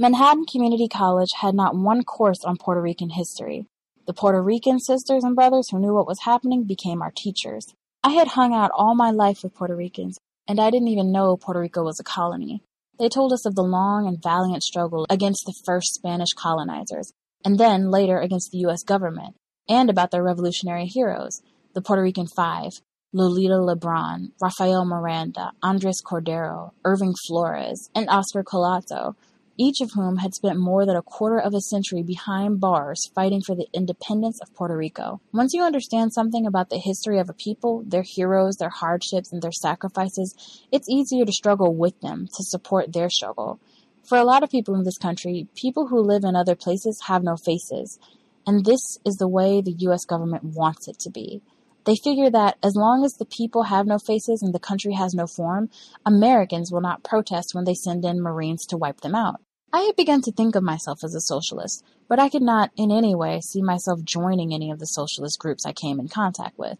Manhattan 0.00 0.46
Community 0.46 0.88
College 0.88 1.28
had 1.42 1.54
not 1.54 1.76
one 1.76 2.04
course 2.04 2.42
on 2.42 2.56
Puerto 2.56 2.80
Rican 2.80 3.10
history. 3.10 3.66
The 4.06 4.14
Puerto 4.14 4.40
Rican 4.40 4.78
sisters 4.80 5.24
and 5.24 5.36
brothers 5.36 5.68
who 5.68 5.78
knew 5.78 5.92
what 5.92 6.06
was 6.06 6.20
happening 6.20 6.64
became 6.64 7.02
our 7.02 7.12
teachers. 7.14 7.66
I 8.02 8.12
had 8.12 8.28
hung 8.28 8.54
out 8.54 8.70
all 8.74 8.94
my 8.94 9.10
life 9.10 9.42
with 9.42 9.52
Puerto 9.52 9.76
Ricans, 9.76 10.18
and 10.48 10.58
I 10.58 10.70
didn't 10.70 10.88
even 10.88 11.12
know 11.12 11.36
Puerto 11.36 11.60
Rico 11.60 11.84
was 11.84 12.00
a 12.00 12.02
colony. 12.02 12.62
They 12.98 13.10
told 13.10 13.34
us 13.34 13.44
of 13.44 13.54
the 13.56 13.62
long 13.62 14.08
and 14.08 14.22
valiant 14.22 14.62
struggle 14.62 15.04
against 15.10 15.44
the 15.44 15.52
first 15.66 15.92
Spanish 15.92 16.32
colonizers, 16.32 17.12
and 17.44 17.60
then 17.60 17.90
later 17.90 18.20
against 18.20 18.52
the 18.52 18.58
U.S. 18.60 18.82
government, 18.82 19.36
and 19.68 19.90
about 19.90 20.12
their 20.12 20.22
revolutionary 20.22 20.86
heroes, 20.86 21.42
the 21.74 21.82
Puerto 21.82 22.00
Rican 22.00 22.26
Five, 22.26 22.72
Lolita 23.12 23.56
Lebron, 23.56 24.30
Rafael 24.40 24.86
Miranda, 24.86 25.52
Andres 25.62 26.00
Cordero, 26.00 26.70
Irving 26.86 27.14
Flores, 27.26 27.90
and 27.94 28.08
Oscar 28.08 28.42
Collazo, 28.42 29.14
each 29.60 29.82
of 29.82 29.90
whom 29.92 30.16
had 30.16 30.34
spent 30.34 30.58
more 30.58 30.86
than 30.86 30.96
a 30.96 31.02
quarter 31.02 31.38
of 31.38 31.52
a 31.52 31.60
century 31.60 32.02
behind 32.02 32.58
bars 32.58 33.10
fighting 33.14 33.42
for 33.42 33.54
the 33.54 33.68
independence 33.74 34.40
of 34.40 34.54
Puerto 34.54 34.74
Rico. 34.74 35.20
Once 35.34 35.52
you 35.52 35.62
understand 35.62 36.14
something 36.14 36.46
about 36.46 36.70
the 36.70 36.78
history 36.78 37.18
of 37.18 37.28
a 37.28 37.34
people, 37.34 37.84
their 37.86 38.02
heroes, 38.02 38.56
their 38.56 38.70
hardships, 38.70 39.30
and 39.30 39.42
their 39.42 39.52
sacrifices, 39.52 40.34
it's 40.72 40.88
easier 40.88 41.26
to 41.26 41.32
struggle 41.32 41.74
with 41.74 42.00
them, 42.00 42.26
to 42.38 42.42
support 42.42 42.94
their 42.94 43.10
struggle. 43.10 43.60
For 44.08 44.16
a 44.16 44.24
lot 44.24 44.42
of 44.42 44.48
people 44.48 44.74
in 44.76 44.84
this 44.84 44.96
country, 44.96 45.46
people 45.54 45.88
who 45.88 46.00
live 46.00 46.24
in 46.24 46.34
other 46.34 46.54
places 46.54 47.02
have 47.08 47.22
no 47.22 47.36
faces. 47.36 47.98
And 48.46 48.64
this 48.64 48.96
is 49.04 49.16
the 49.16 49.28
way 49.28 49.60
the 49.60 49.76
US 49.90 50.06
government 50.06 50.42
wants 50.42 50.88
it 50.88 50.98
to 51.00 51.10
be. 51.10 51.42
They 51.84 51.96
figure 51.96 52.30
that 52.30 52.56
as 52.62 52.76
long 52.76 53.04
as 53.04 53.14
the 53.14 53.26
people 53.26 53.64
have 53.64 53.86
no 53.86 53.98
faces 53.98 54.40
and 54.40 54.54
the 54.54 54.58
country 54.58 54.94
has 54.94 55.12
no 55.12 55.26
form, 55.26 55.68
Americans 56.06 56.72
will 56.72 56.80
not 56.80 57.04
protest 57.04 57.54
when 57.54 57.64
they 57.64 57.74
send 57.74 58.06
in 58.06 58.22
Marines 58.22 58.64
to 58.66 58.78
wipe 58.78 59.02
them 59.02 59.14
out. 59.14 59.42
I 59.72 59.82
had 59.82 59.94
begun 59.94 60.20
to 60.22 60.32
think 60.32 60.56
of 60.56 60.64
myself 60.64 61.04
as 61.04 61.14
a 61.14 61.20
socialist, 61.20 61.84
but 62.08 62.18
I 62.18 62.28
could 62.28 62.42
not 62.42 62.72
in 62.76 62.90
any 62.90 63.14
way 63.14 63.40
see 63.40 63.62
myself 63.62 64.02
joining 64.02 64.52
any 64.52 64.70
of 64.70 64.80
the 64.80 64.86
socialist 64.86 65.38
groups 65.38 65.64
I 65.64 65.72
came 65.72 66.00
in 66.00 66.08
contact 66.08 66.58
with. 66.58 66.76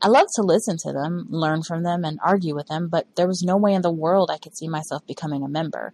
I 0.00 0.06
loved 0.06 0.30
to 0.36 0.42
listen 0.42 0.76
to 0.78 0.92
them, 0.92 1.26
learn 1.30 1.64
from 1.64 1.82
them, 1.82 2.04
and 2.04 2.20
argue 2.22 2.54
with 2.54 2.68
them, 2.68 2.88
but 2.88 3.08
there 3.16 3.26
was 3.26 3.42
no 3.42 3.56
way 3.56 3.74
in 3.74 3.82
the 3.82 3.90
world 3.90 4.30
I 4.30 4.38
could 4.38 4.56
see 4.56 4.68
myself 4.68 5.04
becoming 5.04 5.42
a 5.42 5.48
member. 5.48 5.92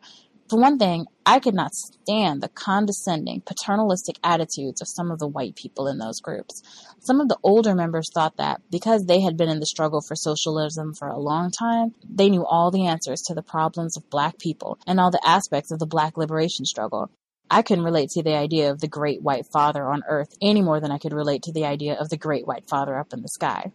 For 0.51 0.61
one 0.61 0.79
thing, 0.79 1.07
I 1.25 1.41
could 1.41 1.55
not 1.55 1.75
stand 1.75 2.43
the 2.43 2.51
condescending, 2.51 3.41
paternalistic 3.47 4.19
attitudes 4.23 4.83
of 4.83 4.89
some 4.89 5.11
of 5.11 5.19
the 5.19 5.27
white 5.27 5.57
people 5.57 5.87
in 5.87 5.97
those 5.97 6.21
groups. 6.21 6.63
Some 7.01 7.19
of 7.19 7.29
the 7.29 7.39
older 7.43 7.75
members 7.75 8.11
thought 8.13 8.37
that 8.37 8.61
because 8.71 9.07
they 9.07 9.23
had 9.23 9.39
been 9.39 9.49
in 9.49 9.59
the 9.59 9.67
struggle 9.67 10.03
for 10.03 10.15
socialism 10.15 10.93
for 10.93 11.09
a 11.09 11.19
long 11.19 11.51
time, 11.51 11.95
they 12.07 12.29
knew 12.29 12.45
all 12.45 12.71
the 12.71 12.87
answers 12.87 13.23
to 13.23 13.35
the 13.35 13.43
problems 13.43 13.97
of 13.97 14.11
black 14.11 14.39
people 14.39 14.79
and 14.87 15.01
all 15.01 15.11
the 15.11 15.27
aspects 15.27 15.71
of 15.71 15.79
the 15.79 15.87
black 15.87 16.19
liberation 16.19 16.67
struggle. 16.67 17.11
I 17.51 17.63
couldn't 17.63 17.85
relate 17.85 18.11
to 18.11 18.23
the 18.23 18.37
idea 18.37 18.71
of 18.71 18.81
the 18.81 18.89
great 18.89 19.23
white 19.23 19.47
father 19.51 19.87
on 19.87 20.03
earth 20.07 20.37
any 20.43 20.61
more 20.61 20.79
than 20.79 20.91
I 20.91 20.99
could 20.99 21.15
relate 21.15 21.43
to 21.45 21.53
the 21.53 21.65
idea 21.65 21.95
of 21.95 22.11
the 22.11 22.19
great 22.19 22.47
white 22.47 22.69
father 22.69 22.99
up 22.99 23.15
in 23.15 23.23
the 23.23 23.29
sky. 23.29 23.73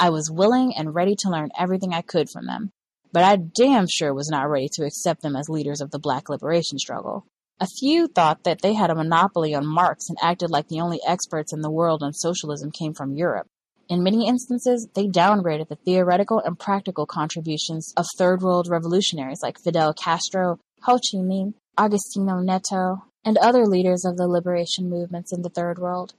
I 0.00 0.10
was 0.10 0.30
willing 0.30 0.74
and 0.76 0.94
ready 0.94 1.14
to 1.20 1.30
learn 1.30 1.50
everything 1.56 1.94
I 1.94 2.02
could 2.02 2.28
from 2.28 2.46
them 2.46 2.72
but 3.12 3.24
I 3.24 3.36
damn 3.36 3.86
sure 3.88 4.14
was 4.14 4.28
not 4.30 4.48
ready 4.48 4.68
to 4.74 4.84
accept 4.84 5.22
them 5.22 5.36
as 5.36 5.48
leaders 5.48 5.80
of 5.80 5.90
the 5.90 5.98
black 5.98 6.28
liberation 6.28 6.78
struggle. 6.78 7.26
A 7.60 7.66
few 7.78 8.06
thought 8.06 8.44
that 8.44 8.62
they 8.62 8.72
had 8.72 8.90
a 8.90 8.94
monopoly 8.94 9.54
on 9.54 9.66
Marx 9.66 10.08
and 10.08 10.16
acted 10.22 10.50
like 10.50 10.68
the 10.68 10.80
only 10.80 10.98
experts 11.06 11.52
in 11.52 11.60
the 11.60 11.70
world 11.70 12.02
on 12.02 12.12
socialism 12.12 12.70
came 12.70 12.94
from 12.94 13.14
Europe. 13.14 13.46
In 13.90 14.02
many 14.02 14.28
instances, 14.28 14.88
they 14.94 15.08
downgraded 15.08 15.68
the 15.68 15.76
theoretical 15.84 16.38
and 16.38 16.58
practical 16.58 17.06
contributions 17.06 17.92
of 17.96 18.06
third 18.16 18.40
world 18.40 18.68
revolutionaries 18.68 19.40
like 19.42 19.58
Fidel 19.58 19.92
Castro, 19.92 20.58
Ho 20.82 20.94
Chi 20.94 21.18
Minh, 21.18 21.54
Agostinho 21.76 22.42
Neto, 22.42 23.02
and 23.24 23.36
other 23.36 23.66
leaders 23.66 24.04
of 24.04 24.16
the 24.16 24.28
liberation 24.28 24.88
movements 24.88 25.32
in 25.32 25.42
the 25.42 25.50
third 25.50 25.78
world. 25.78 26.14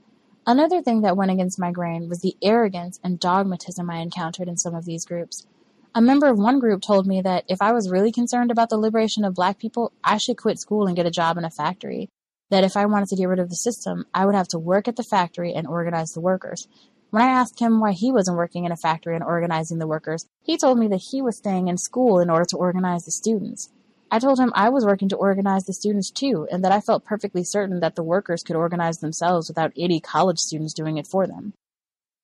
Another 0.46 0.82
thing 0.82 1.02
that 1.02 1.16
went 1.16 1.32
against 1.32 1.60
my 1.60 1.72
grain 1.72 2.10
was 2.10 2.20
the 2.20 2.36
arrogance 2.44 3.00
and 3.04 3.20
dogmatism 3.20 3.90
I 3.90 4.00
encountered 4.00 4.48
in 4.48 4.58
some 4.58 4.76
of 4.76 4.86
these 4.86 5.06
groups. 5.06 5.48
A 5.94 6.02
member 6.02 6.28
of 6.28 6.38
one 6.38 6.60
group 6.60 6.82
told 6.82 7.06
me 7.06 7.22
that 7.22 7.44
if 7.50 7.62
I 7.62 7.74
was 7.74 7.92
really 7.92 8.14
concerned 8.14 8.50
about 8.50 8.70
the 8.70 8.78
liberation 8.78 9.26
of 9.26 9.34
black 9.34 9.60
people, 9.60 9.92
I 10.02 10.20
should 10.20 10.38
quit 10.38 10.58
school 10.58 10.88
and 10.88 10.96
get 10.96 11.06
a 11.06 11.12
job 11.12 11.38
in 11.38 11.44
a 11.44 11.50
factory. 11.50 12.08
That 12.50 12.64
if 12.64 12.78
I 12.78 12.86
wanted 12.86 13.10
to 13.10 13.18
get 13.18 13.28
rid 13.28 13.40
of 13.40 13.50
the 13.50 13.58
system, 13.58 14.06
I 14.14 14.26
would 14.26 14.36
have 14.36 14.48
to 14.50 14.60
work 14.60 14.88
at 14.88 14.96
the 14.96 15.04
factory 15.04 15.54
and 15.54 15.68
organize 15.68 16.12
the 16.12 16.22
workers. 16.22 16.66
When 17.10 17.22
I 17.22 17.28
asked 17.28 17.60
him 17.60 17.82
why 17.82 17.92
he 17.92 18.10
wasn't 18.10 18.38
working 18.38 18.64
in 18.64 18.72
a 18.72 18.78
factory 18.78 19.16
and 19.16 19.24
organizing 19.24 19.80
the 19.80 19.88
workers, 19.88 20.26
he 20.42 20.58
told 20.58 20.80
me 20.80 20.88
that 20.88 21.08
he 21.12 21.22
was 21.22 21.36
staying 21.36 21.68
in 21.68 21.78
school 21.78 22.20
in 22.20 22.30
order 22.30 22.46
to 22.46 22.58
organize 22.58 23.04
the 23.04 23.12
students. 23.12 23.70
I 24.10 24.20
told 24.20 24.40
him 24.40 24.54
I 24.56 24.70
was 24.70 24.86
working 24.86 25.10
to 25.10 25.18
organize 25.18 25.66
the 25.66 25.74
students 25.74 26.10
too, 26.10 26.48
and 26.50 26.64
that 26.64 26.72
I 26.72 26.80
felt 26.80 27.04
perfectly 27.04 27.44
certain 27.44 27.82
that 27.82 27.96
the 27.96 28.04
workers 28.04 28.44
could 28.44 28.56
organize 28.56 29.00
themselves 29.00 29.50
without 29.50 29.74
any 29.78 30.00
college 30.00 30.40
students 30.40 30.74
doing 30.74 30.96
it 30.96 31.08
for 31.08 31.28
them. 31.28 31.54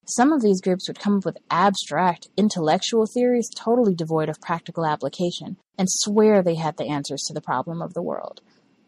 Some 0.10 0.32
of 0.32 0.42
these 0.42 0.62
groups 0.62 0.88
would 0.88 1.00
come 1.00 1.18
up 1.18 1.26
with 1.26 1.38
abstract, 1.52 2.30
intellectual 2.38 3.06
theories 3.06 3.50
totally 3.54 3.94
devoid 3.94 4.30
of 4.30 4.40
practical 4.40 4.86
application 4.86 5.58
and 5.78 5.90
swear 5.90 6.42
they 6.42 6.56
had 6.56 6.78
the 6.78 6.88
answers 6.88 7.24
to 7.28 7.34
the 7.34 7.42
problem 7.42 7.82
of 7.82 7.94
the 7.94 8.02
world. 8.02 8.40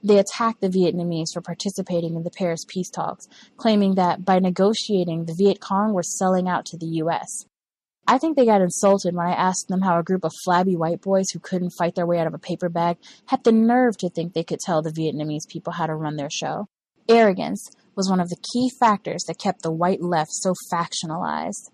They 0.01 0.17
attacked 0.17 0.61
the 0.61 0.69
Vietnamese 0.69 1.33
for 1.33 1.41
participating 1.41 2.15
in 2.15 2.23
the 2.23 2.31
Paris 2.31 2.63
peace 2.65 2.89
talks, 2.89 3.27
claiming 3.57 3.95
that 3.95 4.23
by 4.23 4.39
negotiating, 4.39 5.25
the 5.25 5.35
Viet 5.37 5.59
Cong 5.59 5.91
were 5.91 6.03
selling 6.03 6.47
out 6.47 6.65
to 6.67 6.77
the 6.77 6.87
U.S. 7.03 7.45
I 8.07 8.17
think 8.17 8.37
they 8.37 8.45
got 8.45 8.61
insulted 8.61 9.13
when 9.13 9.27
I 9.27 9.33
asked 9.33 9.67
them 9.67 9.81
how 9.81 9.99
a 9.99 10.03
group 10.03 10.23
of 10.23 10.31
flabby 10.45 10.77
white 10.77 11.01
boys 11.01 11.31
who 11.31 11.39
couldn't 11.39 11.73
fight 11.77 11.95
their 11.95 12.07
way 12.07 12.19
out 12.19 12.27
of 12.27 12.33
a 12.33 12.39
paper 12.39 12.69
bag 12.69 12.97
had 13.25 13.43
the 13.43 13.51
nerve 13.51 13.97
to 13.97 14.09
think 14.09 14.33
they 14.33 14.43
could 14.45 14.59
tell 14.59 14.81
the 14.81 14.89
Vietnamese 14.89 15.49
people 15.49 15.73
how 15.73 15.85
to 15.85 15.95
run 15.95 16.15
their 16.15 16.29
show. 16.29 16.69
Arrogance, 17.09 17.69
was 17.99 18.09
one 18.09 18.21
of 18.21 18.29
the 18.29 18.41
key 18.53 18.71
factors 18.79 19.25
that 19.27 19.37
kept 19.37 19.61
the 19.61 19.73
white 19.73 20.01
left 20.01 20.31
so 20.31 20.53
factionalized. 20.71 21.69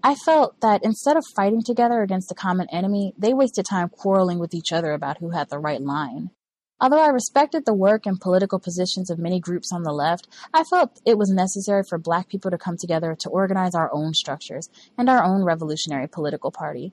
I 0.00 0.14
felt 0.14 0.60
that 0.60 0.84
instead 0.84 1.16
of 1.16 1.24
fighting 1.34 1.60
together 1.66 2.02
against 2.02 2.30
a 2.30 2.36
common 2.36 2.68
enemy, 2.70 3.14
they 3.18 3.34
wasted 3.34 3.66
time 3.68 3.88
quarreling 3.88 4.38
with 4.38 4.54
each 4.54 4.70
other 4.72 4.92
about 4.92 5.18
who 5.18 5.30
had 5.30 5.50
the 5.50 5.58
right 5.58 5.82
line. 5.82 6.30
Although 6.80 7.02
I 7.02 7.08
respected 7.08 7.66
the 7.66 7.74
work 7.74 8.06
and 8.06 8.20
political 8.20 8.60
positions 8.60 9.10
of 9.10 9.18
many 9.18 9.40
groups 9.40 9.72
on 9.74 9.82
the 9.82 9.92
left, 9.92 10.28
I 10.54 10.62
felt 10.62 11.00
it 11.04 11.18
was 11.18 11.30
necessary 11.30 11.82
for 11.82 11.98
black 11.98 12.28
people 12.28 12.52
to 12.52 12.56
come 12.56 12.76
together 12.78 13.16
to 13.18 13.28
organize 13.28 13.74
our 13.74 13.92
own 13.92 14.14
structures 14.14 14.68
and 14.96 15.10
our 15.10 15.24
own 15.24 15.42
revolutionary 15.42 16.06
political 16.06 16.52
party. 16.52 16.92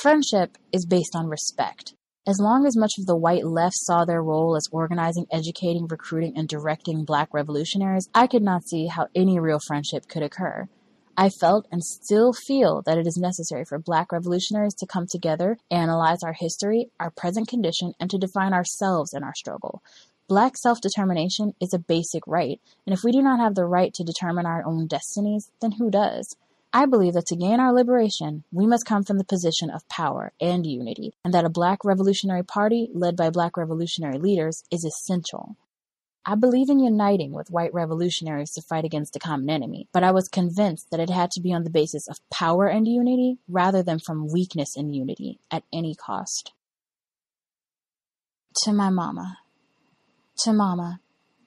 Friendship 0.00 0.56
is 0.72 0.86
based 0.86 1.16
on 1.16 1.26
respect. 1.26 1.94
As 2.28 2.40
long 2.40 2.66
as 2.66 2.76
much 2.76 2.94
of 2.98 3.06
the 3.06 3.14
white 3.14 3.46
left 3.46 3.76
saw 3.76 4.04
their 4.04 4.20
role 4.20 4.56
as 4.56 4.66
organizing, 4.72 5.28
educating, 5.30 5.86
recruiting, 5.86 6.36
and 6.36 6.48
directing 6.48 7.04
black 7.04 7.28
revolutionaries, 7.32 8.08
I 8.12 8.26
could 8.26 8.42
not 8.42 8.66
see 8.66 8.88
how 8.88 9.06
any 9.14 9.38
real 9.38 9.60
friendship 9.64 10.08
could 10.08 10.24
occur. 10.24 10.68
I 11.16 11.28
felt 11.28 11.68
and 11.70 11.84
still 11.84 12.32
feel 12.32 12.82
that 12.84 12.98
it 12.98 13.06
is 13.06 13.16
necessary 13.16 13.64
for 13.64 13.78
black 13.78 14.10
revolutionaries 14.10 14.74
to 14.78 14.88
come 14.88 15.06
together, 15.08 15.56
analyze 15.70 16.24
our 16.24 16.32
history, 16.32 16.90
our 16.98 17.12
present 17.12 17.46
condition, 17.46 17.92
and 18.00 18.10
to 18.10 18.18
define 18.18 18.52
ourselves 18.52 19.14
in 19.14 19.22
our 19.22 19.34
struggle. 19.36 19.80
Black 20.26 20.56
self 20.56 20.80
determination 20.80 21.52
is 21.60 21.72
a 21.72 21.78
basic 21.78 22.26
right, 22.26 22.60
and 22.86 22.92
if 22.92 23.04
we 23.04 23.12
do 23.12 23.22
not 23.22 23.38
have 23.38 23.54
the 23.54 23.64
right 23.64 23.94
to 23.94 24.02
determine 24.02 24.46
our 24.46 24.66
own 24.66 24.88
destinies, 24.88 25.52
then 25.60 25.70
who 25.78 25.92
does? 25.92 26.34
I 26.76 26.84
believe 26.84 27.14
that 27.14 27.24
to 27.28 27.36
gain 27.36 27.58
our 27.58 27.72
liberation, 27.72 28.44
we 28.52 28.66
must 28.66 28.84
come 28.84 29.02
from 29.02 29.16
the 29.16 29.24
position 29.24 29.70
of 29.70 29.88
power 29.88 30.34
and 30.38 30.66
unity, 30.66 31.14
and 31.24 31.32
that 31.32 31.46
a 31.46 31.48
black 31.48 31.86
revolutionary 31.86 32.42
party 32.42 32.90
led 32.92 33.16
by 33.16 33.30
black 33.30 33.56
revolutionary 33.56 34.18
leaders 34.18 34.62
is 34.70 34.84
essential. 34.84 35.56
I 36.26 36.34
believe 36.34 36.68
in 36.68 36.78
uniting 36.78 37.32
with 37.32 37.50
white 37.50 37.72
revolutionaries 37.72 38.50
to 38.50 38.60
fight 38.60 38.84
against 38.84 39.16
a 39.16 39.18
common 39.18 39.48
enemy, 39.48 39.88
but 39.90 40.02
I 40.02 40.10
was 40.10 40.28
convinced 40.28 40.90
that 40.90 41.00
it 41.00 41.08
had 41.08 41.30
to 41.30 41.40
be 41.40 41.50
on 41.50 41.64
the 41.64 41.70
basis 41.70 42.06
of 42.10 42.18
power 42.30 42.66
and 42.66 42.86
unity 42.86 43.38
rather 43.48 43.82
than 43.82 43.98
from 43.98 44.30
weakness 44.30 44.76
and 44.76 44.94
unity 44.94 45.40
at 45.50 45.62
any 45.72 45.94
cost. 45.94 46.52
To 48.64 48.74
my 48.74 48.90
mama. 48.90 49.38
To 50.40 50.52
mama, 50.52 51.00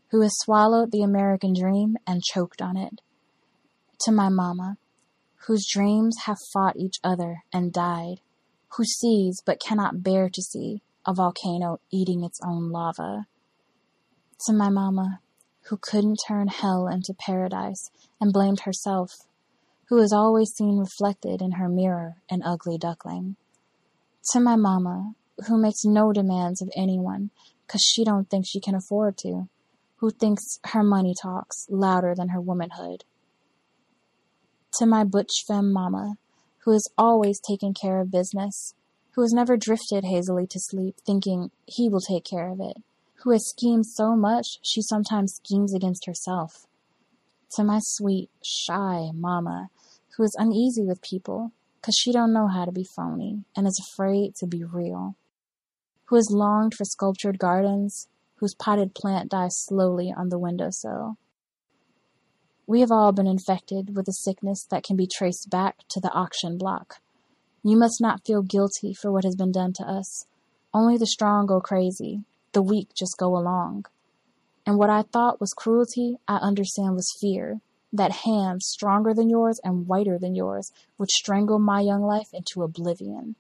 who 0.09 0.22
has 0.22 0.33
swallowed 0.40 0.91
the 0.91 1.03
American 1.03 1.53
dream 1.53 1.98
and 2.08 2.24
choked 2.24 2.64
on 2.64 2.75
it. 2.75 3.01
To 4.06 4.11
my 4.11 4.30
mama, 4.30 4.77
whose 5.48 5.68
dreams 5.72 6.16
have 6.26 6.38
fought 6.53 6.76
each 6.76 7.00
other 7.03 7.43
and 7.53 7.74
died, 7.74 8.22
who 8.76 8.84
sees 8.84 9.42
but 9.45 9.61
cannot 9.61 10.03
bear 10.03 10.30
to 10.30 10.42
see 10.42 10.82
a 11.06 11.14
volcano 11.14 11.80
eating 11.92 12.24
its 12.24 12.40
own 12.45 12.72
lava. 12.72 13.26
To 14.45 14.53
my 14.53 14.69
mama, 14.69 15.22
who 15.69 15.77
couldn't 15.77 16.22
turn 16.27 16.48
hell 16.48 16.88
into 16.88 17.14
paradise 17.14 17.90
and 18.19 18.34
blamed 18.34 18.61
herself, 18.61 19.11
who 19.88 19.98
is 20.00 20.14
always 20.14 20.51
seen 20.51 20.77
reflected 20.77 21.42
in 21.42 21.53
her 21.53 21.69
mirror 21.69 22.18
an 22.30 22.42
ugly 22.43 22.77
duckling. 22.77 23.35
To 24.34 24.40
my 24.40 24.56
mama, 24.56 25.14
who 25.48 25.61
makes 25.61 25.85
no 25.85 26.11
demands 26.11 26.61
of 26.61 26.69
anyone 26.76 27.32
because 27.66 27.82
she 27.82 28.03
don't 28.03 28.30
think 28.30 28.45
she 28.48 28.59
can 28.59 28.76
afford 28.76 29.18
to, 29.19 29.48
who 29.98 30.09
thinks 30.09 30.59
her 30.66 30.84
money 30.84 31.14
talks 31.19 31.66
louder 31.69 32.14
than 32.16 32.30
her 32.30 32.42
womanhood. 32.42 33.03
To 34.77 34.85
my 34.85 35.03
butch 35.03 35.43
femme 35.48 35.73
mama, 35.73 36.15
who 36.59 36.72
has 36.72 36.88
always 36.98 37.39
taken 37.39 37.73
care 37.73 37.99
of 37.99 38.11
business, 38.11 38.75
who 39.11 39.22
has 39.22 39.33
never 39.33 39.57
drifted 39.57 40.03
hazily 40.06 40.45
to 40.48 40.59
sleep 40.59 40.95
thinking 41.06 41.51
he 41.65 41.89
will 41.89 42.01
take 42.01 42.23
care 42.23 42.49
of 42.49 42.59
it, 42.61 42.77
who 43.23 43.31
has 43.31 43.49
schemed 43.49 43.88
so 43.88 44.15
much 44.15 44.59
she 44.61 44.81
sometimes 44.81 45.41
schemes 45.43 45.73
against 45.73 46.06
herself. 46.06 46.67
To 47.53 47.64
my 47.64 47.80
sweet, 47.81 48.30
shy 48.43 49.09
mama, 49.14 49.69
who 50.15 50.23
is 50.23 50.35
uneasy 50.38 50.85
with 50.85 51.01
people 51.01 51.51
because 51.81 51.95
she 51.95 52.11
don't 52.11 52.33
know 52.33 52.48
how 52.48 52.65
to 52.65 52.72
be 52.72 52.83
phony 52.83 53.43
and 53.56 53.65
is 53.65 53.80
afraid 53.80 54.35
to 54.35 54.48
be 54.48 54.64
real, 54.64 55.15
who 56.06 56.15
has 56.15 56.30
longed 56.30 56.75
for 56.75 56.85
sculptured 56.85 57.39
gardens, 57.39 58.07
whose 58.35 58.53
potted 58.53 58.93
plant 58.93 59.31
dies 59.31 59.57
slowly 59.57 60.14
on 60.15 60.30
the 60.30 60.39
windowsill. 60.39 61.17
We 62.69 62.81
have 62.81 62.91
all 62.91 63.11
been 63.11 63.25
infected 63.25 63.95
with 63.95 64.07
a 64.07 64.14
sickness 64.14 64.64
that 64.69 64.83
can 64.83 64.95
be 64.95 65.07
traced 65.07 65.49
back 65.49 65.88
to 65.88 65.99
the 65.99 66.11
auction 66.11 66.56
block. 66.56 67.01
You 67.64 67.75
must 67.75 67.99
not 67.99 68.23
feel 68.27 68.43
guilty 68.43 68.93
for 68.93 69.11
what 69.11 69.23
has 69.23 69.35
been 69.35 69.51
done 69.51 69.73
to 69.73 69.83
us. 69.83 70.27
Only 70.72 70.95
the 70.95 71.07
strong 71.07 71.48
go 71.48 71.61
crazy, 71.61 72.25
the 72.51 72.61
weak 72.61 72.89
just 72.95 73.17
go 73.17 73.35
along. 73.35 73.85
And 74.67 74.77
what 74.77 74.91
I 74.91 75.01
thought 75.01 75.41
was 75.41 75.51
cruelty, 75.51 76.17
I 76.27 76.35
understand 76.35 76.93
was 76.93 77.17
fear. 77.19 77.59
That 77.91 78.11
hand, 78.23 78.61
stronger 78.61 79.15
than 79.15 79.31
yours 79.31 79.59
and 79.64 79.88
whiter 79.88 80.19
than 80.19 80.35
yours, 80.35 80.72
would 80.99 81.09
strangle 81.09 81.57
my 81.57 81.81
young 81.81 82.03
life 82.03 82.30
into 82.33 82.61
oblivion. 82.61 83.33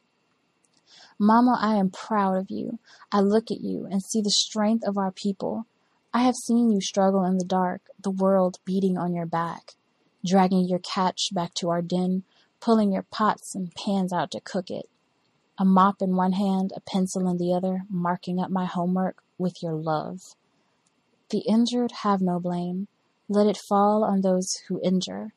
Mama, 1.19 1.55
I 1.61 1.75
am 1.75 1.91
proud 1.91 2.35
of 2.35 2.49
you. 2.49 2.79
I 3.11 3.19
look 3.19 3.51
at 3.51 3.61
you 3.61 3.85
and 3.91 4.01
see 4.01 4.21
the 4.21 4.31
strength 4.31 4.87
of 4.87 4.97
our 4.97 5.11
people. 5.11 5.67
I 6.11 6.23
have 6.23 6.35
seen 6.35 6.71
you 6.71 6.81
struggle 6.81 7.23
in 7.23 7.37
the 7.37 7.45
dark, 7.45 7.83
the 7.99 8.09
world 8.09 8.57
beating 8.65 8.97
on 8.97 9.13
your 9.13 9.27
back, 9.27 9.75
dragging 10.25 10.67
your 10.67 10.79
catch 10.79 11.29
back 11.31 11.53
to 11.55 11.69
our 11.69 11.83
den, 11.83 12.23
pulling 12.59 12.91
your 12.91 13.03
pots 13.03 13.53
and 13.53 13.73
pans 13.75 14.11
out 14.11 14.31
to 14.31 14.41
cook 14.41 14.71
it. 14.71 14.89
A 15.59 15.65
mop 15.65 16.01
in 16.01 16.15
one 16.15 16.31
hand, 16.31 16.73
a 16.75 16.79
pencil 16.79 17.27
in 17.29 17.37
the 17.37 17.53
other, 17.53 17.83
marking 17.91 18.39
up 18.39 18.49
my 18.49 18.65
homework 18.65 19.21
with 19.37 19.61
your 19.61 19.73
love. 19.73 20.35
The 21.29 21.39
injured 21.47 21.91
have 22.01 22.21
no 22.21 22.39
blame. 22.39 22.87
Let 23.27 23.45
it 23.45 23.57
fall 23.57 24.03
on 24.03 24.21
those 24.21 24.55
who 24.67 24.81
injure. 24.81 25.33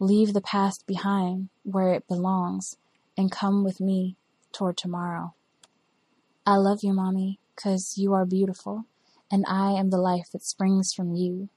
Leave 0.00 0.32
the 0.32 0.40
past 0.40 0.84
behind 0.84 1.48
where 1.62 1.92
it 1.94 2.08
belongs 2.08 2.76
and 3.16 3.30
come 3.30 3.62
with 3.62 3.80
me 3.80 4.16
toward 4.50 4.76
tomorrow. 4.76 5.34
I 6.44 6.56
love 6.56 6.80
you, 6.82 6.92
Mommy, 6.92 7.38
'cause 7.54 7.94
you 7.96 8.12
are 8.14 8.26
beautiful 8.26 8.86
and 9.30 9.44
I 9.46 9.72
am 9.72 9.90
the 9.90 9.98
life 9.98 10.30
that 10.32 10.44
springs 10.44 10.92
from 10.94 11.14
you. 11.14 11.48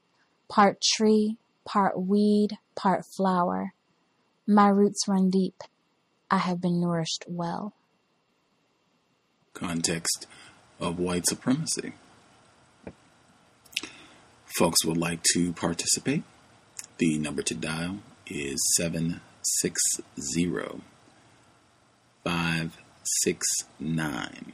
Part 0.48 0.82
tree, 0.94 1.38
part 1.64 2.00
weed, 2.00 2.58
part 2.74 3.04
flower. 3.06 3.72
My 4.46 4.68
roots 4.68 5.08
run 5.08 5.30
deep. 5.30 5.62
I 6.30 6.38
have 6.38 6.60
been 6.60 6.80
nourished 6.80 7.24
well. 7.28 7.74
Context 9.54 10.26
of 10.80 10.98
white 10.98 11.26
supremacy. 11.26 11.92
Folks 14.56 14.84
would 14.84 14.96
like 14.96 15.22
to 15.34 15.52
participate. 15.52 16.24
The 16.98 17.18
number 17.18 17.42
to 17.42 17.54
dial 17.54 17.98
is 18.26 18.58
760 18.76 20.82
569 22.24 24.52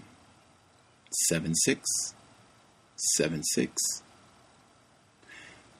7676. 2.98 4.02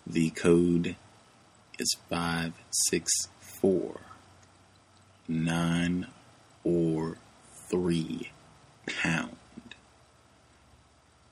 The 0.06 0.30
code 0.30 0.94
is 1.78 1.96
564 2.08 4.00
9 5.26 6.06
or 6.64 7.18
3 7.70 8.30
pound. 8.86 9.36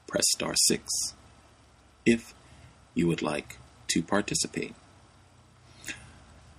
Press 0.06 0.24
star 0.34 0.54
6 0.56 1.14
if 2.04 2.34
you 2.94 3.06
would 3.06 3.22
like 3.22 3.58
to 3.88 4.02
participate. 4.02 4.74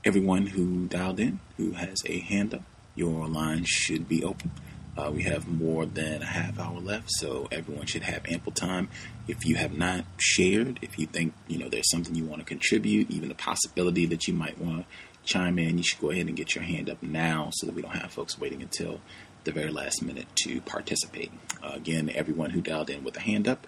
Everyone 0.04 0.48
who 0.48 0.88
dialed 0.88 1.20
in, 1.20 1.40
who 1.58 1.72
has 1.74 2.02
a 2.06 2.20
hand 2.20 2.54
up, 2.54 2.64
your 2.96 3.28
line 3.28 3.66
should 3.66 4.08
be 4.08 4.24
open. 4.24 4.52
Uh, 4.98 5.12
we 5.12 5.24
have 5.24 5.48
more 5.48 5.86
than 5.86 6.24
a 6.24 6.26
half 6.26 6.60
hour 6.60 6.80
left, 6.80 7.12
so 7.12 7.48
everyone 7.52 7.86
should 7.86 8.02
have 8.02 8.26
ample 8.28 8.52
time. 8.52 8.90
If 9.28 9.46
you 9.46 9.56
have 9.56 9.78
not 9.78 10.06
shared, 10.18 10.80
if 10.82 10.98
you 10.98 11.06
think 11.06 11.34
you 11.48 11.60
know 11.60 11.70
there's 11.70 11.90
something 11.90 12.16
you 12.16 12.26
want 12.26 12.40
to 12.40 12.46
contribute, 12.46 13.12
even 13.12 13.30
the 13.30 13.36
possibility 13.36 14.06
that 14.08 14.28
you 14.28 14.34
might 14.34 14.58
want 14.58 14.80
to 14.80 14.86
chime 15.24 15.60
in, 15.60 15.78
you 15.78 15.84
should 15.84 16.02
go 16.02 16.10
ahead 16.10 16.28
and 16.28 16.36
get 16.36 16.56
your 16.56 16.64
hand 16.64 16.90
up 16.90 17.04
now, 17.04 17.50
so 17.54 17.68
that 17.68 17.76
we 17.76 17.82
don't 17.82 17.96
have 17.96 18.12
folks 18.12 18.40
waiting 18.40 18.62
until 18.62 19.00
the 19.44 19.52
very 19.52 19.72
last 19.72 20.02
minute 20.02 20.28
to 20.36 20.62
participate. 20.62 21.32
Uh, 21.64 21.74
again, 21.76 22.10
everyone 22.16 22.50
who 22.50 22.62
dialed 22.62 22.90
in 22.90 23.04
with 23.04 23.16
a 23.18 23.22
hand 23.22 23.48
up, 23.48 23.68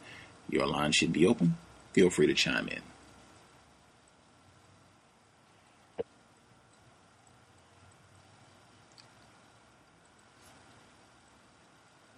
your 0.49 0.65
line 0.65 0.91
should 0.91 1.13
be 1.13 1.27
open. 1.27 1.57
Feel 1.93 2.09
free 2.09 2.27
to 2.27 2.33
chime 2.33 2.67
in. 2.67 2.81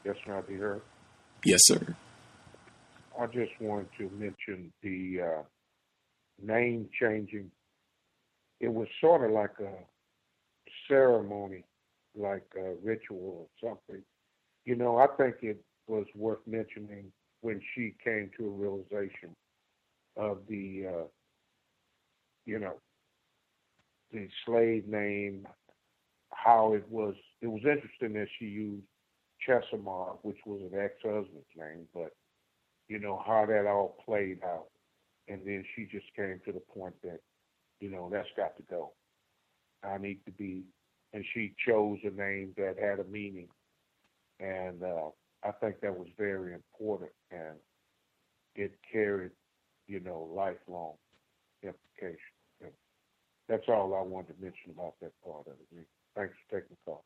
Yes, 0.03 0.15
sir, 0.25 0.35
I'll 0.35 0.41
be 0.41 0.55
heard. 0.55 0.81
Yes, 1.45 1.59
sir. 1.63 1.95
I 3.19 3.25
just 3.27 3.51
wanted 3.59 3.89
to 3.97 4.09
mention 4.17 4.71
the 4.81 5.21
uh, 5.21 5.41
name 6.41 6.89
changing. 6.99 7.51
It 8.59 8.73
was 8.73 8.87
sort 8.99 9.23
of 9.25 9.31
like 9.31 9.59
a 9.59 9.73
ceremony, 10.87 11.63
like 12.15 12.45
a 12.57 12.73
ritual 12.83 13.47
or 13.61 13.69
something. 13.69 14.03
You 14.65 14.75
know, 14.75 14.97
I 14.97 15.07
think 15.17 15.37
it 15.41 15.63
was 15.87 16.05
worth 16.15 16.39
mentioning 16.45 17.11
when 17.41 17.61
she 17.75 17.95
came 18.03 18.29
to 18.37 18.45
a 18.45 18.49
realization 18.49 19.35
of 20.15 20.39
the, 20.47 20.85
uh, 20.87 21.07
you 22.45 22.59
know, 22.59 22.75
the 24.11 24.27
slave 24.45 24.87
name, 24.87 25.47
how 26.31 26.73
it 26.73 26.87
was. 26.89 27.15
It 27.41 27.47
was 27.47 27.61
interesting 27.65 28.13
that 28.13 28.27
she 28.37 28.45
used 28.45 28.85
Chesimard, 29.47 30.17
which 30.23 30.37
was 30.45 30.61
an 30.71 30.79
ex-husband's 30.79 31.45
name, 31.55 31.87
but 31.93 32.11
you 32.87 32.99
know 32.99 33.21
how 33.25 33.45
that 33.45 33.65
all 33.67 33.97
played 34.05 34.39
out, 34.43 34.67
and 35.27 35.41
then 35.45 35.63
she 35.75 35.85
just 35.85 36.05
came 36.15 36.39
to 36.45 36.51
the 36.51 36.61
point 36.73 36.95
that, 37.03 37.19
you 37.79 37.89
know, 37.89 38.09
that's 38.11 38.27
got 38.35 38.55
to 38.57 38.63
go. 38.69 38.93
I 39.83 39.97
need 39.97 40.19
to 40.25 40.31
be, 40.31 40.63
and 41.13 41.25
she 41.33 41.53
chose 41.65 41.99
a 42.03 42.11
name 42.11 42.53
that 42.57 42.75
had 42.79 42.99
a 42.99 43.05
meaning, 43.05 43.47
and 44.39 44.83
uh, 44.83 45.09
I 45.43 45.51
think 45.51 45.81
that 45.81 45.97
was 45.97 46.07
very 46.17 46.53
important, 46.53 47.11
and 47.31 47.57
it 48.55 48.73
carried, 48.91 49.31
you 49.87 49.99
know, 50.01 50.29
lifelong 50.35 50.93
implications. 51.63 52.19
And 52.61 52.71
that's 53.47 53.67
all 53.67 53.95
I 53.95 54.01
wanted 54.01 54.35
to 54.37 54.43
mention 54.43 54.71
about 54.71 54.95
that 55.01 55.13
part 55.25 55.47
of 55.47 55.53
it. 55.53 55.87
Thanks 56.15 56.33
for 56.49 56.59
taking 56.59 56.75
the 56.75 56.91
call. 56.91 57.05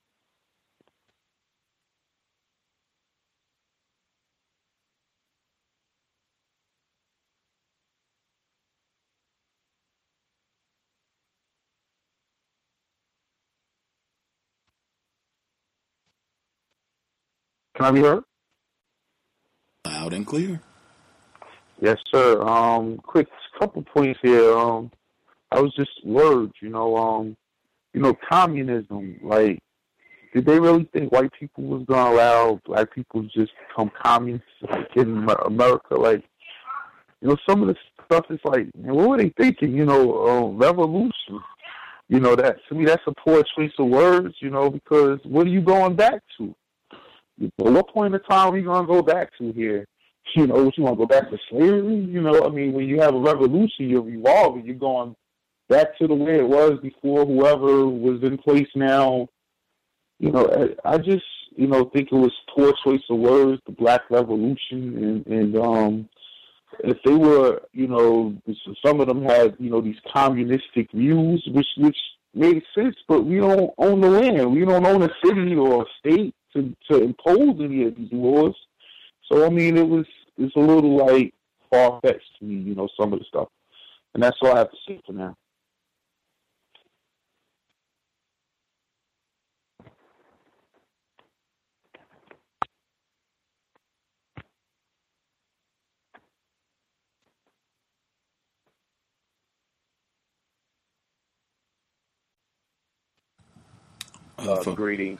Can 17.75 17.85
I 17.85 17.91
be 17.91 18.01
heard? 18.01 18.23
Loud 19.85 20.13
and 20.13 20.25
clear. 20.25 20.61
Yes, 21.81 21.97
sir. 22.13 22.41
Um, 22.41 22.97
quick 22.97 23.27
couple 23.59 23.81
points 23.83 24.19
here. 24.21 24.57
Um, 24.57 24.91
I 25.51 25.59
was 25.59 25.73
just 25.75 25.91
words, 26.05 26.53
you 26.61 26.69
know, 26.69 26.95
um, 26.95 27.37
you 27.93 28.01
know, 28.01 28.13
communism. 28.29 29.19
Like, 29.21 29.59
did 30.33 30.45
they 30.45 30.59
really 30.59 30.89
think 30.93 31.11
white 31.11 31.31
people 31.37 31.63
was 31.63 31.83
gonna 31.85 32.15
allow 32.15 32.61
black 32.65 32.93
people 32.93 33.23
to 33.23 33.29
just 33.29 33.51
become 33.67 33.91
communists 34.01 34.47
like 34.69 34.95
in 34.95 35.27
America? 35.45 35.95
Like, 35.95 36.23
you 37.21 37.29
know, 37.29 37.37
some 37.47 37.61
of 37.61 37.67
the 37.67 37.75
stuff 38.05 38.25
is 38.29 38.39
like, 38.45 38.67
what 38.73 39.09
were 39.09 39.17
they 39.17 39.33
thinking? 39.37 39.73
You 39.73 39.85
know, 39.85 40.27
um, 40.27 40.57
revolution. 40.57 41.41
You 42.07 42.19
know, 42.19 42.35
that 42.35 42.57
to 42.69 42.75
me, 42.75 42.85
that's 42.85 43.03
a 43.07 43.13
poor 43.13 43.43
choice 43.57 43.71
of 43.79 43.87
words. 43.87 44.35
You 44.39 44.49
know, 44.49 44.69
because 44.69 45.19
what 45.23 45.45
are 45.45 45.51
you 45.51 45.61
going 45.61 45.95
back 45.95 46.21
to? 46.37 46.55
At 47.43 47.51
what 47.57 47.89
point 47.89 48.13
in 48.13 48.21
time 48.21 48.47
are 48.47 48.51
we 48.51 48.61
gonna 48.61 48.87
go 48.87 49.01
back 49.01 49.31
to 49.37 49.51
here? 49.51 49.85
You 50.35 50.47
know, 50.47 50.63
what 50.63 50.77
you 50.77 50.83
want 50.83 50.99
to 50.99 51.05
go 51.05 51.07
back 51.07 51.29
to 51.29 51.37
slavery? 51.49 51.97
You 51.97 52.21
know, 52.21 52.45
I 52.45 52.49
mean, 52.49 52.73
when 52.73 52.87
you 52.87 52.99
have 52.99 53.13
a 53.13 53.19
revolution, 53.19 53.89
you're 53.89 54.09
evolving. 54.09 54.65
You're 54.65 54.75
going 54.75 55.15
back 55.69 55.97
to 55.99 56.07
the 56.07 56.15
way 56.15 56.37
it 56.37 56.47
was 56.47 56.79
before 56.81 57.25
whoever 57.25 57.87
was 57.87 58.21
in 58.23 58.37
place 58.37 58.67
now. 58.75 59.27
You 60.19 60.31
know, 60.31 60.75
I, 60.83 60.93
I 60.93 60.97
just, 60.97 61.25
you 61.55 61.67
know, 61.67 61.85
think 61.93 62.09
it 62.11 62.15
was 62.15 62.33
poor 62.55 62.73
choice 62.83 63.03
of 63.09 63.19
words, 63.19 63.61
the 63.65 63.71
Black 63.73 64.01
Revolution, 64.09 65.23
and, 65.25 65.27
and 65.27 65.57
um, 65.57 66.09
if 66.79 66.97
they 67.05 67.13
were, 67.13 67.61
you 67.71 67.87
know, 67.87 68.35
some 68.83 68.99
of 68.99 69.07
them 69.07 69.23
had, 69.23 69.55
you 69.59 69.69
know, 69.69 69.81
these 69.81 69.99
communistic 70.13 70.91
views, 70.91 71.47
which 71.53 71.67
which 71.77 71.97
made 72.33 72.63
sense, 72.73 72.95
but 73.07 73.21
we 73.21 73.37
don't 73.37 73.71
own 73.77 74.01
the 74.01 74.09
land. 74.09 74.51
We 74.51 74.65
don't 74.65 74.85
own 74.85 75.03
a 75.03 75.09
city 75.23 75.55
or 75.55 75.83
a 75.83 75.85
state 75.99 76.35
to 76.55 76.75
to 76.89 77.03
impose 77.03 77.59
any 77.61 77.85
of 77.85 77.95
these 77.95 78.11
laws. 78.11 78.55
So 79.31 79.45
I 79.45 79.49
mean, 79.49 79.77
it 79.77 79.87
was 79.87 80.05
it's 80.37 80.55
a 80.55 80.59
little 80.59 80.97
like 80.97 81.33
far 81.69 81.99
fetched 82.01 82.39
to 82.39 82.45
me, 82.45 82.55
you 82.55 82.75
know, 82.75 82.87
some 82.99 83.13
of 83.13 83.19
the 83.19 83.25
stuff, 83.25 83.49
and 84.13 84.23
that's 84.23 84.37
all 84.41 84.53
I 84.53 84.59
have 84.59 84.71
to 84.71 84.77
say 84.87 85.01
for 85.05 85.13
now. 85.13 85.37
Uh, 104.37 104.63
greetings. 104.75 105.19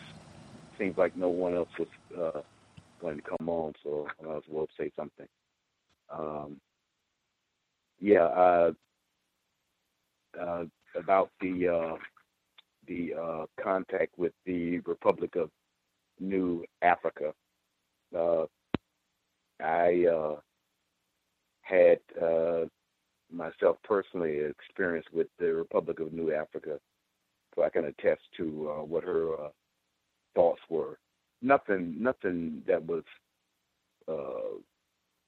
Seems 0.78 0.98
like 0.98 1.16
no 1.16 1.30
one 1.30 1.56
else 1.56 1.70
was 1.80 1.88
uh, 2.18 2.42
going 3.02 3.18
to 3.18 3.24
come 3.24 3.48
on, 3.50 3.74
so 3.84 4.08
I 4.22 4.26
might 4.28 4.38
as 4.38 4.44
well 4.50 4.68
say 4.78 4.92
something. 4.96 5.28
Um, 6.10 6.60
yeah, 8.00 8.26
uh, 8.26 8.72
uh, 10.40 10.64
about 10.96 11.32
the 11.42 11.68
uh, 11.68 11.98
the 12.88 13.14
uh, 13.20 13.46
contact 13.62 14.18
with 14.18 14.34
the 14.46 14.80
Republic 14.80 15.36
of 15.36 15.50
New 16.20 16.64
Africa. 16.82 17.34
Uh, 18.16 18.46
I 19.62 20.06
had 21.62 22.00
myself 23.32 23.78
personally 23.84 24.40
experience 24.40 25.06
with 25.12 25.28
the 25.40 25.54
Republic 25.54 26.00
of 26.00 26.14
New 26.14 26.34
Africa, 26.34 26.80
so 27.56 27.64
I 27.64 27.70
can 27.70 27.86
attest 27.86 28.22
to 28.38 28.86
what 28.88 29.04
her 29.04 29.50
thoughts 30.36 30.62
were. 30.70 31.00
Nothing, 31.42 31.96
nothing 32.00 32.62
that 32.68 32.86
was 32.86 33.04
uh, 34.08 34.58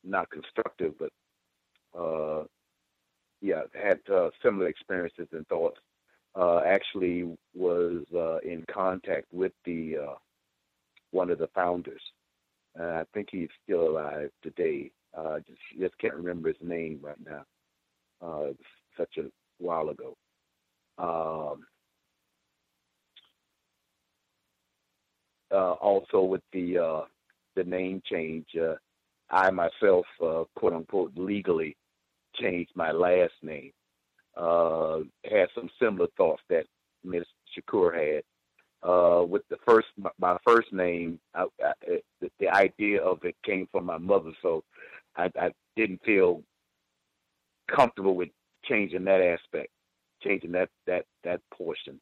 not 0.03 0.29
constructive, 0.29 0.93
but 0.99 1.11
uh, 1.99 2.43
yeah, 3.41 3.61
had 3.73 3.99
uh, 4.13 4.29
similar 4.43 4.67
experiences 4.67 5.27
and 5.31 5.47
thoughts. 5.47 5.79
Uh, 6.35 6.61
actually, 6.65 7.35
was 7.55 8.03
uh, 8.15 8.37
in 8.39 8.63
contact 8.71 9.25
with 9.31 9.53
the 9.65 9.97
uh, 9.97 10.15
one 11.11 11.31
of 11.31 11.39
the 11.39 11.49
founders. 11.55 12.01
Uh, 12.79 12.83
I 12.83 13.03
think 13.13 13.29
he's 13.31 13.49
still 13.63 13.89
alive 13.89 14.29
today. 14.43 14.91
Uh, 15.17 15.39
just 15.47 15.59
just 15.79 15.97
can't 15.97 16.13
remember 16.13 16.49
his 16.49 16.57
name 16.61 16.99
right 17.01 17.17
now. 17.25 17.43
Uh, 18.21 18.53
such 18.97 19.17
a 19.17 19.31
while 19.59 19.89
ago. 19.89 20.15
Um, 20.97 21.65
uh, 25.51 25.73
also 25.73 26.21
with 26.21 26.41
the 26.53 26.77
uh, 26.77 27.01
the 27.55 27.63
name 27.63 28.01
change, 28.09 28.45
uh, 28.61 28.75
I 29.29 29.49
myself, 29.51 30.05
uh, 30.23 30.43
quote 30.55 30.73
unquote, 30.73 31.13
legally 31.15 31.75
changed 32.35 32.71
my 32.75 32.91
last 32.91 33.33
name. 33.41 33.71
Uh, 34.35 34.99
had 35.25 35.47
some 35.55 35.69
similar 35.81 36.07
thoughts 36.15 36.43
that 36.49 36.65
Ms. 37.03 37.23
Shakur 37.55 37.93
had. 37.93 38.23
Uh, 38.87 39.23
with 39.27 39.41
the 39.49 39.57
first, 39.65 39.87
my, 39.97 40.11
my 40.19 40.37
first 40.45 40.71
name, 40.71 41.19
I, 41.33 41.45
I, 41.63 41.73
the, 42.21 42.29
the 42.39 42.47
idea 42.49 43.01
of 43.01 43.23
it 43.23 43.35
came 43.43 43.67
from 43.71 43.85
my 43.85 43.97
mother, 43.97 44.31
so 44.43 44.63
I, 45.15 45.31
I 45.39 45.51
didn't 45.75 46.03
feel 46.05 46.43
comfortable 47.75 48.15
with 48.15 48.29
changing 48.65 49.05
that 49.05 49.21
aspect, 49.21 49.69
changing 50.23 50.51
that 50.51 50.69
that 50.85 51.05
that 51.23 51.41
portion. 51.51 51.99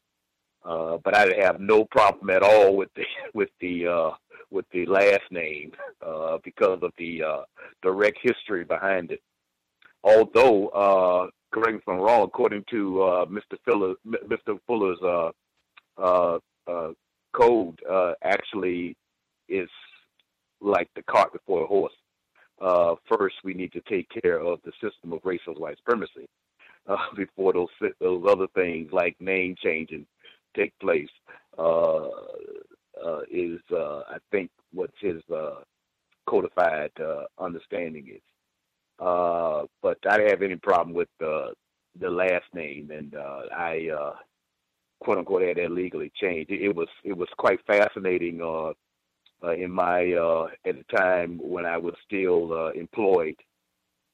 Uh, 0.66 0.98
but 1.04 1.14
I 1.14 1.28
have 1.42 1.60
no 1.60 1.84
problem 1.84 2.28
at 2.30 2.42
all 2.42 2.76
with 2.76 2.88
the 2.96 3.04
with 3.34 3.50
the 3.60 3.86
uh, 3.86 4.10
with 4.50 4.66
the 4.72 4.86
last 4.86 5.22
name 5.30 5.72
uh, 6.04 6.38
because 6.44 6.80
of 6.82 6.92
the 6.98 7.22
uh, 7.22 7.42
direct 7.82 8.18
history 8.22 8.64
behind 8.64 9.12
it. 9.12 9.20
Although, 10.02 10.68
uh, 10.68 11.30
correct 11.52 11.72
me 11.72 11.78
if 11.78 11.88
I'm 11.88 11.98
wrong, 11.98 12.22
according 12.22 12.64
to 12.70 13.02
uh, 13.02 13.26
Mr. 13.26 13.56
Fuller, 13.64 13.94
Mr. 14.06 14.58
Fuller's 14.66 15.32
uh, 15.98 16.38
code, 17.32 17.80
actually 18.22 18.96
is 19.48 19.68
like 20.60 20.88
the 20.96 21.02
cart 21.02 21.32
before 21.32 21.60
the 21.60 21.66
horse. 21.66 21.92
Uh, 22.60 22.94
first, 23.08 23.36
we 23.44 23.52
need 23.52 23.72
to 23.72 23.80
take 23.82 24.08
care 24.22 24.40
of 24.40 24.60
the 24.64 24.72
system 24.82 25.12
of 25.12 25.20
racial 25.24 25.54
white 25.54 25.76
supremacy 25.78 26.26
uh, 26.88 26.96
before 27.16 27.52
those 27.52 27.68
those 28.00 28.24
other 28.28 28.46
things 28.54 28.90
like 28.92 29.14
name 29.20 29.54
changing 29.62 30.06
take 30.56 30.78
place. 30.78 31.08
Uh, 31.58 32.08
uh, 33.04 33.20
is 33.30 33.60
uh, 33.72 34.00
I 34.08 34.16
think 34.30 34.50
what 34.72 34.90
his 35.00 35.22
uh, 35.34 35.56
codified 36.28 36.90
uh, 37.00 37.24
understanding 37.38 38.08
is. 38.08 38.22
Uh, 38.98 39.64
but 39.82 39.98
I 40.08 40.16
didn't 40.16 40.30
have 40.30 40.42
any 40.42 40.56
problem 40.56 40.94
with 40.94 41.08
the 41.18 41.52
last 42.00 42.46
name, 42.54 42.90
and 42.90 43.14
I 43.54 43.88
quote 45.00 45.18
unquote 45.18 45.42
had 45.42 45.58
that 45.58 45.70
legally 45.70 46.10
changed. 46.20 46.50
It, 46.50 46.62
it 46.62 46.74
was 46.74 46.88
it 47.04 47.16
was 47.16 47.28
quite 47.36 47.60
fascinating 47.66 48.40
in 48.40 49.70
my 49.70 50.00
at 50.64 50.76
the 50.76 50.96
time 50.96 51.38
when 51.42 51.66
I 51.66 51.76
was 51.76 51.94
still 52.06 52.70
employed 52.70 53.36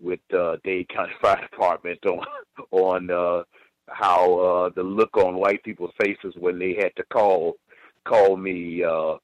with 0.01 0.21
uh, 0.37 0.57
Dade 0.65 0.89
County 0.89 1.13
Fire 1.23 1.41
Department 1.41 2.01
on 2.05 2.27
on 2.73 3.45
how 3.89 4.39
uh, 4.39 4.71
the 4.75 4.83
look 4.83 5.17
on 5.17 5.37
white 5.37 5.63
people's 5.63 5.93
faces 6.01 6.35
when 6.39 6.59
they 6.59 6.75
had 6.75 6.95
to 6.97 7.03
call 7.13 7.55
call 8.05 8.37
me 8.37 8.83
uh, 8.83 9.15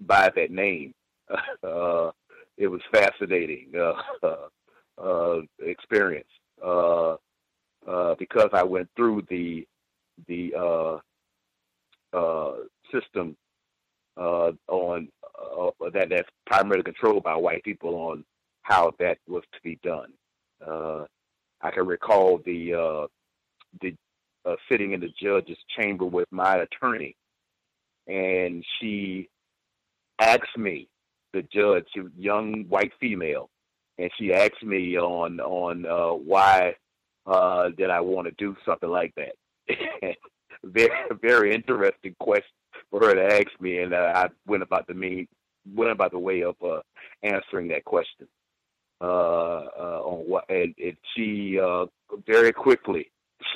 by 0.00 0.30
that 0.34 0.50
name. 0.50 0.92
Uh, 1.62 2.10
it 2.56 2.66
was 2.68 2.80
fascinating 2.92 3.70
uh, 3.76 3.92
uh, 5.02 5.40
experience 5.60 6.28
uh, 6.64 7.16
because 8.18 8.48
I 8.52 8.62
went 8.62 8.88
through 8.96 9.26
the 9.28 9.66
the 10.26 11.00
system 12.92 13.36
on 14.16 15.08
that 15.92 16.08
that's 16.08 16.28
primarily 16.46 16.82
controlled 16.82 17.22
by 17.22 17.36
white 17.36 17.62
people 17.62 17.94
on 17.94 18.24
how 18.62 18.92
that 18.98 19.18
was 19.28 19.44
to 19.52 19.58
be 19.62 19.78
done. 19.82 20.12
I 20.60 21.70
can 21.70 21.86
recall 21.86 22.40
the 22.44 23.08
the 23.80 23.94
uh, 24.44 24.56
sitting 24.68 24.92
in 24.92 25.00
the 25.00 25.12
judge's 25.20 25.58
chamber 25.76 26.04
with 26.04 26.28
my 26.30 26.56
attorney, 26.56 27.16
and 28.06 28.64
she 28.80 29.28
asked 30.20 30.56
me, 30.56 30.88
the 31.32 31.42
judge, 31.42 31.84
she 31.92 32.00
was 32.00 32.12
a 32.18 32.22
young 32.22 32.64
white 32.68 32.92
female, 33.00 33.50
and 33.98 34.10
she 34.18 34.32
asked 34.32 34.62
me 34.62 34.96
on 34.98 35.40
on 35.40 35.84
uh, 35.86 36.12
why 36.14 36.74
uh, 37.26 37.68
did 37.76 37.90
I 37.90 38.00
want 38.00 38.26
to 38.26 38.34
do 38.38 38.56
something 38.64 38.88
like 38.88 39.14
that. 39.16 39.34
very 40.64 40.90
very 41.20 41.54
interesting 41.54 42.16
question 42.18 42.50
for 42.90 43.00
her 43.00 43.14
to 43.14 43.34
ask 43.34 43.60
me, 43.60 43.78
and 43.78 43.92
uh, 43.92 44.12
I 44.14 44.28
went 44.46 44.62
about 44.62 44.86
the 44.86 44.94
mean 44.94 45.28
went 45.74 45.92
about 45.92 46.12
the 46.12 46.18
way 46.18 46.42
of 46.42 46.56
uh, 46.62 46.80
answering 47.22 47.68
that 47.68 47.84
question. 47.84 48.26
Uh, 49.00 49.68
uh, 49.78 50.00
on 50.04 50.28
what 50.28 50.44
and, 50.48 50.74
and 50.82 50.96
she 51.14 51.56
uh, 51.60 51.86
very 52.26 52.52
quickly 52.52 53.08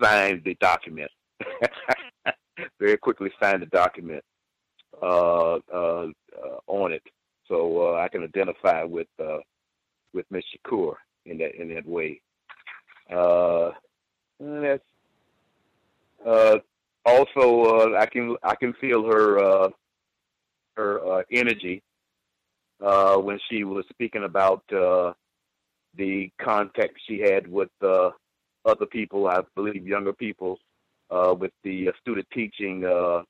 signed 0.03 0.43
the 0.45 0.55
document. 0.61 1.11
very 2.79 2.97
quickly 2.97 3.31
signed 3.41 3.63
the 3.63 3.67
document 3.67 4.25
uh, 5.01 5.55
uh, 5.55 5.59
uh, 5.73 6.59
on 6.67 6.93
it, 6.93 7.03
so 7.47 7.95
uh, 7.95 8.01
I 8.01 8.09
can 8.09 8.23
identify 8.23 8.85
with 8.85 9.09
uh, 9.23 9.39
with 10.13 10.27
Miss 10.31 10.45
Shakur 10.55 10.95
in 11.25 11.39
that 11.39 11.55
in 11.61 11.75
that 11.75 11.87
way. 11.87 12.21
That's 14.41 14.83
also 17.05 17.95
I 17.95 18.07
can 18.07 18.37
I 18.43 18.55
can 18.55 18.73
feel 18.75 19.05
her 19.05 19.71
her 20.77 21.25
energy 21.31 21.83
when 22.79 23.39
she 23.49 23.65
was 23.65 23.85
speaking 23.91 24.25
about 24.25 24.63
the 25.95 26.31
contact 26.41 26.99
she 27.07 27.21
had 27.21 27.47
with 27.47 27.71
uh, 27.83 28.11
other 28.65 28.87
people, 28.87 29.27
I 29.27 29.41
believe 29.55 29.87
younger 29.87 30.13
people, 30.13 30.59
uh, 31.11 31.35
with 31.39 31.53
the 31.63 31.89
uh, 31.89 31.93
student 32.01 32.27
teaching 32.33 32.85
uh, 32.85 33.23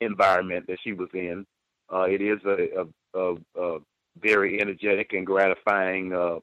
environment 0.00 0.66
that 0.66 0.78
she 0.82 0.92
was 0.92 1.08
in. 1.14 1.46
Uh, 1.92 2.02
it 2.02 2.20
is 2.20 2.38
a, 2.44 2.84
a, 3.14 3.18
a, 3.18 3.34
a, 3.60 3.78
very 4.18 4.60
energetic 4.60 5.12
and 5.12 5.24
gratifying 5.24 6.12
uh, 6.12 6.36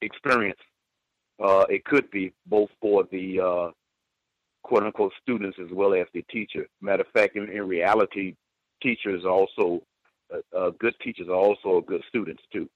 experience. 0.00 0.58
Uh, 1.42 1.66
it 1.68 1.84
could 1.84 2.10
be 2.10 2.32
both 2.46 2.70
for 2.80 3.04
the 3.12 3.72
quote 4.62 4.82
unquote 4.82 5.12
students 5.22 5.58
as 5.60 5.70
well 5.70 5.92
as 5.92 6.06
the 6.14 6.22
teacher. 6.30 6.66
Matter 6.80 7.02
of 7.02 7.08
fact, 7.08 7.36
in, 7.36 7.48
in 7.50 7.68
reality, 7.68 8.34
teachers 8.82 9.22
are 9.24 9.30
also, 9.30 9.82
good 10.78 10.94
teachers 11.02 11.28
are 11.28 11.34
also 11.34 11.82
good 11.86 12.02
students 12.08 12.42
too 12.50 12.68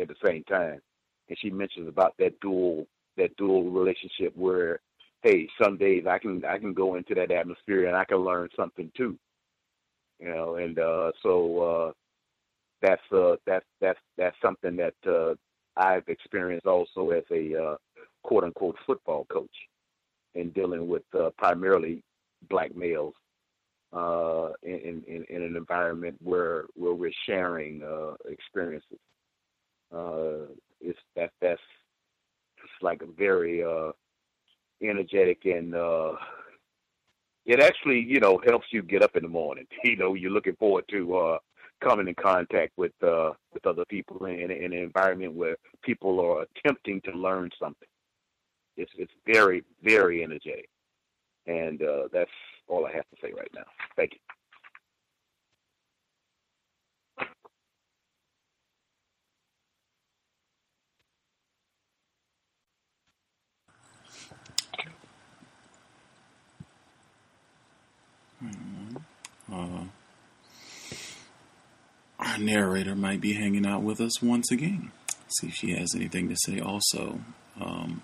at 0.00 0.08
the 0.08 0.16
same 0.26 0.42
time. 0.44 0.80
and 1.28 1.38
she 1.38 1.50
mentions 1.50 1.88
about 1.88 2.14
that 2.18 2.38
dual 2.40 2.86
that 3.20 3.36
dual 3.36 3.70
relationship 3.70 4.36
where, 4.36 4.80
hey, 5.22 5.48
some 5.62 5.76
days 5.76 6.04
I 6.08 6.18
can 6.18 6.44
I 6.44 6.58
can 6.58 6.72
go 6.74 6.96
into 6.96 7.14
that 7.14 7.30
atmosphere 7.30 7.86
and 7.86 7.96
I 7.96 8.04
can 8.04 8.18
learn 8.18 8.48
something 8.56 8.90
too, 8.96 9.18
you 10.18 10.28
know, 10.28 10.56
and 10.56 10.78
uh, 10.78 11.12
so 11.22 11.62
uh, 11.62 11.92
that's 12.82 13.12
uh, 13.12 13.36
that's 13.46 13.66
that's 13.80 13.98
that's 14.16 14.36
something 14.42 14.76
that 14.76 14.94
uh, 15.06 15.34
I've 15.76 16.08
experienced 16.08 16.66
also 16.66 17.10
as 17.10 17.24
a 17.30 17.54
uh, 17.54 17.76
quote 18.22 18.44
unquote 18.44 18.76
football 18.86 19.26
coach 19.26 19.56
in 20.34 20.50
dealing 20.50 20.88
with 20.88 21.02
uh, 21.18 21.30
primarily 21.38 22.02
black 22.48 22.74
males 22.74 23.14
uh, 23.92 24.50
in, 24.62 25.02
in, 25.06 25.24
in 25.28 25.42
an 25.42 25.56
environment 25.56 26.16
where 26.22 26.64
where 26.74 26.94
we're 26.94 27.12
sharing 27.26 27.82
uh, 27.82 28.14
experiences. 28.28 28.98
Uh, 29.94 30.46
it's 30.80 30.98
that 31.16 31.30
that's 31.40 31.60
like 32.82 33.02
a 33.02 33.06
very 33.06 33.62
uh, 33.62 33.92
energetic 34.82 35.44
and 35.44 35.74
uh, 35.74 36.12
it 37.46 37.60
actually 37.60 38.00
you 38.00 38.20
know 38.20 38.40
helps 38.46 38.66
you 38.70 38.82
get 38.82 39.02
up 39.02 39.16
in 39.16 39.22
the 39.22 39.28
morning. 39.28 39.66
You 39.84 39.96
know 39.96 40.14
you're 40.14 40.30
looking 40.30 40.56
forward 40.56 40.84
to 40.90 41.16
uh, 41.16 41.38
coming 41.82 42.08
in 42.08 42.14
contact 42.14 42.72
with 42.76 42.92
uh, 43.02 43.32
with 43.52 43.66
other 43.66 43.84
people 43.86 44.24
in, 44.26 44.50
in 44.50 44.72
an 44.72 44.72
environment 44.72 45.34
where 45.34 45.56
people 45.82 46.20
are 46.20 46.46
attempting 46.46 47.00
to 47.02 47.12
learn 47.12 47.50
something. 47.58 47.88
It's 48.76 48.92
it's 48.96 49.12
very 49.26 49.64
very 49.82 50.22
energetic, 50.22 50.68
and 51.46 51.82
uh, 51.82 52.08
that's 52.12 52.30
all 52.68 52.86
I 52.86 52.92
have 52.92 53.08
to 53.10 53.16
say 53.22 53.32
right 53.36 53.50
now. 53.54 53.64
Thank 53.96 54.12
you. 54.12 54.39
Uh, 69.52 69.84
our 72.18 72.38
narrator 72.38 72.94
might 72.94 73.20
be 73.20 73.34
hanging 73.34 73.66
out 73.66 73.82
with 73.82 74.00
us 74.00 74.22
once 74.22 74.50
again. 74.50 74.90
See 75.38 75.48
if 75.48 75.54
she 75.54 75.76
has 75.76 75.94
anything 75.94 76.28
to 76.28 76.36
say. 76.44 76.60
Also, 76.60 77.20
um, 77.60 78.02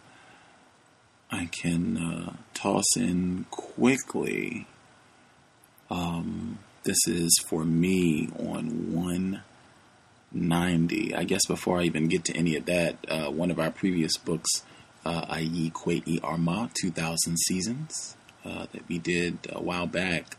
I 1.31 1.47
can 1.47 1.97
uh, 1.97 2.35
toss 2.55 2.97
in 2.97 3.47
quickly. 3.51 4.67
Um, 5.91 6.59
this 6.85 6.99
is 7.07 7.39
for 7.49 7.65
me 7.65 8.29
on 8.39 8.95
190. 8.95 11.15
I 11.15 11.25
guess 11.25 11.45
before 11.47 11.81
I 11.81 11.83
even 11.83 12.09
get 12.09 12.25
to 12.27 12.37
any 12.37 12.57
of 12.57 12.67
that, 12.67 12.97
uh, 13.09 13.31
one 13.31 13.51
of 13.51 13.59
our 13.59 13.71
previous 13.71 14.17
books, 14.17 14.63
uh, 15.05 15.27
i.e., 15.31 15.71
Kwei 15.71 16.01
Armah, 16.01 16.73
2000 16.81 17.37
Seasons, 17.39 18.17
uh, 18.45 18.67
that 18.73 18.89
we 18.89 18.99
did 18.99 19.39
a 19.51 19.61
while 19.61 19.87
back, 19.87 20.37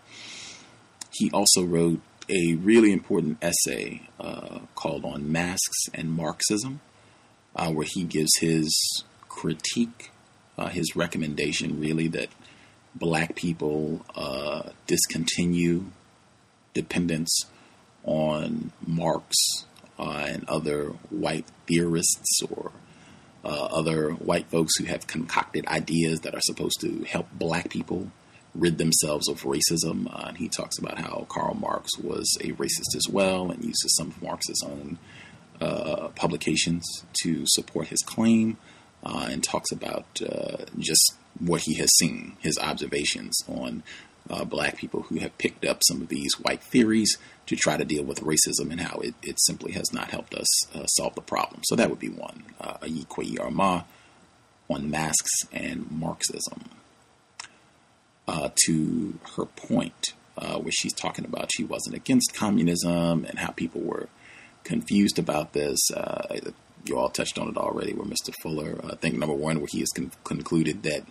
he 1.18 1.32
also 1.32 1.64
wrote 1.64 2.02
a 2.30 2.56
really 2.56 2.92
important 2.92 3.38
essay 3.42 4.10
uh, 4.20 4.60
called 4.76 5.06
On 5.06 5.32
Masks 5.32 5.88
and 5.94 6.12
Marxism, 6.12 6.82
uh, 7.56 7.72
where 7.72 7.88
he 7.90 8.04
gives 8.04 8.32
his 8.40 9.04
critique 9.30 10.12
uh, 10.58 10.68
his 10.70 10.96
recommendation 10.96 11.80
really 11.80 12.08
that 12.08 12.30
black 12.96 13.36
people 13.36 14.04
uh, 14.16 14.64
discontinue 14.88 15.86
dependence 16.74 17.46
on 18.04 18.72
Marx 18.86 19.36
uh, 20.00 20.26
and 20.28 20.48
other 20.50 20.94
white 21.10 21.46
theorists 21.68 22.42
or 22.50 22.72
uh, 23.44 23.66
other 23.72 24.12
white 24.12 24.50
folks 24.50 24.76
who 24.78 24.86
have 24.86 25.08
concocted 25.08 25.66
ideas 25.68 26.22
that 26.22 26.34
are 26.34 26.42
supposed 26.42 26.80
to 26.82 27.04
help 27.04 27.28
black 27.34 27.70
people 27.70 28.12
rid 28.58 28.78
themselves 28.78 29.30
of 29.30 29.44
racism. 29.44 30.08
Uh, 30.14 30.28
and 30.28 30.38
he 30.38 30.50
talks 30.50 30.78
about 30.78 30.98
how 30.98 31.26
Karl 31.30 31.54
Marx 31.54 31.98
was 31.98 32.38
a 32.42 32.52
racist 32.54 32.96
as 32.96 33.08
well 33.10 33.52
and 33.52 33.64
uses 33.64 33.96
some 33.96 34.08
of 34.08 34.22
Marx's 34.22 34.64
own 34.66 34.98
uh, 35.62 36.10
publications 36.10 36.86
to 37.24 37.44
support 37.48 37.88
his 37.88 38.02
claim 38.02 38.58
uh, 39.04 39.28
and 39.30 39.44
talks 39.44 39.72
about 39.72 40.06
uh, 40.22 40.66
just 40.78 41.16
what 41.40 41.62
he 41.62 41.76
has 41.76 41.90
seen, 41.98 42.36
his 42.40 42.58
observations 42.58 43.40
on 43.48 43.84
uh, 44.30 44.44
black 44.44 44.78
people 44.78 45.04
who 45.04 45.20
have 45.20 45.38
picked 45.38 45.66
up 45.66 45.82
some 45.88 46.02
of 46.02 46.10
these 46.10 46.34
white 46.40 46.62
theories 46.62 47.18
to 47.46 47.56
try 47.56 47.78
to 47.78 47.86
deal 47.86 48.04
with 48.04 48.22
racism 48.22 48.72
and 48.72 48.82
how 48.82 49.00
it, 49.00 49.14
it 49.24 49.40
simply 49.42 49.72
has 49.72 49.94
not 49.94 50.12
helped 50.12 50.36
us 50.36 50.76
uh, 50.76 50.86
solve 50.88 51.16
the 51.16 51.22
problem. 51.22 51.62
So 51.64 51.76
that 51.76 51.90
would 51.90 52.00
be 52.00 52.10
one. 52.10 52.44
Uh, 52.60 52.78
Ayi 52.82 53.06
Armah 53.38 53.86
on 54.70 54.90
masks 54.90 55.32
and 55.54 55.90
Marxism. 55.90 56.70
Uh, 58.28 58.50
to 58.66 59.18
her 59.38 59.46
point, 59.46 60.14
uh, 60.38 60.58
where 60.58 60.72
she's 60.72 60.92
talking 60.92 61.24
about 61.24 61.50
she 61.50 61.64
wasn't 61.64 61.96
against 61.96 62.34
communism 62.34 63.24
and 63.24 63.40
how 63.40 63.52
people 63.52 63.80
were 63.80 64.10
confused 64.66 65.18
about 65.18 65.54
this. 65.54 65.80
Uh, 65.92 66.52
you 66.86 66.98
all 66.98 67.10
touched 67.10 67.40
on 67.40 67.48
it 67.48 67.58
already, 67.58 67.94
where 67.94 68.06
Mr. 68.06 68.34
Fuller, 68.42 68.80
I 68.84 68.96
think 68.96 69.16
number 69.16 69.34
one, 69.34 69.60
where 69.60 69.70
he 69.72 69.80
has 69.80 69.90
con- 69.96 70.12
concluded 70.24 70.84
that 70.84 71.04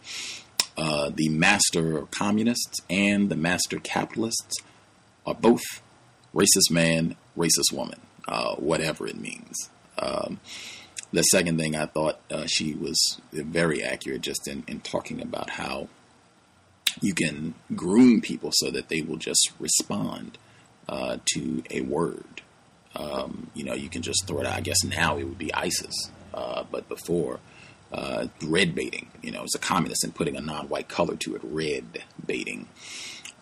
uh, 0.76 1.10
the 1.14 1.28
master 1.30 2.06
communists 2.10 2.80
and 2.90 3.30
the 3.30 3.36
master 3.36 3.78
capitalists 3.78 4.56
are 5.26 5.34
both 5.34 5.62
racist 6.34 6.70
man, 6.70 7.16
racist 7.36 7.72
woman, 7.72 8.00
uh, 8.28 8.54
whatever 8.56 9.06
it 9.06 9.18
means. 9.18 9.70
Um, 9.98 10.40
the 11.12 11.22
second 11.22 11.58
thing 11.58 11.74
I 11.74 11.86
thought 11.86 12.20
uh, 12.30 12.44
she 12.46 12.74
was 12.74 13.20
very 13.32 13.82
accurate 13.82 14.20
just 14.20 14.46
in, 14.46 14.64
in 14.66 14.80
talking 14.80 15.22
about 15.22 15.50
how 15.50 15.88
you 17.00 17.14
can 17.14 17.54
groom 17.74 18.20
people 18.20 18.50
so 18.52 18.70
that 18.70 18.88
they 18.88 19.02
will 19.02 19.16
just 19.16 19.52
respond 19.58 20.38
uh, 20.88 21.18
to 21.34 21.62
a 21.70 21.80
word. 21.82 22.42
Um, 22.94 23.50
you 23.54 23.64
know, 23.64 23.74
you 23.74 23.88
can 23.88 24.02
just 24.02 24.26
throw 24.26 24.40
it 24.40 24.46
out. 24.46 24.54
I 24.54 24.60
guess 24.60 24.82
now 24.84 25.18
it 25.18 25.24
would 25.24 25.38
be 25.38 25.52
ISIS, 25.52 26.10
uh, 26.32 26.64
but 26.70 26.88
before, 26.88 27.40
uh, 27.92 28.28
red 28.42 28.74
baiting. 28.74 29.08
You 29.22 29.32
know, 29.32 29.42
it's 29.42 29.54
a 29.54 29.58
communist 29.58 30.04
and 30.04 30.14
putting 30.14 30.36
a 30.36 30.40
non-white 30.40 30.88
color 30.88 31.16
to 31.16 31.36
it, 31.36 31.42
red 31.44 32.02
baiting. 32.24 32.68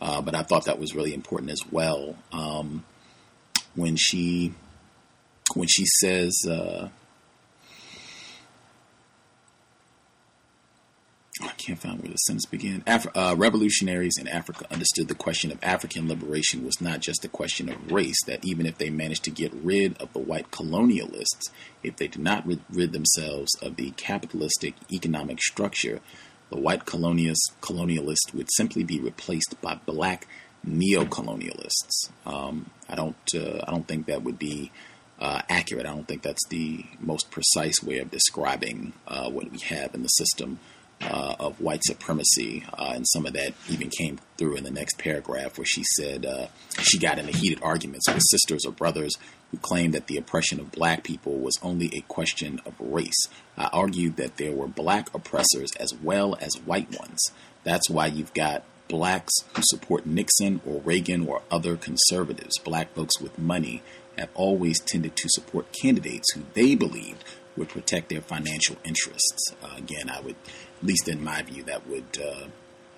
Uh, 0.01 0.21
but 0.21 0.35
I 0.35 0.43
thought 0.43 0.65
that 0.65 0.79
was 0.79 0.95
really 0.95 1.15
important 1.15 1.51
as 1.51 1.63
well. 1.71 2.17
Um, 2.33 2.85
when 3.75 3.97
she 3.97 4.55
when 5.55 5.69
she 5.69 5.85
says 6.01 6.37
uh, 6.49 6.89
I 11.43 11.49
can't 11.57 11.79
find 11.79 12.01
where 12.01 12.13
the 12.13 12.17
sentence 12.17 12.47
began. 12.47 12.85
Af- 12.87 13.09
uh, 13.15 13.35
revolutionaries 13.37 14.17
in 14.19 14.29
Africa 14.29 14.67
understood 14.71 15.09
the 15.09 15.17
question 15.17 15.51
of 15.51 15.59
African 15.63 16.09
liberation 16.09 16.65
was 16.65 16.81
not 16.81 17.01
just 17.01 17.25
a 17.25 17.29
question 17.29 17.69
of 17.69 17.91
race, 17.91 18.23
that 18.27 18.45
even 18.45 18.67
if 18.67 18.79
they 18.79 18.89
managed 18.89 19.25
to 19.25 19.31
get 19.31 19.53
rid 19.53 20.01
of 20.01 20.13
the 20.13 20.21
white 20.21 20.53
colonialists, 20.53 21.51
if 21.83 21.97
they 21.97 22.07
did 22.07 22.23
not 22.23 22.47
rid, 22.47 22.61
rid 22.71 22.93
themselves 22.93 23.53
of 23.61 23.75
the 23.75 23.91
capitalistic 23.93 24.75
economic 24.93 25.43
structure, 25.43 26.01
the 26.51 26.61
white 26.61 26.85
colonialist, 26.85 27.51
colonialist 27.61 28.33
would 28.33 28.49
simply 28.53 28.85
be 28.85 29.01
replaced 29.01 29.61
by 29.61 29.75
black 29.87 30.29
neo-colonialists. 30.63 32.11
Um, 32.25 32.71
I 32.89 32.95
don't, 32.95 33.17
uh, 33.35 33.65
I 33.67 33.73
don't 33.73 33.89
think 33.89 34.07
that 34.07 34.23
would 34.23 34.39
be 34.39 34.71
uh, 35.19 35.43
accurate. 35.49 35.87
I 35.87 35.91
don't 35.91 36.07
think 36.07 36.23
that's 36.23 36.47
the 36.49 36.85
most 37.01 37.31
precise 37.33 37.83
way 37.83 37.99
of 37.99 38.11
describing 38.11 38.93
uh, 39.09 39.31
what 39.31 39.51
we 39.51 39.59
have 39.59 39.95
in 39.95 40.03
the 40.03 40.09
system 40.09 40.61
uh, 41.11 41.37
of 41.39 41.61
white 41.61 41.83
supremacy, 41.85 42.65
uh, 42.73 42.93
and 42.95 43.07
some 43.09 43.27
of 43.27 43.33
that 43.35 43.55
even 43.69 43.91
came 43.91 44.19
through 44.37 44.57
in 44.57 44.65
the 44.65 44.71
next 44.71 44.99
paragraph 44.99 45.59
where 45.59 45.65
she 45.65 45.83
said 45.97 46.25
uh, 46.25 46.47
she 46.81 46.99
got 46.99 47.19
into 47.19 47.37
heated 47.37 47.59
arguments 47.63 48.09
with 48.09 48.23
sisters 48.31 48.65
or 48.65 48.73
brothers 48.73 49.15
who 49.51 49.59
claimed 49.59 49.95
that 49.95 50.07
the 50.07 50.17
oppression 50.17 50.59
of 50.61 50.73
black 50.73 51.05
people 51.05 51.39
was 51.39 51.59
only 51.63 51.91
a 51.95 52.01
question 52.03 52.61
of 52.67 52.75
race. 52.79 53.29
I 53.57 53.69
argued 53.73 54.17
that 54.17 54.37
there 54.37 54.53
were 54.53 54.67
black 54.67 55.15
oppressors 55.15 55.71
as 55.79 55.95
well 55.95 56.37
as 56.41 56.55
white 56.65 56.99
ones. 56.99 57.21
That's 57.63 57.89
why 57.89 58.07
you've 58.07 58.35
got 58.35 58.65
blacks 58.89 59.33
who 59.55 59.63
support 59.65 60.07
Nixon 60.07 60.61
or 60.67 60.81
Reagan 60.81 61.27
or 61.27 61.43
other 61.51 61.77
conservatives. 61.77 62.59
Black 62.59 62.95
folks 62.95 63.21
with 63.21 63.39
money 63.39 63.83
have 64.19 64.31
always 64.35 64.81
tended 64.81 65.17
to 65.17 65.29
support 65.29 65.75
candidates 65.81 66.33
who 66.35 66.43
they 66.55 66.75
believed 66.75 67.25
would 67.57 67.69
protect 67.69 68.09
their 68.09 68.21
financial 68.21 68.77
interests. 68.85 69.55
Uh, 69.63 69.75
again, 69.77 70.11
I 70.11 70.21
would 70.21 70.37
at 70.85 70.89
least 70.89 71.09
in 71.09 71.25
my 71.25 71.41
view, 71.41 71.63
that 71.63 71.87
would 71.89 72.19
uh, 72.23 72.47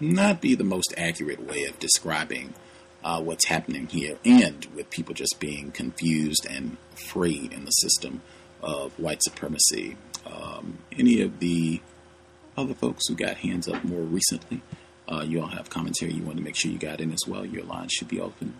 not 0.01 0.41
be 0.41 0.57
the 0.57 0.65
most 0.65 0.93
accurate 0.97 1.47
way 1.47 1.63
of 1.67 1.79
describing 1.79 2.53
uh, 3.05 3.23
what's 3.23 3.47
happening 3.47 3.87
here, 3.87 4.19
and 4.25 4.67
with 4.75 4.91
people 4.91 5.15
just 5.15 5.39
being 5.39 5.71
confused 5.71 6.45
and 6.51 6.79
afraid 6.95 7.53
in 7.53 7.65
the 7.65 7.71
system 7.71 8.23
of 8.61 8.93
white 8.99 9.23
supremacy. 9.23 9.97
Um, 10.27 10.79
any 10.99 11.21
of 11.21 11.39
the 11.39 11.81
other 12.57 12.75
folks 12.75 13.07
who 13.07 13.15
got 13.15 13.37
hands 13.37 13.69
up 13.69 13.85
more 13.85 14.01
recently, 14.01 14.63
uh, 15.09 15.25
you 15.25 15.41
all 15.41 15.47
have 15.47 15.71
commentary 15.71 16.13
you 16.13 16.25
want 16.25 16.39
to 16.39 16.43
make 16.43 16.57
sure 16.57 16.73
you 16.73 16.79
got 16.79 17.01
in 17.01 17.13
as 17.13 17.21
well. 17.29 17.47
Your 17.47 17.63
line 17.63 17.89
should 17.89 18.09
be 18.09 18.21
open. 18.21 18.55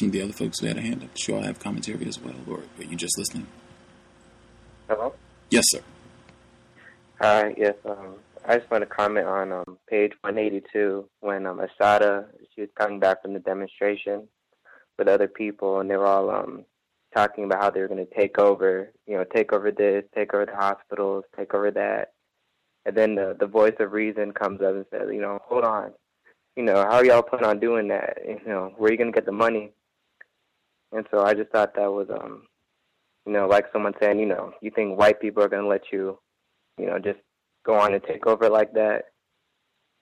Some 0.00 0.08
of 0.08 0.12
the 0.12 0.22
other 0.22 0.32
folks 0.32 0.58
who 0.60 0.66
had 0.66 0.78
a 0.78 0.80
hand 0.80 1.02
up, 1.02 1.10
sure 1.14 1.38
I 1.38 1.44
have 1.44 1.58
commentary 1.58 2.08
as 2.08 2.18
well, 2.18 2.34
or 2.48 2.60
are 2.78 2.84
you 2.84 2.96
just 2.96 3.18
listening? 3.18 3.46
Hello? 4.88 5.12
Yes, 5.50 5.64
sir. 5.66 5.82
Hi, 7.20 7.54
yes. 7.58 7.74
Um, 7.84 8.14
I 8.48 8.56
just 8.56 8.70
want 8.70 8.80
to 8.80 8.86
comment 8.86 9.26
on 9.26 9.52
um, 9.52 9.76
page 9.90 10.12
182 10.22 11.06
when 11.20 11.44
um, 11.44 11.60
Assata, 11.60 12.24
she 12.54 12.62
was 12.62 12.70
coming 12.76 12.98
back 12.98 13.20
from 13.20 13.34
the 13.34 13.40
demonstration 13.40 14.26
with 14.98 15.06
other 15.06 15.28
people, 15.28 15.80
and 15.80 15.90
they 15.90 15.98
were 15.98 16.06
all 16.06 16.30
um, 16.30 16.64
talking 17.14 17.44
about 17.44 17.60
how 17.60 17.68
they 17.68 17.82
were 17.82 17.88
going 17.88 18.06
to 18.06 18.14
take 18.14 18.38
over, 18.38 18.94
you 19.06 19.18
know, 19.18 19.24
take 19.24 19.52
over 19.52 19.70
this, 19.70 20.04
take 20.14 20.32
over 20.32 20.46
the 20.46 20.56
hospitals, 20.56 21.24
take 21.36 21.52
over 21.52 21.70
that. 21.72 22.12
And 22.86 22.96
then 22.96 23.16
the, 23.16 23.36
the 23.38 23.46
voice 23.46 23.76
of 23.80 23.92
reason 23.92 24.32
comes 24.32 24.62
up 24.62 24.76
and 24.76 24.86
says, 24.90 25.10
you 25.12 25.20
know, 25.20 25.40
hold 25.44 25.64
on. 25.64 25.92
You 26.56 26.62
know, 26.62 26.76
how 26.76 26.96
are 26.96 27.04
y'all 27.04 27.20
planning 27.20 27.50
on 27.50 27.60
doing 27.60 27.88
that? 27.88 28.16
You 28.26 28.40
know, 28.46 28.72
where 28.78 28.88
are 28.88 28.92
you 28.92 28.96
going 28.96 29.12
to 29.12 29.14
get 29.14 29.26
the 29.26 29.32
money? 29.32 29.72
And 30.92 31.06
so 31.10 31.22
I 31.24 31.34
just 31.34 31.50
thought 31.50 31.74
that 31.74 31.92
was, 31.92 32.08
um, 32.10 32.46
you 33.26 33.32
know, 33.32 33.46
like 33.48 33.66
someone 33.72 33.94
saying, 34.00 34.18
you 34.18 34.26
know, 34.26 34.52
you 34.62 34.70
think 34.70 34.98
white 34.98 35.20
people 35.20 35.42
are 35.42 35.48
going 35.48 35.62
to 35.62 35.68
let 35.68 35.92
you, 35.92 36.18
you 36.78 36.86
know, 36.86 36.98
just 36.98 37.20
go 37.64 37.74
on 37.78 37.94
and 37.94 38.02
take 38.04 38.26
over 38.26 38.48
like 38.48 38.72
that. 38.74 39.04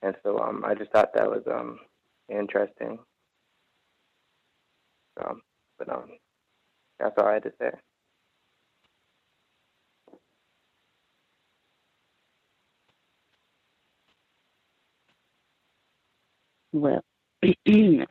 And 0.01 0.15
so 0.23 0.39
um, 0.39 0.63
I 0.65 0.75
just 0.75 0.91
thought 0.91 1.13
that 1.15 1.29
was 1.29 1.43
um, 1.51 1.79
interesting. 2.29 2.99
Um, 5.23 5.41
but 5.77 5.89
um, 5.89 6.05
that's 6.99 7.15
all 7.17 7.27
I 7.27 7.33
had 7.35 7.43
to 7.43 7.53
say. 7.61 7.71
Well, 16.73 17.01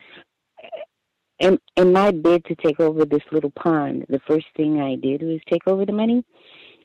in 1.39 1.59
in 1.77 1.93
my 1.93 2.11
bid 2.11 2.45
to 2.47 2.55
take 2.57 2.81
over 2.81 3.05
this 3.05 3.23
little 3.31 3.51
pond, 3.51 4.07
the 4.09 4.21
first 4.27 4.47
thing 4.57 4.81
I 4.81 4.97
did 4.97 5.23
was 5.23 5.41
take 5.49 5.67
over 5.67 5.85
the 5.85 5.93
money. 5.93 6.25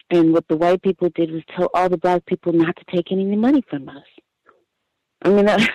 And 0.09 0.33
what 0.33 0.47
the 0.47 0.57
white 0.57 0.81
people 0.81 1.09
did 1.15 1.31
was 1.31 1.41
tell 1.55 1.69
all 1.73 1.89
the 1.89 1.97
black 1.97 2.25
people 2.25 2.53
not 2.53 2.75
to 2.75 2.85
take 2.95 3.11
any 3.11 3.35
money 3.35 3.63
from 3.69 3.89
us. 3.89 4.03
I 5.23 5.29
mean, 5.29 5.49
I, 5.49 5.67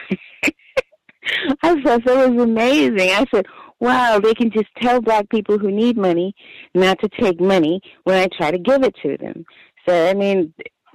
I 1.63 1.83
thought 1.83 2.05
that 2.05 2.31
was 2.31 2.43
amazing. 2.43 3.11
I 3.11 3.25
said, 3.35 3.47
wow, 3.81 4.21
they 4.21 4.35
can 4.35 4.51
just 4.51 4.69
tell 4.81 5.01
black 5.01 5.29
people 5.31 5.59
who 5.59 5.71
need 5.71 5.97
money 5.97 6.35
not 6.75 7.01
to 7.01 7.09
take 7.09 7.41
money 7.41 7.81
when 8.05 8.17
I 8.17 8.29
try 8.29 8.51
to 8.51 8.59
give 8.59 8.83
it 8.85 8.95
to 9.03 9.17
them. 9.17 9.45
So, 9.89 10.09
I 10.09 10.15
mean, 10.15 10.53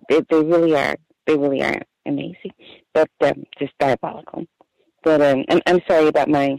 they, 0.10 0.22
they 0.30 0.42
really 0.42 0.76
are, 0.76 0.96
they 1.26 1.36
really 1.36 1.64
are 1.64 1.82
amazing, 2.06 2.52
but 2.94 3.10
um, 3.22 3.44
just 3.60 3.74
diabolical. 3.80 4.46
But 5.04 5.22
um, 5.22 5.44
I'm, 5.50 5.62
I'm 5.66 5.82
sorry 5.88 6.08
about 6.08 6.30
my 6.30 6.58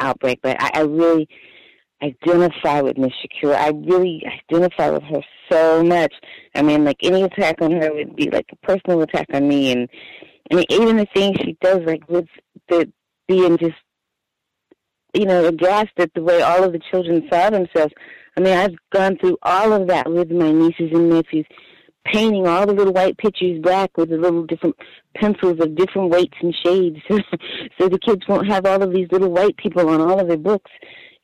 outbreak, 0.00 0.40
but 0.42 0.60
I, 0.60 0.70
I 0.74 0.80
really 0.82 1.28
identify 2.02 2.80
with 2.80 2.98
Miss 2.98 3.12
Shakira. 3.12 3.56
I 3.56 3.68
really 3.68 4.22
identify 4.26 4.90
with 4.90 5.02
her 5.04 5.22
so 5.50 5.82
much. 5.82 6.12
I 6.54 6.62
mean, 6.62 6.84
like 6.84 6.98
any 7.02 7.22
attack 7.22 7.60
on 7.60 7.72
her 7.72 7.92
would 7.92 8.16
be 8.16 8.30
like 8.30 8.46
a 8.52 8.66
personal 8.66 9.02
attack 9.02 9.26
on 9.32 9.48
me, 9.48 9.72
and 9.72 9.88
I 10.50 10.56
mean, 10.56 10.66
even 10.70 10.96
the 10.96 11.06
things 11.14 11.38
she 11.40 11.56
does, 11.60 11.80
like 11.86 12.08
with 12.08 12.26
the 12.68 12.92
being 13.26 13.56
just, 13.56 13.76
you 15.14 15.24
know, 15.24 15.46
aghast 15.46 15.92
at 15.96 16.12
the 16.14 16.22
way 16.22 16.42
all 16.42 16.64
of 16.64 16.72
the 16.72 16.80
children 16.90 17.26
saw 17.30 17.50
themselves. 17.50 17.94
I 18.36 18.40
mean, 18.40 18.56
I've 18.56 18.74
gone 18.92 19.16
through 19.16 19.38
all 19.42 19.72
of 19.72 19.88
that 19.88 20.10
with 20.10 20.30
my 20.30 20.50
nieces 20.50 20.90
and 20.92 21.08
nephews, 21.08 21.46
painting 22.04 22.46
all 22.46 22.66
the 22.66 22.72
little 22.72 22.92
white 22.92 23.16
pictures 23.18 23.60
black 23.60 23.96
with 23.96 24.10
the 24.10 24.16
little 24.16 24.44
different 24.44 24.76
pencils 25.16 25.58
of 25.60 25.74
different 25.74 26.10
weights 26.10 26.36
and 26.40 26.54
shades, 26.64 26.98
so 27.78 27.88
the 27.88 27.98
kids 27.98 28.22
won't 28.28 28.48
have 28.48 28.66
all 28.66 28.82
of 28.82 28.92
these 28.92 29.08
little 29.10 29.30
white 29.30 29.56
people 29.56 29.88
on 29.88 30.00
all 30.00 30.20
of 30.20 30.28
their 30.28 30.36
books. 30.36 30.70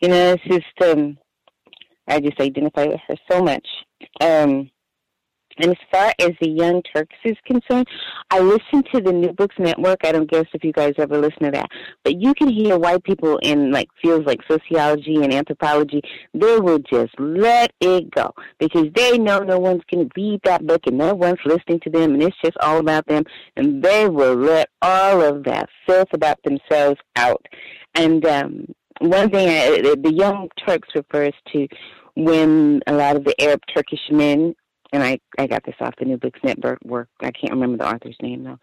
You 0.01 0.09
know, 0.09 0.33
it's 0.33 0.45
just, 0.45 0.91
um, 0.91 1.19
I 2.09 2.21
just 2.21 2.41
identify 2.41 2.87
with 2.87 3.01
her 3.09 3.17
so 3.31 3.43
much. 3.43 3.67
Um, 4.21 4.71
and 5.61 5.71
as 5.71 5.77
far 5.93 6.13
as 6.19 6.31
the 6.41 6.49
Young 6.49 6.83
Turks 6.95 7.17
is 7.25 7.37
concerned, 7.45 7.87
I 8.31 8.41
listen 8.41 8.83
to 8.95 9.01
the 9.01 9.13
New 9.13 9.33
Books 9.33 9.57
Network. 9.59 9.99
I 10.05 10.13
don't 10.13 10.31
guess 10.31 10.47
if 10.53 10.65
you 10.65 10.73
guys 10.73 10.95
ever 10.99 11.19
listen 11.19 11.45
to 11.45 11.51
that, 11.53 11.69
but 12.05 12.21
you 12.21 12.35
can 12.35 12.49
hear 12.49 12.79
white 12.79 13.05
people 13.05 13.39
in 13.43 13.71
like 13.71 13.89
fields 14.01 14.27
like 14.27 14.41
sociology 14.51 15.17
and 15.17 15.33
anthropology. 15.33 16.03
They 16.35 16.59
will 16.59 16.79
just 16.79 17.13
let 17.19 17.73
it 17.81 18.11
go 18.11 18.33
because 18.59 18.87
they 18.95 19.19
know 19.19 19.41
no 19.41 19.59
one's 19.59 19.83
going 19.93 20.09
to 20.09 20.13
read 20.17 20.41
that 20.45 20.67
book 20.67 20.83
and 20.87 20.99
no 20.99 21.15
one's 21.15 21.39
listening 21.45 21.81
to 21.81 21.91
them, 21.91 22.15
and 22.15 22.23
it's 22.23 22.37
just 22.43 22.57
all 22.61 22.79
about 22.79 23.07
them. 23.07 23.25
And 23.57 23.83
they 23.83 24.09
will 24.09 24.35
let 24.35 24.71
all 24.83 25.23
of 25.23 25.45
that 25.45 25.69
filth 25.87 26.09
about 26.13 26.39
themselves 26.45 26.99
out. 27.17 27.45
And 27.95 28.25
um, 28.25 28.67
one 29.01 29.31
thing 29.31 29.49
I, 29.49 29.81
the 29.81 30.13
Young 30.13 30.49
Turks 30.67 30.89
refers 30.95 31.35
to 31.53 31.67
when 32.17 32.81
a 32.87 32.93
lot 32.93 33.17
of 33.17 33.25
the 33.25 33.35
Arab 33.41 33.61
Turkish 33.75 34.01
men 34.11 34.55
and 34.93 35.03
I, 35.03 35.19
I 35.39 35.47
got 35.47 35.65
this 35.65 35.75
off 35.81 35.95
the 35.99 36.05
New 36.05 36.19
Books 36.19 36.41
Network 36.43 36.79
work. 36.85 37.09
I 37.21 37.31
can't 37.31 37.53
remember 37.53 37.79
the 37.79 37.89
author's 37.89 38.17
name 38.23 38.45
though. 38.45 38.59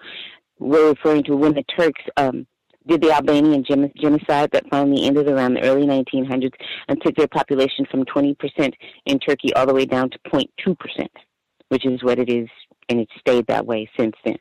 We're 0.59 0.89
referring 0.89 1.23
to 1.25 1.35
when 1.35 1.53
the 1.53 1.63
Turks 1.77 2.01
um, 2.17 2.47
did 2.87 3.01
the 3.01 3.11
Albanian 3.11 3.63
genocide 3.65 4.49
that 4.51 4.69
finally 4.69 5.05
ended 5.05 5.29
around 5.29 5.53
the 5.53 5.63
early 5.63 5.85
1900s 5.85 6.53
and 6.87 7.01
took 7.01 7.15
their 7.15 7.27
population 7.27 7.85
from 7.91 8.05
20% 8.05 8.73
in 9.05 9.19
Turkey 9.19 9.53
all 9.53 9.65
the 9.65 9.73
way 9.73 9.85
down 9.85 10.09
to 10.09 10.19
0.2%, 10.27 10.75
which 11.69 11.85
is 11.85 12.01
what 12.03 12.17
it 12.17 12.29
is, 12.29 12.47
and 12.89 12.99
it's 12.99 13.11
stayed 13.19 13.45
that 13.47 13.65
way 13.65 13.89
since 13.99 14.15
then. 14.25 14.37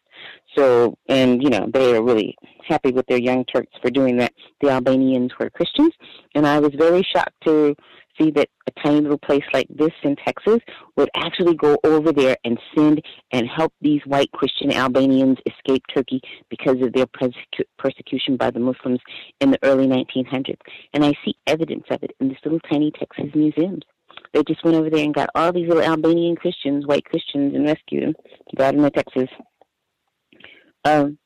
So, 0.56 0.96
and 1.08 1.42
you 1.42 1.50
know, 1.50 1.68
they 1.72 1.94
are 1.94 2.02
really 2.02 2.36
happy 2.66 2.92
with 2.92 3.06
their 3.06 3.18
young 3.18 3.44
Turks 3.44 3.72
for 3.82 3.90
doing 3.90 4.16
that. 4.18 4.32
The 4.60 4.70
Albanians 4.70 5.32
were 5.38 5.50
Christians, 5.50 5.92
and 6.34 6.46
I 6.46 6.60
was 6.60 6.72
very 6.78 7.06
shocked 7.14 7.34
to 7.46 7.74
see 8.18 8.30
that 8.32 8.48
a 8.66 8.80
tiny 8.82 9.00
little 9.00 9.18
place 9.18 9.44
like 9.52 9.66
this 9.68 9.92
in 10.02 10.16
Texas 10.16 10.58
would 10.96 11.10
actually 11.14 11.54
go 11.54 11.78
over 11.84 12.12
there 12.12 12.36
and 12.44 12.58
send 12.74 13.02
and 13.32 13.48
help 13.48 13.72
these 13.80 14.00
white 14.06 14.30
Christian 14.32 14.72
Albanians 14.72 15.38
escape 15.46 15.82
Turkey 15.94 16.20
because 16.50 16.80
of 16.82 16.92
their 16.92 17.06
persecu- 17.06 17.64
persecution 17.78 18.36
by 18.36 18.50
the 18.50 18.60
Muslims 18.60 19.00
in 19.40 19.50
the 19.50 19.58
early 19.62 19.86
1900s. 19.86 20.56
And 20.92 21.04
I 21.04 21.12
see 21.24 21.34
evidence 21.46 21.84
of 21.90 22.02
it 22.02 22.12
in 22.20 22.28
this 22.28 22.38
little 22.44 22.60
tiny 22.70 22.90
Texas 22.92 23.34
museum. 23.34 23.80
They 24.32 24.42
just 24.42 24.64
went 24.64 24.76
over 24.76 24.90
there 24.90 25.04
and 25.04 25.14
got 25.14 25.30
all 25.34 25.52
these 25.52 25.68
little 25.68 25.82
Albanian 25.82 26.36
Christians, 26.36 26.86
white 26.86 27.04
Christians, 27.04 27.54
and 27.54 27.64
rescued 27.64 28.02
them, 28.02 28.14
brought 28.54 28.74
them 28.74 28.84
to 28.84 28.90
Texas. 28.90 29.28
Um, 30.84 31.18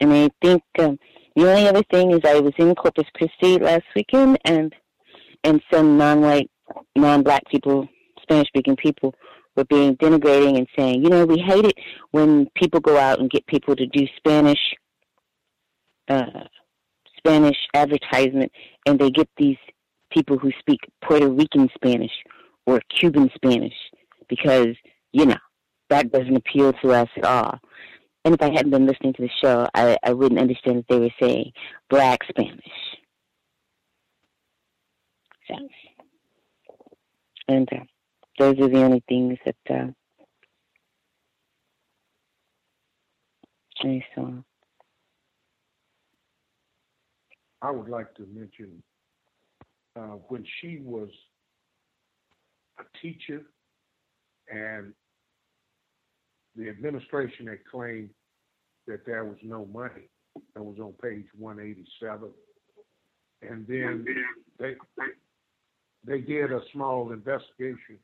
and 0.00 0.12
I 0.12 0.30
think 0.42 0.62
um, 0.78 0.98
the 1.36 1.48
only 1.48 1.68
other 1.68 1.82
thing 1.90 2.12
is 2.12 2.20
I 2.24 2.40
was 2.40 2.52
in 2.58 2.74
Corpus 2.74 3.06
Christi 3.14 3.58
last 3.58 3.84
weekend, 3.94 4.38
and 4.44 4.74
and 5.44 5.60
some 5.72 5.96
non-white, 5.96 6.50
non-black 6.96 7.42
people, 7.50 7.88
Spanish-speaking 8.22 8.76
people, 8.76 9.14
were 9.56 9.64
being 9.64 9.96
denigrating 9.96 10.56
and 10.56 10.68
saying, 10.78 11.02
you 11.02 11.10
know, 11.10 11.24
we 11.24 11.38
hate 11.38 11.64
it 11.64 11.74
when 12.12 12.46
people 12.54 12.80
go 12.80 12.96
out 12.96 13.18
and 13.18 13.30
get 13.30 13.46
people 13.46 13.74
to 13.76 13.86
do 13.86 14.06
Spanish, 14.16 14.60
uh, 16.08 16.44
Spanish 17.16 17.56
advertisement, 17.74 18.52
and 18.86 18.98
they 18.98 19.10
get 19.10 19.28
these 19.36 19.58
people 20.10 20.38
who 20.38 20.50
speak 20.58 20.80
Puerto 21.02 21.28
Rican 21.28 21.68
Spanish 21.74 22.12
or 22.66 22.80
Cuban 22.88 23.30
Spanish 23.34 23.74
because 24.28 24.76
you 25.12 25.26
know 25.26 25.36
that 25.88 26.12
doesn't 26.12 26.36
appeal 26.36 26.72
to 26.74 26.92
us 26.92 27.08
at 27.16 27.24
all. 27.24 27.58
And 28.24 28.34
if 28.34 28.42
I 28.42 28.50
hadn't 28.50 28.70
been 28.70 28.86
listening 28.86 29.14
to 29.14 29.22
the 29.22 29.30
show, 29.42 29.66
I, 29.74 29.96
I 30.04 30.12
wouldn't 30.12 30.40
understand 30.40 30.78
that 30.78 30.88
they 30.88 30.98
were 30.98 31.10
saying 31.20 31.52
black 31.88 32.20
Spanish. 32.28 32.60
So, 35.50 35.68
and 37.48 37.68
uh, 37.72 37.84
those 38.38 38.58
are 38.60 38.68
the 38.68 38.82
only 38.82 39.02
things 39.08 39.38
that 39.44 39.56
uh, 39.70 39.86
I 43.82 44.04
saw. 44.14 44.30
I 47.62 47.70
would 47.70 47.88
like 47.88 48.14
to 48.14 48.26
mention 48.32 48.82
uh, 49.96 50.16
when 50.28 50.44
she 50.60 50.78
was 50.82 51.08
a 52.78 52.84
teacher 53.02 53.42
and 54.50 54.92
the 56.56 56.68
administration 56.68 57.46
had 57.46 57.64
claimed 57.70 58.10
that 58.86 59.04
there 59.06 59.24
was 59.24 59.36
no 59.42 59.66
money. 59.66 60.08
That 60.54 60.62
was 60.62 60.78
on 60.78 60.94
page 61.02 61.26
187. 61.36 62.30
And 63.42 63.66
then 63.66 64.04
they 64.58 64.74
they 66.04 66.20
did 66.20 66.52
a 66.52 66.60
small 66.72 67.12
investigation 67.12 67.98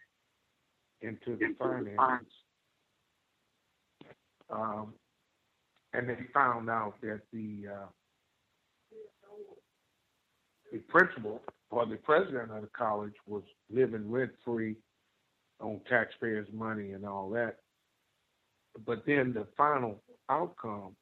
into 1.01 1.37
the 1.37 1.55
finances. 1.59 2.27
Um, 4.51 4.95
and 5.93 6.09
they 6.09 6.19
found 6.33 6.69
out 6.69 6.95
that 7.03 7.21
the 7.33 7.69
uh, 7.73 7.87
the 10.73 10.79
principal 10.79 11.41
or 11.71 11.87
the 11.87 11.97
president 11.97 12.51
of 12.53 12.63
the 12.63 12.69
college 12.77 13.15
was 13.27 13.43
living 13.71 14.11
rent 14.11 14.31
free 14.45 14.77
on 15.61 15.81
taxpayers' 15.89 16.49
money 16.53 16.93
and 16.93 17.05
all 17.05 17.31
that. 17.31 17.57
But 18.85 19.05
then 19.07 19.33
the 19.33 19.47
final 19.57 20.01
outcome 20.29 20.95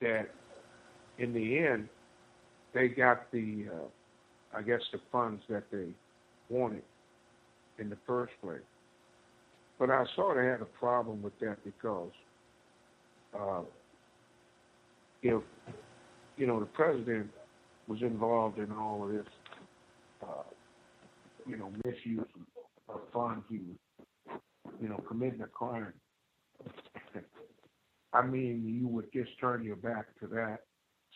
that 0.00 0.28
in 1.18 1.32
the 1.32 1.58
end 1.58 1.88
they 2.74 2.88
got 2.88 3.30
the 3.32 3.66
uh, 3.72 3.86
I 4.54 4.62
guess, 4.62 4.80
the 4.92 5.00
funds 5.12 5.42
that 5.48 5.64
they 5.70 5.88
wanted 6.48 6.82
in 7.78 7.90
the 7.90 7.98
first 8.06 8.32
place. 8.42 8.60
But 9.78 9.90
I 9.90 10.04
sort 10.16 10.38
of 10.38 10.44
had 10.44 10.60
a 10.60 10.78
problem 10.78 11.22
with 11.22 11.38
that 11.40 11.56
because 11.64 12.10
uh, 13.38 13.60
if, 15.22 15.42
you 16.36 16.46
know, 16.46 16.60
the 16.60 16.66
president 16.66 17.30
was 17.86 18.02
involved 18.02 18.58
in 18.58 18.72
all 18.72 19.04
of 19.04 19.12
this, 19.12 19.26
uh, 20.22 20.42
you 21.46 21.56
know, 21.56 21.70
misuse 21.84 22.20
of 22.88 23.00
funds, 23.12 23.44
he 23.48 23.58
was, 23.58 24.40
you 24.80 24.88
know, 24.88 25.02
committing 25.08 25.42
a 25.42 25.46
crime. 25.46 25.92
I 28.12 28.22
mean, 28.24 28.64
you 28.66 28.88
would 28.88 29.12
just 29.12 29.30
turn 29.40 29.62
your 29.62 29.76
back 29.76 30.06
to 30.20 30.26
that 30.28 30.58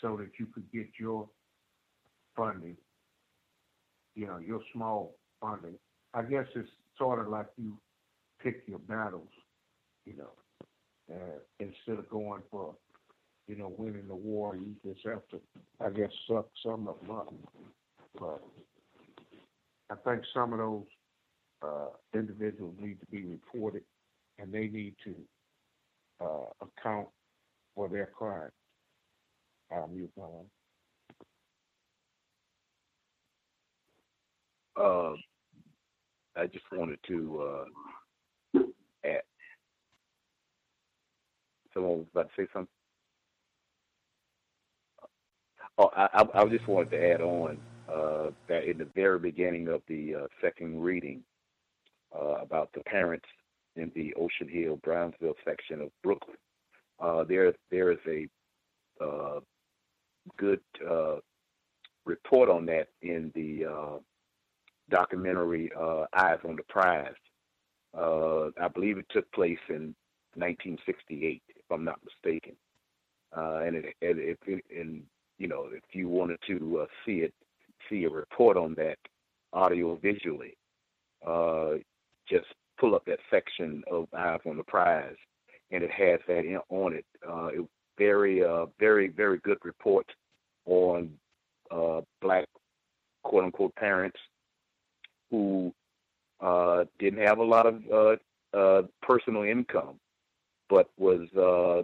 so 0.00 0.16
that 0.18 0.30
you 0.38 0.46
could 0.46 0.70
get 0.72 0.88
your 0.98 1.28
funding, 2.36 2.76
you 4.14 4.26
know, 4.26 4.38
your 4.38 4.60
small 4.72 5.14
funding. 5.40 5.74
I 6.14 6.22
guess 6.22 6.46
it's 6.54 6.68
sort 6.98 7.20
of 7.20 7.28
like 7.28 7.46
you 7.56 7.78
pick 8.42 8.62
your 8.66 8.78
battles, 8.80 9.28
you 10.04 10.14
know, 10.16 10.30
uh, 11.12 11.38
instead 11.60 11.98
of 11.98 12.08
going 12.10 12.42
for, 12.50 12.74
you 13.48 13.56
know, 13.56 13.72
winning 13.76 14.08
the 14.08 14.14
war, 14.14 14.56
you 14.56 14.74
just 14.84 15.06
have 15.06 15.26
to, 15.30 15.40
I 15.80 15.90
guess, 15.90 16.10
suck 16.28 16.46
some 16.64 16.88
of 16.88 17.00
them 17.00 17.10
up. 17.10 17.34
But 18.18 18.42
I 19.90 19.94
think 20.04 20.24
some 20.34 20.52
of 20.52 20.58
those 20.58 20.84
uh, 21.62 21.88
individuals 22.14 22.74
need 22.80 23.00
to 23.00 23.06
be 23.06 23.24
reported, 23.24 23.82
and 24.38 24.52
they 24.52 24.68
need 24.68 24.94
to 25.04 25.14
uh, 26.20 26.46
account 26.60 27.08
for 27.74 27.88
their 27.88 28.06
crimes. 28.06 28.52
I'll 29.70 29.88
mute 29.88 30.10
my 30.16 30.24
Uh, 34.76 35.12
I 36.36 36.46
just 36.46 36.64
wanted 36.72 36.98
to 37.08 37.64
uh, 38.56 38.60
add. 39.04 39.22
Someone 41.74 41.98
was 41.98 42.06
about 42.12 42.28
to 42.28 42.42
say 42.42 42.48
something. 42.52 42.68
Oh, 45.78 45.90
I, 45.96 46.08
I, 46.14 46.40
I 46.40 46.44
just 46.46 46.66
wanted 46.68 46.90
to 46.90 47.12
add 47.12 47.20
on 47.20 47.58
uh, 47.92 48.30
that 48.48 48.64
in 48.64 48.78
the 48.78 48.88
very 48.94 49.18
beginning 49.18 49.68
of 49.68 49.82
the 49.88 50.14
uh, 50.14 50.26
second 50.40 50.80
reading 50.80 51.22
uh, 52.14 52.36
about 52.42 52.70
the 52.74 52.80
parents 52.84 53.26
in 53.76 53.90
the 53.94 54.14
Ocean 54.14 54.48
Hill, 54.48 54.78
Brownsville 54.82 55.34
section 55.44 55.80
of 55.80 55.88
Brooklyn, 56.02 56.36
uh, 57.00 57.24
there 57.24 57.52
there 57.70 57.90
is 57.90 57.98
a 58.06 58.28
uh, 59.02 59.40
good 60.36 60.60
report 62.04 62.50
on 62.50 62.66
that 62.66 62.88
in 63.00 63.32
the 63.34 63.66
documentary 64.92 65.72
uh, 65.76 66.04
Eyes 66.14 66.38
on 66.46 66.56
the 66.56 66.62
Prize. 66.68 67.14
Uh, 67.96 68.48
I 68.60 68.68
believe 68.72 68.98
it 68.98 69.06
took 69.10 69.30
place 69.32 69.58
in 69.68 69.94
1968, 70.34 71.42
if 71.48 71.64
I'm 71.70 71.84
not 71.84 71.98
mistaken. 72.04 72.52
Uh, 73.36 73.62
and 73.64 73.76
it, 73.76 73.94
it, 74.02 74.38
it, 74.46 74.64
and 74.78 75.02
you 75.38 75.48
know, 75.48 75.68
if 75.72 75.82
you 75.92 76.08
wanted 76.08 76.38
to 76.46 76.80
uh, 76.82 76.86
see 77.04 77.18
it, 77.18 77.32
see 77.88 78.04
a 78.04 78.10
report 78.10 78.56
on 78.56 78.74
that 78.74 78.98
audio 79.54 79.96
visually, 79.96 80.56
uh, 81.26 81.72
just 82.28 82.46
pull 82.78 82.94
up 82.94 83.04
that 83.06 83.18
section 83.30 83.82
of 83.90 84.06
Eyes 84.16 84.40
on 84.46 84.58
the 84.58 84.64
Prize, 84.64 85.16
and 85.70 85.82
it 85.82 85.90
has 85.90 86.20
that 86.28 86.44
in, 86.44 86.58
on 86.68 86.92
it. 86.92 87.06
Uh, 87.26 87.46
it 87.46 87.66
very, 87.98 88.42
very, 88.78 89.08
very 89.08 89.38
good 89.38 89.58
report 89.64 90.06
on 90.66 91.10
black 92.20 92.46
quote 93.22 93.44
unquote 93.44 93.74
parents 93.76 94.18
who 95.32 95.72
uh, 96.40 96.84
didn't 97.00 97.26
have 97.26 97.38
a 97.38 97.44
lot 97.44 97.66
of 97.66 97.82
uh, 97.92 98.56
uh, 98.56 98.82
personal 99.00 99.42
income, 99.42 99.98
but 100.68 100.88
was 100.98 101.22
uh, 101.36 101.82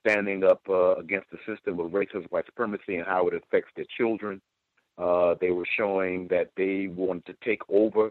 standing 0.00 0.44
up 0.44 0.62
uh, 0.68 0.94
against 0.94 1.26
the 1.30 1.38
system 1.46 1.78
of 1.80 1.90
racist 1.90 2.30
white 2.30 2.46
supremacy 2.46 2.96
and 2.96 3.06
how 3.06 3.26
it 3.28 3.34
affects 3.34 3.70
their 3.76 3.86
children. 3.98 4.40
Uh, 4.96 5.34
they 5.40 5.50
were 5.50 5.66
showing 5.76 6.28
that 6.28 6.48
they 6.56 6.86
wanted 6.86 7.26
to 7.26 7.34
take 7.44 7.60
over 7.68 8.10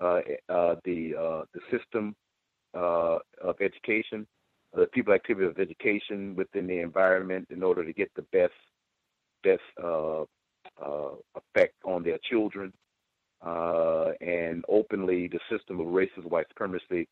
uh, 0.00 0.20
uh, 0.48 0.74
the 0.84 1.14
uh, 1.18 1.42
the 1.54 1.60
system 1.70 2.14
uh, 2.74 3.18
of 3.42 3.54
education, 3.60 4.26
the 4.74 4.86
people 4.88 5.14
activity 5.14 5.46
of 5.46 5.58
education 5.58 6.34
within 6.36 6.66
the 6.66 6.80
environment 6.80 7.46
in 7.50 7.62
order 7.62 7.84
to 7.84 7.92
get 7.92 8.10
the 8.16 8.26
best 8.32 8.52
best 9.44 9.62
uh, 9.82 10.22
uh, 10.84 11.14
effect 11.36 11.74
on 11.84 12.02
their 12.02 12.18
children. 12.28 12.72
Uh, 13.44 14.12
and 14.20 14.64
openly, 14.68 15.28
the 15.28 15.40
system 15.50 15.78
of 15.78 15.86
racist 15.86 16.24
white 16.24 16.48
supremacy. 16.48 17.06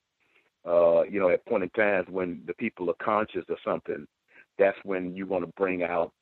Uh, 0.65 1.03
you 1.03 1.19
know, 1.21 1.29
at 1.29 1.45
point 1.47 1.65
in 1.65 1.71
times 1.71 2.07
when 2.09 2.41
the 2.47 2.55
people 2.55 2.89
are 2.89 3.05
conscious 3.05 3.45
of 3.49 3.59
something, 3.65 4.07
that's 4.59 4.79
when 4.85 5.15
you 5.15 5.27
want 5.27 5.45
to 5.45 5.53
bring 5.57 5.83
out 5.83 6.13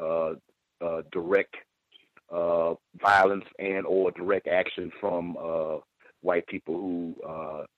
uh, 0.00 0.32
uh, 0.80 1.02
direct 1.12 1.54
uh, 2.30 2.74
violence 3.00 3.44
and 3.58 3.84
or 3.86 4.10
direct 4.12 4.46
action 4.46 4.92
from 5.00 5.36
uh, 5.36 5.78
white 6.22 6.46
people 6.46 6.74
who 6.74 7.14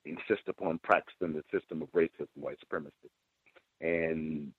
insist 0.05 0.43
upon 0.49 0.79
practicing 0.83 1.33
the 1.33 1.43
system 1.53 1.83
of 1.83 1.91
racism, 1.93 2.29
white 2.35 2.59
supremacy. 2.61 2.93
And 3.81 4.53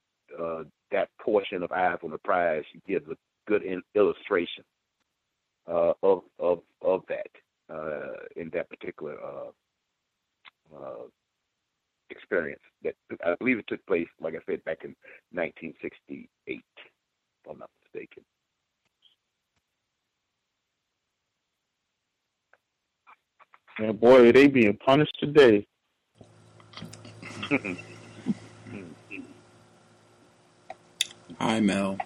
that 0.92 1.10
portion 1.22 1.64
of 1.64 1.72
Eyes 1.72 2.00
on 2.04 2.12
the 2.12 2.18
Prize 2.18 2.64
gives 2.88 3.08
a 3.08 3.16
good 3.48 3.64
in- 3.64 3.84
illustration 3.96 4.64
uh, 5.68 5.94
of 6.04 6.24
of 6.40 6.60
of 6.82 7.04
that 7.10 7.28
uh, 7.74 8.14
in 8.36 8.50
that 8.54 8.70
particular 8.70 9.16
uh, 9.22 10.76
uh, 10.76 11.04
experience. 12.10 12.62
That 12.84 12.96
I 13.26 13.36
believe 13.36 13.60
it 13.60 13.66
took 13.68 13.86
place, 13.86 14.08
like 14.20 14.36
I 14.36 14.40
said, 14.46 14.64
back 14.64 14.80
in 14.84 14.96
1968, 15.32 16.30
if 16.50 16.62
I'm 17.50 17.60
not 17.60 17.70
mistaken. 17.84 18.24
Yeah, 23.80 23.92
boy, 23.94 24.28
are 24.28 24.32
they 24.32 24.48
being 24.48 24.78
punished 24.86 25.18
today. 25.20 25.66
Hi, 31.40 31.60
Mel. 31.60 31.98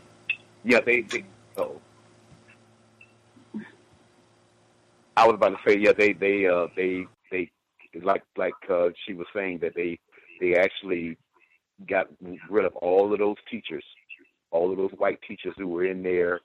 Yeah, 0.64 0.80
they. 0.80 1.02
they 1.02 1.26
oh, 1.58 1.82
I 5.18 5.26
was 5.26 5.36
about 5.36 5.50
to 5.50 5.58
say, 5.68 5.78
yeah, 5.80 5.94
they 5.98 6.14
they 6.14 6.46
uh 6.46 6.68
they 6.76 7.06
they 7.32 7.50
like 8.04 8.24
like 8.38 8.54
uh, 8.70 8.90
she 9.06 9.14
was 9.14 9.28
saying 9.34 9.60
that 9.60 9.74
they 9.76 10.00
they 10.40 10.56
actually 10.56 11.18
got 11.88 12.08
rid 12.50 12.66
of 12.66 12.76
all 12.78 13.12
of 13.12 13.20
those 13.20 13.38
teachers, 13.50 13.84
all 14.52 14.72
of 14.72 14.78
those 14.78 14.92
white 14.98 15.20
teachers 15.28 15.54
who 15.58 15.68
were 15.68 15.86
in 15.86 16.04
there, 16.04 16.42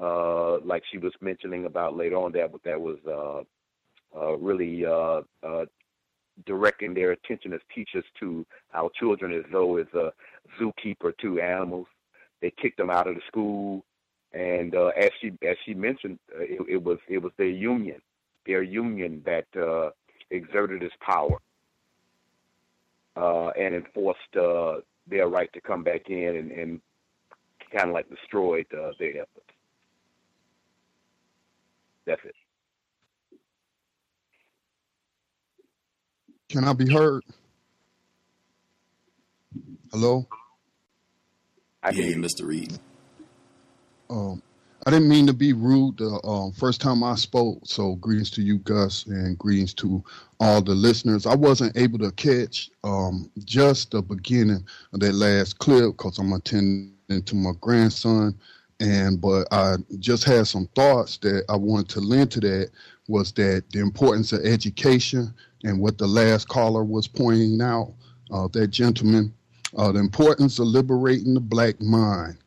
uh, 0.00 0.58
like 0.60 0.82
she 0.90 0.98
was 0.98 1.12
mentioning 1.20 1.66
about 1.66 1.96
later 1.96 2.16
on 2.16 2.32
that 2.32 2.52
but 2.52 2.62
that 2.64 2.80
was 2.80 2.98
uh, 3.06 3.42
uh, 4.18 4.36
really 4.36 4.84
uh, 4.84 5.22
uh, 5.42 5.64
directing 6.46 6.94
their 6.94 7.12
attention 7.12 7.52
as 7.52 7.60
teachers 7.74 8.04
to 8.20 8.46
our 8.74 8.90
children 8.98 9.32
as 9.32 9.44
though 9.52 9.76
as 9.76 9.86
a 9.94 10.12
zookeeper 10.60 11.12
to 11.20 11.40
animals. 11.40 11.86
They 12.40 12.52
kicked 12.62 12.76
them 12.78 12.90
out 12.90 13.08
of 13.08 13.16
the 13.16 13.20
school, 13.26 13.84
and 14.32 14.74
uh, 14.74 14.92
as 14.96 15.10
she 15.20 15.32
as 15.42 15.56
she 15.64 15.74
mentioned, 15.74 16.20
uh, 16.32 16.42
it, 16.42 16.60
it 16.68 16.82
was 16.82 16.98
it 17.08 17.18
was 17.18 17.32
their 17.36 17.48
union, 17.48 18.00
their 18.48 18.62
union 18.62 19.22
that 19.26 19.46
uh, 19.56 19.90
exerted 20.30 20.82
its 20.82 20.94
power 21.00 21.38
uh, 23.16 23.50
and 23.50 23.74
enforced 23.74 24.36
uh, 24.36 24.76
their 25.06 25.28
right 25.28 25.52
to 25.52 25.60
come 25.60 25.84
back 25.84 26.08
in 26.08 26.36
and, 26.36 26.50
and 26.50 26.80
kind 27.72 27.88
of 27.90 27.94
like 27.94 28.08
destroyed 28.08 28.66
uh, 28.72 28.90
their 28.98 29.10
efforts. 29.10 29.52
That's 32.06 32.20
it. 32.24 32.34
Can 36.48 36.64
I 36.64 36.72
be 36.72 36.90
heard? 36.90 37.22
Hello? 39.92 40.26
I 41.82 41.90
yeah, 41.90 42.14
Mr. 42.14 42.46
Reed. 42.46 42.78
Um, 44.08 44.42
I 44.88 44.90
didn't 44.90 45.10
mean 45.10 45.26
to 45.26 45.34
be 45.34 45.52
rude 45.52 45.98
the 45.98 46.18
um, 46.26 46.50
first 46.52 46.80
time 46.80 47.04
I 47.04 47.14
spoke. 47.14 47.60
So 47.64 47.96
greetings 47.96 48.30
to 48.30 48.40
you, 48.40 48.56
Gus, 48.60 49.04
and 49.04 49.36
greetings 49.36 49.74
to 49.74 50.02
all 50.40 50.62
the 50.62 50.74
listeners. 50.74 51.26
I 51.26 51.34
wasn't 51.34 51.76
able 51.76 51.98
to 51.98 52.10
catch 52.12 52.70
um, 52.84 53.30
just 53.44 53.90
the 53.90 54.00
beginning 54.00 54.64
of 54.94 55.00
that 55.00 55.12
last 55.12 55.58
clip 55.58 55.98
because 55.98 56.16
I'm 56.16 56.32
attending 56.32 56.94
to 57.22 57.34
my 57.34 57.50
grandson. 57.60 58.34
And 58.80 59.20
but 59.20 59.46
I 59.52 59.76
just 59.98 60.24
had 60.24 60.46
some 60.46 60.70
thoughts 60.74 61.18
that 61.18 61.44
I 61.50 61.56
wanted 61.56 61.90
to 61.90 62.00
lend 62.00 62.30
to 62.30 62.40
that 62.40 62.70
was 63.08 63.30
that 63.32 63.64
the 63.70 63.80
importance 63.80 64.32
of 64.32 64.40
education 64.46 65.34
and 65.64 65.82
what 65.82 65.98
the 65.98 66.06
last 66.06 66.48
caller 66.48 66.82
was 66.82 67.06
pointing 67.06 67.60
out, 67.60 67.92
uh, 68.30 68.48
that 68.54 68.68
gentleman, 68.68 69.34
uh, 69.76 69.92
the 69.92 70.00
importance 70.00 70.58
of 70.58 70.68
liberating 70.68 71.34
the 71.34 71.40
black 71.40 71.78
mind 71.78 72.38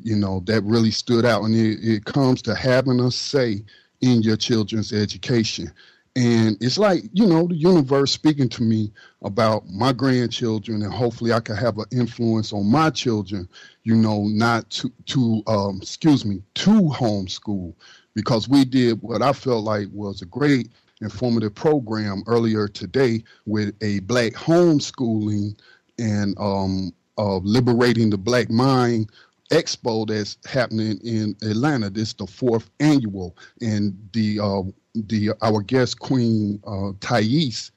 you 0.00 0.16
know, 0.16 0.40
that 0.46 0.62
really 0.62 0.90
stood 0.90 1.24
out. 1.24 1.44
And 1.44 1.54
it, 1.54 1.78
it 1.82 2.04
comes 2.04 2.42
to 2.42 2.54
having 2.54 3.00
a 3.00 3.10
say 3.10 3.62
in 4.00 4.22
your 4.22 4.36
children's 4.36 4.92
education. 4.92 5.72
And 6.14 6.58
it's 6.60 6.76
like, 6.76 7.04
you 7.12 7.26
know, 7.26 7.46
the 7.46 7.54
universe 7.54 8.12
speaking 8.12 8.50
to 8.50 8.62
me 8.62 8.92
about 9.22 9.66
my 9.70 9.92
grandchildren, 9.92 10.82
and 10.82 10.92
hopefully 10.92 11.32
I 11.32 11.40
can 11.40 11.56
have 11.56 11.78
an 11.78 11.86
influence 11.90 12.52
on 12.52 12.70
my 12.70 12.90
children, 12.90 13.48
you 13.84 13.94
know, 13.94 14.24
not 14.24 14.68
to, 14.70 14.92
to 15.06 15.42
um, 15.46 15.78
excuse 15.80 16.26
me, 16.26 16.42
to 16.56 16.70
homeschool, 16.70 17.74
because 18.14 18.46
we 18.46 18.66
did 18.66 19.00
what 19.00 19.22
I 19.22 19.32
felt 19.32 19.64
like 19.64 19.88
was 19.90 20.20
a 20.20 20.26
great 20.26 20.70
informative 21.00 21.54
program 21.54 22.22
earlier 22.26 22.68
today 22.68 23.24
with 23.46 23.74
a 23.80 24.00
black 24.00 24.32
homeschooling 24.32 25.58
and 25.98 26.38
um, 26.38 26.92
uh, 27.16 27.38
liberating 27.38 28.10
the 28.10 28.18
black 28.18 28.50
mind 28.50 29.10
expo 29.52 30.06
that's 30.06 30.38
happening 30.46 30.98
in 31.04 31.36
Atlanta. 31.42 31.90
This 31.90 32.08
is 32.08 32.14
the 32.14 32.26
fourth 32.26 32.70
annual, 32.80 33.36
and 33.60 33.96
the 34.12 34.40
uh, 34.40 34.62
the 34.94 35.32
our 35.42 35.62
guest 35.62 35.98
Queen 36.00 36.60
uh, 36.66 36.92
Thais 37.00 37.70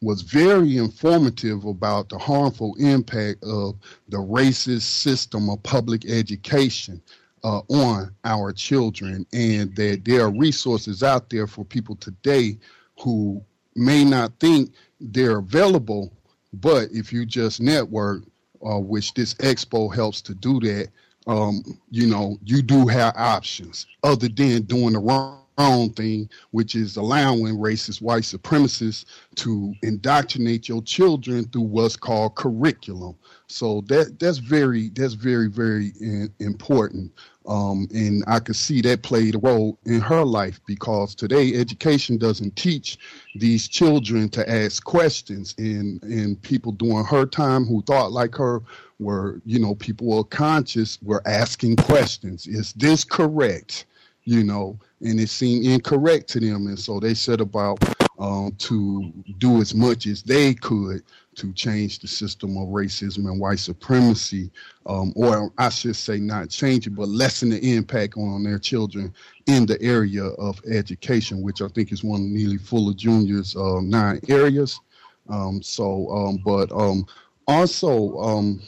was 0.00 0.22
very 0.22 0.76
informative 0.76 1.64
about 1.64 2.08
the 2.08 2.18
harmful 2.18 2.76
impact 2.78 3.42
of 3.42 3.74
the 4.08 4.16
racist 4.16 4.82
system 4.82 5.50
of 5.50 5.60
public 5.64 6.08
education 6.08 7.02
uh, 7.42 7.62
on 7.68 8.14
our 8.24 8.52
children, 8.52 9.26
and 9.32 9.74
that 9.74 10.04
there 10.04 10.22
are 10.22 10.30
resources 10.30 11.02
out 11.02 11.30
there 11.30 11.48
for 11.48 11.64
people 11.64 11.96
today 11.96 12.56
who 13.00 13.42
may 13.74 14.04
not 14.04 14.32
think 14.38 14.72
they're 15.00 15.38
available, 15.38 16.12
but 16.52 16.88
if 16.92 17.12
you 17.12 17.26
just 17.26 17.60
network, 17.60 18.22
uh, 18.64 18.78
which 18.78 19.14
this 19.14 19.34
expo 19.34 19.92
helps 19.92 20.20
to 20.22 20.34
do 20.34 20.60
that, 20.60 20.88
um, 21.28 21.62
you 21.90 22.06
know, 22.06 22.38
you 22.44 22.62
do 22.62 22.86
have 22.86 23.14
options 23.16 23.86
other 24.02 24.28
than 24.28 24.62
doing 24.62 24.94
the 24.94 24.98
wrong 24.98 25.38
wrong 25.58 25.90
thing, 25.90 26.30
which 26.52 26.74
is 26.74 26.96
allowing 26.96 27.56
racist 27.58 28.00
white 28.00 28.22
supremacists 28.22 29.04
to 29.34 29.74
indoctrinate 29.82 30.68
your 30.68 30.82
children 30.82 31.44
through 31.46 31.62
what's 31.62 31.96
called 31.96 32.36
curriculum. 32.36 33.16
So 33.48 33.82
that 33.88 34.18
that's 34.20 34.38
very 34.38 34.90
that's 34.90 35.14
very 35.14 35.48
very 35.48 35.92
in, 36.00 36.32
important. 36.38 37.12
Um, 37.48 37.88
and 37.94 38.22
I 38.26 38.40
could 38.40 38.56
see 38.56 38.82
that 38.82 39.02
played 39.02 39.34
a 39.34 39.38
role 39.38 39.78
in 39.86 40.00
her 40.00 40.22
life 40.22 40.60
because 40.66 41.14
today 41.14 41.54
education 41.54 42.18
doesn't 42.18 42.56
teach 42.56 42.98
these 43.34 43.66
children 43.66 44.28
to 44.30 44.48
ask 44.48 44.84
questions. 44.84 45.54
And 45.56 46.02
and 46.02 46.40
people 46.42 46.72
during 46.72 47.06
her 47.06 47.24
time 47.24 47.64
who 47.64 47.82
thought 47.82 48.12
like 48.12 48.34
her 48.36 48.62
were, 48.98 49.40
you 49.46 49.58
know, 49.58 49.74
people 49.74 50.08
were 50.08 50.24
conscious 50.24 50.98
were 51.02 51.22
asking 51.26 51.76
questions. 51.76 52.46
Is 52.46 52.74
this 52.74 53.02
correct? 53.02 53.86
You 54.24 54.44
know, 54.44 54.78
and 55.00 55.18
it 55.18 55.30
seemed 55.30 55.64
incorrect 55.64 56.28
to 56.30 56.40
them, 56.40 56.66
and 56.66 56.78
so 56.78 57.00
they 57.00 57.14
set 57.14 57.40
about 57.40 57.82
um, 58.18 58.54
to 58.58 59.10
do 59.38 59.62
as 59.62 59.74
much 59.74 60.06
as 60.06 60.22
they 60.22 60.52
could 60.52 61.02
to 61.38 61.52
change 61.52 61.98
the 61.98 62.08
system 62.08 62.56
of 62.56 62.68
racism 62.68 63.28
and 63.30 63.40
white 63.40 63.58
supremacy, 63.58 64.50
um, 64.86 65.12
or 65.16 65.52
I 65.58 65.68
should 65.68 65.96
say, 65.96 66.18
not 66.18 66.50
change 66.50 66.86
it, 66.86 66.94
but 66.94 67.08
lessen 67.08 67.50
the 67.50 67.76
impact 67.76 68.16
on 68.16 68.42
their 68.42 68.58
children 68.58 69.14
in 69.46 69.66
the 69.66 69.80
area 69.82 70.24
of 70.24 70.60
education, 70.70 71.42
which 71.42 71.62
I 71.62 71.68
think 71.68 71.92
is 71.92 72.04
one 72.04 72.20
of 72.20 72.26
Neely 72.26 72.58
Fuller 72.58 72.94
Jr.'s 72.94 73.56
uh, 73.56 73.80
nine 73.80 74.20
areas. 74.28 74.80
Um, 75.28 75.62
so, 75.62 76.08
um, 76.10 76.38
but 76.44 76.70
um, 76.72 77.06
also, 77.46 78.16
um, 78.18 78.60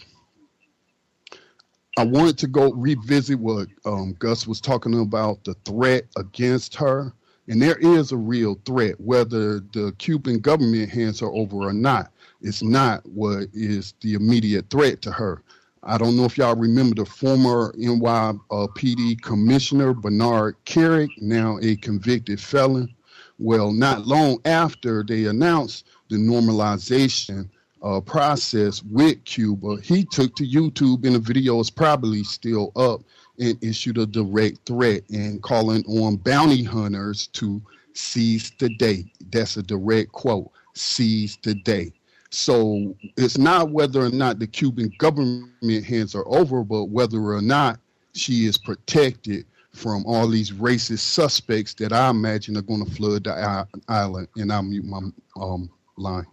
I 1.96 2.04
wanted 2.04 2.38
to 2.38 2.46
go 2.46 2.72
revisit 2.72 3.38
what 3.38 3.68
um, 3.84 4.14
Gus 4.18 4.46
was 4.46 4.60
talking 4.60 4.98
about 5.00 5.44
the 5.44 5.54
threat 5.64 6.04
against 6.16 6.74
her. 6.76 7.12
And 7.48 7.60
there 7.60 7.78
is 7.78 8.12
a 8.12 8.16
real 8.16 8.60
threat, 8.64 9.00
whether 9.00 9.58
the 9.58 9.92
Cuban 9.98 10.38
government 10.38 10.88
hands 10.88 11.18
her 11.20 11.26
over 11.26 11.56
or 11.56 11.72
not. 11.72 12.12
It's 12.42 12.62
not 12.62 13.04
what 13.06 13.48
is 13.52 13.94
the 14.00 14.14
immediate 14.14 14.70
threat 14.70 15.02
to 15.02 15.10
her. 15.10 15.42
I 15.82 15.96
don't 15.98 16.16
know 16.16 16.24
if 16.24 16.36
y'all 16.36 16.56
remember 16.56 16.94
the 16.96 17.06
former 17.06 17.72
NYPD 17.72 19.22
commissioner, 19.22 19.94
Bernard 19.94 20.56
Kerik, 20.66 21.10
now 21.20 21.58
a 21.62 21.76
convicted 21.76 22.40
felon. 22.40 22.94
Well, 23.38 23.72
not 23.72 24.06
long 24.06 24.40
after 24.44 25.02
they 25.02 25.24
announced 25.24 25.86
the 26.10 26.16
normalization 26.16 27.48
uh, 27.82 28.00
process 28.00 28.82
with 28.82 29.24
Cuba, 29.24 29.78
he 29.82 30.04
took 30.04 30.36
to 30.36 30.44
YouTube, 30.46 31.06
and 31.06 31.14
the 31.14 31.18
video 31.18 31.60
is 31.60 31.70
probably 31.70 32.24
still 32.24 32.72
up, 32.76 33.00
and 33.38 33.62
issued 33.64 33.96
a 33.96 34.04
direct 34.04 34.66
threat 34.66 35.02
and 35.08 35.42
calling 35.42 35.82
on 35.86 36.16
bounty 36.16 36.62
hunters 36.62 37.28
to 37.28 37.62
seize 37.94 38.52
the 38.58 38.68
day. 38.76 39.10
That's 39.30 39.56
a 39.56 39.62
direct 39.62 40.12
quote 40.12 40.50
seize 40.74 41.38
the 41.42 41.54
day. 41.54 41.92
So 42.30 42.94
it's 43.16 43.38
not 43.38 43.70
whether 43.70 44.00
or 44.00 44.10
not 44.10 44.38
the 44.38 44.46
Cuban 44.46 44.92
government 44.98 45.84
hands 45.84 46.14
are 46.14 46.26
over, 46.28 46.62
but 46.62 46.84
whether 46.84 47.18
or 47.18 47.42
not 47.42 47.80
she 48.14 48.46
is 48.46 48.56
protected 48.56 49.46
from 49.72 50.04
all 50.06 50.28
these 50.28 50.50
racist 50.52 51.00
suspects 51.00 51.74
that 51.74 51.92
I 51.92 52.10
imagine 52.10 52.56
are 52.56 52.62
going 52.62 52.84
to 52.84 52.90
flood 52.90 53.24
the 53.24 53.66
island. 53.88 54.28
And 54.36 54.52
I'll 54.52 54.62
mute 54.62 54.84
my 54.84 55.00
um, 55.40 55.70
line. 55.96 56.26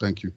Thank 0.00 0.22
you. 0.22 0.32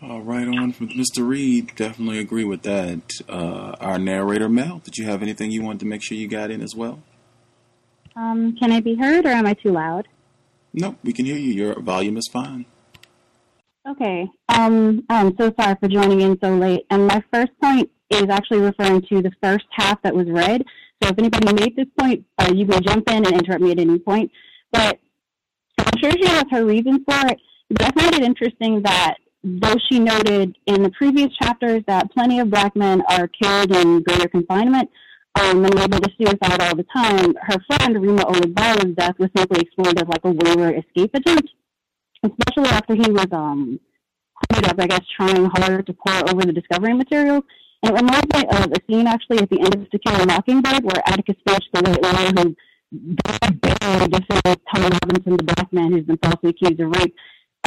Uh, 0.00 0.20
right 0.20 0.46
on 0.46 0.68
with 0.78 0.90
Mr. 0.90 1.26
Reed. 1.26 1.72
Definitely 1.74 2.20
agree 2.20 2.44
with 2.44 2.62
that. 2.62 3.00
Uh, 3.28 3.74
our 3.80 3.98
narrator, 3.98 4.48
Mel, 4.48 4.78
did 4.78 4.96
you 4.96 5.06
have 5.06 5.22
anything 5.22 5.50
you 5.50 5.62
wanted 5.62 5.80
to 5.80 5.86
make 5.86 6.02
sure 6.04 6.16
you 6.16 6.28
got 6.28 6.52
in 6.52 6.62
as 6.62 6.74
well? 6.76 7.02
Um, 8.14 8.54
can 8.56 8.70
I 8.70 8.80
be 8.80 8.94
heard 8.94 9.26
or 9.26 9.30
am 9.30 9.46
I 9.46 9.54
too 9.54 9.72
loud? 9.72 10.06
No, 10.72 10.96
we 11.02 11.12
can 11.12 11.26
hear 11.26 11.36
you. 11.36 11.52
Your 11.52 11.80
volume 11.80 12.16
is 12.16 12.28
fine. 12.32 12.64
Okay. 13.88 14.28
Um, 14.48 15.04
I'm 15.08 15.36
so 15.36 15.52
sorry 15.58 15.76
for 15.80 15.88
joining 15.88 16.20
in 16.20 16.38
so 16.40 16.54
late. 16.54 16.86
And 16.90 17.06
my 17.06 17.22
first 17.32 17.50
point 17.60 17.90
is 18.10 18.26
actually 18.28 18.60
referring 18.60 19.02
to 19.02 19.20
the 19.22 19.32
first 19.42 19.66
half 19.72 20.00
that 20.02 20.14
was 20.14 20.28
read. 20.28 20.64
So 21.02 21.08
if 21.08 21.18
anybody 21.18 21.52
made 21.54 21.74
this 21.74 21.88
point, 21.98 22.24
uh, 22.38 22.52
you 22.54 22.66
can 22.66 22.82
jump 22.82 23.10
in 23.10 23.26
and 23.26 23.34
interrupt 23.34 23.62
me 23.62 23.72
at 23.72 23.80
any 23.80 23.98
point. 23.98 24.30
But 24.70 25.00
I'm 25.78 25.98
sure 25.98 26.12
she 26.12 26.26
has 26.26 26.44
her 26.50 26.64
reasons 26.64 27.00
for 27.08 27.26
it. 27.26 27.38
But 27.70 27.82
I 27.82 27.90
find 28.00 28.14
it 28.14 28.22
interesting 28.22 28.82
that 28.82 29.16
though 29.60 29.76
she 29.88 29.98
noted 29.98 30.56
in 30.66 30.82
the 30.82 30.90
previous 30.90 31.28
chapters 31.40 31.82
that 31.86 32.10
plenty 32.12 32.40
of 32.40 32.50
black 32.50 32.74
men 32.76 33.02
are 33.08 33.28
killed 33.28 33.74
in 33.74 34.02
greater 34.02 34.28
confinement 34.28 34.90
um, 35.40 35.64
and 35.64 35.78
able 35.78 36.00
to 36.00 36.10
suicide 36.18 36.60
all 36.62 36.74
the 36.74 36.86
time, 36.94 37.34
her 37.42 37.56
friend 37.66 38.02
Rema 38.02 38.24
Olugbala's 38.24 38.94
death 38.96 39.18
was 39.18 39.30
simply 39.36 39.60
explained 39.62 39.98
as 39.98 40.08
like 40.08 40.24
a 40.24 40.30
wayward 40.30 40.84
escape 40.84 41.10
attempt, 41.14 41.48
especially 42.24 42.70
after 42.70 42.94
he 42.94 43.10
was 43.10 43.26
um, 43.32 43.78
up, 44.52 44.76
I 44.78 44.86
guess, 44.86 45.04
trying 45.16 45.46
hard 45.46 45.86
to 45.86 45.92
pour 45.92 46.30
over 46.30 46.44
the 46.44 46.52
discovery 46.52 46.94
materials. 46.94 47.44
And 47.82 47.96
it 47.96 48.00
reminds 48.02 48.26
me 48.34 48.44
of 48.50 48.72
a 48.72 48.80
scene 48.90 49.06
actually 49.06 49.38
at 49.38 49.50
the 49.50 49.60
end 49.60 49.74
of 49.74 49.90
To 49.90 49.98
Kill 49.98 50.20
a 50.20 50.26
Mockingbird 50.26 50.82
where 50.84 51.02
Atticus 51.06 51.36
Finch, 51.46 51.64
the 51.72 51.82
white 51.82 52.02
lawyer 52.02 52.54
who 52.90 54.08
defends 54.08 54.60
Tom 54.74 54.82
Robinson, 54.82 55.36
the 55.36 55.44
black 55.44 55.72
man 55.72 55.92
who's 55.92 56.04
been 56.04 56.18
falsely 56.18 56.50
accused 56.50 56.80
of 56.80 56.90
rape, 56.90 57.14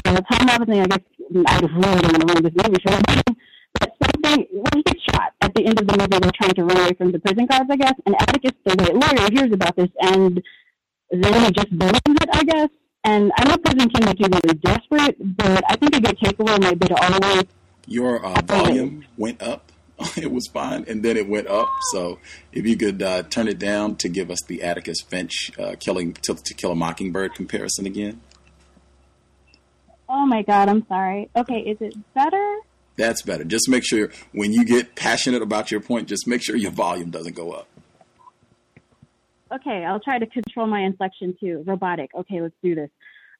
uh, 0.05 0.19
Tom 0.31 0.47
Robinson, 0.47 0.81
I 0.81 0.87
guess, 0.87 0.99
I 1.47 1.59
just 1.59 1.73
really 1.73 2.01
don't 2.01 2.11
want 2.11 2.21
to 2.21 2.27
ruin 2.27 2.43
this 2.43 2.55
movie 2.55 2.81
him. 2.83 3.35
But 3.79 3.95
something, 4.03 4.47
well, 4.51 4.71
he 4.75 4.83
gets 4.83 5.03
shot 5.03 5.33
at 5.41 5.53
the 5.55 5.65
end 5.65 5.79
of 5.79 5.87
the 5.87 5.97
movie. 5.97 6.19
They're 6.19 6.31
trying 6.35 6.53
to 6.53 6.63
run 6.63 6.77
away 6.77 6.93
from 6.93 7.11
the 7.11 7.19
prison 7.19 7.45
guards, 7.45 7.69
I 7.69 7.75
guess. 7.77 7.93
And 8.05 8.15
Atticus, 8.15 8.51
the 8.65 8.75
white 8.75 8.95
lawyer, 8.95 9.29
hears 9.31 9.53
about 9.53 9.75
this, 9.75 9.89
and 10.01 10.43
then 11.11 11.45
he 11.45 11.51
just 11.51 11.77
believes 11.77 12.01
it, 12.05 12.29
I 12.33 12.43
guess. 12.43 12.69
And 13.03 13.31
I 13.37 13.45
know 13.45 13.57
Prison 13.57 13.89
King 13.89 14.07
is 14.07 14.15
really 14.19 14.59
desperate, 14.59 15.37
but 15.37 15.63
I 15.67 15.75
think 15.75 15.95
a 15.95 16.01
good 16.01 16.17
takeaway 16.19 16.61
might 16.61 16.79
be 16.79 16.87
to 16.87 16.95
always. 16.95 17.45
Your 17.87 18.23
uh, 18.23 18.41
volume 18.41 19.05
went 19.17 19.41
up. 19.41 19.71
it 20.17 20.31
was 20.31 20.47
fine, 20.47 20.85
and 20.87 21.03
then 21.03 21.17
it 21.17 21.27
went 21.27 21.47
up. 21.47 21.69
So 21.91 22.19
if 22.51 22.65
you 22.65 22.75
could 22.75 23.01
uh, 23.01 23.23
turn 23.23 23.47
it 23.47 23.59
down 23.59 23.95
to 23.97 24.09
give 24.09 24.29
us 24.29 24.39
the 24.47 24.63
Atticus 24.63 25.01
Finch 25.01 25.51
uh, 25.57 25.75
killing 25.79 26.13
to, 26.13 26.35
to 26.35 26.53
kill 26.53 26.71
a 26.71 26.75
mockingbird 26.75 27.35
comparison 27.35 27.85
again. 27.85 28.21
Oh 30.13 30.25
my 30.25 30.41
god, 30.41 30.67
I'm 30.67 30.85
sorry. 30.87 31.29
Okay, 31.37 31.59
is 31.59 31.77
it 31.79 31.95
better? 32.13 32.57
That's 32.97 33.21
better. 33.21 33.45
Just 33.45 33.69
make 33.69 33.85
sure 33.85 34.09
when 34.33 34.51
you 34.51 34.65
get 34.65 34.93
passionate 34.93 35.41
about 35.41 35.71
your 35.71 35.79
point, 35.79 36.09
just 36.09 36.27
make 36.27 36.41
sure 36.43 36.57
your 36.57 36.71
volume 36.71 37.11
doesn't 37.11 37.33
go 37.33 37.51
up. 37.53 37.67
Okay, 39.53 39.85
I'll 39.85 40.01
try 40.01 40.19
to 40.19 40.25
control 40.25 40.67
my 40.67 40.81
inflection 40.81 41.37
too. 41.39 41.63
Robotic. 41.65 42.11
Okay, 42.13 42.41
let's 42.41 42.55
do 42.61 42.75
this. 42.75 42.89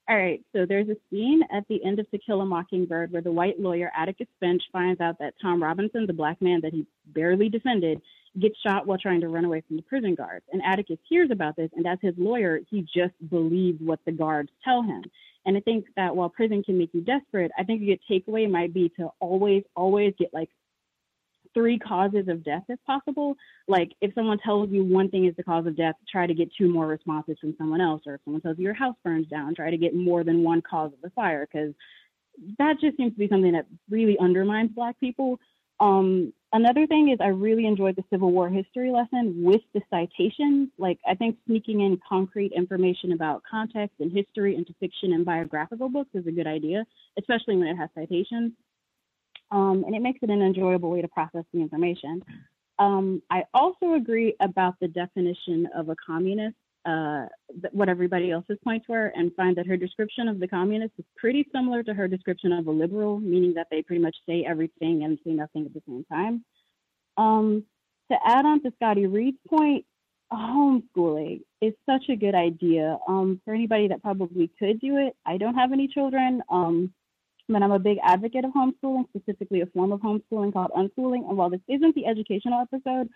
All 0.08 0.16
right, 0.16 0.42
so 0.54 0.66
there's 0.66 0.88
a 0.88 0.96
scene 1.10 1.42
at 1.54 1.68
the 1.68 1.84
end 1.84 2.00
of 2.00 2.10
To 2.12 2.18
Kill 2.18 2.40
a 2.40 2.46
Mockingbird 2.46 3.12
where 3.12 3.22
the 3.22 3.32
white 3.32 3.60
lawyer 3.60 3.92
Atticus 3.96 4.28
Finch 4.40 4.64
finds 4.72 5.02
out 5.02 5.20
that 5.20 5.34
Tom 5.42 5.62
Robinson, 5.62 6.06
the 6.08 6.14
black 6.14 6.42
man 6.42 6.62
that 6.62 6.74
he 6.74 6.86
barely 7.08 7.50
defended, 7.50 8.02
gets 8.40 8.56
shot 8.66 8.88
while 8.88 8.98
trying 8.98 9.22
to 9.22 9.28
run 9.28 9.44
away 9.44 9.62
from 9.68 9.76
the 9.76 9.84
prison 9.84 10.16
guards. 10.16 10.46
And 10.54 10.62
Atticus 10.66 10.98
hears 11.08 11.32
about 11.32 11.58
this, 11.58 11.70
and 11.76 11.86
as 11.86 12.00
his 12.02 12.16
lawyer, 12.18 12.62
he 12.70 12.82
just 12.82 13.14
believes 13.30 13.80
what 13.82 14.00
the 14.06 14.12
guards 14.14 14.50
tell 14.64 14.82
him. 14.82 15.04
And 15.46 15.58
I 15.58 15.60
think 15.62 15.86
that 15.96 16.16
while 16.16 16.30
prison 16.30 16.64
can 16.64 16.78
make 16.78 16.94
you 16.94 17.02
desperate, 17.02 17.52
I 17.58 17.64
think 17.64 17.82
a 17.82 17.86
good 17.86 18.00
takeaway 18.10 18.50
might 18.50 18.74
be 18.74 18.92
to 18.98 19.10
always, 19.20 19.64
always 19.76 20.14
get 20.20 20.34
like 20.34 20.50
three 21.54 21.80
causes 21.80 22.28
of 22.28 22.44
death 22.44 22.64
if 22.70 22.80
possible. 22.86 23.36
Like 23.68 23.92
if 24.02 24.14
someone 24.14 24.38
tells 24.40 24.70
you 24.70 24.84
one 24.84 25.10
thing 25.10 25.26
is 25.26 25.36
the 25.36 25.44
cause 25.44 25.66
of 25.66 25.76
death, 25.76 25.96
try 26.10 26.28
to 26.28 26.34
get 26.34 26.50
two 26.58 26.72
more 26.72 26.88
responses 26.88 27.38
from 27.42 27.56
someone 27.58 27.82
else. 27.82 28.04
Or 28.06 28.16
if 28.16 28.22
someone 28.24 28.42
tells 28.42 28.58
you 28.58 28.66
your 28.66 28.74
house 28.74 28.96
burns 29.04 29.28
down, 29.28 29.56
try 29.56 29.72
to 29.72 29.78
get 29.78 29.96
more 29.96 30.24
than 30.24 30.44
one 30.44 30.62
cause 30.62 30.94
of 30.94 31.02
the 31.02 31.10
fire 31.12 31.48
because 31.52 31.74
that 32.58 32.76
just 32.80 32.98
seems 32.98 33.14
to 33.14 33.20
be 33.20 33.28
something 33.28 33.52
that 33.52 33.66
really 33.90 34.18
undermines 34.20 34.72
black 34.72 35.00
people. 35.00 35.40
Um, 35.82 36.32
another 36.54 36.86
thing 36.86 37.10
is 37.10 37.18
I 37.20 37.30
really 37.30 37.66
enjoyed 37.66 37.96
the 37.96 38.04
Civil 38.12 38.32
War 38.32 38.50
history 38.50 38.92
lesson 38.92 39.44
with 39.44 39.62
the 39.74 39.82
citations. 39.90 40.70
Like 40.78 41.00
I 41.10 41.16
think 41.16 41.38
sneaking 41.48 41.82
in 41.82 42.00
concrete 42.08 42.54
information 42.56 43.12
about 43.14 43.42
context 43.50 43.96
and 44.00 44.12
history 44.12 44.56
into 44.56 44.74
fiction 44.80 45.12
and 45.12 45.26
biographical 45.26 45.90
books 45.90 46.12
is 46.14 46.28
a 46.28 46.32
good 46.32 46.46
idea, 46.46 46.86
especially 47.18 47.58
when 47.58 47.68
it 47.68 47.76
has 47.78 47.90
citations. 47.96 48.52
Um, 49.50 49.84
and 49.86 49.96
it 49.96 50.02
makes 50.02 50.20
it 50.22 50.30
an 50.30 50.42
enjoyable 50.42 50.92
way 50.92 51.02
to 51.02 51.08
process 51.08 51.44
the 51.52 51.60
information. 51.60 52.24
Um, 52.80 53.22
I 53.30 53.44
also 53.54 53.94
agree 53.94 54.36
about 54.40 54.76
the 54.80 54.88
definition 54.88 55.68
of 55.76 55.90
a 55.90 55.96
communist 56.06 56.56
uh, 56.86 57.26
what 57.72 57.90
everybody 57.90 58.32
else's 58.32 58.58
points 58.64 58.88
were 58.88 59.08
and 59.16 59.34
find 59.36 59.56
that 59.58 59.68
her 59.68 59.78
description 59.78 60.28
of 60.28 60.40
the 60.40 60.48
communist 60.48 60.94
is 60.98 61.06
pretty 61.18 61.46
similar 61.54 61.84
to 61.84 61.94
her 61.94 62.08
description 62.08 62.52
of 62.52 62.68
a 62.68 62.72
liberal, 62.72 63.20
meaning 63.20 63.54
that 63.54 63.68
they 63.70 63.82
pretty 63.82 64.02
much 64.02 64.16
say 64.28 64.46
everything 64.48 65.04
and 65.04 65.20
say 65.26 65.32
nothing 65.32 65.66
at 65.66 65.74
the 65.74 65.82
same 65.88 66.06
time. 66.06 66.44
Um, 67.18 67.66
to 68.12 68.18
add 68.26 68.46
on 68.46 68.64
to 68.64 68.72
Scotty 68.78 69.06
Reed's 69.06 69.38
point, 69.48 69.86
homeschooling 70.34 71.42
is 71.62 71.74
such 71.86 72.06
a 72.10 72.16
good 72.16 72.36
idea 72.36 72.98
um, 73.08 73.42
for 73.44 73.54
anybody 73.54 73.88
that 73.90 74.02
probably 74.02 74.50
could 74.58 74.80
do 74.80 74.98
it. 74.98 75.16
I 75.26 75.38
don't 75.38 75.56
have 75.56 75.72
any 75.72 75.88
children, 75.88 76.42
um, 76.50 76.94
but 77.48 77.62
I'm 77.62 77.72
a 77.72 77.80
big 77.80 77.98
advocate 78.04 78.46
of 78.46 78.52
homeschooling, 78.52 79.06
specifically 79.10 79.62
a 79.62 79.66
form 79.68 79.92
of 79.92 80.00
homeschooling 80.00 80.54
called 80.54 80.72
unschooling. 80.76 81.28
And 81.28 81.38
while 81.38 81.50
this 81.50 81.62
isn't 81.68 81.96
the 81.96 82.06
educational 82.06 82.62
episode, 82.62 83.10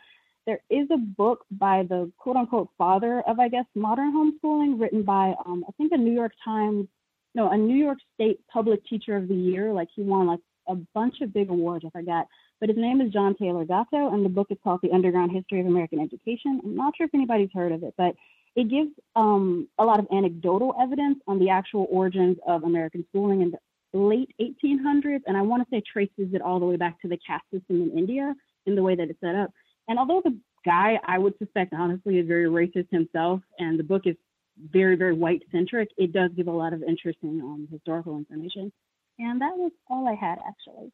there 0.45 0.61
is 0.69 0.87
a 0.91 0.97
book 0.97 1.45
by 1.51 1.83
the 1.83 2.11
quote 2.17 2.35
unquote 2.35 2.69
father 2.77 3.21
of, 3.27 3.39
I 3.39 3.49
guess, 3.49 3.65
modern 3.75 4.13
homeschooling, 4.13 4.79
written 4.79 5.03
by, 5.03 5.33
um, 5.45 5.65
I 5.67 5.71
think, 5.77 5.91
a 5.91 5.97
New 5.97 6.13
York 6.13 6.33
Times, 6.43 6.87
no, 7.33 7.49
a 7.49 7.57
New 7.57 7.75
York 7.75 7.97
State 8.13 8.39
Public 8.51 8.85
Teacher 8.85 9.15
of 9.15 9.27
the 9.27 9.35
Year. 9.35 9.73
Like 9.73 9.89
he 9.95 10.03
won 10.03 10.27
like 10.27 10.39
a 10.67 10.75
bunch 10.93 11.21
of 11.21 11.33
big 11.33 11.49
awards, 11.49 11.85
I 11.85 11.89
forgot. 11.89 12.27
But 12.59 12.69
his 12.69 12.77
name 12.77 13.01
is 13.01 13.11
John 13.11 13.35
Taylor 13.35 13.65
Gatto, 13.65 14.13
and 14.13 14.23
the 14.23 14.29
book 14.29 14.47
is 14.49 14.57
called 14.63 14.79
The 14.81 14.91
Underground 14.91 15.31
History 15.31 15.59
of 15.59 15.67
American 15.67 15.99
Education. 15.99 16.61
I'm 16.63 16.75
not 16.75 16.95
sure 16.95 17.05
if 17.05 17.13
anybody's 17.13 17.49
heard 17.53 17.71
of 17.71 17.83
it, 17.83 17.93
but 17.97 18.15
it 18.55 18.69
gives 18.69 18.91
um, 19.15 19.67
a 19.77 19.83
lot 19.83 19.99
of 19.99 20.07
anecdotal 20.11 20.73
evidence 20.79 21.19
on 21.27 21.39
the 21.39 21.49
actual 21.49 21.87
origins 21.91 22.37
of 22.47 22.63
American 22.63 23.05
schooling 23.09 23.41
in 23.41 23.51
the 23.51 23.59
late 23.97 24.33
1800s, 24.39 25.21
and 25.27 25.35
I 25.35 25.41
want 25.41 25.63
to 25.63 25.75
say 25.75 25.81
traces 25.81 26.33
it 26.33 26.41
all 26.41 26.59
the 26.59 26.65
way 26.65 26.77
back 26.77 27.01
to 27.01 27.07
the 27.07 27.17
caste 27.17 27.45
system 27.51 27.81
in 27.81 27.97
India 27.97 28.33
in 28.65 28.75
the 28.75 28.83
way 28.83 28.95
that 28.95 29.09
it's 29.09 29.19
set 29.19 29.35
up. 29.35 29.51
And 29.87 29.99
although 29.99 30.21
the 30.23 30.37
guy, 30.65 30.99
I 31.05 31.19
would 31.19 31.37
suspect, 31.37 31.73
honestly, 31.73 32.17
is 32.17 32.27
very 32.27 32.45
racist 32.45 32.89
himself, 32.91 33.41
and 33.59 33.79
the 33.79 33.83
book 33.83 34.03
is 34.05 34.15
very, 34.71 34.95
very 34.95 35.13
white 35.13 35.43
centric, 35.51 35.89
it 35.97 36.13
does 36.13 36.31
give 36.35 36.47
a 36.47 36.51
lot 36.51 36.73
of 36.73 36.81
interesting 36.81 37.41
um, 37.41 37.67
historical 37.71 38.17
information. 38.17 38.71
And 39.19 39.41
that 39.41 39.53
was 39.55 39.71
all 39.89 40.07
I 40.07 40.15
had, 40.15 40.39
actually. 40.47 40.91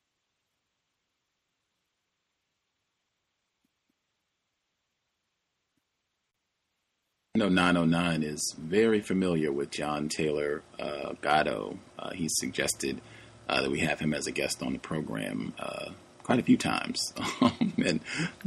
I 7.34 7.40
know 7.40 7.48
909 7.48 8.24
is 8.24 8.56
very 8.60 9.00
familiar 9.00 9.54
with 9.54 9.72
John 9.72 10.10
Taylor 10.10 10.64
uh, 10.78 11.14
Gatto. 11.22 11.80
Uh, 11.98 12.10
he 12.12 12.28
suggested 12.30 13.00
uh, 13.48 13.62
that 13.62 13.72
we 13.72 13.80
have 13.80 14.02
him 14.02 14.14
as 14.14 14.28
a 14.28 14.32
guest 14.32 14.62
on 14.62 14.74
the 14.74 14.80
program 14.80 15.54
uh, 15.58 15.92
quite 16.32 16.40
a 16.40 16.44
few 16.44 16.56
times. 16.56 17.14
and 17.86 18.00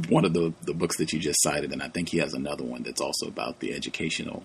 one 0.09 0.25
of 0.25 0.33
the, 0.33 0.51
the 0.63 0.73
books 0.73 0.97
that 0.97 1.13
you 1.13 1.19
just 1.19 1.39
cited, 1.43 1.71
and 1.71 1.83
I 1.83 1.87
think 1.87 2.09
he 2.09 2.17
has 2.17 2.33
another 2.33 2.63
one 2.63 2.81
that's 2.81 2.99
also 2.99 3.27
about 3.27 3.59
the 3.59 3.75
educational 3.75 4.43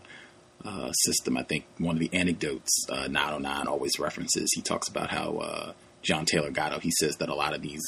uh, 0.63 0.93
system. 0.93 1.39
I 1.39 1.43
think 1.45 1.65
one 1.79 1.97
of 1.97 2.01
the 2.01 2.11
anecdotes 2.13 2.85
uh, 2.91 3.09
909 3.09 3.67
always 3.67 3.99
references, 3.99 4.51
he 4.55 4.61
talks 4.61 4.89
about 4.89 5.11
how 5.11 5.39
uh, 5.39 5.73
John 6.03 6.27
Taylor 6.27 6.51
Gatto, 6.51 6.81
he 6.81 6.91
says 7.01 7.17
that 7.17 7.31
a 7.31 7.35
lot 7.35 7.55
of 7.55 7.63
these 7.63 7.81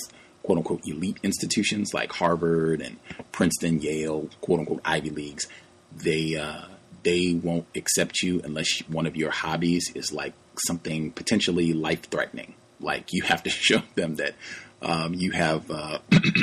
quote 0.42 0.56
unquote 0.56 0.86
elite 0.86 1.18
institutions 1.22 1.92
like 1.92 2.12
Harvard 2.12 2.81
and 2.81 2.97
Princeton, 3.31 3.78
Yale, 3.82 4.31
quote 4.40 4.60
unquote 4.60 4.81
Ivy 4.86 5.10
Leagues, 5.10 5.48
they, 5.94 6.34
uh, 6.34 6.62
they 7.02 7.34
won't 7.34 7.66
accept 7.74 8.22
you 8.22 8.40
unless 8.42 8.78
one 8.89 9.05
of 9.05 9.16
your 9.16 9.31
hobbies 9.31 9.92
is 9.94 10.14
like 10.14 10.32
something 10.66 11.10
potentially 11.10 11.74
life 11.74 12.05
threatening. 12.05 12.55
Like 12.81 13.12
you 13.12 13.22
have 13.24 13.42
to 13.42 13.50
show 13.50 13.82
them 13.97 14.16
that 14.16 14.34
um, 14.83 15.15
you 15.15 15.31
have 15.31 15.70
uh, 15.70 15.99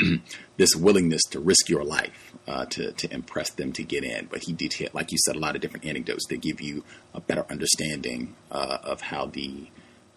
this 0.58 0.76
willingness 0.76 1.22
to 1.32 1.40
risk 1.40 1.70
your 1.70 1.84
life 1.84 2.34
uh, 2.48 2.66
to 2.66 2.92
to 2.94 3.14
impress 3.14 3.52
them 3.52 3.72
to 3.74 3.84
get 3.84 4.04
in. 4.04 4.28
But 4.28 4.44
he 4.44 4.54
detailed, 4.54 4.94
like 4.94 5.12
you 5.12 5.18
said, 5.26 5.36
a 5.36 5.40
lot 5.40 5.56
of 5.56 5.62
different 5.62 5.86
anecdotes 5.86 6.26
that 6.30 6.42
give 6.42 6.62
you 6.62 6.84
a 7.14 7.22
better 7.22 7.46
understanding 7.50 8.36
uh, 8.52 8.80
of 8.84 9.02
how 9.02 9.28
the 9.28 9.68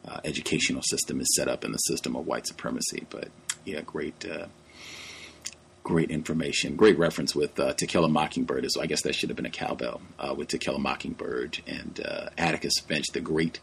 uh, 0.07 0.21
educational 0.25 0.83
system 0.83 1.21
is 1.21 1.35
set 1.37 1.49
up 1.49 1.65
in 1.65 1.73
the 1.73 1.79
system 1.79 2.17
of 2.17 2.27
white 2.27 2.47
supremacy. 2.47 3.07
But 3.11 3.29
yeah, 3.65 3.81
great. 3.83 4.25
Uh, 4.25 4.47
great 5.85 6.13
information, 6.13 6.77
great 6.77 6.97
reference 6.97 7.35
with 7.35 7.59
uh, 7.59 7.73
To 7.73 7.89
Kill 7.89 8.05
a 8.05 8.09
Mockingbird. 8.09 8.65
So 8.71 8.81
I 8.81 8.87
guess 8.87 9.03
that 9.03 9.17
should 9.17 9.31
have 9.31 9.37
been 9.37 9.47
a 9.47 9.51
cowbell 9.51 10.01
with 10.37 10.47
To 10.51 10.59
Kill 10.59 10.77
a 10.77 10.79
Mockingbird 10.79 11.59
and 11.67 11.99
Atticus 12.39 12.75
Finch, 12.79 13.07
the 13.13 13.21
great 13.21 13.59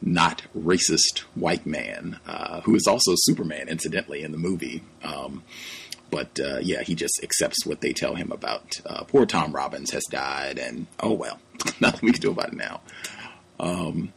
not 0.00 0.42
racist 0.56 1.20
white 1.34 1.66
man, 1.66 2.20
uh, 2.26 2.60
who 2.62 2.74
is 2.74 2.86
also 2.86 3.12
Superman, 3.16 3.68
incidentally, 3.68 4.22
in 4.22 4.32
the 4.32 4.38
movie. 4.38 4.82
Um, 5.02 5.42
but 6.10 6.38
uh, 6.38 6.58
yeah, 6.62 6.82
he 6.82 6.94
just 6.94 7.20
accepts 7.22 7.66
what 7.66 7.80
they 7.80 7.92
tell 7.92 8.14
him 8.14 8.30
about. 8.30 8.80
Uh, 8.86 9.04
poor 9.04 9.26
Tom 9.26 9.52
Robbins 9.52 9.90
has 9.90 10.04
died, 10.10 10.58
and 10.58 10.86
oh 11.00 11.12
well, 11.12 11.40
nothing 11.80 12.06
we 12.06 12.12
can 12.12 12.20
do 12.20 12.30
about 12.30 12.50
it 12.50 12.56
now. 12.56 12.80
Um, 13.58 14.12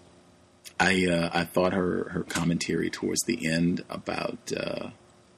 I 0.80 1.08
uh, 1.08 1.30
I 1.34 1.44
thought 1.46 1.74
her 1.74 2.10
her 2.10 2.24
commentary 2.24 2.90
towards 2.90 3.22
the 3.26 3.52
end 3.52 3.84
about, 3.90 4.52
uh, 4.56 4.90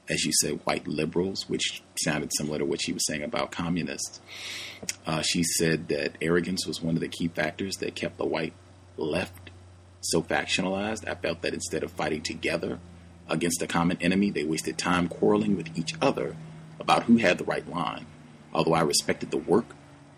as 0.10 0.26
you 0.26 0.34
said, 0.42 0.60
white 0.66 0.88
liberals, 0.88 1.48
which 1.48 1.82
sounded 2.04 2.32
similar 2.38 2.60
to 2.60 2.66
what 2.66 2.82
she 2.82 2.92
was 2.92 3.06
saying 3.08 3.24
about 3.24 3.52
communists. 3.52 4.20
Uh, 5.06 5.22
she 5.22 5.44
said 5.44 5.88
that 5.90 6.18
arrogance 6.22 6.66
was 6.68 6.82
one 6.82 6.96
of 6.96 7.02
the 7.02 7.08
key 7.08 7.28
factors 7.28 7.76
that 7.78 7.96
kept 7.96 8.18
the 8.18 8.26
white 8.26 8.54
left 8.98 9.49
so 10.02 10.22
factionalized, 10.22 11.08
I 11.08 11.16
felt 11.16 11.42
that 11.42 11.54
instead 11.54 11.84
of 11.84 11.92
fighting 11.92 12.22
together 12.22 12.80
against 13.28 13.62
a 13.62 13.68
common 13.68 13.98
enemy, 14.02 14.32
they 14.32 14.44
wasted 14.44 14.78
time 14.78 15.08
quarreling 15.08 15.56
with 15.56 15.78
each 15.78 15.94
other 16.02 16.36
about 16.80 17.04
who 17.04 17.18
had 17.18 17.38
the 17.38 17.44
right 17.44 17.68
line. 17.70 18.06
Although 18.54 18.74
I 18.74 18.82
respected 18.82 19.32
the 19.32 19.38
work 19.38 19.76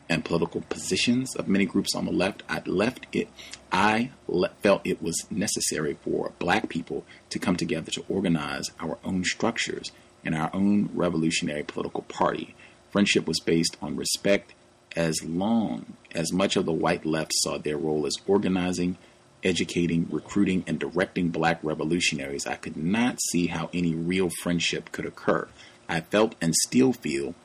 and 0.07 0.25
political 0.25 0.61
positions 0.61 1.35
of 1.35 1.47
many 1.47 1.65
groups 1.65 1.95
on 1.95 2.05
the 2.05 2.11
left, 2.11 2.43
I 2.49 2.61
left 2.65 3.07
it. 3.11 3.29
I 3.71 4.11
le- 4.27 4.51
felt 4.61 4.81
it 4.85 5.01
was 5.01 5.25
necessary 5.29 5.97
for 6.03 6.33
Black 6.37 6.69
people 6.69 7.05
to 7.29 7.39
come 7.39 7.55
together 7.55 7.91
to 7.91 8.05
organize 8.09 8.69
our 8.79 8.97
own 9.03 9.23
structures 9.23 9.91
and 10.23 10.35
our 10.35 10.49
own 10.53 10.89
revolutionary 10.93 11.63
political 11.63 12.03
party. 12.03 12.55
Friendship 12.91 13.25
was 13.25 13.39
based 13.39 13.77
on 13.81 13.95
respect, 13.95 14.53
as 14.95 15.23
long 15.23 15.93
as 16.13 16.33
much 16.33 16.57
of 16.57 16.65
the 16.65 16.73
white 16.73 17.05
left 17.05 17.31
saw 17.35 17.57
their 17.57 17.77
role 17.77 18.05
as 18.05 18.17
organizing 18.27 18.97
educating, 19.43 20.07
recruiting, 20.09 20.63
and 20.67 20.79
directing 20.79 21.29
black 21.29 21.59
revolutionaries, 21.63 22.45
I 22.45 22.55
could 22.55 22.77
not 22.77 23.21
see 23.21 23.47
how 23.47 23.69
any 23.73 23.93
real 23.93 24.29
friendship 24.41 24.91
could 24.91 25.05
occur. 25.05 25.47
I 25.89 26.01
felt 26.01 26.35
and 26.41 26.55
still 26.55 26.93
feel 26.93 27.35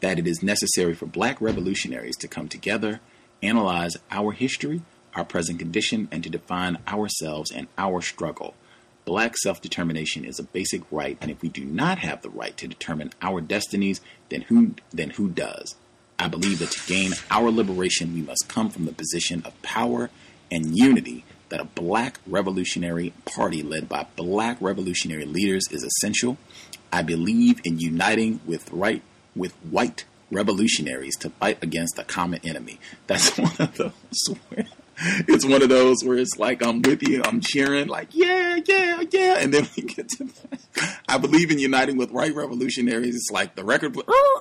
that 0.00 0.18
it 0.18 0.26
is 0.26 0.42
necessary 0.42 0.94
for 0.94 1.06
black 1.06 1.40
revolutionaries 1.40 2.16
to 2.16 2.28
come 2.28 2.48
together, 2.48 3.00
analyze 3.42 3.96
our 4.10 4.32
history, 4.32 4.82
our 5.14 5.24
present 5.24 5.58
condition, 5.58 6.08
and 6.10 6.22
to 6.22 6.30
define 6.30 6.78
ourselves 6.86 7.50
and 7.50 7.66
our 7.76 8.00
struggle. 8.00 8.54
Black 9.04 9.36
self 9.38 9.60
determination 9.60 10.24
is 10.24 10.38
a 10.38 10.42
basic 10.44 10.82
right, 10.90 11.16
and 11.20 11.30
if 11.30 11.40
we 11.40 11.48
do 11.48 11.64
not 11.64 11.98
have 11.98 12.22
the 12.22 12.30
right 12.30 12.56
to 12.58 12.68
determine 12.68 13.12
our 13.22 13.40
destinies, 13.40 14.00
then 14.28 14.42
who, 14.42 14.74
then 14.90 15.10
who 15.10 15.28
does? 15.28 15.76
I 16.18 16.28
believe 16.28 16.58
that 16.58 16.72
to 16.72 16.88
gain 16.88 17.12
our 17.30 17.50
liberation, 17.50 18.12
we 18.12 18.22
must 18.22 18.48
come 18.48 18.70
from 18.70 18.84
the 18.84 18.92
position 18.92 19.42
of 19.44 19.60
power 19.62 20.10
and 20.50 20.76
unity 20.76 21.24
that 21.48 21.60
a 21.60 21.64
black 21.64 22.20
revolutionary 22.26 23.12
party 23.24 23.62
led 23.62 23.88
by 23.88 24.06
black 24.16 24.58
revolutionary 24.60 25.24
leaders 25.24 25.64
is 25.70 25.82
essential. 25.82 26.36
I 26.92 27.02
believe 27.02 27.60
in 27.64 27.78
uniting 27.78 28.40
with 28.46 28.70
right 28.70 29.02
with 29.34 29.52
white 29.64 30.04
revolutionaries 30.30 31.16
to 31.16 31.30
fight 31.30 31.62
against 31.62 31.98
a 31.98 32.04
common 32.04 32.40
enemy. 32.44 32.78
That's 33.06 33.36
one 33.38 33.52
of 33.58 33.76
those 33.76 34.38
where 34.48 34.66
it's 35.00 35.44
one 35.44 35.62
of 35.62 35.68
those 35.68 36.02
where 36.02 36.18
it's 36.18 36.38
like 36.38 36.62
I'm 36.62 36.82
with 36.82 37.02
you, 37.02 37.22
I'm 37.24 37.40
cheering, 37.40 37.86
like 37.86 38.08
yeah, 38.12 38.58
yeah, 38.66 39.02
yeah, 39.10 39.38
and 39.38 39.54
then 39.54 39.68
we 39.76 39.84
get 39.84 40.08
to, 40.10 40.28
I 41.08 41.18
believe 41.18 41.50
in 41.50 41.58
uniting 41.58 41.96
with 41.96 42.10
white 42.10 42.34
revolutionaries. 42.34 43.14
It's 43.14 43.30
like 43.30 43.54
the 43.54 43.64
record, 43.64 43.96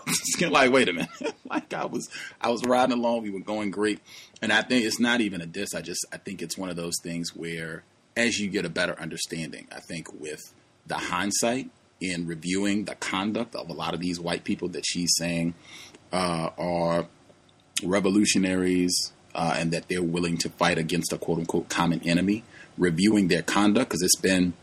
it's 0.08 0.42
like 0.50 0.72
wait 0.72 0.90
a 0.90 0.94
minute, 0.94 1.10
like 1.50 1.74
I 1.74 1.86
was, 1.86 2.10
I 2.42 2.50
was 2.50 2.64
riding 2.66 2.98
along, 2.98 3.22
we 3.22 3.30
were 3.30 3.40
going 3.40 3.70
great, 3.70 4.00
and 4.42 4.54
I 4.54 4.62
think 4.62 4.86
it's 4.86 5.00
not 5.00 5.22
even 5.22 5.42
a 5.42 5.46
diss. 5.46 5.74
I 5.74 5.82
just, 5.82 6.06
I 6.12 6.18
think 6.18 6.42
it's 6.42 6.58
one 6.58 6.70
of 6.70 6.76
those 6.76 6.96
things 7.02 7.36
where 7.36 7.84
as 8.16 8.40
you 8.40 8.50
get 8.50 8.66
a 8.66 8.70
better 8.70 9.00
understanding, 9.00 9.68
I 9.72 9.80
think 9.80 10.08
with 10.20 10.54
the 10.86 10.96
hindsight 10.96 11.70
in 12.00 12.28
reviewing 12.28 12.86
the 12.86 12.96
conduct 12.96 13.56
of 13.56 13.70
a 13.70 13.74
lot 13.74 13.94
of 13.94 14.00
these 14.00 14.20
white 14.20 14.44
people 14.44 14.68
that 14.70 14.86
she's 14.86 15.14
saying 15.18 15.54
uh, 16.12 16.50
are 16.58 17.08
revolutionaries 17.84 19.14
uh, 19.36 19.56
and 19.58 19.72
that 19.72 19.88
they're 19.88 20.04
willing 20.04 20.38
to 20.38 20.50
fight 20.50 20.78
against 20.78 21.14
a 21.14 21.18
quote 21.18 21.40
unquote 21.40 21.70
common 21.70 22.02
enemy, 22.08 22.44
reviewing 22.78 23.28
their 23.28 23.42
conduct 23.42 23.90
because 23.90 24.02
it's 24.02 24.20
been 24.20 24.54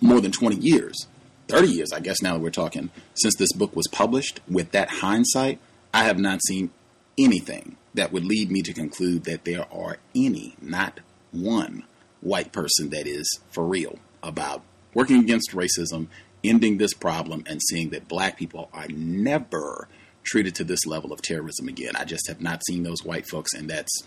more 0.00 0.20
than 0.20 0.30
20 0.30 0.56
years, 0.56 1.06
30 1.48 1.68
years, 1.68 1.92
I 1.92 2.00
guess, 2.00 2.22
now 2.22 2.34
that 2.34 2.40
we're 2.40 2.50
talking, 2.50 2.90
since 3.14 3.34
this 3.36 3.52
book 3.52 3.74
was 3.74 3.88
published. 3.88 4.40
With 4.48 4.70
that 4.72 4.88
hindsight, 4.88 5.58
I 5.92 6.04
have 6.04 6.18
not 6.18 6.40
seen 6.46 6.70
anything 7.18 7.76
that 7.94 8.12
would 8.12 8.24
lead 8.24 8.50
me 8.50 8.62
to 8.62 8.72
conclude 8.72 9.24
that 9.24 9.44
there 9.44 9.66
are 9.72 9.98
any, 10.14 10.54
not 10.60 11.00
one, 11.32 11.84
white 12.20 12.52
person 12.52 12.90
that 12.90 13.06
is 13.06 13.40
for 13.50 13.64
real 13.64 13.98
about 14.22 14.62
working 14.94 15.20
against 15.20 15.52
racism, 15.52 16.08
ending 16.42 16.78
this 16.78 16.94
problem, 16.94 17.44
and 17.46 17.60
seeing 17.62 17.90
that 17.90 18.08
black 18.08 18.36
people 18.36 18.68
are 18.72 18.88
never 18.88 19.88
treated 20.24 20.54
to 20.54 20.64
this 20.64 20.86
level 20.86 21.12
of 21.12 21.22
terrorism 21.22 21.68
again. 21.68 21.96
I 21.96 22.04
just 22.04 22.28
have 22.28 22.40
not 22.40 22.64
seen 22.66 22.82
those 22.82 23.04
white 23.04 23.28
folks, 23.28 23.54
and 23.54 23.68
that's 23.68 24.02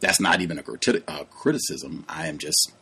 that's 0.00 0.20
not 0.20 0.40
even 0.40 0.58
a, 0.58 0.62
a 0.62 1.02
uh, 1.08 1.24
criticism. 1.24 2.04
I 2.08 2.26
am 2.26 2.38
just 2.38 2.72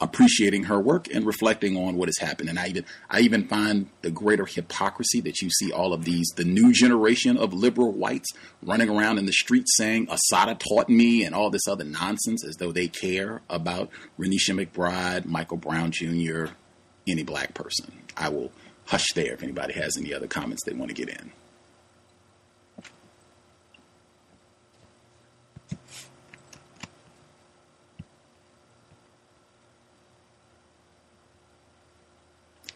appreciating 0.00 0.64
her 0.64 0.80
work 0.80 1.08
and 1.12 1.26
reflecting 1.26 1.76
on 1.76 1.96
what 1.96 2.08
has 2.08 2.18
happened. 2.18 2.48
And 2.48 2.58
I 2.58 2.68
even 2.68 2.84
I 3.08 3.20
even 3.20 3.46
find 3.46 3.88
the 4.02 4.10
greater 4.10 4.46
hypocrisy 4.46 5.20
that 5.22 5.40
you 5.40 5.50
see 5.50 5.72
all 5.72 5.92
of 5.92 6.04
these 6.04 6.28
the 6.36 6.44
new 6.44 6.72
generation 6.72 7.36
of 7.36 7.52
liberal 7.54 7.92
whites 7.92 8.30
running 8.62 8.90
around 8.90 9.18
in 9.18 9.26
the 9.26 9.32
streets 9.32 9.76
saying 9.76 10.08
Assata 10.10 10.56
taught 10.56 10.88
me 10.88 11.24
and 11.24 11.34
all 11.34 11.50
this 11.50 11.68
other 11.68 11.84
nonsense 11.84 12.44
as 12.44 12.56
though 12.56 12.72
they 12.72 12.88
care 12.88 13.42
about 13.48 13.90
Renisha 14.18 14.54
McBride, 14.54 15.26
Michael 15.26 15.58
Brown 15.58 15.90
Jr., 15.90 16.46
any 17.06 17.22
black 17.22 17.54
person. 17.54 17.92
I 18.16 18.28
will 18.28 18.50
hush 18.86 19.12
there 19.14 19.34
if 19.34 19.42
anybody 19.42 19.74
has 19.74 19.96
any 19.96 20.12
other 20.12 20.26
comments 20.26 20.62
they 20.64 20.74
want 20.74 20.88
to 20.88 20.94
get 20.94 21.08
in. 21.08 21.32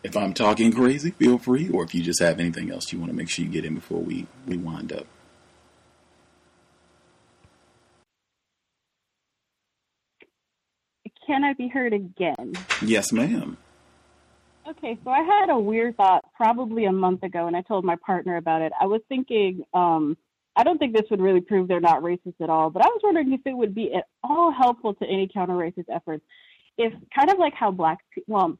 If 0.08 0.16
I'm 0.16 0.32
talking 0.32 0.72
crazy, 0.72 1.10
feel 1.10 1.36
free, 1.36 1.68
or 1.68 1.84
if 1.84 1.94
you 1.94 2.02
just 2.02 2.22
have 2.22 2.40
anything 2.40 2.70
else 2.70 2.90
you 2.94 2.98
want 2.98 3.10
to 3.10 3.14
make 3.14 3.28
sure 3.28 3.44
you 3.44 3.50
get 3.50 3.66
in 3.66 3.74
before 3.74 4.00
we, 4.00 4.26
we 4.46 4.56
wind 4.56 4.90
up. 4.90 5.06
Can 11.26 11.44
I 11.44 11.52
be 11.52 11.68
heard 11.68 11.92
again? 11.92 12.54
Yes, 12.80 13.12
ma'am. 13.12 13.58
Okay, 14.66 14.98
so 15.04 15.10
I 15.10 15.20
had 15.20 15.50
a 15.50 15.58
weird 15.58 15.98
thought 15.98 16.24
probably 16.34 16.86
a 16.86 16.92
month 16.92 17.22
ago, 17.22 17.46
and 17.46 17.54
I 17.54 17.60
told 17.60 17.84
my 17.84 17.96
partner 17.96 18.38
about 18.38 18.62
it. 18.62 18.72
I 18.80 18.86
was 18.86 19.02
thinking, 19.10 19.62
um, 19.74 20.16
I 20.56 20.64
don't 20.64 20.78
think 20.78 20.96
this 20.96 21.10
would 21.10 21.20
really 21.20 21.42
prove 21.42 21.68
they're 21.68 21.80
not 21.80 22.00
racist 22.00 22.40
at 22.40 22.48
all, 22.48 22.70
but 22.70 22.82
I 22.82 22.86
was 22.86 23.02
wondering 23.04 23.34
if 23.34 23.42
it 23.44 23.54
would 23.54 23.74
be 23.74 23.92
at 23.92 24.04
all 24.24 24.52
helpful 24.52 24.94
to 24.94 25.04
any 25.04 25.28
counter 25.28 25.52
racist 25.52 25.94
efforts 25.94 26.24
if 26.78 26.94
kind 27.14 27.30
of 27.30 27.38
like 27.38 27.52
how 27.52 27.72
black, 27.72 27.98
well, 28.26 28.56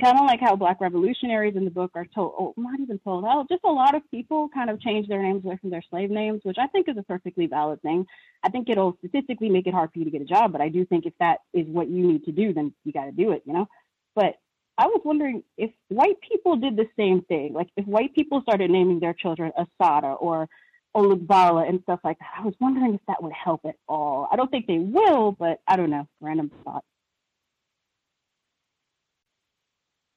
kind 0.00 0.18
of 0.18 0.26
like 0.26 0.40
how 0.40 0.56
black 0.56 0.80
revolutionaries 0.80 1.56
in 1.56 1.64
the 1.64 1.70
book 1.70 1.92
are 1.94 2.06
told, 2.06 2.34
oh, 2.38 2.54
not 2.56 2.80
even 2.80 2.98
told, 3.00 3.24
how 3.24 3.46
just 3.48 3.62
a 3.64 3.70
lot 3.70 3.94
of 3.94 4.02
people 4.10 4.48
kind 4.52 4.70
of 4.70 4.80
change 4.80 5.08
their 5.08 5.22
names 5.22 5.44
away 5.44 5.58
from 5.60 5.70
their 5.70 5.82
slave 5.90 6.10
names, 6.10 6.40
which 6.44 6.56
I 6.58 6.66
think 6.68 6.88
is 6.88 6.96
a 6.96 7.02
perfectly 7.02 7.46
valid 7.46 7.82
thing. 7.82 8.06
I 8.42 8.48
think 8.48 8.68
it'll 8.68 8.96
statistically 8.98 9.48
make 9.48 9.66
it 9.66 9.74
hard 9.74 9.92
for 9.92 9.98
you 9.98 10.04
to 10.04 10.10
get 10.10 10.22
a 10.22 10.26
job, 10.26 10.52
but 10.52 10.60
I 10.60 10.68
do 10.68 10.84
think 10.84 11.06
if 11.06 11.14
that 11.20 11.38
is 11.52 11.66
what 11.66 11.88
you 11.88 12.06
need 12.06 12.24
to 12.24 12.32
do, 12.32 12.52
then 12.52 12.72
you 12.84 12.92
got 12.92 13.04
to 13.04 13.12
do 13.12 13.32
it, 13.32 13.42
you 13.46 13.52
know? 13.52 13.68
But 14.14 14.34
I 14.78 14.86
was 14.86 15.00
wondering 15.04 15.42
if 15.56 15.70
white 15.88 16.16
people 16.20 16.56
did 16.56 16.76
the 16.76 16.88
same 16.96 17.22
thing, 17.22 17.52
like 17.54 17.68
if 17.76 17.86
white 17.86 18.14
people 18.14 18.42
started 18.42 18.70
naming 18.70 19.00
their 19.00 19.14
children 19.14 19.52
Assata 19.56 20.08
or 20.08 20.48
Olugbala 20.94 21.68
and 21.68 21.80
stuff 21.82 22.00
like 22.04 22.18
that, 22.18 22.30
I 22.38 22.44
was 22.44 22.54
wondering 22.60 22.94
if 22.94 23.00
that 23.08 23.22
would 23.22 23.32
help 23.32 23.60
at 23.66 23.76
all. 23.88 24.28
I 24.30 24.36
don't 24.36 24.50
think 24.50 24.66
they 24.66 24.78
will, 24.78 25.32
but 25.32 25.60
I 25.66 25.76
don't 25.76 25.90
know. 25.90 26.08
Random 26.20 26.50
thought. 26.64 26.84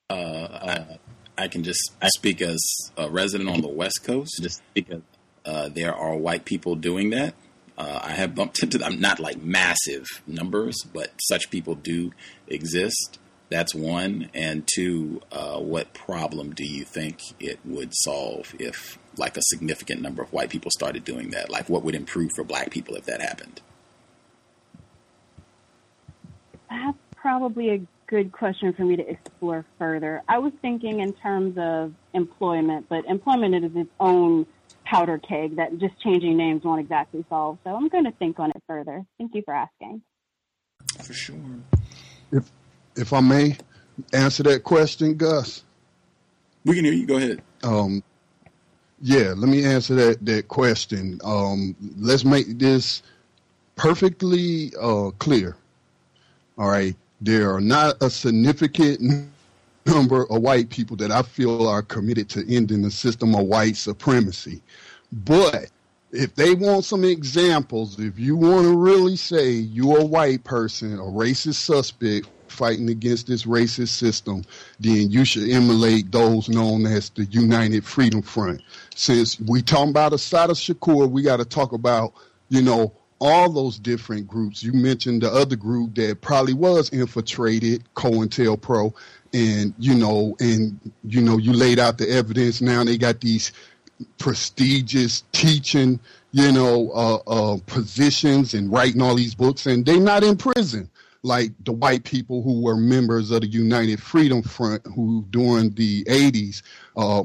Uh, 0.10 0.96
I, 1.38 1.44
I, 1.44 1.48
can 1.48 1.64
just 1.64 1.94
speak 2.16 2.42
as 2.42 2.60
a 2.98 3.10
resident 3.10 3.48
on 3.50 3.62
the 3.62 3.68
West 3.68 4.04
Coast, 4.04 4.40
just 4.42 4.62
because 4.74 5.04
uh, 5.46 5.70
there 5.70 5.94
are 5.94 6.16
white 6.16 6.46
people 6.46 6.76
doing 6.76 7.12
that. 7.12 7.36
Uh, 7.78 8.00
I 8.04 8.12
have 8.12 8.34
bumped 8.36 8.62
into 8.64 8.78
them, 8.78 9.00
not 9.00 9.20
like 9.20 9.42
massive 9.42 10.06
numbers, 10.26 10.78
but 10.94 11.12
such 11.22 11.52
people 11.52 11.76
do 11.76 12.12
exist. 12.48 13.20
That's 13.50 13.74
one. 13.74 14.30
And 14.34 14.68
two, 14.76 15.22
uh, 15.32 15.60
what 15.60 15.94
problem 15.94 16.54
do 16.54 16.66
you 16.66 16.84
think 16.84 17.20
it 17.40 17.60
would 17.64 17.94
solve 17.94 18.54
if, 18.60 18.98
like, 19.18 19.38
a 19.38 19.42
significant 19.44 20.02
number 20.02 20.22
of 20.22 20.34
white 20.34 20.50
people 20.50 20.72
started 20.72 21.04
doing 21.04 21.30
that? 21.32 21.50
Like, 21.50 21.70
what 21.70 21.84
would 21.84 21.96
improve 21.96 22.32
for 22.36 22.44
black 22.44 22.70
people 22.70 22.96
if 22.96 23.06
that 23.06 23.22
happened? 23.22 23.62
That's 26.70 26.98
probably 27.16 27.70
a 27.70 27.82
good 28.10 28.32
question 28.32 28.74
for 28.74 28.84
me 28.84 28.96
to 28.96 29.08
explore 29.08 29.64
further. 29.78 30.24
I 30.28 30.40
was 30.40 30.52
thinking 30.62 31.00
in 31.00 31.14
terms 31.14 31.58
of 31.58 31.94
employment, 32.14 32.88
but 32.90 33.06
employment 33.06 33.64
is 33.64 33.72
its 33.76 33.90
own 34.00 34.48
powder 34.84 35.20
keg 35.20 35.58
that 35.58 35.78
just 35.78 36.00
changing 36.02 36.36
names 36.36 36.64
won't 36.64 36.82
exactly 36.82 37.24
solve. 37.30 37.60
So 37.64 37.76
I'm 37.76 37.88
going 37.88 38.06
to 38.06 38.12
think 38.12 38.40
on 38.40 38.50
it 38.50 38.64
further. 38.66 39.06
Thank 39.20 39.36
you 39.36 39.44
for 39.44 39.54
asking. 39.54 40.02
For 41.04 41.14
sure. 41.14 41.36
If 42.32 42.52
if 42.96 43.14
I 43.14 43.20
may 43.20 43.58
answer 44.12 44.44
that 44.44 44.64
question, 44.64 45.16
Gus. 45.16 45.64
We 46.66 46.76
can 46.76 46.86
hear 46.86 46.94
you. 46.94 47.06
Go 47.06 47.18
ahead. 47.18 47.42
Um, 47.64 48.04
yeah, 49.02 49.34
let 49.38 49.50
me 49.50 49.64
answer 49.64 49.94
that 49.96 50.26
that 50.26 50.48
question. 50.48 51.20
Um, 51.24 51.76
let's 52.00 52.26
make 52.26 52.58
this 52.58 53.04
perfectly 53.76 54.74
uh, 54.82 55.12
clear. 55.20 55.56
All 56.58 56.68
right 56.68 56.96
there 57.22 57.54
are 57.54 57.62
not 57.62 58.02
a 58.02 58.10
significant 58.10 59.30
number 59.86 60.30
of 60.32 60.42
white 60.42 60.70
people 60.70 60.96
that 60.98 61.12
I 61.12 61.22
feel 61.22 61.68
are 61.68 61.82
committed 61.82 62.30
to 62.30 62.54
ending 62.56 62.82
the 62.82 62.92
system 62.92 63.36
of 63.36 63.46
white 63.46 63.76
supremacy. 63.76 64.62
But 65.12 65.70
if 66.12 66.36
they 66.36 66.54
want 66.56 66.86
some 66.86 67.04
examples, 67.04 68.00
if 68.00 68.18
you 68.18 68.36
want 68.36 68.66
to 68.66 68.76
really 68.76 69.16
say 69.16 69.52
you're 69.52 70.00
a 70.00 70.06
white 70.06 70.44
person, 70.44 70.94
a 70.94 71.04
racist 71.04 71.56
suspect 71.56 72.28
fighting 72.48 72.90
against 72.90 73.28
this 73.28 73.46
racist 73.46 73.90
system, 73.90 74.44
then 74.80 75.10
you 75.12 75.24
should 75.24 75.50
emulate 75.50 76.12
those 76.12 76.50
known 76.50 76.86
as 76.86 77.10
the 77.12 77.26
United 77.26 77.86
Freedom 77.86 78.22
Front. 78.22 78.62
Since 78.96 79.40
we 79.42 79.62
talking 79.62 79.92
about 79.92 80.14
Assata 80.14 80.54
Shakur, 80.54 81.10
we 81.10 81.22
got 81.22 81.38
to 81.38 81.46
talk 81.46 81.74
about, 81.74 82.14
you 82.50 82.62
know, 82.62 82.92
all 83.20 83.52
those 83.52 83.78
different 83.78 84.28
groups. 84.28 84.64
You 84.64 84.74
mentioned 84.74 85.22
the 85.22 85.32
other 85.32 85.56
group 85.56 85.96
that 85.96 86.22
probably 86.22 86.54
was 86.54 86.90
infiltrated, 86.90 87.84
COINTELPRO, 87.96 88.94
and 89.34 89.74
you 89.78 89.96
know, 89.96 90.36
and 90.40 90.80
you 91.04 91.22
know, 91.22 91.38
you 91.38 91.54
laid 91.54 91.80
out 91.80 91.98
the 91.98 92.10
evidence. 92.10 92.62
Now 92.62 92.84
they 92.84 92.98
got 92.98 93.22
these 93.22 93.52
prestigious 94.18 95.24
teaching, 95.32 96.00
you 96.32 96.52
know, 96.52 96.92
uh, 96.92 97.16
uh, 97.28 97.58
positions 97.68 98.54
and 98.54 98.72
writing 98.72 99.02
all 99.02 99.16
these 99.16 99.36
books, 99.36 99.66
and 99.66 99.86
they're 99.86 100.00
not 100.00 100.24
in 100.24 100.38
prison 100.38 100.90
like 101.24 101.52
the 101.66 101.72
white 101.72 102.04
people 102.04 102.42
who 102.42 102.62
were 102.62 102.78
members 102.78 103.32
of 103.32 103.42
the 103.42 103.48
United 103.48 104.02
Freedom 104.02 104.42
Front, 104.42 104.86
who 104.86 105.26
during 105.30 105.72
the 105.72 106.04
80s 106.06 106.62
uh, 106.96 107.24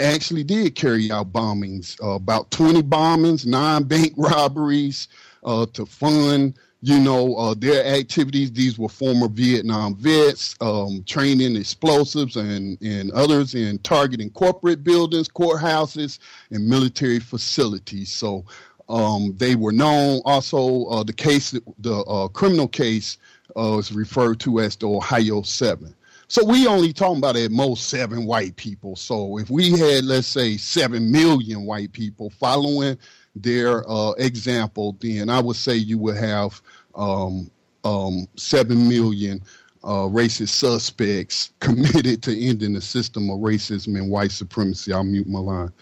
actually 0.00 0.44
did 0.44 0.74
carry 0.74 1.10
out 1.10 1.32
bombings, 1.32 2.02
uh, 2.02 2.10
about 2.10 2.50
20 2.50 2.82
bombings, 2.82 3.46
nine 3.46 3.84
bank 3.84 4.14
robberies, 4.16 5.08
uh, 5.46 5.64
to 5.72 5.86
fund, 5.86 6.58
you 6.82 6.98
know, 6.98 7.34
uh, 7.36 7.54
their 7.54 7.84
activities. 7.86 8.52
These 8.52 8.78
were 8.78 8.88
former 8.88 9.28
Vietnam 9.28 9.96
vets 9.96 10.54
um, 10.60 11.02
training 11.06 11.56
explosives 11.56 12.36
and, 12.36 12.80
and 12.82 13.10
others 13.12 13.54
in 13.54 13.78
targeting 13.78 14.30
corporate 14.30 14.84
buildings, 14.84 15.28
courthouses, 15.28 16.18
and 16.50 16.68
military 16.68 17.20
facilities. 17.20 18.12
So 18.12 18.44
um, 18.88 19.34
they 19.36 19.54
were 19.54 19.72
known. 19.72 20.20
Also, 20.24 20.84
uh, 20.86 21.02
the 21.02 21.12
case, 21.12 21.52
the 21.78 21.94
uh, 21.94 22.28
criminal 22.28 22.68
case, 22.68 23.16
uh, 23.56 23.78
is 23.78 23.92
referred 23.92 24.40
to 24.40 24.60
as 24.60 24.76
the 24.76 24.88
Ohio 24.88 25.42
Seven. 25.42 25.94
So 26.28 26.44
we 26.44 26.66
only 26.66 26.92
talking 26.92 27.18
about 27.18 27.36
at 27.36 27.52
most 27.52 27.88
seven 27.88 28.26
white 28.26 28.56
people. 28.56 28.96
So 28.96 29.38
if 29.38 29.48
we 29.48 29.70
had, 29.70 30.04
let's 30.04 30.26
say, 30.26 30.56
seven 30.56 31.10
million 31.10 31.64
white 31.64 31.92
people 31.92 32.30
following 32.30 32.98
their 33.36 33.88
uh, 33.88 34.12
example, 34.12 34.96
then 35.00 35.28
I 35.28 35.40
would 35.40 35.56
say 35.56 35.76
you 35.76 35.98
would 35.98 36.16
have 36.16 36.60
um, 36.94 37.50
um, 37.84 38.26
seven 38.36 38.88
million 38.88 39.42
uh, 39.84 40.08
racist 40.08 40.48
suspects 40.48 41.52
committed 41.60 42.22
to 42.24 42.38
ending 42.38 42.72
the 42.72 42.80
system 42.80 43.30
of 43.30 43.38
racism 43.38 43.96
and 43.98 44.10
white 44.10 44.32
supremacy. 44.32 44.92
I'll 44.92 45.04
mute 45.04 45.28
my 45.28 45.38
line. 45.38 45.72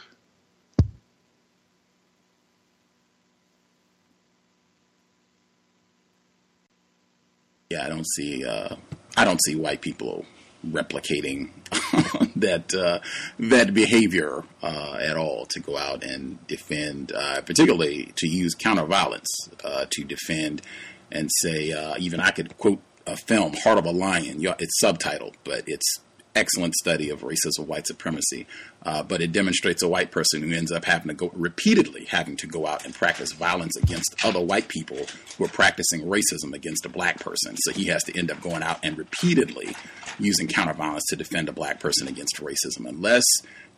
Yeah, 7.70 7.86
I 7.86 7.88
don't 7.88 8.06
see. 8.14 8.44
Uh, 8.44 8.76
I 9.16 9.24
don't 9.24 9.40
see 9.44 9.54
white 9.54 9.80
people 9.80 10.26
replicating 10.72 11.50
that 12.36 12.74
uh, 12.74 13.00
that 13.38 13.74
behavior 13.74 14.44
uh, 14.62 14.98
at 15.00 15.16
all 15.16 15.46
to 15.46 15.60
go 15.60 15.76
out 15.76 16.02
and 16.04 16.44
defend, 16.46 17.12
uh, 17.12 17.40
particularly 17.42 18.12
to 18.16 18.28
use 18.28 18.54
counter 18.54 18.84
violence 18.84 19.28
uh, 19.64 19.86
to 19.90 20.04
defend 20.04 20.62
and 21.10 21.30
say. 21.40 21.72
Uh, 21.72 21.94
even 21.98 22.20
I 22.20 22.30
could 22.30 22.56
quote 22.58 22.80
a 23.06 23.16
film, 23.16 23.54
Heart 23.54 23.78
of 23.78 23.86
a 23.86 23.90
Lion. 23.90 24.38
It's 24.58 24.82
subtitled, 24.82 25.34
but 25.44 25.64
it's 25.66 26.00
excellent 26.34 26.74
study 26.74 27.10
of 27.10 27.22
racism, 27.22 27.66
white 27.66 27.86
supremacy. 27.86 28.46
Uh, 28.82 29.02
but 29.02 29.20
it 29.20 29.32
demonstrates 29.32 29.82
a 29.82 29.88
white 29.88 30.10
person 30.10 30.42
who 30.42 30.54
ends 30.54 30.72
up 30.72 30.84
having 30.84 31.08
to 31.08 31.14
go 31.14 31.30
repeatedly 31.34 32.04
having 32.06 32.36
to 32.36 32.46
go 32.46 32.66
out 32.66 32.84
and 32.84 32.94
practice 32.94 33.32
violence 33.32 33.76
against 33.76 34.14
other 34.24 34.40
white 34.40 34.68
people 34.68 34.98
who 35.36 35.44
are 35.44 35.48
practicing 35.48 36.02
racism 36.02 36.52
against 36.52 36.84
a 36.84 36.88
black 36.88 37.20
person. 37.20 37.56
So 37.58 37.72
he 37.72 37.84
has 37.86 38.04
to 38.04 38.18
end 38.18 38.30
up 38.30 38.40
going 38.40 38.62
out 38.62 38.78
and 38.82 38.98
repeatedly 38.98 39.74
using 40.18 40.48
counter 40.48 40.74
violence 40.74 41.04
to 41.08 41.16
defend 41.16 41.48
a 41.48 41.52
black 41.52 41.80
person 41.80 42.08
against 42.08 42.36
racism, 42.36 42.88
unless 42.88 43.24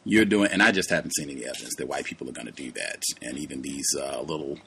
you're 0.04 0.24
doing. 0.24 0.50
And 0.50 0.62
I 0.62 0.72
just 0.72 0.90
haven't 0.90 1.14
seen 1.14 1.30
any 1.30 1.44
evidence 1.44 1.74
that 1.76 1.88
white 1.88 2.04
people 2.04 2.28
are 2.28 2.32
going 2.32 2.46
to 2.46 2.52
do 2.52 2.70
that. 2.72 3.02
And 3.22 3.38
even 3.38 3.62
these 3.62 3.86
uh, 3.98 4.22
little 4.22 4.58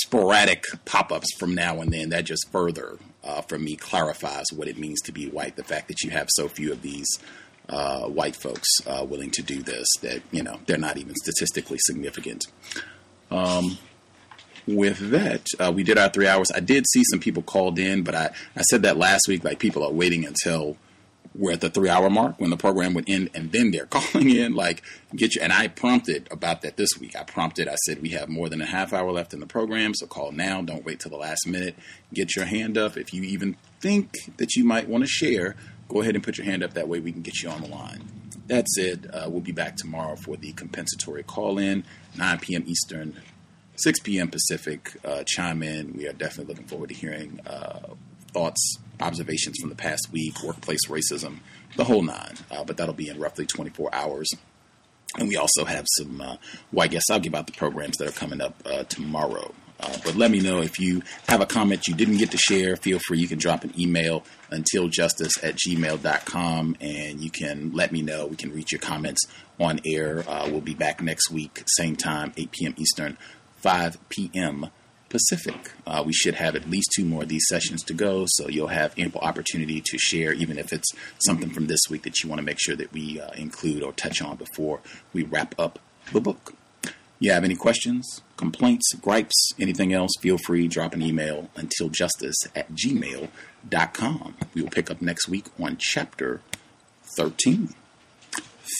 sporadic 0.00 0.64
pop-ups 0.84 1.32
from 1.38 1.54
now 1.54 1.80
and 1.80 1.92
then 1.92 2.10
that 2.10 2.24
just 2.24 2.50
further 2.50 2.98
uh, 3.22 3.40
for 3.42 3.58
me 3.58 3.76
clarifies 3.76 4.46
what 4.54 4.68
it 4.68 4.78
means 4.78 5.00
to 5.02 5.12
be 5.12 5.28
white. 5.28 5.56
The 5.56 5.64
fact 5.64 5.88
that 5.88 6.02
you 6.02 6.10
have 6.10 6.28
so 6.30 6.48
few 6.48 6.72
of 6.72 6.82
these 6.82 7.06
uh, 7.68 8.06
white 8.06 8.36
folks 8.36 8.68
uh, 8.86 9.04
willing 9.08 9.30
to 9.30 9.42
do 9.42 9.62
this 9.62 9.86
that 10.02 10.20
you 10.30 10.42
know 10.42 10.60
they're 10.66 10.76
not 10.78 10.98
even 10.98 11.14
statistically 11.14 11.78
significant. 11.80 12.44
Um, 13.30 13.78
with 14.66 15.10
that 15.10 15.46
uh, 15.58 15.72
we 15.74 15.82
did 15.82 15.98
our 15.98 16.08
three 16.08 16.26
hours. 16.26 16.50
I 16.54 16.60
did 16.60 16.84
see 16.88 17.02
some 17.04 17.20
people 17.20 17.42
called 17.42 17.78
in 17.78 18.02
but 18.02 18.14
I, 18.14 18.30
I 18.56 18.62
said 18.62 18.82
that 18.82 18.96
last 18.96 19.22
week 19.28 19.44
like 19.44 19.58
people 19.58 19.82
are 19.84 19.92
waiting 19.92 20.24
until 20.24 20.76
we're 21.34 21.52
at 21.52 21.60
the 21.60 21.70
three 21.70 21.88
hour 21.88 22.08
mark 22.10 22.38
when 22.38 22.50
the 22.50 22.56
program 22.56 22.94
would 22.94 23.08
end, 23.08 23.30
and 23.34 23.50
then 23.52 23.70
they're 23.70 23.86
calling 23.90 24.30
in 24.30 24.54
like 24.54 24.82
get 25.14 25.34
you. 25.34 25.42
And 25.42 25.52
I 25.52 25.68
prompted 25.68 26.28
about 26.30 26.62
that 26.62 26.76
this 26.76 26.90
week. 26.98 27.16
I 27.16 27.24
prompted. 27.24 27.68
I 27.68 27.76
said 27.86 28.02
we 28.02 28.10
have 28.10 28.28
more 28.28 28.48
than 28.48 28.60
a 28.60 28.66
half 28.66 28.92
hour 28.92 29.10
left 29.10 29.34
in 29.34 29.40
the 29.40 29.46
program, 29.46 29.94
so 29.94 30.06
call 30.06 30.32
now. 30.32 30.62
Don't 30.62 30.84
wait 30.84 31.00
till 31.00 31.10
the 31.10 31.16
last 31.16 31.46
minute. 31.46 31.76
Get 32.12 32.36
your 32.36 32.44
hand 32.44 32.78
up 32.78 32.96
if 32.96 33.12
you 33.12 33.22
even 33.22 33.56
think 33.80 34.12
that 34.36 34.54
you 34.54 34.64
might 34.64 34.88
want 34.88 35.04
to 35.04 35.08
share. 35.08 35.56
Go 35.88 36.00
ahead 36.00 36.14
and 36.14 36.24
put 36.24 36.38
your 36.38 36.46
hand 36.46 36.62
up. 36.62 36.74
That 36.74 36.88
way 36.88 37.00
we 37.00 37.12
can 37.12 37.22
get 37.22 37.42
you 37.42 37.50
on 37.50 37.60
the 37.60 37.68
line. 37.68 38.08
That's 38.46 38.78
it. 38.78 39.06
Uh, 39.12 39.28
we'll 39.28 39.40
be 39.40 39.52
back 39.52 39.76
tomorrow 39.76 40.16
for 40.16 40.36
the 40.36 40.52
compensatory 40.52 41.22
call 41.22 41.58
in, 41.58 41.84
9 42.16 42.38
p.m. 42.40 42.64
Eastern, 42.66 43.20
6 43.76 44.00
p.m. 44.00 44.28
Pacific. 44.28 44.96
Uh, 45.04 45.24
chime 45.26 45.62
in. 45.62 45.94
We 45.94 46.06
are 46.06 46.12
definitely 46.12 46.52
looking 46.52 46.66
forward 46.66 46.90
to 46.90 46.94
hearing 46.94 47.40
uh, 47.46 47.94
thoughts, 48.32 48.78
observations 49.00 49.56
from 49.60 49.70
the 49.70 49.76
past 49.76 50.08
week, 50.12 50.42
workplace 50.42 50.86
racism, 50.88 51.38
the 51.76 51.84
whole 51.84 52.02
nine. 52.02 52.34
Uh, 52.50 52.64
but 52.64 52.76
that'll 52.76 52.94
be 52.94 53.08
in 53.08 53.18
roughly 53.18 53.46
24 53.46 53.94
hours. 53.94 54.28
And 55.18 55.28
we 55.28 55.36
also 55.36 55.64
have 55.64 55.86
some, 55.98 56.20
uh, 56.20 56.36
well, 56.72 56.84
I 56.84 56.88
guess 56.88 57.04
I'll 57.10 57.20
give 57.20 57.34
out 57.34 57.46
the 57.46 57.52
programs 57.52 57.96
that 57.98 58.08
are 58.08 58.12
coming 58.12 58.40
up 58.40 58.60
uh, 58.66 58.84
tomorrow. 58.84 59.54
Uh, 59.80 59.96
but 60.04 60.14
let 60.14 60.30
me 60.30 60.40
know 60.40 60.60
if 60.62 60.78
you 60.78 61.02
have 61.28 61.40
a 61.40 61.46
comment 61.46 61.86
you 61.88 61.94
didn't 61.94 62.18
get 62.18 62.30
to 62.30 62.38
share. 62.38 62.76
Feel 62.76 63.00
free. 63.06 63.18
You 63.18 63.28
can 63.28 63.38
drop 63.38 63.64
an 63.64 63.72
email 63.78 64.24
untiljustice 64.50 65.42
at 65.42 65.56
gmail.com 65.56 66.76
and 66.80 67.20
you 67.20 67.30
can 67.30 67.72
let 67.72 67.92
me 67.92 68.00
know. 68.00 68.26
We 68.26 68.36
can 68.36 68.52
read 68.52 68.70
your 68.70 68.80
comments 68.80 69.22
on 69.58 69.80
air. 69.84 70.24
Uh, 70.28 70.48
we'll 70.50 70.60
be 70.60 70.74
back 70.74 71.02
next 71.02 71.30
week, 71.30 71.62
same 71.66 71.96
time, 71.96 72.32
8 72.36 72.50
p.m. 72.52 72.74
Eastern, 72.76 73.18
5 73.56 74.08
p.m. 74.08 74.70
Pacific. 75.14 75.70
Uh, 75.86 76.02
we 76.04 76.12
should 76.12 76.34
have 76.34 76.56
at 76.56 76.68
least 76.68 76.90
two 76.96 77.04
more 77.04 77.22
of 77.22 77.28
these 77.28 77.46
sessions 77.48 77.84
to 77.84 77.94
go, 77.94 78.24
so 78.26 78.48
you'll 78.48 78.66
have 78.66 78.98
ample 78.98 79.20
opportunity 79.20 79.80
to 79.80 79.96
share, 79.96 80.32
even 80.32 80.58
if 80.58 80.72
it's 80.72 80.90
something 81.24 81.50
from 81.50 81.68
this 81.68 81.78
week 81.88 82.02
that 82.02 82.20
you 82.20 82.28
want 82.28 82.40
to 82.40 82.44
make 82.44 82.58
sure 82.58 82.74
that 82.74 82.92
we 82.92 83.20
uh, 83.20 83.30
include 83.34 83.84
or 83.84 83.92
touch 83.92 84.20
on 84.20 84.36
before 84.36 84.80
we 85.12 85.22
wrap 85.22 85.54
up 85.56 85.78
the 86.12 86.20
book. 86.20 86.54
You 87.20 87.30
have 87.30 87.44
any 87.44 87.54
questions, 87.54 88.22
complaints, 88.36 88.92
gripes, 88.94 89.52
anything 89.60 89.92
else, 89.92 90.10
feel 90.20 90.36
free, 90.36 90.66
drop 90.66 90.94
an 90.94 91.00
email 91.00 91.48
until 91.54 91.90
justice 91.90 92.36
at 92.56 92.72
gmail.com. 92.72 94.34
We 94.52 94.62
will 94.62 94.70
pick 94.70 94.90
up 94.90 95.00
next 95.00 95.28
week 95.28 95.46
on 95.60 95.76
chapter 95.78 96.40
13. 97.16 97.68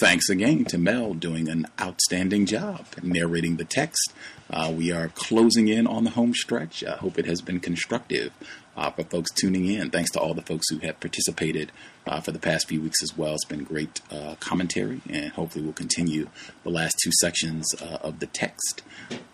Thanks 0.00 0.28
again 0.28 0.64
to 0.64 0.78
Mel 0.78 1.14
doing 1.14 1.48
an 1.48 1.68
outstanding 1.80 2.46
job 2.46 2.86
narrating 3.02 3.56
the 3.56 3.64
text. 3.64 4.12
Uh, 4.50 4.72
we 4.76 4.92
are 4.92 5.08
closing 5.08 5.68
in 5.68 5.86
on 5.86 6.04
the 6.04 6.10
home 6.10 6.34
stretch. 6.34 6.84
I 6.84 6.96
hope 6.96 7.18
it 7.18 7.26
has 7.26 7.40
been 7.40 7.60
constructive 7.60 8.32
uh, 8.76 8.90
for 8.90 9.04
folks 9.04 9.30
tuning 9.32 9.66
in. 9.66 9.90
Thanks 9.90 10.10
to 10.12 10.20
all 10.20 10.34
the 10.34 10.42
folks 10.42 10.68
who 10.70 10.78
have 10.78 11.00
participated 11.00 11.72
uh, 12.06 12.20
for 12.20 12.32
the 12.32 12.38
past 12.38 12.68
few 12.68 12.80
weeks 12.80 13.02
as 13.02 13.16
well. 13.16 13.34
It's 13.34 13.44
been 13.44 13.64
great 13.64 14.00
uh, 14.10 14.34
commentary, 14.40 15.00
and 15.08 15.32
hopefully, 15.32 15.64
we'll 15.64 15.72
continue 15.72 16.28
the 16.62 16.70
last 16.70 16.96
two 17.02 17.10
sections 17.20 17.66
uh, 17.80 17.98
of 18.02 18.20
the 18.20 18.26
text. 18.26 18.82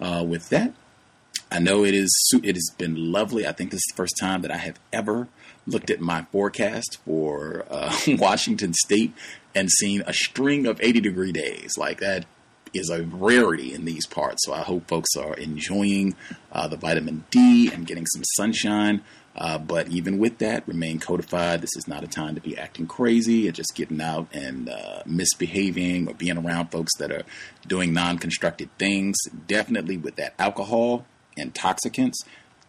Uh, 0.00 0.24
with 0.26 0.48
that, 0.50 0.74
I 1.50 1.58
know 1.58 1.84
it 1.84 1.94
is 1.94 2.14
it 2.42 2.54
has 2.54 2.70
been 2.78 3.12
lovely. 3.12 3.46
I 3.46 3.52
think 3.52 3.70
this 3.70 3.78
is 3.78 3.92
the 3.92 3.96
first 3.96 4.14
time 4.20 4.42
that 4.42 4.50
I 4.50 4.58
have 4.58 4.78
ever 4.92 5.28
looked 5.66 5.90
at 5.90 6.00
my 6.00 6.26
forecast 6.32 6.98
for 7.04 7.64
uh, 7.70 7.96
Washington 8.08 8.72
State 8.74 9.12
and 9.54 9.70
seen 9.70 10.02
a 10.06 10.12
string 10.12 10.66
of 10.66 10.80
80 10.80 11.00
degree 11.00 11.32
days. 11.32 11.76
Like 11.76 11.98
that 11.98 12.24
is 12.72 12.90
a 12.90 13.02
rarity 13.02 13.74
in 13.74 13.84
these 13.84 14.06
parts. 14.06 14.44
So 14.44 14.52
I 14.52 14.60
hope 14.60 14.88
folks 14.88 15.16
are 15.16 15.34
enjoying 15.34 16.14
uh, 16.52 16.68
the 16.68 16.76
vitamin 16.76 17.24
D 17.30 17.70
and 17.72 17.86
getting 17.86 18.06
some 18.06 18.22
sunshine. 18.36 19.02
Uh, 19.36 19.58
but 19.58 19.88
even 19.88 20.18
with 20.18 20.38
that, 20.38 20.66
remain 20.66 20.98
codified. 20.98 21.60
This 21.60 21.76
is 21.76 21.86
not 21.86 22.02
a 22.02 22.08
time 22.08 22.34
to 22.34 22.40
be 22.40 22.58
acting 22.58 22.86
crazy 22.86 23.48
or 23.48 23.52
just 23.52 23.74
getting 23.74 24.00
out 24.00 24.26
and 24.32 24.68
uh, 24.68 25.02
misbehaving 25.06 26.08
or 26.08 26.14
being 26.14 26.36
around 26.36 26.68
folks 26.68 26.90
that 26.98 27.12
are 27.12 27.22
doing 27.66 27.92
non 27.92 28.18
constructed 28.18 28.68
things. 28.78 29.16
Definitely 29.46 29.96
with 29.96 30.16
that 30.16 30.34
alcohol, 30.38 31.06
intoxicants, 31.36 32.24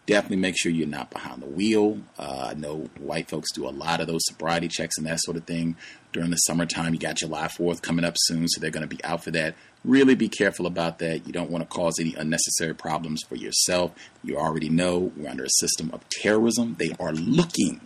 definitely 0.06 0.38
make 0.38 0.58
sure 0.58 0.72
you're 0.72 0.86
not 0.86 1.10
behind 1.10 1.42
the 1.42 1.46
wheel. 1.46 1.98
Uh, 2.18 2.48
I 2.50 2.54
know 2.54 2.88
white 2.98 3.28
folks 3.28 3.52
do 3.52 3.68
a 3.68 3.70
lot 3.70 4.00
of 4.00 4.06
those 4.06 4.22
sobriety 4.24 4.68
checks 4.68 4.96
and 4.98 5.06
that 5.06 5.20
sort 5.20 5.36
of 5.36 5.44
thing 5.44 5.76
during 6.12 6.30
the 6.30 6.36
summertime. 6.36 6.94
You 6.94 7.00
got 7.00 7.16
July 7.16 7.46
4th 7.46 7.82
coming 7.82 8.04
up 8.04 8.14
soon, 8.16 8.48
so 8.48 8.60
they're 8.60 8.70
going 8.70 8.88
to 8.88 8.94
be 8.94 9.02
out 9.04 9.24
for 9.24 9.30
that. 9.32 9.54
Really 9.84 10.14
be 10.14 10.28
careful 10.28 10.66
about 10.66 10.98
that. 11.00 11.26
You 11.26 11.32
don't 11.32 11.50
want 11.50 11.68
to 11.68 11.74
cause 11.74 11.98
any 11.98 12.14
unnecessary 12.14 12.74
problems 12.74 13.22
for 13.28 13.34
yourself. 13.34 13.92
You 14.22 14.38
already 14.38 14.68
know 14.68 15.12
we're 15.16 15.28
under 15.28 15.44
a 15.44 15.50
system 15.50 15.90
of 15.92 16.08
terrorism. 16.08 16.76
They 16.78 16.92
are 17.00 17.12
looking 17.12 17.80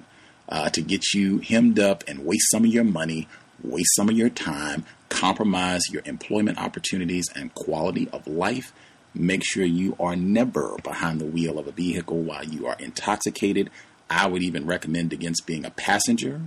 uh, 0.48 0.68
to 0.70 0.82
get 0.82 1.14
you 1.14 1.38
hemmed 1.38 1.78
up 1.78 2.04
and 2.06 2.26
waste 2.26 2.50
some 2.50 2.64
of 2.64 2.70
your 2.70 2.84
money, 2.84 3.28
waste 3.62 3.94
some 3.96 4.10
of 4.10 4.16
your 4.16 4.28
time, 4.28 4.84
compromise 5.08 5.82
your 5.90 6.02
employment 6.04 6.58
opportunities 6.58 7.30
and 7.34 7.54
quality 7.54 8.08
of 8.12 8.26
life 8.26 8.72
Make 9.18 9.44
sure 9.44 9.64
you 9.64 9.96
are 9.98 10.14
never 10.14 10.76
behind 10.84 11.22
the 11.22 11.26
wheel 11.26 11.58
of 11.58 11.66
a 11.66 11.72
vehicle 11.72 12.18
while 12.18 12.44
you 12.44 12.66
are 12.66 12.76
intoxicated. 12.78 13.70
I 14.10 14.26
would 14.26 14.42
even 14.42 14.66
recommend 14.66 15.10
against 15.10 15.46
being 15.46 15.64
a 15.64 15.70
passenger 15.70 16.42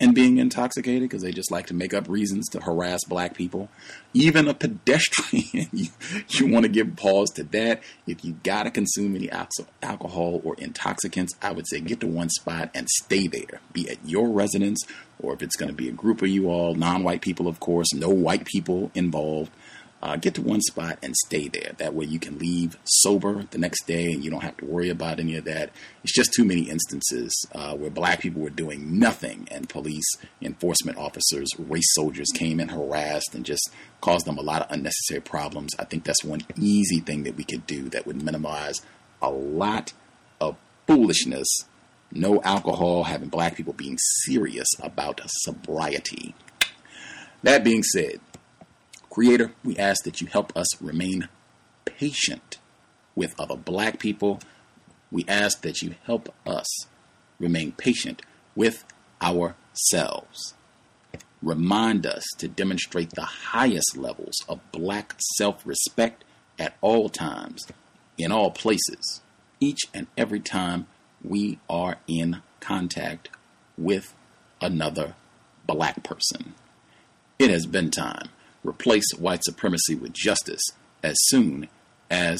and 0.00 0.14
being 0.14 0.38
intoxicated 0.38 1.02
because 1.02 1.22
they 1.22 1.30
just 1.30 1.50
like 1.50 1.66
to 1.66 1.74
make 1.74 1.92
up 1.92 2.08
reasons 2.08 2.48
to 2.48 2.60
harass 2.60 3.00
black 3.06 3.34
people. 3.34 3.68
Even 4.14 4.48
a 4.48 4.54
pedestrian, 4.54 5.68
you, 5.72 5.88
you 6.28 6.46
want 6.46 6.64
to 6.64 6.70
give 6.70 6.96
pause 6.96 7.30
to 7.30 7.44
that. 7.44 7.82
If 8.06 8.24
you 8.24 8.32
got 8.42 8.62
to 8.62 8.70
consume 8.70 9.14
any 9.14 9.30
alcohol 9.30 10.40
or 10.42 10.54
intoxicants, 10.56 11.34
I 11.42 11.52
would 11.52 11.68
say 11.68 11.80
get 11.80 12.00
to 12.00 12.06
one 12.06 12.30
spot 12.30 12.70
and 12.74 12.88
stay 12.88 13.26
there. 13.26 13.60
Be 13.72 13.90
at 13.90 13.98
your 14.04 14.30
residence, 14.30 14.82
or 15.18 15.34
if 15.34 15.42
it's 15.42 15.56
going 15.56 15.70
to 15.70 15.76
be 15.76 15.88
a 15.88 15.92
group 15.92 16.22
of 16.22 16.28
you 16.28 16.48
all, 16.48 16.74
non 16.74 17.04
white 17.04 17.20
people, 17.20 17.46
of 17.46 17.60
course, 17.60 17.92
no 17.92 18.08
white 18.08 18.46
people 18.46 18.90
involved. 18.94 19.52
Uh, 20.02 20.16
get 20.16 20.34
to 20.34 20.40
one 20.40 20.62
spot 20.62 20.98
and 21.02 21.14
stay 21.14 21.48
there. 21.48 21.72
That 21.76 21.92
way 21.92 22.06
you 22.06 22.18
can 22.18 22.38
leave 22.38 22.78
sober 22.84 23.44
the 23.50 23.58
next 23.58 23.86
day 23.86 24.06
and 24.06 24.24
you 24.24 24.30
don't 24.30 24.42
have 24.42 24.56
to 24.58 24.64
worry 24.64 24.88
about 24.88 25.20
any 25.20 25.36
of 25.36 25.44
that. 25.44 25.70
It's 26.02 26.14
just 26.14 26.32
too 26.32 26.44
many 26.44 26.70
instances 26.70 27.46
uh, 27.54 27.74
where 27.76 27.90
black 27.90 28.20
people 28.20 28.40
were 28.40 28.48
doing 28.48 28.98
nothing 28.98 29.46
and 29.50 29.68
police 29.68 30.10
enforcement 30.40 30.96
officers, 30.96 31.50
race 31.58 31.92
soldiers 31.92 32.28
came 32.34 32.60
and 32.60 32.70
harassed 32.70 33.34
and 33.34 33.44
just 33.44 33.70
caused 34.00 34.24
them 34.24 34.38
a 34.38 34.42
lot 34.42 34.62
of 34.62 34.70
unnecessary 34.70 35.20
problems. 35.20 35.74
I 35.78 35.84
think 35.84 36.04
that's 36.04 36.24
one 36.24 36.42
easy 36.56 37.00
thing 37.00 37.24
that 37.24 37.36
we 37.36 37.44
could 37.44 37.66
do 37.66 37.90
that 37.90 38.06
would 38.06 38.22
minimize 38.22 38.80
a 39.20 39.30
lot 39.30 39.92
of 40.40 40.56
foolishness. 40.86 41.46
No 42.10 42.40
alcohol, 42.42 43.04
having 43.04 43.28
black 43.28 43.54
people 43.54 43.74
being 43.74 43.98
serious 43.98 44.68
about 44.82 45.20
sobriety. 45.26 46.34
That 47.42 47.64
being 47.64 47.82
said, 47.82 48.20
Creator, 49.10 49.52
we 49.64 49.76
ask 49.76 50.04
that 50.04 50.20
you 50.20 50.28
help 50.28 50.56
us 50.56 50.80
remain 50.80 51.28
patient 51.84 52.58
with 53.16 53.38
other 53.40 53.56
black 53.56 53.98
people, 53.98 54.40
we 55.10 55.24
ask 55.26 55.62
that 55.62 55.82
you 55.82 55.96
help 56.04 56.32
us 56.46 56.86
remain 57.40 57.72
patient 57.72 58.22
with 58.54 58.84
ourselves. 59.20 60.54
Remind 61.42 62.06
us 62.06 62.24
to 62.38 62.46
demonstrate 62.46 63.10
the 63.10 63.22
highest 63.22 63.96
levels 63.96 64.36
of 64.48 64.60
black 64.70 65.16
self 65.36 65.66
respect 65.66 66.22
at 66.58 66.76
all 66.80 67.08
times, 67.08 67.66
in 68.16 68.30
all 68.30 68.50
places, 68.50 69.22
each 69.58 69.80
and 69.92 70.06
every 70.16 70.40
time 70.40 70.86
we 71.24 71.58
are 71.68 71.96
in 72.06 72.42
contact 72.60 73.28
with 73.76 74.14
another 74.60 75.14
black 75.66 76.04
person. 76.04 76.54
It 77.38 77.50
has 77.50 77.66
been 77.66 77.90
time. 77.90 78.28
Replace 78.62 79.12
white 79.16 79.42
supremacy 79.44 79.94
with 79.94 80.12
justice 80.12 80.62
as 81.02 81.16
soon 81.26 81.68
as 82.10 82.38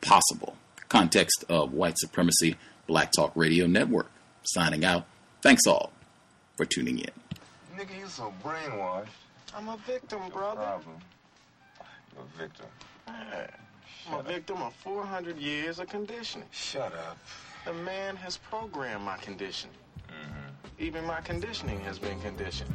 possible. 0.00 0.56
Context 0.88 1.44
of 1.48 1.72
white 1.72 1.98
supremacy, 1.98 2.56
Black 2.86 3.12
Talk 3.12 3.32
Radio 3.34 3.66
Network. 3.66 4.10
Signing 4.44 4.84
out. 4.84 5.06
Thanks 5.40 5.66
all 5.66 5.92
for 6.56 6.66
tuning 6.66 6.98
in. 6.98 7.10
Nigga, 7.76 7.98
you 7.98 8.06
so 8.08 8.32
brainwashed. 8.44 9.08
I'm 9.54 9.68
a 9.68 9.76
victim, 9.86 10.20
brother. 10.30 10.60
Problem. 10.60 10.96
You're 12.14 12.24
a 12.24 12.38
victim. 12.38 12.66
I'm 13.06 14.14
a 14.18 14.22
victim 14.22 14.62
of 14.62 14.74
400 14.74 15.38
years 15.38 15.78
of 15.78 15.88
conditioning. 15.88 16.48
Shut 16.50 16.92
up. 16.92 17.18
The 17.64 17.72
man 17.72 18.16
has 18.16 18.36
programmed 18.36 19.04
my 19.04 19.16
conditioning. 19.18 19.76
Mm-hmm. 20.08 20.82
Even 20.82 21.04
my 21.04 21.20
conditioning 21.20 21.80
has 21.80 21.98
been 21.98 22.20
conditioned. 22.20 22.74